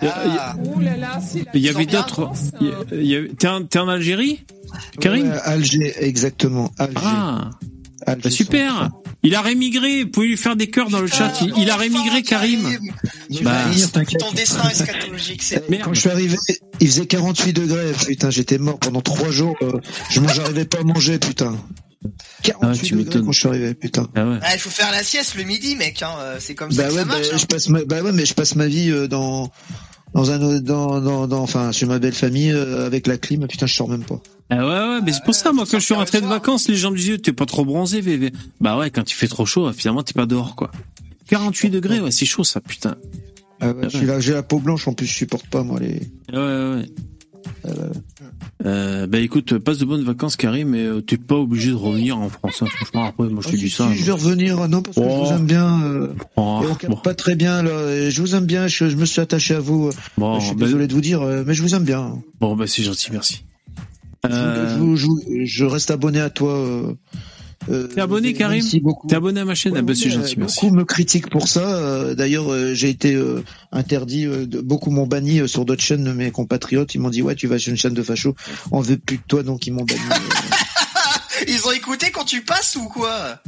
Ah. 0.00 0.54
Il 1.54 1.60
y 1.60 1.68
avait 1.68 1.84
sont 1.84 1.90
bien 1.90 2.00
d'autres. 2.00 2.30
Avait- 2.92 3.30
T'es 3.68 3.78
en, 3.78 3.88
Algérie, 3.88 4.44
Karim? 5.00 5.24
Ouais, 5.24 5.38
Alger, 5.42 5.92
exactement. 5.98 6.70
Alger. 6.78 6.94
Ah, 6.96 7.50
bah 8.16 8.30
super. 8.30 8.90
Il 9.22 9.34
a 9.34 9.40
rémigré. 9.42 10.04
Vous 10.04 10.10
pouvez 10.10 10.28
lui 10.28 10.36
faire 10.36 10.54
des 10.56 10.68
cœurs 10.70 10.90
dans 10.90 11.00
le 11.00 11.06
chat. 11.08 11.32
Il, 11.42 11.52
il 11.58 11.70
a 11.70 11.76
rémigré, 11.76 12.22
Karim. 12.22 12.60
Tu 13.34 13.42
Bah, 13.44 13.64
ton 14.20 14.32
destin 14.32 14.68
eschatologique, 14.70 15.42
c'est 15.42 15.68
Merde. 15.68 15.82
Quand 15.84 15.94
je 15.94 16.00
suis 16.00 16.10
arrivé, 16.10 16.36
il 16.80 16.86
faisait 16.86 17.06
48 17.06 17.52
degrés. 17.52 17.92
Putain, 18.06 18.30
j'étais 18.30 18.58
mort 18.58 18.78
pendant 18.78 19.00
trois 19.00 19.30
jours. 19.30 19.56
euh, 19.62 19.72
je 20.10 20.20
m'en- 20.20 20.28
j'arrivais 20.28 20.64
pas 20.64 20.78
à 20.78 20.84
manger, 20.84 21.18
putain. 21.18 21.56
48 22.44 22.62
Ah, 22.62 22.86
tu 22.86 22.94
degrés 22.94 23.20
quand 23.24 23.32
je 23.32 23.38
suis 23.40 23.48
arrivé, 23.48 23.74
putain. 23.74 24.08
Ah 24.14 24.24
ouais. 24.26 24.38
Ah, 24.42 24.54
il 24.54 24.60
faut 24.60 24.70
faire 24.70 24.92
la 24.92 25.02
sieste 25.02 25.34
le 25.34 25.42
midi, 25.42 25.74
mec. 25.76 26.00
Hein. 26.02 26.10
euh, 26.20 26.36
C'est 26.40 26.54
comme 26.54 26.70
ça 26.70 26.82
Bah 26.84 26.88
que 26.88 26.94
ouais, 26.94 27.00
ça 27.00 27.04
bah, 27.06 27.14
hein. 27.18 27.36
je 27.38 27.46
passe 27.46 27.68
ma, 27.68 27.84
bah 27.84 28.02
ouais, 28.02 28.12
mais 28.12 28.24
je 28.24 28.34
passe 28.34 28.54
ma 28.54 28.66
vie 28.68 28.90
euh, 28.90 29.08
dans 29.08 29.50
dans 30.14 30.30
un 30.30 30.38
dans 30.60 31.00
dans, 31.00 31.26
dans 31.26 31.42
enfin 31.42 31.72
chez 31.72 31.86
ma 31.86 31.98
belle 31.98 32.14
famille 32.14 32.52
euh, 32.52 32.86
avec 32.86 33.08
la 33.08 33.18
clim. 33.18 33.46
Putain, 33.48 33.66
je 33.66 33.74
sors 33.74 33.88
même 33.88 34.04
pas. 34.04 34.20
Ah 34.50 34.56
ouais, 34.56 34.62
ouais, 34.94 35.00
mais 35.02 35.12
c'est 35.12 35.22
pour 35.24 35.34
ça, 35.34 35.52
moi, 35.52 35.64
quand 35.70 35.78
je 35.78 35.84
suis 35.84 35.94
rentré 35.94 36.20
de 36.22 36.26
vacances, 36.26 36.68
les 36.68 36.76
gens 36.76 36.90
me 36.90 36.96
disaient, 36.96 37.18
t'es 37.18 37.32
pas 37.34 37.44
trop 37.46 37.64
bronzé, 37.66 38.00
VV. 38.00 38.32
Bah 38.60 38.78
ouais, 38.78 38.90
quand 38.90 39.10
il 39.10 39.14
fait 39.14 39.28
trop 39.28 39.44
chaud, 39.44 39.70
finalement, 39.72 40.02
t'es 40.02 40.14
pas 40.14 40.26
dehors, 40.26 40.56
quoi. 40.56 40.70
48 41.28 41.68
degrés, 41.70 42.00
ouais, 42.00 42.10
c'est 42.10 42.24
chaud, 42.26 42.44
ça, 42.44 42.60
putain. 42.60 42.96
Ah 43.60 43.72
ouais, 43.72 43.90
je 43.90 43.96
suis 43.98 44.06
là, 44.06 44.20
j'ai 44.20 44.32
la 44.32 44.42
peau 44.42 44.58
blanche 44.58 44.88
en 44.88 44.94
plus, 44.94 45.04
je 45.06 45.12
supporte 45.12 45.46
pas 45.48 45.62
moi 45.64 45.78
les. 45.80 46.00
Ouais, 46.32 46.38
ouais, 46.38 46.74
ouais. 46.76 46.88
Euh, 48.66 49.06
bah 49.06 49.18
écoute, 49.20 49.56
passe 49.58 49.78
de 49.78 49.84
bonnes 49.84 50.02
vacances, 50.04 50.36
Karim, 50.36 50.68
mais 50.70 50.84
euh, 50.84 51.00
t'es 51.00 51.16
pas 51.16 51.36
obligé 51.36 51.70
de 51.70 51.76
revenir 51.76 52.18
en 52.18 52.28
France, 52.28 52.60
hein, 52.62 52.66
franchement, 52.66 53.04
après, 53.04 53.28
moi, 53.28 53.42
je 53.44 53.48
te 53.50 53.54
Ah, 53.54 53.58
dis 53.58 53.68
si, 53.70 53.76
ça. 53.76 53.88
si, 53.92 53.98
je 53.98 54.04
vais 54.04 54.12
revenir, 54.12 54.66
non 54.68 54.82
parce 54.82 54.96
que 54.96 55.02
je 55.02 55.08
Oh. 55.08 55.24
vous 55.24 55.32
aime 55.32 55.46
bien. 55.46 55.82
euh, 55.84 56.08
Oh, 56.36 56.62
et 56.82 56.86
on 56.88 56.96
pas 56.96 57.14
très 57.14 57.36
bien 57.36 57.62
là. 57.62 57.90
et 57.94 58.10
Je 58.10 58.20
vous 58.22 58.34
aime 58.34 58.46
bien, 58.46 58.66
je, 58.66 58.88
je 58.88 58.96
me 58.96 59.04
suis 59.04 59.20
attaché 59.20 59.54
à 59.54 59.60
vous. 59.60 59.90
bon, 60.16 60.40
je 60.40 60.46
suis 60.46 60.54
bah, 60.56 60.66
désolé 60.66 60.86
de 60.88 60.92
vous 60.94 61.00
dire, 61.00 61.22
euh, 61.22 61.44
mais 61.46 61.54
je 61.54 61.62
vous 61.62 61.74
aime 61.74 61.84
bien. 61.84 62.18
bon, 62.40 62.56
bah 62.56 62.66
c'est 62.66 62.82
gentil, 62.82 63.10
merci. 63.12 63.44
Je, 64.24 64.30
Euh, 64.34 64.76
vous- 64.78 64.96
je 65.44 65.64
reste 65.64 65.90
abonné 65.90 66.20
à 66.20 66.30
toi. 66.30 66.52
Euh, 66.56 66.92
euh, 67.70 67.86
T'es 67.88 68.00
abonné, 68.00 68.32
Karim 68.34 68.62
Merci 68.62 68.80
beaucoup. 68.80 69.06
T'es 69.08 69.16
abonné 69.16 69.40
à 69.40 69.44
ma 69.44 69.54
chaîne 69.54 69.72
Ouais, 69.72 69.78
Ah 69.80 69.82
bah 69.82 69.94
c'est 69.94 70.10
gentil, 70.10 70.34
merci. 70.38 70.60
Beaucoup 70.60 70.74
me 70.74 70.84
critiquent 70.84 71.30
pour 71.30 71.46
ça. 71.48 71.76
euh, 71.76 72.14
D'ailleurs, 72.14 72.52
euh, 72.52 72.74
j'ai 72.74 72.88
été 72.88 73.14
euh, 73.14 73.42
interdit. 73.72 74.26
euh, 74.26 74.46
de- 74.46 74.60
beaucoup 74.60 74.90
m'ont 74.90 75.06
banni 75.06 75.40
euh, 75.40 75.46
sur 75.46 75.64
d'autres 75.64 75.82
chaînes 75.82 76.04
de 76.04 76.12
mes 76.12 76.30
compatriotes. 76.30 76.94
Ils 76.94 77.00
m'ont 77.00 77.10
dit 77.10 77.22
ouais, 77.22 77.34
tu 77.36 77.46
vas 77.46 77.58
sur 77.58 77.70
une 77.70 77.76
chaîne 77.78 77.94
de 77.94 78.02
facho. 78.02 78.34
On 78.72 78.80
veut 78.80 78.96
plus 78.96 79.18
de 79.18 79.22
toi, 79.28 79.42
donc 79.42 79.66
ils 79.66 79.72
m'ont 79.72 79.84
banni. 79.84 80.00
Ils 81.46 81.66
ont 81.66 81.70
écouté 81.72 82.10
quand 82.10 82.24
tu 82.24 82.42
passes 82.42 82.74
ou 82.76 82.88
quoi? 82.88 83.40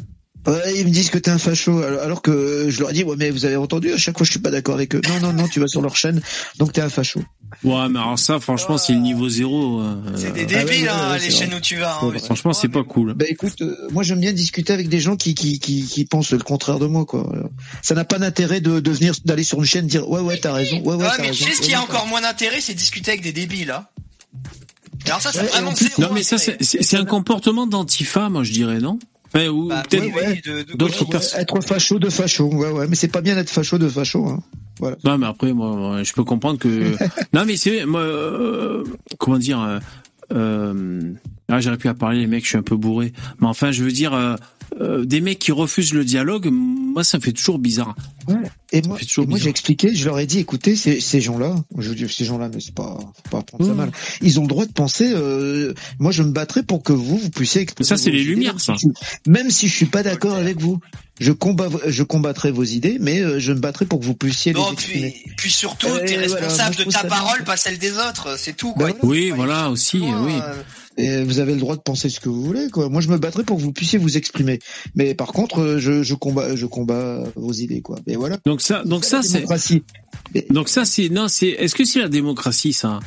Ouais, 0.47 0.79
ils 0.79 0.87
me 0.87 0.91
disent 0.91 1.11
que 1.11 1.19
t'es 1.19 1.31
un 1.31 1.37
facho, 1.39 1.83
alors, 1.83 2.23
que 2.23 2.31
euh, 2.31 2.71
je 2.71 2.81
leur 2.81 2.93
dis 2.93 3.05
ouais, 3.05 3.15
mais 3.19 3.31
vous 3.31 3.45
avez 3.45 3.57
entendu 3.57 3.93
à 3.93 3.99
chaque 3.99 4.17
fois 4.17 4.25
je 4.25 4.31
suis 4.31 4.41
pas 4.41 4.51
d'accord 4.51 4.75
avec 4.75 4.95
eux. 4.95 5.01
Non, 5.07 5.21
non, 5.21 5.33
non, 5.35 5.49
tu 5.49 5.61
vas 5.61 5.69
sur 5.69 5.83
leur 5.83 5.95
chaîne, 5.97 6.23
donc 6.59 6.73
t'es 6.73 6.81
un 6.81 6.89
facho. 6.89 7.21
Ouais, 7.63 7.89
mais 7.91 7.99
alors 7.99 8.19
ça, 8.19 8.41
franchement, 8.41 8.79
c'est 8.79 8.95
le 8.95 9.01
niveau 9.01 9.29
zéro. 9.29 9.81
euh, 9.83 9.97
C'est 10.17 10.33
des 10.33 10.41
Ah 10.55 10.59
ouais, 10.61 10.65
débiles, 10.65 10.83
ouais, 10.85 10.89
hein, 10.89 11.11
ouais, 11.13 11.19
les 11.19 11.31
chaînes 11.31 11.49
vrai. 11.49 11.59
où 11.59 11.61
tu 11.61 11.77
vas. 11.77 11.99
Hein. 12.03 12.13
Franchement, 12.25 12.53
c'est 12.55 12.69
pas 12.69 12.85
cool. 12.85 13.13
Bah 13.15 13.27
écoute, 13.29 13.61
euh, 13.61 13.77
moi 13.91 14.03
j'aime 14.03 14.21
bien 14.21 14.33
discuter 14.33 14.73
avec 14.73 14.89
des 14.89 15.01
gens 15.01 15.17
qui 15.17 15.35
qui 15.35 15.59
qui, 15.59 15.85
qui 15.85 16.05
pensent 16.07 16.31
le 16.31 16.39
contraire 16.39 16.79
de 16.79 16.87
moi 16.87 17.05
quoi. 17.05 17.29
Alors, 17.33 17.51
Ça 17.83 17.95
n'a 17.95 18.05
pas 18.07 18.19
d'intérêt 18.19 18.61
de, 18.63 18.81
de 18.81 18.91
venir 18.91 19.15
d'aller 19.27 19.43
sur 19.45 19.59
une 19.59 19.65
chaîne 19.67 19.87
dire 19.87 20.09
ouais 20.09 20.21
ouais 20.21 20.39
t'as 20.39 20.53
raison, 20.55 20.79
ouais 20.81 20.95
ouais. 20.95 21.03
Ouais, 21.03 21.09
t'as 21.17 21.23
mais 21.23 21.29
raison, 21.29 21.45
tu 21.45 21.51
sais 21.51 21.57
ce 21.57 21.61
qui 21.61 21.75
a 21.75 21.83
encore 21.83 22.07
moins 22.07 22.23
d'intérêt, 22.23 22.61
c'est 22.63 22.73
discuter 22.75 23.11
avec 23.11 23.23
des 23.23 23.33
débiles. 23.33 23.73
Hein. 23.73 23.85
Alors 25.07 25.21
ça, 25.21 25.33
c'est 25.33 25.41
Ouais, 25.41 25.47
vraiment 25.49 25.75
zéro 25.75 26.01
Non, 26.03 26.09
mais 26.15 26.23
ça, 26.23 26.37
intérêt. 26.37 26.57
c'est 26.61 26.65
c'est- 26.79 26.83
c'est 26.83 26.97
un 26.97 27.05
comportement 27.05 27.67
d'antifa, 27.67 28.29
moi, 28.31 28.43
je 28.43 28.53
dirais, 28.53 28.79
non? 28.79 28.99
Ou 29.35 29.69
Bah, 29.69 29.83
peut-être 29.89 30.05
oui, 30.05 30.11
oui, 30.27 30.41
de- 30.45 30.63
de 30.63 30.77
d'autres 30.77 31.05
personnes. 31.05 31.41
Être 31.41 31.61
facho 31.61 31.99
de 31.99 32.09
facho, 32.11 32.47
ouais 32.53 32.71
ouais, 32.71 32.87
mais 32.89 32.97
c'est 32.97 33.09
pas 33.09 33.21
bien 33.21 33.35
d'être 33.37 33.51
facho 33.51 33.79
de 33.79 33.89
facho. 33.89 34.27
Hein. 34.27 34.43
Voilà. 34.81 34.97
Non, 35.05 35.19
mais 35.19 35.27
après, 35.27 35.53
moi, 35.53 36.03
je 36.03 36.13
peux 36.13 36.25
comprendre 36.25 36.59
que. 36.59 36.69
non, 37.33 37.45
mais 37.47 37.57
c'est 37.57 37.85
moi, 37.87 38.01
euh, 38.01 38.85
comment 39.19 39.39
dire. 39.39 39.61
Euh, 39.61 39.79
euh, 40.33 41.01
ah, 41.49 41.61
j'aurais 41.61 41.77
pu 41.77 41.89
à 41.89 41.95
parler 41.95 42.21
les 42.21 42.27
mecs, 42.29 42.45
je 42.45 42.51
suis 42.51 42.59
un 42.59 42.63
peu 42.63 42.77
bourré. 42.77 43.13
Mais 43.41 43.47
enfin, 43.49 43.73
je 43.73 43.83
veux 43.83 43.91
dire, 43.93 44.15
euh, 44.15 44.37
euh, 44.81 45.05
des 45.05 45.21
mecs 45.21 45.41
qui 45.41 45.51
refusent 45.53 45.93
le 45.93 46.05
dialogue, 46.05 46.49
moi, 46.51 47.03
ça 47.05 47.19
me 47.19 47.23
fait 47.23 47.33
toujours 47.33 47.59
bizarre. 47.59 47.97
Et 48.73 48.83
moi, 48.83 48.99
et 49.01 49.27
moi 49.27 49.39
j'ai 49.39 49.51
expliqué, 49.51 49.93
je 49.95 50.05
leur 50.05 50.19
ai 50.21 50.27
dit, 50.27 50.39
écoutez, 50.39 50.77
ces, 50.77 51.01
ces 51.01 51.21
gens-là, 51.21 51.57
je 51.77 51.89
veux 51.89 51.95
dire 51.97 52.11
ces 52.11 52.25
gens-là, 52.25 52.49
mais 52.55 52.61
c'est 52.61 52.75
pas, 52.75 52.97
faut 53.01 53.31
pas 53.31 53.43
prendre 53.43 53.67
ça 53.67 53.73
Mmh. 53.73 53.77
mal. 53.77 53.91
Ils 54.23 54.39
ont 54.39 54.43
le 54.43 54.49
droit 54.49 54.65
de 54.67 54.73
penser. 54.73 55.11
euh, 55.13 55.75
moi, 55.99 56.13
je 56.13 56.23
me 56.23 56.31
battrai 56.31 56.63
pour 56.63 56.83
que 56.83 56.93
vous, 56.93 57.19
vous 57.19 57.31
puissiez. 57.31 57.63
exprimer 57.63 57.87
Ça, 57.89 57.97
c'est 57.97 58.11
les 58.11 58.23
idées, 58.23 58.31
Lumières, 58.35 58.61
ça. 58.61 58.75
même 59.27 59.51
si 59.51 59.67
je 59.69 59.75
suis 59.75 59.87
pas 59.87 60.03
d'accord 60.05 60.35
avec 60.37 60.61
vous, 60.61 60.79
je 61.19 61.33
combat, 61.33 61.69
je 61.87 62.03
combattrai 62.03 62.51
vos 62.53 62.65
idées, 62.65 62.97
mais 63.01 63.21
euh, 63.21 63.39
je 63.41 63.53
me 63.53 63.59
battrai 63.59 63.85
pour 63.87 63.99
que 64.01 64.05
vous 64.05 64.15
puissiez 64.15 64.53
les 64.53 64.61
Non, 64.61 64.73
exprimer. 64.73 65.15
puis, 65.25 65.33
puis 65.37 65.51
surtout, 65.51 65.89
Euh, 65.89 66.05
t'es 66.07 66.17
voilà, 66.27 66.47
responsable 66.47 66.77
de 66.77 66.85
ta 66.85 67.05
parole, 67.05 67.43
pas 67.45 67.57
celle 67.57 67.77
des 67.79 67.93
autres. 67.93 68.37
C'est 68.39 68.57
tout, 68.57 68.73
Bah 68.77 68.93
quoi. 68.93 69.11
Oui, 69.11 69.31
voilà, 69.35 69.69
aussi, 69.71 69.99
Loin, 69.99 70.25
oui. 70.25 70.33
euh, 70.41 70.63
Et 70.97 71.25
vous 71.25 71.39
avez 71.39 71.55
le 71.55 71.61
droit 71.61 71.77
de 71.77 71.81
penser 71.83 72.09
ce 72.11 72.21
que 72.21 72.29
vous 72.29 72.43
voulez, 72.43 72.69
quoi. 72.71 72.89
Moi, 72.89 73.01
je 73.01 73.09
me 73.09 73.17
battrai 73.19 73.43
pour 73.45 73.57
que 73.59 73.63
vous 73.63 73.73
puissiez 73.73 73.99
vous 73.99 74.17
exprimer. 74.17 74.59
Mais 74.95 75.15
par 75.15 75.29
contre, 75.33 75.61
euh, 75.61 75.79
je, 75.79 76.03
je 76.03 76.15
combats, 76.15 76.57
je 76.57 76.67
combats 76.67 77.23
vos 77.37 77.53
idées, 77.53 77.81
quoi. 77.83 77.99
Et 78.07 78.17
voilà. 78.17 78.39
Donc 78.47 78.60
ça, 78.63 78.83
donc 78.85 79.05
ça, 79.05 79.19
la 79.19 79.59
c'est. 79.59 79.85
Donc 80.51 80.69
ça, 80.69 80.85
c'est 80.85 81.09
non, 81.09 81.29
c'est. 81.29 81.49
Est-ce 81.49 81.75
que 81.75 81.85
c'est 81.85 82.01
la 82.01 82.09
démocratie, 82.09 82.73
ça? 82.73 83.01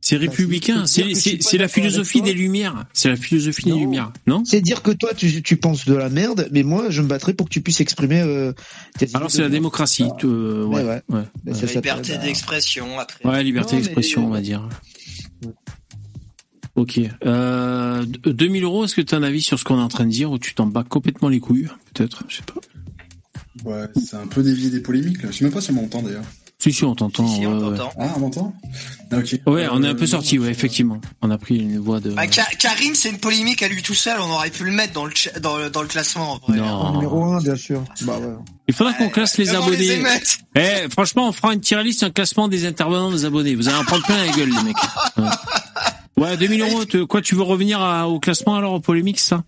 C'est 0.00 0.16
républicain. 0.16 0.80
Bah, 0.80 0.86
c'est 0.86 1.14
je 1.14 1.36
c'est 1.40 1.56
la 1.56 1.66
philosophie 1.66 2.20
des 2.20 2.34
Lumières. 2.34 2.84
C'est 2.92 3.08
la 3.08 3.16
philosophie 3.16 3.64
des 3.64 3.70
Non. 3.70 3.78
Lumières, 3.78 4.12
non? 4.26 4.44
C'est 4.44 4.60
dire 4.60 4.82
que 4.82 4.90
toi, 4.90 5.14
tu, 5.14 5.42
tu 5.42 5.56
penses 5.56 5.86
de 5.86 5.94
la 5.94 6.10
merde, 6.10 6.46
mais 6.52 6.62
moi, 6.62 6.90
je 6.90 7.00
me 7.00 7.06
battrai 7.08 7.32
pour 7.32 7.46
que 7.48 7.52
tu 7.54 7.62
puisses 7.62 7.80
exprimer 7.80 8.20
euh, 8.20 8.52
tes 8.98 9.06
Alors 9.14 9.30
c'est 9.30 9.40
la 9.40 9.48
démocratie. 9.48 10.04
euh, 10.24 10.64
ouais, 10.66 10.82
Ouais, 10.84 11.02
ouais, 11.08 11.22
ça 11.54 11.60
s'appelle, 11.60 11.76
liberté 11.76 12.12
bah, 12.12 12.18
d'expression, 12.18 12.98
après. 12.98 13.26
Ouais, 13.26 13.42
liberté 13.42 13.76
d'expression, 13.76 14.26
on 14.26 14.30
va 14.30 14.42
dire. 14.42 14.68
Ok. 16.76 17.00
Euh, 17.24 18.04
2000 18.26 18.64
euros, 18.64 18.84
est-ce 18.84 18.96
que 18.96 19.00
tu 19.00 19.14
as 19.14 19.18
un 19.18 19.22
avis 19.22 19.40
sur 19.42 19.58
ce 19.58 19.64
qu'on 19.64 19.78
est 19.78 19.82
en 19.82 19.88
train 19.88 20.04
de 20.04 20.10
dire 20.10 20.30
ou 20.30 20.38
tu 20.38 20.54
t'en 20.54 20.66
bats 20.66 20.84
complètement 20.84 21.28
les 21.28 21.40
couilles 21.40 21.68
Peut-être, 21.94 22.24
je 22.28 22.36
sais 22.36 22.42
pas. 22.42 22.60
Ouais, 23.64 23.84
c'est 24.04 24.16
un 24.16 24.26
peu 24.26 24.42
dévié 24.42 24.70
des 24.70 24.80
polémiques, 24.80 25.22
là. 25.22 25.30
Je 25.30 25.38
sais 25.38 25.44
même 25.44 25.52
pas 25.54 25.60
si 25.60 25.70
on 25.70 25.74
m'entend, 25.74 26.02
d'ailleurs. 26.02 26.24
Si, 26.58 26.72
si, 26.72 26.84
on 26.84 26.94
t'entend. 26.94 27.26
Si, 27.28 27.40
si, 27.40 27.46
on 27.46 27.58
ouais, 27.58 27.68
ouais. 27.70 27.76
t'entend. 27.78 27.92
Ah, 27.98 28.12
on 28.16 28.20
m'entend 28.20 28.54
Ah, 29.10 29.18
ok. 29.18 29.40
Ouais, 29.46 29.66
on 29.70 29.82
est 29.82 29.88
un 29.88 29.94
peu 29.94 30.04
Euh, 30.04 30.06
sorti, 30.06 30.38
ouais, 30.38 30.48
effectivement. 30.50 31.00
On 31.20 31.30
a 31.30 31.36
pris 31.36 31.56
une 31.58 31.78
voix 31.78 32.00
de. 32.00 32.10
Bah, 32.10 32.26
Ka- 32.26 32.46
Karim, 32.58 32.94
c'est 32.94 33.10
une 33.10 33.18
polémique 33.18 33.62
à 33.62 33.68
lui 33.68 33.82
tout 33.82 33.92
seul. 33.94 34.18
On 34.20 34.30
aurait 34.30 34.50
pu 34.50 34.64
le 34.64 34.70
mettre 34.70 34.92
dans 34.94 35.04
le, 35.04 35.12
dans 35.40 35.58
le, 35.58 35.68
dans 35.68 35.82
le 35.82 35.88
classement. 35.88 36.32
En 36.32 36.38
vrai. 36.38 36.56
Non. 36.58 36.92
Numéro 36.92 37.24
un, 37.24 37.40
bien 37.42 37.56
sûr. 37.56 37.82
Bah 38.02 38.18
ouais. 38.18 38.34
Il 38.68 38.72
faudra 38.74 38.92
qu'on 38.94 39.08
classe 39.10 39.36
les 39.36 39.44
les 39.46 39.54
abonnés. 39.54 39.92
émeutes. 39.92 40.38
Eh, 40.54 40.88
franchement, 40.90 41.28
on 41.28 41.32
fera 41.32 41.52
une 41.52 41.60
tier 41.60 41.82
list, 41.82 42.02
un 42.02 42.10
classement 42.10 42.48
des 42.48 42.64
intervenants 42.66 43.10
des 43.10 43.24
abonnés. 43.26 43.54
Vous 43.56 43.68
allez 43.68 43.76
en 43.78 43.84
prendre 43.84 44.04
plein 44.04 44.24
la 44.24 44.32
gueule, 44.32 44.50
les 44.50 44.62
mecs. 44.62 44.76
Ouais, 46.16 46.28
Ouais, 46.28 46.36
2000 46.36 46.60
euros. 46.62 46.84
Quoi, 47.08 47.20
tu 47.20 47.34
veux 47.34 47.42
revenir 47.42 47.80
à- 47.80 48.08
au 48.08 48.20
classement 48.20 48.54
alors, 48.54 48.74
aux 48.74 48.80
polémiques, 48.80 49.18
ça? 49.20 49.42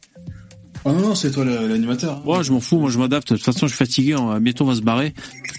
Ah 0.86 0.92
non, 0.92 1.00
non, 1.00 1.14
c'est 1.16 1.30
toi 1.32 1.44
l'animateur. 1.44 2.26
Ouais, 2.26 2.44
je 2.44 2.52
m'en 2.52 2.60
fous. 2.60 2.78
Moi, 2.78 2.90
je 2.90 2.98
m'adapte. 2.98 3.32
De 3.32 3.36
toute 3.36 3.44
façon, 3.44 3.66
je 3.66 3.74
suis 3.74 3.76
fatigué. 3.76 4.14
On 4.14 4.26
va- 4.26 4.38
bientôt, 4.40 4.64
on 4.64 4.68
va 4.68 4.74
se 4.76 4.80
barrer. 4.82 5.12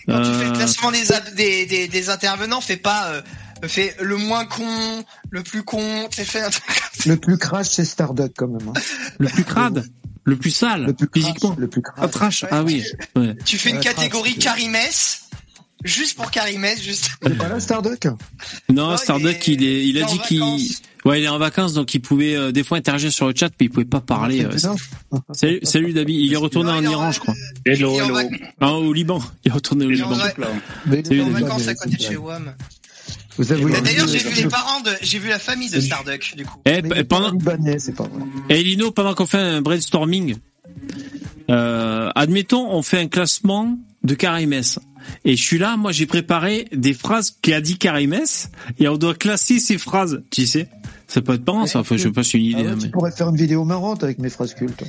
Quand 0.08 0.22
tu 0.24 0.32
fais 0.32 0.46
le 0.46 0.52
Euh, 0.52 0.56
classement 0.56 0.92
des, 0.92 1.04
des, 1.36 1.66
des, 1.66 1.88
des 1.90 2.10
intervenants, 2.10 2.62
fais 2.62 2.78
pas 2.78 3.08
euh, 3.10 3.22
fais 3.68 3.94
le 4.02 4.16
moins 4.18 4.46
con, 4.46 5.04
le 5.30 5.44
plus 5.44 5.64
con. 5.64 6.08
C'est 6.16 6.24
fait 6.26 6.42
un 6.42 6.50
truc. 6.50 6.64
Le 7.06 7.18
plus 7.18 7.38
crash, 7.38 7.68
c'est 7.68 7.86
Starduck, 7.86 8.32
quand 8.38 8.48
même. 8.48 8.70
hein. 8.70 8.80
le 9.20 9.28
plus 9.28 9.44
crade, 9.44 9.86
le 10.24 10.36
plus 10.38 10.52
sale, 10.52 10.86
Le 10.86 10.94
plus 10.94 11.08
crash, 11.10 11.24
physiquement. 11.24 11.56
Le 11.60 11.68
plus 11.68 11.82
Ah, 11.98 12.08
crash. 12.08 12.12
trash. 12.40 12.46
Ah 12.52 12.64
oui. 12.64 12.84
Ouais. 13.16 13.36
Tu 13.46 13.58
fais 13.58 13.72
une 13.72 13.80
catégorie 13.80 14.34
trash. 14.36 14.44
Karimès, 14.56 15.22
juste 15.84 16.16
pour 16.16 16.32
Karimès, 16.32 16.82
juste. 16.82 17.10
C'est 17.22 17.38
pas 17.38 17.50
là, 17.50 17.60
Starduck? 17.60 18.08
Non, 18.70 18.92
Oh, 18.94 18.98
Starduck, 18.98 19.46
il 19.48 19.62
il, 19.62 19.68
est- 19.68 19.84
il 19.84 19.90
il 19.98 20.04
a 20.04 20.06
dit 20.08 20.20
qu'il. 20.20 20.42
Ouais, 21.08 21.22
il 21.22 21.26
est 21.26 21.28
en 21.30 21.38
vacances, 21.40 21.74
donc 21.74 21.94
il 21.94 22.00
pouvait 22.02 22.36
euh, 22.36 22.52
des 22.52 22.64
fois 22.64 22.78
interagir 22.78 23.12
sur 23.12 23.28
le 23.28 23.34
chat, 23.36 23.50
mais 23.60 23.66
il 23.68 23.70
pouvait 23.70 23.86
pas 23.86 24.02
parler. 24.02 24.46
euh. 24.46 24.52
Salut, 25.34 25.60
salut 25.64 25.94
Dabi. 25.94 26.16
Il 26.16 26.32
est 26.34 26.38
retourné 26.38 26.72
Non, 26.72 26.78
en 26.78 26.82
Iran, 26.84 27.12
je 27.12 27.20
crois. 27.20 27.34
Hello, 27.66 28.00
hello. 28.00 28.18
Ah, 28.60 28.74
au 28.74 28.94
Liban. 28.94 29.22
Il 29.46 29.50
est 29.50 29.54
retourné 29.54 29.86
au 29.86 29.92
il 29.92 30.00
est 30.00 30.04
en 30.04 30.10
Liban. 30.12 31.32
vacances 31.32 31.68
à 31.68 31.76
côté 31.76 31.96
de 31.98 32.02
chez 32.02 32.18
WAM. 32.18 32.54
Vous 33.38 33.52
avez 33.52 33.82
D'ailleurs, 33.82 34.08
j'ai 34.08 34.18
vu 34.20 34.36
les 34.44 34.48
parents 34.50 34.82
de, 34.82 34.92
j'ai 35.02 35.20
vu 35.20 35.30
la 35.30 35.40
famille 35.40 35.70
de. 35.70 35.80
Starduck, 35.80 36.34
du 36.36 36.46
coup. 36.46 36.60
Eh, 36.66 36.82
Mais 36.82 37.04
pendant, 37.04 37.38
pas 37.38 37.56
vrai. 37.56 37.80
eh, 38.50 38.64
Lino, 38.64 38.92
pendant 38.92 39.14
qu'on 39.14 39.28
fait 39.28 39.38
un 39.38 39.62
brainstorming, 39.62 40.36
Euh, 41.50 42.10
admettons, 42.16 42.70
on 42.72 42.82
fait 42.82 43.00
un 43.00 43.08
classement 43.08 43.78
de 44.04 44.16
Karimès. 44.16 44.80
Et 45.24 45.38
je 45.38 45.42
suis 45.42 45.58
là, 45.58 45.78
moi 45.78 45.94
j'ai 45.94 46.06
préparé 46.06 46.68
des 46.74 46.94
phrases 46.94 47.38
qu'a 47.42 47.62
dit 47.62 47.78
Karimès, 47.78 48.50
et 48.80 48.88
on 48.90 48.98
doit 48.98 49.16
classer 49.16 49.60
ces 49.60 49.78
phrases, 49.78 50.22
tu 50.32 50.46
sais. 50.46 50.68
Ça 51.08 51.22
peut 51.22 51.34
être 51.36 51.46
marrant, 51.48 51.66
ça. 51.66 51.80
Enfin, 51.80 51.96
je 51.98 52.04
sais 52.04 52.12
pas 52.12 52.24
si 52.24 52.32
c'est 52.32 52.38
une 52.40 52.56
Ah 52.56 52.60
idée. 52.62 52.70
ouais, 52.70 52.76
tu 52.78 52.84
mais... 52.86 52.90
pourrais 52.92 53.12
faire 53.12 53.30
une 53.30 53.36
vidéo 53.38 53.64
marrante 53.64 54.04
avec 54.04 54.20
mes 54.20 54.30
phrases 54.30 54.54
cultes. 54.54 54.84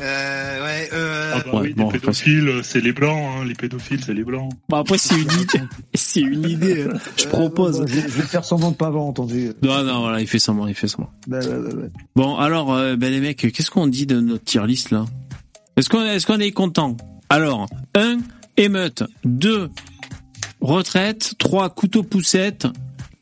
Euh, 0.00 0.64
ouais, 0.64 0.88
euh... 0.92 1.32
Ah 1.34 1.38
bah 1.44 1.50
Ouais, 1.54 1.60
oui, 1.68 1.74
bon, 1.74 1.90
les 1.90 1.98
pédophiles, 1.98 2.60
c'est 2.62 2.80
les 2.80 2.92
blancs, 2.92 3.18
hein. 3.40 3.44
les 3.44 3.54
pédophiles, 3.54 4.00
c'est 4.04 4.14
les 4.14 4.22
blancs. 4.22 4.52
Bon, 4.68 4.76
après, 4.76 4.96
c'est 4.96 5.16
une 5.16 5.22
idée. 5.22 5.60
c'est 5.94 6.20
une 6.20 6.48
idée. 6.48 6.84
hein. 6.84 6.98
Je 7.16 7.26
propose. 7.26 7.80
Euh, 7.80 7.86
je, 7.88 7.94
je 7.94 8.06
vais 8.06 8.22
faire 8.22 8.44
semblant 8.44 8.70
de 8.70 8.76
pas 8.76 8.86
avoir 8.86 9.02
entendu. 9.04 9.50
Non, 9.62 9.82
non, 9.82 10.00
voilà, 10.02 10.20
il 10.20 10.28
fait 10.28 10.38
semblant, 10.38 10.68
il 10.68 10.74
fait 10.74 10.86
semblant. 10.86 11.10
Bah, 11.26 11.40
ouais, 11.40 11.46
ouais. 11.48 11.90
Bon, 12.14 12.36
alors, 12.36 12.72
euh, 12.74 12.94
ben 12.94 13.10
les 13.10 13.20
mecs, 13.20 13.38
qu'est-ce 13.52 13.70
qu'on 13.72 13.88
dit 13.88 14.06
de 14.06 14.20
notre 14.20 14.44
tier 14.44 14.64
list 14.66 14.90
là? 14.92 15.04
Est-ce 15.76 15.88
qu'on 15.88 16.04
est, 16.04 16.24
qu'on 16.24 16.38
est 16.38 16.52
content? 16.52 16.96
Alors, 17.28 17.68
1, 17.96 18.18
émeute. 18.56 19.02
2, 19.24 19.68
retraite. 20.60 21.34
3, 21.38 21.70
couteau 21.70 22.02
poussette. 22.04 22.66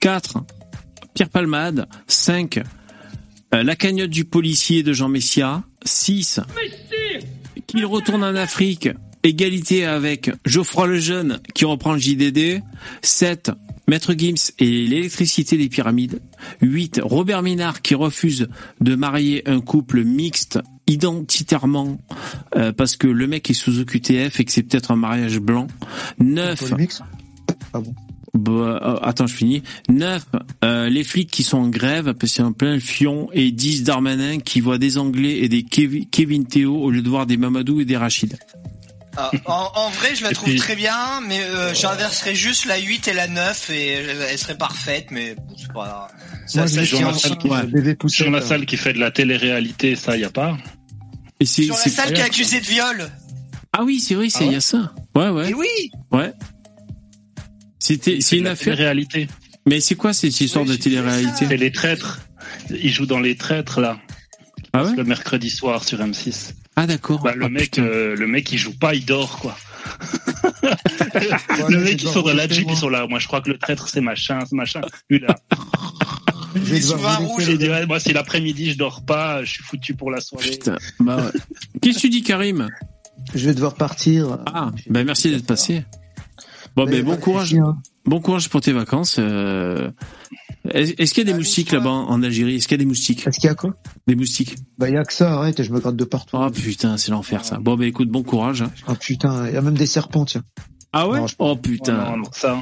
4, 0.01 0.39
Pierre 1.17 1.31
Palmade. 1.31 1.89
5, 2.09 2.59
euh, 3.55 3.62
la 3.62 3.75
cagnotte 3.75 4.11
du 4.11 4.27
policier 4.27 4.83
de 4.83 4.93
Jean 4.93 5.09
Messia. 5.09 5.62
6, 5.83 6.41
qu'il 7.67 7.86
retourne 7.86 8.23
en 8.23 8.35
Afrique. 8.35 8.91
Égalité 9.23 9.86
avec 9.86 10.31
Geoffroy 10.45 10.89
Lejeune 10.89 11.41
qui 11.55 11.65
reprend 11.65 11.95
le 11.95 11.99
JDD. 11.99 12.61
7. 13.01 13.51
Maître 13.89 14.12
Gims 14.12 14.53
et 14.59 14.86
l'électricité 14.86 15.57
des 15.57 15.70
pyramides. 15.70 16.20
8. 16.61 17.01
Robert 17.03 17.43
Minard 17.43 17.81
qui 17.81 17.95
refuse 17.95 18.49
de 18.83 18.95
marier 18.95 19.43
un 19.49 19.61
couple 19.61 20.05
mixte 20.05 20.59
identitairement 20.86 21.99
euh, 22.57 22.73
parce 22.73 22.97
que 22.97 23.07
le 23.07 23.27
mec 23.27 23.49
est 23.49 23.55
sous 23.55 23.81
OQTF 23.81 24.39
et 24.39 24.45
que 24.45 24.53
c'est 24.53 24.65
peut-être 24.65 24.91
un 24.91 24.97
mariage 24.97 25.39
blanc. 25.39 25.67
9. 26.19 26.75
Ah 27.73 27.81
Bah, 28.36 28.52
euh, 28.52 28.98
attends, 29.02 29.26
je 29.26 29.34
finis. 29.34 29.62
9. 29.89 30.23
Euh, 30.65 30.89
les 30.89 31.05
flics 31.05 31.31
qui 31.31 31.42
sont 31.42 31.58
en 31.58 31.68
grève 31.68 32.15
parce 32.15 32.32
qu'il 32.32 32.42
y 32.42 32.44
a 32.44 32.48
en 32.48 32.52
plein 32.52 32.74
le 32.74 32.81
fion. 32.81 33.28
Et 33.32 33.50
10. 33.50 33.82
Darmanin 33.84 34.39
qui 34.39 34.60
voit 34.60 34.78
des 34.78 34.98
Anglais 34.98 35.39
et 35.39 35.48
des 35.48 35.62
Kevi- 35.62 36.08
Kevin 36.10 36.47
Théo 36.47 36.76
au 36.76 36.90
lieu 36.90 37.02
de 37.02 37.08
voir 37.08 37.26
des 37.26 37.36
Mamadou 37.36 37.81
et 37.81 37.84
des 37.84 37.97
Rachid. 37.97 38.36
Ah, 39.18 39.31
en, 39.47 39.70
en 39.76 39.89
vrai, 39.90 40.15
je 40.15 40.23
la 40.24 40.32
trouve 40.32 40.50
puis- 40.50 40.58
très 40.58 40.76
bien, 40.76 41.23
mais 41.26 41.40
euh, 41.42 41.73
j'inverserais 41.73 42.34
juste 42.34 42.66
la 42.66 42.76
8 42.76 43.08
et 43.08 43.15
la 43.15 43.28
9 43.28 43.70
et 43.70 43.89
elle, 43.92 44.36
serait 44.39 44.58
parfaite, 44.58 45.06
mais 45.10 45.34
bon, 45.36 45.55
c'est 45.56 45.73
pas... 45.73 46.08
Ça, 46.47 46.58
Moi, 46.60 46.68
ça 46.68 46.84
sur 46.84 47.00
la 47.00 47.15
salle 47.15 47.39
qui, 47.39 47.48
sur 48.08 48.31
la 48.31 48.42
salle 48.42 48.66
qui 48.66 48.76
fait 48.76 48.92
de 48.92 48.98
la 48.98 49.10
télé-réalité, 49.10 49.97
ça, 49.97 50.18
y 50.18 50.24
a 50.24 50.28
pas. 50.31 50.58
Et 51.40 51.47
c'est, 51.47 51.62
Sur 51.62 51.74
la 51.76 51.81
salle 51.81 52.12
qui 52.12 52.20
est 52.20 52.24
accusée 52.24 52.60
de 52.60 52.66
viol. 52.66 53.10
Ah 53.73 53.84
oui, 53.84 54.00
c'est 54.00 54.15
vrai, 54.15 54.28
c'est 54.28 54.44
il 54.44 54.52
y 54.52 54.56
a 54.56 54.60
ça. 54.60 54.92
Ouais, 55.15 55.31
ouais. 55.31 55.50
Et 55.50 55.55
oui 55.55 55.66
Ouais. 56.12 56.32
C'était, 57.78 58.20
c'est 58.20 58.38
une 58.38 58.44
la 58.44 58.52
affaire. 58.52 58.74
télé-réalité. 58.74 59.28
Mais 59.66 59.80
c'est 59.80 59.94
quoi 59.96 60.12
cette 60.12 60.40
histoire 60.40 60.64
de 60.64 60.74
télé-réalité 60.76 61.46
C'est 61.48 61.56
les 61.56 61.72
traîtres. 61.72 62.20
Ils 62.70 62.90
jouent 62.92 63.06
dans 63.06 63.20
les 63.20 63.36
traîtres 63.36 63.80
là. 63.80 63.98
Ah 64.72 64.84
ouais 64.84 64.94
le 64.96 65.05
mercredi 65.05 65.50
soir 65.50 65.84
sur 65.84 65.98
M6. 66.00 66.52
Ah 66.76 66.86
d'accord. 66.86 67.22
Bah, 67.22 67.34
le 67.34 67.46
Ah, 67.46 67.48
mec, 67.48 67.78
euh, 67.78 68.14
le 68.16 68.26
mec, 68.26 68.52
il 68.52 68.58
joue 68.58 68.76
pas, 68.78 68.94
il 68.94 69.05
dort 69.05 69.38
quoi. 69.38 69.56
le 71.68 71.78
mec, 71.80 72.02
ils 72.02 72.08
sont 72.08 72.22
dans 72.22 72.34
la 72.34 72.48
jeep, 72.48 72.66
ils 72.68 72.76
sont 72.76 72.88
là. 72.88 73.06
Moi, 73.06 73.18
je 73.18 73.26
crois 73.26 73.40
que 73.40 73.50
le 73.50 73.58
traître, 73.58 73.88
c'est 73.88 74.00
machin, 74.00 74.40
c'est 74.48 74.55
machin. 74.56 74.80
Lui 75.08 75.20
là. 75.20 75.34
Je 76.55 76.60
vais 76.60 76.80
devoir 76.80 77.20
vous 77.22 77.38
laisser, 77.38 77.52
Il 77.52 77.58
dit, 77.58 77.68
ouais, 77.68 77.86
moi, 77.86 78.00
si 78.00 78.12
l'après-midi 78.12 78.72
je 78.72 78.78
dors 78.78 79.05
pas, 79.05 79.44
je 79.44 79.50
suis 79.52 79.62
foutu 79.62 79.94
pour 79.94 80.10
la 80.10 80.20
soirée. 80.20 80.50
Putain. 80.50 80.76
Bah 81.00 81.16
ouais. 81.16 81.40
Qu'est-ce 81.80 81.96
que 81.96 82.00
tu 82.02 82.08
dis, 82.10 82.22
Karim? 82.22 82.68
Je 83.34 83.46
vais 83.46 83.55
devoir 83.55 83.74
partir. 83.74 84.38
Ah, 84.46 84.70
ben 84.88 85.05
merci 85.05 85.30
d'être 85.30 85.46
passé. 85.46 85.84
Bon, 86.76 86.84
ben 86.84 87.02
bon 87.05 87.16
courage. 87.16 87.56
Bon 88.05 88.20
courage 88.20 88.48
pour 88.50 88.60
tes 88.60 88.72
vacances. 88.72 89.16
euh. 89.18 89.90
Est-ce 90.68 91.14
qu'il 91.14 91.26
y 91.26 91.30
a 91.30 91.32
des 91.32 91.38
moustiques 91.38 91.72
là-bas 91.72 91.88
en 91.90 92.22
Algérie? 92.22 92.56
Est-ce 92.56 92.66
qu'il 92.68 92.76
y 92.76 92.80
a 92.80 92.84
des 92.84 92.88
moustiques? 92.88 93.26
Est-ce 93.26 93.38
qu'il 93.38 93.46
y 93.48 93.50
a 93.50 93.55
quoi? 93.55 93.76
Des 94.08 94.16
moustiques. 94.16 94.56
Bah, 94.78 94.90
y 94.90 94.96
a 94.96 95.05
que 95.05 95.12
ça, 95.12 95.34
arrête, 95.34 95.62
je 95.62 95.72
me 95.72 95.78
gratte 95.80 95.96
de 95.96 96.05
partout. 96.05 96.36
Oh 96.40 96.50
putain, 96.50 96.96
c'est 96.96 97.12
l'enfer 97.12 97.44
ça. 97.44 97.58
Bon, 97.58 97.76
ben 97.76 97.84
écoute, 97.86 98.08
bon 98.10 98.22
courage. 98.24 98.62
hein. 98.62 98.70
Ah 98.88 98.94
putain, 98.96 99.48
y 99.48 99.56
a 99.56 99.62
même 99.62 99.74
des 99.76 99.86
serpents, 99.86 100.24
tiens. 100.24 100.42
Ah 100.92 101.08
ouais? 101.08 101.18
Non, 101.20 101.26
je- 101.28 101.34
Oh 101.38 101.56
putain. 101.56 102.05
Non, 102.10 102.16
non, 102.18 102.24
ça. 102.32 102.58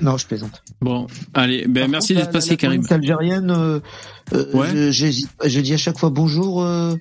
Non, 0.00 0.16
je 0.16 0.26
plaisante. 0.26 0.62
Bon, 0.80 1.06
allez, 1.34 1.66
ben 1.66 1.82
Par 1.82 1.88
merci 1.88 2.14
d'être 2.14 2.30
passé, 2.30 2.50
la 2.50 2.56
Karim. 2.56 2.82
algérienne, 2.90 3.50
euh, 3.50 3.80
euh, 4.34 4.52
Ouais. 4.52 4.92
je 4.92 5.60
dis 5.60 5.72
à 5.74 5.76
chaque 5.78 5.98
fois 5.98 6.10
bonjour, 6.10 6.62
euh, 6.62 6.94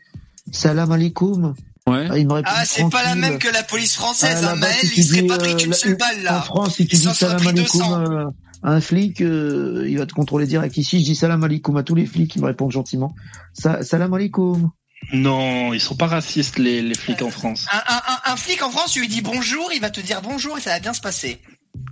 salam 0.51 0.91
alaikum. 0.91 1.53
Ouais. 1.88 2.07
Ah, 2.11 2.17
il 2.17 2.27
me 2.27 2.33
répond 2.33 2.49
Ah, 2.53 2.66
c'est 2.66 2.90
pas 2.90 3.03
la 3.03 3.16
même 3.16 3.40
que 3.40 3.48
la 3.48 3.64
police 3.64 3.95
française, 3.95 4.41
Ah, 4.43 4.51
hein, 4.51 4.56
Maël, 4.56 4.75
si 4.82 4.99
il 4.99 5.03
serait 5.06 5.22
dis, 5.22 5.27
pas 5.27 5.38
pris 5.38 5.53
euh, 5.53 5.56
qu'une 5.56 5.69
la- 5.72 5.75
seule 5.77 5.95
balle, 5.98 6.22
là. 6.24 6.40
En 6.40 6.41
France, 6.41 6.75
si 6.75 6.85
tu 6.85 6.95
Il 6.95 7.01
dis 7.01 7.14
salam 7.16 7.38
alaikum 7.48 7.64
200. 7.64 8.01
euh, 8.01 8.25
à 8.64 8.72
un 8.74 8.82
flic, 8.82 9.22
euh, 9.22 9.85
il 9.88 9.98
va 9.98 10.06
te 10.06 10.14
contrôler 10.14 10.45
direct. 10.48 10.75
Ici, 10.77 10.99
je 10.99 11.06
dis 11.06 11.16
salam 11.16 11.43
alaikum 11.43 11.77
à 11.77 11.83
tous 11.83 11.95
les 11.95 12.06
flics 12.06 12.30
qui 12.32 12.40
me 12.40 12.45
répondent 12.45 12.72
gentiment. 12.72 13.16
Sa- 13.53 13.83
salam 13.83 14.14
alaikum. 14.14 14.69
Non, 15.14 15.74
ils 15.74 15.80
sont 15.80 15.95
pas 15.95 16.07
racistes 16.07 16.57
les, 16.57 16.82
les 16.82 16.95
flics 16.95 17.22
en 17.22 17.30
France. 17.30 17.67
Un, 17.72 17.77
un, 17.77 17.98
un, 17.98 18.33
un 18.33 18.35
flic 18.35 18.61
en 18.64 18.72
France, 18.72 18.91
tu 18.93 18.99
lui 18.99 19.07
dis 19.07 19.22
bonjour, 19.22 19.69
il 19.74 19.80
va 19.80 19.90
te 19.91 20.01
dire 20.01 20.22
bonjour 20.24 20.57
et 20.57 20.61
ça 20.61 20.72
va 20.72 20.80
bien 20.80 20.93
se 20.93 21.01
passer. 21.01 21.40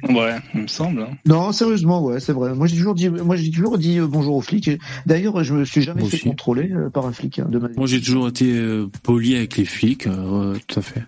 Ouais, 0.09 0.35
il 0.53 0.61
me 0.61 0.67
semble. 0.67 1.01
hein. 1.01 1.09
Non, 1.25 1.51
sérieusement, 1.51 2.03
ouais, 2.03 2.19
c'est 2.19 2.33
vrai. 2.33 2.53
Moi, 2.53 2.67
j'ai 2.67 2.75
toujours 2.77 2.93
dit, 2.95 3.09
moi, 3.09 3.35
j'ai 3.35 3.49
toujours 3.49 3.77
dit 3.77 3.97
euh, 3.99 4.07
bonjour 4.07 4.35
aux 4.35 4.41
flics. 4.41 4.69
D'ailleurs, 5.05 5.43
je 5.43 5.53
me 5.53 5.65
suis 5.65 5.81
jamais 5.81 6.01
Moi 6.01 6.09
fait 6.09 6.17
aussi. 6.17 6.25
contrôler 6.30 6.72
euh, 6.72 6.89
par 6.89 7.05
un 7.05 7.11
flic 7.11 7.39
hein, 7.39 7.47
de 7.49 7.57
ma 7.59 7.67
vie. 7.69 7.73
Moi, 7.77 7.88
j'ai 7.88 7.99
toujours 8.01 8.27
été 8.27 8.51
euh, 8.55 8.88
poli 9.03 9.35
avec 9.35 9.57
les 9.57 9.65
flics. 9.65 10.05
euh, 10.07 10.57
tout 10.67 10.80
à 10.80 10.81
fait. 10.83 11.03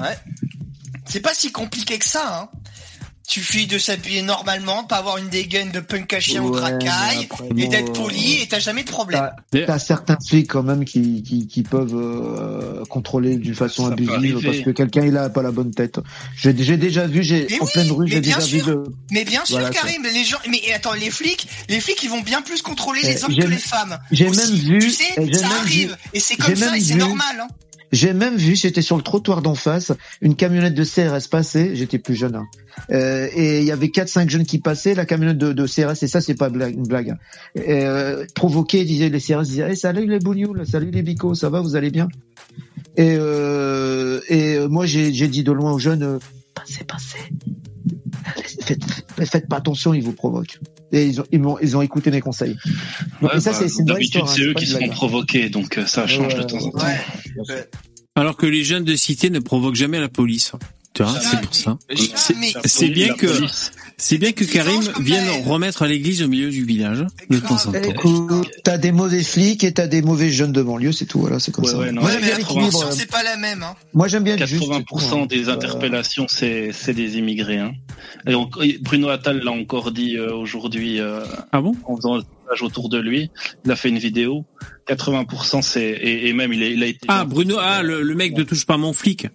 Ouais. 0.00 0.16
C'est 1.06 1.20
pas 1.20 1.32
si 1.32 1.50
compliqué 1.52 1.98
que 1.98 2.04
ça, 2.04 2.42
hein. 2.52 2.58
Suffit 3.28 3.66
de 3.66 3.76
s'habiller 3.76 4.22
normalement, 4.22 4.84
pas 4.84 4.96
avoir 4.96 5.16
une 5.18 5.28
dégaine 5.28 5.70
de 5.72 5.80
punk 5.80 6.12
à 6.12 6.20
chien 6.20 6.42
ou 6.42 6.54
de 6.54 6.60
racaille, 6.60 7.28
et 7.56 7.66
d'être 7.66 7.90
euh, 7.90 8.04
poli, 8.04 8.40
et 8.40 8.46
t'as 8.46 8.60
jamais 8.60 8.84
de 8.84 8.88
problème. 8.88 9.30
T'as 9.50 9.78
certains 9.80 10.16
flics 10.24 10.48
quand 10.48 10.62
même 10.62 10.84
qui, 10.84 11.24
qui, 11.24 11.48
qui 11.48 11.62
peuvent 11.64 11.94
euh, 11.96 12.84
contrôler 12.88 13.36
d'une 13.36 13.54
façon 13.56 13.86
Ça 13.88 13.92
abusive 13.94 14.40
parce 14.44 14.58
que 14.60 14.70
quelqu'un 14.70 15.04
il 15.04 15.16
a 15.16 15.28
pas 15.28 15.42
la 15.42 15.50
bonne 15.50 15.72
tête. 15.74 15.98
J'ai 16.36 16.54
j'ai 16.56 16.76
déjà 16.76 17.06
vu, 17.08 17.24
j'ai 17.24 17.46
en 17.60 17.64
oui, 17.64 17.70
pleine 17.72 17.90
rue, 17.90 18.06
j'ai 18.08 18.20
déjà 18.20 18.38
vu 18.38 18.62
de. 18.62 18.84
Mais 19.10 19.24
bien 19.24 19.44
sûr, 19.44 19.58
Voilà, 19.58 19.70
Karim, 19.70 20.02
les 20.04 20.24
gens, 20.24 20.38
mais 20.48 20.62
attends, 20.72 20.92
les 20.94 21.10
flics, 21.10 21.48
les 21.68 21.80
flics, 21.80 22.00
ils 22.04 22.10
vont 22.10 22.22
bien 22.22 22.42
plus 22.42 22.62
contrôler 22.62 23.00
Eh, 23.02 23.08
les 23.08 23.24
hommes 23.24 23.34
que 23.36 23.46
les 23.46 23.56
femmes. 23.58 23.98
j'ai 24.12 24.28
Aussi. 24.28 24.38
même 24.38 24.54
vu- 24.54 24.78
tu 24.78 24.90
sais, 24.90 25.02
eh, 25.16 25.26
j'ai 25.26 25.34
ça 25.34 25.48
même 25.48 25.58
arrive, 25.58 25.88
vu- 25.90 25.96
et 26.14 26.20
c'est 26.20 26.36
comme 26.36 26.54
ça, 26.54 26.76
et 26.76 26.80
c'est 26.80 26.94
normal, 26.94 27.40
hein. 27.42 27.48
J'ai 27.92 28.12
même 28.12 28.36
vu, 28.36 28.56
j'étais 28.56 28.82
sur 28.82 28.96
le 28.96 29.02
trottoir 29.02 29.42
d'en 29.42 29.54
face, 29.54 29.92
une 30.20 30.34
camionnette 30.34 30.74
de 30.74 30.84
CRS 30.84 31.28
passer, 31.28 31.76
j'étais 31.76 31.98
plus 31.98 32.14
jeune, 32.14 32.34
hein. 32.34 32.46
Euh, 32.90 33.28
et 33.34 33.60
il 33.60 33.64
y 33.64 33.72
avait 33.72 33.90
quatre 33.90 34.08
cinq 34.08 34.28
jeunes 34.28 34.44
qui 34.44 34.58
passaient, 34.58 34.94
la 34.94 35.06
camionnette 35.06 35.38
de, 35.38 35.52
de 35.52 35.66
CRS, 35.66 36.02
et 36.02 36.08
ça 36.08 36.20
c'est 36.20 36.34
pas 36.34 36.48
une 36.48 36.82
blague, 36.82 37.10
hein. 37.10 37.18
euh, 37.56 38.26
provoqué, 38.34 38.84
disaient 38.84 39.08
les 39.08 39.20
CRS, 39.20 39.44
disaient, 39.44 39.70
hey, 39.70 39.76
salut 39.76 40.06
les 40.06 40.18
bougnoules, 40.18 40.66
salut 40.66 40.90
les 40.90 41.02
bicots, 41.02 41.34
ça 41.34 41.48
va, 41.48 41.60
vous 41.60 41.76
allez 41.76 41.90
bien? 41.90 42.08
Et, 42.96 43.16
euh, 43.18 44.20
et 44.28 44.56
euh, 44.56 44.68
moi 44.68 44.86
j'ai 44.86 45.10
dit 45.10 45.42
de 45.42 45.52
loin 45.52 45.72
aux 45.72 45.78
jeunes, 45.78 46.02
euh, 46.02 46.18
passez, 46.54 46.84
passez, 46.84 47.18
faites, 48.62 48.82
faites 49.24 49.48
pas 49.48 49.56
attention, 49.56 49.94
ils 49.94 50.02
vous 50.02 50.12
provoquent. 50.12 50.58
Et 50.92 51.06
ils 51.06 51.20
ont, 51.20 51.24
ils 51.32 51.40
m'ont, 51.40 51.58
ils 51.60 51.76
ont 51.76 51.82
écouté 51.82 52.10
mes 52.10 52.20
conseils. 52.20 52.56
Donc, 53.20 53.32
Ouais, 53.32 53.38
et 53.38 53.40
ça 53.40 53.52
bah, 53.52 53.58
c'est 53.68 53.84
D'habitude, 53.84 54.04
histoire. 54.04 54.28
hein, 54.30 54.32
c'est 54.36 54.42
eux 54.42 54.54
qui 54.54 54.66
se 54.66 54.76
hein. 54.76 54.88
provoquer, 54.88 55.48
donc 55.50 55.78
euh, 55.78 55.86
ça 55.86 56.06
change 56.06 56.34
de 56.34 56.42
temps 56.42 56.62
en 56.64 56.70
temps. 56.70 56.86
Alors 58.14 58.36
que 58.36 58.46
les 58.46 58.64
jeunes 58.64 58.84
de 58.84 58.96
cité 58.96 59.28
ne 59.30 59.40
provoquent 59.40 59.74
jamais 59.74 60.00
la 60.00 60.08
police. 60.08 60.52
Tu 60.96 61.02
vois, 61.02 61.20
c'est 61.20 61.40
pour 61.42 61.54
ça. 61.54 61.78
C'est- 61.94 62.34
C'est 62.64 62.88
bien 62.88 63.12
que 63.14 63.26
c'est 63.98 64.18
bien 64.18 64.32
que 64.32 64.44
Karim 64.44 64.80
vienne 65.00 65.26
remettre 65.46 65.86
l'église 65.86 66.22
au 66.22 66.28
milieu 66.28 66.50
du 66.50 66.64
village 66.64 67.04
de 67.30 67.38
temps 67.38 67.56
en 67.66 67.72
temps. 67.72 68.42
T'as 68.64 68.76
des 68.78 68.92
mauvais 68.92 69.22
flics 69.22 69.62
et 69.64 69.72
t'as 69.72 69.86
des 69.86 70.00
mauvais 70.02 70.28
jeunes 70.30 70.52
de 70.52 70.62
banlieue, 70.62 70.92
c'est 70.92 71.06
tout, 71.06 71.18
voilà, 71.20 71.38
c'est 71.38 71.50
comme 71.52 71.64
Ouais, 71.64 71.70
ça. 71.70 71.78
ouais, 71.78 71.92
non, 71.92 72.02
Moi 72.02 72.10
j'aime 72.10 72.20
mais 72.20 72.26
bien 72.26 72.34
la 72.34 72.38
l'équilibre. 72.40 72.68
proportion, 72.70 72.98
c'est 72.98 73.10
pas 73.10 73.22
la 73.22 73.36
même, 73.36 73.62
hein. 73.62 73.74
Moi 73.94 74.08
j'aime 74.08 74.24
bien 74.24 74.36
le 74.36 74.44
juste, 74.46 74.62
80% 74.62 74.98
c'est 75.00 75.10
tout, 75.20 75.26
des 75.26 75.48
hein. 75.48 75.52
interpellations, 75.52 76.26
c'est 76.28 76.70
c'est 76.72 76.92
des 76.94 77.16
immigrés. 77.18 77.58
Hein. 77.58 77.72
Et 78.26 78.34
on- 78.34 78.48
Bruno 78.80 79.08
Attal 79.08 79.40
l'a 79.42 79.52
encore 79.52 79.92
dit 79.92 80.16
euh, 80.16 80.34
aujourd'hui 80.34 81.00
euh, 81.00 81.20
ah 81.52 81.60
bon? 81.60 81.74
en 81.84 81.96
faisant 81.96 82.18
autour 82.62 82.88
de 82.88 82.98
lui. 82.98 83.30
Il 83.64 83.70
a 83.70 83.76
fait 83.76 83.88
une 83.88 83.98
vidéo. 83.98 84.44
80% 84.88 85.62
c'est 85.62 85.82
et, 85.82 86.28
et 86.28 86.32
même 86.32 86.52
il 86.52 86.62
a, 86.62 86.66
il 86.68 86.82
a 86.82 86.86
été 86.86 87.06
Ah 87.08 87.24
Bruno, 87.24 87.56
ah 87.60 87.82
le, 87.82 88.02
le 88.02 88.14
mec 88.14 88.36
ne 88.36 88.42
touche 88.44 88.66
pas 88.66 88.76
mon 88.76 88.92
flic. 88.92 89.26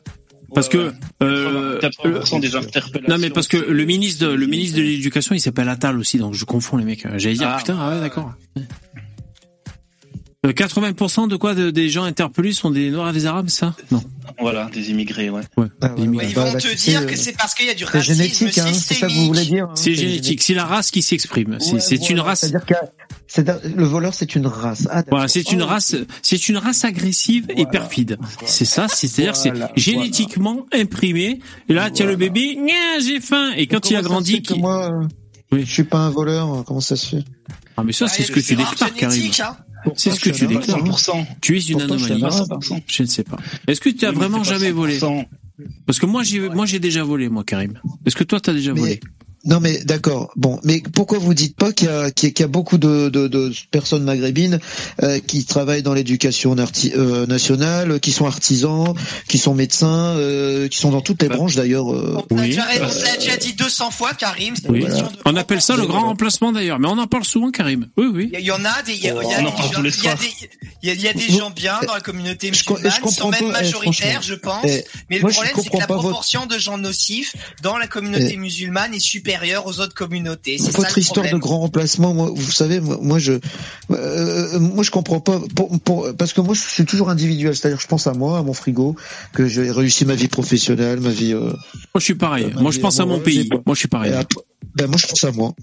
Parce 0.53 0.69
que 0.69 0.91
euh, 1.23 1.79
80% 1.79 2.39
des 2.41 2.55
interpellations. 2.55 3.07
non 3.07 3.17
mais 3.17 3.29
parce 3.29 3.47
que 3.47 3.57
le 3.57 3.85
ministre 3.85 4.27
de, 4.27 4.33
le 4.33 4.47
ministre 4.47 4.77
de 4.77 4.81
l'éducation 4.83 5.33
il 5.33 5.39
s'appelle 5.39 5.69
Attal 5.69 5.97
aussi 5.97 6.17
donc 6.17 6.33
je 6.33 6.45
confonds 6.45 6.77
les 6.77 6.85
mecs. 6.85 7.05
J'allais 7.17 7.35
dire 7.35 7.49
Ah. 7.53 7.57
putain 7.57 7.77
ah 7.79 7.89
ouais 7.93 7.99
d'accord. 8.01 8.33
Euh, 10.43 10.53
80% 10.53 11.27
de 11.27 11.35
quoi 11.35 11.53
de- 11.53 11.69
des 11.69 11.87
gens 11.89 12.03
interpellés 12.03 12.51
sont 12.51 12.71
des 12.71 12.89
Noirs 12.89 13.09
et 13.11 13.13
des 13.13 13.25
Arabes 13.27 13.49
ça? 13.49 13.75
Non. 13.91 14.01
Voilà, 14.39 14.71
des 14.73 14.89
immigrés, 14.89 15.29
ouais. 15.29 15.43
Ouais. 15.55 15.67
Ah 15.81 15.91
immigrés. 15.97 16.27
Ils 16.29 16.35
vont 16.35 16.51
te 16.53 16.75
dire 16.75 17.05
que 17.05 17.15
c'est 17.15 17.37
parce 17.37 17.53
qu'il 17.53 17.67
y 17.67 17.69
a 17.69 17.75
du 17.75 17.83
C'est 17.83 17.97
racisme 17.99 18.15
génétique, 18.23 18.57
hein, 18.57 18.73
c'est 18.73 18.93
ça 18.95 19.07
que 19.07 19.13
vous 19.13 19.27
voulez 19.27 19.45
dire. 19.45 19.65
hein, 19.69 19.73
C'est 19.75 19.93
génétique, 19.93 20.41
c'est 20.41 20.55
la 20.55 20.65
race 20.65 20.89
qui 20.89 21.03
s'exprime. 21.03 21.57
C'est 21.59 21.73
Ouais, 21.73 21.79
c'est 21.79 22.09
une 22.09 22.15
voilà, 22.17 22.23
race. 22.23 22.39
C'est-à-dire 23.27 23.59
C'est 23.63 23.75
le 23.75 23.85
voleur, 23.85 24.15
c'est 24.15 24.33
une 24.33 24.47
race. 24.47 24.87
Ah, 24.89 25.03
Voilà, 25.11 25.27
c'est 25.27 25.51
une 25.51 25.61
race, 25.61 25.95
c'est 26.23 26.49
une 26.49 26.57
race 26.57 26.85
agressive 26.85 27.45
et 27.55 27.67
perfide. 27.67 28.17
C'est 28.47 28.65
ça, 28.65 28.87
c'est-à-dire 28.87 29.35
c'est 29.35 29.51
Voilà, 29.51 29.71
génétiquement 29.75 30.65
imprimé. 30.73 31.37
Et 31.69 31.73
là, 31.75 31.91
tiens 31.91 32.07
le 32.07 32.15
bébé, 32.15 32.55
Nya, 32.55 32.99
j'ai 33.05 33.19
faim. 33.19 33.51
Et 33.57 33.67
quand 33.67 33.91
il 33.91 33.95
a 33.95 34.01
grandi, 34.01 34.41
que 34.41 34.55
moi, 34.55 34.89
euh, 35.53 35.59
je 35.59 35.71
suis 35.71 35.83
pas 35.83 35.99
un 35.99 36.09
voleur. 36.09 36.63
Comment 36.65 36.81
ça 36.81 36.95
se 36.95 37.05
fait? 37.05 37.23
Ah 37.77 37.83
mais 37.83 37.93
ça 37.93 38.07
c'est 38.07 38.23
ce 38.23 38.31
que 38.31 38.39
tu 38.39 38.55
déclares, 38.55 38.93
Karim. 38.95 39.31
Hein. 39.85 39.91
C'est 39.95 40.11
ce 40.11 40.19
que 40.19 40.29
tu 40.29 40.47
déclares. 40.47 40.79
100%. 40.79 41.25
Tu 41.41 41.57
es 41.57 41.61
une 41.61 41.81
anomalie. 41.81 42.23
Je 42.87 43.03
ne 43.03 43.07
sais 43.07 43.23
pas. 43.23 43.37
Est-ce 43.67 43.81
que 43.81 43.89
tu 43.89 44.05
as 44.05 44.11
vraiment 44.11 44.43
jamais 44.43 44.71
volé 44.71 44.97
100%. 44.99 45.25
Parce 45.85 45.99
que 45.99 46.05
moi 46.07 46.23
j'ai 46.23 46.49
moi 46.49 46.65
j'ai 46.65 46.79
déjà 46.79 47.03
volé 47.03 47.29
moi 47.29 47.43
Karim. 47.43 47.79
Est-ce 48.05 48.15
que 48.15 48.23
toi 48.23 48.39
t'as 48.39 48.53
déjà 48.53 48.73
Mais- 48.73 48.79
volé 48.79 48.99
Non 49.43 49.59
mais 49.59 49.79
d'accord. 49.85 50.31
Bon, 50.35 50.59
mais 50.63 50.83
pourquoi 50.93 51.17
vous 51.17 51.33
dites 51.33 51.55
pas 51.55 51.71
qu'il 51.71 51.87
y 51.87 51.91
a, 51.91 52.11
qu'il 52.11 52.29
y 52.29 52.31
a- 52.31 52.33
qu'il 52.33 52.43
y 52.43 52.45
a 52.45 52.47
beaucoup 52.47 52.77
de, 52.77 53.09
de, 53.09 53.27
de 53.27 53.51
personnes 53.71 54.03
maghrébines 54.03 54.59
euh, 55.01 55.19
qui 55.19 55.45
travaillent 55.45 55.81
dans 55.81 55.95
l'éducation 55.95 56.55
arti- 56.55 56.93
euh, 56.95 57.25
nationale, 57.25 57.99
qui 57.99 58.11
sont 58.11 58.27
artisans, 58.27 58.93
qui 59.27 59.39
sont 59.39 59.55
médecins, 59.55 60.15
euh, 60.17 60.67
qui 60.67 60.77
sont 60.77 60.91
dans 60.91 61.01
toutes 61.01 61.23
les 61.23 61.27
branches 61.29 61.55
d'ailleurs. 61.55 61.91
euh. 61.91 62.17
On 62.29 62.35
l'a 62.35 62.43
déjà, 62.43 62.65
l'a 62.77 63.17
déjà 63.17 63.37
dit 63.37 63.53
200 63.53 63.89
fois, 63.89 64.13
Karim. 64.13 64.53
c'est 64.55 64.67
une 64.67 64.73
Oui. 64.73 64.85
On 65.25 65.35
appelle 65.35 65.61
ça 65.61 65.75
le 65.75 65.87
grand 65.87 66.01
remplacement 66.05 66.51
d'ailleurs, 66.51 66.77
mais 66.79 66.87
on 66.87 66.97
en 66.99 67.07
parle 67.07 67.25
souvent 67.25 67.49
Karim. 67.49 67.87
Oui 67.97 68.05
oui. 68.13 68.29
Il 68.33 68.39
y, 68.41 68.51
en 68.51 68.63
a 68.63 68.81
des, 68.85 68.93
il 68.93 69.03
y 69.03 69.09
a, 69.09 69.15
il 69.23 69.29
y 69.29 69.33
a 69.33 69.39
On 69.39 69.81
des 69.81 69.89
gens- 69.89 70.01
il 70.03 70.03
y 70.03 70.07
a 70.07 70.15
des, 70.15 70.27
il 70.83 70.87
y 70.87 70.91
a, 70.91 70.93
il 70.93 71.01
y 71.01 71.07
a 71.07 71.13
des 71.13 71.27
Vous- 71.27 71.39
gens 71.39 71.49
bien 71.49 71.79
dans 71.87 71.93
la 71.95 71.99
communauté 72.01 72.49
musulmane, 72.51 72.81
je 72.83 72.87
ils 72.87 72.91
sont 72.91 73.01
comprends 73.01 73.29
même 73.31 73.51
pas, 73.51 73.59
eh, 73.59 73.63
majoritaires, 73.63 74.21
je 74.21 74.35
pense. 74.35 74.65
Eh, 74.67 74.83
mais 75.09 75.15
le 75.17 75.21
moi, 75.23 75.31
problème, 75.31 75.53
c'est 75.63 75.69
que 75.71 75.77
la 75.77 75.85
votre- 75.87 76.01
proportion 76.01 76.45
de 76.45 76.57
gens 76.59 76.77
nocifs 76.77 77.35
dans 77.63 77.77
la 77.77 77.87
communauté 77.87 78.31
Eh. 78.33 78.37
musulmane 78.37 78.93
est 78.93 78.99
aux 79.65 79.79
autres 79.79 79.93
communautés. 79.93 80.57
C'est 80.57 80.71
ça 80.71 80.77
Votre 80.77 80.93
le 80.95 80.99
histoire 81.01 81.23
problème. 81.23 81.35
de 81.35 81.39
grand 81.41 81.59
remplacement, 81.59 82.13
moi, 82.13 82.31
vous 82.33 82.51
savez, 82.51 82.79
moi, 82.79 82.97
moi, 83.01 83.19
je, 83.19 83.33
euh, 83.91 84.59
moi, 84.59 84.83
je 84.83 84.91
comprends 84.91 85.19
pas, 85.19 85.39
pour, 85.55 85.79
pour- 85.81 86.07
parce 86.17 86.33
que 86.33 86.41
moi, 86.41 86.53
je 86.53 86.61
suis 86.61 86.85
toujours 86.85 87.09
individuel, 87.09 87.55
c'est-à-dire, 87.55 87.79
je 87.79 87.87
pense 87.87 88.07
à 88.07 88.13
moi, 88.13 88.37
à 88.39 88.43
mon 88.43 88.53
frigo, 88.53 88.95
que 89.33 89.47
j'ai 89.47 89.71
réussi 89.71 90.05
ma 90.05 90.15
vie 90.15 90.27
professionnelle, 90.27 90.99
ma 90.99 91.09
vie. 91.09 91.33
Euh, 91.33 91.39
Moi 91.93 91.99
je 91.99 92.03
suis 92.03 92.15
pareil. 92.15 92.47
Moi 92.59 92.71
je 92.71 92.79
pense 92.79 92.99
à 92.99 93.05
mon 93.05 93.19
pays. 93.19 93.49
Moi 93.65 93.73
je 93.75 93.79
suis 93.79 93.87
pareil. 93.87 94.13
ben 94.75 94.87
moi, 94.87 94.97
je 94.97 95.07
pense 95.07 95.23
à 95.23 95.31
moi. 95.31 95.53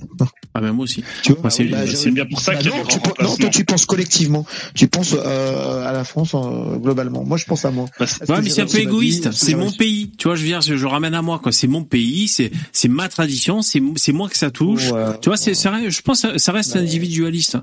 Ah 0.55 0.61
ben 0.61 0.73
moi 0.73 0.85
aussi. 0.85 1.03
Tu 1.23 1.33
vois, 1.33 1.51
c'est 1.51 1.65
bah, 1.65 1.87
C'est 1.87 2.11
bien 2.11 2.27
pour 2.27 2.41
ça 2.41 2.53
bah 2.53 2.59
qu'il 2.59 2.71
y 2.71 2.73
a 2.73 2.77
non, 2.77 2.83
des 2.85 2.89
tu 2.91 2.99
penses- 2.99 3.09
non, 3.09 3.15
toi, 3.15 3.27
remplacements. 3.29 3.51
tu 3.51 3.65
penses 3.65 3.87
collectivement. 3.87 4.47
Tu 4.75 4.89
penses 4.89 5.15
euh, 5.15 5.87
à 5.87 5.93
la 5.93 6.05
France 6.05 6.33
euh, 6.35 6.77
globalement. 6.77 7.25
Moi, 7.25 7.37
je 7.39 7.45
pense 7.45 7.65
à 7.65 7.71
moi. 7.71 7.87
Parce 7.99 8.19
Ouais, 8.29 8.41
mais 8.43 8.51
c'est 8.51 8.63
un 8.63 8.67
peu 8.67 8.79
égoïste. 8.81 9.31
C'est 9.33 9.55
mon 9.55 9.71
pays. 9.73 10.11
Tu 10.19 10.29
vois, 10.29 10.37
je 10.37 10.45
dire, 10.45 10.61
je, 10.61 10.77
je 10.77 10.87
ramène 10.87 11.15
à 11.15 11.23
moi, 11.23 11.39
quoi. 11.39 11.53
C'est 11.53 11.69
mon 11.69 11.85
pays, 11.85 12.29
c'est, 12.29 12.51
c'est 12.73 12.89
ma 12.89 13.09
tradition, 13.09 13.58
c'est, 13.63 13.83
c'est 13.97 14.13
moi 14.13 14.29
que 14.29 14.37
ça 14.37 14.51
touche. 14.51 14.91
Ouais. 14.91 15.05
Tu 15.21 15.29
vois, 15.29 15.37
c'est, 15.37 15.55
je 15.55 16.01
pense, 16.03 16.23
que 16.23 16.39
ça 16.39 16.53
reste 16.53 16.77
individualiste. 16.77 17.57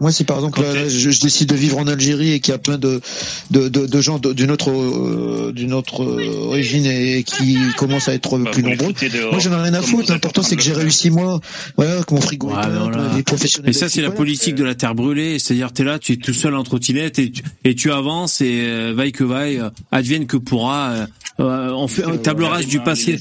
Moi, 0.00 0.10
si 0.12 0.24
par 0.24 0.38
exemple 0.38 0.62
je, 0.88 1.10
je 1.10 1.20
décide 1.20 1.50
de 1.50 1.54
vivre 1.54 1.76
en 1.78 1.86
Algérie 1.86 2.32
et 2.32 2.40
qu'il 2.40 2.52
y 2.52 2.54
a 2.54 2.58
plein 2.58 2.78
de 2.78 3.02
de, 3.50 3.68
de, 3.68 3.86
de 3.86 4.00
gens 4.00 4.18
d'une 4.18 4.50
autre 4.50 4.70
euh, 4.70 5.52
d'une 5.54 5.74
autre 5.74 6.02
euh, 6.02 6.46
origine 6.48 6.86
et 6.86 7.22
qui 7.22 7.58
commencent 7.76 8.08
à 8.08 8.14
être 8.14 8.38
Bah, 8.38 8.50
plus 8.50 8.62
nombreux. 8.62 8.92
dehors, 8.94 9.32
Moi, 9.32 9.40
j'en 9.40 9.52
ai 9.52 9.62
rien 9.62 9.74
à 9.74 9.82
foutre. 9.82 10.10
L'important, 10.10 10.42
c'est 10.42 10.56
que 10.56 10.62
j'ai 10.62 10.72
réussi 10.72 11.10
moi. 11.10 11.38
Voilà, 11.76 12.02
que 12.02 12.14
mon 12.14 12.20
frigo 12.22 12.48
Ouais, 12.48 12.54
est 12.54 12.66
plein, 12.66 12.78
voilà. 12.90 13.10
que 13.10 13.16
les 13.16 13.22
professionnels. 13.22 13.70
Et 13.70 13.72
ça, 13.74 13.90
c'est 13.90 14.00
la 14.02 14.10
politique 14.10 14.54
de 14.54 14.64
la 14.64 14.74
terre 14.74 14.94
brûlée. 14.94 15.38
C'est-à-dire, 15.38 15.70
t'es 15.70 15.84
là, 15.84 15.98
tu 15.98 16.12
es 16.12 16.16
tout 16.16 16.34
seul 16.34 16.54
en 16.54 16.64
trottinette 16.64 17.18
et 17.18 17.30
tu, 17.30 17.42
et 17.64 17.74
tu 17.74 17.92
avances 17.92 18.40
et 18.40 18.64
euh, 18.66 18.94
vaille 18.96 19.12
que 19.12 19.24
vaille, 19.24 19.58
euh, 19.58 19.68
advienne 19.92 20.26
que 20.26 20.38
pourra. 20.38 20.90
euh, 20.92 21.06
euh, 21.40 21.70
on 21.72 21.88
fait 21.88 22.04
un 22.04 22.16
table 22.16 22.44
rase 22.44 22.66
du 22.66 22.80
passé. 22.80 23.20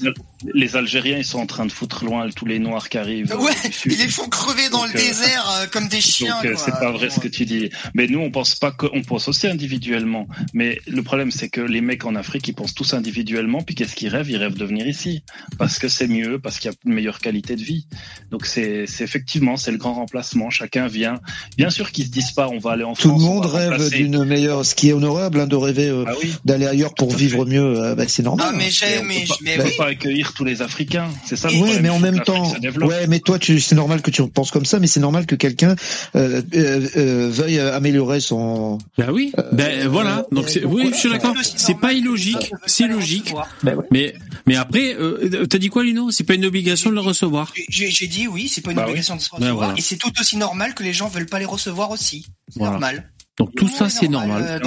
Les, 0.53 0.75
Algériens, 0.75 1.17
ils 1.17 1.25
sont 1.25 1.39
en 1.39 1.45
train 1.45 1.65
de 1.65 1.71
foutre 1.71 2.03
loin 2.05 2.27
tous 2.35 2.45
les 2.45 2.59
Noirs 2.59 2.89
qui 2.89 2.97
arrivent. 2.97 3.33
Ouais, 3.37 3.51
du 3.65 3.71
sud. 3.73 3.91
ils 3.93 3.97
les 3.99 4.07
font 4.07 4.27
crever 4.27 4.69
dans 4.69 4.83
Donc, 4.83 4.93
le 4.93 4.99
euh, 4.99 5.03
désert 5.03 5.49
euh, 5.61 5.67
comme 5.71 5.87
des 5.87 6.01
chiens. 6.01 6.35
Donc 6.35 6.45
euh, 6.51 6.55
c'est 6.57 6.71
pas 6.71 6.91
vrai 6.91 7.09
ce 7.09 7.19
que 7.19 7.27
tu 7.27 7.45
dis. 7.45 7.69
Mais 7.93 8.07
nous 8.07 8.19
on 8.19 8.31
pense 8.31 8.55
pas 8.55 8.71
que, 8.71 8.87
on 8.93 9.01
pense 9.01 9.27
aussi 9.27 9.47
individuellement. 9.47 10.27
Mais 10.53 10.79
le 10.87 11.03
problème 11.03 11.31
c'est 11.31 11.49
que 11.49 11.61
les 11.61 11.81
mecs 11.81 12.05
en 12.05 12.15
Afrique 12.15 12.47
ils 12.47 12.53
pensent 12.53 12.73
tous 12.73 12.93
individuellement. 12.93 13.61
Puis 13.61 13.75
qu'est-ce 13.75 13.95
qu'ils 13.95 14.09
rêvent? 14.09 14.29
Ils 14.29 14.37
rêvent 14.37 14.57
de 14.57 14.65
venir 14.65 14.87
ici 14.87 15.23
parce 15.57 15.79
que 15.79 15.87
c'est 15.87 16.07
mieux, 16.07 16.39
parce 16.39 16.59
qu'il 16.59 16.71
y 16.71 16.73
a 16.73 16.77
une 16.85 16.93
meilleure 16.93 17.19
qualité 17.19 17.55
de 17.55 17.63
vie. 17.63 17.87
Donc 18.31 18.45
c'est 18.45 18.85
c'est 18.87 19.03
effectivement 19.03 19.57
c'est 19.57 19.71
le 19.71 19.77
grand 19.77 19.93
remplacement. 19.93 20.49
Chacun 20.49 20.87
vient. 20.87 21.19
Bien 21.57 21.69
sûr 21.69 21.91
qu'ils 21.91 22.05
se 22.05 22.11
disent 22.11 22.31
pas 22.31 22.47
on 22.49 22.59
va 22.59 22.71
aller 22.71 22.83
en 22.83 22.93
Tout 22.93 23.09
France. 23.09 23.21
le 23.21 23.27
on 23.27 23.33
monde 23.35 23.45
rêve 23.45 23.71
remplacer. 23.71 23.97
d'une 23.97 24.23
meilleure, 24.25 24.65
ce 24.65 24.75
qui 24.75 24.89
est 24.89 24.93
honorable, 24.93 25.39
hein, 25.39 25.47
de 25.47 25.55
rêver 25.55 25.89
euh, 25.89 26.05
Ah 26.07 26.13
oui. 26.21 26.33
d'aller 26.45 26.65
ailleurs 26.67 26.93
pour 26.95 27.09
Tout 27.09 27.17
vivre 27.17 27.45
fait. 27.45 27.51
mieux. 27.51 27.79
euh, 27.79 27.95
bah, 27.95 28.03
c'est 28.07 28.23
normal. 28.23 28.47
Ah, 28.49 28.55
mais 28.57 28.67
Et 28.67 28.71
j'ai, 28.71 28.99
on 28.99 29.03
mais, 29.03 29.25
mais 29.41 29.53
on 29.59 29.63
peut 29.63 29.63
oui. 29.69 29.77
pas 29.77 29.87
accueillir 29.87 30.32
tous 30.33 30.43
les 30.45 30.61
Africains. 30.61 31.09
C'est 31.25 31.35
ça. 31.35 31.47
le 31.49 31.55
Ouais, 31.55 31.61
problème. 31.61 31.81
mais 31.83 31.89
en 31.89 31.99
même 31.99 32.19
temps, 32.21 32.51
ouais, 32.81 33.07
mais 33.07 33.19
toi, 33.19 33.39
tu, 33.39 33.59
c'est 33.59 33.75
normal 33.75 34.01
que 34.01 34.11
tu 34.11 34.27
penses 34.27 34.51
comme 34.51 34.65
ça, 34.65 34.79
mais 34.79 34.87
c'est 34.87 34.99
normal 34.99 35.25
que 35.25 35.35
quelqu'un 35.35 35.75
euh, 36.15 36.41
euh, 36.55 36.87
euh, 36.97 37.29
veuille 37.31 37.59
améliorer 37.59 38.19
son. 38.19 38.77
Bah 38.97 39.07
oui. 39.11 39.31
ben 39.51 39.87
voilà. 39.87 40.25
Donc 40.31 40.49
c'est, 40.49 40.65
oui, 40.65 40.89
je 40.93 40.97
suis 40.97 41.09
d'accord. 41.09 41.35
C'est 41.43 41.77
pas 41.79 41.93
illogique. 41.93 42.51
C'est 42.65 42.87
logique. 42.87 43.25
recevoir. 43.25 43.47
Mais, 43.91 44.13
mais 44.45 44.55
après, 44.55 44.95
euh, 44.99 45.45
t'as 45.47 45.57
dit 45.57 45.69
quoi, 45.69 45.83
Lino? 45.83 46.11
C'est 46.11 46.23
pas 46.23 46.33
une 46.35 46.45
obligation 46.45 46.89
de 46.89 46.95
le 46.95 47.01
recevoir. 47.01 47.53
J'ai 47.69 47.89
j'ai 47.89 48.07
dit 48.07 48.27
oui, 48.27 48.47
c'est 48.47 48.61
pas 48.61 48.71
une 48.71 48.77
Bah 48.77 48.83
oui. 48.85 48.91
obligation 48.91 49.15
de 49.15 49.21
se 49.21 49.29
Ben 49.31 49.37
recevoir. 49.37 49.55
voilà. 49.67 49.73
Et 49.77 49.81
c'est 49.81 49.97
tout 49.97 50.11
aussi 50.19 50.37
normal 50.37 50.73
que 50.73 50.83
les 50.83 50.93
gens 50.93 51.07
veulent 51.07 51.25
pas 51.27 51.39
les 51.39 51.45
recevoir 51.45 51.91
aussi. 51.91 52.25
C'est 52.49 52.59
Voilà. 52.59 52.71
normal. 52.73 53.09
Donc 53.39 53.55
tout 53.55 53.67
ça, 53.67 53.89
c'est 53.89 54.07
normal. 54.09 54.45
euh. 54.47 54.59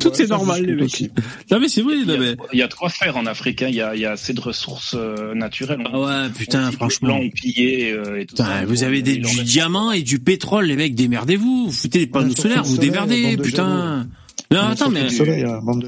Tout 0.00 0.10
ouais, 0.10 0.22
est 0.22 0.26
normal, 0.26 0.64
les 0.66 0.74
mecs. 0.74 1.10
Non 1.50 1.60
mais 1.60 1.68
c'est 1.68 1.82
vrai. 1.82 1.94
Il 1.96 2.10
y, 2.10 2.18
mais... 2.18 2.30
a, 2.30 2.34
il 2.52 2.58
y 2.58 2.62
a 2.62 2.66
de 2.66 2.74
quoi 2.74 2.88
faire 2.88 3.16
en 3.16 3.24
Afrique. 3.26 3.62
hein. 3.62 3.68
Il 3.68 3.76
y 3.76 3.80
a, 3.80 3.94
il 3.94 4.00
y 4.00 4.04
a 4.04 4.10
assez 4.12 4.32
de 4.32 4.40
ressources 4.40 4.96
euh, 4.98 5.32
naturelles. 5.34 5.78
Ah 5.92 6.00
ouais, 6.00 6.30
putain, 6.36 6.72
franchement. 6.72 7.20
Euh, 7.20 8.16
et 8.18 8.26
tout 8.26 8.34
Putain, 8.34 8.44
ça. 8.46 8.64
vous 8.66 8.82
avez 8.82 9.02
des, 9.02 9.16
du 9.18 9.44
diamant 9.44 9.92
et 9.92 10.02
du 10.02 10.18
pétrole, 10.18 10.64
les 10.66 10.74
mecs, 10.76 10.96
démerdez-vous. 10.96 11.66
Vous 11.66 11.72
foutez 11.72 12.00
les 12.00 12.06
panneaux 12.08 12.34
solaires, 12.34 12.64
vous 12.64 12.74
soleil, 12.74 12.90
démerdez, 12.90 13.36
putain. 13.36 14.08
Non, 14.50 14.60
attends, 14.62 14.90
mais 14.90 15.06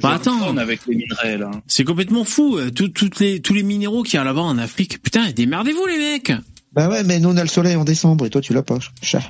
attends, 0.05 0.57
avec 0.57 0.81
les 0.87 0.95
minerais 0.97 1.37
là. 1.39 1.51
c'est 1.67 1.85
complètement 1.85 2.25
fou. 2.25 2.59
tout- 2.75 2.89
toutes 2.89 3.19
les, 3.21 3.41
tous 3.43 3.53
les 3.53 3.63
minéraux 3.63 4.03
qu'il 4.05 4.15
y 4.15 4.21
a 4.21 4.25
là-bas 4.25 4.41
en 4.43 4.57
Afrique, 4.59 5.03
putain, 5.03 5.31
démerdez-vous, 5.33 5.85
les 5.87 5.99
mecs. 5.99 6.33
Bah 6.75 6.89
ouais, 6.89 7.05
mais 7.05 7.21
nous 7.21 7.29
on 7.31 7.37
a 7.37 7.43
le 7.43 7.49
soleil 7.49 7.77
en 7.77 7.85
décembre 7.85 8.27
et 8.27 8.31
toi 8.31 8.41
tu 8.41 8.53
l'as 8.53 8.63
pas. 8.63 8.79
Chat. 9.03 9.23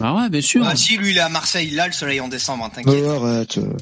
Ah 0.00 0.14
ouais, 0.14 0.28
bien 0.28 0.40
sûr. 0.42 0.62
Ah, 0.66 0.76
si, 0.76 0.96
lui, 0.96 1.10
il 1.10 1.16
est 1.16 1.20
à 1.20 1.28
Marseille, 1.28 1.70
là, 1.70 1.86
le 1.86 1.92
soleil 1.92 2.20
en 2.20 2.28
décembre, 2.28 2.64
hein, 2.64 2.70
Bah 2.76 2.82
t'inquiète. 2.84 3.02
ouais, 3.04 3.08
arrête. 3.28 3.58
euh, 3.58 3.72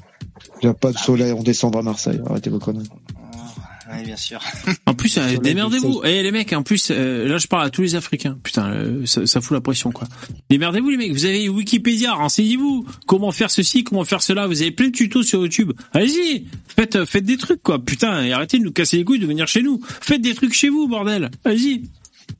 Il 0.62 0.66
n'y 0.66 0.70
a 0.70 0.74
pas 0.74 0.92
de 0.92 0.98
soleil 0.98 1.32
en 1.32 1.42
décembre 1.42 1.78
à 1.80 1.82
Marseille. 1.82 2.20
Arrêtez 2.28 2.50
vos 2.50 2.58
conneries. 2.60 2.88
Oui, 3.92 4.02
bien 4.04 4.16
sûr. 4.16 4.40
En 4.86 4.94
plus, 4.94 5.18
euh, 5.18 5.36
démerdez-vous. 5.42 6.00
Eh 6.04 6.22
les 6.22 6.32
mecs, 6.32 6.52
en 6.54 6.62
plus, 6.62 6.88
euh, 6.90 7.28
là 7.28 7.36
je 7.38 7.46
parle 7.46 7.64
à 7.66 7.70
tous 7.70 7.82
les 7.82 7.94
Africains. 7.96 8.38
Putain, 8.42 8.70
euh, 8.72 9.04
ça, 9.06 9.26
ça 9.26 9.40
fout 9.40 9.52
la 9.54 9.60
pression 9.60 9.90
quoi. 9.92 10.08
Démerdez-vous 10.48 10.88
les 10.88 10.96
mecs. 10.96 11.12
Vous 11.12 11.26
avez 11.26 11.48
Wikipédia, 11.48 12.12
renseignez-vous. 12.14 12.86
Comment 13.06 13.30
faire 13.30 13.50
ceci, 13.50 13.84
comment 13.84 14.04
faire 14.04 14.22
cela. 14.22 14.46
Vous 14.46 14.62
avez 14.62 14.70
plein 14.70 14.86
de 14.86 14.92
tutos 14.92 15.22
sur 15.22 15.42
YouTube. 15.42 15.72
Allez-y, 15.92 16.46
faites, 16.74 16.96
euh, 16.96 17.04
faites 17.06 17.24
des 17.24 17.36
trucs 17.36 17.62
quoi. 17.62 17.78
Putain, 17.84 18.24
et 18.24 18.32
arrêtez 18.32 18.58
de 18.58 18.64
nous 18.64 18.72
casser 18.72 18.96
les 18.96 19.04
couilles 19.04 19.18
de 19.20 19.26
venir 19.26 19.46
chez 19.46 19.62
nous. 19.62 19.80
Faites 19.84 20.22
des 20.22 20.34
trucs 20.34 20.54
chez 20.54 20.70
vous, 20.70 20.88
bordel. 20.88 21.30
Allez-y. 21.44 21.90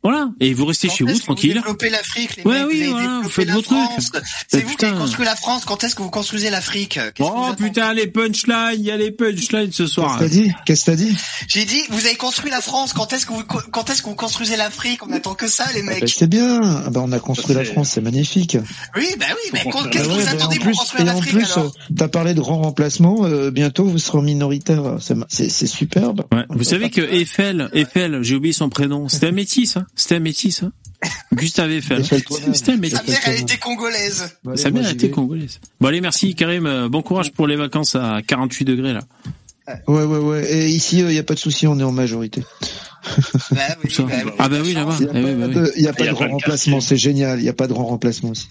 Voilà. 0.03 0.31
Et 0.41 0.53
vous 0.55 0.67
restez 0.67 0.89
Quand 0.89 0.95
chez 0.95 1.05
vous 1.05 1.19
tranquille. 1.19 1.55
développez 1.55 1.89
l'Afrique, 1.91 2.37
les 2.37 2.43
Ouais, 2.45 2.59
mecs, 2.61 2.69
oui, 2.69 2.85
vous 2.85 2.91
voilà, 2.93 3.21
vous 3.23 3.29
faites 3.29 3.47
la 3.49 3.55
vos 3.55 3.63
trucs. 3.63 3.79
France. 3.79 4.11
C'est 4.49 4.61
vous 4.61 4.67
qui 4.69 4.73
putain. 4.77 4.89
avez 4.89 4.99
construit 4.99 5.25
la 5.25 5.35
France. 5.37 5.65
Quand 5.65 5.83
est-ce 5.85 5.95
que 5.95 6.03
vous 6.03 6.11
construisez 6.11 6.51
l'Afrique 6.51 6.99
Qu'est-ce 7.15 7.29
que 7.31 7.35
vous 7.35 7.47
Oh 7.51 7.55
putain, 7.57 7.95
les 7.95 8.07
punchlines, 8.07 8.75
il 8.75 8.83
y 8.83 8.91
a 8.91 8.97
les 8.97 9.11
punchlines 9.11 9.73
ce 9.73 9.83
Qu'est-ce 9.85 9.87
soir. 9.95 10.19
que 10.19 10.25
t'as 10.25 10.29
dit 10.29 10.53
Qu'est-ce 10.67 10.85
que 10.85 10.91
t'as 10.91 10.97
dit 10.97 11.17
J'ai 11.49 11.65
dit, 11.65 11.81
vous 11.91 12.05
avez 12.07 12.17
construit 12.17 12.51
la 12.51 12.61
France. 12.61 12.93
Quand 12.93 13.13
est-ce 13.13 13.25
que 13.27 13.33
vous, 13.33 13.45
quand 13.45 13.89
est-ce 13.91 14.03
que 14.03 14.09
vous 14.09 14.15
construisez 14.15 14.57
l'Afrique 14.57 15.01
On 15.07 15.13
attend 15.13 15.35
que 15.35 15.47
ça, 15.49 15.65
les 15.75 15.81
Ah 15.81 15.87
bah, 15.87 15.93
mecs. 16.01 16.09
C'est 16.09 16.27
bien. 16.29 16.61
Ah 16.87 16.91
bah, 16.91 17.01
on 17.03 17.13
a 17.13 17.19
construit 17.19 17.55
la 17.55 17.65
France, 17.65 17.91
c'est 17.91 18.01
magnifique. 18.03 18.59
Oui, 18.97 19.07
bah 19.19 19.27
oui, 19.31 19.51
mais 19.53 19.61
construire 19.65 19.91
qu'est-ce 19.91 20.05
Ah 20.05 20.09
que 20.09 20.21
vous 20.21 20.29
attendez 20.29 20.57
en 20.57 20.59
pour 20.59 20.67
plus, 20.67 20.77
construire 20.77 21.07
et 21.07 21.11
en 21.11 21.15
l'Afrique 21.15 21.33
plus, 21.35 21.57
euh, 21.59 21.69
t'as 21.97 22.09
parlé 22.09 22.35
de 22.35 22.41
grand 22.41 22.61
remplacement. 22.63 23.25
euh, 23.25 23.51
bientôt, 23.51 23.85
vous 23.85 23.99
serez 23.99 24.21
minoritaire. 24.23 24.97
C'est 25.29 25.49
superbe. 25.67 26.25
Vous 26.51 26.65
savez 26.65 26.91
que 26.91 27.01
Eiffel, 27.01 27.69
Eiffel, 27.73 28.19
j'ai 28.23 28.35
oublié 28.37 28.53
son 28.53 28.69
prénom. 28.69 29.09
C'était 29.09 29.29
un 29.29 29.33
métis, 29.33 29.74
hein. 29.77 29.87
C'était 29.95 30.17
un 30.17 30.21
métis, 30.21 30.63
hein. 30.63 30.73
Gustave 31.35 31.71
Eiffel. 31.71 32.03
Toi-même. 32.07 32.55
C'était 32.55 32.73
un 32.73 32.75
Sa 32.77 32.81
métis. 32.81 33.09
mère, 33.09 33.21
elle 33.27 33.41
était 33.41 33.59
congolaise. 33.59 34.37
Allez, 34.47 34.57
Sa 34.57 34.71
mère 34.71 34.89
était 34.89 35.11
congolaise. 35.11 35.61
Bon 35.81 35.89
allez, 35.89 36.01
merci 36.01 36.35
Karim. 36.35 36.65
Euh, 36.67 36.89
Bon 36.89 37.03
courage 37.03 37.33
pour 37.33 37.47
les 37.47 37.57
vacances 37.57 37.95
à 37.95 38.21
48 38.27 38.65
degrés 38.65 38.93
là. 38.95 39.01
Ouais, 39.89 40.03
ouais, 40.05 40.19
ouais. 40.19 40.53
Et 40.53 40.69
ici, 40.69 40.99
il 41.01 41.07
n'y 41.07 41.19
a 41.19 41.23
pas 41.23 41.35
de 41.35 41.39
souci, 41.39 41.67
on 41.67 41.79
est 41.79 41.83
en 41.83 41.93
majorité. 41.93 42.43
Bah 43.51 43.61
oui, 43.83 43.95
bah. 43.99 44.05
Ah 44.39 44.49
bah 44.49 44.57
oui 44.63 44.73
là-bas. 44.75 44.97
Il 45.01 45.07
n'y 45.07 45.11
a, 45.11 45.13
Eh 45.15 45.25
oui, 45.25 45.35
bah 45.35 45.41
pas 45.41 45.47
oui. 45.49 45.55
de- 45.55 45.73
il 45.77 45.83
y 45.83 45.89
a 45.89 45.93
pas 45.93 46.05
y 46.05 46.07
de 46.07 46.11
a 46.11 46.13
grand 46.13 46.21
pas 46.21 46.27
de 46.29 46.33
remplacement, 46.33 46.77
quartier. 46.79 46.89
c'est 46.89 46.97
génial. 47.03 47.39
Il 47.39 47.43
n'y 47.43 47.49
a 47.49 47.53
pas 47.55 47.67
de 47.67 47.73
grand 47.73 47.85
remplacement 47.87 48.31
aussi. 48.31 48.49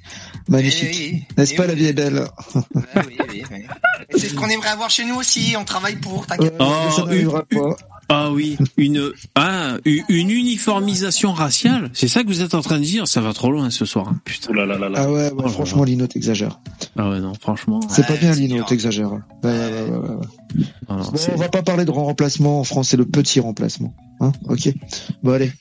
Magnifique. 0.48 0.90
Eh 0.92 1.12
oui, 1.14 1.24
N'est-ce 1.38 1.54
eh 1.54 1.56
pas, 1.56 1.64
oui. 1.64 1.70
la 1.70 1.74
vie 1.76 1.86
est 1.86 1.94
belle 1.94 2.28
Bah 2.56 2.64
oui, 3.08 3.18
oui, 3.32 3.44
oui. 3.52 3.66
C'est 4.16 4.30
ce 4.30 4.34
qu'on 4.36 4.50
aimerait 4.50 4.70
avoir 4.70 4.90
chez 4.92 5.06
nous 5.06 5.16
aussi. 5.16 5.56
On 5.58 5.66
travaille 5.66 5.96
pour. 5.96 6.26
T'inquiète. 6.28 6.54
Oh, 6.60 6.72
mais 6.86 6.92
ça 6.96 7.06
n'arrivera 7.06 7.44
une- 7.52 7.60
pas. 7.62 7.78
Ah 8.10 8.32
oui, 8.32 8.58
une 8.78 9.12
ah 9.36 9.78
u- 9.86 10.04
une 10.10 10.30
uniformisation 10.30 11.34
raciale. 11.34 11.90
C'est 11.94 12.08
ça 12.08 12.22
que 12.24 12.28
vous 12.28 12.42
êtes 12.42 12.54
en 12.54 12.62
train 12.62 12.78
de 12.80 12.84
dire. 12.84 13.08
Ça 13.08 13.22
va 13.22 13.34
trop 13.34 13.52
loin 13.52 13.70
ce 13.70 13.86
soir. 13.86 14.08
hein. 14.10 14.20
Putain. 14.26 14.50
Oh 14.52 14.54
là 14.54 14.66
là 14.66 14.78
là 14.78 14.90
là. 14.90 15.00
Ah 15.04 15.12
ouais, 15.12 15.32
ouais, 15.32 15.44
Oh 15.46 15.50
franchement, 15.50 15.84
Lino, 15.84 16.08
t'exagères. 16.08 16.60
Ah 16.98 17.10
ouais 17.10 17.20
non, 17.20 17.34
franchement. 17.40 17.80
C'est 17.90 18.06
pas 18.06 18.16
bien, 18.18 18.32
Lino, 18.34 18.64
t'exagères. 18.64 19.12
Ouais, 19.12 19.20
ouais, 19.44 19.50
ouais, 19.52 19.90
ouais, 19.90 19.98
ouais. 20.16 20.26
Bon, 20.88 21.02
on 21.34 21.36
va 21.38 21.50
pas 21.50 21.64
parler 21.64 21.86
de 21.86 21.92
grand 21.92 22.06
remplacement 22.06 22.60
en 22.60 22.64
France, 22.64 22.90
c'est 22.90 22.98
le 22.98 23.06
petit 23.06 23.40
remplacement. 23.40 23.94
Hein 24.20 24.32
ok. 24.48 24.70
Bon 25.24 25.32
allez. 25.32 25.52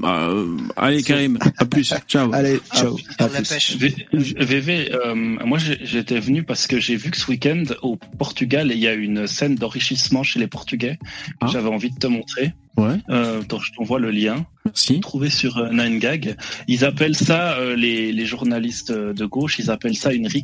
Bah, 0.00 0.28
euh, 0.30 0.56
allez 0.76 1.02
Karim, 1.02 1.38
à 1.58 1.64
plus. 1.66 1.92
Ciao. 2.08 2.32
Allez, 2.32 2.58
ciao. 2.74 2.96
Ah, 3.18 3.24
À 3.24 3.28
la 3.28 3.38
plus. 3.40 3.48
pêche. 3.48 3.76
V- 3.76 3.94
VV, 4.12 4.90
euh, 4.92 5.14
moi 5.14 5.58
j'étais 5.58 6.18
venu 6.18 6.42
parce 6.44 6.66
que 6.66 6.80
j'ai 6.80 6.96
vu 6.96 7.10
que 7.10 7.16
ce 7.18 7.30
week-end 7.30 7.62
au 7.82 7.96
Portugal, 8.18 8.70
il 8.72 8.78
y 8.78 8.88
a 8.88 8.94
une 8.94 9.26
scène 9.26 9.54
d'enrichissement 9.56 10.22
chez 10.22 10.40
les 10.40 10.46
Portugais 10.48 10.98
que 11.02 11.32
Ah. 11.42 11.46
j'avais 11.52 11.68
envie 11.68 11.90
de 11.90 11.98
te 11.98 12.06
montrer. 12.06 12.54
Ouais, 12.76 12.96
Euh, 13.10 13.42
attends, 13.42 13.60
je 13.60 13.70
t'envoie 13.72 14.00
le 14.00 14.10
lien. 14.10 14.46
merci. 14.64 14.98
Trouvé 15.00 15.30
sur 15.30 15.58
euh, 15.58 15.70
9gag. 15.70 16.36
Ils 16.66 16.84
appellent 16.84 17.14
ça, 17.14 17.52
euh, 17.58 17.76
les, 17.76 18.10
les 18.12 18.26
journalistes 18.26 18.90
de 18.90 19.26
gauche, 19.26 19.58
ils 19.60 19.70
appellent 19.70 19.96
ça 19.96 20.12
une 20.12 20.26
rix. 20.26 20.42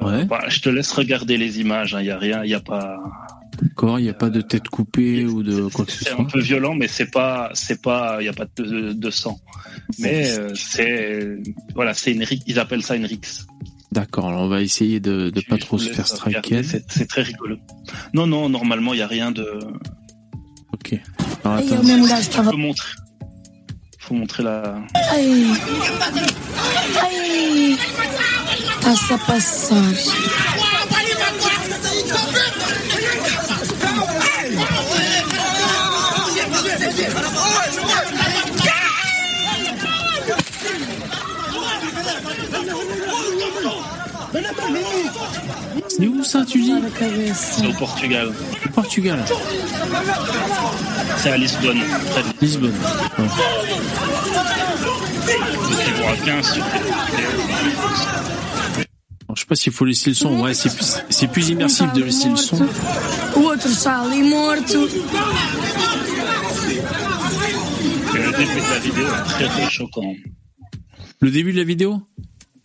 Euh, 0.00 0.04
Ouais. 0.04 0.24
bah, 0.24 0.44
je 0.48 0.60
te 0.60 0.68
laisse 0.68 0.90
regarder 0.92 1.36
les 1.36 1.60
images. 1.60 1.96
Il 2.00 2.06
y 2.06 2.10
a 2.10 2.18
rien, 2.18 2.42
il 2.44 2.50
y 2.50 2.54
a 2.54 2.60
pas. 2.60 2.98
D'accord, 3.62 4.00
il 4.00 4.02
n'y 4.02 4.08
a 4.08 4.14
pas 4.14 4.30
de 4.30 4.40
tête 4.40 4.68
coupée 4.68 5.24
ou 5.24 5.44
de 5.44 5.68
quoi 5.68 5.84
que 5.84 5.92
ce 5.92 6.02
C'est 6.04 6.10
un 6.12 6.16
soit. 6.16 6.26
peu 6.26 6.40
violent, 6.40 6.74
mais 6.74 6.88
c'est 6.88 7.10
pas, 7.10 7.50
c'est 7.54 7.80
pas, 7.80 8.16
il 8.20 8.24
y 8.24 8.28
a 8.28 8.32
pas 8.32 8.46
de, 8.56 8.92
de 8.92 9.10
sang. 9.10 9.38
Mais 10.00 10.28
euh, 10.36 10.50
c'est, 10.56 11.36
voilà, 11.74 11.94
c'est 11.94 12.10
une 12.12 12.24
rix. 12.24 12.42
Ils 12.46 12.58
appellent 12.58 12.82
ça 12.82 12.96
une 12.96 13.04
rix. 13.06 13.20
D'accord, 13.92 14.24
on 14.24 14.48
va 14.48 14.60
essayer 14.60 14.98
de, 14.98 15.30
de 15.30 15.40
pas 15.48 15.56
trop 15.58 15.78
se 15.78 15.88
faire 15.90 16.06
striker. 16.08 16.62
C'est 16.64 17.06
très 17.06 17.22
rigolo. 17.22 17.56
Non, 18.12 18.26
non, 18.26 18.48
normalement, 18.48 18.92
il 18.92 18.98
y 18.98 19.02
a 19.02 19.06
rien 19.06 19.30
de. 19.30 19.46
Ok. 20.72 20.98
Alors, 21.44 21.58
attends. 21.58 22.06
gastava. 22.08 22.50
Faut 22.50 22.56
montrer. 22.56 22.88
Faut 24.00 24.14
montrer 24.14 24.42
la. 24.42 24.82
Essa 28.86 29.16
passagem. 29.26 29.94
C'est 45.88 46.06
où 46.08 46.24
ça, 46.24 46.44
tu 46.44 46.60
dis 46.60 46.74
C'est 47.34 47.66
au 47.66 47.72
Portugal. 47.72 48.32
Au 48.66 48.68
Portugal. 48.70 49.24
C'est 51.16 51.30
à 51.30 51.36
Lisbonne. 51.36 51.80
Lisbonne. 52.40 52.74
Ouais. 53.18 53.24
Donc, 55.24 55.78
ils 55.86 55.94
vont 55.94 56.08
à 56.08 56.16
15 56.16 56.52
sur 56.52 56.64
Alors, 56.64 56.82
je 59.34 59.40
sais 59.40 59.46
pas 59.46 59.56
s'il 59.56 59.72
faut 59.72 59.84
laisser 59.84 60.10
le 60.10 60.14
son. 60.14 60.40
Ouais, 60.42 60.54
c'est 60.54 60.74
plus, 60.74 60.96
c'est 61.08 61.28
plus 61.28 61.48
immersif 61.50 61.92
de 61.92 62.02
laisser 62.02 62.28
le 62.28 62.36
son. 62.36 62.56
Outro 63.36 63.54
está 63.54 64.00
ali 64.00 64.22
morto. 64.22 64.88
Et 68.14 68.18
le 68.18 68.30
début 68.32 68.60
de 68.60 68.70
la 68.70 68.78
vidéo 68.78 69.06
est 69.06 69.24
très 69.28 69.48
très 69.48 69.70
choquant. 69.70 70.14
Le 71.20 71.30
début 71.30 71.52
de 71.52 71.58
la 71.58 71.64
vidéo? 71.64 72.02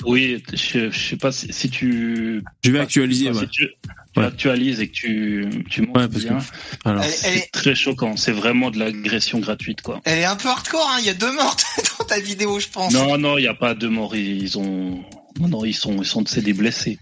Oui, 0.05 0.41
je, 0.53 0.89
je 0.91 0.97
sais 1.09 1.17
pas 1.17 1.31
si, 1.31 1.51
si 1.51 1.69
tu. 1.69 2.41
Je 2.63 2.71
vais 2.71 2.79
actualiser, 2.79 3.33
Si 3.33 3.39
ouais. 3.39 3.47
tu, 3.51 3.67
tu 4.13 4.19
actualises 4.21 4.79
et 4.79 4.87
que 4.87 4.93
tu, 4.93 5.49
tu 5.69 5.81
montes 5.81 5.97
Ouais, 5.97 6.07
parce 6.07 6.23
que- 6.23 6.29
bien, 6.29 6.37
Alors, 6.85 7.03
Elle, 7.03 7.09
elle 7.09 7.15
c'est 7.15 7.37
est, 7.37 7.51
très 7.51 7.75
choquant. 7.75 8.15
C'est 8.15 8.31
vraiment 8.31 8.71
de 8.71 8.79
l'agression 8.79 9.39
gratuite, 9.39 9.81
quoi. 9.81 9.99
elle 10.05 10.19
est 10.19 10.25
un 10.25 10.37
peu 10.37 10.47
hardcore, 10.47 10.89
hein. 10.93 10.97
Il 11.01 11.05
y 11.05 11.09
a 11.09 11.13
deux 11.13 11.31
morts 11.33 11.57
dans 11.99 12.05
ta 12.05 12.19
vidéo, 12.19 12.59
je 12.59 12.67
pense. 12.69 12.93
Non, 12.93 13.17
non, 13.17 13.37
il 13.37 13.41
n'y 13.41 13.47
a 13.47 13.53
pas 13.53 13.73
de 13.75 13.87
morts. 13.89 14.15
Ils 14.15 14.57
ont. 14.57 15.03
Non, 15.39 15.47
non, 15.49 15.65
ils 15.65 15.73
sont, 15.75 15.97
ils 16.01 16.05
sont, 16.05 16.23
c'est 16.25 16.41
des 16.43 16.53
blessés. 16.53 16.97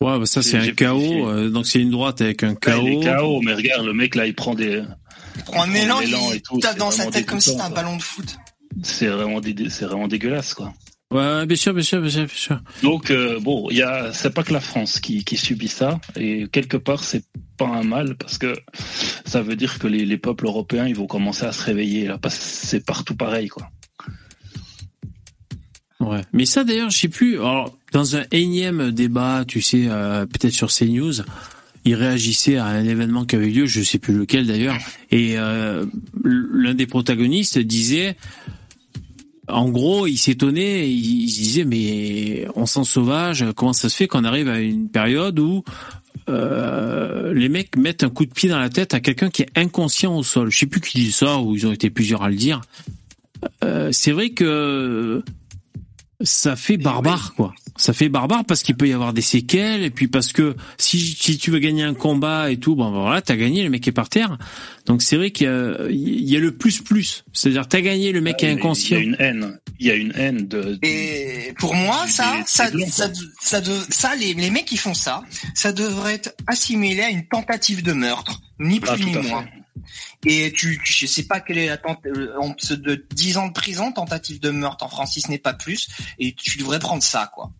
ouais, 0.00 0.18
bah 0.18 0.26
ça 0.26 0.42
c'est 0.42 0.56
un 0.56 0.62
j'ai- 0.62 0.74
euh, 0.80 1.50
donc 1.50 1.66
c'est 1.66 1.80
une 1.80 1.90
droite 1.90 2.20
avec 2.20 2.42
un 2.44 2.54
il 2.78 3.04
est. 3.06 3.16
KO, 3.16 3.40
mais 3.42 3.54
regarde, 3.54 3.84
le 3.86 3.92
mec 3.92 4.14
là, 4.14 4.26
il 4.26 4.34
prend 4.34 4.54
des. 4.54 4.82
Il 5.36 5.42
prend 5.44 5.62
un 5.64 5.74
élan, 5.74 6.00
il 6.00 6.14
et 6.36 6.40
tout, 6.40 6.58
tape 6.58 6.78
dans 6.78 6.90
sa 6.90 7.06
tête 7.10 7.26
comme 7.26 7.40
si 7.40 7.50
c'était 7.50 7.62
un 7.62 7.70
ballon 7.70 7.96
de 7.96 8.02
foot. 8.02 8.36
C'est 8.82 9.06
vraiment, 9.08 9.40
dé- 9.40 9.68
c'est 9.70 9.84
vraiment 9.86 10.08
dégueulasse, 10.08 10.54
quoi. 10.54 10.72
Ouais, 11.10 11.46
bien 11.46 11.56
sûr, 11.56 11.72
bien 11.72 11.82
sûr, 11.82 12.02
bien 12.02 12.10
sûr, 12.10 12.26
bien 12.26 12.34
sûr. 12.34 12.60
Donc 12.82 13.10
euh, 13.10 13.40
bon, 13.40 13.68
il 13.70 13.78
y 13.78 13.82
a, 13.82 14.12
c'est 14.12 14.28
pas 14.34 14.42
que 14.42 14.52
la 14.52 14.60
France 14.60 15.00
qui, 15.00 15.24
qui 15.24 15.38
subit 15.38 15.68
ça, 15.68 15.98
et 16.16 16.46
quelque 16.52 16.76
part 16.76 17.02
c'est 17.02 17.24
pas 17.56 17.66
un 17.66 17.82
mal 17.82 18.14
parce 18.16 18.36
que 18.36 18.54
ça 19.24 19.40
veut 19.40 19.56
dire 19.56 19.78
que 19.78 19.86
les, 19.86 20.04
les 20.04 20.18
peuples 20.18 20.44
européens 20.44 20.86
ils 20.86 20.94
vont 20.94 21.06
commencer 21.06 21.46
à 21.46 21.52
se 21.52 21.64
réveiller 21.64 22.06
là, 22.06 22.18
parce 22.18 22.36
que 22.36 22.44
c'est 22.44 22.84
partout 22.84 23.16
pareil 23.16 23.48
quoi. 23.48 23.70
Ouais. 26.00 26.20
Mais 26.32 26.44
ça 26.44 26.62
d'ailleurs, 26.64 26.90
je 26.90 26.98
sais 26.98 27.08
plus. 27.08 27.36
Alors, 27.36 27.76
dans 27.92 28.16
un 28.16 28.24
énième 28.30 28.92
débat, 28.92 29.44
tu 29.48 29.60
sais, 29.60 29.86
euh, 29.88 30.26
peut-être 30.26 30.52
sur 30.54 30.68
CNews, 30.70 31.22
il 31.84 31.94
réagissait 31.94 32.56
à 32.56 32.66
un 32.66 32.84
événement 32.84 33.24
qui 33.24 33.34
avait 33.36 33.48
lieu, 33.48 33.66
je 33.66 33.82
sais 33.82 33.98
plus 33.98 34.14
lequel 34.14 34.46
d'ailleurs, 34.46 34.76
et 35.10 35.38
euh, 35.38 35.86
l'un 36.22 36.74
des 36.74 36.86
protagonistes 36.86 37.58
disait, 37.58 38.16
en 39.48 39.68
gros, 39.68 40.06
il 40.06 40.16
s'étonnait, 40.16 40.88
il, 40.88 41.22
il 41.22 41.26
disait, 41.26 41.64
mais 41.64 42.46
on 42.54 42.66
sent 42.66 42.84
sauvage, 42.84 43.44
comment 43.56 43.72
ça 43.72 43.88
se 43.88 43.96
fait 43.96 44.06
qu'on 44.06 44.24
arrive 44.24 44.48
à 44.48 44.60
une 44.60 44.88
période 44.88 45.38
où 45.38 45.64
euh, 46.28 47.32
les 47.32 47.48
mecs 47.48 47.76
mettent 47.76 48.04
un 48.04 48.10
coup 48.10 48.26
de 48.26 48.32
pied 48.32 48.48
dans 48.48 48.58
la 48.58 48.68
tête 48.68 48.94
à 48.94 49.00
quelqu'un 49.00 49.30
qui 49.30 49.42
est 49.42 49.50
inconscient 49.56 50.16
au 50.16 50.22
sol. 50.22 50.50
Je 50.50 50.58
sais 50.58 50.66
plus 50.66 50.80
qui 50.80 50.98
dit 50.98 51.12
ça, 51.12 51.38
ou 51.38 51.54
ils 51.54 51.66
ont 51.66 51.72
été 51.72 51.90
plusieurs 51.90 52.22
à 52.22 52.28
le 52.28 52.36
dire. 52.36 52.60
Euh, 53.64 53.90
c'est 53.92 54.12
vrai 54.12 54.30
que 54.30 55.22
ça 56.20 56.56
fait 56.56 56.76
barbare, 56.76 57.34
quoi. 57.34 57.54
Ça 57.76 57.92
fait 57.92 58.08
barbare 58.08 58.44
parce 58.44 58.62
qu'il 58.64 58.76
peut 58.76 58.88
y 58.88 58.92
avoir 58.92 59.12
des 59.12 59.20
séquelles, 59.22 59.84
et 59.84 59.90
puis 59.90 60.08
parce 60.08 60.32
que 60.32 60.56
si, 60.76 60.98
si 61.00 61.38
tu 61.38 61.52
veux 61.52 61.60
gagner 61.60 61.84
un 61.84 61.94
combat 61.94 62.50
et 62.50 62.56
tout, 62.56 62.74
bon, 62.74 62.90
ben 62.90 63.00
voilà, 63.02 63.22
t'as 63.22 63.36
gagné, 63.36 63.62
le 63.62 63.70
mec 63.70 63.86
est 63.86 63.92
par 63.92 64.08
terre. 64.08 64.36
Donc 64.86 65.00
c'est 65.02 65.16
vrai 65.16 65.30
qu'il 65.30 65.46
y 65.46 65.50
a, 65.50 65.76
il 65.88 66.28
y 66.28 66.36
a 66.36 66.40
le 66.40 66.56
plus-plus. 66.56 67.24
C'est-à-dire, 67.32 67.68
t'as 67.68 67.80
gagné, 67.80 68.10
le 68.10 68.20
mec 68.20 68.42
est 68.42 68.46
Il 68.46 68.50
y 68.50 68.58
inconscient. 68.58 68.96
a 68.96 69.00
une 69.00 69.16
haine, 69.20 69.58
il 69.78 69.86
y 69.86 69.90
a 69.92 69.94
une 69.94 70.12
haine 70.16 70.48
de. 70.48 70.62
de- 70.62 70.78
Et 70.82 71.54
pour 71.60 71.74
moi, 71.76 72.04
ça, 72.08 72.42
ça, 72.46 72.68
ça, 72.88 73.10
ça, 73.40 73.60
de- 73.60 73.80
ça, 73.88 74.16
les, 74.16 74.34
les 74.34 74.50
mecs 74.50 74.64
qui 74.66 74.76
font 74.76 74.94
ça, 74.94 75.22
ça 75.54 75.72
devrait 75.72 76.14
être 76.14 76.34
assimilé 76.48 77.02
à 77.02 77.10
une 77.10 77.26
tentative 77.28 77.84
de 77.84 77.92
meurtre, 77.92 78.40
ni 78.58 78.80
plus 78.80 78.90
Ah, 78.92 78.96
tout 78.96 79.04
ni 79.04 79.12
fait. 79.12 79.20
Et 80.26 80.52
tu, 80.52 80.80
tu- 80.84 80.92
je 80.92 81.06
sais 81.06 81.24
pas 81.26 81.40
quelle 81.40 81.58
est 81.58 81.66
la 81.68 81.76
tente, 81.76 82.00
euh, 82.06 82.32
on- 82.40 82.54
de 82.76 83.06
10 83.14 83.36
ans 83.38 83.46
de 83.48 83.52
prison, 83.52 83.92
tentative 83.92 84.40
de 84.40 84.50
meurtre 84.50 84.84
en 84.84 85.06
ce 85.06 85.30
n'est 85.30 85.38
pas 85.38 85.54
plus, 85.54 85.88
et 86.18 86.34
tu 86.34 86.58
devrais 86.58 86.78
prendre 86.80 87.02
ça, 87.02 87.30
quoi. 87.32 87.52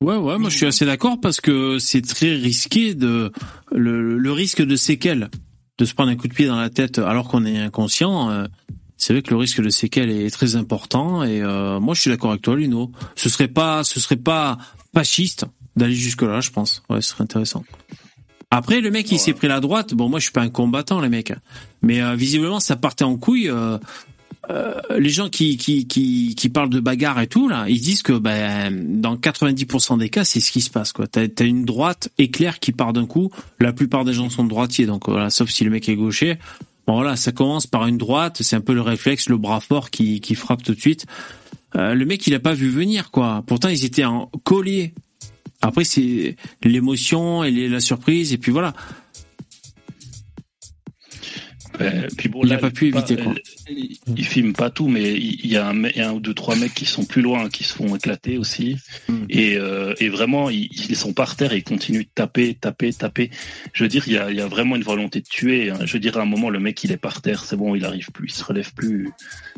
Ouais, 0.00 0.16
ouais, 0.16 0.38
moi 0.38 0.48
je 0.48 0.56
suis 0.56 0.66
assez 0.66 0.86
d'accord 0.86 1.18
parce 1.20 1.40
que 1.40 1.78
c'est 1.80 2.02
très 2.02 2.30
risqué 2.34 2.94
de 2.94 3.32
le, 3.72 4.16
le 4.16 4.32
risque 4.32 4.62
de 4.62 4.76
séquelles, 4.76 5.28
de 5.76 5.84
se 5.84 5.92
prendre 5.92 6.10
un 6.10 6.16
coup 6.16 6.28
de 6.28 6.34
pied 6.34 6.46
dans 6.46 6.56
la 6.60 6.70
tête 6.70 6.98
alors 6.98 7.28
qu'on 7.28 7.44
est 7.44 7.58
inconscient. 7.58 8.30
euh, 8.30 8.46
c'est 8.96 9.12
vrai 9.12 9.22
que 9.22 9.30
le 9.30 9.36
risque 9.36 9.60
de 9.60 9.70
séquelles 9.70 10.10
est 10.10 10.30
très 10.30 10.54
important 10.56 11.24
et 11.24 11.42
euh, 11.42 11.80
moi 11.80 11.94
je 11.94 12.00
suis 12.02 12.10
d'accord 12.10 12.30
avec 12.30 12.42
toi, 12.42 12.56
Lino. 12.56 12.92
Ce 13.16 13.28
serait 13.28 13.48
pas, 13.48 13.82
ce 13.84 13.98
serait 14.00 14.16
pas 14.16 14.56
fasciste 14.94 15.46
d'aller 15.76 15.94
jusque 15.94 16.22
là, 16.22 16.40
je 16.40 16.50
pense. 16.50 16.82
Ouais, 16.88 17.00
ce 17.02 17.10
serait 17.10 17.24
intéressant. 17.24 17.64
Après, 18.50 18.80
le 18.80 18.90
mec, 18.90 19.10
il 19.12 19.18
s'est 19.18 19.34
pris 19.34 19.48
la 19.48 19.60
droite. 19.60 19.94
Bon, 19.94 20.08
moi, 20.08 20.18
je 20.18 20.24
suis 20.24 20.32
pas 20.32 20.40
un 20.42 20.48
combattant, 20.48 21.00
les 21.00 21.08
mecs. 21.08 21.32
Mais 21.82 22.00
euh, 22.00 22.14
visiblement, 22.14 22.60
ça 22.60 22.76
partait 22.76 23.04
en 23.04 23.16
couille. 23.16 23.50
euh, 23.50 23.78
euh, 24.50 24.74
les 24.98 25.10
gens 25.10 25.28
qui, 25.28 25.58
qui, 25.58 25.86
qui, 25.86 26.34
qui 26.34 26.48
parlent 26.48 26.70
de 26.70 26.80
bagarre 26.80 27.20
et 27.20 27.26
tout, 27.26 27.48
là, 27.48 27.66
ils 27.68 27.80
disent 27.80 28.02
que 28.02 28.14
ben, 28.14 29.00
dans 29.00 29.16
90% 29.16 29.98
des 29.98 30.08
cas, 30.08 30.24
c'est 30.24 30.40
ce 30.40 30.50
qui 30.50 30.62
se 30.62 30.70
passe. 30.70 30.92
quoi. 30.92 31.06
T'as 31.06 31.26
as 31.38 31.44
une 31.44 31.64
droite 31.66 32.08
éclair 32.16 32.58
qui 32.58 32.72
part 32.72 32.94
d'un 32.94 33.04
coup. 33.06 33.30
La 33.60 33.74
plupart 33.74 34.04
des 34.04 34.14
gens 34.14 34.30
sont 34.30 34.44
droitiers, 34.44 34.86
donc 34.86 35.08
voilà, 35.08 35.28
sauf 35.28 35.50
si 35.50 35.64
le 35.64 35.70
mec 35.70 35.88
est 35.88 35.96
gaucher. 35.96 36.38
Bon 36.86 36.94
voilà, 36.94 37.16
ça 37.16 37.32
commence 37.32 37.66
par 37.66 37.86
une 37.86 37.98
droite, 37.98 38.38
c'est 38.42 38.56
un 38.56 38.62
peu 38.62 38.72
le 38.72 38.80
réflexe, 38.80 39.28
le 39.28 39.36
bras 39.36 39.60
fort 39.60 39.90
qui, 39.90 40.20
qui 40.22 40.34
frappe 40.34 40.62
tout 40.62 40.74
de 40.74 40.80
suite. 40.80 41.04
Euh, 41.76 41.92
le 41.92 42.06
mec, 42.06 42.26
il 42.26 42.34
a 42.34 42.40
pas 42.40 42.54
vu 42.54 42.70
venir, 42.70 43.10
quoi. 43.10 43.44
Pourtant, 43.46 43.68
ils 43.68 43.84
étaient 43.84 44.06
en 44.06 44.30
collier. 44.44 44.94
Après, 45.60 45.84
c'est 45.84 46.36
l'émotion 46.62 47.42
et 47.42 47.68
la 47.68 47.80
surprise, 47.80 48.32
et 48.32 48.38
puis 48.38 48.52
voilà. 48.52 48.74
Euh, 51.80 52.08
puis 52.16 52.28
bon, 52.28 52.40
Il 52.42 52.48
n'a 52.50 52.58
pas 52.58 52.70
pu 52.70 52.90
pas- 52.90 52.98
éviter, 52.98 53.22
quoi. 53.22 53.34
Il, 53.70 53.96
il 54.16 54.24
filme 54.24 54.52
pas 54.52 54.70
tout, 54.70 54.88
mais 54.88 55.14
il 55.14 55.46
y 55.46 55.56
a 55.56 55.66
un, 55.68 56.12
ou 56.12 56.20
deux 56.20 56.34
trois 56.34 56.56
mecs 56.56 56.74
qui 56.74 56.84
sont 56.86 57.04
plus 57.04 57.22
loin, 57.22 57.48
qui 57.48 57.64
se 57.64 57.74
font 57.74 57.94
éclater 57.96 58.38
aussi. 58.38 58.76
Et, 59.28 59.56
euh, 59.56 59.94
et 60.00 60.08
vraiment, 60.08 60.50
ils, 60.50 60.68
ils 60.88 60.96
sont 60.96 61.12
par 61.12 61.36
terre 61.36 61.52
et 61.52 61.58
ils 61.58 61.64
continuent 61.64 62.02
de 62.02 62.08
taper, 62.14 62.54
taper, 62.54 62.92
taper. 62.92 63.30
Je 63.72 63.84
veux 63.84 63.88
dire, 63.88 64.04
il 64.06 64.14
y 64.14 64.18
a, 64.18 64.30
il 64.30 64.36
y 64.36 64.40
a 64.40 64.46
vraiment 64.46 64.76
une 64.76 64.82
volonté 64.82 65.20
de 65.20 65.26
tuer. 65.26 65.70
hein. 65.70 65.78
Je 65.84 65.92
veux 65.92 65.98
dire, 66.00 66.16
à 66.18 66.22
un 66.22 66.26
moment, 66.26 66.50
le 66.50 66.58
mec, 66.60 66.82
il 66.84 66.92
est 66.92 66.96
par 66.96 67.22
terre, 67.22 67.44
c'est 67.44 67.56
bon, 67.56 67.74
il 67.74 67.84
arrive 67.84 68.10
plus, 68.12 68.28
il 68.28 68.34
se 68.34 68.44
relève 68.44 68.72
plus. 68.74 69.10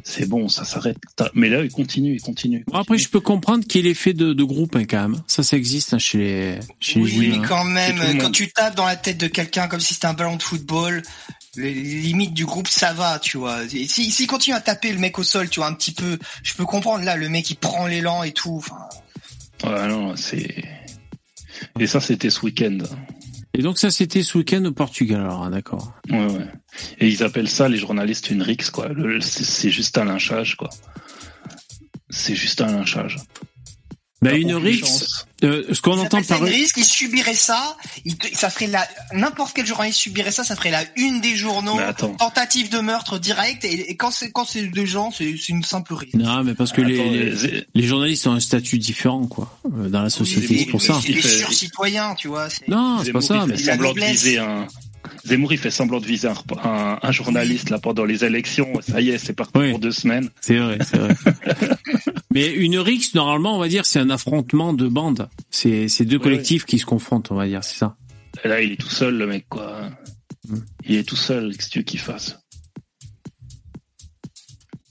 C'est 0.02 0.28
bon, 0.28 0.48
ça 0.48 0.64
s'arrête. 0.64 0.96
Mais 1.34 1.48
là, 1.48 1.62
il 1.62 1.70
continue, 1.70 2.14
il 2.14 2.20
continue. 2.20 2.64
Bon, 2.66 2.78
après, 2.78 2.98
je 2.98 3.08
peux 3.08 3.20
comprendre 3.20 3.64
qu'il 3.66 3.80
y 3.82 3.84
ait 3.84 3.88
l'effet 3.88 4.12
de, 4.12 4.32
de 4.32 4.44
groupe, 4.44 4.76
hein, 4.76 4.84
quand 4.88 5.08
même. 5.08 5.22
Ça, 5.26 5.42
ça 5.42 5.56
existe 5.56 5.94
hein, 5.94 5.98
chez 5.98 6.18
les, 6.18 6.54
chez 6.80 7.00
Oui, 7.00 7.10
les 7.12 7.18
mais 7.18 7.26
humains. 7.36 7.46
quand 7.48 7.64
même, 7.64 8.18
quand 8.18 8.30
tu 8.30 8.48
tapes 8.50 8.76
dans 8.76 8.86
la 8.86 8.96
tête 8.96 9.18
de 9.18 9.26
quelqu'un 9.26 9.68
comme 9.68 9.80
si 9.80 9.94
c'était 9.94 10.06
un 10.06 10.14
ballon 10.14 10.36
de 10.36 10.42
football, 10.42 11.02
les 11.56 11.74
limites 11.74 12.34
du 12.34 12.46
groupe, 12.46 12.68
ça 12.68 12.92
va, 12.92 13.18
tu 13.18 13.38
vois. 13.38 13.68
Si, 13.68 13.88
s'il 13.88 14.26
continue 14.26 14.56
à 14.56 14.60
taper 14.60 14.92
le 14.92 14.98
mec 14.98 15.18
au 15.18 15.22
sol, 15.22 15.48
tu 15.48 15.60
vois, 15.60 15.68
un 15.68 15.74
petit 15.74 15.92
peu, 15.92 16.18
je 16.42 16.54
peux 16.54 16.64
comprendre, 16.64 17.04
là, 17.04 17.16
le 17.16 17.28
mec, 17.28 17.50
il 17.50 17.56
prend 17.56 17.86
l'élan 17.86 18.22
et 18.22 18.32
tout. 18.32 18.56
Enfin, 18.56 18.88
Ouais, 19.64 19.88
non, 19.88 20.16
c'est. 20.16 20.64
Et 21.78 21.86
ça, 21.86 22.00
c'était 22.00 22.30
ce 22.30 22.44
week-end. 22.44 22.78
Et 23.52 23.62
donc 23.62 23.78
ça, 23.78 23.90
c'était 23.90 24.22
ce 24.22 24.38
week-end 24.38 24.64
au 24.64 24.72
Portugal, 24.72 25.20
alors, 25.20 25.42
hein, 25.42 25.50
d'accord. 25.50 25.92
Ouais, 26.08 26.24
ouais. 26.26 26.46
Et 26.98 27.08
ils 27.08 27.22
appellent 27.22 27.48
ça, 27.48 27.68
les 27.68 27.78
journalistes, 27.78 28.30
une 28.30 28.42
rixe, 28.42 28.70
quoi. 28.70 28.88
C'est 29.20 29.70
juste 29.70 29.98
un 29.98 30.04
lynchage, 30.04 30.56
quoi. 30.56 30.70
C'est 32.08 32.34
juste 32.34 32.60
un 32.60 32.72
lynchage. 32.72 33.16
Ben, 34.22 34.32
T'as 34.32 34.36
une 34.58 34.74
chance. 34.74 35.26
euh, 35.44 35.64
ce 35.72 35.80
qu'on 35.80 35.98
entend 35.98 36.22
par 36.22 36.44
une 36.44 36.52
risque, 36.52 36.76
ils 36.76 36.84
subiraient 36.84 37.32
ça, 37.34 37.74
ils 38.04 38.18
te- 38.18 38.36
ça 38.36 38.50
ferait 38.50 38.66
la, 38.66 38.86
n'importe 39.14 39.54
quel 39.56 39.64
journaliste 39.64 39.98
subirait 39.98 40.30
ça, 40.30 40.44
ça 40.44 40.56
ferait 40.56 40.70
la 40.70 40.84
une 40.96 41.22
des 41.22 41.36
journaux, 41.36 41.78
tentative 42.18 42.68
de 42.68 42.80
meurtre 42.80 43.18
direct, 43.18 43.64
et, 43.64 43.90
et 43.90 43.96
quand 43.96 44.10
c'est, 44.10 44.30
quand 44.30 44.44
c'est 44.44 44.64
des 44.66 44.86
gens, 44.86 45.10
c'est, 45.10 45.36
c'est 45.38 45.52
une 45.54 45.64
simple 45.64 45.94
risque. 45.94 46.12
Non, 46.14 46.44
mais 46.44 46.52
parce 46.52 46.72
que 46.72 46.82
les, 46.82 47.00
Attends, 47.00 47.10
les, 47.10 47.30
les- 47.30 47.64
les 47.74 47.82
journalistes 47.86 48.26
ont 48.26 48.32
un 48.32 48.40
statut 48.40 48.78
différent, 48.78 49.26
quoi, 49.26 49.58
euh, 49.64 49.88
dans 49.88 50.02
la 50.02 50.10
société. 50.10 50.58
C'est 50.58 50.64
pour 50.66 50.80
mais 50.80 50.86
ça. 50.86 50.98
C'est 51.00 51.12
des 51.12 51.18
Il 51.18 51.22
fait- 51.22 51.38
surcitoyens, 51.38 52.14
tu 52.14 52.28
vois. 52.28 52.50
c'est- 52.50 52.68
Non, 52.68 53.00
c'est 53.02 53.12
pas 53.12 53.22
ça. 53.22 53.42
il 53.46 53.52
Mais... 53.52 53.56
semblant 53.56 53.94
de 53.94 54.00
viser 54.00 54.38
un. 54.38 54.66
Zemmour, 55.24 55.52
il 55.52 55.58
fait 55.58 55.70
semblant 55.70 56.00
de 56.00 56.06
viser 56.06 56.28
un, 56.28 56.34
un, 56.64 56.98
un 57.02 57.12
journaliste 57.12 57.70
là 57.70 57.78
pendant 57.78 58.04
les 58.04 58.24
élections. 58.24 58.68
Ça 58.80 59.00
y 59.00 59.10
est, 59.10 59.18
c'est 59.18 59.32
parti 59.32 59.52
Oui. 59.56 59.70
pour 59.70 59.78
deux 59.80 59.92
semaines. 59.92 60.30
C'est 60.40 60.58
vrai, 60.58 60.78
c'est 60.82 60.98
vrai. 60.98 61.14
Mais 62.32 62.52
une 62.52 62.78
rixe, 62.78 63.14
normalement, 63.14 63.56
on 63.56 63.58
va 63.58 63.68
dire, 63.68 63.86
c'est 63.86 63.98
un 63.98 64.10
affrontement 64.10 64.72
de 64.72 64.88
bandes. 64.88 65.28
C'est 65.50 65.86
deux 66.04 66.16
Ouais, 66.16 66.22
collectifs 66.22 66.64
qui 66.64 66.78
se 66.78 66.86
confrontent, 66.86 67.30
on 67.32 67.36
va 67.36 67.46
dire, 67.46 67.64
c'est 67.64 67.76
ça. 67.78 67.96
Et 68.44 68.48
là, 68.48 68.60
il 68.60 68.72
est 68.72 68.76
tout 68.80 68.88
seul, 68.88 69.16
le 69.16 69.26
mec, 69.26 69.46
quoi. 69.48 69.90
Mm. 70.48 70.56
Il 70.86 70.96
est 70.96 71.02
tout 71.08 71.16
seul. 71.16 71.54
Qu'est-ce 71.56 71.66
que 71.68 71.72
tu 71.72 71.78
veux 71.80 71.84
qu'il 71.84 72.00
fasse? 72.00 72.39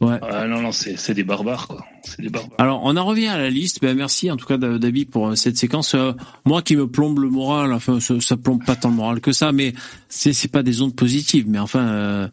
Ouais. 0.02 0.18
Ah, 0.22 0.48
non, 0.48 0.61
non, 0.61 0.72
c'est 0.72 0.98
c'est 0.98 1.14
des 1.14 1.26
barbares, 1.26 1.68
quoi. 1.68 1.86
C'est 2.03 2.22
des 2.22 2.30
barbares. 2.30 2.56
Alors, 2.58 2.82
on 2.86 2.95
en 2.95 3.06
revient 3.06 3.28
à 3.28 3.38
la 3.38 3.50
liste. 3.50 3.82
Ben, 3.82 3.98
merci 3.98 4.32
en 4.32 4.38
tout 4.38 4.45
cas 4.45 4.58
Dabi 4.58 5.06
pour 5.06 5.28
euh, 5.28 5.36
cette 5.36 5.58
séquence. 5.58 5.94
Euh, 5.94 6.14
moi 6.45 6.61
qui 6.61 6.78
me 6.78 6.88
plombe 6.88 7.19
le 7.19 7.30
moral, 7.30 7.74
enfin 7.74 8.00
ça, 8.00 8.19
ça 8.22 8.38
plombe 8.38 8.64
pas 8.64 8.78
tant 8.78 8.90
le 8.90 8.95
moral 8.95 9.19
que 9.19 9.34
ça, 9.34 9.52
mais 9.52 9.74
c'est 10.08 10.32
c'est 10.32 10.48
pas 10.48 10.64
des 10.64 10.82
ondes 10.82 10.95
positives, 10.95 11.45
mais 11.50 11.60
enfin 11.60 11.82
euh, 11.82 12.28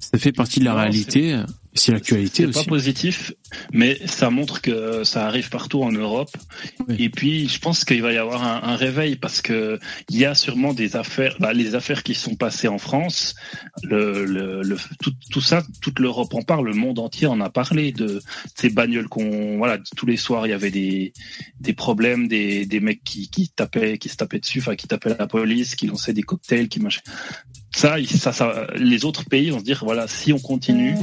ça 0.00 0.18
fait 0.18 0.32
partie 0.32 0.58
de 0.58 0.64
la 0.64 0.72
Non, 0.72 0.78
réalité. 0.78 1.38
C'est 1.76 1.90
l'actualité 1.92 2.42
C'est 2.44 2.48
aussi. 2.48 2.64
pas 2.64 2.68
positif, 2.68 3.32
mais 3.72 3.98
ça 4.06 4.30
montre 4.30 4.60
que 4.60 5.02
ça 5.02 5.26
arrive 5.26 5.48
partout 5.48 5.82
en 5.82 5.90
Europe. 5.90 6.30
Oui. 6.88 6.94
Et 7.00 7.08
puis, 7.08 7.48
je 7.48 7.58
pense 7.58 7.84
qu'il 7.84 8.00
va 8.00 8.12
y 8.12 8.16
avoir 8.16 8.44
un, 8.44 8.62
un 8.72 8.76
réveil 8.76 9.16
parce 9.16 9.42
que 9.42 9.80
il 10.08 10.16
y 10.16 10.24
a 10.24 10.36
sûrement 10.36 10.72
des 10.72 10.94
affaires, 10.94 11.36
bah, 11.40 11.52
les 11.52 11.74
affaires 11.74 12.04
qui 12.04 12.14
sont 12.14 12.36
passées 12.36 12.68
en 12.68 12.78
France, 12.78 13.34
le, 13.82 14.24
le, 14.24 14.62
le- 14.62 14.76
tout, 15.02 15.12
tout 15.30 15.40
ça, 15.40 15.64
toute 15.80 15.98
l'Europe 15.98 16.32
en 16.34 16.42
parle, 16.42 16.66
le 16.66 16.74
monde 16.74 17.00
entier 17.00 17.26
en 17.26 17.40
a 17.40 17.50
parlé 17.50 17.90
de 17.90 18.22
ces 18.54 18.70
bagnoles 18.70 19.08
qu'on, 19.08 19.58
voilà, 19.58 19.78
tous 19.96 20.06
les 20.06 20.16
soirs 20.16 20.46
il 20.46 20.50
y 20.50 20.52
avait 20.54 20.70
des 20.70 21.12
des 21.60 21.72
problèmes, 21.72 22.28
des 22.28 22.66
des 22.66 22.78
mecs 22.80 23.02
qui 23.02 23.28
qui 23.30 23.48
tapaient, 23.48 23.98
qui 23.98 24.08
se 24.08 24.16
tapaient 24.16 24.38
dessus, 24.38 24.60
enfin 24.60 24.76
qui 24.76 24.86
tapaient 24.86 25.16
la 25.18 25.26
police, 25.26 25.74
qui 25.74 25.88
lançaient 25.88 26.12
des 26.12 26.22
cocktails, 26.22 26.68
qui 26.68 26.78
machin. 26.78 27.00
Ça, 27.74 27.96
ça, 28.18 28.32
ça, 28.32 28.66
les 28.76 29.04
autres 29.04 29.24
pays 29.24 29.50
vont 29.50 29.58
se 29.58 29.64
dire 29.64 29.80
voilà, 29.84 30.06
si 30.06 30.32
on 30.32 30.38
continue, 30.38 30.94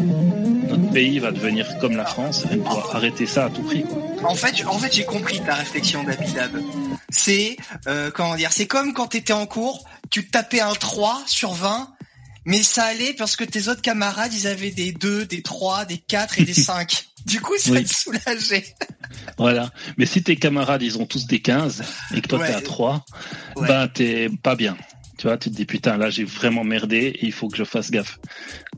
notre 0.69 0.89
pays 0.91 1.19
va 1.19 1.31
devenir 1.31 1.77
comme 1.79 1.97
la 1.97 2.05
France, 2.05 2.45
et 2.51 2.55
on 2.55 2.63
doit 2.73 2.95
arrêter 2.95 3.25
ça 3.25 3.45
à 3.45 3.49
tout 3.49 3.61
prix. 3.63 3.83
Quoi. 3.83 4.29
En 4.29 4.35
fait, 4.35 4.65
en 4.65 4.77
fait, 4.79 4.93
j'ai 4.95 5.03
compris 5.03 5.41
ta 5.41 5.55
réflexion 5.55 6.03
d'Abidab. 6.03 6.61
C'est, 7.09 7.57
euh, 7.87 8.09
comment 8.11 8.35
dire, 8.35 8.53
c'est 8.53 8.67
comme 8.67 8.93
quand 8.93 9.07
t'étais 9.07 9.33
en 9.33 9.45
cours, 9.47 9.83
tu 10.09 10.27
tapais 10.29 10.61
un 10.61 10.73
3 10.73 11.21
sur 11.25 11.51
20, 11.53 11.89
mais 12.45 12.63
ça 12.63 12.83
allait 12.85 13.13
parce 13.13 13.35
que 13.35 13.43
tes 13.43 13.67
autres 13.67 13.81
camarades, 13.81 14.33
ils 14.33 14.47
avaient 14.47 14.71
des 14.71 14.93
2, 14.93 15.25
des 15.25 15.41
3, 15.41 15.83
des 15.85 15.97
4 15.97 16.39
et 16.39 16.43
des 16.45 16.53
5. 16.53 17.05
Du 17.25 17.41
coup, 17.41 17.53
ça 17.59 17.71
Oui. 17.71 17.83
te 17.83 17.93
soulageait. 17.93 18.75
Voilà. 19.37 19.71
Mais 19.97 20.05
si 20.05 20.23
tes 20.23 20.37
camarades, 20.37 20.81
ils 20.81 20.97
ont 20.97 21.05
tous 21.05 21.27
des 21.27 21.39
15 21.41 21.83
et 22.15 22.21
que 22.21 22.27
toi 22.29 22.39
Ouais. 22.39 22.47
t'es 22.47 22.53
à 22.53 22.61
3, 22.61 23.05
Ouais. 23.57 23.67
ben 23.67 23.87
t'es 23.89 24.29
pas 24.41 24.55
bien. 24.55 24.77
Tu 25.21 25.27
vois, 25.27 25.37
tu 25.37 25.51
te 25.51 25.55
dis 25.55 25.65
putain, 25.67 25.97
là 25.97 26.09
j'ai 26.09 26.23
vraiment 26.23 26.63
merdé 26.63 26.97
et 27.19 27.25
il 27.27 27.31
faut 27.31 27.47
que 27.47 27.55
je 27.55 27.63
fasse 27.63 27.91
gaffe. 27.91 28.17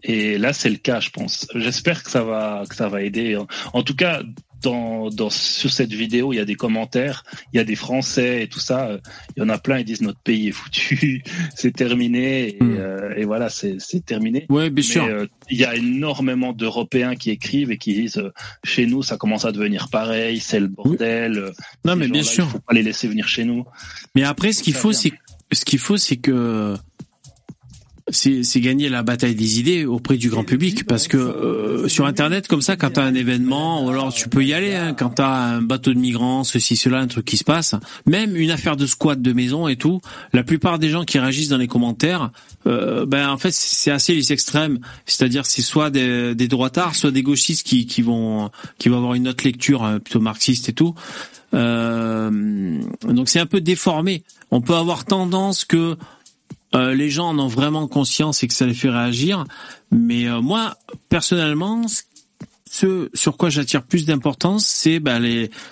Et 0.03 0.37
là 0.37 0.51
c'est 0.51 0.69
le 0.69 0.75
cas, 0.75 0.99
je 0.99 1.09
pense. 1.09 1.47
J'espère 1.55 2.03
que 2.03 2.11
ça 2.11 2.21
va 2.21 2.65
que 2.69 2.75
ça 2.75 2.89
va 2.89 3.01
aider. 3.01 3.37
En 3.71 3.81
tout 3.81 3.95
cas, 3.95 4.21
dans, 4.61 5.09
dans 5.09 5.29
sur 5.29 5.71
cette 5.71 5.93
vidéo, 5.93 6.33
il 6.33 6.35
y 6.35 6.39
a 6.39 6.45
des 6.45 6.55
commentaires, 6.55 7.23
il 7.53 7.57
y 7.57 7.59
a 7.61 7.63
des 7.63 7.75
Français 7.77 8.43
et 8.43 8.47
tout 8.49 8.59
ça. 8.59 8.97
Il 9.37 9.39
y 9.39 9.43
en 9.45 9.47
a 9.47 9.57
plein, 9.57 9.79
ils 9.79 9.85
disent 9.85 10.01
notre 10.01 10.19
pays 10.19 10.49
est 10.49 10.51
foutu, 10.51 11.23
c'est 11.55 11.71
terminé 11.73 12.49
et, 12.49 12.57
Hmm. 12.63 12.75
euh, 12.77 13.13
et 13.15 13.23
voilà, 13.23 13.47
c'est 13.49 13.75
c'est 13.79 14.03
terminé. 14.05 14.45
Ouais, 14.49 14.69
bien 14.69 14.75
Mais, 14.75 14.81
sûr. 14.81 15.05
euh, 15.05 15.25
il 15.49 15.57
y 15.57 15.63
a 15.65 15.75
énormément 15.75 16.51
d'Européens 16.51 17.15
qui 17.15 17.29
écrivent 17.29 17.71
et 17.71 17.77
qui 17.77 17.93
disent 17.93 18.17
euh, 18.17 18.33
chez 18.65 18.85
nous 18.85 19.01
ça 19.01 19.15
commence 19.15 19.45
à 19.45 19.53
devenir 19.53 19.87
pareil, 19.89 20.41
c'est 20.41 20.59
le 20.59 20.67
bordel. 20.67 21.51
Non, 21.85 21.95
mais 21.95 22.09
bien 22.09 22.23
sûr. 22.23 22.45
Il 22.47 22.51
faut 22.51 22.59
pas 22.59 22.73
les 22.73 22.83
laisser 22.83 23.07
venir 23.07 23.29
chez 23.29 23.45
nous. 23.45 23.63
Mais 24.13 24.23
après, 24.23 24.51
ce 24.51 24.61
qu'il 24.61 24.73
faut, 24.73 24.91
c'est 24.91 25.13
ce 25.53 25.65
qu'il 25.65 25.79
faut, 25.79 25.97
c'est 25.97 26.17
que 26.17 26.75
c'est 28.09 28.59
gagner 28.59 28.89
la 28.89 29.01
bataille 29.01 29.33
des 29.33 29.59
idées 29.61 29.85
auprès 29.85 30.17
du 30.17 30.29
grand 30.29 30.43
public 30.43 30.85
parce 30.85 31.07
que 31.07 31.15
euh, 31.15 31.87
sur 31.87 32.05
internet 32.05 32.49
comme 32.49 32.61
ça 32.61 32.75
quand 32.75 32.91
t'as 32.91 33.03
un 33.03 33.15
événement 33.15 33.85
ou 33.85 33.89
alors 33.89 34.13
tu 34.13 34.27
peux 34.27 34.43
y 34.43 34.53
aller 34.53 34.75
hein, 34.75 34.93
quand 34.93 35.11
t'as 35.11 35.29
un 35.29 35.61
bateau 35.61 35.93
de 35.93 35.99
migrants 35.99 36.43
ceci 36.43 36.75
cela 36.75 36.99
un 36.99 37.07
truc 37.07 37.23
qui 37.23 37.37
se 37.37 37.45
passe 37.45 37.75
même 38.05 38.35
une 38.35 38.51
affaire 38.51 38.75
de 38.75 38.85
squat 38.87 39.21
de 39.21 39.31
maison 39.31 39.69
et 39.69 39.77
tout 39.77 40.01
la 40.33 40.43
plupart 40.43 40.79
des 40.79 40.89
gens 40.89 41.05
qui 41.05 41.17
réagissent 41.17 41.47
dans 41.47 41.57
les 41.57 41.67
commentaires 41.67 42.31
euh, 42.65 43.05
ben 43.05 43.29
en 43.29 43.37
fait 43.37 43.53
c'est 43.53 43.91
assez 43.91 44.15
les 44.15 44.31
extrêmes. 44.31 44.79
C'est-à-dire 45.05 45.45
c'est 45.45 45.61
soit 45.61 45.89
des, 45.89 46.35
des 46.35 46.47
droitards 46.47 46.95
soit 46.95 47.11
des 47.11 47.23
gauchistes 47.23 47.65
qui 47.65 47.85
qui 47.85 48.01
vont 48.01 48.49
qui 48.77 48.89
vont 48.89 48.97
avoir 48.97 49.13
une 49.15 49.27
autre 49.27 49.43
lecture 49.43 49.83
euh, 49.83 49.99
plutôt 49.99 50.21
marxiste 50.21 50.69
et 50.69 50.73
tout. 50.73 50.95
Euh, 51.53 52.81
donc 53.07 53.29
c'est 53.29 53.39
un 53.39 53.45
peu 53.45 53.61
déformé 53.61 54.23
on 54.53 54.61
peut 54.61 54.75
avoir 54.75 55.03
tendance 55.03 55.65
que 55.65 55.97
euh, 56.75 56.93
les 56.93 57.09
gens 57.09 57.29
en 57.29 57.39
ont 57.39 57.47
vraiment 57.47 57.87
conscience 57.87 58.43
et 58.43 58.47
que 58.47 58.53
ça 58.53 58.65
les 58.65 58.73
fait 58.73 58.89
réagir. 58.89 59.45
Mais 59.91 60.27
euh, 60.27 60.41
moi, 60.41 60.75
personnellement, 61.09 61.85
ce- 62.69 63.09
sur 63.13 63.37
quoi 63.37 63.49
j'attire 63.49 63.83
plus 63.83 64.05
d'importance, 64.05 64.65
c'est 64.65 64.99
bah, 64.99 65.19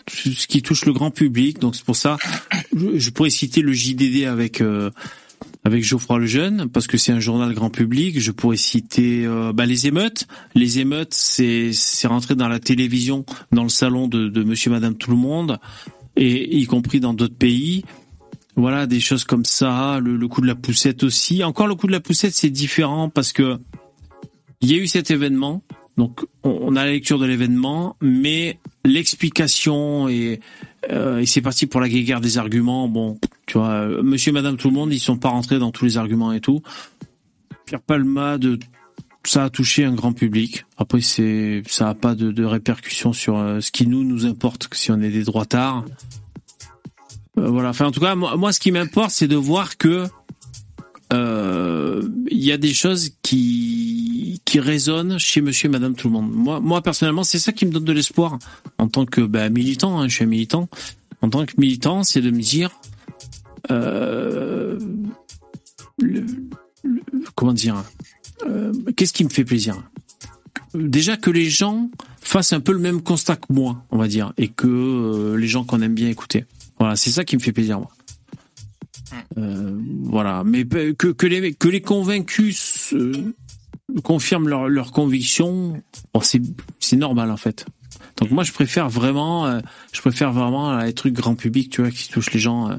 ce 0.07 0.47
qui 0.47 0.61
touche 0.61 0.85
le 0.85 0.93
grand 0.93 1.11
public. 1.11 1.59
Donc 1.59 1.75
c'est 1.75 1.85
pour 1.85 1.95
ça, 1.95 2.17
je, 2.75 2.97
je 2.97 3.09
pourrais 3.11 3.29
citer 3.29 3.61
le 3.61 3.71
JDD 3.73 4.25
avec 4.25 4.61
euh, 4.61 4.89
avec 5.63 5.83
Geoffroy 5.83 6.19
Lejeune 6.19 6.69
parce 6.69 6.87
que 6.87 6.97
c'est 6.97 7.11
un 7.11 7.19
journal 7.19 7.53
grand 7.53 7.69
public. 7.69 8.19
Je 8.19 8.31
pourrais 8.31 8.57
citer 8.57 9.27
bah, 9.53 9.65
les 9.65 9.85
émeutes. 9.87 10.27
Les 10.55 10.79
émeutes, 10.79 11.13
c'est 11.13 11.71
c'est 11.73 12.07
rentré 12.07 12.33
dans 12.35 12.47
la 12.47 12.59
télévision, 12.59 13.25
dans 13.51 13.63
le 13.63 13.69
salon 13.69 14.07
de, 14.07 14.27
de 14.27 14.43
Monsieur, 14.43 14.69
Madame, 14.71 14.95
tout 14.95 15.11
le 15.11 15.17
monde, 15.17 15.59
et 16.15 16.57
y 16.57 16.65
compris 16.65 16.99
dans 16.99 17.13
d'autres 17.13 17.37
pays. 17.37 17.83
Voilà, 18.55 18.85
des 18.85 18.99
choses 18.99 19.23
comme 19.23 19.45
ça, 19.45 19.99
le, 20.01 20.27
coup 20.27 20.41
de 20.41 20.47
la 20.47 20.55
poussette 20.55 21.03
aussi. 21.03 21.43
Encore 21.43 21.67
le 21.67 21.75
coup 21.75 21.87
de 21.87 21.91
la 21.91 21.99
poussette, 21.99 22.33
c'est 22.33 22.49
différent 22.49 23.09
parce 23.09 23.31
que 23.31 23.59
il 24.59 24.71
y 24.71 24.75
a 24.75 24.77
eu 24.77 24.87
cet 24.87 25.09
événement, 25.09 25.63
donc 25.97 26.25
on, 26.43 26.75
a 26.75 26.85
la 26.85 26.91
lecture 26.91 27.17
de 27.17 27.25
l'événement, 27.25 27.95
mais 28.01 28.59
l'explication 28.85 30.07
et, 30.07 30.39
euh, 30.91 31.19
et 31.19 31.25
c'est 31.25 31.41
parti 31.41 31.65
pour 31.65 31.81
la 31.81 31.89
guerre 31.89 32.21
des 32.21 32.37
arguments. 32.37 32.87
Bon, 32.87 33.17
tu 33.47 33.57
vois, 33.57 33.87
Monsieur, 34.03 34.29
et 34.29 34.33
Madame, 34.33 34.57
tout 34.57 34.69
le 34.69 34.75
monde, 34.75 34.93
ils 34.93 34.99
sont 34.99 35.17
pas 35.17 35.29
rentrés 35.29 35.57
dans 35.57 35.71
tous 35.71 35.85
les 35.85 35.97
arguments 35.97 36.31
et 36.31 36.41
tout. 36.41 36.61
Pierre 37.65 37.81
Palma 37.81 38.37
ça 39.23 39.45
a 39.45 39.49
touché 39.49 39.85
un 39.85 39.93
grand 39.93 40.13
public. 40.13 40.65
Après, 40.77 41.01
c'est 41.01 41.61
ça 41.67 41.89
a 41.89 41.93
pas 41.93 42.15
de, 42.15 42.31
de 42.31 42.43
répercussions 42.43 43.13
sur 43.13 43.37
euh, 43.37 43.59
ce 43.61 43.71
qui 43.71 43.87
nous 43.87 44.03
nous 44.03 44.25
importe, 44.25 44.67
si 44.73 44.91
on 44.91 44.99
est 45.01 45.11
des 45.11 45.23
droitards. 45.23 45.85
Euh, 47.37 47.49
voilà. 47.49 47.69
Enfin, 47.69 47.85
en 47.85 47.91
tout 47.91 47.99
cas, 47.99 48.15
moi, 48.15 48.51
ce 48.51 48.59
qui 48.59 48.71
m'importe, 48.71 49.11
c'est 49.11 49.27
de 49.27 49.35
voir 49.35 49.77
que 49.77 50.05
euh, 51.13 52.01
il 52.29 52.43
y 52.43 52.51
a 52.51 52.57
des 52.57 52.73
choses 52.73 53.11
qui 53.21 54.41
qui 54.45 54.59
résonnent 54.59 55.17
chez 55.17 55.41
Monsieur 55.41 55.67
et 55.67 55.71
Madame 55.71 55.95
tout 55.95 56.07
le 56.07 56.13
monde. 56.13 56.31
Moi, 56.31 56.81
personnellement, 56.81 57.23
c'est 57.23 57.39
ça 57.39 57.51
qui 57.51 57.65
me 57.65 57.71
donne 57.71 57.85
de 57.85 57.93
l'espoir 57.93 58.37
en 58.77 58.87
tant 58.87 59.05
que 59.05 59.21
bah, 59.21 59.49
militant. 59.49 59.99
Hein, 59.99 60.07
je 60.07 60.15
suis 60.15 60.23
un 60.23 60.27
militant. 60.27 60.69
En 61.21 61.29
tant 61.29 61.45
que 61.45 61.53
militant, 61.57 62.03
c'est 62.03 62.21
de 62.21 62.31
me 62.31 62.41
dire 62.41 62.71
euh, 63.69 64.79
comment 67.35 67.53
dire 67.53 67.83
Qu'est-ce 68.95 69.13
qui 69.13 69.23
me 69.23 69.29
fait 69.29 69.45
plaisir? 69.45 69.83
Déjà 70.73 71.15
que 71.15 71.29
les 71.29 71.49
gens 71.49 71.91
fassent 72.21 72.53
un 72.53 72.59
peu 72.59 72.71
le 72.71 72.79
même 72.79 73.01
constat 73.01 73.35
que 73.35 73.53
moi, 73.53 73.85
on 73.91 73.97
va 73.97 74.07
dire, 74.07 74.33
et 74.37 74.47
que 74.47 75.35
les 75.37 75.47
gens 75.47 75.63
qu'on 75.63 75.81
aime 75.81 75.93
bien 75.93 76.09
écouter. 76.09 76.45
Voilà, 76.81 76.95
c'est 76.95 77.11
ça 77.11 77.23
qui 77.23 77.35
me 77.35 77.41
fait 77.41 77.51
plaisir, 77.53 77.79
moi. 77.79 77.91
Euh, 79.37 79.79
voilà, 80.01 80.43
mais 80.43 80.65
que, 80.65 81.11
que 81.11 81.27
les 81.27 81.53
que 81.53 81.67
les 81.67 81.79
convaincus 81.79 82.91
euh, 82.93 83.35
confirment 84.03 84.47
leur 84.49 84.67
leur 84.67 84.91
conviction, 84.91 85.79
bon, 86.11 86.21
c'est 86.21 86.95
normal 86.95 87.29
en 87.29 87.37
fait. 87.37 87.67
Donc 88.17 88.31
moi 88.31 88.43
je 88.43 88.51
préfère 88.51 88.89
vraiment, 88.89 89.45
euh, 89.45 89.59
je 89.93 90.01
préfère 90.01 90.33
vraiment 90.33 90.75
les 90.79 90.93
trucs 90.93 91.13
grand 91.13 91.35
public, 91.35 91.69
tu 91.69 91.81
vois, 91.81 91.91
qui 91.91 92.09
touchent 92.09 92.33
les 92.33 92.39
gens. 92.39 92.71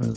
euh, 0.00 0.14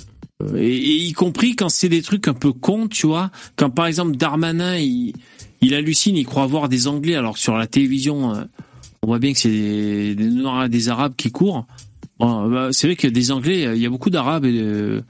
et, 0.55 0.77
et 0.77 0.95
y 1.03 1.11
compris 1.11 1.57
quand 1.57 1.67
c'est 1.67 1.89
des 1.89 2.01
trucs 2.01 2.29
un 2.29 2.33
peu 2.33 2.53
cons, 2.53 2.87
tu 2.87 3.07
vois, 3.07 3.29
quand 3.57 3.71
par 3.71 3.87
exemple 3.87 4.15
Darmanin 4.15 4.77
il 4.77 5.11
il 5.59 5.73
hallucine, 5.73 6.15
il 6.15 6.25
croit 6.25 6.45
voir 6.45 6.69
des 6.69 6.87
Anglais 6.87 7.15
alors 7.15 7.33
que 7.33 7.39
sur 7.41 7.57
la 7.57 7.67
télévision 7.67 8.47
on 9.01 9.07
voit 9.07 9.19
bien 9.19 9.33
que 9.33 9.39
c'est 9.39 9.49
des, 9.49 10.15
des 10.15 10.69
des 10.69 10.89
Arabes 10.89 11.15
qui 11.15 11.31
courent. 11.31 11.65
Bon, 12.19 12.49
bah, 12.49 12.69
c'est 12.71 12.87
vrai 12.87 13.07
a 13.07 13.09
des 13.09 13.31
Anglais, 13.31 13.67
il 13.75 13.81
y 13.81 13.85
a 13.85 13.89
beaucoup 13.89 14.09
d'Arabes 14.09 14.45
et 14.45 14.51
de, 14.51 15.03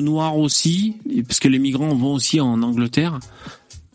Noirs 0.00 0.36
aussi, 0.36 0.96
parce 1.26 1.40
que 1.40 1.48
les 1.48 1.58
migrants 1.58 1.94
vont 1.94 2.14
aussi 2.14 2.40
en 2.40 2.62
Angleterre. 2.62 3.18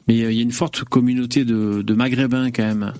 Mais 0.08 0.18
il 0.18 0.34
y 0.34 0.40
a 0.40 0.42
une 0.42 0.52
forte 0.52 0.84
communauté 0.84 1.46
de, 1.46 1.94
Maghrébins 1.94 2.52
quand 2.52 2.64
même 2.64 2.94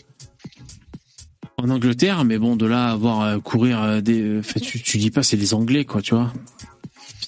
en 1.58 1.70
Angleterre. 1.70 2.24
Mais 2.26 2.38
bon, 2.38 2.56
de 2.56 2.66
là 2.66 2.92
à 2.92 2.96
voir 2.96 3.22
euh, 3.22 3.40
courir 3.40 3.82
euh, 3.82 4.02
des, 4.02 4.42
tu, 4.62 4.82
tu 4.82 4.98
dis 4.98 5.12
pas 5.12 5.24
c'est 5.24 5.38
des 5.38 5.54
Anglais 5.54 5.86
quoi, 5.86 6.02
tu 6.02 6.16
vois. 6.16 6.32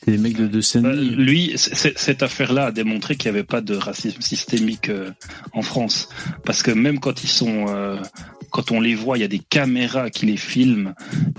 C'est 0.03 0.11
des 0.11 0.17
mecs 0.17 0.37
de, 0.37 0.47
de 0.47 0.57
Euh, 0.57 0.61
Seine-Denis. 0.61 1.15
lui, 1.15 1.53
cette 1.55 2.23
affaire-là 2.23 2.65
a 2.65 2.71
démontré 2.71 3.15
qu'il 3.15 3.31
n'y 3.31 3.37
avait 3.37 3.45
pas 3.45 3.61
de 3.61 3.75
racisme 3.75 4.21
systémique 4.21 4.89
euh, 4.89 5.11
en 5.53 5.61
France, 5.61 6.09
parce 6.45 6.61
que 6.61 6.71
même 6.71 6.99
quand 6.99 7.23
ils 7.23 7.29
sont, 7.29 7.67
euh, 7.69 7.97
quand 8.53 8.69
on 8.71 8.79
les 8.79 8.93
voit, 8.93 9.17
il 9.17 9.21
y 9.21 9.23
a 9.23 9.27
des 9.27 9.39
caméras 9.39 10.11
qui 10.11 10.27
les 10.27 10.37
filment. 10.37 10.93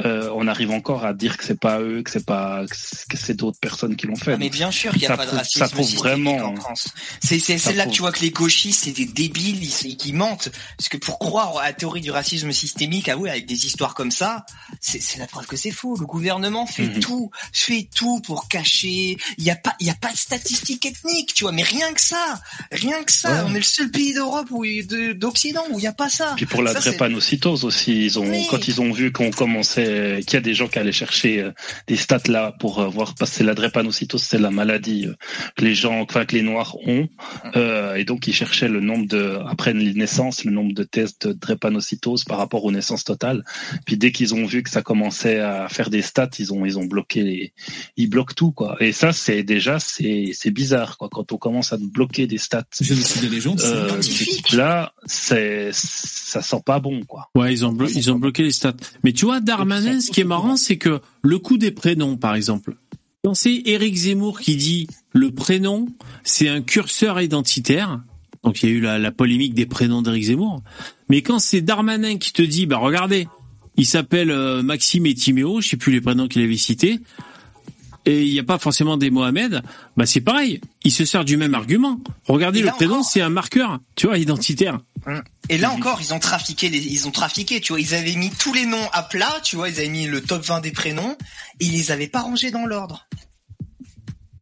euh, 0.04 0.28
on 0.34 0.48
arrive 0.48 0.72
encore 0.72 1.04
à 1.04 1.14
dire 1.14 1.36
que 1.38 1.44
c'est 1.44 1.58
pas 1.58 1.80
eux, 1.80 2.02
que 2.02 2.10
c'est 2.10 2.26
pas, 2.26 2.64
que 3.08 3.16
c'est 3.16 3.34
d'autres 3.34 3.60
personnes 3.60 3.94
qui 3.94 4.08
l'ont 4.08 4.16
fait. 4.16 4.32
Ah, 4.32 4.36
mais 4.36 4.50
bien 4.50 4.72
sûr 4.72 4.90
qu'il 4.90 5.00
n'y 5.02 5.06
a 5.06 5.10
Ça 5.10 5.16
pas 5.16 5.26
de 5.26 5.30
racisme 5.30 5.60
ça 5.60 5.68
prouve 5.68 5.94
vraiment. 5.94 6.54
C'est 7.22 7.38
c'est 7.38 7.72
là 7.74 7.86
que 7.86 7.90
tu 7.92 8.00
vois 8.00 8.10
que 8.10 8.20
les 8.20 8.30
gauchistes 8.30 8.84
c'est 8.84 8.90
des 8.92 9.04
débiles, 9.06 9.62
ils, 9.62 9.96
qui 9.96 10.12
mentent. 10.12 10.50
Parce 10.76 10.88
que 10.88 10.96
pour 10.96 11.18
croire 11.20 11.56
à 11.58 11.66
la 11.66 11.72
théorie 11.72 12.00
du 12.00 12.10
racisme 12.10 12.50
systémique, 12.52 13.08
ah 13.08 13.16
ouais, 13.16 13.30
avec 13.30 13.46
des 13.46 13.64
histoires 13.66 13.94
comme 13.94 14.10
ça, 14.10 14.44
c'est 14.80 15.18
la 15.18 15.26
preuve 15.28 15.46
que 15.46 15.56
c'est 15.56 15.70
faux. 15.70 15.96
Le 15.96 16.06
gouvernement 16.06 16.66
fait 16.66 16.84
Mhm. 16.88 17.00
tout, 17.00 17.30
fait 17.52 17.88
tout 17.94 18.20
pour 18.22 18.48
cacher. 18.48 19.16
Il 19.38 19.44
y 19.44 19.50
a 19.50 19.56
pas, 19.56 19.76
il 19.80 19.86
y 19.86 19.90
a 19.90 19.94
pas 19.94 20.10
de 20.12 20.16
statistiques 20.18 20.84
ethniques, 20.84 21.32
tu 21.34 21.44
vois. 21.44 21.52
Mais 21.52 21.62
rien 21.62 21.92
que 21.92 22.00
ça, 22.00 22.40
rien 22.72 23.02
que 23.04 23.12
ça, 23.12 23.44
Ouais. 23.44 23.50
on 23.50 23.54
est 23.54 23.58
le 23.58 23.62
seul 23.62 23.90
pays 23.90 24.12
d'Europe 24.14 24.48
ou 24.50 24.64
de- 24.64 25.12
d'Occident 25.12 25.62
où 25.70 25.78
il 25.78 25.84
y 25.84 25.86
a 25.86 25.92
pas 25.92 26.08
ça. 26.08 26.34
Puis 26.36 26.46
pour 26.46 26.62
la 26.62 26.72
Ça, 26.72 26.80
drépanocytose 27.08 27.64
aussi, 27.64 28.04
ils 28.04 28.18
ont 28.18 28.24
Oui. 28.28 28.46
quand 28.50 28.66
ils 28.68 28.80
ont 28.80 28.92
vu 28.92 29.12
qu'on 29.12 29.30
commençait, 29.30 30.20
qu'il 30.26 30.34
y 30.34 30.36
a 30.36 30.40
des 30.40 30.54
gens 30.54 30.68
qui 30.68 30.78
allaient 30.78 30.92
chercher 30.92 31.40
euh, 31.40 31.50
des 31.86 31.96
stats 31.96 32.28
là 32.28 32.54
pour 32.58 32.80
euh, 32.80 32.88
voir 32.88 33.14
parce 33.14 33.38
que 33.38 33.44
la 33.44 33.54
drépanocytose 33.54 34.22
c'est 34.22 34.38
la 34.38 34.50
maladie 34.50 35.06
euh, 35.06 35.14
que 35.56 35.64
les 35.64 35.74
gens, 35.74 36.00
enfin 36.00 36.24
que 36.24 36.34
les 36.34 36.42
noirs 36.42 36.76
ont, 36.86 37.08
euh, 37.56 37.94
et 37.94 38.04
donc 38.04 38.26
ils 38.26 38.32
cherchaient 38.34 38.68
le 38.68 38.80
nombre 38.80 39.06
de 39.06 39.38
après 39.46 39.72
les 39.74 39.92
naissances, 39.94 40.44
le 40.44 40.50
nombre 40.52 40.72
de 40.74 40.82
tests 40.84 41.28
de 41.28 41.32
drépanocytose 41.34 42.24
par 42.24 42.38
rapport 42.38 42.64
aux 42.64 42.72
naissances 42.72 43.04
totales. 43.04 43.44
Puis 43.86 43.96
dès 43.96 44.12
qu'ils 44.12 44.34
ont 44.34 44.46
vu 44.46 44.62
que 44.62 44.70
ça 44.70 44.82
commençait 44.82 45.40
à 45.40 45.68
faire 45.68 45.90
des 45.90 46.02
stats, 46.02 46.30
ils 46.38 46.52
ont 46.52 46.64
ils 46.64 46.78
ont 46.78 46.84
bloqué 46.84 47.22
les, 47.22 47.52
ils 47.96 48.08
bloquent 48.08 48.34
tout 48.34 48.52
quoi. 48.52 48.76
Et 48.80 48.92
ça 48.92 49.12
c'est 49.12 49.42
déjà 49.42 49.78
c'est 49.78 50.30
c'est 50.32 50.50
bizarre 50.50 50.96
quoi 50.98 51.08
quand 51.10 51.32
on 51.32 51.36
commence 51.36 51.72
à 51.72 51.76
bloquer 51.78 52.26
des 52.26 52.38
stats. 52.38 52.64
Des 52.80 52.92
Euh, 52.94 53.88
scientifique. 54.00 54.52
là, 54.52 54.92
c'est 55.06 55.70
ça 55.72 56.40
sent 56.42 56.62
pas 56.64 56.78
bon 56.80 56.93
quoi. 57.02 57.28
Ouais, 57.34 57.52
ils 57.52 57.64
ont, 57.66 57.72
blo- 57.72 57.90
ils 57.94 58.10
ont 58.10 58.18
bloqué 58.18 58.42
les 58.42 58.52
stats. 58.52 58.76
Mais 59.02 59.12
tu 59.12 59.24
vois, 59.24 59.40
Darmanin, 59.40 60.00
ce 60.00 60.10
qui 60.10 60.20
est 60.20 60.24
marrant, 60.24 60.56
c'est 60.56 60.76
que 60.76 61.00
le 61.22 61.38
coup 61.38 61.58
des 61.58 61.70
prénoms, 61.70 62.16
par 62.16 62.34
exemple. 62.34 62.76
Quand 63.24 63.34
c'est 63.34 63.62
Éric 63.64 63.96
Zemmour 63.96 64.38
qui 64.40 64.56
dit 64.56 64.86
le 65.12 65.30
prénom, 65.30 65.86
c'est 66.24 66.48
un 66.48 66.60
curseur 66.60 67.20
identitaire. 67.20 68.02
Donc 68.42 68.62
il 68.62 68.68
y 68.68 68.72
a 68.72 68.74
eu 68.74 68.80
la, 68.80 68.98
la 68.98 69.10
polémique 69.12 69.54
des 69.54 69.64
prénoms 69.66 70.02
d'Éric 70.02 70.24
Zemmour. 70.24 70.62
Mais 71.08 71.22
quand 71.22 71.38
c'est 71.38 71.62
Darmanin 71.62 72.18
qui 72.18 72.32
te 72.32 72.42
dit, 72.42 72.66
bah 72.66 72.76
regardez, 72.76 73.26
il 73.76 73.86
s'appelle 73.86 74.30
euh, 74.30 74.62
Maxime 74.62 75.06
et 75.06 75.14
Timéo, 75.14 75.60
je 75.62 75.68
sais 75.68 75.76
plus 75.78 75.92
les 75.92 76.00
prénoms 76.02 76.28
qu'il 76.28 76.42
avait 76.42 76.56
cités, 76.58 77.00
et 78.06 78.22
il 78.24 78.32
n'y 78.32 78.38
a 78.38 78.44
pas 78.44 78.58
forcément 78.58 78.96
des 78.96 79.10
Mohamed, 79.10 79.62
bah 79.96 80.06
c'est 80.06 80.20
pareil. 80.20 80.60
Il 80.84 80.92
se 80.92 81.04
sert 81.04 81.24
du 81.24 81.36
même 81.36 81.54
argument. 81.54 81.98
Regardez, 82.26 82.60
Et 82.60 82.62
le 82.62 82.70
prénom, 82.70 83.02
c'est 83.02 83.20
un 83.20 83.30
marqueur, 83.30 83.78
tu 83.96 84.06
vois, 84.06 84.18
identitaire. 84.18 84.78
Et 85.48 85.58
là 85.58 85.70
encore, 85.70 86.00
ils 86.00 86.12
ont 86.14 86.18
trafiqué, 86.18 86.68
les, 86.70 86.78
ils 86.78 87.06
ont 87.06 87.10
trafiqué, 87.10 87.60
tu 87.60 87.72
vois, 87.72 87.80
ils 87.80 87.94
avaient 87.94 88.14
mis 88.14 88.30
tous 88.30 88.52
les 88.54 88.66
noms 88.66 88.88
à 88.92 89.02
plat, 89.02 89.34
tu 89.42 89.56
vois, 89.56 89.68
ils 89.68 89.78
avaient 89.78 89.88
mis 89.88 90.06
le 90.06 90.20
top 90.22 90.42
20 90.44 90.60
des 90.60 90.70
prénoms, 90.72 91.16
et 91.60 91.64
ils 91.66 91.72
les 91.72 91.90
avaient 91.90 92.08
pas 92.08 92.22
rangés 92.22 92.50
dans 92.50 92.64
l'ordre. 92.66 93.06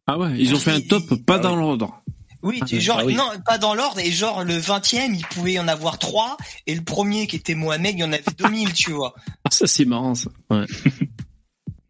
Ah 0.07 0.17
ouais, 0.17 0.33
ils 0.37 0.53
ont 0.53 0.59
fait 0.59 0.71
un 0.71 0.81
top 0.81 1.13
pas 1.25 1.39
dans 1.39 1.55
l'ordre. 1.55 2.01
Oui, 2.41 2.59
Ah, 2.61 2.65
tu- 2.65 2.81
genre, 2.81 2.97
ah 2.99 3.05
oui. 3.05 3.15
non, 3.15 3.29
pas 3.45 3.57
dans 3.57 3.73
l'ordre, 3.73 3.99
et 3.99 4.11
genre, 4.11 4.43
le 4.43 4.57
20e, 4.59 5.13
il 5.15 5.25
pouvait 5.27 5.53
y 5.53 5.59
en 5.59 5.67
avoir 5.69 5.97
trois, 5.97 6.35
et 6.67 6.75
le 6.75 6.81
premier 6.83 7.25
qui 7.25 7.37
était 7.37 7.55
Mohamed, 7.55 7.93
il 7.95 7.99
y 8.01 8.03
en 8.03 8.11
avait 8.11 8.21
2000, 8.37 8.73
tu 8.73 8.91
vois. 8.91 9.13
Ah, 9.45 9.49
ça 9.51 9.65
c'est 9.65 9.85
marrant 9.85 10.13
ça. 10.15 10.29
Ouais. 10.49 10.65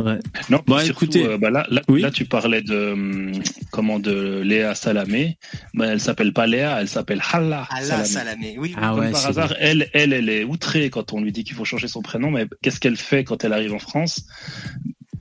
ouais. 0.04 0.20
Non, 0.50 0.62
Bah, 0.68 0.84
surtout, 0.84 1.06
écoutez, 1.06 1.26
euh, 1.26 1.38
bah 1.38 1.50
là, 1.50 1.66
là, 1.70 1.82
oui. 1.88 2.02
là, 2.02 2.12
tu 2.12 2.26
parlais 2.26 2.62
de 2.62 2.92
hum, 2.94 3.32
comment 3.72 4.00
de 4.00 4.42
Léa 4.44 4.76
Salamé. 4.76 5.38
Bah, 5.74 5.88
elle 5.88 6.00
s'appelle 6.00 6.34
pas 6.34 6.46
Léa, 6.48 6.80
elle 6.82 6.88
s'appelle 6.88 7.22
Hala 7.32 7.68
Salamé. 7.82 8.06
Salamé, 8.06 8.56
oui. 8.60 8.76
Ah 8.78 8.90
Comme 8.92 9.00
ouais, 9.00 9.12
par 9.12 9.26
hasard, 9.26 9.48
vrai. 9.48 9.58
elle, 9.60 9.90
elle, 9.94 10.14
elle 10.14 10.30
est 10.30 10.44
outrée 10.44 10.90
quand 10.90 11.14
on 11.14 11.22
lui 11.22 11.32
dit 11.32 11.44
qu'il 11.44 11.56
faut 11.56 11.66
changer 11.66 11.88
son 11.88 12.02
prénom. 12.02 12.32
Mais 12.32 12.46
qu'est-ce 12.62 12.80
qu'elle 12.80 12.98
fait 12.98 13.24
quand 13.24 13.44
elle 13.44 13.54
arrive 13.54 13.74
en 13.74 13.80
France? 13.80 14.26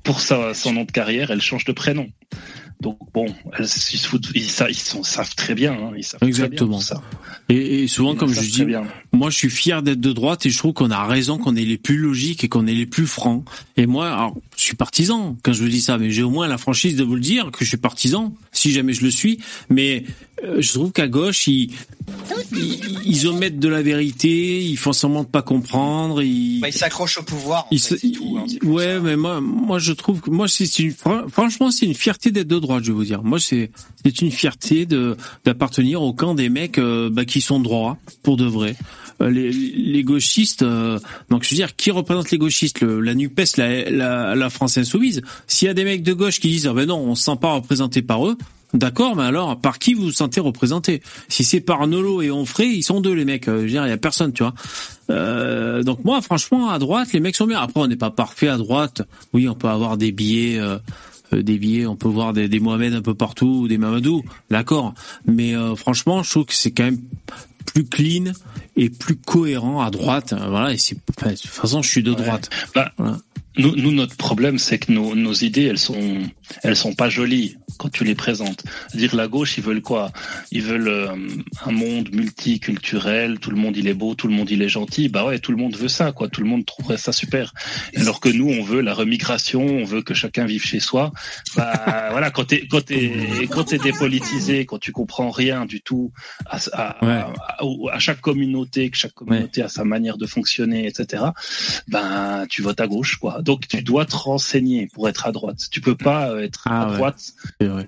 Pour 0.03 0.21
sa, 0.21 0.53
son 0.55 0.73
nom 0.73 0.85
de 0.85 0.91
carrière, 0.91 1.31
elle 1.31 1.41
change 1.41 1.65
de 1.65 1.73
prénom. 1.73 2.09
Donc 2.81 2.99
bon, 3.15 3.27
elle, 3.57 3.65
ils, 3.65 3.69
se 3.69 4.09
foutent- 4.09 4.33
ils, 4.35 4.51
sa- 4.51 4.69
ils 4.69 4.75
sont, 4.75 5.05
savent 5.05 5.35
très 5.37 5.55
bien. 5.55 5.73
Hein, 5.75 5.93
ils 5.97 6.03
savent 6.03 6.19
très 6.19 6.27
bien 6.33 6.45
Exactement. 6.45 6.81
ça. 6.81 7.01
Et, 7.49 7.85
et 7.85 7.87
souvent, 7.87 8.15
Ils 8.15 8.19
comme 8.19 8.33
je 8.35 8.41
dis, 8.41 8.51
très 8.51 8.65
bien. 8.65 8.83
Moi 9.13 9.31
je 9.31 9.37
suis 9.37 9.51
fier 9.51 9.83
d'être 9.83 10.01
de 10.01 10.13
droite 10.13 10.47
et 10.47 10.51
je 10.51 10.57
trouve 10.59 10.73
qu'on 10.73 10.91
a 10.91 11.05
raison, 11.07 11.37
qu'on 11.39 11.55
est 11.57 11.65
les 11.65 11.77
plus 11.79 11.99
logiques 11.99 12.45
et 12.45 12.49
qu'on 12.49 12.67
est 12.67 12.75
les 12.75 12.87
plus 12.87 13.07
francs. 13.07 13.45
Et 13.77 13.87
moi, 13.87 14.09
alors, 14.09 14.37
je 14.57 14.63
suis 14.63 14.77
partisan 14.77 15.37
quand 15.43 15.53
je 15.53 15.63
vous 15.63 15.69
dis 15.69 15.81
ça, 15.83 15.99
mais 15.99 16.11
j'ai 16.11 16.23
au 16.23 16.31
moins 16.31 16.49
la 16.49 16.59
franchise 16.59 16.97
de 16.97 17.05
vous 17.05 17.15
le 17.15 17.21
dire 17.21 17.51
que 17.51 17.65
je 17.65 17.69
suis 17.69 17.77
partisan, 17.77 18.33
si 18.53 18.73
jamais 18.73 18.93
je 18.95 19.03
le 19.05 19.11
suis. 19.11 19.39
Mais 19.69 20.05
euh, 20.45 20.61
je 20.61 20.73
trouve 20.73 20.93
qu'à 20.93 21.09
gauche, 21.09 21.47
ils, 21.47 21.71
ils, 22.53 22.99
ils 23.05 23.27
omettent 23.29 23.59
de 23.59 23.69
la 23.69 23.83
vérité, 23.83 24.63
ils 24.65 24.77
font 24.77 24.93
semblant 24.93 25.23
de 25.25 25.29
pas 25.29 25.43
comprendre. 25.43 26.23
Ils, 26.23 26.61
Bah, 26.61 26.71
s'accrochent 26.73 27.19
au 27.19 27.23
pouvoir. 27.23 27.67
en 27.71 27.77
fait, 27.77 27.99
tout, 28.13 28.39
hein. 28.39 28.47
ouais, 28.67 29.01
mais 29.01 29.17
moi, 29.17 29.41
moi, 29.41 29.79
je 29.79 29.93
trouve 29.93 30.21
que 30.21 30.31
moi, 30.31 30.49
c'est 30.49 30.79
une, 30.79 30.93
fran- 30.93 31.29
franchement, 31.29 31.71
c'est 31.71 31.87
une 31.87 31.95
fierté 31.95 32.31
d'être 32.31 32.49
de 32.49 32.59
droite, 32.59 32.83
je 32.85 32.89
vais 32.93 32.97
vous 32.97 33.05
dire. 33.05 33.23
Moi, 33.23 33.39
c'est, 33.41 33.71
c'est 34.05 34.21
une 34.23 34.31
fierté 34.31 34.87
de 34.87 35.17
d'appartenir 35.45 36.03
au 36.03 36.13
camp 36.13 36.35
des 36.35 36.49
mecs 36.49 36.79
euh, 36.79 37.09
bah, 37.11 37.25
qui 37.25 37.41
sont 37.41 37.61
droits 37.61 37.99
pour 38.23 38.37
de 38.37 38.45
vrai. 38.47 38.77
Euh, 39.23 39.31
Les, 39.31 40.05
gauchistes, 40.05 40.63
euh, 40.63 40.99
donc 41.31 41.45
je 41.45 41.51
veux 41.51 41.57
dire, 41.57 41.77
qui 41.77 41.91
représente 41.91 42.31
les 42.31 42.39
gauchistes 42.39 42.83
La 42.83 43.15
Nupes, 43.15 43.41
la, 43.57 44.35
la, 44.35 44.51
France 44.51 44.79
insoumise? 44.79 45.23
S'il 45.47 45.69
y 45.69 45.71
a 45.71 45.75
des 45.75 45.85
mecs 45.85 46.03
de 46.03 46.13
gauche 46.13 46.41
qui 46.41 46.49
disent, 46.49 46.67
ah 46.67 46.73
ben 46.73 46.87
non, 46.87 46.99
on 46.99 47.15
se 47.15 47.25
sent 47.25 47.39
pas 47.41 47.55
représenté 47.55 48.03
par 48.03 48.27
eux. 48.27 48.37
D'accord, 48.75 49.17
mais 49.17 49.25
alors 49.25 49.61
par 49.61 49.79
qui 49.79 49.93
vous 49.93 50.05
vous 50.05 50.13
sentez 50.13 50.41
représenté? 50.41 51.03
Si 51.29 51.45
c'est 51.45 51.61
par 51.61 51.87
Nolo 51.87 52.23
et 52.23 52.31
Onfray, 52.31 52.71
ils 52.71 52.83
sont 52.83 53.01
deux 53.01 53.13
les 53.13 53.27
mecs. 53.27 53.47
Euh, 53.49 53.59
Je 53.59 53.63
veux 53.65 53.69
dire, 53.69 53.87
il 53.87 53.91
y 53.91 53.93
a 53.93 53.99
personne, 53.99 54.33
tu 54.33 54.43
vois. 54.43 54.55
Donc 55.83 56.05
moi, 56.05 56.23
franchement, 56.23 56.71
à 56.71 56.79
droite, 56.79 57.13
les 57.13 57.21
mecs 57.21 57.37
sont 57.37 57.47
bien. 57.47 57.61
Après, 57.61 57.81
on 57.81 57.87
n'est 57.87 57.97
pas 57.97 58.11
parfait 58.11 58.49
à 58.49 58.57
droite. 58.57 59.03
Oui, 59.35 59.47
on 59.47 59.55
peut 59.55 59.69
avoir 59.69 59.99
des 59.99 60.11
billets, 60.11 60.59
des 61.33 61.59
billets, 61.59 61.85
on 61.85 61.97
peut 61.97 62.09
voir 62.09 62.33
des, 62.33 62.49
des 62.49 62.61
Mohamed 62.61 62.95
un 62.95 63.03
peu 63.03 63.13
partout, 63.13 63.69
des 63.69 63.77
Mamadou, 63.77 64.23
d'accord. 64.51 64.95
Mais 65.27 65.53
franchement, 65.77 66.23
je 66.23 66.31
trouve 66.31 66.47
que 66.47 66.55
c'est 66.55 66.71
quand 66.71 66.85
même 66.85 67.01
plus 67.63 67.85
clean 67.85 68.33
et 68.77 68.91
plus 68.91 69.17
cohérent 69.17 69.81
à 69.81 69.91
droite. 69.91 70.35
Voilà, 70.49 70.73
et 70.73 70.79
c'est 70.79 70.97
enfin, 71.17 71.31
de 71.31 71.37
toute 71.37 71.51
façon, 71.51 71.83
je 71.83 71.89
suis 71.89 72.03
de 72.03 72.15
droite. 72.15 72.51
Bah, 72.75 72.93
Voilà. 72.99 73.19
Nous, 73.57 73.77
nous, 73.77 73.93
notre 73.93 74.17
problème, 74.17 74.59
c'est 74.59 74.79
que 74.79 74.93
nos, 74.93 75.15
nos 75.15 75.33
idées, 75.33 75.65
elles 75.65 75.79
sont, 75.79 76.21
elles 76.63 76.77
sont 76.77 76.95
pas 76.95 77.09
jolies 77.09 77.57
quand 77.79 77.91
tu 77.91 78.05
les 78.05 78.15
présentes. 78.15 78.65
Dire 78.95 79.15
la 79.15 79.29
gauche, 79.29 79.59
ils 79.59 79.65
veulent 79.65 79.83
quoi? 79.83 80.11
Ils 80.51 80.63
veulent 80.63 80.89
euh, 80.89 81.15
un 81.65 81.71
monde 81.71 82.11
multiculturel. 82.13 83.39
Tout 83.41 83.51
le 83.51 83.57
monde, 83.57 83.77
il 83.77 83.89
est 83.89 83.95
beau. 83.95 84.15
Tout 84.15 84.29
le 84.29 84.35
monde, 84.35 84.51
il 84.51 84.63
est 84.63 84.69
gentil. 84.69 85.09
Bah 85.09 85.25
ouais, 85.25 85.39
tout 85.39 85.53
le 85.53 85.59
monde 85.59 85.77
veut 85.77 85.89
ça, 85.89 86.13
quoi. 86.13 86.29
Tout 86.29 86.41
le 86.41 86.47
monde 86.49 86.65
trouverait 86.65 86.97
ça 86.97 87.13
super. 87.13 87.53
Alors 87.97 88.21
que 88.21 88.29
nous, 88.29 88.49
on 88.49 88.63
veut 88.63 88.81
la 88.81 88.95
remigration. 88.95 89.65
On 89.65 89.85
veut 89.85 90.03
que 90.03 90.15
chacun 90.15 90.45
vive 90.45 90.65
chez 90.65 90.81
soi. 90.81 91.13
Bah 91.57 92.09
voilà, 92.11 92.31
quand 92.31 92.45
t'es, 92.45 92.67
quand 92.67 92.85
t'es, 92.85 93.13
quand 93.51 93.65
t'es 93.65 93.79
dépolitisé, 93.79 94.65
quand 94.65 94.79
tu 94.79 94.93
comprends 94.93 95.31
rien 95.31 95.67
du 95.67 95.81
tout 95.83 96.13
à, 96.47 96.59
à, 96.73 96.93
Ouais. 97.03 97.21
à, 97.91 97.99
chaque 97.99 98.21
communauté, 98.21 98.91
que 98.91 98.97
chaque 98.97 99.13
communauté 99.13 99.63
a 99.63 99.69
sa 99.69 99.85
manière 99.85 100.19
de 100.19 100.27
fonctionner, 100.27 100.87
etc. 100.87 101.25
Ben, 101.89 102.47
tu 102.49 102.63
votes 102.63 102.81
à 102.81 102.87
gauche, 102.87 103.17
quoi. 103.17 103.42
Donc, 103.43 103.69
tu 103.69 103.83
dois 103.83 104.07
te 104.07 104.17
renseigner 104.17 104.87
pour 104.95 105.09
être 105.09 105.27
à 105.27 105.33
droite. 105.33 105.59
Tu 105.71 105.81
peux 105.81 105.97
pas 105.97 106.31
euh, 106.31 106.43
être 106.45 106.63
Ah 106.67 106.83
à 106.83 106.91
ouais. 106.91 106.97
droite 106.97 107.33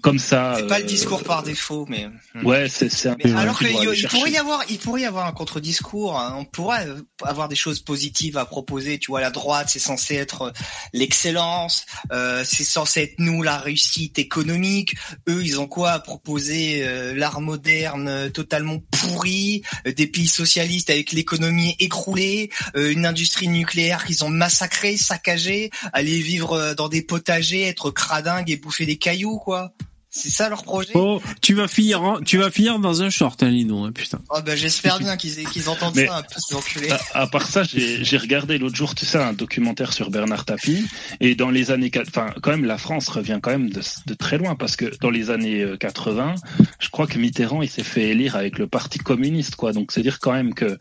comme 0.03 0.19
ça. 0.19 0.55
C'est 0.59 0.67
pas 0.67 0.77
euh, 0.77 0.79
le 0.81 0.85
discours 0.85 1.23
par 1.23 1.43
défaut, 1.43 1.87
mais. 1.89 2.09
Ouais, 2.43 2.69
c'est 2.69 2.91
c'est 2.91 3.09
un 3.09 3.17
Mais 3.25 3.33
alors 3.33 3.59
qu'il 3.59 3.69
il 3.69 4.09
pourrait 4.09 4.31
y 4.31 4.37
avoir, 4.37 4.63
il 4.69 4.79
pourrait 4.79 5.03
y 5.03 5.05
avoir 5.07 5.27
un 5.27 5.33
contre-discours. 5.33 6.19
hein. 6.19 6.35
On 6.39 6.45
pourrait 6.45 6.87
euh, 6.89 7.01
avoir 7.23 7.49
des 7.49 7.57
choses 7.57 7.81
positives 7.81 8.37
à 8.37 8.45
proposer. 8.45 8.99
Tu 8.99 9.11
vois, 9.11 9.21
la 9.21 9.31
droite, 9.31 9.69
c'est 9.71 9.79
censé 9.79 10.15
être 10.15 10.43
euh, 10.43 10.51
l'excellence. 10.93 11.85
euh, 12.13 12.43
c'est 12.47 12.65
censé 12.65 13.03
être 13.03 13.15
nous 13.19 13.43
la 13.43 13.59
réussite 13.59 14.19
économique. 14.19 14.95
Eux, 15.29 15.43
ils 15.45 15.61
ont 15.61 15.67
quoi 15.67 15.91
à 15.93 15.99
proposer 15.99 16.83
euh, 16.87 17.15
L'art 17.15 17.41
moderne 17.41 18.09
euh, 18.09 18.31
totalement 18.31 18.79
pourri, 18.91 19.63
euh, 19.87 19.93
des 19.93 20.07
pays 20.07 20.27
socialistes 20.29 20.91
avec 20.91 21.13
l'économie 21.13 21.77
écroulée, 21.79 22.51
euh, 22.77 22.91
une 22.93 23.07
industrie 23.07 23.49
nucléaire 23.49 24.05
qu'ils 24.05 24.25
ont 24.25 24.29
massacrée, 24.31 24.97
saccagée, 24.97 25.44
aller 25.93 26.21
vivre 26.21 26.53
euh, 26.53 26.75
dans 26.75 26.89
des 26.89 27.03
potagers, 27.03 27.63
être 27.63 27.91
cradingue 27.91 28.51
et 28.51 28.57
bouffer 28.57 28.87
des 28.87 28.97
cailloux, 28.97 29.39
quoi. 29.39 29.73
C'est 30.17 30.31
ça 30.31 30.49
leur 30.49 30.63
projet 30.63 30.91
Oh, 30.95 31.21
tu 31.43 31.55
vas 31.55 31.67
finir, 31.67 32.01
en- 32.03 32.21
tu 32.21 32.39
vas 32.39 32.49
finir 32.49 32.79
dans 32.79 33.03
un 33.03 33.11
short, 33.11 33.43
hein, 33.43 33.49
Lino, 33.51 33.83
hein, 33.83 33.91
putain. 33.91 34.21
Oh 34.31 34.39
ben 34.47 34.57
j'espère 34.57 35.01
bien 35.01 35.17
qu'ils 35.17 35.45
qu'ils 35.49 35.69
entendent 35.69 35.97
Mais- 35.97 36.07
ça 36.07 36.19
un 36.19 36.23
peu 36.23 36.37
ces 36.39 36.55
enculés. 36.55 36.91
À, 36.93 37.23
à 37.23 37.27
part 37.27 37.49
ça, 37.49 37.65
j'ai 37.65 38.05
j'ai 38.05 38.17
regardé 38.17 38.59
l'autre 38.59 38.77
jour, 38.77 38.95
tu 38.95 39.05
sais, 39.07 39.19
un 39.19 39.33
documentaire 39.33 39.93
sur 39.93 40.11
Bernard 40.11 40.45
Tapie. 40.45 40.87
Et 41.19 41.35
dans 41.35 41.51
les 41.51 41.73
années, 41.73 41.91
enfin, 42.07 42.33
quand 42.43 42.53
même, 42.53 42.65
la 42.65 42.79
France 42.79 43.09
revient 43.09 43.41
quand 43.43 43.51
même 43.51 43.71
de, 43.71 43.81
de 44.07 44.15
très 44.15 44.39
loin 44.39 44.55
parce 44.55 44.77
que 44.77 44.93
dans 45.01 45.11
les 45.11 45.31
années 45.31 45.63
euh, 45.63 45.77
80, 45.77 46.37
je 46.79 46.89
crois 46.91 47.09
que 47.09 47.19
Mitterrand, 47.19 47.63
il 47.63 47.69
s'est 47.69 47.83
fait 47.83 48.11
élire 48.11 48.37
avec 48.37 48.59
le 48.59 48.69
Parti 48.69 48.99
communiste, 49.01 49.57
quoi. 49.57 49.73
Donc, 49.73 49.91
c'est 49.91 50.03
dire 50.03 50.21
quand 50.21 50.33
même 50.33 50.55
que 50.55 50.79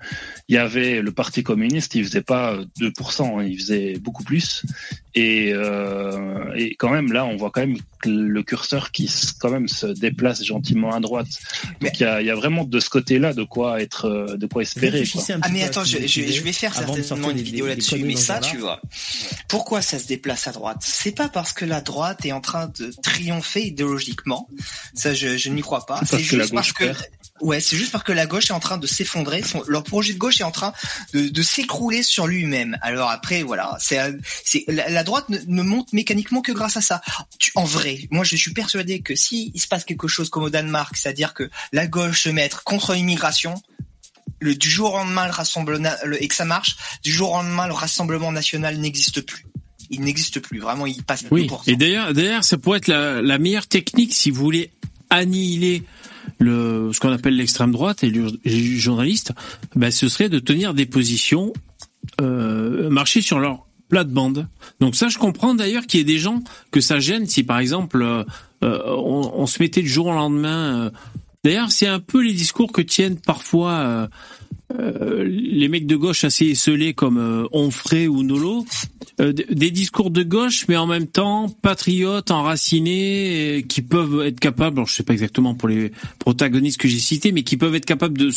il 0.47 0.53
y 0.53 0.59
avait 0.59 1.01
le 1.01 1.11
Parti 1.11 1.41
communiste, 1.41 1.95
il 1.95 2.05
faisait 2.05 2.21
pas 2.21 2.57
2%, 2.79 3.39
hein, 3.39 3.43
il 3.43 3.57
faisait 3.57 3.95
beaucoup 3.99 4.23
plus. 4.23 4.61
Et, 5.15 5.51
euh, 5.53 6.51
et 6.55 6.73
quand 6.75 6.89
même, 6.89 7.13
là, 7.13 7.23
on 7.25 7.35
voit 7.35 7.51
quand 7.51 7.61
même 7.61 7.77
le 8.05 8.41
curseur 8.41 8.91
qui 8.91 9.09
quand 9.39 9.51
même 9.51 9.67
se 9.67 9.85
déplace 9.85 10.43
gentiment 10.43 10.91
à 10.91 10.99
droite. 10.99 11.27
Donc, 11.81 11.99
il 11.99 12.03
y 12.03 12.05
a, 12.05 12.19
il 12.21 12.25
y 12.27 12.31
a 12.31 12.35
vraiment 12.35 12.63
de 12.63 12.79
ce 12.79 12.89
côté-là 12.89 13.33
de 13.33 13.43
quoi 13.43 13.79
être, 13.81 14.05
euh, 14.05 14.37
de 14.37 14.47
quoi 14.47 14.63
espérer. 14.63 15.05
Quoi. 15.05 15.23
Ah 15.41 15.49
mais 15.51 15.63
attends, 15.63 15.83
je, 15.83 15.99
je, 16.07 16.21
je 16.31 16.41
vais 16.41 16.51
faire 16.51 16.73
certainement 16.73 17.29
une 17.29 17.37
des- 17.37 17.43
vidéo 17.43 17.65
des 17.65 17.71
là-dessus, 17.71 18.03
mais 18.03 18.15
ça, 18.15 18.39
tu 18.39 18.57
vois, 18.57 18.81
pourquoi 19.47 19.81
ça 19.81 19.99
se 19.99 20.07
déplace 20.07 20.47
à 20.47 20.51
droite? 20.51 20.77
C'est 20.81 21.15
pas 21.15 21.29
parce 21.29 21.53
que 21.53 21.65
la 21.65 21.81
droite 21.81 22.25
est 22.25 22.31
en 22.31 22.41
train 22.41 22.71
de 22.79 22.91
triompher 23.03 23.67
idéologiquement, 23.67 24.49
ça 24.95 25.13
je, 25.13 25.37
je 25.37 25.49
n'y 25.49 25.61
crois 25.61 25.85
pas. 25.85 26.01
C'est 26.05 26.17
que 26.17 26.23
juste 26.23 26.53
parce 26.53 26.73
que 26.73 26.85
perd. 26.85 26.97
Ouais, 27.43 27.59
c'est 27.59 27.75
juste 27.77 27.91
parce 27.91 28.03
que 28.03 28.11
la 28.11 28.25
gauche 28.25 28.49
est 28.49 28.53
en 28.53 28.59
train 28.59 28.77
de 28.77 28.87
s'effondrer, 28.87 29.43
leur 29.67 29.83
projet 29.83 30.13
de 30.13 30.17
gauche 30.17 30.39
est 30.41 30.43
en 30.45 30.51
train 30.51 30.73
de, 31.13 31.27
de 31.29 31.41
s'écrouler 31.41 32.01
sur 32.03 32.25
lui-même. 32.27 32.77
Alors 32.81 33.09
après, 33.09 33.43
voilà, 33.43 33.75
c'est 33.79 33.97
un- 33.99 34.15
c'est 34.43 34.63
la, 34.67 34.89
la 34.89 35.03
droite 35.03 35.29
ne, 35.29 35.37
ne 35.47 35.61
monte 35.63 35.93
mécaniquement 35.93 36.41
que 36.41 36.51
grâce 36.51 36.77
à 36.77 36.81
ça. 36.81 37.01
Tu- 37.39 37.51
en 37.55 37.63
vrai, 37.65 37.99
moi 38.11 38.23
je 38.23 38.35
suis 38.35 38.53
persuadé 38.53 39.01
que 39.01 39.15
si 39.15 39.51
il 39.53 39.61
se 39.61 39.67
passe 39.67 39.83
quelque 39.85 40.07
chose 40.07 40.29
comme 40.29 40.43
au 40.43 40.49
Danemark, 40.49 40.95
c'est-à-dire 40.97 41.33
que 41.33 41.49
la 41.71 41.85
gauche 41.87 42.23
se 42.23 42.29
mettre 42.29 42.63
contre 42.63 42.93
l'immigration, 42.93 43.55
le 44.39 44.55
du 44.55 44.69
jour 44.69 44.93
au 44.93 44.97
lendemain 44.97 45.25
le 45.25 45.31
rassemblement 45.31 45.91
le- 46.05 46.21
et 46.21 46.27
que 46.27 46.35
ça 46.35 46.45
marche, 46.45 46.75
du 47.03 47.11
jour 47.11 47.31
au 47.31 47.35
lendemain 47.37 47.67
le 47.67 47.73
rassemblement 47.73 48.31
national 48.31 48.77
n'existe 48.77 49.21
plus. 49.21 49.45
Il 49.89 50.01
n'existe 50.01 50.39
plus. 50.39 50.59
Vraiment, 50.59 50.85
il 50.87 51.03
passe 51.03 51.23
à 51.23 51.27
Oui. 51.31 51.47
2%. 51.47 51.61
Et 51.67 51.75
d'ailleurs, 51.75 52.13
d'ailleurs, 52.13 52.43
ça 52.43 52.57
pourrait 52.57 52.77
être 52.79 52.87
la, 52.87 53.21
la 53.21 53.37
meilleure 53.37 53.67
technique 53.67 54.13
si 54.13 54.31
vous 54.31 54.41
voulez 54.41 54.71
annihiler 55.09 55.83
le, 56.39 56.91
ce 56.93 56.99
qu'on 56.99 57.11
appelle 57.11 57.35
l'extrême 57.35 57.71
droite 57.71 58.03
et 58.03 58.09
les 58.09 58.77
journalistes, 58.77 59.33
ben, 59.75 59.91
ce 59.91 60.09
serait 60.09 60.29
de 60.29 60.39
tenir 60.39 60.73
des 60.73 60.85
positions, 60.85 61.53
euh, 62.21 62.89
marcher 62.89 63.21
sur 63.21 63.39
leur 63.39 63.65
plate-bande. 63.89 64.47
Donc 64.79 64.95
ça, 64.95 65.09
je 65.09 65.17
comprends 65.17 65.55
d'ailleurs 65.55 65.85
qu'il 65.85 65.99
y 65.99 66.01
ait 66.01 66.05
des 66.05 66.19
gens 66.19 66.41
que 66.71 66.81
ça 66.81 66.99
gêne 66.99 67.27
si, 67.27 67.43
par 67.43 67.59
exemple, 67.59 68.01
euh, 68.01 68.23
euh, 68.63 68.79
on, 68.87 69.45
se 69.45 69.61
mettait 69.61 69.81
du 69.81 69.89
jour 69.89 70.07
au 70.07 70.13
lendemain. 70.13 70.91
D'ailleurs, 71.43 71.71
c'est 71.71 71.87
un 71.87 71.99
peu 71.99 72.21
les 72.21 72.33
discours 72.33 72.71
que 72.71 72.81
tiennent 72.81 73.19
parfois 73.19 74.07
euh, 74.79 74.91
euh, 75.01 75.23
les 75.25 75.67
mecs 75.67 75.87
de 75.87 75.95
gauche 75.95 76.23
assez 76.23 76.47
esselés 76.47 76.93
comme 76.93 77.17
euh, 77.17 77.45
Onfray 77.51 78.07
ou 78.07 78.23
Nolo, 78.23 78.65
euh, 79.19 79.31
des 79.31 79.71
discours 79.71 80.09
de 80.09 80.23
gauche, 80.23 80.65
mais 80.67 80.77
en 80.77 80.87
même 80.87 81.07
temps 81.07 81.49
patriotes, 81.61 82.31
enracinés, 82.31 83.59
euh, 83.59 83.61
qui 83.61 83.81
peuvent 83.81 84.21
être 84.25 84.39
capables, 84.39 84.77
alors 84.77 84.87
je 84.87 84.95
sais 84.95 85.03
pas 85.03 85.13
exactement 85.13 85.55
pour 85.55 85.69
les 85.69 85.91
protagonistes 86.19 86.79
que 86.79 86.87
j'ai 86.87 86.99
cités, 86.99 87.31
mais 87.31 87.43
qui 87.43 87.57
peuvent 87.57 87.75
être 87.75 87.85
capables 87.85 88.17
de, 88.17 88.31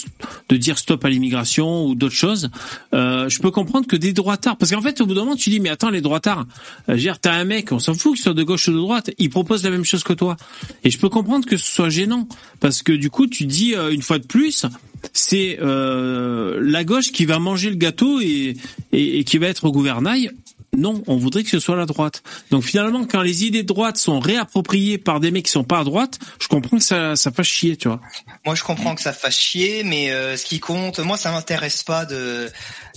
de 0.49 0.57
dire 0.57 0.79
stop 0.79 1.05
à 1.05 1.09
l'immigration 1.09 1.87
ou 1.87 1.95
d'autres 1.95 2.15
choses. 2.15 2.51
Euh, 2.95 3.29
je 3.29 3.41
peux 3.41 3.51
comprendre 3.51 3.87
que 3.87 3.97
des 3.97 4.13
droitards, 4.13 4.57
parce 4.57 4.71
qu'en 4.73 4.83
fait 4.83 5.01
au 5.01 5.07
bout 5.07 5.15
d'un 5.15 5.25
moment 5.25 5.37
tu 5.37 5.51
dis 5.51 5.61
mais 5.61 5.71
attends 5.71 5.91
les 5.91 6.01
droitards, 6.01 6.47
euh, 6.89 6.93
veux 6.93 6.99
dire 6.99 7.19
t'as 7.19 7.35
un 7.35 7.45
mec, 7.45 7.73
on 7.73 7.79
s'en 7.79 7.95
fout 7.95 8.15
qu'il 8.15 8.23
soit 8.23 8.35
de 8.35 8.43
gauche 8.43 8.69
ou 8.69 8.73
de 8.73 8.79
droite, 8.79 9.11
il 9.19 9.31
propose 9.31 9.65
la 9.65 9.71
même 9.71 9.85
chose 9.85 10.05
que 10.05 10.13
toi. 10.13 10.37
Et 10.85 10.91
je 10.91 10.99
peux 10.99 11.09
comprendre 11.09 11.47
que 11.47 11.57
ce 11.57 11.65
soit 11.65 11.89
gênant, 11.89 12.29
parce 12.61 12.83
que 12.83 12.93
du 12.93 13.11
coup 13.11 13.27
tu 13.27 13.47
dis 13.47 13.75
euh, 13.75 13.91
une 13.91 14.03
fois 14.03 14.19
de 14.19 14.27
plus, 14.27 14.67
c'est 15.13 15.59
euh, 15.61 16.59
la 16.61 16.85
gauche 16.85 17.13
qui 17.13 17.25
va 17.25 17.39
manger 17.39 17.71
le 17.71 17.77
gâteau 17.77 18.21
et, 18.21 18.57
qui 18.93 19.39
va 19.39 19.49
être 19.49 19.65
au 19.65 19.73
gouvernail. 19.73 20.31
Non, 20.77 21.03
on 21.07 21.17
voudrait 21.17 21.43
que 21.43 21.49
ce 21.49 21.59
soit 21.59 21.77
la 21.77 21.87
droite. 21.87 22.23
Donc 22.51 22.63
finalement, 22.63 23.07
quand 23.07 23.23
les 23.23 23.45
idées 23.45 23.63
de 23.63 23.67
droite 23.67 23.97
sont 23.97 24.21
réappropriées 24.21 24.99
par 24.99 25.21
des 25.21 25.31
mecs 25.31 25.47
qui 25.47 25.51
sont 25.51 25.65
pas 25.65 25.79
à 25.79 25.85
droite, 25.85 26.19
je 26.39 26.49
comprends 26.49 26.77
que 26.77 26.85
ça, 26.85 27.17
ça 27.17 27.31
fasse 27.31 27.47
chier, 27.47 27.77
tu 27.77 27.89
vois. 27.89 28.01
Moi, 28.45 28.55
je 28.55 28.63
comprends 28.63 28.95
que 28.95 29.01
ça 29.01 29.15
fasse 29.15 29.39
chier, 29.39 29.85
mais 29.85 30.11
euh, 30.11 30.37
ce 30.37 30.45
qui 30.45 30.61
compte, 30.61 30.99
moi, 30.99 31.17
ça 31.17 31.33
m'intéresse 31.33 31.83
pas 31.83 32.05
de, 32.05 32.51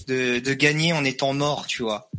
de 0.07 0.39
de 0.39 0.53
gagner 0.53 0.91
en 0.91 1.05
étant 1.05 1.33
mort, 1.33 1.67
tu 1.67 1.83
vois. 1.83 2.09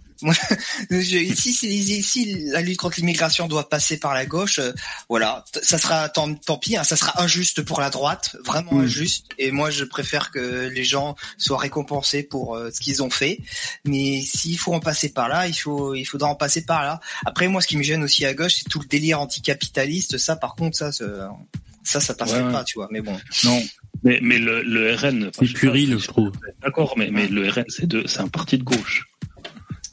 Si, 0.90 1.52
si, 1.54 2.02
si 2.02 2.34
la 2.50 2.60
lutte 2.60 2.78
contre 2.78 2.96
l'immigration 3.00 3.48
doit 3.48 3.68
passer 3.68 3.98
par 3.98 4.14
la 4.14 4.26
gauche, 4.26 4.58
euh, 4.58 4.72
voilà, 5.08 5.44
ça 5.62 5.78
sera 5.78 6.08
tant, 6.08 6.34
tant 6.34 6.58
pis, 6.58 6.76
hein, 6.76 6.84
ça 6.84 6.96
sera 6.96 7.22
injuste 7.22 7.62
pour 7.62 7.80
la 7.80 7.90
droite, 7.90 8.36
vraiment 8.44 8.74
Mm. 8.74 8.84
injuste. 8.84 9.26
Et 9.38 9.50
moi, 9.50 9.70
je 9.70 9.84
préfère 9.84 10.30
que 10.30 10.68
les 10.68 10.84
gens 10.84 11.16
soient 11.38 11.58
récompensés 11.58 12.22
pour 12.22 12.56
euh, 12.56 12.70
ce 12.72 12.80
qu'ils 12.80 13.02
ont 13.02 13.10
fait. 13.10 13.40
Mais 13.84 14.20
s'il 14.22 14.58
faut 14.58 14.74
en 14.74 14.80
passer 14.80 15.10
par 15.12 15.28
là, 15.28 15.46
il 15.46 15.54
faut, 15.54 15.94
il 15.94 16.04
faudra 16.04 16.28
en 16.28 16.34
passer 16.34 16.64
par 16.64 16.82
là. 16.82 17.00
Après, 17.24 17.48
moi, 17.48 17.60
ce 17.62 17.66
qui 17.66 17.76
me 17.76 17.82
gêne 17.82 18.02
aussi 18.02 18.24
à 18.26 18.34
gauche, 18.34 18.56
c'est 18.56 18.68
tout 18.68 18.80
le 18.80 18.86
délire 18.86 19.20
anticapitaliste. 19.20 20.18
Ça, 20.18 20.36
par 20.36 20.54
contre, 20.54 20.76
ça, 20.76 20.92
ça, 20.92 22.00
ça, 22.00 22.14
passerait 22.14 22.42
Ouais, 22.42 22.52
pas, 22.52 22.64
tu 22.64 22.78
vois. 22.78 22.88
Mais 22.90 23.00
bon. 23.00 23.18
Non. 23.44 23.62
Mais, 24.02 24.18
mais 24.22 24.38
le, 24.38 24.62
le 24.62 24.94
RN. 24.94 25.30
C'est 25.38 25.52
puéril, 25.52 25.98
je 25.98 26.06
trouve. 26.06 26.32
D'accord, 26.62 26.94
mais, 26.96 27.10
mais 27.10 27.26
le 27.28 27.48
RN, 27.48 27.64
c'est 27.68 28.20
un 28.20 28.28
parti 28.28 28.56
de 28.58 28.62
gauche. 28.64 29.06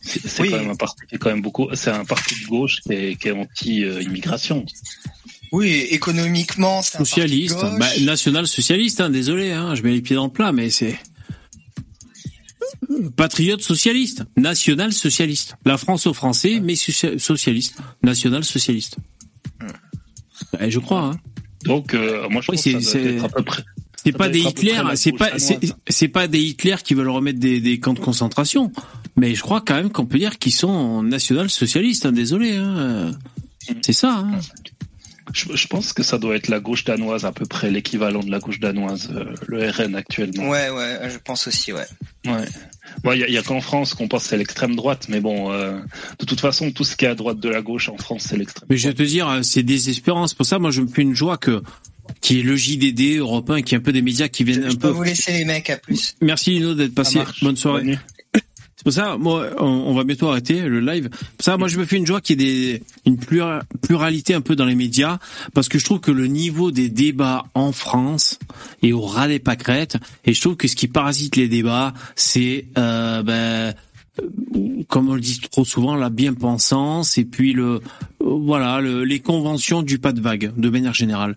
C'est 0.08 0.42
Oui. 0.42 0.50
quand 0.52 0.58
même 0.58 0.70
un 0.72 0.76
parti 0.76 1.06
qui 1.08 1.16
est 1.16 1.18
quand 1.18 1.30
même 1.30 1.42
beaucoup. 1.42 1.68
C'est 1.74 1.90
un 1.92 2.06
parti 2.06 2.34
de 2.44 2.48
gauche 2.48 2.80
qui 2.82 2.94
est, 2.94 3.16
qui 3.20 3.28
est 3.28 3.32
anti-immigration. 3.32 4.66
Oui, 5.52 5.70
économiquement, 5.92 6.82
c'est 6.82 6.96
un 6.96 7.00
parti 7.00 7.16
de 7.16 7.22
Socialiste, 7.22 7.56
gauche. 7.56 7.80
bah, 7.80 8.00
national 8.02 8.48
socialiste, 8.48 9.02
hein, 9.02 9.10
désolé, 9.10 9.52
hein, 9.52 9.76
je 9.76 9.82
mets 9.84 9.92
les 9.94 10.02
pieds 10.02 10.16
dans 10.16 10.26
le 10.26 10.32
plat, 10.32 10.52
mais 10.52 10.70
c'est 10.70 10.98
patriote 13.16 13.62
socialiste, 13.62 14.24
national 14.36 14.92
socialiste. 14.94 15.56
La 15.66 15.78
France 15.78 16.08
aux 16.08 16.14
Français, 16.14 16.60
mais 16.62 16.74
socia- 16.76 17.18
socialiste, 17.20 17.78
national 18.04 18.44
socialiste. 18.44 18.98
Je 20.60 20.80
crois. 20.80 21.02
Hein. 21.14 21.20
Donc, 21.64 21.94
euh, 21.94 22.28
moi, 22.30 22.42
je 22.42 22.52
Oui, 22.52 22.58
pense 22.58 22.64
que 22.66 22.72
c'est- 22.72 22.82
ça 22.82 23.00
doit 23.00 23.08
c'est- 23.10 23.16
être 23.16 23.26
à 23.26 23.30
peu 23.30 23.44
près. 23.44 23.64
C'est 24.04 24.12
pas 24.14 24.30
des 24.30 24.40
Hitler, 24.40 24.82
c'est 24.96 25.12
pas, 25.12 25.32
c'est, 25.88 26.08
pas 26.08 26.28
des 26.28 26.42
Hitler 26.42 26.76
qui 26.84 26.94
veulent 26.94 27.10
remettre 27.10 27.40
des, 27.40 27.60
des 27.60 27.80
camps 27.80 27.94
de 27.94 28.00
concentration, 28.00 28.72
mais 29.18 29.36
je 29.36 29.42
crois 29.42 29.62
quand 29.62 29.76
même 29.76 29.92
qu'on 29.92 30.06
peut 30.06 30.20
dire 30.20 30.38
qu'ils 30.38 30.54
sont 30.54 31.04
national 31.04 31.50
socialistes. 31.50 32.06
Hein, 32.06 32.12
désolé, 32.12 32.56
hein. 32.56 33.12
c'est 33.82 33.94
ça. 33.94 34.14
Hein. 34.20 34.40
Je, 35.34 35.56
je 35.56 35.68
pense 35.68 35.92
que 35.92 36.04
ça 36.04 36.18
doit 36.18 36.36
être 36.36 36.48
la 36.48 36.60
gauche 36.60 36.86
danoise, 36.86 37.26
à 37.26 37.32
peu 37.32 37.46
près 37.46 37.70
l'équivalent 37.70 38.22
de 38.22 38.32
la 38.32 38.40
gauche 38.40 38.60
danoise, 38.60 39.10
euh, 39.14 39.26
le 39.48 39.70
RN 39.70 39.96
actuellement. 39.96 40.50
Ouais, 40.50 40.70
ouais, 40.70 41.10
je 41.10 41.18
pense 41.18 41.48
aussi, 41.48 41.74
ouais. 41.74 41.86
Ouais. 42.26 42.46
Bon, 43.04 43.12
il 43.12 43.30
y 43.30 43.38
a, 43.38 43.44
qu'en 43.44 43.60
France 43.60 43.94
qu'on 43.94 44.08
pense 44.08 44.24
que 44.24 44.30
c'est 44.30 44.38
l'extrême 44.38 44.76
droite, 44.76 45.08
mais 45.10 45.20
bon, 45.20 45.52
euh, 45.52 45.80
de 46.20 46.26
toute 46.26 46.40
façon, 46.40 46.72
tout 46.72 46.86
ce 46.86 46.96
qui 46.96 47.06
est 47.06 47.10
à 47.10 47.16
droite 47.16 47.40
de 47.40 47.50
la 47.50 47.62
gauche 47.62 47.90
en 47.90 47.98
France, 47.98 48.28
c'est 48.30 48.38
l'extrême. 48.38 48.68
Mais 48.70 48.78
je 48.78 48.88
vais 48.88 48.94
te 48.94 49.04
dire, 49.04 49.28
euh, 49.28 49.42
c'est 49.42 49.64
désespérant. 49.64 50.28
C'est 50.28 50.38
pour 50.38 50.46
ça, 50.46 50.60
moi, 50.60 50.72
je 50.72 50.82
me 50.82 50.88
fais 50.88 51.02
une 51.02 51.16
joie 51.16 51.38
que 51.38 51.62
qui 52.22 52.40
est 52.40 52.44
le 52.44 52.56
JDD 52.56 53.18
européen, 53.18 53.62
qui 53.62 53.76
est 53.76 53.78
un 53.78 53.82
peu 53.82 53.92
des 53.92 54.02
médias 54.02 54.30
qui 54.30 54.46
viennent 54.46 54.64
un 54.64 54.70
Je 54.70 54.76
peux 54.76 54.88
peu. 54.88 54.94
vous 54.94 55.04
laisser 55.04 55.34
les 55.34 55.44
mecs 55.44 55.70
à 55.70 55.76
plus. 55.76 56.16
Merci 56.22 56.52
Lino 56.52 56.74
d'être 56.74 56.96
passé. 56.96 57.20
Bonne 57.42 57.58
soirée. 57.58 57.98
Pour 58.88 58.94
ça, 58.94 59.18
moi, 59.18 59.50
on, 59.60 59.94
va 59.94 60.06
bientôt 60.06 60.30
arrêter 60.30 60.62
le 60.62 60.80
live. 60.80 61.10
Pour 61.10 61.44
ça, 61.44 61.58
moi, 61.58 61.68
je 61.68 61.78
me 61.78 61.84
fais 61.84 61.98
une 61.98 62.08
joie 62.08 62.22
qu'il 62.22 62.42
y 62.42 62.46
ait 62.46 62.78
des, 62.78 62.84
une 63.06 63.18
plura- 63.18 63.64
pluralité 63.82 64.34
un 64.34 64.40
peu 64.40 64.56
dans 64.56 64.64
les 64.64 64.76
médias, 64.76 65.18
parce 65.54 65.68
que 65.68 65.78
je 65.78 65.84
trouve 65.84 66.00
que 66.00 66.10
le 66.10 66.28
niveau 66.28 66.72
des 66.72 66.88
débats 66.88 67.44
en 67.54 67.74
France 67.74 68.40
est 68.82 68.94
au 68.94 69.02
ras 69.02 69.28
des 69.28 69.40
pâquerettes, 69.40 69.98
et 70.24 70.34
je 70.34 70.40
trouve 70.40 70.56
que 70.56 70.70
ce 70.70 70.78
qui 70.78 70.88
parasite 70.88 71.36
les 71.36 71.50
débats, 71.50 71.94
c'est, 72.16 72.68
euh, 72.78 73.24
ben, 73.24 73.34
euh, 74.22 74.84
comme 74.88 75.10
on 75.10 75.16
le 75.16 75.20
dit 75.20 75.42
trop 75.52 75.66
souvent, 75.66 75.96
la 75.98 76.10
bien-pensance, 76.10 77.18
et 77.18 77.26
puis 77.26 77.52
le, 77.52 77.66
euh, 77.66 77.80
voilà, 78.22 78.80
le- 78.80 79.04
les 79.04 79.20
conventions 79.20 79.82
du 79.82 80.00
pas 80.00 80.14
de 80.14 80.22
vague, 80.22 80.54
de 80.56 80.70
manière 80.70 80.94
générale. 80.94 81.36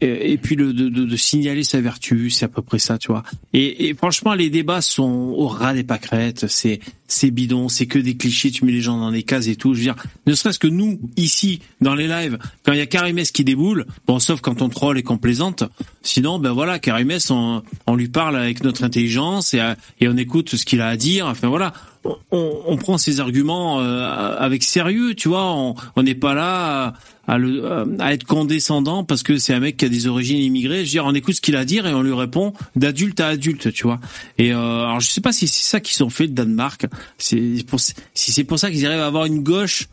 Et, 0.00 0.32
et 0.32 0.38
puis 0.38 0.54
le, 0.54 0.72
de, 0.72 0.88
de, 0.88 1.04
de 1.04 1.16
signaler 1.16 1.64
sa 1.64 1.80
vertu, 1.80 2.30
c'est 2.30 2.44
à 2.44 2.48
peu 2.48 2.62
près 2.62 2.78
ça, 2.78 2.98
tu 2.98 3.08
vois. 3.08 3.24
Et, 3.52 3.88
et 3.88 3.94
franchement, 3.94 4.34
les 4.34 4.50
débats 4.50 4.80
sont 4.80 5.34
au 5.36 5.48
ras 5.48 5.74
des 5.74 5.84
pâquerettes, 5.84 6.46
c'est 6.48 6.80
c'est 7.10 7.30
bidon, 7.30 7.70
c'est 7.70 7.86
que 7.86 7.98
des 7.98 8.16
clichés, 8.18 8.50
tu 8.50 8.66
mets 8.66 8.72
les 8.72 8.82
gens 8.82 8.98
dans 8.98 9.10
des 9.10 9.22
cases 9.22 9.48
et 9.48 9.56
tout. 9.56 9.72
Je 9.72 9.78
veux 9.78 9.84
dire, 9.84 9.96
ne 10.26 10.34
serait-ce 10.34 10.58
que 10.58 10.66
nous, 10.66 11.00
ici, 11.16 11.60
dans 11.80 11.94
les 11.94 12.06
lives, 12.06 12.38
quand 12.62 12.72
il 12.72 12.78
y 12.78 12.82
a 12.82 12.86
Karimès 12.86 13.32
qui 13.32 13.44
déboule, 13.44 13.86
bon, 14.06 14.18
sauf 14.18 14.42
quand 14.42 14.60
on 14.60 14.68
troll 14.68 14.98
et 14.98 15.02
qu'on 15.02 15.16
plaisante, 15.16 15.64
sinon, 16.02 16.38
ben 16.38 16.52
voilà, 16.52 16.78
Karimès, 16.78 17.30
on, 17.30 17.62
on 17.86 17.96
lui 17.96 18.08
parle 18.08 18.36
avec 18.36 18.62
notre 18.62 18.84
intelligence 18.84 19.54
et, 19.54 19.60
euh, 19.60 19.74
et 20.00 20.08
on 20.08 20.18
écoute 20.18 20.54
ce 20.54 20.66
qu'il 20.66 20.82
a 20.82 20.88
à 20.88 20.96
dire, 20.96 21.26
enfin 21.26 21.48
voilà. 21.48 21.72
On, 22.04 22.62
on, 22.66 22.76
prend 22.76 22.96
ses 22.96 23.20
arguments 23.20 23.80
euh, 23.80 24.36
avec 24.38 24.62
sérieux, 24.62 25.14
tu 25.14 25.28
vois. 25.28 25.52
On 25.96 26.02
n'est 26.02 26.14
pas 26.14 26.34
là 26.34 26.86
à, 26.86 26.94
à 27.28 27.38
le, 27.38 27.64
euh, 27.64 27.84
à 27.98 28.14
être 28.14 28.24
condescendant 28.24 29.04
parce 29.04 29.22
que 29.22 29.36
c'est 29.36 29.52
un 29.52 29.60
mec 29.60 29.76
qui 29.76 29.84
a 29.84 29.88
des 29.88 30.06
origines 30.06 30.38
immigrées. 30.38 30.78
Je 30.78 30.82
veux 30.84 30.90
dire, 30.90 31.04
on 31.04 31.14
écoute 31.14 31.34
ce 31.34 31.40
qu'il 31.40 31.56
a 31.56 31.60
à 31.60 31.64
dire 31.64 31.86
et 31.86 31.92
on 31.92 32.02
lui 32.02 32.14
répond 32.14 32.54
d'adulte 32.74 33.20
à 33.20 33.28
adulte, 33.28 33.72
tu 33.72 33.82
vois. 33.82 34.00
Et 34.38 34.52
euh, 34.52 34.84
alors, 34.84 35.00
je 35.00 35.08
sais 35.08 35.20
pas 35.20 35.32
si 35.32 35.46
c'est 35.46 35.62
ça 35.62 35.80
qu'ils 35.80 36.02
ont 36.02 36.10
fait 36.10 36.26
de 36.26 36.32
Danemark. 36.32 36.86
C'est 37.18 37.64
pour 37.66 37.80
si 37.80 37.94
c'est 38.14 38.44
pour 38.44 38.58
ça 38.58 38.70
qu'ils 38.70 38.86
arrivent 38.86 39.00
à 39.00 39.06
avoir 39.06 39.26
une 39.26 39.42
gauche 39.42 39.88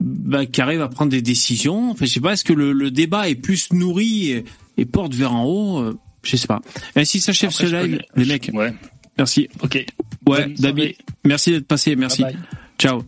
bah, 0.00 0.46
qui 0.46 0.60
arrive 0.60 0.80
à 0.80 0.88
prendre 0.88 1.10
des 1.10 1.22
décisions. 1.22 1.90
Enfin, 1.90 2.06
je 2.06 2.12
sais 2.12 2.20
pas, 2.20 2.32
est-ce 2.32 2.44
que 2.44 2.54
le, 2.54 2.72
le 2.72 2.90
débat 2.90 3.28
est 3.28 3.34
plus 3.34 3.72
nourri 3.72 4.30
et, 4.30 4.44
et 4.78 4.86
porte 4.86 5.14
vers 5.14 5.34
en 5.34 5.44
haut 5.44 5.78
euh, 5.80 5.98
Je 6.22 6.36
sais 6.36 6.46
pas. 6.46 6.60
Ainsi 6.94 7.20
s'achève 7.20 7.50
ce 7.50 7.66
live, 7.66 8.00
les 8.16 8.24
mecs. 8.24 8.50
Ouais. 8.54 8.72
Merci. 9.18 9.48
Ok. 9.62 9.84
Ouais, 10.28 10.54
soirée. 10.58 10.96
Merci 11.24 11.52
d'être 11.52 11.66
passé. 11.66 11.96
Merci. 11.96 12.22
Bye 12.22 12.32
bye. 12.34 12.42
Ciao. 12.78 13.02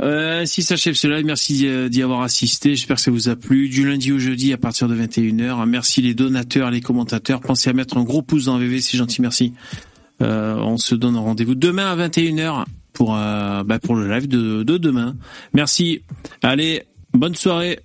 Euh, 0.00 0.42
ainsi 0.42 0.62
s'achève 0.62 0.94
ce 0.94 1.06
live. 1.06 1.24
Merci 1.24 1.66
euh, 1.66 1.88
d'y 1.88 2.02
avoir 2.02 2.22
assisté. 2.22 2.74
J'espère 2.74 2.96
que 2.96 3.02
ça 3.02 3.10
vous 3.10 3.28
a 3.28 3.36
plu. 3.36 3.68
Du 3.68 3.88
lundi 3.88 4.10
au 4.12 4.18
jeudi 4.18 4.52
à 4.52 4.58
partir 4.58 4.88
de 4.88 4.96
21h. 4.96 5.66
Merci 5.66 6.02
les 6.02 6.14
donateurs, 6.14 6.70
les 6.70 6.80
commentateurs. 6.80 7.40
Pensez 7.40 7.70
à 7.70 7.72
mettre 7.72 7.96
un 7.96 8.02
gros 8.02 8.22
pouce 8.22 8.46
dans 8.46 8.58
VV, 8.58 8.80
c'est 8.80 8.96
gentil. 8.96 9.22
Merci. 9.22 9.52
Euh, 10.20 10.56
on 10.56 10.76
se 10.76 10.94
donne 10.94 11.16
rendez-vous 11.16 11.54
demain 11.54 11.90
à 11.92 12.08
21h 12.08 12.64
pour, 12.92 13.16
euh, 13.16 13.64
bah, 13.64 13.78
pour 13.78 13.94
le 13.94 14.08
live 14.10 14.28
de, 14.28 14.62
de 14.62 14.76
demain. 14.76 15.16
Merci. 15.52 16.02
Allez, 16.42 16.82
bonne 17.12 17.34
soirée. 17.34 17.80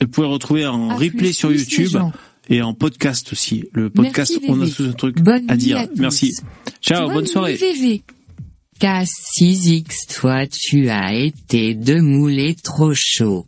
Vous 0.00 0.08
pouvez 0.08 0.26
retrouver 0.26 0.66
en 0.66 0.90
À 0.90 0.94
replay 0.94 1.10
plus, 1.10 1.32
sur 1.32 1.48
plus, 1.48 1.60
YouTube 1.60 1.88
gens. 1.88 2.12
Et 2.48 2.62
en 2.62 2.74
podcast 2.74 3.32
aussi. 3.32 3.64
Le 3.72 3.90
podcast, 3.90 4.32
Merci, 4.40 4.46
on 4.50 4.60
a 4.60 4.64
VV. 4.64 4.72
tous 4.74 4.86
un 4.88 4.92
truc 4.92 5.20
Bonne 5.20 5.44
à 5.50 5.56
dire. 5.56 5.78
à. 5.78 5.86
Merci. 5.96 6.34
Ciao, 6.80 7.10
bonne 7.10 7.26
soirée. 7.26 7.54
VV. 7.56 8.02
Casse 8.78 9.10
6X, 9.38 10.14
toi 10.20 10.46
tu 10.46 10.88
as 10.88 11.12
été 11.14 11.74
de 11.74 12.00
mouler 12.00 12.54
trop 12.54 12.94
chaud. 12.94 13.46